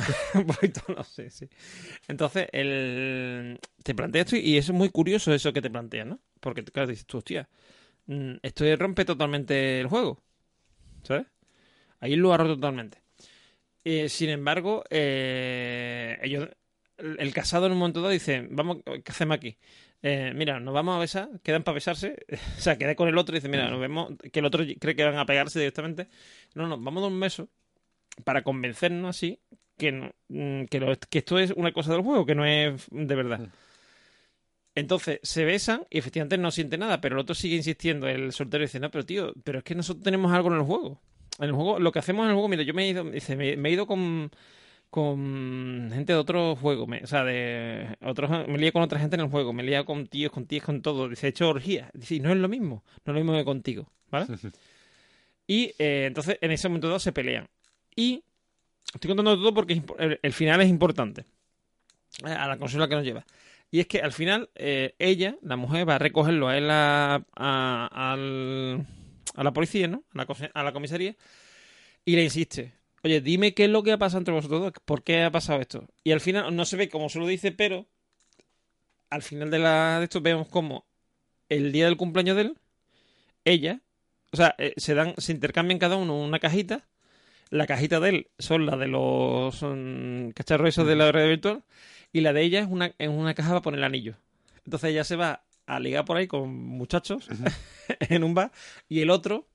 un 0.35 0.45
politono. 0.45 1.03
sé, 1.03 1.29
sí. 1.29 1.47
Entonces, 2.07 2.47
el... 2.51 3.59
te 3.83 3.95
planteas 3.95 4.25
esto 4.25 4.37
y 4.37 4.57
es 4.57 4.69
muy 4.71 4.89
curioso 4.89 5.33
eso 5.33 5.53
que 5.53 5.61
te 5.61 5.69
planteas, 5.69 6.07
¿no? 6.07 6.19
Porque, 6.39 6.63
claro, 6.63 6.89
dices 6.89 7.05
tú, 7.05 7.19
hostia, 7.19 7.47
mm, 8.07 8.33
esto 8.41 8.75
rompe 8.75 9.05
totalmente 9.05 9.79
el 9.79 9.87
juego, 9.87 10.21
¿sabes? 11.03 11.25
Ahí 11.99 12.15
lo 12.15 12.33
ha 12.33 12.37
roto 12.37 12.55
totalmente. 12.55 13.01
Eh, 13.85 14.09
sin 14.09 14.29
embargo, 14.29 14.83
eh, 14.89 16.17
ellos, 16.21 16.49
el, 16.97 17.17
el 17.19 17.33
casado 17.33 17.65
en 17.65 17.73
un 17.73 17.77
momento 17.79 18.01
dado 18.01 18.11
dice, 18.11 18.47
vamos, 18.49 18.77
¿qué 18.83 19.11
hacemos 19.11 19.35
aquí? 19.35 19.57
Eh, 20.01 20.33
mira, 20.35 20.59
nos 20.59 20.73
vamos 20.73 20.97
a 20.97 20.99
besar, 20.99 21.29
quedan 21.43 21.63
para 21.63 21.75
besarse, 21.75 22.25
o 22.57 22.61
sea, 22.61 22.77
queda 22.77 22.95
con 22.95 23.07
el 23.07 23.17
otro 23.17 23.35
y 23.35 23.39
dice, 23.39 23.47
mira, 23.49 23.69
nos 23.69 23.79
vemos, 23.79 24.13
que 24.31 24.39
el 24.39 24.45
otro 24.45 24.63
cree 24.79 24.95
que 24.95 25.03
van 25.05 25.17
a 25.17 25.25
pegarse 25.25 25.59
directamente. 25.59 26.09
No, 26.55 26.67
no, 26.67 26.77
vamos 26.77 27.01
a 27.01 27.05
dar 27.05 27.11
un 27.13 27.19
beso 27.19 27.49
para 28.23 28.43
convencernos 28.43 29.15
así 29.15 29.39
que, 29.77 29.91
no- 29.91 30.11
mm, 30.29 30.65
que, 30.65 30.79
lo- 30.79 30.95
que 31.09 31.17
esto 31.19 31.39
es 31.39 31.51
una 31.51 31.71
cosa 31.71 31.93
del 31.93 32.01
juego, 32.03 32.25
que 32.25 32.35
no 32.35 32.45
es 32.45 32.85
de 32.91 33.15
verdad. 33.15 33.39
Mm. 33.39 33.51
Entonces 34.75 35.19
se 35.21 35.45
besan 35.45 35.85
y 35.89 35.99
efectivamente 35.99 36.37
no 36.37 36.49
siente 36.49 36.77
nada, 36.77 36.99
pero 36.99 37.15
el 37.15 37.19
otro 37.21 37.35
sigue 37.35 37.55
insistiendo. 37.55 38.07
El 38.07 38.31
soltero 38.31 38.63
dice: 38.63 38.79
No, 38.79 38.89
pero 38.89 39.05
tío, 39.05 39.33
pero 39.43 39.59
es 39.59 39.63
que 39.63 39.75
nosotros 39.75 40.03
tenemos 40.03 40.31
algo 40.31 40.49
en 40.49 40.55
el 40.55 40.63
juego. 40.63 40.99
En 41.39 41.45
el 41.45 41.51
juego, 41.53 41.79
lo 41.79 41.91
que 41.91 41.99
hacemos 41.99 42.23
en 42.23 42.29
el 42.29 42.33
juego, 42.35 42.47
mira, 42.47 42.63
yo 42.63 42.73
me 42.73 42.83
he 42.85 42.89
ido, 42.89 43.03
dice, 43.03 43.35
me, 43.35 43.55
me 43.57 43.69
he 43.69 43.71
ido 43.71 43.85
con, 43.87 44.29
con 44.89 45.89
gente 45.91 46.13
de 46.13 46.19
otro 46.19 46.55
juego, 46.55 46.85
me- 46.87 47.03
o 47.03 47.07
sea, 47.07 47.23
de 47.23 47.97
otros, 48.01 48.29
me 48.47 48.55
he 48.55 48.57
liado 48.57 48.73
con 48.73 48.81
otra 48.83 48.99
gente 48.99 49.15
en 49.15 49.21
el 49.21 49.29
juego, 49.29 49.51
me 49.53 49.63
he 49.63 49.65
liado 49.65 49.85
con 49.85 50.07
tíos, 50.07 50.31
con 50.31 50.45
tías, 50.45 50.63
con 50.63 50.81
todo. 50.81 51.09
Dice, 51.09 51.27
he 51.27 51.29
hecho 51.31 51.49
orgías. 51.49 51.89
Dice, 51.93 52.15
y 52.15 52.19
no 52.19 52.31
es 52.31 52.37
lo 52.37 52.47
mismo, 52.49 52.83
no 53.05 53.13
es 53.13 53.19
lo 53.19 53.23
mismo 53.23 53.33
que 53.37 53.45
contigo, 53.45 53.91
¿vale? 54.09 54.27
y 55.47 55.73
eh, 55.77 56.05
entonces 56.07 56.37
en 56.41 56.51
ese 56.51 56.67
momento 56.69 56.87
dado 56.87 56.99
se 56.99 57.11
pelean. 57.11 57.47
Y 57.95 58.23
estoy 58.93 59.09
contando 59.09 59.35
todo 59.37 59.53
porque 59.53 59.81
el, 60.21 60.33
final 60.33 60.61
es 60.61 60.69
importante. 60.69 61.25
eh, 62.25 62.31
A 62.31 62.47
la 62.47 62.57
consola 62.57 62.87
que 62.87 62.95
nos 62.95 63.03
lleva. 63.03 63.25
Y 63.71 63.79
es 63.79 63.87
que 63.87 64.01
al 64.01 64.11
final 64.13 64.49
eh, 64.55 64.95
ella, 64.99 65.35
la 65.41 65.55
mujer, 65.55 65.87
va 65.87 65.95
a 65.95 65.99
recogerlo 65.99 66.47
a 66.47 66.57
él 66.57 66.69
a, 66.69 67.25
a- 67.35 68.15
la 69.43 69.53
policía, 69.53 69.87
¿no? 69.87 70.03
A 70.53 70.63
la, 70.63 70.71
comisaría. 70.73 71.15
Y 72.05 72.15
le 72.15 72.23
insiste. 72.23 72.73
Oye, 73.03 73.21
dime 73.21 73.53
qué 73.53 73.65
es 73.65 73.69
lo 73.69 73.83
que 73.83 73.91
ha 73.91 73.97
pasado 73.97 74.19
entre 74.19 74.33
vosotros 74.33 74.61
dos. 74.61 74.73
¿Por 74.85 75.03
qué 75.03 75.23
ha 75.23 75.31
pasado 75.31 75.59
esto? 75.61 75.87
Y 76.03 76.11
al 76.11 76.21
final 76.21 76.55
no 76.55 76.65
se 76.65 76.77
ve 76.77 76.89
como 76.89 77.09
se 77.09 77.19
lo 77.19 77.27
dice, 77.27 77.51
pero 77.51 77.87
al 79.09 79.21
final 79.21 79.49
de, 79.51 79.59
la, 79.59 79.99
de 79.99 80.05
esto 80.05 80.21
vemos 80.21 80.47
como 80.47 80.85
el 81.49 81.71
día 81.71 81.85
del 81.85 81.97
cumpleaños 81.97 82.35
de 82.35 82.41
él, 82.43 82.57
ella, 83.45 83.81
o 84.31 84.37
sea, 84.37 84.55
eh, 84.57 84.73
se 84.77 84.93
dan, 84.95 85.13
se 85.17 85.31
intercambian 85.33 85.79
cada 85.79 85.97
uno 85.97 86.19
una 86.19 86.39
cajita. 86.39 86.87
La 87.53 87.67
cajita 87.67 87.99
de 87.99 88.09
él 88.09 88.27
son 88.39 88.65
las 88.65 88.79
de 88.79 88.87
los 88.87 89.61
mm, 89.61 90.29
cacharros 90.31 90.69
esos 90.69 90.87
de 90.87 90.95
la 90.95 91.11
red 91.11 91.27
virtual 91.29 91.63
y 92.11 92.21
la 92.21 92.33
de 92.33 92.41
ella 92.41 92.59
es 92.61 92.67
una, 92.67 92.91
es 92.97 93.09
una 93.09 93.33
caja 93.35 93.49
para 93.49 93.61
poner 93.61 93.77
el 93.79 93.83
anillo. 93.83 94.15
Entonces 94.65 94.89
ella 94.89 95.03
se 95.03 95.15
va 95.15 95.43
a 95.67 95.79
ligar 95.79 96.03
por 96.05 96.17
ahí 96.17 96.25
con 96.27 96.53
muchachos 96.53 97.27
en 98.09 98.23
un 98.23 98.33
bar 98.33 98.51
y 98.89 99.01
el 99.01 99.09
otro 99.11 99.45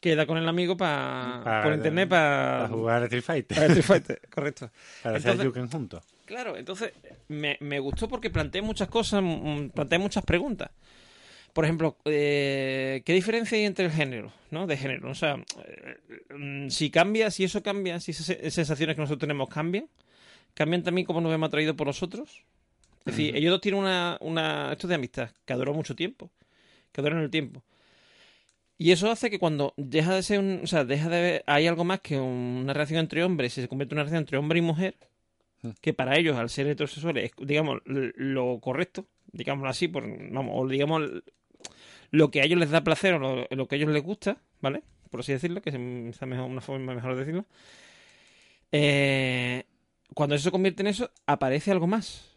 queda 0.00 0.26
con 0.26 0.36
el 0.38 0.48
amigo 0.48 0.76
pa- 0.76 1.40
Pa- 1.44 1.62
por 1.62 1.72
internet 1.72 2.08
para 2.08 2.68
jugar 2.68 3.02
a 3.02 3.04
Street 3.06 3.22
Fighter. 3.24 3.58
Street 3.58 3.82
Fighter, 3.84 4.20
correcto. 4.32 4.70
Para 5.02 5.16
hacer 5.16 5.38
Yuken 5.42 5.70
juntos. 5.70 6.04
Claro, 6.26 6.56
entonces 6.56 6.92
me, 7.28 7.56
me 7.60 7.78
gustó 7.80 8.08
porque 8.08 8.28
planteé 8.30 8.60
muchas 8.62 8.88
cosas, 8.88 9.22
mm, 9.22 9.68
planteé 9.68 9.98
muchas 9.98 10.24
preguntas. 10.24 10.70
Por 11.54 11.64
ejemplo, 11.64 11.96
eh, 12.04 13.02
¿qué 13.06 13.12
diferencia 13.14 13.56
hay 13.56 13.64
entre 13.64 13.86
el 13.86 13.92
género, 13.92 14.32
¿no? 14.50 14.66
De 14.66 14.76
género. 14.76 15.08
O 15.08 15.14
sea, 15.14 15.36
eh, 15.64 16.34
mm, 16.36 16.68
si 16.68 16.90
cambia, 16.90 17.30
si 17.30 17.44
eso 17.44 17.62
cambia, 17.62 18.00
si 18.00 18.10
esas 18.10 18.26
sensaciones 18.52 18.96
que 18.96 19.00
nosotros 19.00 19.20
tenemos 19.20 19.48
cambian, 19.48 19.88
cambian 20.52 20.82
también 20.82 21.06
como 21.06 21.20
nos 21.20 21.32
hemos 21.32 21.46
atraído 21.46 21.76
por 21.76 21.86
nosotros. 21.86 22.42
Es 23.06 23.16
decir, 23.16 23.36
ellos 23.36 23.52
dos 23.52 23.60
tienen 23.60 23.80
una, 23.80 24.18
una, 24.20 24.72
esto 24.72 24.88
de 24.88 24.96
amistad 24.96 25.30
que 25.44 25.54
durado 25.54 25.76
mucho 25.76 25.94
tiempo, 25.94 26.30
que 26.90 27.02
duran 27.02 27.20
el 27.20 27.30
tiempo. 27.30 27.62
Y 28.76 28.90
eso 28.90 29.08
hace 29.10 29.30
que 29.30 29.38
cuando 29.38 29.74
deja 29.76 30.12
de 30.12 30.22
ser 30.24 30.40
un, 30.40 30.60
o 30.64 30.66
sea, 30.66 30.84
deja 30.84 31.08
de 31.08 31.44
hay 31.46 31.68
algo 31.68 31.84
más 31.84 32.00
que 32.00 32.18
una 32.18 32.72
relación 32.72 32.98
entre 32.98 33.22
hombres 33.22 33.56
y 33.56 33.60
se 33.62 33.68
convierte 33.68 33.94
en 33.94 33.98
una 33.98 34.04
relación 34.04 34.22
entre 34.22 34.38
hombre 34.38 34.58
y 34.58 34.62
mujer, 34.62 34.96
que 35.80 35.94
para 35.94 36.18
ellos, 36.18 36.36
al 36.36 36.50
ser 36.50 36.66
heterosexuales, 36.66 37.26
es, 37.26 37.46
digamos, 37.46 37.80
lo 37.84 38.58
correcto, 38.60 39.06
digámoslo 39.32 39.70
así, 39.70 39.86
por, 39.86 40.04
vamos, 40.32 40.52
o 40.56 40.66
digamos, 40.66 41.02
lo 42.14 42.30
que 42.30 42.40
a 42.40 42.44
ellos 42.44 42.60
les 42.60 42.70
da 42.70 42.84
placer 42.84 43.14
o 43.14 43.46
lo, 43.50 43.66
que 43.66 43.74
a 43.74 43.78
ellos 43.78 43.90
les 43.90 44.02
gusta, 44.02 44.36
¿vale? 44.60 44.84
Por 45.10 45.20
así 45.20 45.32
decirlo, 45.32 45.60
que 45.60 45.70
es 45.70 45.78
mejor, 45.78 46.48
una 46.48 46.60
forma 46.60 46.94
mejor 46.94 47.14
de 47.14 47.18
decirlo. 47.18 47.44
Eh, 48.70 49.64
cuando 50.14 50.36
eso 50.36 50.44
se 50.44 50.50
convierte 50.52 50.82
en 50.82 50.86
eso, 50.86 51.10
aparece 51.26 51.72
algo 51.72 51.88
más. 51.88 52.30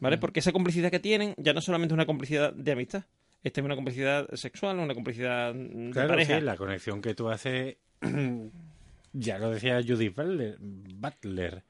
¿Vale? 0.00 0.18
Porque 0.18 0.40
esa 0.40 0.52
complicidad 0.52 0.90
que 0.90 1.00
tienen 1.00 1.34
ya 1.38 1.54
no 1.54 1.62
solamente 1.62 1.92
es 1.92 1.96
una 1.96 2.04
complicidad 2.06 2.52
de 2.52 2.72
amistad, 2.72 3.04
es 3.42 3.52
también 3.54 3.70
una 3.70 3.76
complicidad 3.76 4.28
sexual, 4.34 4.78
una 4.78 4.94
complicidad 4.94 5.54
de 5.54 5.90
claro, 5.90 6.08
pareja. 6.10 6.38
Sí, 6.38 6.44
la 6.44 6.56
conexión 6.56 7.00
que 7.00 7.14
tú 7.14 7.30
haces, 7.30 7.76
ya 9.12 9.38
lo 9.38 9.50
decía 9.50 9.80
Judith 9.82 10.14
Butler, 10.14 11.62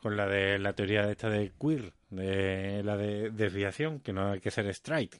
con 0.00 0.18
la 0.18 0.26
de 0.26 0.58
la 0.58 0.74
teoría 0.74 1.06
de 1.06 1.12
esta 1.12 1.30
de 1.30 1.50
queer, 1.58 1.92
de 2.10 2.82
la 2.82 2.98
de 2.98 3.30
desviación, 3.30 4.00
que 4.00 4.12
no 4.12 4.32
hay 4.32 4.40
que 4.40 4.50
ser 4.50 4.66
straight, 4.66 5.14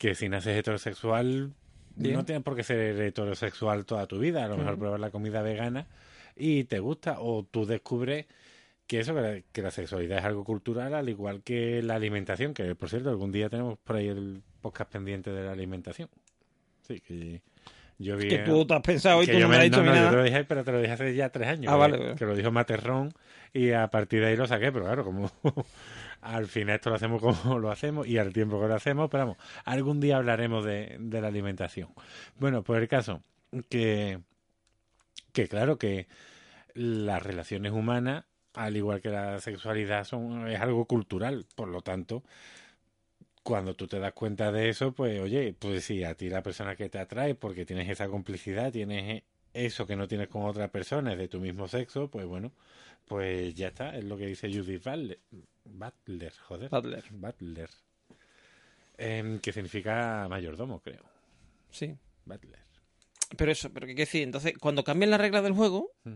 que 0.00 0.14
si 0.14 0.30
naces 0.30 0.56
heterosexual 0.56 1.52
no 1.94 2.24
tienes 2.24 2.42
por 2.42 2.56
qué 2.56 2.62
ser 2.62 2.98
heterosexual 3.02 3.84
toda 3.84 4.06
tu 4.06 4.18
vida, 4.18 4.46
a 4.46 4.48
lo 4.48 4.56
mejor 4.56 4.78
probar 4.78 4.98
la 4.98 5.10
comida 5.10 5.42
vegana 5.42 5.88
y 6.34 6.64
te 6.64 6.78
gusta 6.78 7.16
o 7.20 7.44
tú 7.44 7.66
descubres 7.66 8.24
que 8.86 9.00
eso, 9.00 9.14
que 9.52 9.62
la, 9.62 9.70
sexualidad 9.70 10.20
es 10.20 10.24
algo 10.24 10.42
cultural, 10.42 10.94
al 10.94 11.10
igual 11.10 11.42
que 11.42 11.82
la 11.82 11.96
alimentación, 11.96 12.54
que 12.54 12.74
por 12.74 12.88
cierto, 12.88 13.10
algún 13.10 13.30
día 13.30 13.50
tenemos 13.50 13.78
por 13.78 13.96
ahí 13.96 14.08
el 14.08 14.42
podcast 14.62 14.90
pendiente 14.90 15.30
de 15.32 15.44
la 15.44 15.52
alimentación. 15.52 16.08
Sí, 16.88 17.00
que 17.00 17.42
yo 17.98 18.16
vi... 18.16 18.28
Que 18.28 18.38
tú 18.38 18.66
te 18.66 18.72
has 18.72 18.80
pensado 18.80 19.22
y 19.22 19.26
tú 19.26 19.38
no 19.38 19.48
me, 19.48 19.56
has 19.56 19.64
dicho 19.64 19.82
no, 19.82 19.92
nada. 19.92 20.04
yo 20.04 20.10
te 20.10 20.16
lo 20.16 20.22
dije, 20.22 20.44
pero 20.44 20.64
te 20.64 20.72
lo 20.72 20.80
dije 20.80 20.92
hace 20.94 21.14
ya 21.14 21.28
tres 21.28 21.46
años. 21.46 21.70
Ah, 21.70 21.76
vale, 21.76 22.14
Que 22.16 22.24
lo 22.24 22.34
dijo 22.34 22.50
Materrón 22.50 23.12
y 23.52 23.72
a 23.72 23.88
partir 23.88 24.20
de 24.22 24.28
ahí 24.28 24.36
lo 24.36 24.46
saqué, 24.46 24.72
pero 24.72 24.86
claro, 24.86 25.04
como 25.04 25.30
al 26.20 26.46
final 26.46 26.76
esto 26.76 26.90
lo 26.90 26.96
hacemos 26.96 27.20
como 27.42 27.58
lo 27.58 27.70
hacemos 27.70 28.06
y 28.06 28.18
al 28.18 28.32
tiempo 28.32 28.60
que 28.60 28.68
lo 28.68 28.74
hacemos, 28.74 29.08
pero 29.10 29.26
vamos, 29.26 29.38
algún 29.64 30.00
día 30.00 30.16
hablaremos 30.16 30.64
de, 30.64 30.98
la 31.10 31.28
alimentación. 31.28 31.88
Bueno, 32.38 32.62
pues 32.62 32.80
el 32.80 32.88
caso 32.88 33.22
que, 33.68 34.20
que 35.32 35.48
claro 35.48 35.78
que 35.78 36.08
las 36.74 37.22
relaciones 37.22 37.72
humanas 37.72 38.24
al 38.54 38.76
igual 38.76 39.00
que 39.00 39.10
la 39.10 39.40
sexualidad, 39.40 40.04
son, 40.04 40.48
es 40.48 40.60
algo 40.60 40.86
cultural. 40.86 41.46
Por 41.54 41.68
lo 41.68 41.82
tanto, 41.82 42.22
cuando 43.42 43.74
tú 43.74 43.86
te 43.86 43.98
das 43.98 44.12
cuenta 44.12 44.52
de 44.52 44.68
eso, 44.68 44.92
pues 44.92 45.20
oye, 45.20 45.54
pues 45.58 45.84
sí, 45.84 46.04
a 46.04 46.14
ti 46.14 46.28
la 46.28 46.42
persona 46.42 46.76
que 46.76 46.88
te 46.88 46.98
atrae, 46.98 47.34
porque 47.34 47.64
tienes 47.64 47.88
esa 47.88 48.08
complicidad, 48.08 48.72
tienes 48.72 49.22
eso 49.52 49.86
que 49.86 49.96
no 49.96 50.08
tienes 50.08 50.28
con 50.28 50.44
otra 50.44 50.68
persona, 50.70 51.12
es 51.12 51.18
de 51.18 51.28
tu 51.28 51.40
mismo 51.40 51.68
sexo, 51.68 52.10
pues 52.10 52.26
bueno, 52.26 52.52
pues 53.06 53.54
ya 53.54 53.68
está, 53.68 53.96
es 53.96 54.04
lo 54.04 54.16
que 54.16 54.26
dice 54.26 54.48
Judith 54.52 54.84
Butler, 54.84 55.18
Butler 55.64 56.32
joder. 56.48 56.68
Butler. 56.70 57.04
Butler. 57.10 57.70
Em, 58.98 59.38
que 59.40 59.52
significa 59.52 60.26
mayordomo, 60.28 60.80
creo. 60.80 61.02
Sí. 61.70 61.96
Butler. 62.24 62.58
Pero 63.36 63.52
eso, 63.52 63.72
pero 63.72 63.86
qué 63.86 63.94
decir, 63.94 64.22
entonces, 64.22 64.54
cuando 64.58 64.84
cambian 64.84 65.10
las 65.10 65.20
reglas 65.20 65.42
del 65.42 65.52
juego, 65.54 65.92
Hmm. 66.04 66.14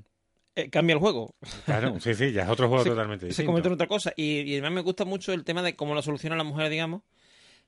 eh, 0.56 0.68
cambia 0.70 0.94
el 0.94 0.98
juego. 1.00 1.34
Claro, 1.64 1.98
sí, 2.00 2.14
sí, 2.14 2.32
ya 2.32 2.42
es 2.42 2.48
otro 2.48 2.68
juego 2.68 2.82
Se- 2.84 2.90
totalmente 2.90 3.22
Se 3.22 3.28
distinto. 3.28 3.46
convierte 3.48 3.68
en 3.68 3.74
otra 3.74 3.86
cosa. 3.86 4.12
Y, 4.16 4.40
y 4.40 4.52
además 4.54 4.72
me 4.72 4.80
gusta 4.82 5.04
mucho 5.04 5.32
el 5.32 5.44
tema 5.44 5.62
de 5.62 5.76
cómo 5.76 5.94
lo 5.94 6.02
soluciona 6.02 6.36
la 6.36 6.44
mujer, 6.44 6.68
digamos. 6.70 7.02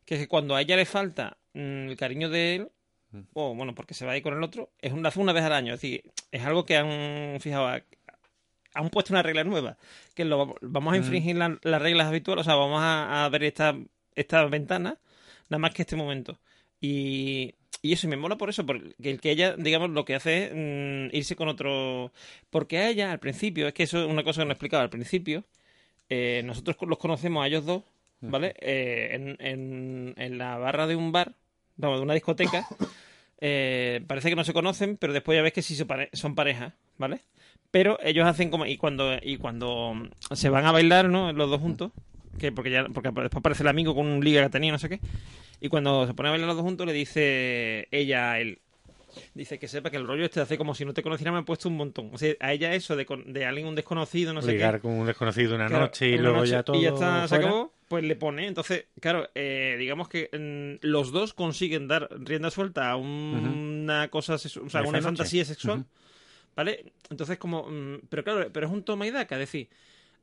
Que 0.05 0.15
es 0.17 0.21
que 0.21 0.29
cuando 0.29 0.55
a 0.55 0.61
ella 0.63 0.77
le 0.77 0.85
falta 0.85 1.37
mm, 1.55 1.89
el 1.89 1.97
cariño 1.97 2.29
de 2.29 2.57
él, 2.57 2.69
Mm. 3.13 3.21
o 3.35 3.55
bueno, 3.55 3.73
porque 3.73 3.95
se 3.95 4.05
va 4.05 4.13
a 4.13 4.17
ir 4.17 4.23
con 4.25 4.35
el 4.35 4.43
otro, 4.43 4.73
es 4.81 4.93
una, 4.93 5.13
una 5.15 5.33
vez 5.33 5.45
al 5.45 5.53
año. 5.53 5.75
Es 5.75 5.81
decir, 5.81 6.03
es 6.33 6.45
algo 6.45 6.67
que 6.67 6.77
han 6.77 7.41
fijado, 7.41 7.81
han 8.77 8.91
puesto 8.91 9.13
una 9.13 9.23
regla 9.23 9.45
nueva. 9.45 9.77
Que 10.15 10.25
lo, 10.25 10.55
vamos 10.61 10.93
a 10.93 10.97
Mm. 10.97 11.01
infringir 11.01 11.37
la- 11.37 11.59
las 11.63 11.83
reglas 11.83 12.07
habituales, 12.07 12.43
o 12.43 12.45
sea, 12.45 12.55
vamos 12.55 12.81
a, 12.83 13.25
a 13.25 13.29
ver 13.29 13.45
esta, 13.45 13.77
esta 14.15 14.45
ventana, 14.47 14.99
nada 15.49 15.59
más 15.59 15.73
que 15.75 15.83
este 15.83 15.97
momento. 15.97 16.39
Y, 16.81 17.55
y 17.83 17.93
eso, 17.93 18.07
y 18.07 18.11
me 18.11 18.17
mola 18.17 18.37
por 18.37 18.49
eso, 18.51 18.65
porque 18.67 18.95
el 19.03 19.21
que 19.21 19.31
ella, 19.31 19.57
digamos, 19.57 19.91
lo 19.91 20.05
que 20.05 20.15
hace 20.15 20.45
es 20.47 20.53
mm, 20.55 21.17
irse 21.17 21.37
con 21.37 21.49
otro. 21.49 22.13
Porque 22.51 22.79
a 22.79 22.89
ella, 22.89 23.13
al 23.13 23.19
principio, 23.19 23.67
es 23.69 23.75
que 23.75 23.83
eso 23.85 23.99
es 24.05 24.07
una 24.11 24.23
cosa 24.23 24.41
que 24.43 24.47
no 24.47 24.51
he 24.51 24.55
explicado, 24.55 24.83
al 24.83 24.91
principio, 24.91 25.45
eh, 26.09 26.43
nosotros 26.45 26.77
los 26.87 26.99
conocemos 26.99 27.43
a 27.43 27.47
ellos 27.49 27.65
dos, 27.67 27.83
¿vale? 28.21 28.55
Eh, 28.61 29.11
en, 29.13 29.37
en, 29.41 30.15
en 30.17 30.39
la 30.39 30.57
barra 30.59 30.87
de 30.87 30.97
un 30.97 31.13
bar, 31.13 31.33
vamos, 31.77 31.99
de 31.99 32.05
una 32.05 32.15
discoteca. 32.15 32.65
eh, 33.41 34.03
parece 34.07 34.31
que 34.31 34.37
no 34.37 34.45
se 34.45 34.53
conocen, 34.53 34.97
pero 34.97 35.13
después 35.13 35.37
ya 35.37 35.43
ves 35.43 35.53
que 35.53 35.63
sí 35.63 35.77
son 36.13 36.35
pareja, 36.35 36.75
¿vale? 36.99 37.21
Pero 37.71 37.99
ellos 38.03 38.27
hacen 38.27 38.51
como. 38.51 38.67
Y 38.67 38.77
cuando, 38.77 39.17
y 39.23 39.37
cuando 39.37 39.95
se 40.33 40.49
van 40.49 40.67
a 40.67 40.73
bailar, 40.73 41.09
¿no? 41.09 41.33
Los 41.33 41.51
dos 41.51 41.61
juntos. 41.61 41.93
Que 42.39 42.53
porque 42.53 42.71
ya 42.71 42.85
porque 42.87 43.09
después 43.11 43.31
aparece 43.37 43.63
el 43.63 43.69
amigo 43.69 43.95
con 43.95 44.07
un 44.07 44.23
liga 44.25 44.43
que 44.43 44.51
tenía, 44.51 44.73
no 44.73 44.79
sé 44.79 44.89
qué. 44.89 45.01
Y 45.61 45.69
cuando 45.69 46.07
se 46.07 46.13
ponen 46.15 46.29
a 46.29 46.33
bailar 46.33 46.49
los 46.49 46.57
dos 46.57 46.65
juntos, 46.65 46.87
le 46.87 46.93
dice 46.93 47.89
ella 47.91 48.33
a 48.33 48.41
él. 48.41 48.59
Dice 49.33 49.59
que 49.59 49.67
sepa 49.69 49.91
que 49.91 49.97
el 49.97 50.07
rollo 50.07 50.27
este 50.27 50.41
hace 50.41 50.59
como 50.59 50.75
si 50.75 50.85
no 50.85 50.93
te 50.93 51.03
conociera 51.03 51.33
me 51.33 51.39
ha 51.39 51.43
puesto 51.43 51.71
un 51.71 51.77
montón. 51.79 52.11
O 52.13 52.19
sea, 52.19 52.35
a 52.41 52.53
ella 52.53 52.75
eso 52.75 52.95
de, 52.97 53.07
de 53.27 53.47
alguien 53.47 53.67
un 53.67 53.75
desconocido, 53.75 54.35
no 54.35 54.43
sé 54.43 54.53
Ligar 54.53 54.75
qué. 54.77 54.81
con 54.83 54.93
un 54.93 55.07
desconocido 55.07 55.55
una 55.55 55.69
Claro, 55.69 55.85
noche 55.87 56.11
y 56.11 56.15
una 56.15 56.23
luego 56.23 56.37
noche, 56.39 56.51
ya 56.51 56.63
todo 56.63 56.77
Y 56.77 56.83
ya 56.83 56.89
está, 56.91 57.27
se 57.27 57.37
acabó, 57.37 57.73
pues 57.89 58.05
le 58.05 58.15
pone. 58.17 58.47
Entonces, 58.47 58.85
claro, 59.01 59.31
eh, 59.35 59.77
digamos 59.79 60.09
que 60.11 60.29
mm, 60.31 60.87
los 60.87 61.13
dos 61.13 61.33
consiguen 61.33 61.89
dar 61.89 62.09
rienda 62.21 62.51
suelta 62.51 62.91
a 62.91 62.97
un- 62.97 63.81
una 63.85 64.09
cosa, 64.09 64.35
o 64.35 64.39
sea, 64.39 64.83
una 64.83 65.01
fantasía 65.01 65.45
sexual. 65.47 65.87
¿Vale? 66.57 66.93
Entonces, 67.11 67.39
como. 67.39 67.69
mm, 67.71 68.01
pero 68.09 68.25
claro, 68.25 68.51
pero 68.53 68.67
es 68.67 68.73
un 68.73 68.83
toma 68.83 69.07
y 69.07 69.11
daca, 69.11 69.37
es 69.37 69.41
decir, 69.41 69.69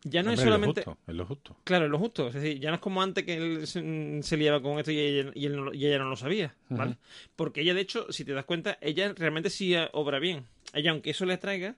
ya 0.04 0.22
no 0.24 0.32
Hombre, 0.32 0.34
es 0.34 0.40
es 0.40 0.46
lo 0.46 0.52
solamente. 0.52 0.82
justo, 0.84 0.98
es 1.08 1.16
lo 1.16 1.26
justo. 1.26 1.58
Claro, 1.64 1.86
es 1.86 1.92
lo 1.92 2.00
justo. 2.00 2.28
Es 2.28 2.34
decir, 2.34 2.60
ya 2.60 2.70
no 2.72 2.76
es 2.76 2.82
como 2.82 3.02
antes 3.02 3.24
que 3.24 3.36
él 3.36 3.68
se, 3.68 4.20
se 4.24 4.36
liaba 4.38 4.62
con 4.62 4.80
esto 4.80 4.92
y 4.92 5.00
ella, 5.00 5.32
y 5.36 5.46
él 5.46 5.56
no 5.56 5.64
lo- 5.66 5.74
y 5.74 5.86
ella 5.86 6.00
no 6.00 6.10
lo 6.10 6.16
sabía, 6.18 6.56
¿vale? 6.70 6.98
Porque 7.36 7.62
ella, 7.62 7.74
de 7.74 7.82
hecho, 7.82 8.12
si 8.12 8.26
te 8.26 8.34
das 8.34 8.46
cuenta, 8.46 8.78
ella 8.82 9.14
realmente 9.16 9.50
sí 9.50 9.74
obra 9.94 10.20
bien. 10.20 10.46
Ella, 10.74 10.92
aunque 10.92 11.12
eso 11.12 11.26
le 11.26 11.38
traiga, 11.38 11.76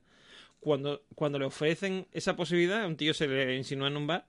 cuando, 0.61 1.03
cuando 1.13 1.37
le 1.37 1.45
ofrecen 1.45 2.07
esa 2.13 2.35
posibilidad, 2.35 2.81
a 2.81 2.87
un 2.87 2.95
tío 2.97 3.13
se 3.13 3.27
le 3.27 3.55
insinúa 3.57 3.89
en 3.89 3.97
un 3.97 4.07
bar, 4.07 4.25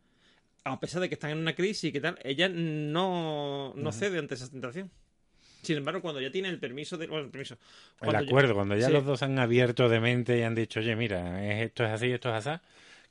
a 0.64 0.80
pesar 0.80 1.00
de 1.00 1.08
que 1.08 1.14
están 1.14 1.30
en 1.30 1.38
una 1.38 1.54
crisis 1.54 1.84
y 1.84 1.92
que 1.92 2.00
tal, 2.00 2.18
ella 2.24 2.48
no, 2.48 3.72
no 3.76 3.92
cede 3.92 4.18
ante 4.18 4.34
esa 4.34 4.50
tentación. 4.50 4.90
Sin 5.66 5.76
embargo, 5.78 6.00
cuando 6.02 6.20
ya 6.20 6.30
tiene 6.30 6.48
el 6.48 6.58
permiso 6.58 6.96
de... 6.96 7.06
Bueno, 7.06 7.24
el 7.26 7.30
permiso. 7.30 7.54
El 7.54 7.60
cuando 8.04 8.22
ya- 8.22 8.28
acuerdo, 8.28 8.54
cuando 8.54 8.76
ya 8.76 8.86
sí. 8.88 8.92
los 8.92 9.04
dos 9.04 9.22
han 9.22 9.38
abierto 9.38 9.88
de 9.88 10.00
mente 10.00 10.38
y 10.38 10.42
han 10.42 10.54
dicho, 10.54 10.80
oye, 10.80 10.96
mira, 10.96 11.44
es- 11.46 11.66
esto 11.66 11.84
es 11.84 11.90
así, 11.90 12.10
esto 12.10 12.34
es 12.34 12.46
así, 12.46 12.60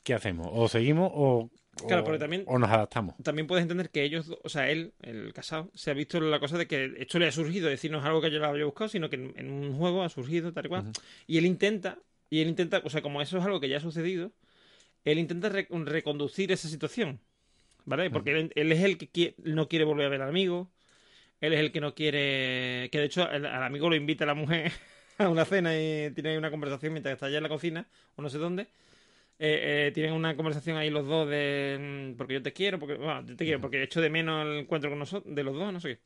¿qué 0.04 0.14
hacemos? 0.14 0.48
¿O 0.52 0.68
seguimos 0.68 1.12
o, 1.14 1.50
Claro, 1.88 2.02
o- 2.02 2.06
porque 2.06 2.20
también- 2.20 2.44
o 2.48 2.58
nos 2.58 2.70
adaptamos? 2.70 3.16
también 3.24 3.48
puedes 3.48 3.64
entender 3.64 3.90
que 3.90 4.04
ellos, 4.04 4.32
o 4.44 4.50
sea, 4.50 4.70
él, 4.70 4.94
el 5.02 5.34
casado, 5.34 5.72
se 5.74 5.92
ha 5.92 5.94
visto 5.94 6.20
la 6.20 6.40
cosa 6.40 6.58
de 6.58 6.68
que 6.68 6.94
esto 6.98 7.20
le 7.20 7.28
ha 7.28 7.32
surgido, 7.32 7.68
es 7.68 7.74
decir, 7.74 7.92
no 7.92 8.00
es 8.00 8.06
algo 8.06 8.22
que 8.22 8.32
yo 8.32 8.40
lo 8.40 8.48
había 8.48 8.66
buscado, 8.66 8.90
sino 8.90 9.10
que 9.10 9.16
en, 9.18 9.34
en 9.38 9.52
un 9.52 9.78
juego 9.78 10.04
ha 10.04 10.10
surgido, 10.10 10.54
tal 10.54 10.66
y 10.66 10.70
cual. 10.70 10.86
Y 11.28 11.38
él 11.38 11.46
intenta, 11.46 12.00
y 12.30 12.42
él 12.42 12.48
intenta, 12.48 12.82
o 12.84 12.90
sea, 12.90 13.02
como 13.02 13.22
eso 13.22 13.38
es 13.38 13.44
algo 13.46 13.60
que 13.60 13.70
ya 13.70 13.78
ha 13.78 13.82
sucedido, 13.82 14.32
él 15.06 15.20
intenta 15.20 15.50
re- 15.50 15.68
reconducir 15.70 16.52
esa 16.52 16.68
situación, 16.70 17.20
¿vale? 17.86 18.10
Porque 18.12 18.32
él, 18.32 18.52
él 18.56 18.72
es 18.72 18.84
el 18.84 18.98
que 18.98 19.12
qui- 19.12 19.36
no 19.40 19.68
quiere 19.70 19.86
volver 19.86 20.08
a 20.08 20.10
ver 20.10 20.22
al 20.24 20.30
amigo, 20.30 20.72
él 21.48 21.54
es 21.54 21.60
el 21.60 21.72
que 21.72 21.82
no 21.82 21.96
quiere, 21.96 22.90
que 22.92 23.00
de 23.00 23.06
hecho 23.06 23.30
el- 23.30 23.46
al 23.46 23.64
amigo 23.64 23.90
lo 23.90 23.96
invita 23.96 24.24
a 24.26 24.28
la 24.28 24.34
mujer 24.36 24.72
a 25.18 25.30
una 25.30 25.46
cena 25.46 25.76
y 25.76 26.12
tiene 26.14 26.32
ahí 26.32 26.38
una 26.38 26.52
conversación 26.52 26.94
mientras 26.94 27.14
está 27.14 27.28
allá 27.28 27.38
en 27.38 27.44
la 27.44 27.50
cocina, 27.50 27.88
o 28.16 28.22
no 28.22 28.30
sé 28.30 28.38
dónde. 28.38 28.68
Eh, 29.40 29.88
eh, 29.90 29.92
tienen 29.94 30.14
una 30.14 30.36
conversación 30.38 30.78
ahí 30.78 30.90
los 30.90 31.06
dos 31.08 31.30
de 31.30 32.14
mm, 32.14 32.18
porque 32.18 32.36
yo 32.36 32.42
te 32.44 32.54
quiero, 32.54 32.80
porque 32.80 32.96
bueno, 32.96 33.26
yo 33.26 33.36
te 33.36 33.44
quiero, 33.46 33.60
porque 33.62 33.84
echo 33.84 34.00
de 34.02 34.10
menos 34.10 34.46
el 34.48 34.60
encuentro 34.60 34.90
con 34.90 35.00
nosotros, 35.00 35.34
de 35.36 35.44
los 35.44 35.56
dos, 35.56 35.74
no 35.74 35.80
sé 35.82 35.96
qué. 35.98 36.02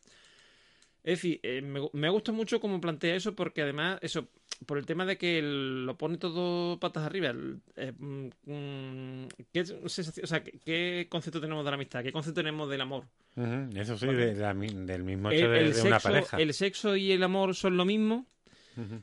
Es 1.03 1.17
decir, 1.19 1.39
eh, 1.43 1.61
me, 1.61 1.80
me 1.93 2.09
gusta 2.09 2.31
mucho 2.31 2.59
cómo 2.59 2.81
plantea 2.81 3.15
eso, 3.15 3.35
porque 3.35 3.61
además, 3.61 3.99
eso, 4.01 4.27
por 4.65 4.77
el 4.77 4.85
tema 4.85 5.05
de 5.05 5.17
que 5.17 5.39
el- 5.39 5.85
lo 5.85 5.97
pone 5.97 6.17
todo 6.17 6.77
patas 6.80 7.03
arriba. 7.05 7.30
el- 7.30 7.61
eh, 7.77 7.93
mm, 7.97 8.26
mm, 8.45 9.27
¿qué, 9.53 9.65
sensación- 9.65 10.23
o 10.26 10.27
sea, 10.27 10.43
¿qué, 10.43 10.59
qué 10.65 11.07
concepto 11.09 11.39
tenemos 11.39 11.63
de 11.63 11.71
la 11.71 11.76
amistad? 11.76 12.03
¿Qué 12.03 12.11
concepto 12.11 12.39
tenemos 12.41 12.69
del 12.69 12.81
amor? 12.81 13.05
Ujú, 13.35 13.69
Eso 13.80 13.97
sí, 13.97 14.07
de 14.07 14.35
la 14.35 14.53
mi- 14.53 14.67
del 14.85 15.03
mismo 15.03 15.30
El, 15.31 15.38
hecho 15.38 15.49
de, 15.49 15.59
el 15.59 15.73
de 15.73 15.81
una 15.84 15.99
sexo, 15.99 16.09
pareja. 16.09 16.38
el 16.41 16.53
sexo 16.53 16.95
y 16.97 17.11
el 17.13 17.23
amor 17.23 17.55
son 17.55 17.77
lo 17.77 17.85
mismo. 17.85 18.26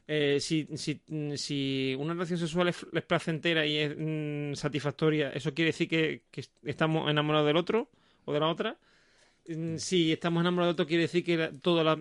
Eh, 0.08 0.38
si, 0.40 0.66
si, 0.76 1.02
si 1.36 1.94
una 1.98 2.14
relación 2.14 2.38
sexual 2.38 2.68
es, 2.68 2.86
es 2.92 3.02
placentera 3.02 3.66
y 3.66 3.76
es 3.76 3.94
mm, 3.98 4.54
satisfactoria, 4.54 5.28
¿eso 5.30 5.52
quiere 5.52 5.70
decir 5.70 5.86
que, 5.88 6.22
que 6.30 6.44
estamos 6.64 7.10
enamorados 7.10 7.46
del 7.46 7.56
otro 7.58 7.90
o 8.24 8.32
de 8.32 8.40
la 8.40 8.48
otra? 8.48 8.76
Mm, 9.48 9.76
si 9.76 10.12
estamos 10.12 10.40
enamorados 10.40 10.76
de 10.76 10.82
otro, 10.82 10.86
quiere 10.86 11.02
decir 11.02 11.24
que 11.24 11.52
toda 11.60 11.84
la... 11.84 12.00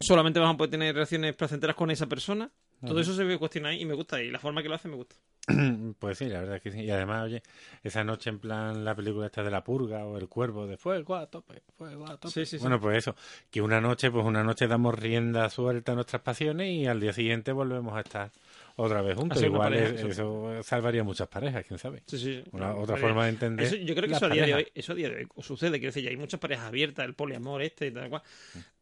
solamente 0.00 0.40
vamos 0.40 0.54
a 0.54 0.58
poder 0.58 0.70
tener 0.70 0.94
relaciones 0.94 1.34
placenteras 1.36 1.76
con 1.76 1.90
esa 1.90 2.06
persona. 2.06 2.50
Todo 2.86 3.00
eso 3.00 3.14
se 3.14 3.38
cuestiona 3.38 3.70
ahí 3.70 3.80
y 3.80 3.84
me 3.86 3.94
gusta. 3.94 4.22
Y 4.22 4.30
la 4.30 4.38
forma 4.38 4.62
que 4.62 4.68
lo 4.68 4.74
hace 4.74 4.88
me 4.88 4.96
gusta. 4.96 5.16
Pues 5.98 6.18
sí, 6.18 6.26
la 6.26 6.40
verdad 6.40 6.56
es 6.56 6.62
que 6.62 6.70
sí. 6.70 6.80
Y 6.80 6.90
además, 6.90 7.24
oye, 7.24 7.42
esa 7.82 8.04
noche 8.04 8.30
en 8.30 8.38
plan 8.38 8.84
la 8.84 8.94
película 8.94 9.26
esta 9.26 9.42
de 9.42 9.50
la 9.50 9.62
purga 9.62 10.04
o 10.04 10.18
el 10.18 10.28
cuervo 10.28 10.66
de 10.66 10.76
fuego 10.76 11.16
a 11.16 11.26
tope, 11.26 11.62
fuego 11.76 12.06
a 12.06 12.16
tope. 12.16 12.32
Sí, 12.32 12.46
sí, 12.46 12.58
sí. 12.58 12.62
Bueno, 12.62 12.80
pues 12.80 12.98
eso, 12.98 13.14
que 13.50 13.60
una 13.62 13.80
noche, 13.80 14.10
pues 14.10 14.24
una 14.24 14.42
noche 14.42 14.66
damos 14.66 14.98
rienda 14.98 15.48
suelta 15.50 15.92
a 15.92 15.94
nuestras 15.94 16.22
pasiones 16.22 16.70
y 16.70 16.86
al 16.86 17.00
día 17.00 17.12
siguiente 17.12 17.52
volvemos 17.52 17.94
a 17.94 18.00
estar 18.00 18.32
otra 18.76 19.02
vez 19.02 19.16
juntos. 19.16 19.42
Igual 19.42 19.72
pareja, 19.72 19.94
es- 19.94 20.04
eso. 20.18 20.62
salvaría 20.62 21.04
muchas 21.04 21.28
parejas, 21.28 21.64
quién 21.66 21.78
sabe. 21.78 22.02
Sí, 22.06 22.18
sí. 22.18 22.42
Una, 22.52 22.74
otra 22.74 22.96
forma 22.96 23.24
de 23.24 23.30
entender. 23.30 23.66
Eso, 23.66 23.76
yo 23.76 23.94
creo 23.94 24.08
que 24.08 24.14
eso 24.14 24.26
a 24.26 24.30
día 24.30 24.46
de 24.46 24.54
hoy, 24.54 24.66
eso 24.74 24.92
a 24.92 24.94
día 24.96 25.08
de 25.10 25.16
hoy 25.16 25.28
sucede, 25.42 25.78
quiero 25.78 25.86
decir, 25.88 26.02
ya 26.02 26.10
hay 26.10 26.16
muchas 26.16 26.40
parejas 26.40 26.66
abiertas, 26.66 27.04
el 27.06 27.14
poliamor 27.14 27.62
este 27.62 27.86
y 27.86 27.90
tal 27.92 28.10
cual. 28.10 28.22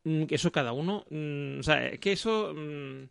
Mm, 0.04 0.24
eso 0.30 0.50
cada 0.50 0.72
uno, 0.72 1.04
mm, 1.10 1.60
o 1.60 1.62
sea, 1.62 1.88
es 1.88 1.98
que 2.00 2.12
eso 2.12 2.52
mm, 2.54 3.02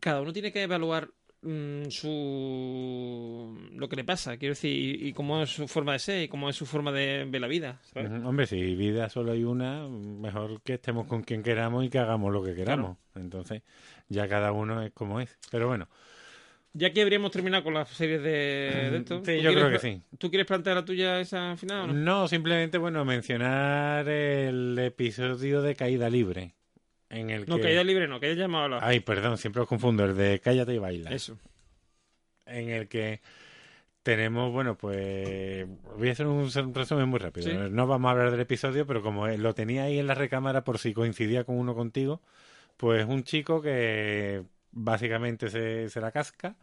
cada 0.00 0.20
uno 0.20 0.32
tiene 0.32 0.52
que 0.52 0.62
evaluar 0.62 1.08
mm, 1.42 1.84
su 1.88 3.58
lo 3.74 3.88
que 3.88 3.96
le 3.96 4.04
pasa, 4.04 4.36
quiero 4.36 4.52
decir, 4.52 4.70
y, 5.02 5.08
y 5.08 5.12
cómo 5.12 5.42
es 5.42 5.50
su 5.50 5.66
forma 5.66 5.92
de 5.94 5.98
ser 5.98 6.22
y 6.24 6.28
cómo 6.28 6.50
es 6.50 6.56
su 6.56 6.66
forma 6.66 6.92
de 6.92 7.24
ver 7.24 7.40
la 7.40 7.46
vida, 7.48 7.80
Hombre, 8.24 8.46
si 8.46 8.74
vida 8.76 9.08
solo 9.08 9.32
hay 9.32 9.44
una, 9.44 9.88
mejor 9.88 10.60
que 10.62 10.74
estemos 10.74 11.06
con 11.06 11.22
quien 11.22 11.42
queramos 11.42 11.84
y 11.84 11.88
que 11.88 11.98
hagamos 11.98 12.30
lo 12.32 12.42
que 12.42 12.54
queramos. 12.54 12.98
Entonces, 13.14 13.62
ya 14.10 14.28
cada 14.28 14.52
uno 14.52 14.82
es 14.82 14.92
como 14.92 15.20
es. 15.20 15.38
Pero 15.50 15.68
bueno, 15.68 15.88
Ya 16.72 16.92
que 16.92 17.02
habríamos 17.02 17.32
terminado 17.32 17.64
con 17.64 17.74
las 17.74 17.88
series 17.88 18.22
de, 18.22 18.90
de 18.90 18.96
esto. 18.98 19.24
Sí, 19.24 19.38
¿tú 19.38 19.42
yo 19.42 19.54
creo 19.54 19.70
que 19.70 19.78
sí. 19.80 20.02
¿Tú 20.18 20.30
quieres 20.30 20.46
plantear 20.46 20.76
la 20.76 20.84
tuya 20.84 21.20
esa 21.20 21.56
final 21.56 21.80
o 21.80 21.86
no? 21.88 21.94
No, 21.94 22.28
simplemente, 22.28 22.78
bueno, 22.78 23.04
mencionar 23.04 24.08
el 24.08 24.78
episodio 24.78 25.62
de 25.62 25.74
Caída 25.74 26.08
Libre. 26.10 26.54
En 27.08 27.30
el 27.30 27.48
No, 27.48 27.56
que... 27.56 27.62
caída 27.62 27.82
libre 27.82 28.06
no, 28.06 28.20
caída 28.20 28.36
llamada 28.36 28.66
a 28.66 28.68
la... 28.68 28.78
Ay, 28.82 29.00
perdón, 29.00 29.36
siempre 29.36 29.62
os 29.62 29.68
confundo, 29.68 30.04
el 30.04 30.16
de 30.16 30.40
Cállate 30.40 30.74
y 30.74 30.78
Baila. 30.78 31.10
Eso. 31.10 31.38
En 32.46 32.70
el 32.70 32.88
que 32.88 33.20
tenemos, 34.02 34.52
bueno, 34.52 34.76
pues 34.78 35.66
voy 35.98 36.08
a 36.08 36.12
hacer 36.12 36.26
un, 36.26 36.48
un 36.54 36.74
resumen 36.74 37.08
muy 37.08 37.18
rápido. 37.18 37.50
Sí. 37.50 37.56
No 37.70 37.86
vamos 37.88 38.08
a 38.08 38.12
hablar 38.12 38.30
del 38.30 38.40
episodio, 38.40 38.86
pero 38.86 39.02
como 39.02 39.26
lo 39.28 39.54
tenía 39.54 39.84
ahí 39.84 39.98
en 39.98 40.06
la 40.06 40.14
recámara 40.14 40.64
por 40.64 40.78
si 40.78 40.94
coincidía 40.94 41.44
con 41.44 41.58
uno 41.58 41.74
contigo, 41.74 42.22
pues 42.80 43.06
un 43.06 43.24
chico 43.24 43.60
que 43.62 44.44
básicamente 44.72 45.50
se, 45.50 45.88
se 45.90 46.00
la 46.00 46.12
casca 46.12 46.56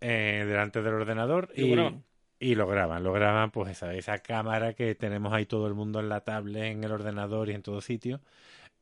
eh, 0.00 0.44
delante 0.46 0.82
del 0.82 0.94
ordenador 0.94 1.50
¿Y 1.54 1.70
graban? 1.70 2.04
y 2.38 2.54
lo 2.56 2.66
graban. 2.66 3.02
Lo 3.04 3.12
graban, 3.12 3.50
pues 3.50 3.70
esa, 3.72 3.94
esa 3.94 4.18
cámara 4.20 4.74
que 4.74 4.94
tenemos 4.94 5.32
ahí 5.32 5.46
todo 5.46 5.66
el 5.66 5.74
mundo 5.74 6.00
en 6.00 6.08
la 6.08 6.22
tablet, 6.22 6.72
en 6.72 6.84
el 6.84 6.92
ordenador 6.92 7.48
y 7.50 7.54
en 7.54 7.62
todo 7.62 7.80
sitio. 7.80 8.20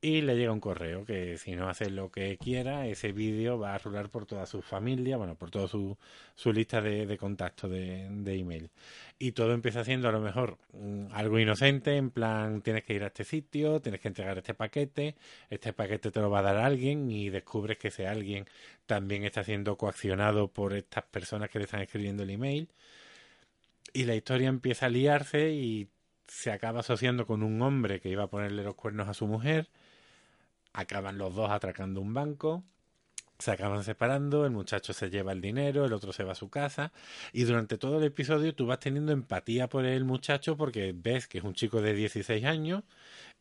Y 0.01 0.23
le 0.23 0.37
llega 0.37 0.53
un 0.53 0.61
correo 0.61 1.05
que 1.05 1.39
si 1.39 1.55
no 1.57 1.69
hace 1.69 1.91
lo 1.91 2.11
que 2.11 2.39
quiera, 2.39 2.87
ese 2.89 3.13
vídeo 3.13 3.59
va 3.59 3.75
a 3.75 3.79
rular 3.79 4.11
por 4.11 4.27
toda 4.27 4.47
su 4.47 4.63
familia, 4.63 5.17
bueno, 5.17 5.37
por 5.37 5.51
toda 5.51 5.69
su, 5.69 5.97
su 6.35 6.53
lista 6.53 6.81
de, 6.83 7.07
de 7.07 7.19
contactos 7.19 7.71
de, 7.71 8.09
de 8.11 8.35
email. 8.39 8.71
Y 9.25 9.31
todo 9.31 9.53
empieza 9.53 9.85
siendo 9.85 10.09
a 10.09 10.13
lo 10.13 10.19
mejor 10.19 10.59
mm, 10.73 11.13
algo 11.13 11.39
inocente, 11.39 11.97
en 11.97 12.11
plan, 12.11 12.61
tienes 12.61 12.83
que 12.83 12.95
ir 12.95 13.05
a 13.05 13.07
este 13.07 13.23
sitio, 13.23 13.81
tienes 13.81 14.01
que 14.01 14.09
entregar 14.09 14.37
este 14.37 14.53
paquete, 14.53 15.15
este 15.49 15.73
paquete 15.73 16.11
te 16.11 16.21
lo 16.21 16.29
va 16.29 16.41
a 16.41 16.43
dar 16.43 16.57
alguien 16.57 17.09
y 17.09 17.31
descubres 17.31 17.79
que 17.79 17.87
ese 17.87 18.09
alguien 18.09 18.47
también 18.85 19.23
está 19.23 19.45
siendo 19.45 19.77
coaccionado 19.79 20.49
por 20.49 20.73
estas 20.73 21.05
personas 21.05 21.51
que 21.51 21.61
le 21.61 21.67
están 21.67 21.83
escribiendo 21.83 22.25
el 22.25 22.31
email. 22.31 22.69
Y 23.93 24.07
la 24.07 24.17
historia 24.17 24.49
empieza 24.49 24.87
a 24.87 24.89
liarse 24.89 25.53
y 25.53 25.89
se 26.27 26.51
acaba 26.51 26.81
asociando 26.81 27.25
con 27.25 27.45
un 27.45 27.63
hombre 27.63 28.01
que 28.01 28.09
iba 28.09 28.25
a 28.25 28.31
ponerle 28.31 28.65
los 28.65 28.75
cuernos 28.75 29.09
a 29.09 29.15
su 29.15 29.29
mujer. 29.29 29.69
Acaban 30.73 31.17
los 31.17 31.33
dos 31.33 31.49
atracando 31.53 32.01
un 32.01 32.13
banco. 32.13 32.65
Se 33.43 33.51
acaban 33.51 33.83
separando, 33.83 34.47
el 34.47 34.53
muchacho 34.53 34.93
se 34.93 35.11
lleva 35.11 35.33
el 35.33 35.41
dinero, 35.41 35.85
el 35.85 35.93
otro 35.93 36.13
se 36.13 36.23
va 36.23 36.31
a 36.31 36.37
su 36.37 36.49
casa 36.49 36.93
y 37.33 37.43
durante 37.43 37.77
todo 37.77 37.99
el 37.99 38.05
episodio 38.05 38.55
tú 38.55 38.67
vas 38.67 38.79
teniendo 38.79 39.11
empatía 39.11 39.69
por 39.69 39.85
el 39.85 40.05
muchacho 40.05 40.57
porque 40.57 40.93
ves 40.95 41.27
que 41.27 41.39
es 41.39 41.45
un 41.45 41.53
chico 41.53 41.83
de 41.83 41.93
16 41.93 42.45
años 42.45 42.85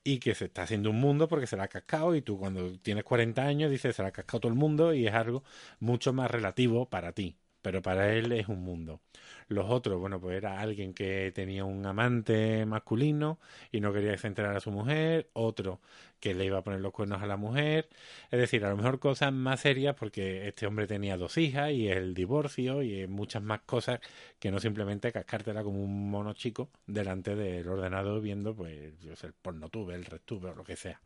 y 0.03 0.18
que 0.18 0.34
se 0.34 0.45
está 0.45 0.64
haciendo 0.64 0.90
un 0.90 0.99
mundo 0.99 1.28
porque 1.28 1.45
se 1.45 1.56
la 1.56 1.65
ha 1.65 1.68
cascado 1.68 2.15
y 2.15 2.23
tú 2.23 2.40
cuando 2.40 2.80
tienes 2.80 3.03
40 3.03 3.44
años 3.45 3.69
dices 3.69 3.95
se 3.95 4.02
la 4.02 4.07
ha 4.10 4.11
cascado 4.11 4.40
todo 4.40 4.52
el 4.52 4.57
mundo 4.57 4.91
y 4.95 5.06
es 5.06 5.14
algo 5.14 5.44
mucho 5.80 6.14
más 6.14 6.32
relativo 6.32 6.90
para 6.90 7.11
ti, 7.11 7.38
pero 7.61 7.81
para 7.81 8.13
él 8.13 8.31
es 8.31 8.47
un 8.47 8.63
mundo. 8.63 9.01
Los 9.47 9.69
otros, 9.69 9.99
bueno, 9.99 10.19
pues 10.19 10.38
era 10.38 10.59
alguien 10.61 10.93
que 10.93 11.31
tenía 11.33 11.65
un 11.65 11.85
amante 11.85 12.65
masculino 12.65 13.39
y 13.71 13.81
no 13.81 13.93
quería 13.93 14.11
que 14.13 14.17
se 14.17 14.27
enterara 14.27 14.57
a 14.57 14.61
su 14.61 14.71
mujer, 14.71 15.29
otro 15.33 15.81
que 16.19 16.33
le 16.35 16.45
iba 16.45 16.59
a 16.59 16.63
poner 16.63 16.81
los 16.81 16.93
cuernos 16.93 17.21
a 17.21 17.25
la 17.25 17.35
mujer, 17.38 17.89
es 18.29 18.39
decir, 18.39 18.63
a 18.63 18.69
lo 18.69 18.77
mejor 18.77 18.99
cosas 18.99 19.33
más 19.33 19.61
serias 19.61 19.95
porque 19.95 20.47
este 20.47 20.67
hombre 20.67 20.88
tenía 20.88 21.17
dos 21.17 21.38
hijas 21.38 21.71
y 21.71 21.88
el 21.89 22.13
divorcio 22.13 22.83
y 22.83 23.07
muchas 23.07 23.41
más 23.43 23.61
cosas 23.61 23.99
que 24.39 24.51
no 24.51 24.59
simplemente 24.59 25.11
cascártela 25.11 25.63
como 25.63 25.83
un 25.83 26.11
mono 26.11 26.33
chico 26.33 26.69
delante 26.85 27.35
del 27.35 27.67
ordenador 27.67 28.21
viendo 28.21 28.55
pues 28.55 28.99
yo 29.01 29.15
sé, 29.15 29.27
el 29.27 29.33
pornotube, 29.33 29.95
el 29.95 30.05
rectube 30.05 30.49
o 30.49 30.55
lo 30.55 30.63
que 30.63 30.75
sea. 30.75 31.01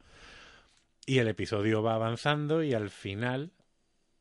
Y 1.07 1.19
el 1.19 1.27
episodio 1.27 1.81
va 1.83 1.95
avanzando 1.95 2.63
y 2.63 2.73
al 2.73 2.89
final 2.89 3.51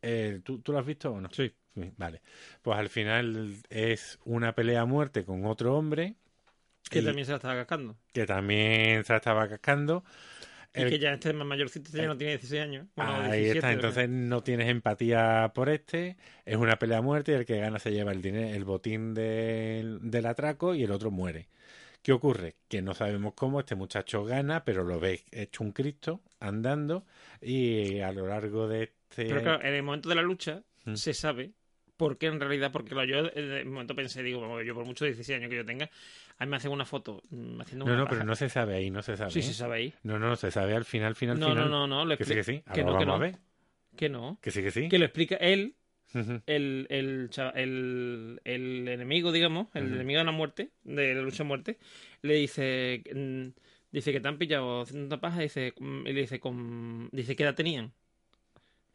eh, 0.02 0.40
¿tú, 0.44 0.60
¿tú 0.60 0.72
lo 0.72 0.78
has 0.80 0.86
visto 0.86 1.12
o 1.12 1.20
no? 1.20 1.30
Sí. 1.32 1.52
Vale. 1.74 2.20
Pues 2.62 2.78
al 2.78 2.88
final 2.88 3.56
es 3.68 4.18
una 4.24 4.54
pelea 4.54 4.82
a 4.82 4.84
muerte 4.84 5.24
con 5.24 5.44
otro 5.44 5.76
hombre 5.76 6.14
Que 6.88 7.02
también 7.02 7.24
se 7.26 7.32
la 7.32 7.36
estaba 7.36 7.54
cascando. 7.56 7.96
que 8.12 8.26
también 8.26 9.04
se 9.04 9.12
la 9.12 9.16
estaba 9.18 9.48
cascando. 9.48 10.04
Y 10.76 10.84
que 10.88 10.98
ya 10.98 11.12
este 11.12 11.28
es 11.28 11.34
más 11.36 11.46
mayorcito, 11.46 11.90
ya 11.96 12.06
no 12.06 12.16
tiene 12.16 12.32
16 12.32 12.62
años. 12.62 12.86
Bueno, 12.96 13.12
Ahí 13.14 13.44
17, 13.44 13.58
está, 13.58 13.72
entonces 13.72 14.08
no 14.08 14.42
tienes 14.42 14.68
empatía 14.68 15.52
por 15.54 15.68
este, 15.68 16.16
es 16.44 16.56
una 16.56 16.78
pelea 16.80 16.98
a 16.98 17.02
muerte 17.02 17.30
y 17.30 17.34
el 17.36 17.46
que 17.46 17.58
gana 17.60 17.78
se 17.78 17.92
lleva 17.92 18.10
el 18.10 18.20
dinero, 18.22 18.54
el 18.56 18.64
botín 18.64 19.14
del, 19.14 19.98
del 20.02 20.26
atraco 20.26 20.74
y 20.74 20.82
el 20.82 20.90
otro 20.90 21.12
muere. 21.12 21.46
¿Qué 22.02 22.12
ocurre? 22.12 22.56
Que 22.68 22.82
no 22.82 22.92
sabemos 22.92 23.34
cómo 23.34 23.60
este 23.60 23.76
muchacho 23.76 24.24
gana, 24.24 24.64
pero 24.64 24.82
lo 24.82 24.98
ves 24.98 25.24
hecho 25.30 25.62
un 25.62 25.70
Cristo 25.72 26.20
andando 26.40 27.06
y 27.40 28.00
a 28.00 28.10
lo 28.12 28.26
largo 28.26 28.66
de 28.68 28.82
este... 28.82 29.26
Pero 29.26 29.42
claro, 29.42 29.64
en 29.64 29.74
el 29.74 29.82
momento 29.84 30.08
de 30.08 30.14
la 30.16 30.22
lucha 30.22 30.62
Mm. 30.86 30.96
se 30.96 31.14
sabe 31.14 31.52
por 31.96 32.18
qué 32.18 32.26
en 32.26 32.40
realidad, 32.40 32.72
porque 32.72 32.90
claro, 32.90 33.08
yo 33.08 33.18
en 33.34 33.52
el 33.52 33.66
momento 33.66 33.94
pensé, 33.94 34.22
digo, 34.22 34.60
yo 34.62 34.74
por 34.74 34.84
muchos 34.84 35.06
16 35.06 35.38
años 35.38 35.50
que 35.50 35.56
yo 35.56 35.64
tenga, 35.64 35.90
a 36.38 36.44
mí 36.44 36.50
me 36.50 36.56
hacen 36.56 36.72
una 36.72 36.84
foto 36.84 37.22
mm, 37.30 37.60
haciendo 37.60 37.84
no, 37.84 37.92
una 37.92 37.96
no, 38.02 38.08
pero 38.08 38.20
paja. 38.20 38.24
no 38.24 38.34
se 38.36 38.48
sabe 38.48 38.74
ahí, 38.76 38.90
no 38.90 39.02
se 39.02 39.16
sabe. 39.16 39.30
Sí, 39.30 39.38
¿eh? 39.38 39.42
se 39.42 39.54
sabe 39.54 39.76
ahí. 39.76 39.94
No, 40.02 40.18
no, 40.18 40.36
se 40.36 40.50
sabe 40.50 40.74
al 40.74 40.84
final, 40.84 41.14
final, 41.14 41.38
No, 41.38 41.48
final. 41.50 41.70
no, 41.70 41.86
no, 41.86 41.86
no, 41.86 42.04
lo 42.04 42.16
Que 42.16 42.24
sí, 42.24 42.34
que 42.34 42.42
sí. 42.44 42.62
que 42.72 42.84
no, 42.84 42.98
que 42.98 43.06
no. 43.06 43.14
a 43.14 43.18
ver. 43.18 43.38
Que 43.96 44.08
no. 44.08 44.38
Que 44.42 44.50
sí, 44.50 44.62
que 44.62 44.70
sí. 44.70 44.88
Que 44.88 44.98
lo 44.98 45.04
explica 45.04 45.36
él, 45.36 45.76
el, 46.46 46.86
el, 46.90 47.30
el, 47.54 48.40
el 48.44 48.88
enemigo, 48.88 49.32
digamos, 49.32 49.68
el 49.74 49.92
enemigo 49.94 50.18
de 50.18 50.24
la 50.24 50.32
muerte, 50.32 50.70
de 50.82 51.14
la 51.14 51.22
lucha 51.22 51.42
a 51.42 51.46
muerte, 51.46 51.78
le 52.22 52.34
dice, 52.34 53.02
mm, 53.14 53.48
dice 53.92 54.12
que 54.12 54.20
te 54.20 54.28
han 54.28 54.38
pillado 54.38 54.82
haciendo 54.82 55.06
una 55.06 55.20
paja, 55.20 55.40
dice, 55.40 55.74
mm, 55.78 56.06
y 56.06 56.12
le 56.12 56.20
dice, 56.22 56.40
con, 56.40 57.08
dice, 57.12 57.36
¿qué 57.36 57.42
edad 57.44 57.54
tenían? 57.54 57.92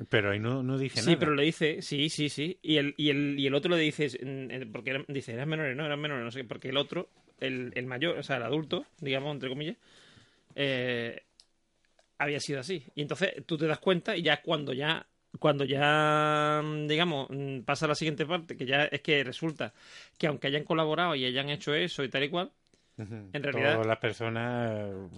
Pero 0.07 0.31
ahí 0.31 0.39
no, 0.39 0.63
no 0.63 0.77
dice 0.77 1.01
Sí, 1.01 1.11
nada. 1.11 1.19
pero 1.19 1.35
le 1.35 1.43
dice, 1.43 1.81
sí, 1.81 2.09
sí, 2.09 2.30
sí. 2.30 2.57
Y 2.61 2.77
el, 2.77 2.93
y 2.97 3.09
el, 3.09 3.38
y 3.39 3.47
el 3.47 3.53
otro 3.53 3.71
le 3.76 3.81
dice, 3.81 4.07
mm, 4.07 4.51
eh, 4.51 4.65
porque 4.71 4.91
eran- 4.91 5.05
dice, 5.07 5.34
eran 5.34 5.47
menores, 5.49 5.76
no, 5.76 5.85
eran 5.85 5.99
menores, 5.99 6.23
no 6.26 6.31
sé, 6.31 6.39
qué, 6.41 6.45
porque 6.47 6.69
el 6.69 6.77
otro, 6.77 7.09
el, 7.39 7.71
el 7.76 7.85
mayor, 7.85 8.17
o 8.17 8.23
sea, 8.23 8.38
el 8.38 8.43
adulto, 8.43 8.85
digamos, 8.99 9.34
entre 9.34 9.49
comillas, 9.49 9.77
eh, 10.55 11.23
había 12.17 12.39
sido 12.39 12.59
así. 12.59 12.85
Y 12.95 13.01
entonces 13.01 13.34
tú 13.45 13.57
te 13.57 13.67
das 13.67 13.80
cuenta 13.80 14.17
y 14.17 14.21
ya 14.23 14.41
cuando 14.41 14.73
ya, 14.73 15.07
cuando 15.39 15.65
ya, 15.65 16.61
mm, 16.63 16.88
digamos, 16.88 17.30
mm, 17.30 17.61
pasa 17.61 17.88
la 17.88 17.95
siguiente 17.95 18.26
parte, 18.26 18.57
que 18.57 18.65
ya 18.65 18.85
es 18.85 19.01
que 19.01 19.23
resulta 19.23 19.73
que 20.17 20.27
aunque 20.27 20.47
hayan 20.47 20.63
colaborado 20.65 21.15
y 21.15 21.26
hayan 21.26 21.49
hecho 21.49 21.73
eso 21.73 22.03
y 22.03 22.09
tal 22.09 22.23
y 22.23 22.30
cual. 22.30 22.51
En 23.34 23.43
realidad- 23.43 23.73
Todas 23.73 23.88
las 23.88 23.97
personas 23.97 24.71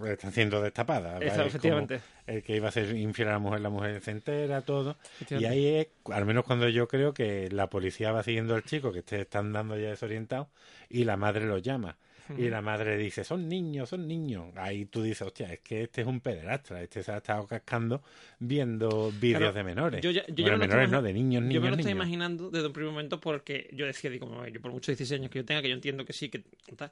eh, 0.04 0.12
están 0.14 0.32
siendo 0.32 0.62
destapadas. 0.62 1.14
¿vale? 1.16 1.26
efectivamente, 1.48 2.02
El 2.28 2.44
que 2.44 2.56
iba 2.56 2.68
a 2.70 2.72
ser 2.72 2.96
infiel 2.96 3.30
a 3.30 3.32
la 3.34 3.40
mujer, 3.40 3.62
la 3.62 3.70
mujer 3.70 4.02
se 4.02 4.12
entera, 4.12 4.62
todo. 4.62 4.98
Y 5.30 5.46
ahí 5.46 5.68
es, 5.68 5.88
al 6.12 6.26
menos 6.26 6.46
cuando 6.46 6.70
yo 6.70 6.88
creo 6.88 7.14
que 7.14 7.50
la 7.52 7.70
policía 7.70 8.12
va 8.12 8.24
siguiendo 8.24 8.56
al 8.56 8.64
chico 8.64 8.92
que 8.94 9.00
esté 9.00 9.22
están 9.22 9.52
dando 9.54 9.78
ya 9.78 9.90
desorientado 9.90 10.50
y 10.90 11.04
la 11.06 11.18
madre 11.18 11.46
lo 11.46 11.58
llama. 11.58 11.98
Y 12.38 12.50
la 12.50 12.62
madre 12.62 12.98
dice, 12.98 13.24
son 13.24 13.48
niños, 13.48 13.90
son 13.90 14.08
niños. 14.08 14.46
Ahí 14.56 14.86
tú 14.86 15.02
dices, 15.04 15.22
hostia, 15.24 15.52
es 15.54 15.60
que 15.60 15.84
este 15.84 16.02
es 16.02 16.08
un 16.08 16.20
pederastra, 16.22 16.82
este 16.82 17.04
se 17.04 17.12
ha 17.12 17.18
estado 17.18 17.46
cascando 17.48 18.02
viendo 18.40 19.12
vídeos 19.20 19.40
Claro, 19.40 19.54
de 19.54 19.64
menores. 19.64 20.02
yo 20.02 20.12
ya- 20.12 20.26
yo 20.28 20.34
ya 20.36 20.44
Bueno, 20.44 20.58
me 20.58 20.66
lo 20.66 20.70
menores 20.70 20.90
no, 20.92 21.02
de 21.02 21.14
niños, 21.14 21.42
niños, 21.44 21.54
Yo 21.56 21.62
me 21.62 21.68
lo 21.70 21.76
estoy 21.76 21.94
niños. 21.94 22.06
imaginando 22.06 22.50
desde 22.50 22.68
un 22.68 22.74
primer 22.74 22.92
momento 22.92 23.20
porque 23.20 23.70
yo 23.74 23.86
decía, 23.86 24.10
digo, 24.10 24.28
"Mamá, 24.28 24.50
yo 24.50 24.62
por 24.62 24.72
muchos 24.72 24.88
16 24.98 25.20
años 25.20 25.32
que 25.32 25.40
yo 25.40 25.46
tenga, 25.46 25.62
que 25.62 25.70
yo 25.70 25.76
entiendo 25.76 26.06
que 26.06 26.14
sí, 26.14 26.30
que 26.30 26.44
tal", 26.76 26.92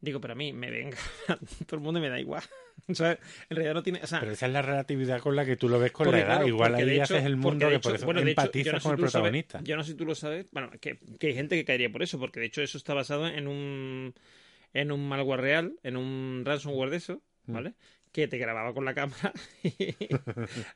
digo, 0.00 0.20
pero 0.20 0.32
a 0.32 0.36
mí 0.36 0.52
me 0.52 0.70
venga 0.70 0.96
todo 1.66 1.76
el 1.76 1.80
mundo 1.82 2.00
me 2.00 2.08
da 2.08 2.18
igual. 2.20 2.42
O 2.88 2.94
sea, 2.94 3.12
en 3.12 3.56
realidad 3.56 3.74
no 3.74 3.82
tiene, 3.82 4.00
o 4.02 4.06
sea, 4.06 4.20
Pero 4.20 4.32
esa 4.32 4.46
es 4.46 4.52
la 4.52 4.62
relatividad 4.62 5.20
con 5.20 5.36
la 5.36 5.44
que 5.44 5.56
tú 5.56 5.68
lo 5.68 5.78
ves 5.78 5.92
con 5.92 6.06
porque, 6.06 6.20
la 6.20 6.24
edad. 6.24 6.34
claro, 6.36 6.48
Igual 6.48 6.74
ahí 6.74 6.90
hecho- 6.90 7.02
haces 7.02 7.24
el 7.24 7.36
mundo 7.36 7.68
que 7.68 7.74
hecho- 7.74 7.82
por 7.88 7.94
eso 7.94 8.04
bueno, 8.06 8.20
hecho, 8.20 8.28
empatizas 8.30 8.72
no 8.72 8.80
con 8.80 8.80
si 8.80 8.88
el 8.88 8.96
sabes- 8.96 9.12
protagonista. 9.12 9.60
yo 9.62 9.76
no 9.76 9.84
sé 9.84 9.92
si 9.92 9.96
tú 9.98 10.06
lo 10.06 10.14
sabes, 10.14 10.46
bueno, 10.50 10.70
que, 10.80 10.98
que 11.18 11.26
hay 11.28 11.34
gente 11.34 11.56
que 11.56 11.64
caería 11.66 11.90
por 11.92 12.02
eso, 12.02 12.18
porque 12.18 12.40
de 12.40 12.46
hecho 12.46 12.62
eso 12.62 12.78
está 12.78 12.94
basado 12.94 13.28
en 13.28 13.46
un 13.48 14.14
en 14.74 14.92
un 14.92 15.08
malware 15.08 15.40
real, 15.40 15.74
en 15.82 15.96
un 15.96 16.42
ransomware 16.44 16.90
de 16.90 16.96
eso, 16.98 17.22
Mm. 17.46 17.52
¿vale? 17.54 17.72
Que 18.12 18.26
te 18.28 18.38
grababa 18.38 18.74
con 18.74 18.84
la 18.84 18.92
cámara 18.92 19.32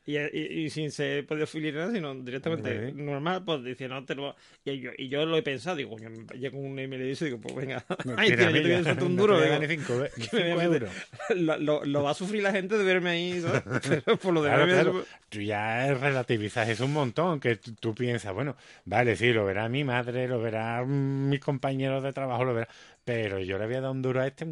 y, 0.05 0.17
y- 0.17 0.63
y 0.65 0.69
sin 0.69 0.91
ser 0.91 1.25
pedofilia 1.25 1.71
ni 1.71 1.77
nada, 1.77 1.91
sino 1.93 2.15
directamente 2.15 2.91
normal, 2.93 3.43
pues 3.45 3.63
dice, 3.63 3.87
no 3.87 4.03
te 4.05 4.15
lo... 4.15 4.35
Y 4.63 4.79
yo, 4.79 4.91
y 4.97 5.09
yo 5.09 5.25
lo 5.25 5.37
he 5.37 5.41
pensado, 5.43 5.75
digo, 5.75 5.95
me 5.97 6.37
llego 6.39 6.57
un 6.59 6.79
email 6.79 7.01
y 7.03 7.13
digo, 7.25 7.39
pues 7.39 7.55
venga, 7.55 7.85
ay, 8.17 8.35
tío, 8.35 8.49
yo 8.49 8.61
te 8.61 8.61
voy 8.63 8.71
a 8.71 8.83
soltar 8.83 9.03
un 9.03 9.15
no 9.15 9.21
duro, 9.21 9.41
digo, 9.41 9.51
dar 9.53 9.61
ni 9.61 9.67
cinco, 9.67 9.93
ni 10.17 10.25
que 10.27 10.37
me 10.37 10.49
cinco 10.49 10.61
euros. 10.61 10.89
lo, 11.35 11.57
lo- 11.57 11.85
lo 11.85 12.03
va 12.03 12.11
a 12.11 12.13
sufrir 12.13 12.41
la 12.41 12.51
gente 12.51 12.77
de 12.77 12.83
verme 12.83 13.09
ahí, 13.11 13.41
¿sabes? 13.41 13.63
Pero 14.05 14.17
por 14.17 14.33
lo 14.33 14.41
de 14.41 14.49
Claro. 14.51 15.05
Tú 15.29 15.41
ya 15.41 15.93
relativizas 15.93 16.69
eso 16.69 16.85
un 16.85 16.93
montón, 16.93 17.39
que 17.41 17.57
tú, 17.57 17.73
tú 17.75 17.93
piensas, 17.95 18.33
bueno, 18.33 18.55
vale, 18.85 19.15
sí, 19.17 19.33
lo 19.33 19.43
verá 19.45 19.67
mi 19.67 19.83
madre, 19.83 20.27
lo 20.27 20.39
verá 20.41 20.83
mm, 20.85 21.29
mis 21.29 21.39
compañeros 21.41 22.01
de 22.03 22.13
trabajo, 22.13 22.45
lo 22.45 22.53
verá, 22.53 22.69
pero 23.05 23.39
yo 23.39 23.57
le 23.57 23.65
voy 23.67 23.75
a 23.75 23.81
dar 23.81 23.91
un 23.91 24.01
duro 24.01 24.21
a 24.21 24.27
este, 24.27 24.45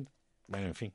bueno, 0.47 0.67
en 0.67 0.75
fin. 0.75 0.93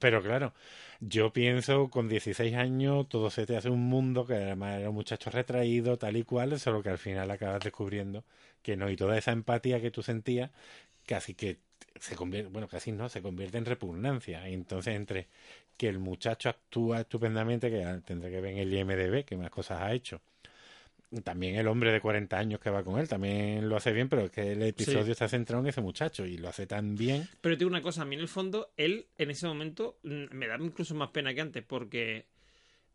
Pero 0.00 0.22
claro, 0.22 0.54
yo 1.00 1.32
pienso 1.32 1.90
con 1.90 2.08
16 2.08 2.54
años 2.54 3.08
todo 3.08 3.30
se 3.30 3.46
te 3.46 3.56
hace 3.56 3.70
un 3.70 3.88
mundo 3.88 4.26
que 4.26 4.34
además 4.34 4.80
era 4.80 4.90
un 4.90 4.94
muchacho 4.96 5.30
retraído, 5.30 5.98
tal 5.98 6.16
y 6.16 6.24
cual, 6.24 6.58
solo 6.60 6.82
que 6.82 6.90
al 6.90 6.98
final 6.98 7.30
acabas 7.30 7.60
descubriendo 7.64 8.24
que 8.62 8.76
no, 8.76 8.90
y 8.90 8.96
toda 8.96 9.18
esa 9.18 9.32
empatía 9.32 9.80
que 9.80 9.90
tú 9.90 10.02
sentías, 10.02 10.50
casi 11.06 11.34
que 11.34 11.58
se 12.00 12.16
convierte, 12.16 12.50
bueno, 12.50 12.68
casi 12.68 12.92
no, 12.92 13.08
se 13.08 13.22
convierte 13.22 13.58
en 13.58 13.66
repugnancia. 13.66 14.48
Y 14.48 14.54
entonces 14.54 14.94
entre 14.96 15.28
que 15.76 15.88
el 15.88 15.98
muchacho 15.98 16.48
actúa 16.50 17.00
estupendamente, 17.00 17.70
que 17.70 17.84
tendré 18.04 18.30
que 18.30 18.40
ver 18.40 18.52
en 18.54 18.58
el 18.58 18.74
IMDB, 18.74 19.24
que 19.24 19.36
más 19.36 19.50
cosas 19.50 19.80
ha 19.82 19.92
hecho. 19.92 20.20
También 21.24 21.56
el 21.56 21.66
hombre 21.66 21.90
de 21.92 22.00
40 22.00 22.38
años 22.38 22.60
que 22.60 22.70
va 22.70 22.84
con 22.84 23.00
él, 23.00 23.08
también 23.08 23.68
lo 23.68 23.76
hace 23.76 23.90
bien, 23.92 24.08
pero 24.08 24.22
es 24.26 24.30
que 24.30 24.52
el 24.52 24.62
episodio 24.62 25.06
Sí. 25.06 25.10
está 25.10 25.28
centrado 25.28 25.60
en 25.62 25.68
ese 25.68 25.80
muchacho 25.80 26.24
y 26.24 26.38
lo 26.38 26.48
hace 26.48 26.66
tan 26.68 26.94
bien. 26.94 27.26
Pero 27.40 27.56
te 27.56 27.60
digo 27.60 27.68
una 27.70 27.82
cosa, 27.82 28.02
a 28.02 28.04
mí 28.04 28.14
en 28.14 28.20
el 28.20 28.28
fondo, 28.28 28.72
él 28.76 29.06
en 29.18 29.30
ese 29.30 29.46
momento 29.48 29.98
mm, 30.04 30.26
me 30.30 30.46
da 30.46 30.56
incluso 30.60 30.94
más 30.94 31.10
pena 31.10 31.34
que 31.34 31.40
antes, 31.40 31.64
porque 31.64 32.26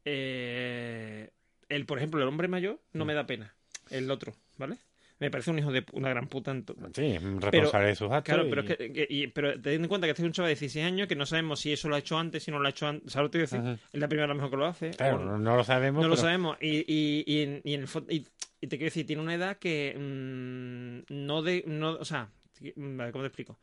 eh, 0.06 1.30
él, 1.70 1.86
por 1.86 1.98
ejemplo, 1.98 2.22
el 2.22 2.28
hombre 2.28 2.48
mayor 2.48 2.80
no 2.94 3.04
Mm. 3.04 3.08
me 3.08 3.14
da 3.16 3.26
pena, 3.28 3.54
el 3.90 4.10
otro, 4.10 4.34
¿vale? 4.58 4.78
Me 5.20 5.32
parece 5.32 5.50
un 5.50 5.60
hijo 5.60 5.72
de 5.72 5.86
una 5.94 6.10
gran 6.10 6.28
puta. 6.28 6.52
en 6.52 6.66
Sí, 6.94 7.06
es 7.06 7.22
responsable 7.24 7.88
de 7.88 7.96
sus 7.96 8.12
actos. 8.12 8.24
Claro, 8.34 8.46
y- 8.46 8.50
pero, 8.50 8.62
es 8.64 8.68
que, 8.78 8.92
que- 8.92 9.08
y- 9.10 9.28
pero 9.28 9.60
ten 9.62 9.82
en 9.82 9.88
cuenta 9.88 10.08
que 10.08 10.12
este 10.12 10.24
es 10.24 10.26
un 10.26 10.34
chaval 10.34 10.50
de 10.50 10.56
16 10.56 10.86
años 10.86 11.08
que 11.08 11.16
no 11.16 11.26
sabemos 11.26 11.62
si 11.62 11.72
eso 11.72 11.88
lo 11.88 11.96
ha 11.96 12.00
hecho 12.00 12.18
antes, 12.20 12.44
si 12.44 12.52
no 12.52 12.60
lo 12.60 12.68
ha 12.68 12.72
hecho 12.72 12.86
antes. 12.88 13.14
¿Sabes 13.14 13.28
lo 13.28 13.32
que 13.32 13.38
decir? 13.40 13.62
Es 13.94 14.00
la 14.00 14.08
primera 14.10 14.28
vez 14.28 14.36
mejor 14.36 14.52
que 14.52 14.58
lo 14.58 14.66
hace. 14.66 14.92
Claro, 14.92 15.18
o- 15.18 15.38
no, 15.38 15.56
lo 15.56 15.64
sabemos. 15.64 16.02
no 16.04 16.10
lo 16.10 16.18
sabemos. 16.18 16.58
Y, 16.60 16.80
y, 16.92 17.24
y, 17.26 17.42
en, 17.44 17.62
y 17.64 17.74
en 17.76 17.82
el 17.84 17.88
y, 18.10 18.28
y 18.62 18.68
te 18.68 18.78
quiero 18.78 18.86
decir, 18.86 19.06
tiene 19.06 19.22
una 19.22 19.36
edad 19.36 19.58
que 19.58 19.96
mm, 19.98 21.14
no 21.14 21.42
de. 21.42 21.64
No, 21.66 21.92
o 21.94 22.06
sea, 22.06 22.30
mm, 22.76 22.98
vale, 22.98 23.12
¿cómo 23.14 23.24
te 23.24 23.28
explico? 23.28 23.58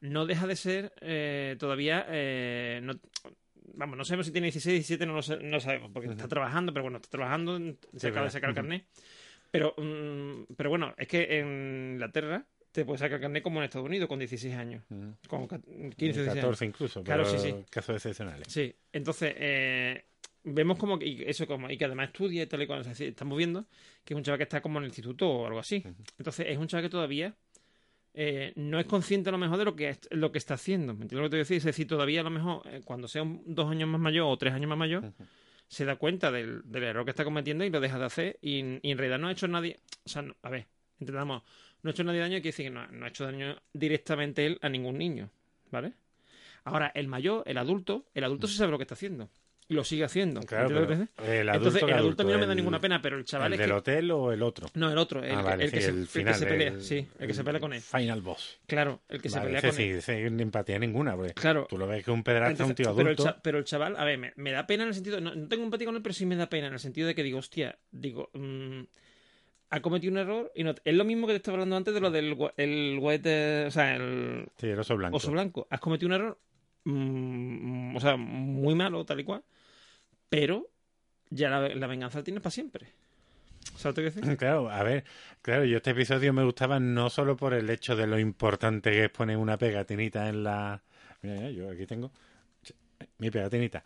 No 0.00 0.26
deja 0.26 0.46
de 0.48 0.56
ser 0.56 0.92
eh, 1.02 1.54
todavía. 1.58 2.04
eh, 2.08 2.80
no, 2.82 2.94
vamos, 3.74 3.96
no 3.96 4.04
sabemos 4.04 4.26
si 4.26 4.32
tiene 4.32 4.46
16, 4.46 4.74
17, 4.74 5.06
no 5.06 5.12
lo 5.14 5.20
no 5.42 5.60
sabemos, 5.60 5.90
porque 5.92 6.08
está 6.10 6.26
trabajando, 6.26 6.72
pero 6.72 6.82
bueno, 6.82 6.96
está 6.98 7.10
trabajando, 7.10 7.58
se 7.96 8.08
acaba 8.08 8.24
de 8.26 8.30
sacar 8.32 8.50
el 8.50 8.56
carnet. 8.56 8.84
Pero, 9.58 9.74
mm, 9.76 10.54
pero 10.56 10.70
bueno, 10.70 10.94
es 10.96 11.08
que 11.08 11.38
en 11.38 11.92
Inglaterra 11.94 12.46
te 12.72 12.84
puedes 12.84 13.00
sacar 13.00 13.20
carnet 13.20 13.42
como 13.42 13.58
en 13.60 13.64
Estados 13.64 13.86
Unidos 13.86 14.08
con 14.08 14.18
16 14.18 14.54
años, 14.54 14.84
con 15.28 15.46
ca- 15.46 15.60
15, 15.60 15.94
16 15.96 16.28
años. 16.28 16.34
14 16.36 16.64
incluso, 16.66 17.02
Claro, 17.02 17.24
pero 17.24 17.38
sí, 17.38 17.50
sí. 17.50 17.56
casos 17.70 17.96
excepcionales. 17.96 18.46
Sí, 18.48 18.74
entonces 18.92 19.34
eh, 19.38 20.04
vemos 20.44 20.78
como 20.78 20.98
que 20.98 21.06
y 21.06 21.22
eso 21.26 21.46
como 21.46 21.70
y 21.70 21.78
que 21.78 21.86
además 21.86 22.08
estudia 22.08 22.42
y 22.42 22.46
tal 22.46 22.62
y 22.62 22.66
cual, 22.66 22.82
es 22.82 22.88
decir, 22.88 23.08
estamos 23.08 23.36
viendo 23.38 23.66
que 24.04 24.12
es 24.14 24.16
un 24.18 24.22
chaval 24.24 24.38
que 24.38 24.42
está 24.44 24.60
como 24.60 24.78
en 24.78 24.84
el 24.84 24.88
instituto 24.90 25.28
o 25.28 25.46
algo 25.46 25.58
así. 25.58 25.82
Entonces 26.18 26.46
es 26.48 26.58
un 26.58 26.66
chaval 26.66 26.84
que 26.84 26.90
todavía 26.90 27.34
eh, 28.18 28.52
no 28.56 28.78
es 28.80 28.86
consciente 28.86 29.28
a 29.28 29.32
lo 29.32 29.38
mejor 29.38 29.58
de 29.58 29.64
lo 29.66 29.76
que 29.76 29.90
es- 29.90 30.08
lo 30.10 30.32
que 30.32 30.38
está 30.38 30.54
haciendo. 30.54 30.94
¿Me 30.94 31.02
entiendes 31.02 31.18
lo 31.18 31.24
que 31.24 31.30
te 31.30 31.36
voy 31.36 31.40
a 31.40 31.44
decir? 31.44 31.56
Es 31.58 31.64
decir, 31.64 31.86
todavía 31.86 32.20
a 32.20 32.24
lo 32.24 32.30
mejor 32.30 32.62
eh, 32.66 32.80
cuando 32.84 33.08
sea 33.08 33.22
un- 33.22 33.42
dos 33.46 33.70
años 33.70 33.88
más 33.88 34.00
mayor 34.00 34.26
o 34.28 34.36
tres 34.38 34.54
años 34.54 34.68
más 34.68 34.78
mayor 34.78 35.12
se 35.68 35.84
da 35.84 35.96
cuenta 35.96 36.30
del, 36.30 36.62
del 36.64 36.84
error 36.84 37.04
que 37.04 37.10
está 37.10 37.24
cometiendo 37.24 37.64
y 37.64 37.70
lo 37.70 37.80
deja 37.80 37.98
de 37.98 38.04
hacer 38.04 38.38
y, 38.40 38.58
en 38.58 38.98
realidad 38.98 39.18
no 39.18 39.28
ha 39.28 39.32
hecho 39.32 39.48
nadie, 39.48 39.80
o 40.04 40.08
sea, 40.08 40.24
a 40.42 40.50
ver, 40.50 40.66
entendamos, 41.00 41.42
no 41.82 41.90
ha 41.90 41.92
hecho 41.92 42.04
nadie 42.04 42.20
daño, 42.20 42.36
quiere 42.36 42.48
decir 42.48 42.66
que 42.66 42.70
no, 42.70 42.86
no 42.86 43.04
ha 43.04 43.08
hecho 43.08 43.24
daño 43.24 43.56
directamente 43.72 44.46
él 44.46 44.58
a 44.62 44.68
ningún 44.68 44.98
niño, 44.98 45.30
¿vale? 45.70 45.94
Ahora, 46.64 46.90
el 46.94 47.06
mayor, 47.06 47.44
el 47.46 47.58
adulto, 47.58 48.06
el 48.12 48.24
adulto 48.24 48.48
sí 48.48 48.56
sabe 48.56 48.72
lo 48.72 48.78
que 48.78 48.82
está 48.84 48.94
haciendo. 48.94 49.30
Lo 49.68 49.82
sigue 49.82 50.04
haciendo. 50.04 50.40
Claro, 50.42 50.68
¿Entiendes 50.68 50.98
lo 50.98 51.06
que 51.06 51.10
pero 51.16 51.32
el 51.32 51.48
adulto, 51.48 51.56
Entonces, 51.68 51.84
¿qué 51.84 51.90
el 51.92 51.98
adulto 51.98 52.22
a 52.22 52.26
mí 52.26 52.32
no 52.32 52.38
me 52.38 52.46
da 52.46 52.52
el- 52.52 52.56
ninguna 52.56 52.78
pena, 52.80 53.02
pero 53.02 53.18
el 53.18 53.24
chaval 53.24 53.48
¿El 53.48 53.52
es 53.54 53.58
del 53.58 53.68
que... 53.70 53.74
hotel 53.74 54.10
o 54.12 54.32
el 54.32 54.42
otro? 54.42 54.68
No, 54.74 54.92
el 54.92 54.98
otro, 54.98 55.24
el, 55.24 55.32
ah, 55.32 55.36
que- 55.38 55.42
vale, 55.42 55.64
el 55.64 55.72
que, 55.72 55.80
sí, 55.80 55.84
se, 55.86 55.90
el 55.90 55.96
el 55.98 56.02
que 56.04 56.10
final. 56.12 56.34
se 56.36 56.46
pelea, 56.46 56.68
el- 56.68 56.80
sí, 56.82 57.08
el 57.18 57.26
que 57.26 57.34
se 57.34 57.42
pelea 57.44 57.60
con 57.60 57.72
él. 57.72 57.80
Final 57.80 58.22
boss. 58.22 58.60
Claro, 58.66 59.02
el 59.08 59.20
que 59.20 59.28
se 59.28 59.40
pelea 59.40 59.58
ese 59.58 59.66
con 59.68 59.76
sí, 59.76 59.82
él. 59.82 59.96
ese 59.96 60.30
ni 60.30 60.42
empatía 60.42 60.78
ninguna, 60.78 61.16
porque 61.16 61.34
Claro. 61.34 61.66
tú 61.68 61.78
lo 61.78 61.88
ves 61.88 62.04
que 62.04 62.12
un 62.12 62.22
pedrasta, 62.22 62.62
un 62.64 62.70
Entonces, 62.70 62.76
tío 62.76 62.94
pero, 62.96 63.08
el 63.10 63.14
adulto. 63.16 63.24
cha- 63.24 63.42
pero 63.42 63.58
el 63.58 63.64
chaval, 63.64 63.96
a 63.96 64.04
ver, 64.04 64.18
me, 64.18 64.32
me 64.36 64.52
da 64.52 64.66
pena 64.68 64.84
en 64.84 64.90
el 64.90 64.94
sentido, 64.94 65.20
no, 65.20 65.34
no 65.34 65.48
tengo 65.48 65.64
empatía 65.64 65.86
con 65.86 65.96
él, 65.96 66.02
pero 66.02 66.12
sí 66.12 66.26
me 66.26 66.36
da 66.36 66.48
pena 66.48 66.68
en 66.68 66.74
el 66.74 66.78
sentido 66.78 67.08
de 67.08 67.16
que 67.16 67.24
digo, 67.24 67.38
hostia, 67.40 67.76
digo, 67.90 68.30
mm, 68.34 68.82
ha 69.70 69.80
cometido 69.80 70.12
un 70.12 70.18
error 70.18 70.52
y 70.54 70.62
no, 70.62 70.76
es 70.84 70.94
lo 70.94 71.04
mismo 71.04 71.26
que 71.26 71.32
te 71.32 71.38
estaba 71.38 71.56
hablando 71.56 71.76
antes 71.76 71.92
de 71.92 72.00
lo 72.00 72.12
del 72.12 72.36
el 72.56 73.00
eh, 73.24 73.64
o 73.66 73.70
sea, 73.72 73.96
el 73.96 74.46
Sí, 74.58 74.68
el 74.68 74.78
oso 74.78 74.96
blanco. 74.96 75.16
oso 75.16 75.32
blanco. 75.32 75.66
Has 75.70 75.80
cometido 75.80 76.06
un 76.06 76.12
error, 76.14 76.38
mm, 76.86 77.96
o 77.96 78.00
sea, 78.00 78.16
muy 78.16 78.74
malo, 78.74 79.04
tal 79.04 79.20
y 79.20 79.24
cual, 79.24 79.42
pero 80.28 80.68
ya 81.30 81.50
la, 81.50 81.86
venganza 81.86 82.18
la 82.18 82.24
tienes 82.24 82.42
para 82.42 82.50
siempre. 82.50 82.88
¿Sabes 83.76 83.94
quiero 83.94 84.10
decir? 84.10 84.36
Claro, 84.36 84.70
a 84.70 84.82
ver, 84.82 85.04
claro, 85.42 85.64
yo 85.64 85.78
este 85.78 85.90
episodio 85.90 86.32
me 86.32 86.44
gustaba 86.44 86.78
no 86.80 87.10
solo 87.10 87.36
por 87.36 87.52
el 87.52 87.68
hecho 87.68 87.96
de 87.96 88.06
lo 88.06 88.18
importante 88.18 88.90
que 88.90 89.04
es 89.04 89.10
poner 89.10 89.36
una 89.36 89.58
pegatinita 89.58 90.28
en 90.28 90.44
la... 90.44 90.82
Mira, 91.22 91.36
mira, 91.36 91.50
yo 91.50 91.70
aquí 91.70 91.84
tengo 91.86 92.10
mi 93.18 93.30
pegatinita. 93.30 93.84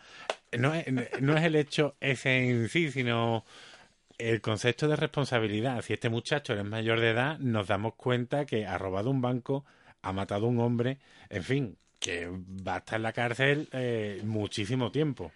No 0.58 0.74
es, 0.74 0.86
no 1.20 1.36
es 1.36 1.44
el 1.44 1.56
hecho 1.56 1.96
ese 2.00 2.50
en 2.50 2.68
sí, 2.68 2.90
sino 2.90 3.44
el 4.18 4.40
concepto 4.40 4.88
de 4.88 4.96
responsabilidad. 4.96 5.82
Si 5.82 5.92
este 5.92 6.08
muchacho 6.08 6.54
es 6.54 6.64
mayor 6.64 7.00
de 7.00 7.10
edad, 7.10 7.38
nos 7.38 7.68
damos 7.68 7.94
cuenta 7.94 8.44
que 8.44 8.66
ha 8.66 8.76
robado 8.78 9.10
un 9.10 9.20
banco, 9.20 9.64
ha 10.02 10.12
matado 10.12 10.46
a 10.46 10.48
un 10.48 10.60
hombre, 10.60 10.98
en 11.28 11.42
fin, 11.42 11.76
que 12.00 12.28
va 12.28 12.76
a 12.76 12.78
estar 12.78 12.96
en 12.96 13.02
la 13.04 13.12
cárcel 13.12 13.68
eh, 13.72 14.22
muchísimo 14.24 14.90
tiempo. 14.90 15.32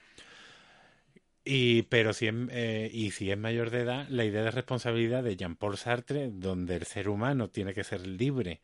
Y, 1.45 1.83
pero 1.83 2.15
si 2.15 2.27
es, 2.29 2.35
eh, 2.51 2.91
y 2.93 3.11
si 3.11 3.31
es 3.31 3.37
mayor 3.37 3.71
de 3.71 3.81
edad, 3.83 4.09
la 4.09 4.25
idea 4.25 4.43
de 4.43 4.51
responsabilidad 4.51 5.23
de 5.23 5.37
Jean-Paul 5.37 5.77
Sartre, 5.77 6.31
donde 6.33 6.77
el 6.77 6.87
ser 6.87 7.11
humano 7.11 7.51
tiene 7.51 7.75
que 7.75 7.85
ser 7.85 8.07
libre 8.07 8.63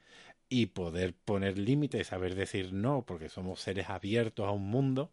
y 0.48 0.66
poder 0.66 1.14
poner 1.14 1.59
límites, 1.59 2.09
saber 2.09 2.35
decir 2.35 2.72
no, 2.72 3.05
porque 3.06 3.28
somos 3.28 3.60
seres 3.60 3.90
abiertos 3.90 4.47
a 4.47 4.51
un 4.51 4.68
mundo, 4.68 5.10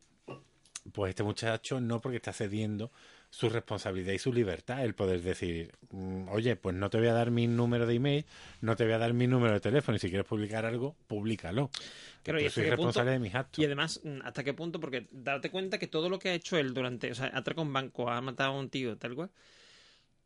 pues 0.93 1.09
este 1.09 1.23
muchacho 1.23 1.81
no, 1.81 1.99
porque 1.99 2.17
está 2.17 2.31
cediendo 2.31 2.89
su 3.29 3.49
responsabilidad 3.49 4.13
y 4.13 4.19
su 4.19 4.31
libertad, 4.33 4.83
el 4.83 4.95
poder 4.95 5.21
decir, 5.21 5.71
mm, 5.91 6.29
oye, 6.29 6.55
pues 6.55 6.75
no 6.75 6.89
te 6.89 6.97
voy 6.97 7.07
a 7.07 7.13
dar 7.13 7.29
mi 7.29 7.47
número 7.47 7.85
de 7.85 7.95
email, 7.95 8.25
no 8.61 8.75
te 8.75 8.85
voy 8.85 8.93
a 8.93 8.97
dar 8.97 9.13
mi 9.13 9.27
número 9.27 9.53
de 9.53 9.59
teléfono, 9.59 9.95
y 9.95 9.99
si 9.99 10.09
quieres 10.09 10.25
publicar 10.25 10.65
algo, 10.65 10.95
públicalo. 11.07 11.69
Hasta 12.19 12.31
soy 12.31 12.39
qué 12.39 12.49
punto- 12.49 12.69
responsable 12.75 13.11
de 13.11 13.19
mis 13.19 13.35
actos. 13.35 13.59
Y 13.59 13.65
además, 13.65 14.01
mm, 14.03 14.19
¿hasta 14.23 14.43
qué 14.43 14.53
punto? 14.53 14.79
Porque 14.79 15.07
darte 15.11 15.49
cuenta 15.49 15.77
que 15.77 15.87
todo 15.87 16.09
lo 16.09 16.19
que 16.19 16.29
ha 16.29 16.33
hecho 16.33 16.57
él 16.57 16.73
durante, 16.73 17.11
o 17.11 17.15
sea, 17.15 17.27
ha 17.27 17.37
atracado 17.39 17.65
un 17.65 17.73
banco, 17.73 18.09
ha 18.09 18.19
matado 18.21 18.53
a 18.53 18.59
un 18.59 18.69
tío, 18.69 18.97
tal 18.97 19.15
cual, 19.15 19.29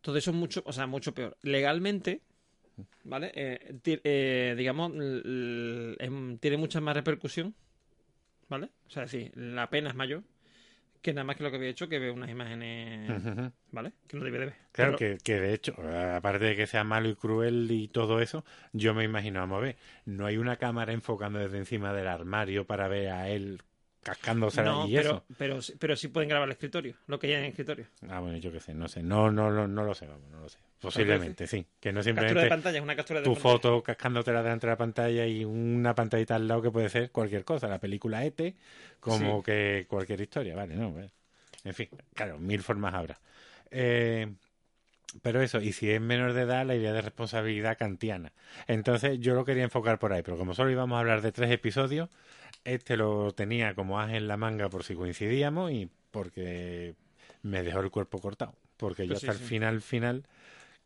todo 0.02 0.18
eso 0.18 0.32
es 0.32 0.38
mucho, 0.38 0.64
o 0.66 0.74
sea, 0.74 0.88
mucho 0.88 1.14
peor. 1.14 1.38
Legalmente, 1.42 2.22
¿vale? 3.04 3.32
Eh, 3.36 3.76
eh, 4.04 4.56
digamos, 4.58 4.92
tiene 6.40 6.58
mucha 6.58 6.82
más 6.82 6.96
repercusión, 6.96 7.54
¿vale? 8.48 8.70
O 8.88 8.90
sea, 8.90 9.04
decir, 9.04 9.32
la 9.36 9.70
pena 9.70 9.90
es 9.90 9.96
mayor 9.96 10.24
que 11.02 11.14
nada 11.14 11.24
más 11.24 11.36
que 11.36 11.44
lo 11.44 11.50
que 11.50 11.58
había 11.58 11.70
hecho, 11.70 11.90
que 11.90 12.00
ve 12.00 12.12
unas 12.12 12.30
imágenes. 12.30 13.22
¿vale? 13.72 13.94
Que 14.08 14.18
no 14.18 14.24
debe 14.24 14.40
de 14.40 14.46
ver. 14.46 14.56
Claro, 14.72 14.96
Pero- 14.98 15.18
que, 15.18 15.24
que 15.24 15.40
de 15.40 15.54
hecho, 15.54 15.74
aparte 16.16 16.46
de 16.46 16.56
que 16.56 16.68
sea 16.68 16.84
malo 16.84 17.10
y 17.10 17.16
cruel 17.16 17.68
y 17.72 17.88
todo 17.88 18.22
eso, 18.22 18.46
yo 18.74 18.94
me 18.94 19.04
imagino, 19.04 19.40
vamos 19.40 19.58
a 19.58 19.62
ver, 19.62 19.78
no 20.06 20.26
hay 20.26 20.38
una 20.38 20.58
cámara 20.58 20.94
enfocando 20.94 21.40
desde 21.40 21.58
encima 21.58 21.94
del 21.94 22.08
armario 22.08 22.66
para 22.66 22.88
ver 22.88 23.10
a 23.10 23.30
él 23.30 23.62
cascándose 24.04 24.64
No, 24.64 24.88
y 24.88 24.96
pero, 24.96 25.10
eso. 25.10 25.26
pero, 25.38 25.62
sí- 25.62 25.74
pero 25.80 25.96
sí 25.96 26.08
pueden 26.08 26.30
grabar 26.30 26.48
el 26.48 26.54
escritorio, 26.54 26.96
lo 27.08 27.20
que 27.20 27.28
hay 27.28 27.34
en 27.34 27.40
el 27.42 27.46
escritorio. 27.50 27.88
Ah, 28.10 28.20
bueno, 28.20 28.38
yo 28.38 28.52
qué 28.52 28.60
sé, 28.60 28.74
no 28.74 28.88
sé, 28.88 29.04
no, 29.04 29.32
no, 29.32 29.52
no, 29.52 29.68
no 29.68 29.84
lo 29.84 29.94
sé, 29.94 30.08
vamos, 30.08 30.30
no 30.32 30.40
lo 30.40 30.50
sé. 30.50 30.60
Posiblemente, 30.82 31.48
sí, 31.48 31.66
que 31.80 31.92
no 31.94 32.00
Captura 32.00 32.04
de 32.04 32.10
simplemente 32.22 32.48
pantalla, 32.50 32.78
es 32.78 32.84
una 32.84 32.96
captura 32.96 33.20
de 33.22 33.26
tu 33.26 33.34
pantalla. 33.36 33.54
foto 33.54 33.84
cascándotela 33.84 34.42
delante 34.42 34.66
de 34.68 34.72
la 34.74 34.78
pantalla 34.78 35.26
y 35.28 35.46
una 35.46 35.94
pantallita 35.94 36.36
al 36.36 36.48
lado 36.48 36.62
que 36.64 36.72
puede 36.72 36.90
ser 36.90 37.12
cualquier 37.12 37.44
cosa, 37.46 37.68
la 37.68 37.80
película 37.80 38.26
ET, 38.26 38.56
como 39.00 39.40
Sí. 39.40 39.44
que 39.46 39.86
cualquier 39.88 40.22
historia, 40.22 40.56
vale, 40.56 40.76
no, 40.76 40.94
en 41.64 41.74
fin, 41.74 41.88
claro, 42.16 42.40
mil 42.40 42.64
formas 42.64 42.94
habrá. 42.96 43.20
Eh, 43.70 44.28
pero 45.22 45.42
eso, 45.42 45.62
y 45.62 45.74
si 45.74 45.90
es 45.92 46.00
menor 46.02 46.34
de 46.34 46.44
edad, 46.44 46.66
la 46.66 46.76
idea 46.76 46.94
de 46.94 47.02
responsabilidad 47.02 47.78
kantiana. 47.78 48.32
Entonces 48.68 49.20
yo 49.20 49.36
lo 49.36 49.44
quería 49.46 49.64
enfocar 49.64 50.00
por 50.00 50.14
ahí, 50.14 50.24
pero 50.24 50.38
como 50.38 50.54
solo 50.56 50.72
íbamos 50.72 50.96
a 50.96 51.00
hablar 51.02 51.22
de 51.22 51.32
tres 51.32 51.52
episodios, 51.52 52.10
este 52.64 52.98
lo 52.98 53.32
tenía 53.34 53.76
como 53.76 54.00
as 54.00 54.12
en 54.14 54.28
la 54.28 54.38
manga 54.38 54.70
por 54.70 54.84
si 54.84 54.96
coincidíamos 54.96 55.72
y 55.72 55.90
porque 56.12 56.96
me 57.44 57.62
dejó 57.64 57.82
el 57.82 57.92
cuerpo 57.92 58.20
cortado. 58.20 58.56
Porque 58.78 59.04
yo 59.06 59.10
Pues 59.10 59.22
sí, 59.22 59.28
hasta 59.28 59.34
el 59.34 59.40
sí. 59.40 59.46
final, 59.50 59.82
final, 59.82 60.24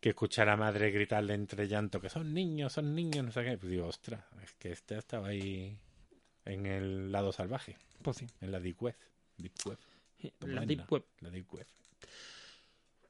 que 0.00 0.10
escuchar 0.10 0.48
a 0.48 0.56
madre 0.56 0.90
gritarle 0.90 1.34
entre 1.34 1.66
llanto 1.68 2.00
que 2.00 2.08
son 2.10 2.32
niños, 2.34 2.72
son 2.74 2.94
niños, 2.94 3.24
no 3.24 3.32
sé 3.32 3.44
qué, 3.44 3.58
pues 3.58 3.70
digo, 3.70 3.86
ostras, 3.86 4.24
es 4.42 4.52
que 4.54 4.72
este 4.72 4.96
estaba 4.98 5.28
ahí 5.28 5.76
en 6.44 6.66
el 6.66 7.10
lado 7.12 7.32
salvaje, 7.32 7.76
Pues 8.02 8.18
sí. 8.18 8.26
en 8.40 8.52
la 8.52 8.60
Deep 8.60 8.82
Web. 8.82 8.96
Deep 9.38 9.52
Web. 9.66 9.78
La 10.42 10.64
Deep 10.64 10.90
Web. 10.90 11.04
La 11.20 11.30
Deep 11.30 11.52
Web. 11.54 11.66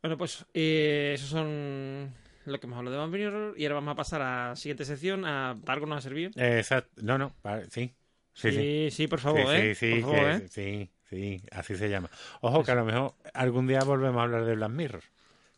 Bueno, 0.03 0.17
pues 0.19 0.45
eh, 0.55 1.13
esos 1.15 1.29
son 1.31 2.13
lo 2.45 2.61
que 2.61 2.67
hemos 2.67 2.79
hablado 2.79 3.09
de 3.11 3.19
Mirror. 3.19 3.55
Y 3.59 3.65
ahora 3.65 3.77
vamos 3.77 3.93
a 3.93 3.97
pasar 3.97 4.23
a 4.23 4.49
la 4.51 4.57
siguiente 4.57 4.85
sección. 4.85 5.25
A 5.25 5.51
algo 5.67 5.87
nos 5.87 5.99
ha 5.99 6.01
servido. 6.03 6.31
Eh, 6.37 6.59
Exacto. 6.59 7.01
No, 7.03 7.19
no, 7.19 7.35
sí. 7.71 7.93
Sí, 8.33 8.51
sí. 8.51 8.53
sí, 8.53 8.89
sí, 8.91 9.07
por 9.09 9.19
favor, 9.21 9.41
sí, 9.43 9.57
¿eh? 9.57 9.75
sí, 9.75 9.95
sí, 9.95 10.01
por 10.03 10.15
favor, 10.15 10.39
que- 10.41 10.45
¿eh? 10.45 10.49
sí, 10.51 10.91
sí, 11.09 11.43
así 11.51 11.75
se 11.77 11.89
llama. 11.89 12.11
Ojo, 12.43 12.63
que 12.63 12.71
a 12.71 12.75
lo 12.75 12.85
mejor 12.85 13.15
algún 13.33 13.67
día 13.67 13.81
volvemos 13.81 14.21
a 14.21 14.25
hablar 14.25 14.45
de 14.45 14.55
Black 14.57 14.71
Mirror. 14.71 15.03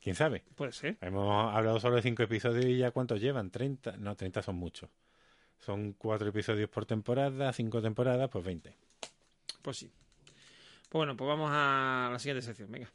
¿Quién 0.09 0.17
sabe? 0.17 0.43
Puede 0.55 0.73
ser. 0.73 0.97
Hemos 1.03 1.55
hablado 1.55 1.79
solo 1.81 1.97
de 1.97 2.01
cinco 2.01 2.23
episodios 2.23 2.65
y 2.65 2.79
ya 2.79 2.93
cuántos 2.93 3.21
llevan, 3.21 3.51
30. 3.51 3.99
No, 3.99 4.17
30 4.17 4.41
son 4.41 4.57
muchos. 4.57 4.89
Son 5.59 5.93
cuatro 5.93 6.27
episodios 6.31 6.71
por 6.71 6.87
temporada, 6.87 7.53
cinco 7.53 7.83
temporadas, 7.83 8.31
pues 8.31 8.43
20. 8.43 8.75
Pues 9.61 9.77
sí. 9.77 9.93
Pues 10.25 10.93
bueno, 10.93 11.15
pues 11.15 11.29
vamos 11.29 11.51
a 11.53 12.09
la 12.11 12.19
siguiente 12.19 12.41
sección. 12.41 12.73
Venga. 12.73 12.91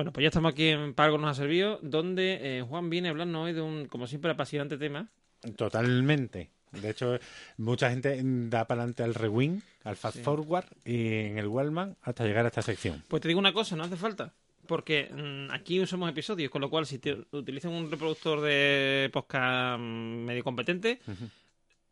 Bueno, 0.00 0.12
pues 0.14 0.22
ya 0.22 0.28
estamos 0.28 0.52
aquí 0.54 0.68
en 0.68 0.94
Para 0.94 1.08
algo 1.08 1.18
nos 1.18 1.30
ha 1.30 1.34
servido, 1.34 1.78
donde 1.82 2.38
eh, 2.58 2.62
Juan 2.62 2.88
viene 2.88 3.08
a 3.08 3.10
hablarnos 3.10 3.44
hoy 3.44 3.52
de 3.52 3.60
un, 3.60 3.84
como 3.84 4.06
siempre, 4.06 4.30
apasionante 4.30 4.78
tema. 4.78 5.10
Totalmente. 5.56 6.48
De 6.72 6.88
hecho, 6.88 7.18
mucha 7.58 7.90
gente 7.90 8.18
da 8.24 8.66
para 8.66 8.80
adelante 8.82 9.02
al 9.02 9.14
rewind, 9.14 9.62
al 9.84 9.96
fast 9.96 10.16
Sí. 10.16 10.22
forward 10.22 10.64
y 10.86 11.08
en 11.24 11.36
el 11.36 11.48
Wallman 11.48 11.98
hasta 12.00 12.24
llegar 12.24 12.46
a 12.46 12.48
esta 12.48 12.62
sección. 12.62 13.02
Pues 13.08 13.20
te 13.20 13.28
digo 13.28 13.40
una 13.40 13.52
cosa, 13.52 13.76
no 13.76 13.82
hace 13.84 13.96
falta. 13.96 14.32
Porque 14.66 15.10
mm, 15.12 15.52
aquí 15.52 15.80
usamos 15.80 16.08
episodios, 16.08 16.50
con 16.50 16.62
lo 16.62 16.70
cual 16.70 16.86
si 16.86 16.98
te 16.98 17.18
utilizan 17.32 17.72
un 17.72 17.90
reproductor 17.90 18.40
de 18.40 19.10
podcast 19.12 19.78
mm, 19.80 20.24
medio 20.24 20.42
competente, 20.44 21.00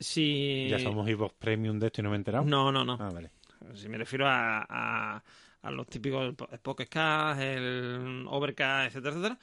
si... 0.01 0.69
Ya 0.71 0.79
somos 0.79 1.07
Evox 1.09 1.35
Premium 1.35 1.79
de 1.79 1.89
esto 1.89 2.01
y 2.01 2.05
no 2.05 2.09
me 2.11 2.17
he 2.17 2.19
enterado. 2.19 2.45
No, 2.47 2.73
no, 2.73 2.85
no. 2.87 2.97
Ah, 2.99 3.11
vale. 3.13 3.31
Si 3.75 3.87
me 3.89 3.99
refiero 3.99 4.27
a, 4.27 4.65
a, 4.67 5.23
a 5.63 5.71
los 5.71 5.87
típicos 5.89 6.35
Pocket 6.63 6.87
Cast, 6.89 7.41
el 7.41 8.25
Overcast, 8.29 8.89
etcétera, 8.89 9.15
etcétera, 9.15 9.39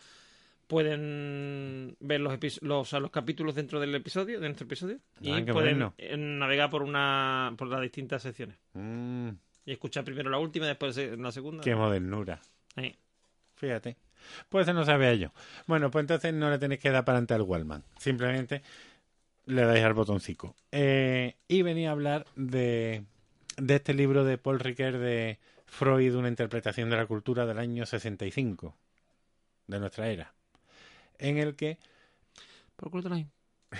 pueden 0.68 1.96
ver 2.00 2.22
los, 2.22 2.38
los, 2.62 2.82
o 2.82 2.86
sea, 2.86 3.00
los 3.00 3.12
capítulos 3.12 3.56
dentro 3.56 3.80
del 3.80 3.94
episodio, 3.96 4.40
de 4.40 4.48
nuestro 4.48 4.66
episodio, 4.66 5.00
y 5.22 5.32
Ah, 5.32 5.44
pueden 5.52 5.80
bueno. 5.80 5.94
navegar 6.18 6.70
por 6.70 6.82
una 6.84 7.54
por 7.58 7.68
las 7.68 7.82
distintas 7.82 8.22
secciones. 8.24 8.58
Mm, 8.74 9.30
Y 9.66 9.72
escuchar 9.72 10.04
primero 10.04 10.30
la 10.30 10.38
última 10.38 10.66
y 10.66 10.70
después 10.70 10.98
la 10.98 11.32
segunda. 11.32 11.64
qué 11.64 11.76
modernura. 11.76 12.40
Ahí. 12.76 12.96
Fíjate. 13.56 13.98
Pues 14.50 14.68
eso 14.68 14.74
no 14.74 14.86
sabía 14.86 15.14
yo. 15.14 15.32
Bueno, 15.68 15.92
pues 15.92 16.02
entonces 16.04 16.34
no 16.34 16.50
le 16.50 16.58
tenéis 16.58 16.82
que 16.82 16.90
dar 16.90 17.06
para 17.06 17.18
adelante 17.18 17.34
al 17.36 17.42
Wallman. 17.44 17.84
Simplemente 18.00 18.62
le 19.46 19.62
dais 19.64 19.84
al 19.84 19.94
botoncito. 19.94 20.56
Eh, 20.72 21.36
y 21.48 21.62
venía 21.62 21.90
a 21.90 21.92
hablar 21.92 22.26
de, 22.36 23.04
de 23.58 23.76
este 23.76 23.94
libro 23.94 24.24
de 24.24 24.38
Paul 24.40 24.60
Ricoeur 24.60 24.98
de 24.98 25.38
Freud, 25.66 26.16
una 26.16 26.30
interpretación 26.30 26.90
de 26.90 26.98
la 26.98 27.06
cultura 27.06 27.46
del 27.46 27.60
año 27.60 27.86
65 27.86 28.76
de 29.68 29.80
nuestra 29.80 30.10
era. 30.10 30.34
En 31.18 31.38
el 31.38 31.56
que 31.56 31.78
Por 32.76 33.04
lo 33.04 33.16
hay. 33.16 33.28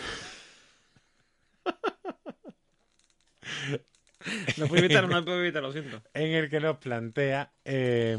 No 4.58 4.68
puedo 4.68 4.84
evitar, 4.84 5.08
no 5.08 5.24
puedo 5.24 5.40
evitar, 5.40 5.62
lo 5.62 5.72
siento. 5.72 6.02
en 6.14 6.34
el 6.34 6.50
que 6.50 6.60
nos 6.60 6.78
plantea 6.78 7.52
eh, 7.64 8.18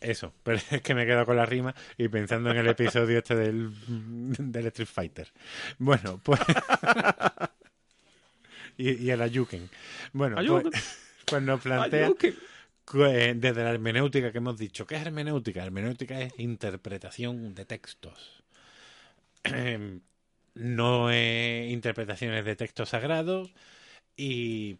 eso, 0.00 0.34
pero 0.42 0.58
es 0.70 0.82
que 0.82 0.94
me 0.94 1.04
he 1.04 1.06
quedado 1.06 1.26
con 1.26 1.36
la 1.36 1.46
rima 1.46 1.74
y 1.96 2.08
pensando 2.08 2.50
en 2.50 2.56
el 2.56 2.68
episodio 2.68 3.18
este 3.18 3.36
del, 3.36 3.72
del 4.38 4.66
Street 4.66 4.88
Fighter. 4.88 5.32
Bueno, 5.78 6.20
pues 6.22 6.40
y, 8.76 9.04
y 9.04 9.10
el 9.10 9.22
Ayuken. 9.22 9.70
Bueno, 10.12 10.38
Ayuken. 10.38 10.70
pues, 10.70 10.98
pues 11.26 11.42
nos 11.42 11.60
plantea 11.60 12.10
que, 12.18 12.34
desde 13.34 13.64
la 13.64 13.70
hermenéutica 13.70 14.32
que 14.32 14.38
hemos 14.38 14.58
dicho. 14.58 14.86
¿Qué 14.86 14.96
es 14.96 15.02
hermenéutica? 15.02 15.64
Hermenéutica 15.64 16.20
es 16.20 16.32
interpretación 16.38 17.54
de 17.54 17.64
textos. 17.64 18.44
No 20.56 21.10
es 21.10 21.72
interpretaciones 21.72 22.44
de 22.44 22.54
textos 22.54 22.90
sagrados 22.90 23.52
y, 24.16 24.78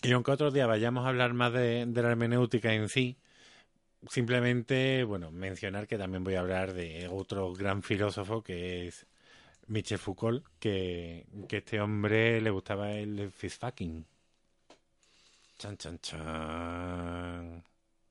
y 0.00 0.12
aunque 0.12 0.30
otro 0.30 0.52
día 0.52 0.68
vayamos 0.68 1.04
a 1.04 1.08
hablar 1.08 1.34
más 1.34 1.52
de, 1.52 1.86
de 1.86 2.02
la 2.02 2.10
hermenéutica 2.10 2.72
en 2.72 2.88
sí, 2.88 3.18
simplemente, 4.08 5.04
bueno, 5.04 5.30
mencionar 5.32 5.86
que 5.86 5.98
también 5.98 6.24
voy 6.24 6.34
a 6.34 6.40
hablar 6.40 6.72
de 6.72 7.08
otro 7.08 7.52
gran 7.54 7.82
filósofo 7.82 8.42
que 8.42 8.88
es 8.88 9.06
Michel 9.66 9.98
Foucault, 9.98 10.44
que, 10.58 11.26
que 11.48 11.58
este 11.58 11.80
hombre 11.80 12.40
le 12.40 12.50
gustaba 12.50 12.92
el 12.92 13.30
fistfucking. 13.32 14.06
Chan, 15.58 15.76
chan, 15.76 15.98
chan. 16.00 17.62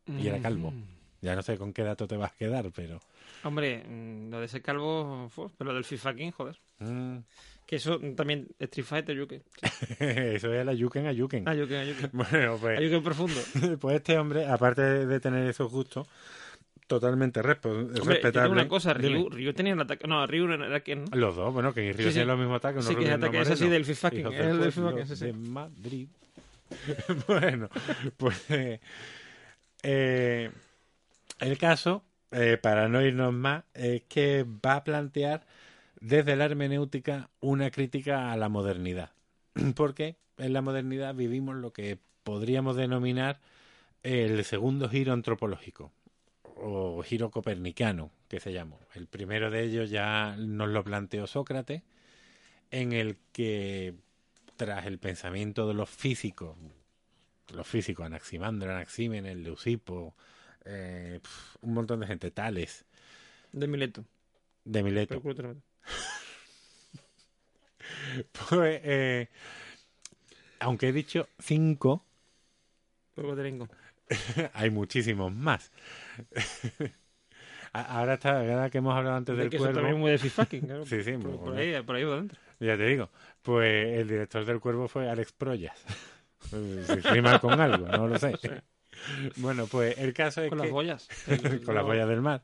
Y 0.07 0.27
era 0.27 0.39
calvo. 0.39 0.72
Mm. 0.72 0.84
Ya 1.22 1.35
no 1.35 1.41
sé 1.41 1.57
con 1.57 1.73
qué 1.73 1.84
dato 1.84 2.07
te 2.07 2.17
vas 2.17 2.31
a 2.31 2.35
quedar, 2.35 2.72
pero... 2.76 2.99
Hombre, 3.43 3.84
mm, 3.88 4.30
lo 4.31 4.39
de 4.39 4.47
ser 4.47 4.61
calvo, 4.61 5.30
pero 5.57 5.69
lo 5.69 5.76
del 5.76 5.84
FIFA 5.84 6.15
King, 6.15 6.31
joder. 6.31 6.59
mm, 6.80 7.17
Que 7.65 7.77
eso 7.77 7.99
también, 8.15 8.47
Street 8.59 8.85
Fighter, 8.85 9.15
Yuken. 9.15 9.43
eso 9.99 10.53
es 10.53 10.65
la 10.65 10.73
Yuken 10.73 11.07
a 11.07 11.11
Yuken. 11.11 11.47
Ah, 11.47 11.53
Yuken, 11.55 11.88
Yuken. 11.88 12.09
Bueno, 12.13 12.57
pues... 12.59 12.80
Yuken 12.81 13.03
profundo. 13.03 13.39
pues 13.80 13.95
este 13.97 14.17
hombre, 14.17 14.47
aparte 14.47 14.81
de 15.05 15.19
tener 15.19 15.47
esos 15.47 15.72
gustos, 15.72 16.07
totalmente 16.88 17.41
respo- 17.41 17.69
Hombre, 17.99 18.15
respetable. 18.15 18.51
una 18.51 18.67
cosa. 18.67 18.93
Ryu, 18.93 19.30
Ryu 19.30 19.53
tenía 19.53 19.73
el 19.73 19.81
ataque. 19.81 20.07
No, 20.07 20.26
Ryu 20.27 20.45
era 20.51 20.80
quien. 20.81 21.05
Los 21.11 21.35
dos, 21.35 21.51
bueno, 21.53 21.73
que 21.73 21.81
Río 21.93 21.95
Sí, 21.97 22.03
sí. 22.03 22.09
tiene 22.13 22.26
los 22.27 22.38
mismos 22.38 22.57
ataques. 22.57 22.85
Sí, 22.85 22.95
que 22.95 23.05
es 23.05 23.09
ataque, 23.11 23.41
es 23.41 23.49
así 23.49 23.63
moreno. 23.63 23.73
del 23.73 23.85
FIFA 23.85 24.07
es 24.09 24.13
el 24.45 24.59
del 24.59 24.72
FIFA 24.72 25.05
sí, 25.07 25.15
sí. 25.15 25.26
de 25.26 25.34
Madrid. 25.34 26.07
bueno, 27.27 27.69
pues 28.18 28.43
eh, 29.84 30.52
el 31.39 31.57
caso, 31.57 32.03
eh, 32.31 32.57
para 32.61 32.88
no 32.89 33.02
irnos 33.02 33.34
más, 33.34 33.64
es 33.73 34.03
que 34.03 34.43
va 34.43 34.76
a 34.76 34.84
plantear 34.84 35.45
desde 35.99 36.35
la 36.35 36.45
hermenéutica 36.45 37.30
una 37.39 37.72
crítica 37.72 38.31
a 38.31 38.38
la 38.38 38.49
modernidad. 38.49 39.11
Porque 39.76 40.18
en 40.38 40.53
la 40.53 40.61
modernidad 40.61 41.15
vivimos 41.15 41.56
lo 41.56 41.72
que 41.73 41.99
podríamos 42.23 42.76
denominar 42.76 43.39
el 44.03 44.43
segundo 44.45 44.89
giro 44.89 45.14
antropológico 45.14 45.91
o 46.43 47.03
giro 47.03 47.31
copernicano, 47.31 48.11
que 48.27 48.39
se 48.39 48.53
llamó. 48.53 48.80
El 48.93 49.07
primero 49.07 49.52
de 49.52 49.64
ellos 49.64 49.89
ya 49.89 50.35
nos 50.38 50.69
lo 50.69 50.84
planteó 50.84 51.27
Sócrates, 51.27 51.84
en 52.72 52.93
el 52.93 53.18
que 53.31 53.95
tras 54.56 54.86
el 54.86 54.99
pensamiento 54.99 55.68
de 55.68 55.73
los 55.73 55.90
físicos, 55.90 56.56
los 57.53 57.68
físicos, 57.68 58.06
Anaximandro, 58.06 58.72
Anaxímenes, 58.72 59.36
Leucipo, 59.38 60.15
eh, 60.64 61.19
pf, 61.22 61.57
un 61.61 61.73
montón 61.73 61.99
de 61.99 62.07
gente, 62.07 62.32
Tales, 62.32 62.86
De 63.52 63.68
Mileto. 63.68 64.06
de 64.64 64.84
Mileto, 64.84 65.22
pues, 65.22 65.38
eh, 68.84 69.27
aunque 70.60 70.90
he 70.90 70.94
dicho 70.94 71.27
cinco, 71.40 72.06
Pero 73.14 73.27
culo 73.30 73.38
te 73.38 73.44
vengo. 73.44 73.68
hay 74.53 74.69
muchísimos 74.69 75.34
más. 75.34 75.72
Ahora 77.73 78.14
está, 78.14 78.40
ahora 78.40 78.69
que 78.69 78.77
hemos 78.77 78.95
hablado 78.95 79.18
antes 79.18 79.36
De 79.36 79.41
del 79.41 79.49
que 79.49 79.57
eso 79.57 79.65
cuervo, 79.65 79.82
también 79.82 79.95
es 79.95 79.99
muy 79.99 80.11
de. 80.11 80.18
Sí, 80.86 81.03
sí, 81.03 81.18
por, 81.18 81.57
ahí, 81.57 81.82
por 81.84 81.98
ahí 81.98 82.06
va 82.06 82.14
adentro. 82.14 82.40
Ya 82.60 82.77
te 82.77 82.86
digo, 82.86 83.10
pues 83.41 83.99
el 83.99 84.07
director 84.07 84.45
del 84.45 84.60
cuervo 84.60 84.88
fue 84.88 85.10
Alex 85.10 85.32
Proyas. 85.34 85.77
Si 86.52 86.99
rima 87.10 87.40
con 87.40 87.60
algo, 87.60 87.88
no 87.88 88.07
lo 88.07 88.19
sé. 88.19 88.34
Bueno, 89.38 89.65
pues 89.65 89.98
el 89.98 90.14
caso 90.14 90.44
es 90.44 90.49
Con 90.49 90.60
que 90.60 90.65
las 90.65 90.72
boyas. 90.72 91.07
con 91.65 91.73
las 91.73 91.84
boyas 91.84 92.07
del 92.07 92.22
mar 92.22 92.44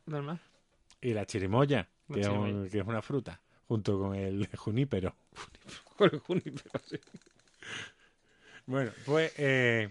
y 0.99 1.13
la 1.13 1.25
chirimoya, 1.27 1.87
La 2.07 2.15
que, 2.15 2.21
es 2.21 2.27
un- 2.27 2.45
chirimoya. 2.45 2.69
que 2.71 2.79
es 2.79 2.85
una 2.87 3.01
fruta, 3.03 3.39
junto 3.67 3.99
con 3.99 4.15
el 4.15 4.47
junípero. 4.57 5.15
Con 5.95 6.09
el 6.11 6.19
Juniper, 6.19 6.81
sí. 6.83 6.99
Bueno, 8.65 8.91
pues 9.05 9.33
eh, 9.37 9.89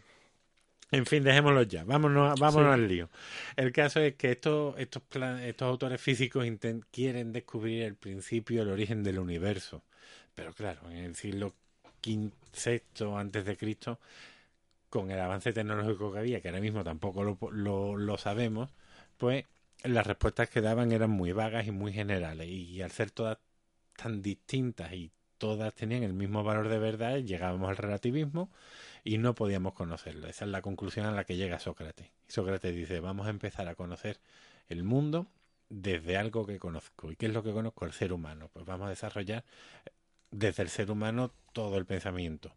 en 0.91 1.07
fin, 1.07 1.23
dejémoslo 1.23 1.63
ya. 1.63 1.85
Vámonos, 1.85 2.39
vámonos 2.41 2.75
Sí. 2.75 2.81
al 2.83 2.89
lío. 2.89 3.09
El 3.57 3.73
caso 3.73 4.01
es 4.01 4.15
que 4.17 4.33
estos, 4.33 4.77
estos, 4.79 5.03
pla- 5.03 5.47
estos 5.47 5.69
autores 5.69 6.01
físicos 6.01 6.45
quieren 6.91 7.33
descubrir 7.33 7.83
el 7.85 7.95
principio, 7.95 8.63
el 8.63 8.71
origen 8.71 9.03
del 9.05 9.19
universo. 9.21 9.83
Pero 10.35 10.53
claro, 10.53 10.91
en 10.91 10.99
el 10.99 11.15
siglo 11.15 11.55
VI 12.03 12.83
antes 13.17 13.45
de 13.45 13.57
Cristo, 13.57 13.99
con 14.89 15.11
el 15.11 15.21
avance 15.21 15.53
tecnológico 15.53 16.13
que 16.13 16.19
había, 16.19 16.41
que 16.41 16.49
ahora 16.49 16.61
mismo 16.61 16.85
tampoco 16.85 17.23
lo, 17.23 17.97
lo, 17.97 18.19
sabemos, 18.19 18.71
pues 19.17 19.45
las 19.85 20.07
respuestas 20.07 20.51
que 20.51 20.61
daban 20.61 20.93
eran 20.93 21.11
muy 21.11 21.33
vagas 21.33 21.67
y 21.67 21.71
muy 21.71 21.93
generales. 21.93 22.49
Y 22.49 22.83
al 22.83 22.91
ser 22.91 23.11
todas 23.11 23.39
tan 23.97 24.23
distintas 24.23 24.93
y 24.93 25.13
todas 25.39 25.75
tenían 25.75 26.03
el 26.03 26.13
mismo 26.13 26.45
valor 26.45 26.69
de 26.69 26.79
verdad, 26.79 27.19
llegábamos 27.19 27.71
al 27.71 27.77
relativismo 27.77 28.51
y 29.05 29.19
no 29.19 29.35
podíamos 29.35 29.75
conocerlo. 29.75 30.27
Esa 30.29 30.45
es 30.45 30.51
la 30.51 30.61
conclusión 30.61 31.07
a 31.07 31.13
la 31.13 31.25
que 31.25 31.37
llega 31.37 31.59
Sócrates. 31.59 32.11
Sócrates 32.29 32.75
dice, 32.75 33.01
vamos 33.01 33.27
a 33.27 33.31
empezar 33.31 33.69
a 33.69 33.75
conocer 33.75 34.21
el 34.69 34.83
mundo 34.83 35.27
desde 35.71 36.17
algo 36.17 36.47
que 36.47 36.59
conozco. 36.59 37.11
¿Y 37.11 37.17
qué 37.17 37.27
es 37.27 37.33
lo 37.33 37.43
que 37.43 37.53
conozco? 37.53 37.87
El 37.87 37.93
ser 37.93 38.13
humano. 38.13 38.51
Pues 38.53 38.67
vamos 38.67 38.87
a 38.87 38.91
desarrollar 38.91 39.45
desde 40.31 40.63
el 40.63 40.69
ser 40.69 40.91
humano 40.91 41.33
todo 41.53 41.79
el 41.79 41.87
pensamiento. 41.87 42.55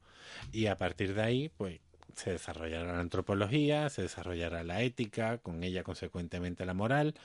Y 0.51 0.67
a 0.67 0.77
partir 0.77 1.13
de 1.13 1.21
ahí, 1.21 1.49
pues 1.49 1.79
se 2.15 2.31
desarrollará 2.31 2.93
la 2.93 2.99
antropología, 2.99 3.89
se 3.89 4.03
desarrollará 4.03 4.63
la 4.63 4.81
ética, 4.81 5.39
con 5.39 5.63
ella 5.63 5.83
consecuentemente 5.83 6.65
la 6.65 6.73
moral, 6.73 7.15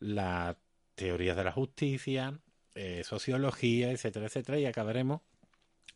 la 0.00 0.56
teoría 0.94 1.34
de 1.34 1.44
la 1.44 1.52
justicia, 1.52 2.38
eh, 2.74 3.02
sociología, 3.04 3.90
etcétera, 3.90 4.26
etcétera, 4.26 4.58
y 4.58 4.66
acabaremos 4.66 5.20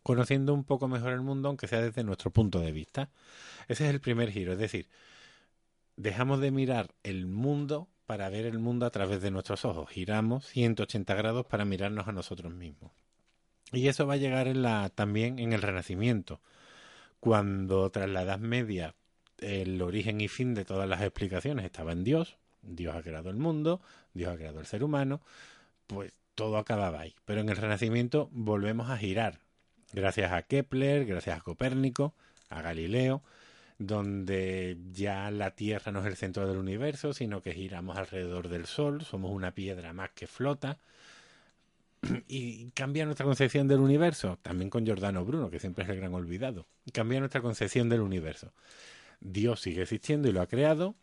conociendo 0.02 0.54
un 0.54 0.64
poco 0.64 0.88
mejor 0.88 1.12
el 1.12 1.20
mundo, 1.20 1.48
aunque 1.48 1.66
sea 1.66 1.80
desde 1.82 2.04
nuestro 2.04 2.30
punto 2.30 2.60
de 2.60 2.72
vista. 2.72 3.10
Ese 3.68 3.84
es 3.86 3.90
el 3.90 4.00
primer 4.00 4.30
giro, 4.30 4.52
es 4.52 4.58
decir, 4.58 4.88
dejamos 5.96 6.40
de 6.40 6.50
mirar 6.50 6.94
el 7.02 7.26
mundo 7.26 7.88
para 8.06 8.28
ver 8.28 8.46
el 8.46 8.58
mundo 8.60 8.86
a 8.86 8.90
través 8.90 9.20
de 9.20 9.32
nuestros 9.32 9.64
ojos, 9.64 9.90
giramos 9.90 10.46
180 10.46 11.14
grados 11.14 11.46
para 11.46 11.64
mirarnos 11.64 12.06
a 12.06 12.12
nosotros 12.12 12.54
mismos. 12.54 12.92
Y 13.72 13.88
eso 13.88 14.06
va 14.06 14.14
a 14.14 14.18
llegar 14.18 14.48
en 14.48 14.62
la, 14.62 14.90
también 14.90 15.38
en 15.38 15.52
el 15.52 15.62
Renacimiento, 15.62 16.40
cuando 17.20 17.90
tras 17.90 18.08
la 18.08 18.22
Edad 18.22 18.38
Media 18.38 18.94
el 19.38 19.82
origen 19.82 20.20
y 20.20 20.28
fin 20.28 20.54
de 20.54 20.64
todas 20.64 20.88
las 20.88 21.02
explicaciones 21.02 21.64
estaba 21.64 21.92
en 21.92 22.04
Dios, 22.04 22.38
Dios 22.62 22.94
ha 22.94 23.02
creado 23.02 23.30
el 23.30 23.36
mundo, 23.36 23.80
Dios 24.14 24.32
ha 24.32 24.36
creado 24.36 24.60
el 24.60 24.66
ser 24.66 24.82
humano, 24.82 25.20
pues 25.86 26.12
todo 26.34 26.58
acababa 26.58 27.00
ahí. 27.00 27.14
Pero 27.24 27.40
en 27.40 27.48
el 27.48 27.56
Renacimiento 27.56 28.28
volvemos 28.32 28.90
a 28.90 28.96
girar, 28.96 29.40
gracias 29.92 30.32
a 30.32 30.42
Kepler, 30.42 31.04
gracias 31.04 31.38
a 31.38 31.42
Copérnico, 31.42 32.14
a 32.48 32.62
Galileo, 32.62 33.22
donde 33.78 34.78
ya 34.92 35.30
la 35.30 35.50
Tierra 35.50 35.92
no 35.92 36.00
es 36.00 36.06
el 36.06 36.16
centro 36.16 36.46
del 36.48 36.56
universo, 36.56 37.12
sino 37.12 37.42
que 37.42 37.52
giramos 37.52 37.96
alrededor 37.96 38.48
del 38.48 38.66
Sol, 38.66 39.04
somos 39.04 39.32
una 39.32 39.52
piedra 39.52 39.92
más 39.92 40.10
que 40.10 40.26
flota. 40.26 40.78
Y 42.28 42.70
cambia 42.70 43.04
nuestra 43.04 43.24
concepción 43.24 43.68
del 43.68 43.80
universo, 43.80 44.38
también 44.42 44.70
con 44.70 44.84
Giordano 44.84 45.24
Bruno, 45.24 45.50
que 45.50 45.58
siempre 45.58 45.84
es 45.84 45.90
el 45.90 45.96
gran 45.96 46.14
olvidado. 46.14 46.66
Cambia 46.92 47.20
nuestra 47.20 47.40
concepción 47.40 47.88
del 47.88 48.00
universo. 48.00 48.52
Dios 49.20 49.60
sigue 49.60 49.82
existiendo 49.82 50.28
y 50.28 50.32
lo 50.32 50.40
ha 50.40 50.46
creado, 50.46 50.94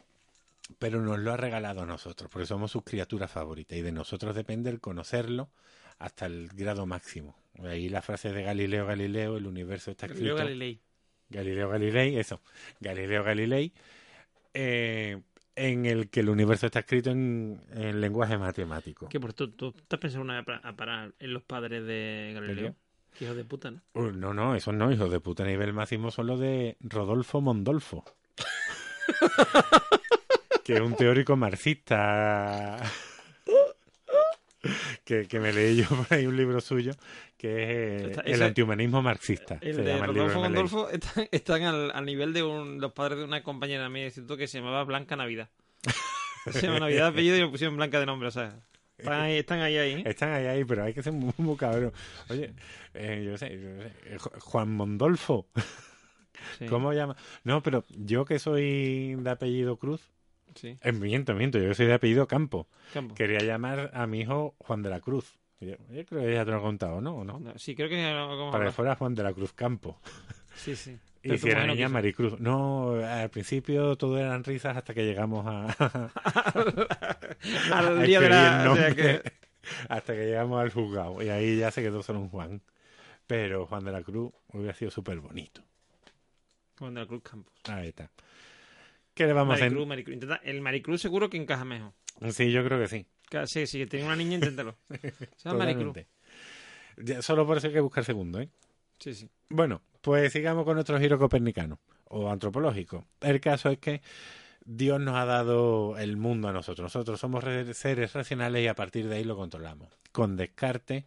pero 0.80 1.02
nos 1.02 1.20
lo 1.20 1.34
ha 1.34 1.38
regalado 1.38 1.82
a 1.82 1.86
nosotros, 1.86 2.30
porque 2.32 2.46
somos 2.46 2.72
sus 2.72 2.84
criaturas 2.84 3.32
favoritas 3.32 3.78
y 3.78 3.82
de 3.82 3.92
nosotros 3.92 4.36
depende 4.36 4.70
el 4.70 4.80
conocerlo 4.80 5.50
hasta 6.00 6.26
el 6.26 6.48
grado 6.50 6.86
máximo. 6.86 7.36
Ahí 7.64 7.90
la 7.90 8.02
frase 8.02 8.32
de 8.32 8.44
Galileo 8.44 8.86
Galileo, 8.86 9.38
el 9.38 9.48
universo 9.48 9.92
está 9.92 10.06
escrito. 10.06 10.36
Galileo 10.36 10.46
Galilei. 10.46 10.80
Galileo 11.30 11.70
Galilei, 11.70 12.18
eso. 12.18 12.42
Galileo 12.80 13.24
Galilei, 13.24 13.74
eh, 14.54 15.22
en 15.56 15.86
el 15.86 16.10
que 16.10 16.22
el 16.22 16.30
universo 16.30 16.66
está 16.66 16.80
escrito 16.80 17.12
en, 17.12 17.62
en 17.74 18.02
lenguaje 18.02 18.38
matemático. 18.38 19.10
Que 19.10 19.20
por 19.20 19.34
tú, 19.34 19.50
tú 19.50 19.72
te 19.72 19.96
has 19.96 20.00
pensado 20.00 20.24
una 20.24 20.42
vez 20.42 20.60
a 20.64 20.76
parar 20.76 21.14
en 21.20 21.34
los 21.34 21.44
padres 21.44 21.86
de 21.86 22.32
Galileo. 22.34 22.76
Que 23.18 23.26
hijos 23.26 23.38
de 23.38 23.46
puta, 23.46 23.72
¿no? 23.72 23.82
Uh, 23.94 24.12
no, 24.12 24.34
no, 24.34 24.56
esos 24.56 24.74
no, 24.74 24.92
hijos 24.92 25.12
de 25.12 25.20
puta 25.20 25.44
a 25.44 25.48
nivel 25.48 25.74
máximo 25.74 26.10
son 26.10 26.28
los 26.28 26.40
de 26.40 26.78
Rodolfo 26.82 27.42
Mondolfo. 27.42 28.04
que 30.64 30.74
es 30.74 30.82
un 30.82 30.96
teórico 30.96 31.36
marxista. 31.36 32.80
que, 35.06 35.28
que 35.28 35.40
me 35.40 35.52
leí 35.54 35.78
yo 35.78 35.86
por 35.90 36.08
ahí 36.18 36.26
un 36.26 36.38
libro 36.38 36.60
suyo 36.62 36.94
que 37.38 37.64
es 37.64 37.70
eh, 37.70 38.06
Está- 38.12 38.22
El 38.22 38.34
ese- 38.36 38.44
antihumanismo 38.46 39.02
marxista. 39.02 39.58
El 39.62 39.78
de 39.78 39.92
el 39.92 40.00
libro 40.00 40.06
Rodolfo. 40.30 40.40
Gondolfo 40.40 40.90
están, 40.90 41.28
están 41.32 41.62
al, 41.64 41.92
al 41.92 42.06
nivel 42.06 42.34
de 42.34 42.44
un- 42.44 42.80
los 42.80 42.94
padres 42.94 43.18
de 43.20 43.26
una 43.26 43.44
compañera 43.44 43.90
mía 43.90 44.04
de 44.04 44.08
instituto 44.08 44.38
que 44.38 44.48
se 44.48 44.60
llamaba 44.60 44.84
Blanca 44.84 45.16
Navidad. 45.16 45.50
Se 46.52 46.62
llama 46.68 46.80
Navidad 46.82 47.04
de 47.06 47.10
apellido 47.10 47.38
y 47.38 47.40
le 47.42 47.48
pusieron 47.48 47.78
Blanca 47.78 48.00
de 48.02 48.06
nombre, 48.06 48.28
o 48.28 48.32
sea. 48.32 48.60
Están 48.98 49.22
ahí, 49.22 49.38
están 49.38 49.60
ahí, 49.62 49.78
ahí. 49.78 50.04
Están 50.06 50.32
ahí, 50.34 50.46
ahí, 50.46 50.64
pero 50.66 50.84
hay 50.84 50.94
que 50.94 51.02
ser 51.02 51.12
muy, 51.14 51.34
muy 51.38 51.56
cabrón. 51.58 51.92
Oye, 52.30 52.54
eh, 52.94 53.24
yo 53.26 53.38
sé, 53.38 53.50
yo 53.60 53.82
sé, 53.82 53.92
eh, 54.06 54.18
Ju- 54.20 54.40
Juan 54.40 54.70
Mondolfo, 54.74 55.48
Sí, 56.60 56.66
¿cómo 56.68 56.92
llama? 56.94 57.16
No, 57.44 57.64
pero 57.64 57.86
yo 57.90 58.26
que 58.26 58.40
soy 58.40 59.16
de 59.16 59.30
apellido 59.30 59.78
Cruz, 59.78 60.12
sí. 60.56 60.78
eh, 60.82 60.92
miento, 60.92 61.34
miento, 61.34 61.58
yo 61.60 61.74
soy 61.74 61.86
de 61.88 61.94
apellido 61.94 62.28
Campo, 62.28 62.68
Campo. 62.94 63.16
quería 63.16 63.40
llamar 63.40 63.92
a 63.94 64.08
mi 64.08 64.22
hijo 64.22 64.56
Juan 64.60 64.82
de 64.84 64.90
la 64.90 65.00
Cruz. 65.00 65.38
Yo, 65.60 65.76
yo 65.92 66.06
creo 66.06 66.22
que 66.24 66.34
ya 66.34 66.44
te 66.46 66.52
lo 66.52 66.58
he 66.58 66.62
contado, 66.62 67.00
¿no? 67.00 67.16
¿O 67.18 67.24
no? 67.24 67.42
Sí, 67.58 67.74
creo 67.76 67.88
que... 67.88 68.50
Para 68.52 68.66
que 68.66 68.72
fuera 68.72 68.96
Juan 68.96 69.16
de 69.16 69.24
la 69.24 69.34
Cruz 69.34 69.54
Campo. 69.54 69.98
Sí, 70.56 70.76
sí. 70.76 70.98
Y 71.24 71.38
si 71.38 71.50
era 71.50 71.66
niña. 71.66 71.88
Maricruz. 71.88 72.38
No, 72.42 72.96
al 72.96 73.30
principio 73.30 73.96
todo 73.96 74.18
eran 74.20 74.44
risas 74.44 74.76
hasta 74.76 74.94
que 74.94 75.06
llegamos 75.06 75.46
a, 75.48 76.10
Al 77.72 78.06
día 78.06 78.20
de 78.20 78.30
la... 78.30 78.36
o 78.72 78.76
sea 78.76 78.90
nombre, 78.90 78.96
que- 78.96 79.32
hasta 79.88 80.14
que 80.14 80.26
llegamos 80.26 80.62
al 80.62 80.70
juzgado. 80.72 81.22
Y 81.24 81.30
ahí 81.30 81.58
ya 81.58 81.72
se 81.72 81.82
quedó 81.82 82.04
solo 82.04 82.20
un 82.20 82.30
Juan. 82.30 82.62
Pero 83.26 83.66
Juan 83.68 83.86
de 83.86 83.92
la 83.94 84.04
Cruz 84.04 84.34
hubiera 84.52 84.74
sido 84.74 84.92
súper 84.92 85.20
bonito. 85.22 85.62
Juan 86.78 86.94
de 86.94 87.02
la 87.02 87.08
Cruz 87.08 87.22
Campos. 87.24 87.54
Ahí 87.70 87.88
está. 87.90 88.12
¿Qué 89.14 89.26
le 89.28 89.34
vamos 89.34 89.58
a 89.58 89.60
Maricruz, 89.60 89.88
Maricruz. 89.88 90.14
Intenta- 90.16 90.42
el 90.44 90.62
Maricruz 90.62 91.02
seguro 91.02 91.30
que 91.30 91.38
encaja 91.38 91.66
mejor. 91.66 91.94
hacer? 92.18 92.34
Sí, 92.34 92.52
yo 92.52 92.64
creo 92.66 92.80
que 92.80 92.88
sí. 92.88 93.06
Sí, 93.46 93.66
sí, 93.68 93.80
que 93.80 93.88
tiene 93.88 94.06
una 94.06 94.16
niña, 94.16 94.36
inténtalo. 94.36 94.76
Se 95.38 95.50
llama 95.50 95.60
Maricruz. 95.66 95.98
Ya, 96.98 97.22
solo 97.22 97.46
por 97.48 97.58
eso 97.58 97.68
hay 97.68 97.74
que 97.74 97.80
buscar 97.80 98.04
segundo, 98.06 98.40
¿eh? 98.40 98.50
Sí, 99.00 99.14
sí. 99.16 99.30
Bueno, 99.50 99.82
pues 100.02 100.32
sigamos 100.32 100.64
con 100.66 100.76
nuestro 100.76 101.00
giro 101.00 101.18
copernicano 101.18 101.80
o 102.10 102.30
antropológico. 102.30 103.06
El 103.22 103.42
caso 103.42 103.70
es 103.70 103.80
que 103.80 104.02
Dios 104.66 105.00
nos 105.02 105.16
ha 105.16 105.26
dado 105.26 105.98
el 105.98 106.16
mundo 106.18 106.48
a 106.48 106.54
nosotros. 106.54 106.84
Nosotros 106.86 107.20
somos 107.20 107.44
re- 107.44 107.74
seres 107.74 108.14
racionales 108.14 108.64
y 108.64 108.68
a 108.68 108.76
partir 108.76 109.08
de 109.10 109.16
ahí 109.18 109.24
lo 109.24 109.36
controlamos. 109.36 109.90
Con 110.12 110.36
Descartes 110.38 111.06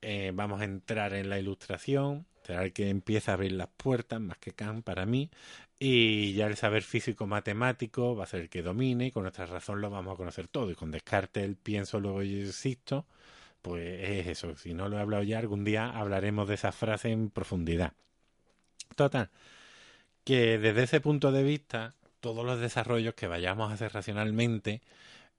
eh, 0.00 0.30
vamos 0.34 0.60
a 0.60 0.64
entrar 0.64 1.12
en 1.14 1.28
la 1.28 1.38
ilustración, 1.40 2.26
el 2.52 2.72
que 2.72 2.88
empieza 2.90 3.32
a 3.32 3.34
abrir 3.34 3.52
las 3.52 3.68
puertas, 3.68 4.20
más 4.20 4.38
que 4.38 4.52
Kant 4.52 4.84
para 4.84 5.06
mí, 5.06 5.30
y 5.78 6.34
ya 6.34 6.46
el 6.46 6.56
saber 6.56 6.82
físico 6.82 7.26
matemático 7.26 8.14
va 8.16 8.24
a 8.24 8.26
ser 8.26 8.42
el 8.42 8.48
que 8.50 8.62
domine 8.62 9.06
y 9.06 9.10
con 9.12 9.22
nuestra 9.22 9.46
razón 9.46 9.80
lo 9.80 9.90
vamos 9.90 10.14
a 10.14 10.16
conocer 10.16 10.48
todo. 10.48 10.70
Y 10.70 10.74
con 10.74 10.90
Descartes 10.90 11.44
el 11.44 11.56
pienso, 11.56 12.00
luego 12.00 12.22
yo 12.22 12.38
existo, 12.46 13.06
pues 13.62 14.08
es 14.08 14.26
eso. 14.26 14.56
Si 14.56 14.74
no 14.74 14.88
lo 14.88 14.98
he 14.98 15.00
hablado 15.00 15.22
ya, 15.22 15.38
algún 15.38 15.64
día 15.64 15.90
hablaremos 15.90 16.48
de 16.48 16.54
esa 16.54 16.72
frase 16.72 17.10
en 17.10 17.30
profundidad. 17.30 17.94
Total, 18.96 19.30
que 20.24 20.58
desde 20.58 20.82
ese 20.84 21.00
punto 21.00 21.32
de 21.32 21.42
vista, 21.42 21.94
todos 22.20 22.44
los 22.44 22.60
desarrollos 22.60 23.14
que 23.14 23.26
vayamos 23.26 23.70
a 23.70 23.74
hacer 23.74 23.92
racionalmente 23.92 24.82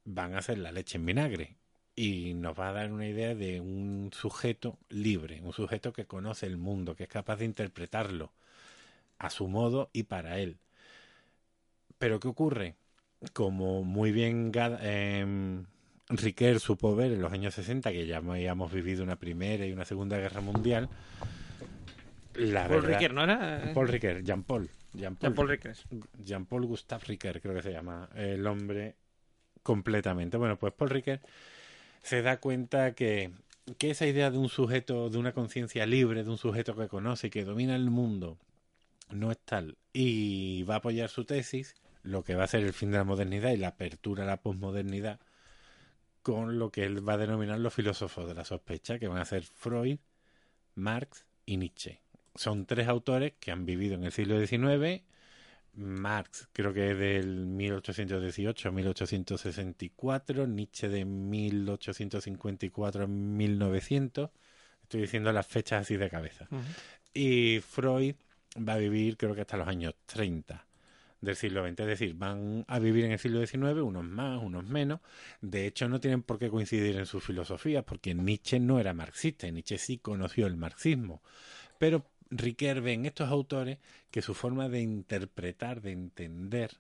van 0.06 0.36
a 0.36 0.42
ser 0.42 0.58
la 0.60 0.72
leche 0.72 0.98
en 0.98 1.06
vinagre. 1.06 1.56
Y 1.96 2.34
nos 2.34 2.58
va 2.58 2.70
a 2.70 2.74
dar 2.74 2.92
una 2.92 3.08
idea 3.08 3.36
de 3.36 3.60
un 3.60 4.10
sujeto 4.14 4.78
libre, 4.90 5.42
un 5.42 5.54
sujeto 5.54 5.92
que 5.92 6.06
conoce 6.06 6.46
el 6.46 6.58
mundo, 6.58 6.96
que 6.96 7.04
es 7.04 7.10
capaz 7.10 7.38
de 7.38 7.46
interpretarlo 7.46 8.32
a 9.20 9.30
su 9.30 9.48
modo 9.48 9.90
y 9.94 10.04
para 10.04 10.40
él. 10.40 10.58
Pero 11.98 12.20
¿qué 12.20 12.28
ocurre? 12.28 12.76
Como 13.34 13.84
muy 13.84 14.12
bien 14.12 14.52
Gad- 14.52 14.80
em, 14.82 15.66
Riquet 16.10 16.58
supo 16.60 16.96
ver 16.96 17.12
en 17.12 17.22
los 17.22 17.32
años 17.32 17.54
60, 17.54 17.92
que 17.92 18.06
ya 18.08 18.18
habíamos 18.18 18.72
vivido 18.72 19.04
una 19.04 19.18
primera 19.18 19.66
y 19.66 19.72
una 19.72 19.86
segunda 19.86 20.18
guerra 20.18 20.42
mundial, 20.42 20.90
la 22.36 22.68
Paul 22.68 22.82
verdad- 22.82 23.00
Riquet, 23.00 23.12
¿no 23.14 23.24
era? 23.24 23.72
Paul 23.74 23.88
Riquet, 23.90 24.24
Jean-Paul. 24.24 24.70
Jean-Paul 24.94 25.34
Paul 25.34 25.50
Riquet. 25.50 25.78
Jean-Paul 26.24 26.66
Gustave 26.66 27.04
Riquet, 27.06 27.42
creo 27.42 27.54
que 27.54 27.62
se 27.62 27.72
llama 27.72 28.10
el 28.16 28.46
hombre 28.48 28.96
completamente. 29.64 30.38
Bueno, 30.38 30.58
pues 30.58 30.74
Paul 30.74 30.90
Riquet 30.90 31.22
se 32.02 32.22
da 32.22 32.40
cuenta 32.40 32.94
que, 32.94 33.32
que 33.78 33.92
esa 33.92 34.08
idea 34.08 34.32
de 34.32 34.38
un 34.38 34.50
sujeto, 34.50 35.10
de 35.10 35.18
una 35.18 35.34
conciencia 35.34 35.86
libre, 35.86 36.24
de 36.24 36.30
un 36.30 36.38
sujeto 36.38 36.76
que 36.76 36.88
conoce 36.88 37.28
y 37.28 37.30
que 37.30 37.46
domina 37.46 37.76
el 37.76 37.90
mundo, 37.90 38.38
no 39.10 39.32
es 39.32 39.40
tal. 39.40 39.78
Y 39.94 40.64
va 40.64 40.76
a 40.76 40.78
apoyar 40.78 41.10
su 41.10 41.26
tesis, 41.26 41.76
lo 42.04 42.24
que 42.24 42.36
va 42.36 42.46
a 42.46 42.48
ser 42.48 42.64
el 42.64 42.74
fin 42.74 42.92
de 42.92 42.98
la 42.98 43.04
modernidad 43.04 43.52
y 43.52 43.58
la 43.58 43.70
apertura 43.70 44.24
a 44.24 44.28
la 44.28 44.42
posmodernidad, 44.42 45.20
con 46.22 46.60
lo 46.60 46.72
que 46.72 46.84
él 46.84 47.08
va 47.08 47.14
a 47.14 47.18
denominar 47.18 47.60
los 47.60 47.74
filósofos 47.74 48.28
de 48.28 48.36
la 48.36 48.46
sospecha, 48.46 49.00
que 49.00 49.08
van 49.08 49.20
a 49.20 49.26
ser 49.26 49.44
Freud, 49.44 50.00
Marx 50.76 51.26
y 51.46 51.58
Nietzsche. 51.58 52.02
Son 52.36 52.66
tres 52.66 52.88
autores 52.88 53.34
que 53.40 53.52
han 53.52 53.66
vivido 53.66 53.96
en 53.96 54.04
el 54.04 54.12
siglo 54.12 54.40
XIX. 54.40 55.04
Marx 55.74 56.50
creo 56.52 56.74
que 56.74 56.92
es 56.92 56.98
del 56.98 57.46
1818 57.46 58.70
a 58.70 58.72
1864, 58.72 60.48
Nietzsche 60.48 60.90
de 60.90 61.06
1854 61.06 63.04
a 63.04 63.08
1900. 63.08 64.30
Estoy 64.84 65.02
diciendo 65.02 65.32
las 65.32 65.48
fechas 65.48 65.84
así 65.84 65.98
de 65.98 66.10
cabeza. 66.10 66.48
Y 67.14 67.60
Freud 67.60 68.16
va 68.58 68.74
a 68.74 68.78
vivir 68.78 69.18
creo 69.18 69.34
que 69.34 69.42
hasta 69.42 69.58
los 69.58 69.68
años 69.68 69.96
30 70.06 70.66
del 71.22 71.36
siglo 71.36 71.66
XX. 71.66 71.80
Es 71.80 71.88
decir, 71.88 72.14
van 72.16 72.66
a 72.68 72.80
vivir 72.80 73.06
en 73.06 73.12
el 73.14 73.20
siglo 73.20 73.46
XIX, 73.46 73.82
unos 73.82 74.04
más, 74.04 74.42
unos 74.42 74.66
menos. 74.66 75.00
De 75.40 75.68
hecho, 75.68 75.88
no 75.88 76.00
tienen 76.00 76.24
por 76.24 76.40
qué 76.40 76.50
coincidir 76.50 76.98
en 76.98 77.06
sus 77.06 77.24
filosofías, 77.24 77.84
porque 77.84 78.14
Nietzsche 78.14 78.60
no 78.60 78.80
era 78.80 78.94
marxista, 78.94 79.50
Nietzsche 79.50 79.78
sí 79.78 80.00
conoció 80.00 80.48
el 80.48 80.58
marxismo. 80.58 81.22
Pero 81.78 82.06
Riquet 82.32 82.80
ve 82.80 82.94
en 82.94 83.06
estos 83.06 83.30
autores 83.30 83.78
que 84.10 84.22
su 84.22 84.34
forma 84.34 84.70
de 84.70 84.82
interpretar, 84.82 85.82
de 85.82 85.92
entender 85.92 86.72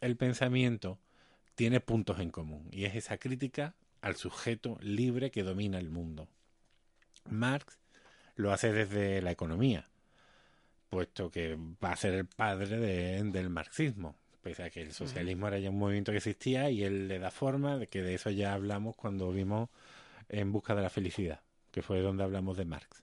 el 0.00 0.16
pensamiento, 0.16 0.98
tiene 1.54 1.80
puntos 1.80 2.20
en 2.20 2.30
común, 2.30 2.68
y 2.70 2.84
es 2.84 2.94
esa 2.94 3.18
crítica 3.18 3.74
al 4.02 4.16
sujeto 4.16 4.78
libre 4.80 5.30
que 5.30 5.42
domina 5.42 5.78
el 5.78 5.90
mundo. 5.90 6.28
Marx 7.28 7.78
lo 8.36 8.52
hace 8.52 8.72
desde 8.72 9.20
la 9.22 9.30
economía, 9.30 9.88
puesto 10.88 11.30
que 11.30 11.56
va 11.82 11.92
a 11.92 11.96
ser 11.96 12.14
el 12.14 12.26
padre 12.26 12.78
del 13.22 13.50
marxismo, 13.50 14.16
pese 14.42 14.62
a 14.64 14.70
que 14.70 14.82
el 14.82 14.92
socialismo 14.92 15.48
era 15.48 15.58
ya 15.58 15.70
un 15.70 15.78
movimiento 15.78 16.12
que 16.12 16.18
existía 16.18 16.70
y 16.70 16.82
él 16.82 17.08
le 17.08 17.18
da 17.18 17.30
forma, 17.30 17.76
de 17.76 17.86
que 17.86 18.02
de 18.02 18.14
eso 18.14 18.30
ya 18.30 18.54
hablamos 18.54 18.96
cuando 18.96 19.32
vimos 19.32 19.68
En 20.28 20.52
busca 20.52 20.76
de 20.76 20.82
la 20.82 20.90
felicidad, 20.90 21.40
que 21.72 21.82
fue 21.82 22.00
donde 22.00 22.22
hablamos 22.22 22.56
de 22.56 22.64
Marx. 22.64 23.02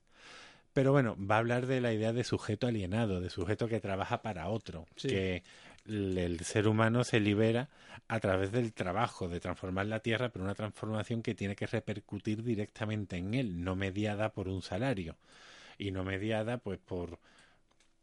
Pero 0.78 0.92
bueno, 0.92 1.18
va 1.20 1.38
a 1.38 1.40
hablar 1.40 1.66
de 1.66 1.82
la 1.82 1.92
idea 1.92 2.14
de 2.14 2.24
sujeto 2.24 2.68
alienado, 2.68 3.20
de 3.20 3.32
sujeto 3.32 3.68
que 3.68 3.80
trabaja 3.80 4.22
para 4.22 4.48
otro, 4.48 4.86
que 4.96 5.42
el 5.88 6.40
ser 6.42 6.68
humano 6.68 7.04
se 7.04 7.20
libera 7.20 7.68
a 8.08 8.20
través 8.20 8.52
del 8.52 8.74
trabajo, 8.74 9.28
de 9.28 9.40
transformar 9.40 9.88
la 9.88 10.02
tierra, 10.02 10.30
pero 10.30 10.46
una 10.46 10.54
transformación 10.54 11.24
que 11.24 11.34
tiene 11.34 11.56
que 11.56 11.66
repercutir 11.66 12.44
directamente 12.44 13.18
en 13.18 13.34
él, 13.34 13.64
no 13.64 13.76
mediada 13.76 14.34
por 14.34 14.50
un 14.50 14.62
salario 14.62 15.16
y 15.80 15.90
no 15.90 16.04
mediada 16.04 16.60
pues 16.60 16.78
por 16.78 17.18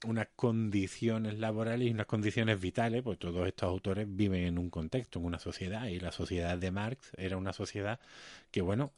unas 0.05 0.27
condiciones 0.35 1.39
laborales 1.39 1.87
y 1.87 1.93
unas 1.93 2.07
condiciones 2.07 2.61
vitales, 2.61 3.05
pues 3.05 3.21
todos 3.21 3.47
estos 3.47 3.69
autores 3.69 4.09
viven 4.09 4.43
en 4.43 4.59
un 4.59 4.69
contexto, 4.69 5.21
en 5.21 5.27
una 5.27 5.39
sociedad, 5.39 5.87
y 5.87 6.01
la 6.01 6.11
sociedad 6.11 6.59
de 6.59 6.73
Marx 6.73 7.13
era 7.17 7.37
una 7.37 7.53
sociedad 7.53 8.01
que, 8.51 8.63
bueno, 8.63 8.91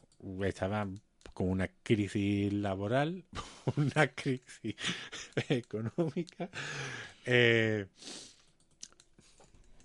estaba 0.43 0.87
con 1.33 1.49
una 1.49 1.69
crisis 1.83 2.51
laboral, 2.53 3.23
una 3.75 4.07
crisis 4.07 4.75
económica. 5.49 6.49
Eh, 7.25 7.87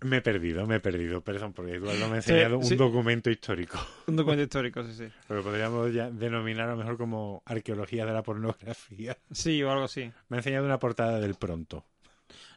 me 0.02 0.16
he 0.16 0.20
perdido, 0.20 0.66
me 0.66 0.76
he 0.76 0.80
perdido, 0.80 1.20
perdón, 1.20 1.52
porque 1.52 1.74
Eduardo 1.74 2.08
me 2.08 2.14
ha 2.14 2.16
enseñado 2.16 2.58
un 2.58 2.76
documento 2.76 3.30
histórico. 3.30 3.78
Un 4.06 4.16
documento 4.16 4.42
histórico, 4.42 4.84
sí, 4.84 4.94
sí. 4.94 5.08
Lo 5.28 5.36
que 5.36 5.42
podríamos 5.42 5.92
ya 5.92 6.10
denominar 6.10 6.68
a 6.68 6.72
lo 6.72 6.78
mejor 6.78 6.96
como 6.96 7.42
arqueología 7.46 8.04
de 8.04 8.12
la 8.12 8.22
pornografía. 8.22 9.16
Sí, 9.30 9.62
o 9.62 9.70
algo 9.70 9.84
así. 9.84 10.10
Me 10.28 10.36
ha 10.36 10.40
enseñado 10.40 10.66
una 10.66 10.78
portada 10.78 11.20
del 11.20 11.36
pronto. 11.36 11.84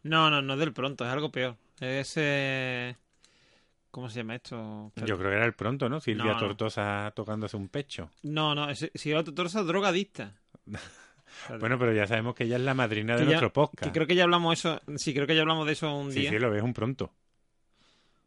No, 0.04 0.30
no, 0.30 0.42
no 0.42 0.58
del 0.58 0.74
pronto, 0.74 1.06
es 1.06 1.12
algo 1.12 1.32
peor. 1.32 1.56
Es... 1.80 2.14
Eh... 2.18 2.96
¿Cómo 3.95 4.09
se 4.09 4.19
llama 4.19 4.35
esto? 4.35 4.91
Yo 4.98 5.17
creo 5.17 5.30
que 5.30 5.38
era 5.38 5.45
el 5.45 5.53
pronto, 5.53 5.88
¿no? 5.88 6.01
Silvia 6.01 6.35
Tortosa 6.35 7.14
tocándose 7.15 7.56
un 7.56 7.69
pecho. 7.69 8.11
No, 8.24 8.53
no, 8.53 8.69
es 8.69 8.91
Silvia 8.93 9.24
Tortosa 9.24 9.64
drogadicta. 9.64 10.33
Bueno, 11.59 11.77
pero 11.77 11.91
ya 11.91 12.07
sabemos 12.07 12.33
que 12.33 12.45
ella 12.45 12.56
es 12.56 12.61
la 12.61 12.74
madrina 12.74 13.17
de 13.17 13.25
nuestro 13.25 13.51
podcast. 13.51 13.91
creo 13.91 14.07
que 14.07 14.15
ya 14.15 14.24
hablamos 14.24 14.57
eso, 14.57 14.80
sí, 14.95 15.14
creo 15.14 15.27
que 15.27 15.35
ya 15.35 15.41
hablamos 15.41 15.65
de 15.65 15.74
eso 15.74 15.93
un 15.93 16.09
día. 16.09 16.30
Sí, 16.30 16.35
sí, 16.35 16.40
lo 16.40 16.49
ves 16.49 16.64
un 16.64 16.74
pronto. 16.74 17.11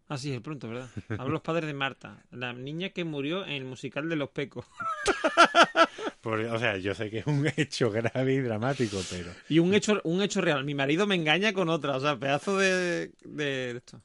Ah, 0.08 0.18
sí, 0.18 0.30
el 0.32 0.42
pronto, 0.42 0.68
¿verdad? 0.68 0.90
Hablo 1.18 1.34
los 1.34 1.40
padres 1.40 1.66
de 1.66 1.74
Marta, 1.74 2.22
la 2.32 2.52
niña 2.52 2.90
que 2.90 3.04
murió 3.04 3.44
en 3.46 3.52
el 3.52 3.64
musical 3.64 4.10
de 4.10 4.16
Los 4.16 4.28
Pecos. 4.30 4.66
o 6.22 6.58
sea, 6.58 6.76
yo 6.76 6.94
sé 6.94 7.08
que 7.08 7.20
es 7.20 7.26
un 7.26 7.46
hecho 7.56 7.90
grave 7.90 8.34
y 8.34 8.40
dramático, 8.40 9.00
pero... 9.10 9.30
Y 9.48 9.58
un 9.58 9.72
hecho, 9.72 10.00
un 10.04 10.20
hecho 10.20 10.42
real. 10.42 10.64
Mi 10.64 10.74
marido 10.74 11.06
me 11.06 11.14
engaña 11.14 11.54
con 11.54 11.70
otra, 11.70 11.96
o 11.96 12.00
sea, 12.00 12.18
pedazo 12.18 12.58
de, 12.58 13.12
de 13.24 13.70
esto. 13.70 14.02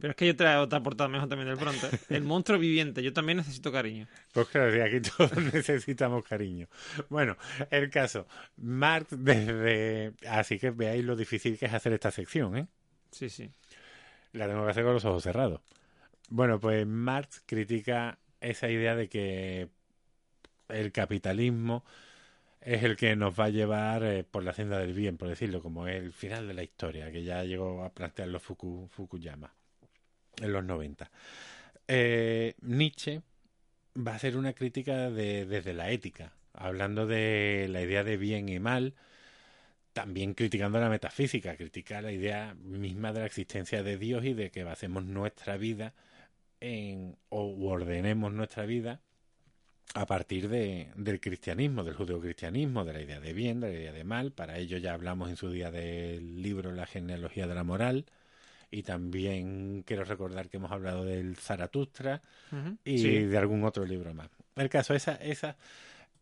Pero 0.00 0.10
es 0.10 0.16
que 0.16 0.26
yo 0.26 0.36
traigo 0.36 0.62
otra 0.62 0.82
portada 0.82 1.08
mejor 1.08 1.28
también 1.28 1.48
del 1.48 1.58
pronto. 1.58 1.88
El 2.10 2.22
monstruo 2.22 2.58
viviente. 2.58 3.02
Yo 3.02 3.12
también 3.12 3.38
necesito 3.38 3.72
cariño. 3.72 4.06
Pues 4.32 4.48
claro, 4.48 4.84
aquí 4.84 5.00
todos 5.00 5.36
necesitamos 5.54 6.24
cariño. 6.24 6.68
Bueno, 7.08 7.36
el 7.70 7.90
caso. 7.90 8.26
Marx 8.56 9.08
desde... 9.10 10.12
Así 10.28 10.58
que 10.58 10.70
veáis 10.70 11.04
lo 11.04 11.16
difícil 11.16 11.58
que 11.58 11.66
es 11.66 11.72
hacer 11.72 11.92
esta 11.94 12.10
sección, 12.10 12.56
¿eh? 12.56 12.66
Sí, 13.10 13.30
sí. 13.30 13.50
La 14.32 14.46
tengo 14.46 14.64
que 14.64 14.70
hacer 14.70 14.84
con 14.84 14.94
los 14.94 15.04
ojos 15.04 15.22
cerrados. 15.22 15.60
Bueno, 16.28 16.60
pues 16.60 16.86
Marx 16.86 17.42
critica 17.46 18.18
esa 18.40 18.68
idea 18.68 18.94
de 18.96 19.08
que 19.08 19.68
el 20.68 20.92
capitalismo 20.92 21.84
es 22.60 22.82
el 22.82 22.96
que 22.96 23.16
nos 23.16 23.38
va 23.38 23.44
a 23.44 23.50
llevar 23.50 24.02
eh, 24.02 24.24
por 24.24 24.42
la 24.42 24.52
senda 24.52 24.78
del 24.78 24.92
bien, 24.92 25.16
por 25.16 25.28
decirlo, 25.28 25.62
como 25.62 25.86
el 25.86 26.12
final 26.12 26.48
de 26.48 26.54
la 26.54 26.64
historia, 26.64 27.12
que 27.12 27.22
ya 27.22 27.44
llegó 27.44 27.84
a 27.84 27.90
plantearlo 27.90 28.40
Fuku, 28.40 28.88
Fukuyama 28.88 29.54
en 30.40 30.52
los 30.52 30.64
90. 30.64 31.10
Eh, 31.88 32.54
Nietzsche 32.62 33.22
va 33.96 34.12
a 34.12 34.16
hacer 34.16 34.36
una 34.36 34.52
crítica 34.52 35.10
de, 35.10 35.46
desde 35.46 35.72
la 35.72 35.90
ética, 35.90 36.32
hablando 36.52 37.06
de 37.06 37.68
la 37.70 37.82
idea 37.82 38.04
de 38.04 38.16
bien 38.16 38.48
y 38.48 38.58
mal, 38.58 38.94
también 39.92 40.34
criticando 40.34 40.78
la 40.78 40.90
metafísica, 40.90 41.56
critica 41.56 42.02
la 42.02 42.12
idea 42.12 42.54
misma 42.62 43.12
de 43.12 43.20
la 43.20 43.26
existencia 43.26 43.82
de 43.82 43.96
Dios 43.96 44.24
y 44.24 44.34
de 44.34 44.50
que 44.50 44.64
basemos 44.64 45.04
nuestra 45.04 45.56
vida 45.56 45.94
en, 46.60 47.16
o 47.30 47.54
ordenemos 47.70 48.32
nuestra 48.32 48.66
vida 48.66 49.00
a 49.94 50.06
partir 50.06 50.48
de, 50.48 50.90
del 50.96 51.20
cristianismo, 51.20 51.84
del 51.84 51.94
judeocristianismo, 51.94 52.84
de 52.84 52.92
la 52.92 53.00
idea 53.00 53.20
de 53.20 53.32
bien, 53.32 53.60
de 53.60 53.68
la 53.68 53.74
idea 53.74 53.92
de 53.92 54.04
mal. 54.04 54.32
Para 54.32 54.58
ello 54.58 54.78
ya 54.78 54.92
hablamos 54.92 55.30
en 55.30 55.36
su 55.36 55.50
día 55.50 55.70
del 55.70 56.42
libro 56.42 56.72
La 56.72 56.86
genealogía 56.86 57.46
de 57.46 57.54
la 57.54 57.64
moral. 57.64 58.04
Y 58.76 58.82
también 58.82 59.84
quiero 59.86 60.04
recordar 60.04 60.50
que 60.50 60.58
hemos 60.58 60.70
hablado 60.70 61.02
del 61.06 61.36
Zaratustra 61.36 62.20
y 62.84 63.20
de 63.20 63.38
algún 63.38 63.64
otro 63.64 63.86
libro 63.86 64.12
más. 64.12 64.28
El 64.54 64.68
caso, 64.68 64.92
esa, 64.92 65.14
esa 65.14 65.56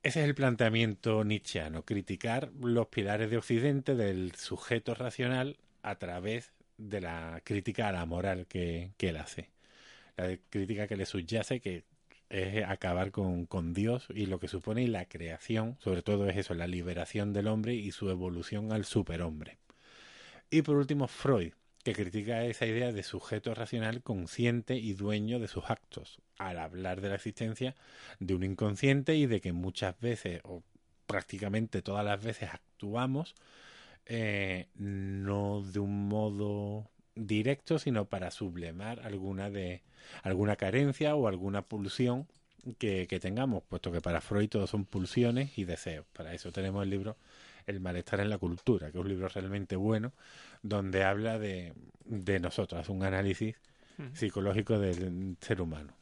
ese 0.05 0.21
es 0.21 0.27
el 0.27 0.37
planteamiento 0.37 1.25
nietzscheano, 1.25 1.83
criticar 1.85 2.53
los 2.61 2.87
pilares 2.87 3.29
de 3.29 3.39
Occidente 3.39 3.97
del 3.97 4.37
sujeto 4.37 4.95
racional 4.95 5.57
a 5.83 5.97
través 5.97 6.53
de 6.77 7.01
la 7.01 7.41
crítica 7.43 7.89
a 7.89 7.93
la 7.93 8.07
moral 8.07 8.47
que, 8.47 8.93
él 8.99 9.17
hace. 9.17 9.51
La 10.17 10.37
crítica 10.49 10.87
que 10.87 10.97
le 10.97 11.07
subyace, 11.07 11.59
que 11.59 11.83
es 12.29 12.63
acabar 12.65 13.11
con, 13.11 13.47
con, 13.47 13.73
Dios 13.73 14.07
y 14.15 14.27
lo 14.27 14.39
que 14.39 14.47
supone 14.47 14.87
la 14.87 15.07
creación, 15.07 15.77
sobre 15.81 16.03
todo 16.03 16.29
es 16.29 16.37
eso, 16.37 16.55
la 16.55 16.69
liberación 16.69 17.33
del 17.33 17.49
hombre 17.49 17.75
y 17.75 17.91
su 17.91 18.11
evolución 18.11 18.73
al 18.73 18.85
superhombre. 18.85 19.59
Y 20.51 20.63
por 20.63 20.77
último, 20.77 21.09
Freud, 21.09 21.55
que 21.85 21.93
critica 21.93 22.45
esa 22.45 22.67
idea 22.67 22.93
de 22.93 23.03
sujeto 23.03 23.55
racional 23.55 24.03
consciente 24.03 24.77
y 24.77 24.95
dueño 24.95 25.39
de 25.39 25.49
sus 25.49 25.69
actos, 25.69 26.19
al 26.39 26.59
hablar 26.59 27.03
de 27.03 27.11
la 27.11 27.17
existencia 27.17 27.77
de 28.19 28.35
un 28.35 28.43
inconsciente 28.43 29.17
y 29.17 29.27
de 29.27 29.43
que 29.43 29.53
muchas 29.53 30.01
veces, 30.01 30.41
o 30.45 30.63
prácticamente 31.07 31.83
todas 31.83 32.05
las 32.05 32.25
veces, 32.25 32.49
actuamos 32.51 33.35
eh, 34.07 34.69
no 34.77 35.63
de 35.63 35.79
un 35.79 36.09
modo 36.09 36.91
directo, 37.15 37.79
sino 37.79 38.07
para 38.07 38.31
sublemar 38.31 39.01
alguna 39.01 39.51
de 39.51 39.83
alguna 40.23 40.57
carencia 40.57 41.15
o 41.15 41.29
alguna 41.29 41.63
pulsión 41.63 42.27
que, 42.79 43.07
que 43.07 43.21
tengamos, 43.21 43.63
puesto 43.63 43.93
que 43.93 44.01
para 44.01 44.23
Freud 44.23 44.49
todo 44.49 44.67
son 44.67 44.87
pulsiones 44.87 45.59
y 45.59 45.65
deseos. 45.65 46.07
Para 46.15 46.33
eso 46.33 46.51
tenemos 46.51 46.83
el 46.83 46.91
libro 46.91 47.17
El 47.67 47.81
malestar 47.81 48.21
en 48.21 48.31
la 48.31 48.39
cultura, 48.39 48.91
que 48.91 48.99
es 48.99 49.03
un 49.03 49.09
libro 49.09 49.29
realmente 49.29 49.77
bueno, 49.77 50.13
donde 50.63 51.05
habla 51.05 51.39
de, 51.39 51.75
de 52.05 52.41
nosotros, 52.41 52.89
un 52.89 53.03
análisis 53.03 53.57
psicológico 54.13 54.79
del 54.79 55.37
ser 55.41 55.61
humano. 55.61 55.95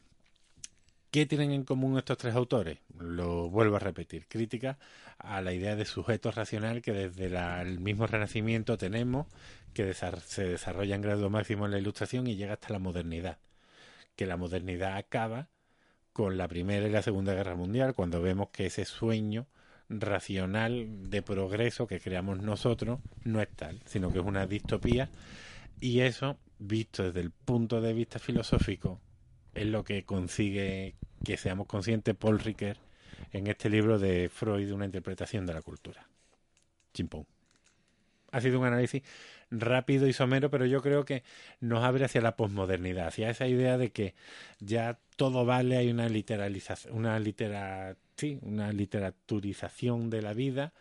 ¿Qué 1.12 1.26
tienen 1.26 1.50
en 1.50 1.64
común 1.64 1.98
estos 1.98 2.16
tres 2.16 2.34
autores? 2.34 2.78
Lo 2.98 3.50
vuelvo 3.50 3.76
a 3.76 3.80
repetir, 3.80 4.26
crítica 4.28 4.78
a 5.18 5.42
la 5.42 5.52
idea 5.52 5.76
de 5.76 5.84
sujeto 5.84 6.30
racional 6.30 6.80
que 6.80 6.92
desde 6.92 7.26
el 7.60 7.80
mismo 7.80 8.06
Renacimiento 8.06 8.78
tenemos, 8.78 9.26
que 9.74 9.92
se 9.92 10.44
desarrolla 10.44 10.94
en 10.94 11.02
grado 11.02 11.28
máximo 11.28 11.66
en 11.66 11.72
la 11.72 11.78
Ilustración 11.78 12.26
y 12.28 12.36
llega 12.36 12.54
hasta 12.54 12.72
la 12.72 12.78
modernidad. 12.78 13.36
Que 14.16 14.24
la 14.24 14.38
modernidad 14.38 14.96
acaba 14.96 15.48
con 16.14 16.38
la 16.38 16.48
Primera 16.48 16.86
y 16.86 16.90
la 16.90 17.02
Segunda 17.02 17.34
Guerra 17.34 17.56
Mundial, 17.56 17.92
cuando 17.92 18.22
vemos 18.22 18.48
que 18.48 18.64
ese 18.64 18.86
sueño 18.86 19.46
racional 19.92 21.10
de 21.10 21.22
progreso 21.22 21.86
que 21.86 22.00
creamos 22.00 22.40
nosotros 22.40 23.00
no 23.24 23.40
es 23.40 23.48
tal, 23.54 23.80
sino 23.84 24.12
que 24.12 24.18
es 24.18 24.24
una 24.24 24.46
distopía 24.46 25.10
y 25.80 26.00
eso, 26.00 26.38
visto 26.58 27.02
desde 27.02 27.20
el 27.20 27.30
punto 27.30 27.80
de 27.80 27.92
vista 27.92 28.18
filosófico, 28.18 29.00
es 29.52 29.66
lo 29.66 29.82
que 29.84 30.04
consigue 30.04 30.94
que 31.24 31.36
seamos 31.36 31.66
conscientes 31.66 32.14
Paul 32.14 32.38
Ricoeur 32.38 32.76
en 33.32 33.46
este 33.46 33.68
libro 33.68 33.98
de 33.98 34.28
Freud, 34.28 34.72
una 34.72 34.84
interpretación 34.84 35.44
de 35.46 35.54
la 35.54 35.62
cultura. 35.62 36.08
Chimpón. 36.94 37.26
Ha 38.32 38.40
sido 38.40 38.60
un 38.60 38.66
análisis 38.66 39.02
rápido 39.50 40.08
y 40.08 40.12
somero, 40.12 40.50
pero 40.50 40.66
yo 40.66 40.82
creo 40.82 41.04
que 41.04 41.22
nos 41.60 41.84
abre 41.84 42.04
hacia 42.04 42.20
la 42.20 42.36
posmodernidad, 42.36 43.08
hacia 43.08 43.30
esa 43.30 43.46
idea 43.46 43.78
de 43.78 43.92
que 43.92 44.14
ya 44.60 44.98
todo 45.16 45.44
vale, 45.44 45.76
hay 45.76 45.90
una 45.90 46.08
literalización, 46.08 46.96
una 46.96 47.18
litera, 47.20 47.96
sí, 48.16 48.38
una 48.42 48.72
literaturización 48.72 50.10
de 50.10 50.22
la 50.22 50.32
vida 50.32 50.72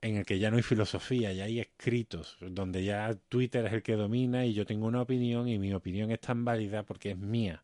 en 0.00 0.16
el 0.16 0.24
que 0.26 0.38
ya 0.38 0.50
no 0.50 0.56
hay 0.56 0.62
filosofía, 0.62 1.32
ya 1.32 1.44
hay 1.44 1.60
escritos, 1.60 2.36
donde 2.40 2.84
ya 2.84 3.16
Twitter 3.28 3.66
es 3.66 3.72
el 3.72 3.82
que 3.82 3.94
domina 3.96 4.46
y 4.46 4.54
yo 4.54 4.64
tengo 4.64 4.86
una 4.86 5.02
opinión 5.02 5.48
y 5.48 5.58
mi 5.58 5.72
opinión 5.74 6.10
es 6.12 6.20
tan 6.20 6.44
válida 6.44 6.84
porque 6.84 7.10
es 7.10 7.18
mía 7.18 7.62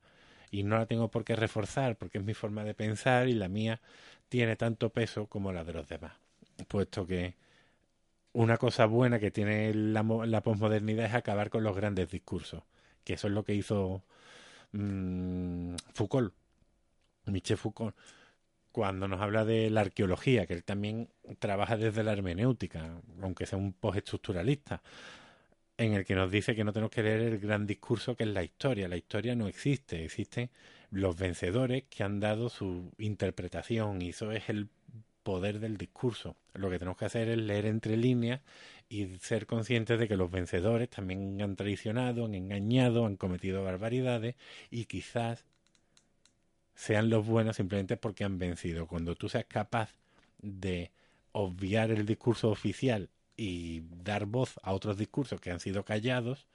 y 0.51 0.63
no 0.65 0.79
la 0.79 0.87
tengo 0.87 1.11
por 1.11 1.25
qué 1.25 1.37
reforzar 1.37 1.97
porque 1.97 2.19
es 2.19 2.25
mi 2.25 2.35
forma 2.35 2.65
de 2.65 2.75
pensar 2.75 3.29
y 3.29 3.35
la 3.35 3.49
mía 3.49 3.81
tiene 4.29 4.57
tanto 4.57 4.91
peso 4.91 5.27
como 5.27 5.53
la 5.53 5.65
de 5.65 5.73
los 5.75 5.89
demás. 5.89 6.15
Puesto 6.69 7.07
que 7.07 7.35
una 8.35 8.59
cosa 8.59 8.87
buena 8.87 9.19
que 9.19 9.31
tiene 9.31 9.73
la, 9.75 10.03
la 10.03 10.43
posmodernidad 10.43 11.07
es 11.07 11.15
acabar 11.15 11.51
con 11.51 11.65
los 11.65 11.75
grandes 11.77 12.11
discursos, 12.11 12.63
que 13.05 13.15
eso 13.15 13.29
es 13.29 13.33
lo 13.33 13.45
que 13.45 13.55
hizo 13.55 14.05
mmm, 14.73 15.77
Foucault, 15.95 16.35
Michel 17.27 17.57
Foucault 17.57 17.97
cuando 18.75 19.07
nos 19.07 19.21
habla 19.21 19.45
de 19.45 19.71
la 19.71 19.83
arqueología, 19.83 20.47
que 20.47 20.55
él 20.55 20.65
también 20.65 21.09
trabaja 21.39 21.77
desde 21.77 22.03
la 22.03 22.13
hermenéutica, 22.13 23.01
aunque 23.23 23.47
sea 23.47 23.57
un 23.57 23.73
postestructuralista, 23.73 24.83
en 25.77 25.95
el 25.95 26.05
que 26.05 26.17
nos 26.17 26.29
dice 26.29 26.57
que 26.57 26.65
no 26.65 26.73
tenemos 26.73 26.91
que 26.91 27.05
leer 27.05 27.21
el 27.21 27.39
gran 27.39 27.69
discurso 27.69 28.17
que 28.17 28.25
es 28.25 28.31
la 28.31 28.43
historia. 28.43 28.89
La 28.89 28.97
historia 28.97 29.37
no 29.37 29.47
existe, 29.47 30.05
existen 30.05 30.51
los 30.91 31.17
vencedores 31.17 31.85
que 31.85 32.03
han 32.03 32.19
dado 32.19 32.49
su 32.49 32.93
interpretación 32.99 34.03
y 34.03 34.09
eso 34.09 34.33
es 34.33 34.49
el 34.49 34.69
poder 35.25 35.59
del 35.59 35.77
discurso. 35.77 36.37
Lo 36.53 36.71
que 36.71 36.79
tenemos 36.79 36.97
que 36.97 37.07
hacer 37.07 37.29
es 37.29 37.39
leer 37.39 37.67
entre 37.67 37.97
líneas 37.97 38.41
y 38.89 39.07
ser 39.19 39.47
conscientes 39.47 39.99
de 39.99 40.07
que 40.07 40.17
los 40.17 40.31
vencedores 40.31 40.89
también 40.91 41.41
han 41.43 41.57
traicionado, 41.57 42.27
han 42.27 42.35
engañado, 42.35 43.07
han 43.07 43.17
cometido 43.17 43.65
barbaridades 43.65 44.37
y 44.71 44.85
quizás 44.85 45.45
sean 46.77 47.11
los 47.11 47.27
buenos 47.27 47.57
simplemente 47.57 47.97
porque 47.97 48.25
han 48.25 48.39
vencido. 48.39 48.87
Cuando 48.87 49.17
tú 49.17 49.29
seas 49.29 49.47
capaz 49.47 49.91
de 50.41 50.93
obviar 51.33 51.91
el 51.91 52.07
discurso 52.07 52.51
oficial 52.51 53.09
y 53.37 53.83
dar 54.03 54.27
voz 54.27 54.61
a 54.63 54.73
otros 54.73 54.97
discursos 54.97 55.41
que 55.41 55.51
han 55.51 55.61
sido 55.61 55.85
callados, 55.85 56.47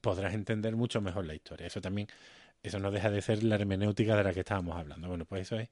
podrás 0.00 0.34
entender 0.34 0.76
mucho 0.76 1.00
mejor 1.00 1.26
la 1.26 1.34
historia. 1.34 1.66
Eso 1.66 1.80
también, 1.80 2.08
eso 2.62 2.78
no 2.78 2.90
deja 2.90 3.10
de 3.10 3.20
ser 3.20 3.42
la 3.42 3.56
hermenéutica 3.56 4.16
de 4.16 4.24
la 4.24 4.32
que 4.32 4.40
estábamos 4.40 4.76
hablando. 4.76 5.08
Bueno, 5.08 5.24
pues 5.24 5.42
eso 5.42 5.58
es 5.58 5.68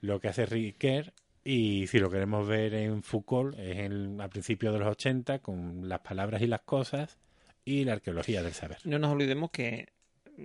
lo 0.00 0.20
que 0.20 0.28
hace 0.28 0.46
Riquet 0.46 1.12
y 1.44 1.86
si 1.86 1.98
lo 1.98 2.10
queremos 2.10 2.48
ver 2.48 2.72
en 2.74 3.02
Foucault 3.02 3.56
es 3.58 3.78
en, 3.78 4.20
a 4.20 4.28
principios 4.28 4.72
de 4.72 4.80
los 4.80 4.88
80 4.88 5.40
con 5.40 5.88
las 5.88 6.00
palabras 6.00 6.40
y 6.40 6.46
las 6.46 6.62
cosas 6.62 7.18
y 7.64 7.84
la 7.84 7.92
arqueología 7.94 8.42
del 8.42 8.54
saber. 8.54 8.78
No 8.84 8.98
nos 8.98 9.12
olvidemos 9.12 9.50
que 9.50 9.92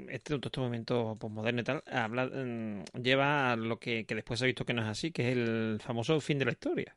este, 0.09 0.35
este 0.35 0.59
movimiento 0.59 1.15
postmoderno 1.19 1.61
y 1.61 1.63
tal 1.63 1.83
habla, 1.91 2.25
mm, 2.27 2.83
lleva 3.01 3.53
a 3.53 3.55
lo 3.55 3.79
que, 3.79 4.05
después 4.07 4.39
se 4.39 4.45
ha 4.45 4.47
visto 4.47 4.65
que 4.65 4.73
no 4.73 4.81
es 4.81 4.87
así, 4.87 5.11
que 5.11 5.29
es 5.29 5.37
el 5.37 5.79
famoso 5.81 6.19
fin 6.19 6.37
de 6.37 6.45
la 6.45 6.51
historia. 6.51 6.95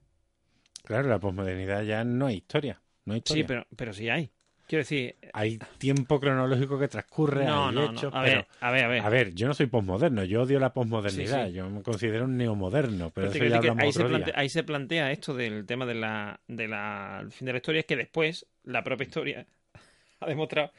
Claro, 0.85 1.09
la 1.09 1.21
posmodernidad 1.21 1.85
ya 1.85 2.05
no 2.05 2.27
hay 2.27 2.37
historia. 2.37 2.83
No 3.05 3.15
hay 3.15 3.19
historia. 3.19 3.45
Sí, 3.45 3.47
pero, 3.47 3.67
pero 3.77 3.93
sí 3.93 4.09
hay. 4.09 4.31
Quiero 4.73 4.85
decir. 4.85 5.17
Hay 5.35 5.59
tiempo 5.77 6.19
cronológico 6.19 6.79
que 6.79 6.89
transcurre, 6.89 7.45
no, 7.45 7.69
hay 7.69 7.75
no, 7.75 8.11
A, 8.11 8.23
ver, 8.23 8.47
a 8.59 8.71
ver, 8.71 8.85
a 8.85 8.89
ver. 8.89 9.03
A 9.03 9.09
ver, 9.11 9.35
yo 9.35 9.47
no 9.47 9.53
soy 9.53 9.67
posmoderno, 9.67 10.25
yo 10.25 10.41
odio 10.45 10.59
la 10.59 10.73
posmodernidad, 10.73 11.49
yo 11.49 11.69
me 11.69 11.83
considero 11.83 12.25
un 12.25 12.39
neomoderno, 12.39 13.11
pero, 13.11 13.29
eso 13.29 13.45
ya 13.45 13.59
hablamos 13.59 13.83
ahí, 13.83 13.93
se 13.93 14.05
plantea, 14.05 14.35
ahí 14.35 14.49
se 14.49 14.63
plantea 14.63 15.13
esto 15.13 15.35
del 15.35 15.67
tema 15.67 15.85
de 15.85 15.95
la, 15.95 16.41
de 16.49 16.69
la 16.69 17.27
fin 17.29 17.45
de 17.45 17.53
la 17.53 17.59
historia, 17.59 17.81
es 17.81 17.87
que 17.87 17.97
después 17.97 18.47
la 18.65 18.83
propia 18.83 19.05
historia 19.05 19.47
ha 20.21 20.27
demostrado. 20.27 20.73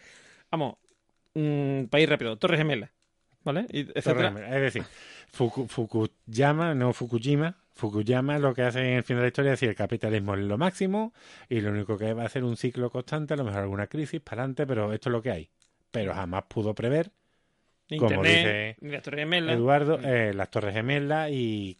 Vamos, 0.49 0.77
Mm, 1.35 1.85
país 1.85 2.07
rápido, 2.07 2.37
Torres 2.37 2.59
Gemelas. 2.59 2.91
¿Vale? 3.43 3.65
Es 3.69 3.83
decir, 4.05 4.83
Fukuyama, 5.33 6.75
no 6.75 6.93
Fukujima, 6.93 7.57
Fukuyama 7.73 8.37
lo 8.37 8.53
que 8.53 8.61
hace 8.61 8.79
en 8.79 8.97
el 8.97 9.03
fin 9.03 9.15
de 9.15 9.23
la 9.23 9.27
historia 9.29 9.53
es 9.53 9.59
decir, 9.59 9.69
el 9.69 9.75
capitalismo 9.75 10.35
es 10.35 10.41
lo 10.41 10.59
máximo 10.59 11.11
y 11.49 11.59
lo 11.59 11.71
único 11.71 11.97
que 11.97 12.13
va 12.13 12.21
a 12.21 12.25
hacer 12.27 12.43
un 12.43 12.55
ciclo 12.55 12.91
constante, 12.91 13.33
a 13.33 13.37
lo 13.37 13.43
mejor 13.43 13.61
alguna 13.61 13.87
crisis 13.87 14.21
para 14.21 14.43
adelante, 14.43 14.67
pero 14.67 14.93
esto 14.93 15.09
es 15.09 15.11
lo 15.11 15.21
que 15.23 15.31
hay. 15.31 15.49
Pero 15.89 16.13
jamás 16.13 16.43
pudo 16.47 16.75
prever, 16.75 17.11
como 17.97 18.21
dice 18.21 18.77
Eduardo, 19.49 19.97
mm. 19.97 20.05
eh, 20.05 20.33
las 20.35 20.51
Torres 20.51 20.75
Gemelas 20.75 21.31
y 21.31 21.79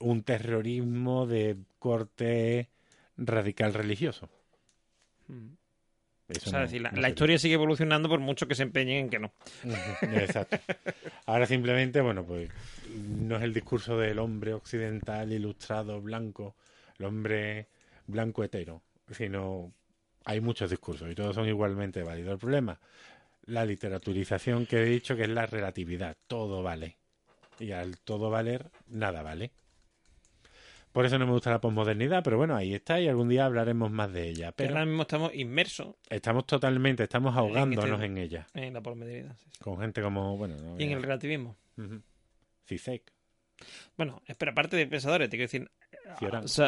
un 0.00 0.24
terrorismo 0.24 1.26
de 1.26 1.56
corte 1.78 2.68
radical 3.16 3.74
religioso. 3.74 4.28
Mm 5.28 5.61
la, 6.92 7.08
historia 7.08 7.38
sigue 7.38 7.54
evolucionando 7.54 8.08
por 8.08 8.20
mucho 8.20 8.48
que 8.48 8.54
se 8.54 8.62
empeñen 8.62 9.04
en 9.04 9.10
que 9.10 9.18
no. 9.18 9.32
Exacto. 10.02 10.58
Ahora 11.26 11.46
simplemente, 11.46 12.00
bueno, 12.00 12.24
pues 12.24 12.50
no 12.96 13.36
es 13.36 13.42
el 13.42 13.54
discurso 13.54 13.98
del 13.98 14.18
hombre 14.18 14.54
occidental 14.54 15.32
ilustrado 15.32 16.00
blanco, 16.00 16.56
el 16.98 17.06
hombre 17.06 17.68
blanco 18.06 18.44
hetero, 18.44 18.82
sino 19.10 19.72
hay 20.24 20.40
muchos 20.40 20.70
discursos 20.70 21.10
y 21.10 21.14
todos 21.14 21.34
son 21.34 21.48
igualmente 21.48 22.02
válidos. 22.02 22.32
El 22.32 22.38
problema, 22.38 22.78
la 23.46 23.64
literaturización 23.64 24.66
que 24.66 24.82
he 24.82 24.84
dicho 24.84 25.16
que 25.16 25.22
es 25.22 25.28
la 25.28 25.46
relatividad, 25.46 26.16
todo 26.26 26.62
vale. 26.62 26.96
Y 27.58 27.72
al 27.72 27.98
todo 27.98 28.30
valer, 28.30 28.70
nada 28.88 29.22
vale. 29.22 29.52
Por 30.92 31.06
eso 31.06 31.18
no 31.18 31.26
me 31.26 31.32
gusta 31.32 31.50
la 31.50 31.60
posmodernidad, 31.60 32.22
pero 32.22 32.36
bueno, 32.36 32.54
ahí 32.54 32.74
está 32.74 33.00
y 33.00 33.08
algún 33.08 33.28
día 33.28 33.46
hablaremos 33.46 33.90
más 33.90 34.12
de 34.12 34.28
ella. 34.28 34.52
Pero 34.52 34.74
ahora 34.74 34.84
mismo 34.84 35.02
estamos 35.02 35.34
inmersos. 35.34 35.96
Estamos 36.08 36.46
totalmente, 36.46 37.02
estamos 37.02 37.34
ahogándonos 37.34 38.02
en, 38.02 38.18
ella. 38.18 38.46
En 38.52 38.74
la 38.74 38.82
posmodernidad. 38.82 39.36
Con 39.60 39.78
gente 39.80 40.02
como, 40.02 40.36
bueno... 40.36 40.76
y 40.78 40.84
en 40.84 40.92
el 40.92 41.02
relativismo. 41.02 41.56
Cizek. 42.66 43.12
Bueno, 43.96 44.22
pero 44.38 44.52
aparte 44.52 44.76
de 44.76 44.86
pensadores, 44.86 45.30
te 45.30 45.36
quiero 45.36 45.50
decir, 45.50 45.70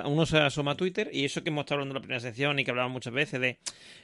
uno 0.04 0.26
se 0.26 0.38
asoma 0.38 0.72
a 0.72 0.76
Twitter 0.76 1.10
y 1.12 1.24
eso 1.24 1.42
que 1.42 1.50
hemos 1.50 1.62
estado 1.62 1.80
hablando 1.80 1.92
en 1.92 2.02
la 2.02 2.02
primera 2.02 2.20
sección 2.20 2.58
y 2.58 2.64
que 2.64 2.70
hablamos 2.70 2.92
muchas 2.92 3.12
veces 3.12 3.40
de 3.40 3.58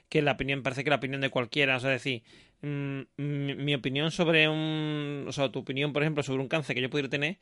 que 0.08 0.23
la 0.23 0.32
opinión, 0.32 0.62
parece 0.62 0.84
que 0.84 0.90
la 0.90 0.97
opinión 0.97 1.20
de 1.20 1.31
cualquiera, 1.31 1.76
o 1.76 1.81
sea, 1.81 1.90
decir, 1.90 2.23
mm, 2.62 3.00
mi, 3.16 3.74
opinión 3.74 4.10
sobre 4.10 4.49
un, 4.49 5.24
o 5.26 5.32
sea, 5.32 5.50
tu 5.50 5.60
opinión, 5.60 5.92
por 5.92 6.02
ejemplo, 6.02 6.23
sobre 6.23 6.40
un 6.40 6.49
cáncer 6.49 6.74
que 6.74 6.82
yo 6.82 6.90
pudiera 6.90 7.08
tener, 7.08 7.39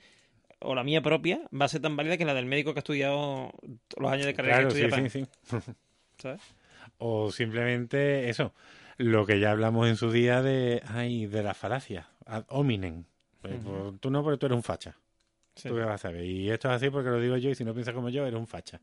o 0.60 0.74
la 0.74 0.84
mía 0.84 1.02
propia 1.02 1.40
va 1.58 1.66
a 1.66 1.68
ser 1.68 1.80
tan 1.80 1.96
válida 1.96 2.16
que 2.16 2.24
la 2.24 2.34
del 2.34 2.46
médico 2.46 2.72
que 2.72 2.78
ha 2.78 2.82
estudiado 2.82 3.52
los 3.96 4.12
años 4.12 4.26
de 4.26 4.34
carrera 4.34 4.68
que 4.68 4.74
sí, 4.74 5.08
sí, 5.10 5.10
sí. 5.10 5.26
¿Sabes? 6.18 6.40
O 6.98 7.30
simplemente 7.30 8.28
eso, 8.28 8.52
lo 8.96 9.26
que 9.26 9.38
ya 9.38 9.52
hablamos 9.52 9.88
en 9.88 9.96
su 9.96 10.10
día 10.10 10.42
de, 10.42 10.82
ay, 10.86 11.26
de 11.26 11.42
la 11.42 11.54
falacia, 11.54 12.08
ad 12.26 12.44
hominem. 12.48 13.04
Pues, 13.40 13.54
pues, 13.64 14.00
tú 14.00 14.10
no, 14.10 14.22
porque 14.22 14.38
tú 14.38 14.46
eres 14.46 14.56
un 14.56 14.62
facha. 14.62 14.96
Tú 15.54 15.74
qué 15.74 15.82
vas 15.82 16.04
a 16.04 16.10
ver. 16.10 16.24
Y 16.24 16.50
esto 16.50 16.68
es 16.68 16.74
así 16.74 16.90
porque 16.90 17.08
lo 17.08 17.20
digo 17.20 17.36
yo 17.36 17.50
y 17.50 17.54
si 17.54 17.64
no 17.64 17.72
piensas 17.72 17.94
como 17.94 18.08
yo, 18.08 18.26
eres 18.26 18.38
un 18.38 18.46
facha. 18.46 18.80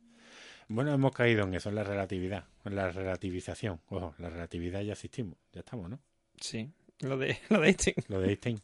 Bueno, 0.67 0.93
hemos 0.93 1.11
caído 1.11 1.43
en 1.43 1.53
eso, 1.53 1.69
en 1.69 1.75
la 1.75 1.83
relatividad, 1.83 2.45
en 2.63 2.75
la 2.75 2.89
relativización. 2.89 3.81
Ojo, 3.89 4.15
la 4.17 4.29
relatividad 4.29 4.81
ya 4.81 4.93
existimos, 4.93 5.37
ya 5.53 5.59
estamos, 5.59 5.89
¿no? 5.89 5.99
Sí, 6.39 6.71
lo 7.01 7.17
de, 7.17 7.37
lo 7.49 7.61
de 7.61 7.67
Einstein. 7.67 7.95
Lo 8.07 8.19
de 8.19 8.29
Einstein. 8.29 8.61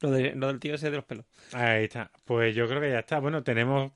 Lo, 0.00 0.10
del 0.10 0.60
tío 0.60 0.74
ese 0.74 0.90
de 0.90 0.96
los 0.96 1.04
pelos. 1.04 1.26
Ahí 1.52 1.84
está. 1.84 2.10
Pues 2.24 2.54
yo 2.54 2.66
creo 2.68 2.80
que 2.80 2.90
ya 2.90 3.00
está. 3.00 3.18
Bueno, 3.18 3.42
tenemos 3.42 3.92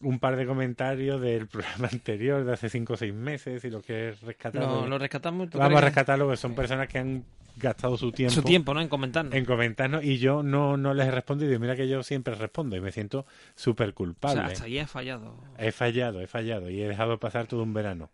un 0.00 0.18
par 0.18 0.36
de 0.36 0.46
comentarios 0.46 1.20
del 1.20 1.46
programa 1.48 1.88
anterior 1.90 2.44
de 2.44 2.52
hace 2.52 2.68
5 2.68 2.92
o 2.92 2.96
6 2.96 3.14
meses 3.14 3.64
y 3.64 3.70
lo 3.70 3.80
que 3.80 4.10
es 4.10 4.20
rescatado. 4.20 4.82
No, 4.82 4.86
lo 4.86 4.98
rescatamos. 4.98 5.50
Vamos 5.50 5.78
a 5.78 5.84
rescatarlo, 5.84 6.28
que 6.30 6.36
son 6.36 6.54
personas 6.54 6.88
que 6.88 6.98
han 6.98 7.24
gastado 7.56 7.96
su 7.96 8.12
tiempo. 8.12 8.34
Su 8.34 8.42
tiempo, 8.42 8.74
¿no? 8.74 8.80
En 8.80 8.88
comentarnos. 8.88 9.34
En 9.34 9.44
comentarnos 9.44 10.04
y 10.04 10.18
yo 10.18 10.42
no, 10.42 10.76
no 10.76 10.94
les 10.94 11.08
he 11.08 11.10
respondido. 11.10 11.58
Mira 11.58 11.74
que 11.74 11.88
yo 11.88 12.02
siempre 12.02 12.34
respondo 12.34 12.76
y 12.76 12.80
me 12.80 12.92
siento 12.92 13.26
súper 13.54 13.94
culpable. 13.94 14.40
O 14.40 14.44
sea, 14.44 14.52
hasta 14.52 14.64
ahí 14.64 14.78
he 14.78 14.86
fallado. 14.86 15.38
He 15.58 15.72
fallado, 15.72 16.20
he 16.20 16.26
fallado 16.26 16.70
y 16.70 16.82
he 16.82 16.88
dejado 16.88 17.18
pasar 17.18 17.46
todo 17.46 17.62
un 17.62 17.72
verano. 17.72 18.10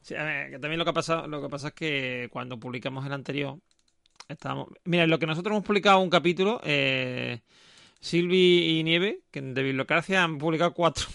Sí, 0.00 0.14
también 0.14 0.78
lo 0.78 0.84
que, 0.84 0.90
ha 0.90 0.94
pasado, 0.94 1.28
lo 1.28 1.40
que 1.40 1.48
pasa 1.48 1.68
es 1.68 1.74
que 1.74 2.28
cuando 2.32 2.58
publicamos 2.58 3.06
el 3.06 3.12
anterior, 3.12 3.58
Mira, 4.84 5.06
lo 5.06 5.18
que 5.18 5.26
nosotros 5.26 5.52
hemos 5.52 5.64
publicado 5.64 6.00
un 6.00 6.10
capítulo, 6.10 6.60
eh, 6.64 7.40
Silvi 8.00 8.78
y 8.78 8.84
Nieve, 8.84 9.20
que 9.30 9.40
de 9.40 9.62
Bibliocracia 9.62 10.22
han 10.22 10.38
publicado 10.38 10.72
cuatro. 10.72 11.06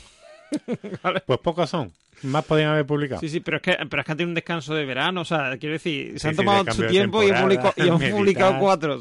Pues 1.26 1.40
pocos 1.40 1.70
son. 1.70 1.92
Más 2.24 2.46
podrían 2.46 2.70
haber 2.70 2.86
publicado. 2.86 3.20
Sí, 3.20 3.28
sí, 3.28 3.42
pero 3.42 3.58
es 3.58 3.64
que, 3.64 3.78
pero 3.90 4.02
es 4.02 4.06
que 4.06 4.12
han 4.12 4.18
tenido 4.18 4.30
un 4.30 4.36
descanso 4.36 4.74
de 4.74 4.86
verano. 4.86 5.22
O 5.22 5.26
sea, 5.26 5.58
quiero 5.58 5.74
decir, 5.74 6.18
se 6.20 6.30
han 6.30 6.36
tomado 6.38 6.72
su 6.72 6.88
tiempo 6.88 7.22
y, 7.22 7.30
han 7.30 7.44
publicado, 7.44 8.58
cuatro. 8.60 9.00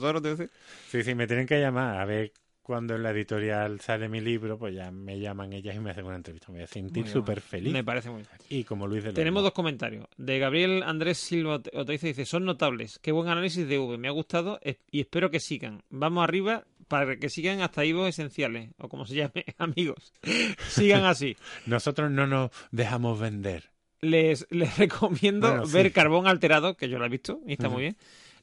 Sí, 0.90 1.02
sí, 1.02 1.14
me 1.14 1.26
tienen 1.26 1.46
que 1.46 1.60
llamar 1.60 2.00
a 2.00 2.04
ver 2.04 2.32
cuando 2.66 2.96
en 2.96 3.04
la 3.04 3.12
editorial 3.12 3.78
sale 3.78 4.08
mi 4.08 4.20
libro, 4.20 4.58
pues 4.58 4.74
ya 4.74 4.90
me 4.90 5.20
llaman 5.20 5.52
ellas 5.52 5.76
y 5.76 5.78
me 5.78 5.92
hacen 5.92 6.04
una 6.04 6.16
entrevista. 6.16 6.48
Me 6.48 6.54
voy 6.54 6.64
a 6.64 6.66
sentir 6.66 7.06
súper 7.06 7.40
feliz. 7.40 7.72
Me 7.72 7.84
parece 7.84 8.10
muy 8.10 8.22
bien. 8.22 8.28
Y 8.48 8.64
como 8.64 8.88
Luis 8.88 9.04
de 9.04 9.12
Tenemos 9.12 9.44
dos 9.44 9.52
comentarios. 9.52 10.08
De 10.16 10.40
Gabriel 10.40 10.82
Andrés 10.82 11.18
Silva 11.18 11.62
Oteiza 11.74 12.08
dice, 12.08 12.26
son 12.26 12.44
notables. 12.44 12.98
Qué 12.98 13.12
buen 13.12 13.28
análisis 13.28 13.68
de 13.68 13.78
V. 13.78 13.98
Me 13.98 14.08
ha 14.08 14.10
gustado 14.10 14.58
y 14.90 14.98
espero 14.98 15.30
que 15.30 15.38
sigan. 15.38 15.84
Vamos 15.90 16.24
arriba 16.24 16.64
para 16.88 17.16
que 17.18 17.28
sigan 17.28 17.60
hasta 17.60 17.84
Ivo 17.84 18.08
Esenciales, 18.08 18.70
o 18.78 18.88
como 18.88 19.06
se 19.06 19.14
llame, 19.14 19.44
amigos. 19.58 20.12
sigan 20.66 21.04
así. 21.04 21.36
Nosotros 21.66 22.10
no 22.10 22.26
nos 22.26 22.50
dejamos 22.72 23.20
vender. 23.20 23.70
Les, 24.00 24.44
les 24.50 24.76
recomiendo 24.76 25.64
ver 25.68 25.92
Carbón 25.92 26.26
Alterado, 26.26 26.76
que 26.76 26.88
yo 26.88 26.98
lo 26.98 27.06
he 27.06 27.10
visto 27.10 27.38
y 27.46 27.52
está 27.52 27.68
muy 27.68 27.82
bien 27.82 27.96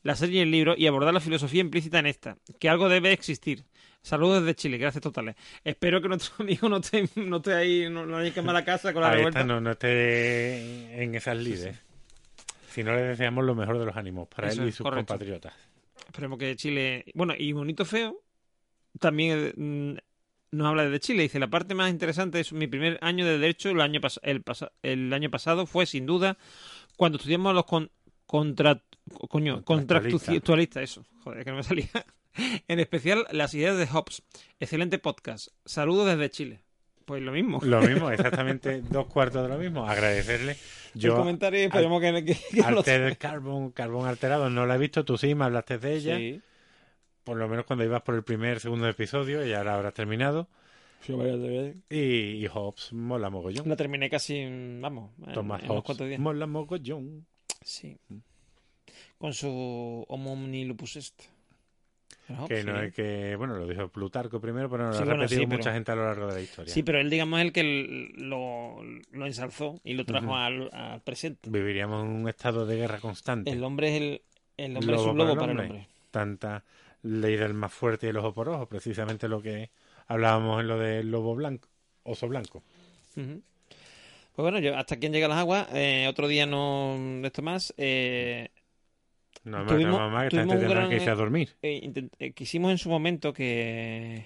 la 0.04 0.16
serie 0.16 0.40
y 0.40 0.42
el 0.44 0.52
libro 0.52 0.76
y 0.78 0.86
abordar 0.86 1.14
la 1.14 1.22
filosofía 1.22 1.62
implícita 1.62 2.00
en 2.00 2.06
esta, 2.06 2.38
que 2.60 2.70
algo 2.70 2.90
debe 2.90 3.14
existir. 3.14 3.64
Saludos 4.04 4.42
desde 4.42 4.56
Chile, 4.56 4.78
gracias 4.78 5.02
totales. 5.02 5.36
Espero 5.64 6.02
que 6.02 6.10
nuestro 6.10 6.34
amigo 6.44 6.68
no 6.68 6.78
esté, 6.78 7.08
no 7.16 7.38
esté 7.38 7.54
ahí, 7.54 7.90
no, 7.90 8.06
no 8.06 8.18
haya 8.18 8.34
quemado 8.34 8.54
la 8.54 8.66
casa 8.66 8.92
con 8.94 9.02
la 9.02 9.10
Ahí 9.10 9.16
revuelta. 9.18 9.40
está, 9.40 9.54
no, 9.54 9.62
no 9.62 9.72
esté 9.72 11.02
en 11.02 11.16
esas 11.16 11.38
lides. 11.38 11.80
Si 12.70 12.84
no 12.84 12.94
le 12.96 13.02
deseamos 13.04 13.46
lo 13.46 13.56
mejor 13.56 13.80
de 13.80 13.86
los 13.86 13.96
ánimos 13.96 14.28
para 14.28 14.50
Eso 14.50 14.62
él 14.64 14.70
y 14.70 14.72
sus 14.72 14.84
correcto. 14.84 15.14
compatriotas. 15.14 15.54
Esperemos 16.08 16.38
que 16.38 16.56
Chile. 16.56 17.06
Bueno, 17.14 17.34
y 17.38 17.54
Bonito 17.54 17.86
Feo 17.86 18.22
también 19.00 19.54
mm, 19.56 20.58
nos 20.58 20.68
habla 20.68 20.84
desde 20.84 21.00
Chile. 21.00 21.24
Dice: 21.24 21.40
La 21.40 21.48
parte 21.50 21.74
más 21.74 21.90
interesante 21.90 22.40
es 22.42 22.52
mi 22.52 22.68
primer 22.68 22.98
año 23.02 23.26
de 23.26 23.38
Derecho. 23.38 23.70
El 23.70 23.80
año, 23.80 24.02
pas- 24.02 24.20
el, 24.24 24.42
pasa- 24.42 24.72
el 24.82 25.14
año 25.14 25.30
pasado 25.30 25.66
fue, 25.66 25.86
sin 25.86 26.06
duda, 26.06 26.38
cuando 26.98 27.18
estudiamos 27.20 27.54
los 27.56 27.66
con, 27.66 27.90
contra, 28.26 28.82
coño, 29.30 29.64
contractualistas. 29.64 30.84
Eso, 30.84 31.06
joder, 31.24 31.46
que 31.46 31.52
no 31.52 31.58
me 31.58 31.64
salía. 31.64 31.90
en 32.68 32.80
especial 32.80 33.26
las 33.32 33.54
ideas 33.54 33.78
de 33.78 33.88
Hobbes. 33.88 34.24
Excelente 34.60 35.00
podcast. 35.00 35.50
Saludos 35.66 36.08
desde 36.08 36.30
Chile. 36.30 36.62
Pues 37.06 37.22
lo 37.22 37.32
mismo. 37.32 37.60
Lo 37.64 37.82
mismo, 37.88 38.10
exactamente 38.10 38.82
dos 38.82 39.08
cuartos 39.08 39.44
de 39.44 39.50
lo 39.50 39.58
mismo. 39.58 39.88
Agradecerle. 39.88 40.54
el 40.96 41.02
Yo, 41.02 41.18
comentario 41.18 41.60
y 41.60 41.64
esperemos 41.64 42.02
que, 42.02 42.26
que, 42.26 42.36
que 42.84 43.16
Carbon, 43.18 43.72
Carbón 43.72 44.08
Alterado, 44.08 44.50
no 44.50 44.66
la 44.66 44.76
he 44.76 44.78
visto, 44.78 45.04
tú 45.04 45.18
sí 45.18 45.36
me 45.36 45.46
hablaste 45.46 45.78
de 45.78 45.96
ella. 45.96 46.18
Sí. 46.18 46.42
Por 47.24 47.38
lo 47.38 47.48
menos 47.48 47.66
cuando 47.66 47.86
ibas 47.86 48.02
por 48.02 48.16
el 48.16 48.24
primer, 48.24 48.60
segundo 48.60 48.88
episodio, 48.88 49.46
y 49.46 49.54
ahora 49.54 49.76
habrás 49.76 49.94
terminado. 49.94 50.50
Sí. 51.06 51.14
Y, 51.90 52.46
y 52.46 52.48
Hobbes, 52.48 52.94
mola 52.94 53.30
mogollón. 53.30 53.68
La 53.68 53.76
terminé 53.76 54.10
casi, 54.10 54.46
vamos, 54.80 55.12
Tomás 55.34 55.62
en 55.64 55.70
Hobbes, 55.70 55.98
días. 55.98 56.20
mola 56.20 56.48
mogollón. 56.48 57.26
Sí. 57.62 57.98
Con 59.18 59.34
su 59.34 60.06
omni 60.08 60.66
lupus 60.66 60.96
est. 60.98 61.33
Que 62.48 62.64
no 62.64 62.82
es 62.82 62.94
que, 62.94 63.36
bueno, 63.36 63.56
lo 63.58 63.68
dijo 63.68 63.90
Plutarco 63.90 64.40
primero, 64.40 64.70
pero 64.70 64.86
no 64.86 64.92
lo 64.92 64.96
ha 64.98 65.00
bueno, 65.04 65.14
repetido 65.24 65.42
pero- 65.48 65.58
mucha 65.58 65.74
gente 65.74 65.92
a 65.92 65.96
lo 65.96 66.06
largo 66.06 66.28
de 66.28 66.34
la 66.36 66.42
historia. 66.42 66.74
Sí, 66.74 66.82
pero 66.84 67.00
él, 67.00 67.10
digamos, 67.10 67.40
es 67.40 67.46
el 67.46 67.52
que 67.52 68.12
lo, 68.18 68.82
lo 69.12 69.26
ensalzó 69.26 69.80
y 69.84 69.94
lo 69.94 70.06
trajo 70.06 70.36
al, 70.36 70.70
al 70.74 71.02
presente. 71.02 71.50
Viviríamos 71.50 72.06
en 72.06 72.12
un 72.12 72.30
estado 72.30 72.66
de 72.66 72.78
guerra 72.78 73.00
constante. 73.00 73.52
El 73.52 73.64
hombre 73.64 73.90
es 73.96 74.02
el, 74.02 74.22
el 74.58 74.78
hombre 74.78 74.96
es 74.96 75.02
un 75.02 75.18
Lobo 75.18 75.36
para 75.36 75.40
para 75.42 75.52
el 75.52 75.60
hombre. 75.60 75.88
Tanta 76.12 76.64
ley 77.02 77.36
del 77.36 77.54
más 77.54 77.74
fuerte 77.74 78.08
y 78.08 78.10
el 78.12 78.18
ojo 78.18 78.34
por 78.34 78.48
ojo, 78.48 78.68
precisamente 78.68 79.28
lo 79.28 79.42
que 79.42 79.70
hablábamos 80.08 80.62
en 80.62 80.68
lo 80.70 80.78
del 80.80 81.12
lobo 81.12 81.36
blanco, 81.36 81.68
oso 82.04 82.28
blanco. 82.30 82.64
Pues 83.16 83.28
bueno, 84.36 84.60
yo, 84.60 84.76
hasta 84.78 84.96
aquí 84.96 85.06
han 85.08 85.12
llegado 85.14 85.32
las 85.34 85.40
aguas. 85.42 85.68
Eh, 85.74 86.08
otro 86.10 86.28
día 86.28 86.46
no 86.46 86.96
de 87.22 87.28
esto 87.28 87.42
más. 87.42 87.74
Eh, 87.78 88.50
No 89.44 89.66
Tuvimos- 89.66 90.00
mamá 90.00 90.24
que 90.24 90.30
tuvimos 90.30 90.54
gente 90.54 90.66
un 90.68 90.72
gran- 90.72 90.90
que 90.90 90.96
irse 90.96 91.10
a 91.10 91.16
dormir. 91.16 91.50
eh, 91.62 91.92
eh, 92.20 92.32
quisimos 92.32 92.72
en 92.72 92.78
su 92.78 92.90
momento 92.90 93.34
que 93.34 94.26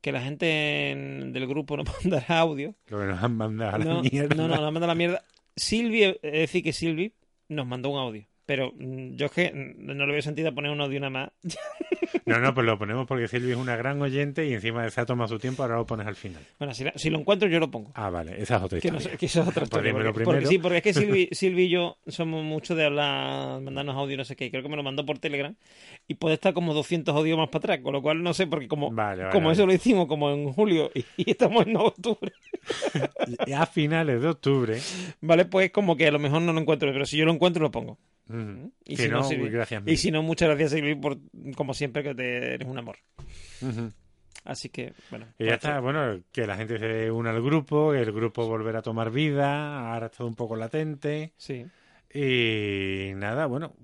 que 0.00 0.12
la 0.12 0.20
gente 0.20 0.90
en- 0.90 1.32
del 1.32 1.46
grupo 1.46 1.76
nos 1.76 1.86
mandara 2.04 2.40
audio. 2.40 2.74
Lo 2.88 2.98
que 3.00 3.06
nos 3.06 3.22
han 3.22 3.36
mandado 3.36 3.74
a 3.76 3.78
la 3.78 3.84
no, 3.84 4.02
mierda. 4.02 4.34
no, 4.34 4.48
no, 4.48 4.56
nos 4.60 4.72
manda 4.72 4.86
la 4.86 4.94
mierda. 4.94 5.22
Silvi, 5.56 6.02
es 6.02 6.20
decir, 6.22 6.62
que 6.62 6.72
Silvi 6.72 7.12
nos 7.48 7.66
mandó 7.66 7.88
un 7.90 7.98
audio. 7.98 8.26
Pero 8.46 8.72
mm, 8.76 9.14
yo 9.16 9.26
es 9.26 9.32
que 9.32 9.52
mm, 9.52 9.86
no 9.96 10.06
le 10.06 10.12
veo 10.12 10.22
sentido 10.22 10.54
poner 10.54 10.70
un 10.70 10.80
audio 10.80 11.00
nada 11.00 11.10
más. 11.10 11.30
No, 12.26 12.38
no, 12.38 12.54
pues 12.54 12.64
lo 12.64 12.78
ponemos 12.78 13.06
porque 13.06 13.28
Silvia 13.28 13.50
es 13.52 13.58
una 13.58 13.76
gran 13.76 14.00
oyente 14.00 14.46
y 14.46 14.54
encima 14.54 14.88
se 14.88 14.98
ha 14.98 15.04
tomado 15.04 15.28
su 15.28 15.38
tiempo, 15.38 15.62
ahora 15.62 15.76
lo 15.76 15.84
pones 15.84 16.06
al 16.06 16.14
final. 16.16 16.40
Bueno, 16.58 16.72
si, 16.72 16.82
la- 16.84 16.92
si 16.96 17.10
lo 17.10 17.18
encuentro, 17.18 17.48
yo 17.50 17.60
lo 17.60 17.70
pongo. 17.70 17.90
Ah, 17.94 18.08
vale, 18.08 18.40
esa 18.40 18.56
es 18.56 18.62
otra 18.62 18.80
Que, 18.80 18.90
no 18.90 18.96
historia. 18.96 19.18
que 19.18 19.26
es 19.26 19.36
otra 19.36 19.52
Pues 19.52 19.64
historia. 19.64 19.92
porque, 20.24 20.46
sí, 20.46 20.56
porque 20.58 20.78
es 20.78 20.82
que 20.82 20.94
Silvi, 20.94 21.28
Silvi 21.32 21.64
y 21.64 21.68
yo 21.68 21.98
somos 22.06 22.42
mucho 22.42 22.74
de 22.76 22.86
hablar, 22.86 23.60
mandarnos 23.60 23.94
audio, 23.96 24.16
no 24.16 24.24
sé 24.24 24.36
qué. 24.36 24.50
Creo 24.50 24.62
que 24.62 24.70
me 24.70 24.76
lo 24.76 24.82
mandó 24.82 25.04
por 25.04 25.18
Telegram. 25.18 25.54
Y 26.08 26.14
puede 26.14 26.34
estar 26.36 26.54
como 26.54 26.72
200 26.72 27.14
audios 27.14 27.36
más 27.36 27.48
para 27.48 27.58
atrás. 27.58 27.80
Con 27.82 27.92
lo 27.92 28.00
cual, 28.00 28.22
no 28.22 28.32
sé, 28.32 28.46
porque 28.46 28.68
como, 28.68 28.90
Vale, 28.90 29.24
vale, 29.24 29.32
como 29.32 29.48
vale. 29.48 29.54
eso 29.54 29.66
lo 29.66 29.74
hicimos 29.74 30.06
como 30.06 30.30
en 30.30 30.50
julio 30.50 30.90
y, 30.94 31.04
y 31.18 31.30
estamos 31.30 31.66
en 31.66 31.76
octubre. 31.76 32.32
A 33.54 33.66
finales 33.66 34.22
de 34.22 34.28
octubre. 34.28 34.78
Vale, 35.20 35.44
pues 35.44 35.70
como 35.72 35.94
que 35.96 36.06
a 36.06 36.10
lo 36.10 36.18
mejor 36.18 36.40
no 36.40 36.54
lo 36.54 36.60
encuentro. 36.60 36.90
Pero 36.90 37.04
si 37.04 37.18
yo 37.18 37.26
lo 37.26 37.32
encuentro, 37.32 37.62
lo 37.62 37.70
pongo. 37.70 37.98
Mm, 38.26 38.66
Y 38.86 38.96
si, 38.96 39.08
no, 39.08 39.18
no, 39.20 39.28
Silvi- 39.30 39.50
gracias. 39.50 39.82
Y 39.82 39.84
mil. 39.84 39.98
si 39.98 40.10
no, 40.10 40.22
muchas 40.22 40.48
gracias, 40.48 40.72
Silvi, 40.72 40.94
por, 40.94 41.18
como 41.56 41.74
siempre, 41.74 42.02
que 42.02 42.14
te, 42.14 42.54
eres 42.54 42.68
un 42.68 42.78
amor. 42.78 42.96
Así 44.44 44.68
que, 44.68 44.92
bueno. 45.10 45.26
Y 45.38 45.46
ya 45.46 45.54
está, 45.54 45.80
bueno, 45.80 46.20
que 46.30 46.46
la 46.46 46.56
gente 46.56 46.78
se 46.78 47.10
una 47.10 47.30
al 47.30 47.42
grupo, 47.42 47.92
que 47.92 48.00
el 48.00 48.12
grupo 48.12 48.46
volverá 48.46 48.80
a 48.80 48.82
tomar 48.82 49.10
vida, 49.10 49.92
ahora 49.94 50.06
está 50.06 50.24
un 50.24 50.34
poco 50.34 50.54
latente. 50.56 51.32
Sí. 51.38 51.64
Y 52.12 53.12
nada, 53.16 53.46
bueno. 53.46 53.74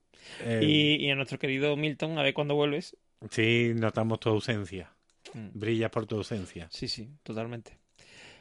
eh, 0.43 0.61
Y, 0.63 1.07
y 1.07 1.11
a 1.11 1.15
nuestro 1.15 1.39
querido 1.39 1.77
Milton, 1.77 2.19
a 2.19 2.23
ver 2.23 2.35
cuándo 2.35 2.55
vuelves. 2.55 2.97
Sí, 3.31 3.73
notamos 3.75 4.21
tu 4.21 4.29
ausencia. 4.29 4.93
Mm. 5.33 5.49
Brillas 5.59 5.91
por 5.91 6.07
tu 6.07 6.17
ausencia. 6.17 6.69
Sí, 6.71 6.89
sí, 6.89 7.09
totalmente. 7.23 7.79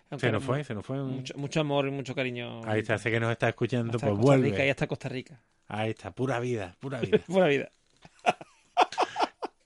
Aunque 0.09 0.25
Se 0.27 0.31
nos 0.31 0.43
fue, 0.43 0.63
se 0.63 0.73
nos 0.73 0.85
fue. 0.85 1.01
un- 1.01 1.17
Mucho, 1.17 1.37
mucho 1.37 1.61
amor 1.61 1.87
y 1.87 1.91
mucho 1.91 2.13
cariño. 2.15 2.61
Ahí 2.65 2.79
está, 2.81 2.97
sé 2.97 3.11
que 3.11 3.19
nos 3.19 3.31
está 3.31 3.47
escuchando, 3.49 3.95
Hasta 3.95 4.07
pues 4.07 4.19
Costa 4.19 4.35
Rica 4.35 4.47
y 4.47 4.51
vuelve. 4.51 4.71
hasta 4.71 4.87
Costa 4.87 5.07
Rica. 5.09 5.41
Ahí 5.69 5.91
está, 5.91 6.11
pura 6.11 6.39
vida, 6.41 6.75
pura 6.81 6.99
vida. 7.01 7.19
Buena 7.27 7.47
vida. 7.47 7.71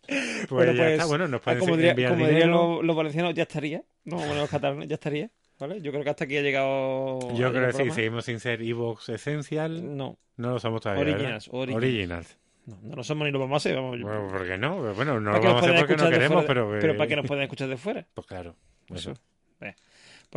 Pues 0.06 0.50
Bueno, 0.50 0.72
ya 0.74 0.84
pues, 0.84 0.92
está, 0.94 1.06
bueno, 1.06 1.28
nos 1.28 1.40
Ah, 1.42 1.44
pueden 1.44 1.60
como 1.62 1.78
diría- 1.78 2.10
como 2.10 2.28
dirían 2.28 2.52
los, 2.52 2.84
los 2.84 2.96
valencianos, 2.96 3.34
ya 3.34 3.44
estaría. 3.44 3.84
No, 4.04 4.18
bueno, 4.18 4.36
los 4.36 4.50
catalanes, 4.50 4.88
ya 4.88 4.96
estaría. 4.96 5.32
¿Vale? 5.60 5.82
Yo 5.82 5.92
creo 5.92 6.04
que 6.04 6.10
hasta 6.10 6.26
aquí 6.26 6.38
ha 6.38 6.42
llegado. 6.42 7.20
Yo 7.36 7.52
creo 7.54 7.68
que 7.72 7.74
sí, 7.86 7.92
seguimos 7.92 8.26
sin 8.26 8.40
ser 8.40 8.62
Evox 8.62 9.08
Essential. 9.10 9.96
No, 9.96 10.18
No 10.36 10.52
lo 10.52 10.60
somos 10.60 10.82
todavía. 10.82 11.04
Originals, 11.04 11.48
originals. 11.52 11.84
Originals. 11.84 12.38
no, 12.66 12.80
no 12.82 12.96
lo 12.98 13.04
somos 13.04 13.26
ni 13.26 13.32
lo 13.32 13.40
vamos 13.40 13.54
a 13.54 13.58
hacer. 13.58 13.76
Vamos, 13.76 13.98
yo- 13.98 14.06
Bueno, 14.06 14.28
¿por 14.28 14.46
qué 14.46 14.58
no? 14.58 14.94
Bueno, 14.94 15.20
no 15.22 15.32
lo 15.32 15.42
vamos 15.42 15.64
a 15.64 15.66
hacer 15.68 15.80
porque 15.80 15.96
no 15.96 16.04
de 16.06 16.12
queremos, 16.12 16.44
pero... 16.46 16.70
Pero 16.82 16.94
eh, 16.94 16.96
para 16.98 17.08
que 17.08 17.16
nos 17.16 17.26
puedan 17.26 17.44
escuchar 17.44 17.70
de 17.70 17.78
fuera. 17.78 18.06
Pues 18.14 18.28
claro. 18.28 18.56
Eso. 18.94 19.12
Eso. 19.12 19.22
Eh. 19.62 19.76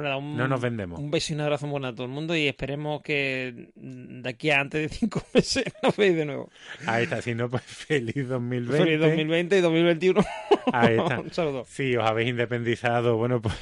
Nada, 0.05 0.17
un, 0.19 0.37
No 0.37 0.47
nos 0.49 0.61
vendemos. 0.61 0.99
un 0.99 1.11
beso 1.11 1.33
y 1.33 1.37
un 1.37 1.43
abrazo 1.43 1.67
bueno 1.67 1.89
a 1.89 1.93
todo 1.95 2.05
el 2.07 2.13
mundo 2.13 2.37
y 2.37 2.47
esperemos 2.49 3.03
que 3.03 3.69
de 3.75 4.29
aquí 4.29 4.51
a 4.51 4.61
antes 4.61 4.83
de 4.83 4.89
cinco 4.97 5.23
meses 5.35 5.65
nos 5.83 5.97
veáis 5.97 6.17
de 6.17 6.25
nuevo. 6.25 6.51
Ahí 6.87 7.05
está, 7.05 7.21
si 7.23 7.35
no, 7.35 7.49
pues 7.49 7.63
feliz 7.67 8.29
2020. 8.29 8.85
Feliz 8.85 9.01
2020 9.01 9.59
y 9.59 9.61
2021. 9.61 10.25
Ahí 10.73 10.97
está. 10.99 11.21
un 11.21 11.33
saludo. 11.33 11.65
Si 11.69 11.97
os 11.97 12.05
habéis 12.05 12.29
independizado, 12.31 13.17
bueno, 13.17 13.41
pues... 13.43 13.55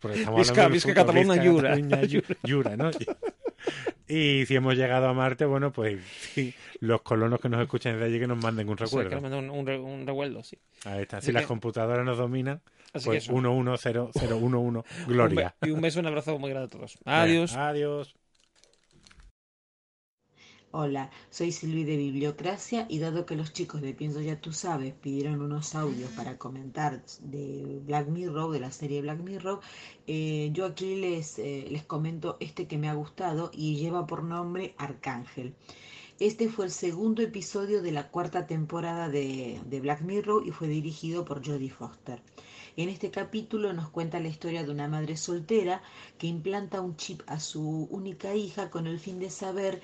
Porque 0.00 0.18
estamos 0.18 0.40
Visca- 0.40 0.50
hablando 0.50 0.62
del 0.62 0.72
Visca 0.72 0.88
futuro, 0.90 1.06
Catalunya, 1.06 1.32
Visca 1.34 1.44
Llura. 1.44 1.68
Catalunya, 1.70 2.02
Yu- 2.02 2.36
Llura, 2.42 2.76
¿no? 2.76 2.90
Y 4.08 4.46
si 4.46 4.54
hemos 4.54 4.76
llegado 4.76 5.08
a 5.08 5.14
Marte, 5.14 5.44
bueno, 5.46 5.72
pues 5.72 6.00
sí, 6.32 6.54
los 6.78 7.02
colonos 7.02 7.40
que 7.40 7.48
nos 7.48 7.60
escuchan 7.60 7.94
desde 7.94 8.06
allí 8.06 8.20
que 8.20 8.28
nos 8.28 8.38
manden 8.40 8.68
un 8.68 8.74
O 8.74 8.76
sea, 8.78 8.86
recuerdo. 8.86 9.08
que 9.08 9.14
nos 9.16 9.22
manden 9.22 9.50
un, 9.50 9.58
un, 9.58 9.66
re- 9.66 9.78
un 9.80 10.06
recuerdo, 10.06 10.44
sí. 10.44 10.58
Ahí 10.84 11.02
está. 11.02 11.16
Así 11.16 11.26
Si 11.26 11.32
las 11.32 11.44
computadoras 11.46 12.04
nos 12.06 12.16
dominan, 12.18 12.60
Así 12.92 13.04
que 13.04 13.10
pues 13.16 13.24
eso. 13.24 13.32
110011, 13.32 14.32
Un 14.34 14.84
gloria. 15.08 15.56
be- 15.60 15.68
y 15.68 15.72
un 15.72 15.80
beso 15.80 15.98
y 15.98 16.02
un 16.02 16.06
abrazo 16.06 16.38
muy 16.38 16.50
grande 16.50 16.66
a 16.66 16.70
todos. 16.78 16.98
Adiós. 17.04 17.56
Adiós. 17.56 18.14
Hola, 20.78 21.10
soy 21.30 21.52
Silvi 21.52 21.84
de 21.84 21.96
Bibliocracia 21.96 22.84
y 22.90 22.98
dado 22.98 23.24
que 23.24 23.34
los 23.34 23.54
chicos 23.54 23.80
de 23.80 23.94
Pienso 23.94 24.20
Ya 24.20 24.42
Tú 24.42 24.52
Sabes 24.52 24.92
pidieron 24.92 25.40
unos 25.40 25.74
audios 25.74 26.10
para 26.10 26.36
comentar 26.36 27.02
de 27.20 27.80
Black 27.86 28.08
Mirror, 28.08 28.52
de 28.52 28.60
la 28.60 28.70
serie 28.70 29.00
Black 29.00 29.20
Mirror, 29.20 29.60
eh, 30.06 30.50
yo 30.52 30.66
aquí 30.66 30.96
les, 30.96 31.38
eh, 31.38 31.66
les 31.70 31.82
comento 31.82 32.36
este 32.40 32.66
que 32.66 32.76
me 32.76 32.90
ha 32.90 32.92
gustado 32.92 33.50
y 33.54 33.76
lleva 33.76 34.06
por 34.06 34.22
nombre 34.22 34.74
Arcángel. 34.76 35.54
Este 36.20 36.50
fue 36.50 36.66
el 36.66 36.70
segundo 36.70 37.22
episodio 37.22 37.80
de 37.80 37.92
la 37.92 38.10
cuarta 38.10 38.46
temporada 38.46 39.08
de, 39.08 39.58
de 39.64 39.80
Black 39.80 40.02
Mirror 40.02 40.46
y 40.46 40.50
fue 40.50 40.68
dirigido 40.68 41.24
por 41.24 41.42
Jodie 41.42 41.70
Foster. 41.70 42.20
En 42.76 42.90
este 42.90 43.10
capítulo 43.10 43.72
nos 43.72 43.88
cuenta 43.88 44.20
la 44.20 44.28
historia 44.28 44.62
de 44.62 44.70
una 44.70 44.88
madre 44.88 45.16
soltera 45.16 45.80
que 46.18 46.26
implanta 46.26 46.82
un 46.82 46.96
chip 46.96 47.22
a 47.26 47.40
su 47.40 47.88
única 47.90 48.34
hija 48.34 48.68
con 48.68 48.86
el 48.86 48.98
fin 48.98 49.18
de 49.18 49.30
saber 49.30 49.80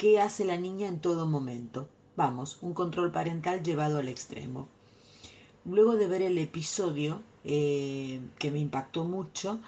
qué 0.00 0.18
hace 0.18 0.46
la 0.46 0.56
niña 0.56 0.88
en 0.88 0.98
todo 0.98 1.26
momento. 1.26 1.86
Vamos, 2.16 2.56
un 2.62 2.72
control 2.72 3.12
parental 3.12 3.62
llevado 3.62 3.98
al 3.98 4.08
extremo. 4.08 4.66
Luego 5.66 5.94
de 5.94 6.06
ver 6.06 6.22
el 6.22 6.38
episodio, 6.38 7.20
eh, 7.44 8.18
que 8.38 8.50
me 8.50 8.60
impactó 8.60 9.04
mucho, 9.04 9.60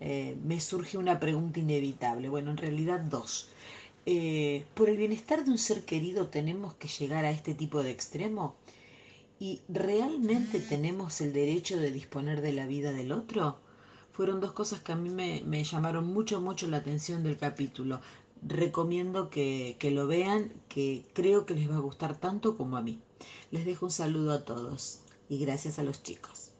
eh, 0.00 0.36
me 0.42 0.60
surge 0.60 0.98
una 0.98 1.20
pregunta 1.20 1.60
inevitable. 1.60 2.28
Bueno, 2.28 2.50
en 2.50 2.56
realidad 2.56 2.98
dos. 2.98 3.50
Eh, 4.04 4.64
¿Por 4.74 4.88
el 4.88 4.96
bienestar 4.96 5.44
de 5.44 5.52
un 5.52 5.58
ser 5.58 5.84
querido 5.84 6.26
tenemos 6.26 6.74
que 6.74 6.88
llegar 6.88 7.24
a 7.24 7.30
este 7.30 7.54
tipo 7.54 7.84
de 7.84 7.92
extremo? 7.92 8.56
¿Y 9.38 9.60
realmente 9.68 10.58
tenemos 10.58 11.20
el 11.20 11.32
derecho 11.32 11.76
de 11.76 11.92
disponer 11.92 12.40
de 12.40 12.52
la 12.52 12.66
vida 12.66 12.90
del 12.90 13.12
otro? 13.12 13.60
Fueron 14.10 14.40
dos 14.40 14.50
cosas 14.50 14.80
que 14.80 14.90
a 14.90 14.96
mí 14.96 15.08
me, 15.08 15.44
me 15.46 15.62
llamaron 15.62 16.12
mucho, 16.12 16.40
mucho 16.40 16.66
la 16.66 16.78
atención 16.78 17.22
del 17.22 17.38
capítulo. 17.38 18.00
Recomiendo 18.42 19.30
que, 19.30 19.76
que 19.78 19.90
lo 19.90 20.06
vean, 20.06 20.52
que 20.68 21.04
creo 21.12 21.46
que 21.46 21.54
les 21.54 21.70
va 21.70 21.76
a 21.76 21.80
gustar 21.80 22.16
tanto 22.16 22.56
como 22.56 22.76
a 22.76 22.82
mí. 22.82 23.00
Les 23.50 23.64
dejo 23.64 23.86
un 23.86 23.92
saludo 23.92 24.32
a 24.32 24.44
todos 24.44 25.00
y 25.28 25.38
gracias 25.38 25.78
a 25.78 25.82
los 25.82 26.02
chicos. 26.02 26.52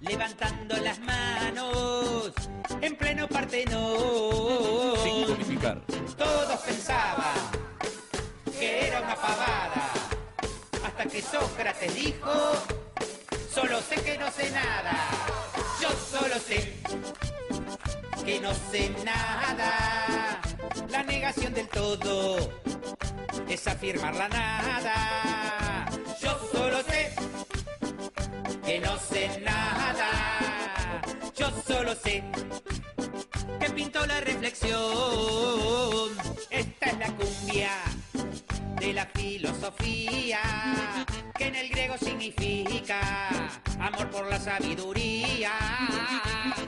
Levantando 0.00 0.76
las 0.76 1.00
manos 1.00 2.32
en 2.80 2.96
pleno 2.96 3.26
Partenón. 3.28 4.96
Sin. 5.02 5.58
Todos 6.16 6.60
pensaban 6.60 7.36
que 8.58 8.88
era 8.88 9.00
una 9.02 9.16
pavada. 9.16 9.90
Hasta 10.84 11.04
que 11.06 11.22
Sócrates 11.22 11.94
dijo 11.94 12.32
solo 13.52 13.80
sé 13.80 13.96
que 14.02 14.18
no 14.18 14.30
sé 14.30 14.50
nada. 14.50 14.94
Yo 15.80 15.88
solo 15.90 16.36
sé 16.38 16.74
que 18.24 18.40
no 18.40 18.52
sé 18.70 18.90
nada. 19.04 20.27
La 20.90 21.02
negación 21.02 21.52
del 21.54 21.68
todo 21.68 22.36
es 23.48 23.66
afirmar 23.66 24.14
la 24.14 24.28
nada. 24.28 25.88
Yo 26.20 26.38
solo 26.52 26.82
sé 26.82 27.12
que 28.64 28.78
no 28.80 28.98
sé 28.98 29.40
nada. 29.44 30.08
Yo 31.36 31.50
solo 31.66 31.94
sé 31.94 32.22
que 33.60 33.70
pintó 33.70 34.06
la 34.06 34.20
reflexión. 34.20 34.78
Esta 36.50 36.86
es 36.86 36.98
la 36.98 37.06
cumbia 37.16 37.70
de 38.80 38.92
la 38.92 39.06
filosofía, 39.06 40.40
que 41.36 41.46
en 41.46 41.56
el 41.56 41.68
griego 41.68 41.96
significa 41.98 43.00
amor 43.80 44.10
por 44.10 44.26
la 44.26 44.38
sabiduría. 44.38 45.52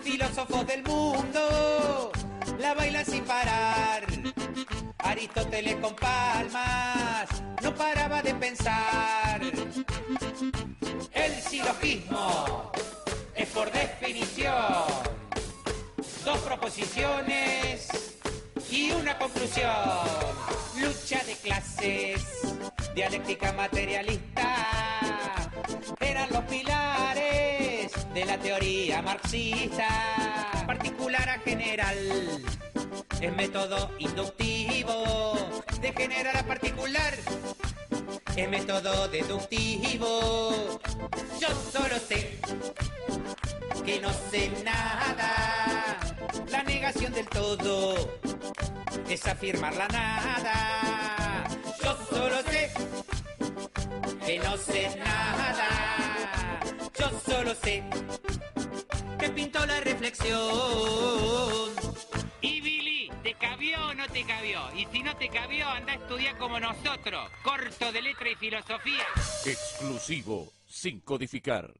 Filósofos 0.02 0.66
del 0.66 0.82
mundo 0.82 2.10
la 2.60 2.74
bailan 2.74 3.04
sin 3.04 3.24
parar. 3.24 4.04
Aristóteles 4.98 5.76
con 5.76 5.94
palmas 5.96 7.28
no 7.62 7.74
paraba 7.74 8.22
de 8.22 8.34
pensar. 8.34 9.40
El 11.12 11.32
silogismo 11.42 12.72
es 13.34 13.48
por 13.48 13.70
definición 13.72 14.84
dos 16.24 16.38
proposiciones 16.38 17.88
y 18.70 18.90
una 18.92 19.18
conclusión. 19.18 19.70
Lucha 20.78 21.22
de 21.24 21.34
clases, 21.36 22.22
dialéctica 22.94 23.52
materialista, 23.52 25.50
eran 26.00 26.30
los 26.30 26.44
pilares 26.44 26.79
de 28.14 28.24
la 28.24 28.38
teoría 28.38 29.02
marxista. 29.02 29.88
Particular 30.66 31.28
a 31.28 31.38
general, 31.40 31.98
es 33.20 33.36
método 33.36 33.90
inductivo, 33.98 35.36
de 35.80 35.92
general 35.92 36.36
a 36.36 36.42
particular. 36.44 37.14
Es 38.36 38.48
método 38.48 39.08
deductivo. 39.08 40.80
Yo 41.40 41.48
solo 41.72 41.98
sé 41.98 42.38
que 43.84 44.00
no 44.00 44.10
sé 44.30 44.50
nada. 44.64 45.98
La 46.50 46.62
negación 46.62 47.12
del 47.12 47.28
todo 47.28 47.94
es 49.08 49.26
afirmar 49.26 49.74
la 49.76 49.88
nada. 49.88 51.44
Yo 51.82 51.96
solo 52.10 52.42
sé 52.42 52.70
que 54.24 54.38
no 54.38 54.56
sé 54.56 54.96
nada. 54.96 56.09
Yo 57.00 57.08
solo 57.24 57.54
sé 57.54 57.82
que 59.18 59.30
pintó 59.30 59.64
la 59.64 59.80
reflexión. 59.80 60.38
Y 62.42 62.60
Billy, 62.60 63.10
¿te 63.22 63.32
cabió 63.34 63.86
o 63.86 63.94
no 63.94 64.06
te 64.08 64.22
cabió? 64.24 64.60
Y 64.74 64.84
si 64.92 65.02
no 65.02 65.16
te 65.16 65.30
cabió, 65.30 65.66
anda 65.66 65.92
a 65.92 65.96
estudiar 65.96 66.36
como 66.36 66.60
nosotros, 66.60 67.30
corto 67.42 67.90
de 67.90 68.02
letra 68.02 68.28
y 68.28 68.34
filosofía. 68.34 69.06
Exclusivo, 69.46 70.52
sin 70.66 71.00
codificar. 71.00 71.72